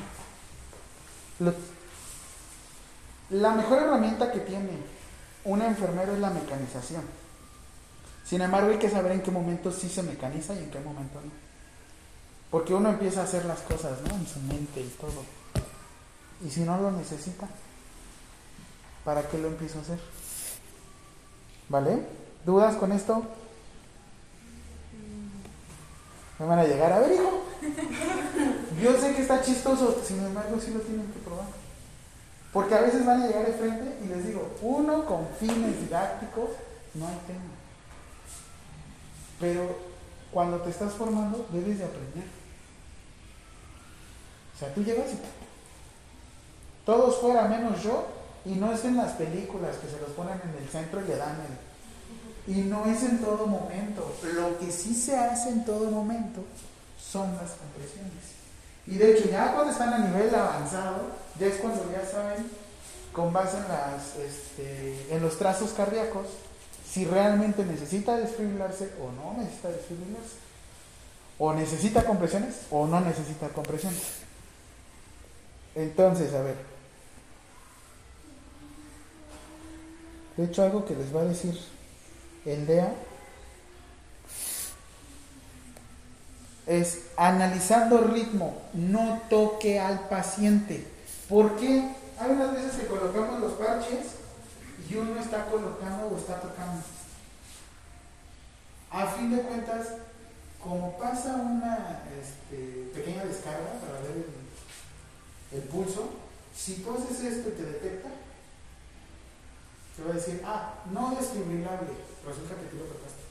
La 3.31 3.51
mejor 3.53 3.83
herramienta 3.83 4.33
que 4.33 4.41
tiene 4.41 4.71
un 5.45 5.63
enfermero 5.63 6.13
es 6.15 6.19
la 6.19 6.31
mecanización. 6.31 7.03
Sin 8.25 8.41
embargo, 8.41 8.71
hay 8.71 8.79
que 8.79 8.91
saber 8.91 9.13
en 9.13 9.23
qué 9.23 9.31
momento 9.31 9.71
sí 9.71 9.89
se 9.89 10.03
mecaniza 10.03 10.55
y 10.55 10.59
en 10.59 10.71
qué 10.71 10.81
momento 10.81 11.21
no. 11.25 11.46
Porque 12.57 12.73
uno 12.73 12.89
empieza 12.89 13.21
a 13.21 13.25
hacer 13.25 13.45
las 13.45 13.61
cosas, 13.61 14.01
¿no? 14.09 14.15
En 14.15 14.27
su 14.27 14.41
mente 14.41 14.81
y 14.81 14.89
todo. 14.99 15.23
Y 16.43 16.49
si 16.49 16.61
no 16.61 16.79
lo 16.79 16.91
necesita, 16.91 17.47
¿para 19.05 19.29
qué 19.29 19.37
lo 19.37 19.49
empiezo 19.49 19.79
a 19.79 19.83
hacer? 19.83 19.99
¿Vale? 21.69 21.99
¿Dudas 22.47 22.77
con 22.77 22.93
esto? 22.93 23.25
Me 26.39 26.47
van 26.47 26.61
a 26.61 26.65
llegar 26.65 26.93
a 26.93 27.01
ver, 27.01 27.13
hijo. 27.13 27.45
Yo 28.83 28.99
sé 28.99 29.15
que 29.15 29.21
está 29.21 29.43
chistoso, 29.43 30.03
sin 30.03 30.25
embargo, 30.25 30.59
sí 30.59 30.71
lo 30.71 30.81
tienen 30.81 31.13
que 31.13 31.19
probar. 31.19 31.49
Porque 32.55 32.75
a 32.75 32.81
veces 32.81 33.05
van 33.05 33.21
a 33.21 33.27
llegar 33.27 33.45
de 33.45 33.53
frente 33.53 33.99
y 34.03 34.09
les 34.09 34.29
digo, 34.29 34.57
uno 34.63 35.05
con 35.05 35.29
fines 35.39 35.79
didácticos, 35.79 36.53
no 36.95 37.07
hay 37.07 37.19
tema. 37.27 37.53
Pero 39.41 39.77
cuando 40.33 40.57
te 40.63 40.71
estás 40.71 40.95
formando, 40.95 41.47
debes 41.53 41.81
de 41.81 41.85
aprender. 41.85 42.36
O 44.57 44.59
sea, 44.59 44.73
tú 44.75 44.83
llegas 44.83 45.13
y 45.13 45.19
todos 46.87 47.17
fuera 47.21 47.49
menos 47.49 47.83
yo, 47.83 48.07
y 48.47 48.55
no 48.55 48.73
es 48.73 48.85
en 48.85 48.97
las 48.97 49.13
películas 49.13 49.77
que 49.77 49.89
se 49.89 50.01
los 50.01 50.11
ponen 50.11 50.41
en 50.43 50.63
el 50.63 50.69
centro 50.69 51.05
y 51.05 51.09
le 51.09 51.17
dan 51.17 51.37
el. 51.41 52.55
Y 52.55 52.61
no 52.63 52.87
es 52.87 53.03
en 53.03 53.19
todo 53.19 53.47
momento. 53.47 54.15
Lo 54.35 54.57
que 54.59 54.71
sí 54.71 54.95
se 54.95 55.17
hace 55.17 55.49
en 55.49 55.65
todo 55.65 55.91
momento 55.91 56.45
son 56.99 57.35
las 57.37 57.51
compresiones. 57.53 58.37
Y 58.87 58.99
de 58.99 59.13
hecho, 59.13 59.29
ya 59.29 59.53
cuando 59.53 59.73
están 59.73 59.93
a 59.93 59.99
nivel 59.99 60.33
avanzado, 60.33 61.03
ya 61.41 61.49
es 61.49 61.57
cuando 61.57 61.91
ya 61.91 62.09
saben, 62.09 62.49
con 63.13 63.33
base 63.33 63.57
en, 63.57 63.69
las, 63.69 64.17
este, 64.17 65.13
en 65.13 65.23
los 65.23 65.37
trazos 65.39 65.73
cardíacos, 65.73 66.27
si 66.89 67.05
realmente 67.05 67.65
necesita 67.65 68.17
desfibrilarse 68.17 68.93
o 69.03 69.11
no 69.11 69.43
necesita 69.43 69.69
desfibrilarse. 69.69 70.37
O 71.39 71.53
necesita 71.53 72.05
compresiones 72.05 72.61
o 72.71 72.87
no 72.87 73.01
necesita 73.01 73.49
compresiones. 73.49 74.26
Entonces, 75.77 76.33
a 76.35 76.43
ver. 76.43 76.57
De 80.37 80.45
hecho, 80.45 80.63
algo 80.63 80.85
que 80.85 80.97
les 80.97 81.15
va 81.15 81.21
a 81.21 81.25
decir 81.25 81.59
el 82.45 82.67
DEA 82.67 82.93
es 86.67 87.07
analizando 87.17 87.99
ritmo, 87.99 88.61
no 88.73 89.23
toque 89.31 89.79
al 89.79 90.09
paciente. 90.09 90.87
¿Por 91.29 91.57
qué? 91.57 91.95
Hay 92.19 92.31
unas 92.31 92.55
veces 92.55 92.73
que 92.73 92.87
colocamos 92.87 93.41
los 93.41 93.53
parches 93.53 94.17
y 94.89 94.95
uno 94.97 95.21
está 95.21 95.45
colocando 95.47 96.09
o 96.09 96.17
está 96.17 96.41
tocando. 96.41 96.83
A 98.91 99.07
fin 99.07 99.37
de 99.37 99.43
cuentas, 99.43 99.89
como 100.63 100.97
pasa 100.99 101.35
una 101.37 102.03
este, 102.21 102.91
pequeña 102.95 103.25
descarga 103.25 103.73
para 103.81 104.01
ver 104.01 104.17
el, 104.17 104.46
el 105.53 105.63
pulso, 105.63 106.11
si 106.57 106.77
tú 106.77 106.93
haces 106.93 107.21
esto 107.21 107.49
y 107.49 107.53
te 107.53 107.63
detecta, 107.63 108.09
te 109.97 110.03
va 110.05 110.11
a 110.11 110.15
decir, 110.15 110.43
ah, 110.45 110.75
no 110.93 111.15
desfibrilable, 111.19 111.89
resulta 112.27 112.55
que 112.55 112.67
tú 112.71 112.77
lo 112.77 112.85
tocaste. 112.85 113.23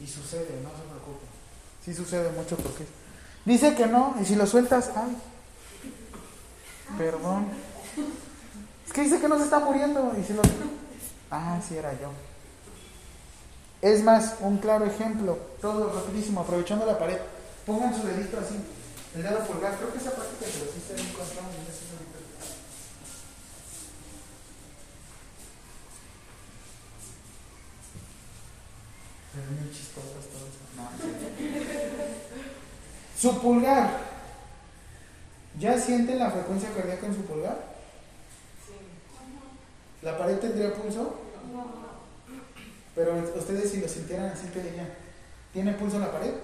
Y 0.00 0.06
sucede, 0.06 0.60
no 0.62 0.70
se 0.70 0.88
preocupe. 0.88 1.26
Sí 1.84 1.94
sucede 1.94 2.30
mucho 2.32 2.56
porque 2.56 2.84
dice 3.44 3.74
que 3.74 3.86
no, 3.86 4.14
y 4.20 4.24
si 4.24 4.34
lo 4.34 4.46
sueltas, 4.46 4.90
ay, 4.94 5.16
perdón. 6.98 7.48
Es 8.86 8.92
que 8.92 9.02
dice 9.02 9.20
que 9.20 9.28
no 9.28 9.38
se 9.38 9.44
está 9.44 9.58
muriendo, 9.58 10.12
y 10.18 10.24
si 10.24 10.32
lo... 10.32 10.42
Ah, 11.30 11.60
sí 11.66 11.76
era 11.76 11.92
yo. 12.00 12.10
Es 13.82 14.02
más, 14.02 14.36
un 14.40 14.58
claro 14.58 14.84
ejemplo, 14.84 15.38
todo 15.60 15.92
rapidísimo, 15.92 16.40
aprovechando 16.40 16.86
la 16.86 16.98
pared. 16.98 17.18
Pongan 17.66 17.94
su 17.94 18.06
dedito 18.06 18.38
así, 18.38 18.54
el 19.16 19.22
dedo 19.22 19.46
pulgar. 19.46 19.76
Creo 19.76 19.92
que 19.92 19.98
esa 19.98 20.14
práctica 20.14 20.44
se 20.44 20.58
los 20.64 20.76
hice 20.76 20.92
en 20.92 21.00
encontramos 21.00 21.54
en 21.54 21.62
ese 21.62 21.84
ahorita. 21.90 22.18
Se 29.32 29.38
ven 29.40 29.56
bien 29.56 29.72
chistosas 29.72 30.24
todas. 30.28 30.52
No, 30.76 30.82
no 30.84 30.96
sé. 30.98 31.08
Su 33.18 33.40
pulgar. 33.40 34.06
¿Ya 35.58 35.80
sienten 35.80 36.18
la 36.18 36.30
frecuencia 36.30 36.70
cardíaca 36.74 37.06
en 37.06 37.14
su 37.14 37.22
pulgar? 37.22 37.76
¿La 40.02 40.18
pared 40.18 40.38
tendría 40.38 40.74
pulso? 40.74 41.20
Pero 42.94 43.14
ustedes 43.34 43.70
si 43.70 43.80
lo 43.80 43.88
sintieran 43.88 44.26
así, 44.26 44.48
¿qué 44.52 44.60
dirían? 44.60 44.88
¿Tiene 45.52 45.72
pulso 45.72 45.98
la 45.98 46.12
pared? 46.12 46.34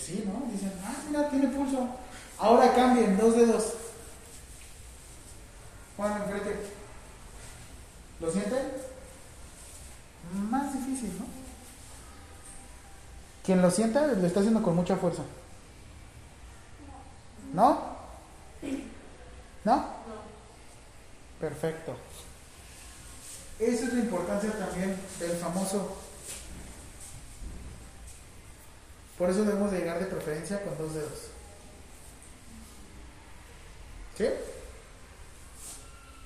Pues 0.00 0.18
sí, 0.18 0.24
¿no? 0.26 0.50
Dicen, 0.50 0.72
ah, 0.82 0.94
mira, 1.08 1.28
tiene 1.28 1.48
pulso. 1.48 1.86
Ahora 2.38 2.74
cambien, 2.74 3.18
dos 3.18 3.36
dedos. 3.36 3.74
Juan, 5.94 6.22
enfrente. 6.22 6.56
¿Lo 8.18 8.32
sienten? 8.32 8.72
Más 10.48 10.72
difícil, 10.72 11.18
¿no? 11.18 11.26
Quien 13.44 13.60
lo 13.60 13.70
sienta 13.70 14.06
lo 14.06 14.26
está 14.26 14.40
haciendo 14.40 14.62
con 14.62 14.74
mucha 14.74 14.96
fuerza. 14.96 15.22
¿No? 17.52 17.96
¿No? 19.64 19.84
Perfecto. 21.40 21.94
Esa 23.58 23.84
es 23.84 23.92
la 23.92 24.00
importancia 24.00 24.50
también 24.58 24.96
del 25.18 25.32
famoso. 25.32 25.99
Por 29.20 29.28
eso 29.28 29.44
debemos 29.44 29.70
de 29.70 29.80
llegar 29.80 30.00
de 30.00 30.06
preferencia 30.06 30.62
con 30.64 30.78
dos 30.78 30.94
dedos. 30.94 31.28
¿Sí? 34.16 34.24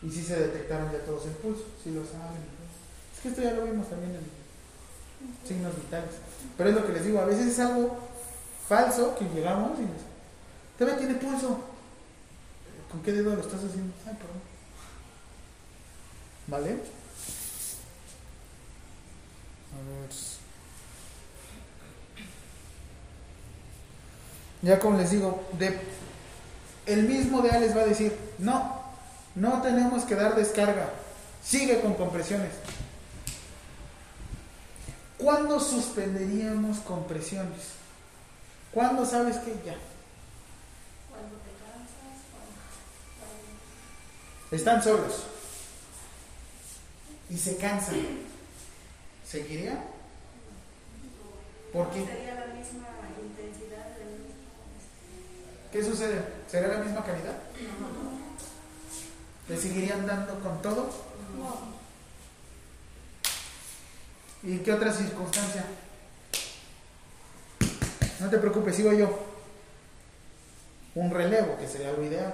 Y 0.00 0.10
si 0.12 0.23
se 0.23 0.39
detectaron 0.39 0.92
ya 0.92 1.00
todos 1.00 1.26
el 1.26 1.32
pulso, 1.32 1.64
si 1.82 1.90
lo 1.90 2.05
saben. 2.05 2.39
Es 3.12 3.20
que 3.20 3.31
esto 3.31 3.42
ya 3.42 3.55
lo 3.55 3.64
vimos 3.64 3.90
también 3.90 4.12
en 4.14 4.23
signos 5.44 5.74
vitales. 5.74 6.12
Pero 6.56 6.70
es 6.70 6.76
lo 6.76 6.86
que 6.86 6.92
les 6.92 7.05
digo, 7.05 7.18
a 7.18 7.24
veces 7.24 7.48
es 7.48 7.58
algo 7.58 7.98
falso 8.68 9.16
que 9.18 9.24
llegamos 9.24 9.76
y 9.81 9.82
nos... 9.82 10.02
Todavía 10.78 11.00
tiene 11.00 11.14
pulso. 11.14 11.64
¿Con 12.92 13.02
qué 13.02 13.10
dedo 13.10 13.34
lo 13.34 13.40
estás 13.40 13.58
haciendo? 13.64 13.92
Ay, 14.06 14.14
perdón. 14.14 14.40
¿Vale? 16.47 16.70
A 19.73 19.78
ver. 19.90 20.43
Ya 24.65 24.78
como 24.78 24.99
les 24.99 25.10
digo, 25.10 25.44
de, 25.59 25.78
el 26.86 27.02
mismo 27.02 27.43
DA 27.43 27.59
les 27.59 27.76
va 27.76 27.83
a 27.83 27.86
decir, 27.86 28.17
no, 28.39 28.83
no 29.34 29.60
tenemos 29.60 30.05
que 30.05 30.15
dar 30.15 30.34
descarga, 30.34 30.89
sigue 31.44 31.81
con 31.81 31.94
compresiones. 31.94 32.51
¿Cuándo 35.18 35.60
suspenderíamos 35.60 36.78
compresiones? 36.78 37.75
¿Cuándo 38.73 39.05
sabes 39.05 39.36
que 39.36 39.52
ya? 39.65 39.76
Cuando 41.10 41.36
te 41.44 41.52
cansas, 41.60 42.25
cuando... 43.20 44.57
Están 44.57 44.83
solos 44.83 45.25
y 47.28 47.36
se 47.36 47.57
cansan. 47.57 47.97
¿Seguiría? 49.26 49.83
¿Por 51.73 51.91
qué? 51.91 52.05
Sería 52.07 52.34
la 52.34 52.47
misma 52.55 52.89
intensidad 53.20 53.97
del 53.99 54.10
mismo. 54.20 54.34
¿Qué 55.75 55.83
sucede? 55.83 56.23
¿Será 56.49 56.69
la 56.69 56.78
misma 56.78 57.05
calidad? 57.05 57.35
¿Le 59.49 59.57
seguirían 59.57 60.07
dando 60.07 60.39
con 60.39 60.62
todo? 60.62 60.89
¿Y 64.44 64.59
qué 64.59 64.73
otra 64.73 64.93
circunstancia? 64.93 65.65
No 68.20 68.31
te 68.31 68.39
preocupes, 68.39 68.77
sigo 68.77 68.93
yo. 68.93 69.19
Un 70.94 71.11
relevo, 71.11 71.59
que 71.59 71.67
sería 71.67 71.91
lo 71.91 72.05
ideal. 72.05 72.33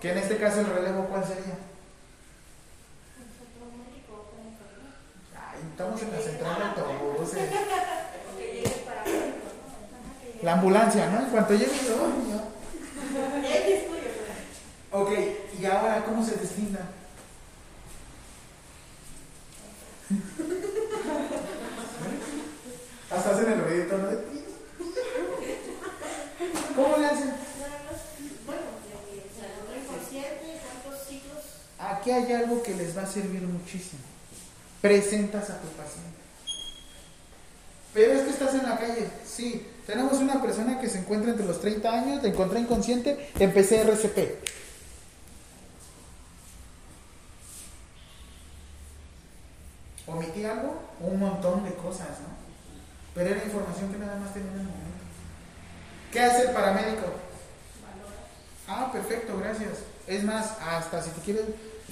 Que 0.00 0.12
en 0.12 0.18
este 0.18 0.36
caso 0.36 0.60
el 0.60 0.66
relevo, 0.66 1.06
¿cuál 1.06 1.24
sería? 1.24 1.58
Ay, 5.34 5.60
estamos 5.72 6.02
en 6.02 6.12
la 6.12 6.20
central 6.20 6.56
de 6.56 6.82
autobuses. 6.82 7.50
Que 8.38 8.46
llegue 8.46 8.68
para 8.86 9.02
México. 9.02 9.32
La 10.42 10.54
ambulancia, 10.54 11.08
¿no? 11.08 11.20
En 11.20 11.26
cuanto 11.26 11.54
llegue 11.54 11.70
yo, 11.86 12.10
Ok, 14.90 15.10
y 15.58 15.64
ahora, 15.64 16.04
¿cómo 16.04 16.22
se 16.24 16.34
deslinda? 16.36 16.80
Hasta 23.10 23.30
hacen 23.30 23.52
el 23.52 23.64
ruidito, 23.64 23.96
¿no? 23.96 24.08
¿Cómo 26.74 26.96
le 26.98 27.06
hacen? 27.06 27.32
Aquí 31.78 32.10
hay 32.10 32.32
algo 32.32 32.62
que 32.62 32.74
les 32.74 32.96
va 32.96 33.02
a 33.02 33.06
servir 33.06 33.42
muchísimo. 33.42 34.00
Presentas 34.80 35.50
a 35.50 35.60
tu 35.60 35.68
paciente. 35.68 36.10
Pero 37.94 38.12
es 38.12 38.22
que 38.22 38.30
estás 38.30 38.54
en 38.54 38.68
la 38.68 38.78
calle. 38.78 39.08
Sí, 39.24 39.66
tenemos 39.86 40.14
una 40.14 40.40
persona 40.40 40.80
que 40.80 40.88
se 40.88 40.98
encuentra 40.98 41.30
entre 41.30 41.46
los 41.46 41.60
30 41.60 41.92
años, 41.92 42.22
te 42.22 42.28
encontré 42.28 42.60
inconsciente, 42.60 43.30
empecé 43.38 43.80
RCP. 43.80 44.18
Omití 50.06 50.44
algo, 50.44 50.82
un 51.00 51.18
montón 51.18 51.64
de 51.64 51.74
cosas, 51.74 52.08
¿no? 52.08 52.32
Pero 53.14 53.30
era 53.30 53.44
información 53.44 53.92
que 53.92 53.98
nada 53.98 54.16
más 54.16 54.32
tenía 54.32 54.50
en 54.50 54.60
el 54.60 54.64
momento. 54.64 55.04
¿Qué 56.12 56.20
hace 56.20 56.42
el 56.42 56.50
paramédico? 56.50 57.06
Ah, 58.68 58.90
perfecto, 58.92 59.38
gracias. 59.38 59.70
Es 60.06 60.22
más, 60.24 60.52
hasta 60.60 61.02
si 61.02 61.10
te 61.10 61.20
quieres. 61.22 61.44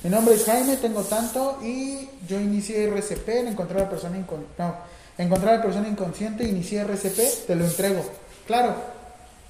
Mi 0.02 0.10
nombre 0.10 0.34
es 0.34 0.44
Jaime, 0.44 0.76
tengo 0.76 1.02
tanto 1.02 1.58
y 1.62 2.08
yo 2.26 2.40
inicié 2.40 2.84
RCP 2.84 3.28
en 3.28 3.48
encontrar 3.48 3.80
a 3.80 3.84
la 3.84 3.90
persona 3.90 4.16
incon... 4.16 4.46
no, 4.56 4.74
encontrar 5.22 5.54
a 5.54 5.56
la 5.58 5.62
persona 5.62 5.88
inconsciente, 5.88 6.44
inicié 6.44 6.80
RCP, 6.80 7.46
te 7.46 7.54
lo 7.54 7.64
entrego. 7.64 8.04
Claro, 8.46 8.74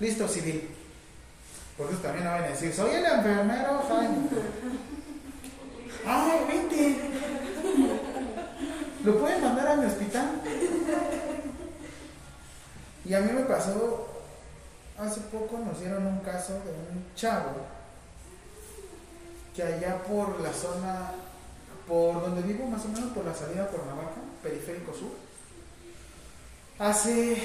listo, 0.00 0.26
civil. 0.26 0.68
Por 1.76 1.88
eso 1.90 1.98
también 1.98 2.24
no 2.24 2.32
van 2.32 2.44
a 2.44 2.48
decir, 2.48 2.74
soy 2.74 2.90
el 2.94 3.04
enfermero 3.04 3.82
Jaime. 3.88 4.28
Ay, 6.06 6.40
vente. 6.48 7.00
¿Lo 9.04 9.18
pueden 9.18 9.42
mandar 9.42 9.68
a 9.68 9.76
mi 9.76 9.86
hospital? 9.86 10.30
Y 13.04 13.14
a 13.14 13.20
mí 13.20 13.32
me 13.32 13.42
pasó, 13.42 14.08
hace 14.98 15.20
poco 15.32 15.58
nos 15.58 15.80
dieron 15.80 16.06
un 16.06 16.18
caso 16.20 16.54
de 16.54 16.70
un 16.70 17.04
chavo 17.14 17.56
que 19.54 19.62
allá 19.62 20.02
por 20.02 20.38
la 20.40 20.52
zona, 20.52 21.12
por 21.88 22.20
donde 22.20 22.42
vivo, 22.42 22.66
más 22.66 22.84
o 22.84 22.88
menos 22.88 23.10
por 23.12 23.24
la 23.24 23.34
salida 23.34 23.68
por 23.68 23.84
Navaja, 23.86 24.20
periférico 24.42 24.92
sur, 24.92 25.29
hace 26.80 27.36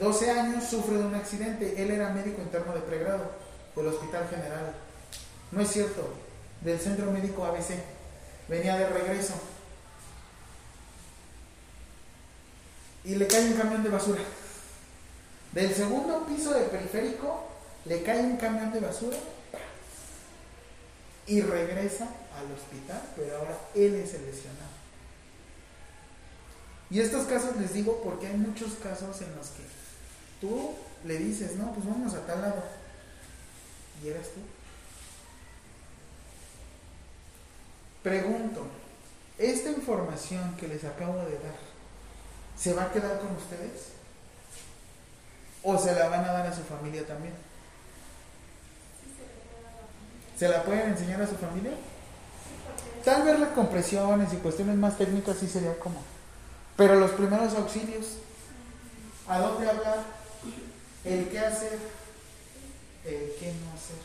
12 0.00 0.30
años 0.30 0.64
sufre 0.64 0.98
de 0.98 1.04
un 1.04 1.14
accidente. 1.14 1.82
Él 1.82 1.90
era 1.90 2.10
médico 2.10 2.42
interno 2.42 2.74
de 2.74 2.80
pregrado 2.80 3.30
del 3.74 3.86
Hospital 3.86 4.28
General. 4.28 4.74
No 5.52 5.60
es 5.62 5.70
cierto, 5.70 6.12
del 6.60 6.78
Centro 6.78 7.10
Médico 7.10 7.44
ABC. 7.44 7.70
Venía 8.48 8.76
de 8.76 8.88
regreso. 8.88 9.34
Y 13.04 13.14
le 13.14 13.26
cae 13.26 13.46
un 13.46 13.54
camión 13.54 13.82
de 13.82 13.88
basura. 13.88 14.20
Del 15.52 15.74
segundo 15.74 16.26
piso 16.26 16.52
de 16.52 16.66
periférico 16.66 17.48
le 17.86 18.02
cae 18.02 18.20
un 18.20 18.36
camión 18.36 18.72
de 18.72 18.80
basura 18.80 19.16
y 21.26 21.40
regresa 21.40 22.08
al 22.36 22.52
hospital, 22.52 23.02
pero 23.16 23.38
ahora 23.38 23.58
él 23.74 23.94
es 23.94 24.14
el 24.14 24.26
lesionado. 24.26 24.69
Y 26.90 27.00
estos 27.00 27.26
casos 27.26 27.56
les 27.56 27.72
digo 27.72 28.00
porque 28.02 28.26
hay 28.26 28.36
muchos 28.36 28.72
casos 28.82 29.20
en 29.20 29.34
los 29.36 29.48
que 29.48 29.62
tú 30.40 30.74
le 31.04 31.18
dices, 31.18 31.56
no, 31.56 31.72
pues 31.72 31.86
vamos 31.86 32.12
a 32.14 32.26
tal 32.26 32.42
lado. 32.42 32.62
¿Y 34.02 34.08
eras 34.08 34.26
tú? 34.28 34.40
Pregunto, 38.02 38.66
¿esta 39.38 39.70
información 39.70 40.56
que 40.56 40.66
les 40.66 40.84
acabo 40.84 41.16
de 41.18 41.38
dar 41.38 41.70
se 42.58 42.74
va 42.74 42.84
a 42.84 42.92
quedar 42.92 43.20
con 43.20 43.36
ustedes? 43.36 43.92
¿O 45.62 45.78
se 45.78 45.94
la 45.94 46.08
van 46.08 46.24
a 46.24 46.32
dar 46.32 46.46
a 46.46 46.56
su 46.56 46.62
familia 46.62 47.06
también? 47.06 47.34
¿Se 50.36 50.48
la 50.48 50.64
pueden 50.64 50.90
enseñar 50.90 51.22
a 51.22 51.26
su 51.26 51.36
familia? 51.36 51.72
Tal 53.04 53.22
vez 53.22 53.38
las 53.38 53.50
compresiones 53.50 54.32
y 54.32 54.36
cuestiones 54.36 54.76
más 54.76 54.98
técnicas 54.98 55.36
sí 55.38 55.46
sería 55.46 55.78
como 55.78 56.02
Pero 56.80 56.98
los 56.98 57.10
primeros 57.10 57.52
auxilios, 57.56 58.06
¿a 59.28 59.38
dónde 59.38 59.68
hablar? 59.68 59.98
El 61.04 61.28
qué 61.28 61.38
hacer, 61.38 61.78
el 63.04 63.34
qué 63.38 63.52
no 63.52 63.74
hacer. 63.74 64.00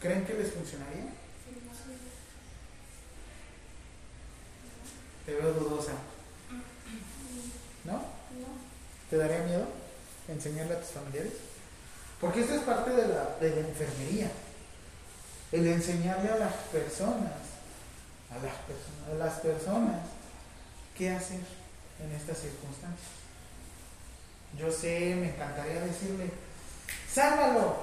¿Creen 0.00 0.26
que 0.26 0.34
les 0.34 0.52
funcionaría? 0.52 1.04
Te 5.24 5.34
veo 5.36 5.52
dudosa. 5.52 5.92
¿No? 7.84 8.02
¿Te 9.08 9.16
daría 9.16 9.44
miedo 9.44 9.66
enseñarle 10.26 10.74
a 10.74 10.80
tus 10.80 10.90
familiares? 10.90 11.34
Porque 12.20 12.40
esto 12.40 12.54
es 12.54 12.62
parte 12.62 12.90
de 12.90 13.06
la, 13.06 13.36
de 13.40 13.50
la 13.50 13.68
enfermería. 13.68 14.32
El 15.52 15.68
enseñarle 15.68 16.28
a 16.28 16.38
las 16.38 16.54
personas, 16.72 17.38
a 18.32 18.44
las, 18.44 18.56
personas, 18.66 19.10
a 19.12 19.14
las 19.14 19.34
personas, 19.38 20.19
qué 21.00 21.10
hacer 21.10 21.40
en 22.04 22.12
estas 22.12 22.36
circunstancias. 22.36 23.08
Yo 24.58 24.70
sé, 24.70 25.14
me 25.14 25.30
encantaría 25.30 25.80
decirle, 25.80 26.30
sálvalo. 27.10 27.76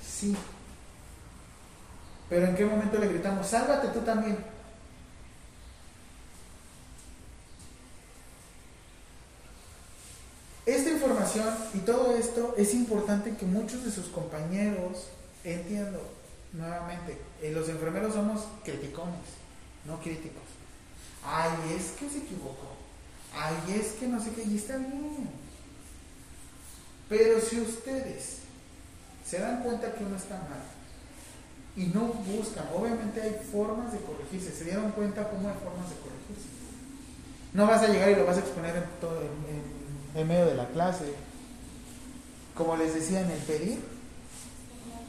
Sí. 0.00 0.36
Pero 2.28 2.46
¿en 2.46 2.54
qué 2.54 2.64
momento 2.64 2.98
le 2.98 3.08
gritamos, 3.08 3.48
sálvate 3.48 3.88
tú 3.88 4.00
también? 4.02 4.38
Esta 10.64 10.90
información 10.90 11.52
y 11.74 11.78
todo 11.78 12.16
esto 12.16 12.54
es 12.56 12.74
importante 12.74 13.36
que 13.36 13.44
muchos 13.44 13.84
de 13.84 13.90
sus 13.90 14.06
compañeros 14.06 15.08
entiendan 15.42 15.98
nuevamente. 16.52 17.20
eh, 17.42 17.50
los 17.50 17.68
enfermeros 17.68 18.14
somos 18.14 18.44
criticones, 18.62 19.18
no 19.84 19.98
críticos. 20.00 20.51
Ay, 21.24 21.76
es 21.76 21.92
que 21.92 22.08
se 22.08 22.18
equivocó. 22.18 22.68
Ay, 23.34 23.74
es 23.78 23.92
que 23.92 24.06
no 24.08 24.22
sé 24.22 24.30
qué, 24.32 24.42
y 24.44 24.56
está 24.56 24.76
bien. 24.76 25.30
Pero 27.08 27.40
si 27.40 27.60
ustedes 27.60 28.38
se 29.26 29.38
dan 29.38 29.62
cuenta 29.62 29.92
que 29.94 30.04
uno 30.04 30.16
está 30.16 30.34
mal 30.36 30.62
y 31.76 31.86
no 31.86 32.06
buscan, 32.06 32.66
obviamente 32.74 33.20
hay 33.22 33.40
formas 33.50 33.92
de 33.92 33.98
corregirse. 34.00 34.52
¿Se 34.52 34.64
dieron 34.64 34.90
cuenta 34.92 35.28
cómo 35.30 35.48
hay 35.48 35.54
formas 35.54 35.88
de 35.90 35.96
corregirse? 35.96 36.48
No 37.54 37.66
vas 37.66 37.82
a 37.82 37.88
llegar 37.88 38.10
y 38.10 38.16
lo 38.16 38.26
vas 38.26 38.36
a 38.36 38.40
exponer 38.40 38.76
en, 38.76 38.84
todo, 39.00 39.20
en, 39.20 40.20
en- 40.20 40.28
medio 40.28 40.46
de 40.46 40.54
la 40.54 40.66
clase. 40.68 41.14
Como 42.56 42.76
les 42.76 42.94
decía, 42.94 43.20
en 43.20 43.30
el 43.30 43.38
pedir 43.40 43.80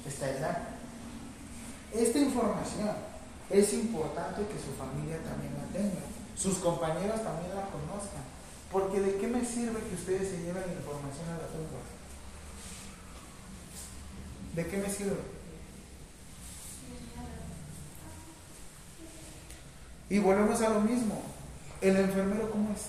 está 0.08 0.30
el 0.30 0.42
dar. 0.42 0.74
Esta 1.94 2.20
información 2.20 2.92
es 3.54 3.72
importante 3.74 4.42
que 4.48 4.58
su 4.60 4.74
familia 4.76 5.22
también 5.22 5.54
la 5.54 5.72
tenga, 5.72 6.02
sus 6.36 6.58
compañeros 6.58 7.24
también 7.24 7.56
la 7.56 7.70
conozcan. 7.70 8.24
Porque 8.72 9.00
de 9.00 9.18
qué 9.18 9.28
me 9.28 9.46
sirve 9.46 9.80
que 9.82 9.94
ustedes 9.94 10.30
se 10.30 10.38
lleven 10.38 10.64
la 10.66 10.74
información 10.74 11.30
a 11.30 11.34
la 11.34 11.48
tumba? 11.48 11.80
¿De 14.56 14.66
qué 14.66 14.78
me 14.78 14.90
sirve? 14.90 15.18
Y 20.10 20.18
volvemos 20.18 20.60
a 20.62 20.70
lo 20.70 20.82
mismo. 20.82 21.22
¿El 21.82 21.98
enfermero 21.98 22.50
cómo 22.50 22.74
es? 22.74 22.82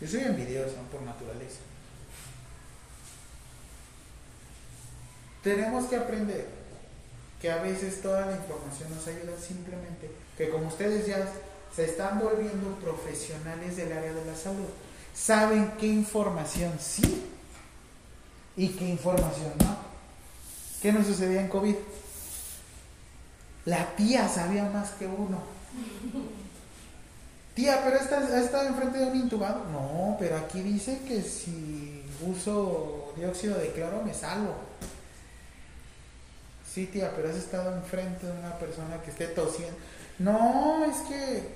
Yo 0.00 0.08
soy 0.08 0.26
envidioso 0.26 0.74
por 0.90 1.02
naturaleza. 1.02 1.60
Tenemos 5.44 5.84
que 5.84 5.96
aprender 5.96 6.61
que 7.42 7.50
a 7.50 7.60
veces 7.60 8.00
toda 8.00 8.24
la 8.26 8.36
información 8.36 8.88
nos 8.94 9.04
ayuda 9.08 9.36
simplemente, 9.36 10.08
que 10.38 10.48
como 10.48 10.68
ustedes 10.68 11.08
ya 11.08 11.28
se 11.74 11.86
están 11.86 12.20
volviendo 12.20 12.76
profesionales 12.76 13.76
del 13.76 13.90
área 13.92 14.12
de 14.12 14.24
la 14.24 14.36
salud, 14.36 14.68
saben 15.12 15.72
qué 15.80 15.88
información 15.88 16.72
sí 16.78 17.26
y 18.56 18.68
qué 18.68 18.84
información 18.90 19.52
no. 19.58 19.76
¿Qué 20.80 20.92
nos 20.92 21.04
sucedía 21.04 21.40
en 21.40 21.48
COVID? 21.48 21.74
La 23.64 23.96
tía 23.96 24.28
sabía 24.28 24.64
más 24.70 24.90
que 24.90 25.06
uno. 25.08 25.42
Tía, 27.54 27.82
pero 27.84 27.96
estás 27.96 28.30
has 28.30 28.44
estado 28.44 28.66
enfrente 28.68 28.98
de 28.98 29.06
un 29.06 29.16
intubado. 29.16 29.64
No, 29.70 30.16
pero 30.18 30.38
aquí 30.38 30.62
dice 30.62 31.00
que 31.06 31.22
si 31.22 32.02
uso 32.24 33.12
dióxido 33.16 33.58
de 33.58 33.72
cloro 33.72 34.02
me 34.02 34.14
salvo. 34.14 34.71
Sí, 36.72 36.86
tía, 36.86 37.12
pero 37.14 37.28
has 37.28 37.36
estado 37.36 37.74
enfrente 37.74 38.26
de 38.26 38.32
una 38.32 38.58
persona 38.58 39.02
que 39.02 39.10
esté 39.10 39.26
tosiendo. 39.26 39.76
No, 40.18 40.86
es 40.86 40.96
que 41.08 41.48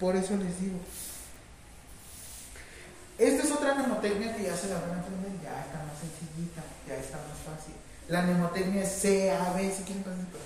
por 0.00 0.16
eso 0.16 0.34
les 0.36 0.58
digo. 0.58 0.78
Esta 3.18 3.42
es 3.42 3.52
otra 3.52 3.74
mnemotecnia 3.74 4.34
que 4.34 4.44
ya 4.44 4.56
se 4.56 4.68
la 4.68 4.80
van 4.80 4.90
a 4.90 5.00
aprender, 5.00 5.32
ya 5.42 5.60
está 5.60 5.84
más 5.84 5.98
sencillita, 6.00 6.62
ya 6.88 6.94
está 6.96 7.18
más 7.18 7.38
fácil. 7.44 7.74
La 8.08 8.22
mnemotecnia 8.22 8.84
es 8.84 8.92
C, 8.92 9.30
A, 9.30 9.52
B, 9.52 9.70
si 9.70 9.82
quieren 9.82 10.02
pasen 10.02 10.26
por. 10.26 10.40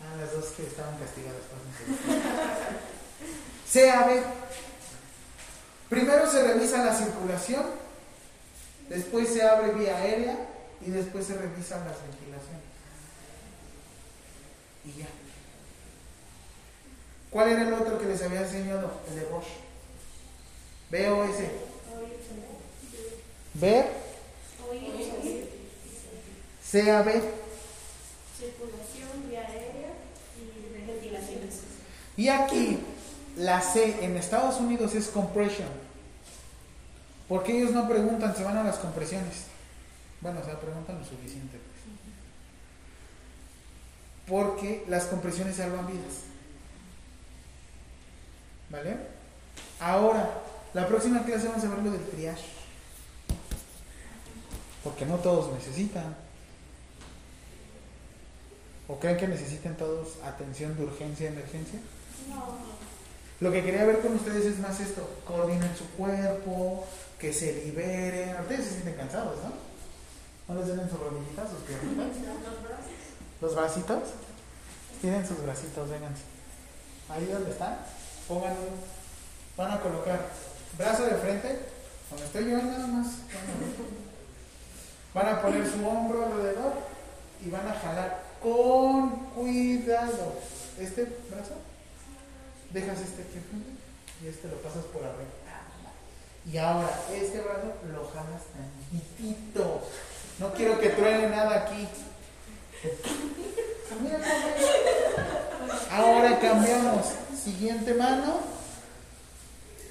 Ah, 0.00 0.16
las 0.20 0.32
dos 0.32 0.52
que 0.52 0.64
estaban 0.64 0.96
castigadas, 0.96 1.42
pásense. 1.50 2.22
C, 3.68 3.90
A, 3.90 4.06
B. 4.06 4.22
Primero 5.88 6.30
se 6.30 6.42
revisa 6.44 6.84
la 6.84 6.94
circulación, 6.94 7.64
después 8.88 9.28
se 9.28 9.42
abre 9.42 9.72
vía 9.72 9.96
aérea 9.96 10.48
y 10.88 10.90
después 10.90 11.26
se 11.26 11.34
revisan 11.34 11.84
las 11.84 12.00
ventilaciones. 12.00 12.62
Y 14.86 15.00
ya. 15.00 15.06
¿Cuál 17.30 17.50
era 17.50 17.68
el 17.68 17.74
otro 17.74 17.98
que 17.98 18.06
les 18.06 18.22
había 18.22 18.40
enseñado? 18.40 18.90
El 19.06 19.16
de 19.16 19.28
Roche. 19.28 19.52
B 20.90 21.10
o 21.10 21.24
S. 21.24 21.50
Ver, 23.52 23.86
C, 26.64 26.90
A, 26.90 27.02
B. 27.02 27.12
Circulación, 28.38 29.28
vía 29.28 29.40
aérea 29.40 29.92
y 30.38 30.86
ventilaciones. 30.86 31.54
Y 32.16 32.28
aquí, 32.28 32.78
la 33.36 33.60
C 33.60 34.04
en 34.04 34.16
Estados 34.16 34.58
Unidos 34.58 34.94
es 34.94 35.08
compression. 35.08 35.68
Porque 37.28 37.58
ellos 37.58 37.72
no 37.72 37.86
preguntan, 37.86 38.34
se 38.34 38.44
van 38.44 38.56
a 38.56 38.64
las 38.64 38.78
compresiones. 38.78 39.48
Bueno, 40.20 40.40
o 40.40 40.44
sea, 40.44 40.60
preguntan 40.60 40.98
lo 40.98 41.04
suficiente. 41.04 41.58
pues. 41.58 41.78
Porque 44.26 44.84
las 44.88 45.04
compresiones 45.04 45.56
salvan 45.56 45.86
vidas. 45.86 46.24
¿Vale? 48.70 48.96
Ahora, 49.80 50.30
la 50.74 50.86
próxima 50.86 51.24
clase 51.24 51.48
vamos 51.48 51.64
a 51.64 51.68
ver 51.68 51.78
lo 51.78 51.90
del 51.92 52.04
triage. 52.10 52.46
Porque 54.84 55.06
no 55.06 55.16
todos 55.16 55.52
necesitan. 55.52 56.14
¿O 58.88 58.98
creen 58.98 59.16
que 59.16 59.28
necesiten 59.28 59.76
todos 59.76 60.16
atención 60.24 60.76
de 60.76 60.84
urgencia 60.84 61.28
emergencia? 61.28 61.78
Lo 63.40 63.52
que 63.52 63.62
quería 63.62 63.84
ver 63.84 64.00
con 64.00 64.14
ustedes 64.14 64.46
es 64.46 64.58
más 64.58 64.80
esto, 64.80 65.08
coordinen 65.24 65.76
su 65.76 65.86
cuerpo, 65.90 66.86
que 67.18 67.32
se 67.32 67.64
liberen. 67.64 68.34
Ustedes 68.40 68.64
se 68.64 68.72
sienten 68.72 68.94
cansados, 68.94 69.36
¿no? 69.44 69.67
¿No 70.48 70.54
les 70.54 70.66
duelen 70.66 70.88
sus 70.88 70.98
rodillitas, 70.98 71.50
sus 71.50 71.60
piernitas? 71.60 72.06
¿Los 73.42 73.54
bracitos? 73.54 74.02
Tienen 75.02 75.26
sus 75.26 75.42
bracitos, 75.42 75.90
vénganse. 75.90 76.22
Ahí 77.10 77.26
donde 77.26 77.50
están, 77.50 77.78
pónganlo. 78.26 78.62
Van 79.58 79.72
a 79.72 79.80
colocar 79.80 80.26
brazo 80.78 81.04
de 81.04 81.16
frente, 81.16 81.60
donde 82.10 82.24
estoy 82.24 82.50
yo 82.50 82.62
nada 82.62 82.86
más. 82.86 83.06
Van 85.12 85.28
a 85.28 85.42
poner 85.42 85.70
su 85.70 85.86
hombro 85.86 86.24
alrededor 86.24 86.72
y 87.44 87.50
van 87.50 87.68
a 87.68 87.74
jalar 87.74 88.22
con 88.42 89.10
cuidado. 89.34 90.32
Este 90.78 91.04
brazo 91.30 91.54
dejas 92.72 93.00
este 93.00 93.22
aquí 93.22 93.36
enfrente 93.36 93.70
y 94.22 94.28
este 94.28 94.48
lo 94.48 94.56
pasas 94.62 94.84
por 94.86 95.02
arriba. 95.02 95.28
Y 96.50 96.56
ahora 96.56 96.88
este 97.12 97.40
brazo 97.40 97.74
lo 97.92 98.08
jalas 98.08 98.42
tantitito. 98.54 99.82
No 100.38 100.52
quiero 100.52 100.78
que 100.78 100.90
truene 100.90 101.28
nada 101.28 101.64
aquí. 101.64 101.88
Ahora 105.90 106.38
cambiamos. 106.38 107.06
Siguiente 107.42 107.94
mano. 107.94 108.40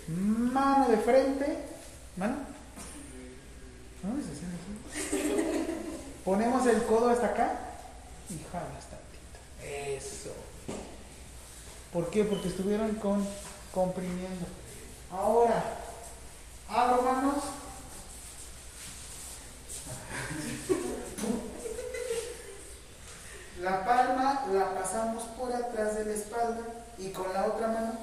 Mano 0.08 0.88
de 0.90 0.98
frente. 0.98 1.58
Mano. 2.16 2.38
Ponemos 6.24 6.66
el 6.68 6.84
codo 6.84 7.10
hasta 7.10 7.28
acá 7.28 7.60
y 8.30 8.40
jalas 8.52 8.86
tantito. 8.90 9.40
Eso. 9.64 10.34
¿Por 11.92 12.10
qué? 12.10 12.24
Porque 12.24 12.50
estuvieron 12.50 12.96
con, 12.96 13.26
comprimiendo. 13.74 14.46
Ahora, 15.12 15.64
abro 16.70 17.02
manos. 17.02 17.44
La 23.62 23.84
palma 23.84 24.46
la 24.54 24.74
pasamos 24.76 25.24
por 25.38 25.52
atrás 25.52 25.96
de 25.96 26.06
la 26.06 26.14
espalda 26.14 26.62
y 26.98 27.10
con 27.10 27.34
la 27.34 27.48
otra 27.48 27.68
mano. 27.68 27.98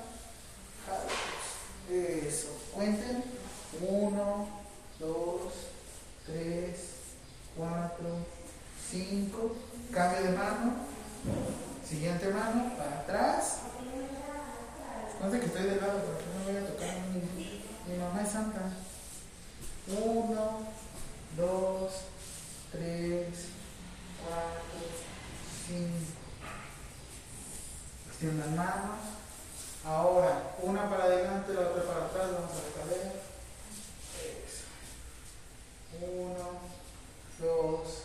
Eso, 1.88 2.48
cuenten. 2.72 3.24
Uno, 3.80 4.48
dos, 4.98 5.52
tres, 6.26 6.76
cuatro, 7.56 8.26
cinco. 8.90 9.54
Cambio 9.92 10.22
de 10.22 10.30
mano. 10.36 10.74
Siguiente 11.88 12.28
mano, 12.30 12.72
para 12.76 12.98
atrás. 13.00 13.58
Conste 15.20 15.40
que 15.40 15.46
estoy 15.46 15.62
de 15.62 15.76
lado 15.76 16.00
porque 16.00 16.24
no 16.36 16.44
voy 16.44 16.56
a 16.56 16.66
tocar 16.66 16.88
a 16.88 17.06
mi, 17.06 17.62
mi 17.86 17.96
mamá 17.98 18.22
es 18.22 18.28
santa. 18.28 18.72
Uno, 19.86 20.66
dos, 21.36 21.92
tres, 22.70 23.28
cuatro, 24.22 24.62
cinco. 25.66 26.20
Extiendo 28.08 28.46
las 28.46 28.54
manos. 28.54 28.98
Ahora, 29.84 30.54
una 30.62 30.88
para 30.88 31.04
adelante, 31.04 31.52
la 31.52 31.60
otra 31.60 31.82
para 31.82 32.06
atrás, 32.06 32.32
vamos 32.32 32.50
a 32.52 32.82
recaler. 32.82 33.12
Eso. 34.22 34.64
Uno, 36.00 36.60
dos, 37.38 38.04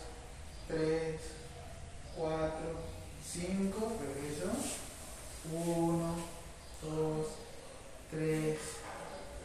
tres, 0.68 1.20
cuatro, 2.16 2.80
cinco, 3.26 3.92
regreso. 4.00 4.50
Uno, 5.52 6.16
dos, 6.82 7.26
tres, 8.10 8.58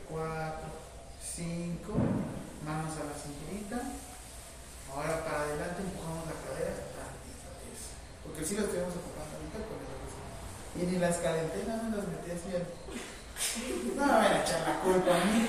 cuatro, 0.10 0.70
cinco. 1.22 1.94
Manos 2.66 2.94
a 2.98 3.04
la 3.06 3.14
cinturita. 3.14 3.78
Ahora 4.92 5.24
para 5.24 5.42
adelante 5.42 5.82
empujamos 5.84 6.26
la 6.26 6.34
cadera. 6.42 6.72
eso. 6.74 7.94
Porque 8.24 8.44
si 8.46 8.56
lo 8.56 8.62
estuvimos 8.66 8.94
ocupando 8.96 9.38
ahorita 9.38 9.60
con 9.70 9.78
el. 9.78 9.94
Y 10.76 10.86
ni 10.92 11.00
las 11.00 11.18
calenté, 11.18 11.64
nada 11.68 11.84
más 11.84 11.98
las 11.98 12.08
metí 12.08 12.32
así. 12.32 12.56
al- 12.56 12.68
No 13.96 14.06
me 14.06 14.12
van 14.12 14.32
a 14.34 14.42
echar 14.42 14.62
la 14.68 14.80
culpa 14.82 15.12
a 15.16 15.26
mí. 15.26 15.48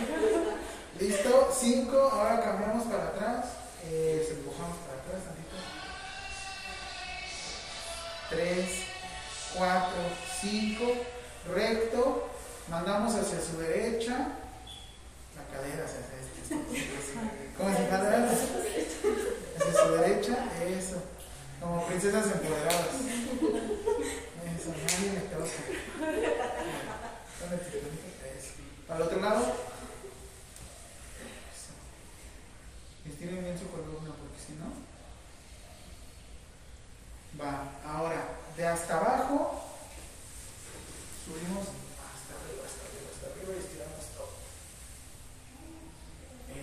Listo, 1.00 1.52
cinco. 1.58 1.96
Ahora 2.12 2.40
cambiamos 2.42 2.84
para 2.84 3.08
atrás. 3.08 3.46
Eso, 3.88 4.32
empujamos 4.32 4.76
para 4.78 5.00
atrás 5.00 5.22
tantito. 5.24 5.56
Tres, 8.30 8.82
cuatro, 9.56 10.02
cinco. 10.40 10.84
Recto. 11.54 12.28
Mandamos 12.68 13.14
hacia 13.14 13.40
su 13.40 13.58
derecha. 13.58 14.28
La 15.36 15.44
cadera 15.56 15.84
hacia 15.84 16.00
este. 16.46 16.56
¿Cómo 17.56 17.76
se 17.76 17.82
llama? 17.90 18.28
Hacia 19.58 19.72
su 19.72 19.88
derecha. 19.92 20.36
Eso. 20.64 21.02
Como 21.60 21.86
princesas 21.86 22.26
empoderadas. 22.26 22.86
Eso, 24.54 24.70
nadie 24.70 25.10
me 25.12 25.20
toca. 25.20 25.44
Eso. 28.36 28.52
Para 28.86 29.00
el 29.00 29.06
otro 29.06 29.20
lado. 29.20 29.42
Eso. 31.50 31.72
Estiren 33.06 33.44
bien 33.44 33.58
su 33.58 33.68
columna 33.70 34.10
porque 34.14 34.40
si 34.46 34.52
no. 34.52 34.68
Va. 37.42 37.52
Ahora, 37.84 38.20
de 38.56 38.66
hasta 38.66 38.98
abajo. 38.98 39.62
Subimos 41.24 41.66
hasta 41.66 42.32
arriba, 42.38 42.62
hasta 42.64 42.82
arriba, 42.86 43.08
hasta 43.10 43.26
arriba. 43.26 43.75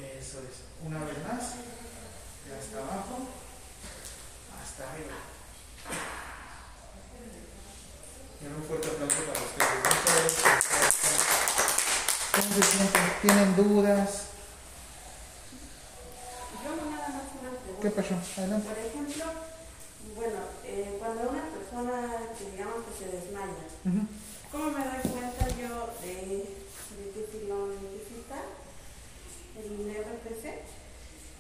Eso 0.04 0.40
es. 0.40 0.56
Una 0.86 1.00
vez 1.06 1.18
más. 1.28 1.54
De 2.48 2.56
hasta 2.60 2.78
abajo. 2.80 3.16
Hasta 4.62 4.92
arriba. 4.92 5.16
Y 8.42 8.46
un 8.46 8.64
fuerte 8.64 8.88
aplauso 8.90 9.24
para 9.24 9.40
ustedes. 9.40 10.34
¿Cómo 12.34 12.50
se 12.56 12.64
sienten? 12.64 13.04
¿Tienen 13.22 13.56
dudas? 13.56 14.10
Yo 16.64 16.70
nada 16.76 17.08
más 17.08 17.28
una 17.40 17.52
pregunta. 17.64 17.82
¿Qué 17.82 17.90
pasó? 17.92 18.16
Adelante. 18.42 18.68
Por 18.68 18.78
ejemplo, 18.80 19.26
bueno, 20.16 20.40
eh, 20.66 20.96
cuando 21.00 21.30
una 21.30 21.46
persona 21.56 21.96
que 22.38 22.52
digamos 22.52 22.80
que 22.86 22.94
se 23.00 23.12
desmaya, 23.16 23.64
Ujú. 23.86 24.02
¿cómo 24.52 24.66
me 24.72 24.84
doy 24.84 25.04
cuenta 25.12 25.48
yo 25.56 25.94
de, 26.02 26.16
de 27.00 27.04
que 27.14 27.22
si 27.32 27.48
lo 27.48 27.68
necesita 27.68 28.03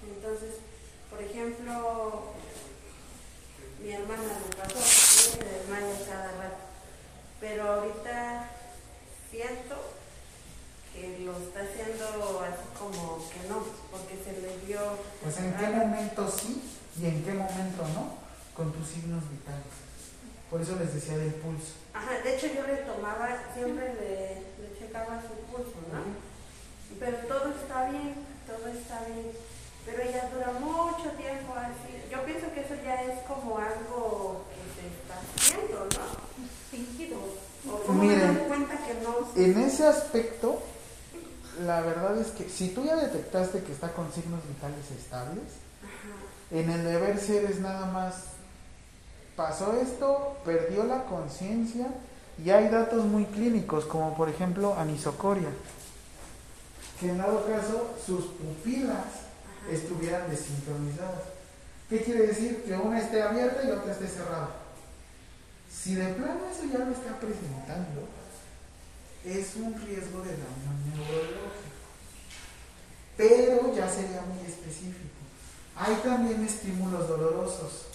Entonces, 0.03 0.55
por 1.09 1.21
ejemplo, 1.21 2.23
mi 3.81 3.91
hermana 3.91 4.23
me 4.23 4.55
pasó, 4.55 4.79
se 4.79 5.43
desmaya 5.43 6.05
cada 6.07 6.31
rato, 6.31 6.63
pero 7.39 7.63
ahorita 7.63 8.49
siento 9.29 9.75
que 10.93 11.19
lo 11.19 11.37
está 11.37 11.61
haciendo 11.61 12.41
así 12.41 12.65
como 12.77 13.29
que 13.29 13.47
no, 13.49 13.63
porque 13.91 14.17
se 14.23 14.41
le 14.41 14.65
dio... 14.65 14.79
Pues 15.21 15.37
en 15.37 15.53
qué 15.55 15.67
momento 15.67 16.29
sí 16.29 16.61
y 16.99 17.05
en 17.05 17.23
qué 17.23 17.33
momento 17.33 17.83
no, 17.93 18.17
con 18.55 18.71
tus 18.73 18.87
signos 18.87 19.29
vitales. 19.29 19.73
Por 20.49 20.61
eso 20.61 20.75
les 20.77 20.93
decía 20.93 21.17
del 21.17 21.33
pulso. 21.35 21.73
Ajá, 21.93 22.19
de 22.23 22.35
hecho 22.35 22.47
yo 22.47 22.65
le 22.65 22.77
tomaba, 22.77 23.43
siempre 23.53 23.93
le, 23.95 24.41
le 24.61 24.79
checaba 24.79 25.21
su 25.21 25.33
pulso, 25.51 25.77
¿no? 25.91 26.32
Pero 27.03 27.17
todo 27.27 27.49
está 27.49 27.89
bien, 27.89 28.15
todo 28.47 28.67
está 28.71 29.03
bien. 29.05 29.31
Pero 29.85 30.01
ella 30.01 30.29
dura 30.33 30.53
mucho 30.59 31.09
tiempo 31.17 31.53
así. 31.57 31.99
Yo 32.09 32.23
pienso 32.23 32.45
que 32.53 32.61
eso 32.61 32.75
ya 32.81 33.01
es 33.03 33.19
como 33.27 33.57
algo 33.57 34.45
que 34.47 34.63
se 34.79 34.87
está 34.87 35.19
haciendo, 35.35 35.79
¿no? 35.83 36.47
Fingido. 36.71 37.17
O 37.69 37.91
Miren. 37.91 38.45
cuenta 38.47 38.77
que 38.77 38.93
no. 39.03 39.27
En 39.35 39.57
ese 39.59 39.85
aspecto, 39.85 40.61
la 41.65 41.81
verdad 41.81 42.17
es 42.17 42.27
que 42.27 42.47
si 42.49 42.69
tú 42.69 42.85
ya 42.85 42.95
detectaste 42.95 43.63
que 43.63 43.73
está 43.73 43.91
con 43.91 44.11
signos 44.13 44.39
vitales 44.47 44.89
estables, 44.97 45.43
Ajá. 45.83 46.57
en 46.57 46.69
el 46.69 46.85
deber 46.85 47.19
ser 47.19 47.43
es 47.45 47.59
nada 47.59 47.87
más, 47.87 48.15
pasó 49.35 49.73
esto, 49.73 50.37
perdió 50.45 50.85
la 50.85 51.03
conciencia 51.03 51.87
y 52.43 52.49
hay 52.49 52.69
datos 52.69 53.03
muy 53.03 53.25
clínicos, 53.25 53.83
como 53.85 54.15
por 54.15 54.29
ejemplo 54.29 54.75
anisocoria, 54.77 55.49
que 56.99 57.09
en 57.09 57.17
dado 57.17 57.45
caso 57.45 57.95
sus 58.05 58.25
pupilas 58.25 59.05
estuvieran 59.69 60.29
desincronizadas. 60.29 61.23
¿Qué 61.89 62.03
quiere 62.03 62.27
decir? 62.27 62.63
Que 62.63 62.73
una 62.73 62.99
esté 62.99 63.21
abierta 63.21 63.63
y 63.63 63.67
la 63.67 63.75
otra 63.75 63.93
esté 63.93 64.07
cerrada. 64.07 64.49
Si 65.71 65.95
de 65.95 66.13
plano 66.13 66.41
eso 66.51 66.65
ya 66.71 66.85
lo 66.85 66.91
está 66.91 67.19
presentando, 67.19 68.07
es 69.25 69.55
un 69.55 69.73
riesgo 69.85 70.21
de 70.21 70.31
daño 70.31 70.71
neurológico. 70.85 71.73
Pero 73.17 73.75
ya 73.75 73.89
sería 73.89 74.21
muy 74.21 74.45
específico. 74.45 75.21
Hay 75.75 75.95
también 76.03 76.43
estímulos 76.43 77.07
dolorosos. 77.07 77.87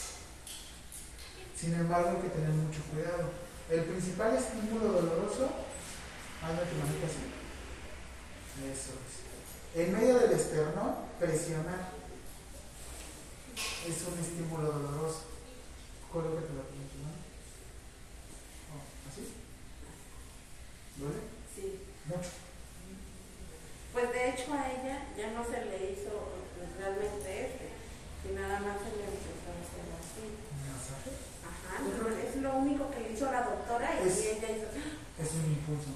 Sin 1.56 1.74
embargo, 1.74 2.10
hay 2.10 2.22
que 2.22 2.34
tener 2.34 2.50
mucho 2.50 2.80
cuidado. 2.92 3.30
El 3.70 3.84
principal 3.84 4.36
estímulo 4.36 4.92
doloroso, 4.92 5.50
hazme 6.42 6.60
tu 6.60 6.76
manita 6.78 7.06
así. 7.06 7.37
Eso 8.64 8.92
es. 8.98 9.80
En 9.80 9.92
medio 9.92 10.18
del 10.18 10.32
esternón, 10.32 10.94
presionar. 11.20 11.92
Es 13.86 13.96
un 14.06 14.18
estímulo 14.18 14.72
doloroso. 14.72 15.22
Colócate 16.12 16.48
la 16.48 16.64
mano. 16.64 17.20
Oh, 18.72 19.08
¿Así? 19.08 19.22
¿Duele? 20.96 21.20
Sí. 21.54 21.80
Mucho. 22.06 22.30
Pues 23.92 24.10
de 24.12 24.30
hecho 24.30 24.52
a 24.54 24.70
ella 24.70 25.06
ya 25.16 25.30
no 25.32 25.44
se 25.44 25.64
le 25.64 25.92
hizo 25.92 26.12
realmente 26.78 27.28
este, 27.46 27.68
y 28.30 28.34
nada 28.34 28.60
más 28.60 28.78
se 28.78 28.96
le 28.96 29.04
empezó 29.04 29.48
a 29.48 29.58
hacer 29.58 29.86
así. 29.98 30.24
¿Un 30.28 30.62
masaje? 30.72 31.10
Ajá, 31.44 31.82
no, 31.82 32.08
es 32.16 32.36
lo 32.36 32.56
único 32.56 32.90
que 32.90 33.00
le 33.00 33.12
hizo 33.12 33.26
la 33.30 33.42
doctora 33.42 34.00
y 34.02 34.08
Es- 34.08 34.18
ella 34.18 34.48
hizo. 34.50 34.66
Es 35.18 35.30
un 35.34 35.44
impulso. 35.52 35.90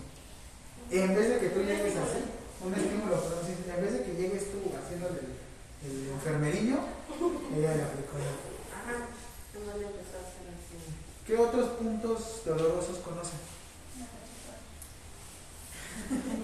En 0.91 1.15
vez 1.15 1.29
de 1.29 1.39
que 1.39 1.49
tú 1.51 1.61
llegues 1.63 1.97
así, 1.97 2.21
un 2.65 2.75
estímulo, 2.75 3.17
pero 3.23 3.43
sí, 3.47 3.53
en 3.69 3.83
vez 3.83 3.93
de 3.93 4.03
que 4.05 4.15
llegues 4.15 4.45
tú 4.53 4.59
haciéndole 4.77 5.21
el, 5.21 5.91
el 5.91 6.13
enfermerillo, 6.13 6.77
ella 7.57 7.75
le 7.75 7.83
aplicó. 7.83 8.17
Ajá, 8.73 9.09
empezó 9.55 10.17
a 10.17 10.23
hacer 10.23 10.47
así. 10.55 10.77
¿Qué 11.27 11.37
otros 11.37 11.71
puntos 11.71 12.43
dolorosos 12.45 12.99
conocen? 12.99 13.39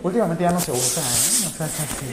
Últimamente 0.03 0.45
ya 0.45 0.51
no 0.51 0.61
se 0.61 0.73
usa, 0.73 1.03
¿eh? 1.03 1.47
O 1.47 1.57
sea, 1.57 1.67
es 1.67 1.81
así. 1.81 2.07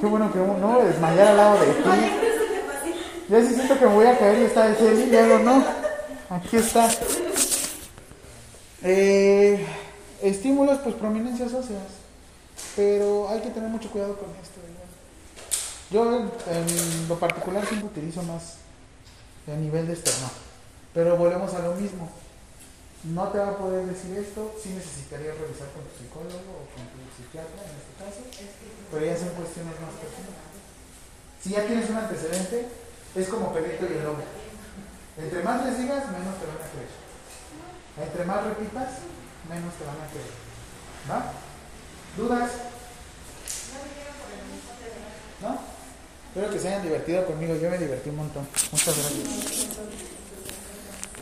Qué 0.00 0.06
bueno 0.06 0.32
que 0.32 0.38
no 0.38 0.54
voy 0.54 0.82
a 0.82 0.84
desmayar 0.84 1.28
al 1.28 1.36
lado 1.36 1.60
de 1.60 1.66
ti. 1.66 1.90
Ya 3.28 3.40
sí 3.42 3.54
siento 3.54 3.78
que 3.78 3.86
me 3.86 3.94
voy 3.94 4.06
a 4.06 4.18
caer 4.18 4.40
y 4.40 4.44
está 4.44 4.68
de 4.68 4.76
serio 4.76 5.06
y 5.06 5.10
luego 5.10 5.38
no. 5.40 5.64
Aquí 6.30 6.56
está. 6.56 6.88
Eh, 8.82 9.66
estímulos, 10.22 10.78
pues 10.78 10.94
prominencias 10.94 11.52
óseas. 11.52 11.99
Pero 12.76 13.28
hay 13.28 13.40
que 13.40 13.50
tener 13.50 13.68
mucho 13.68 13.90
cuidado 13.90 14.16
con 14.16 14.30
esto. 14.42 14.60
Yo 15.90 16.06
en, 16.06 17.08
lo 17.08 17.18
particular 17.18 17.66
siempre 17.66 17.88
utilizo 17.88 18.22
más 18.22 18.62
a 19.48 19.56
nivel 19.56 19.88
de 19.88 19.94
esternón. 19.94 20.30
Pero 20.94 21.16
volvemos 21.16 21.52
a 21.54 21.66
lo 21.66 21.74
mismo. 21.74 22.08
no 23.04 23.28
te 23.28 23.38
va 23.38 23.48
a 23.48 23.58
poder 23.58 23.86
decir 23.86 24.16
esto, 24.16 24.54
sí 24.62 24.70
necesitarías 24.70 25.36
revisar 25.38 25.66
con 25.74 25.82
tu 25.82 25.98
psicólogo 25.98 26.62
o 26.62 26.68
con 26.70 26.84
tu 26.94 27.00
psiquiatra 27.16 27.64
en 27.64 27.74
este 27.80 27.92
caso, 27.98 28.20
pero 28.92 29.02
ya 29.06 29.16
son 29.16 29.34
cuestiones 29.34 29.74
más 29.80 29.94
personales. 29.98 30.50
Si 31.42 31.50
ya 31.50 31.66
tienes 31.66 31.88
un 31.90 31.96
antecedente, 31.96 32.68
es 33.16 33.28
como 33.28 33.52
Pedrito 33.52 33.86
y 33.88 33.96
el 33.96 34.04
lobo. 34.04 34.22
Entre 35.16 35.42
más 35.42 35.64
les 35.64 35.78
digas, 35.78 36.06
menos 36.12 36.38
te 36.38 36.46
van 36.46 36.60
a 36.60 36.70
creer. 36.70 36.92
Entre 37.98 38.24
más 38.24 38.44
repitas, 38.44 38.90
menos 39.48 39.74
te 39.74 39.84
van 39.84 39.98
a 39.98 40.10
creer. 40.12 40.32
¿Va? 41.10 41.49
¿Dudas? 42.16 42.50
¿No? 45.40 45.58
Espero 46.28 46.50
que 46.52 46.58
se 46.58 46.68
hayan 46.68 46.82
divertido 46.82 47.26
conmigo. 47.26 47.56
Yo 47.56 47.70
me 47.70 47.78
divertí 47.78 48.10
un 48.10 48.16
montón. 48.16 48.46
Muchas 48.70 48.96
gracias. 48.96 49.68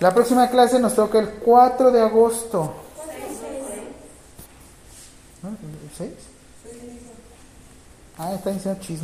La 0.00 0.14
próxima 0.14 0.48
clase 0.48 0.78
nos 0.78 0.94
toca 0.94 1.18
el 1.18 1.30
4 1.30 1.90
de 1.90 2.00
agosto. 2.00 2.74
¿No? 5.42 5.48
¿El 5.48 5.96
6? 5.96 6.10
Ah, 8.18 8.34
está 8.34 8.50
diciendo 8.50 8.80
chisme. 8.80 8.96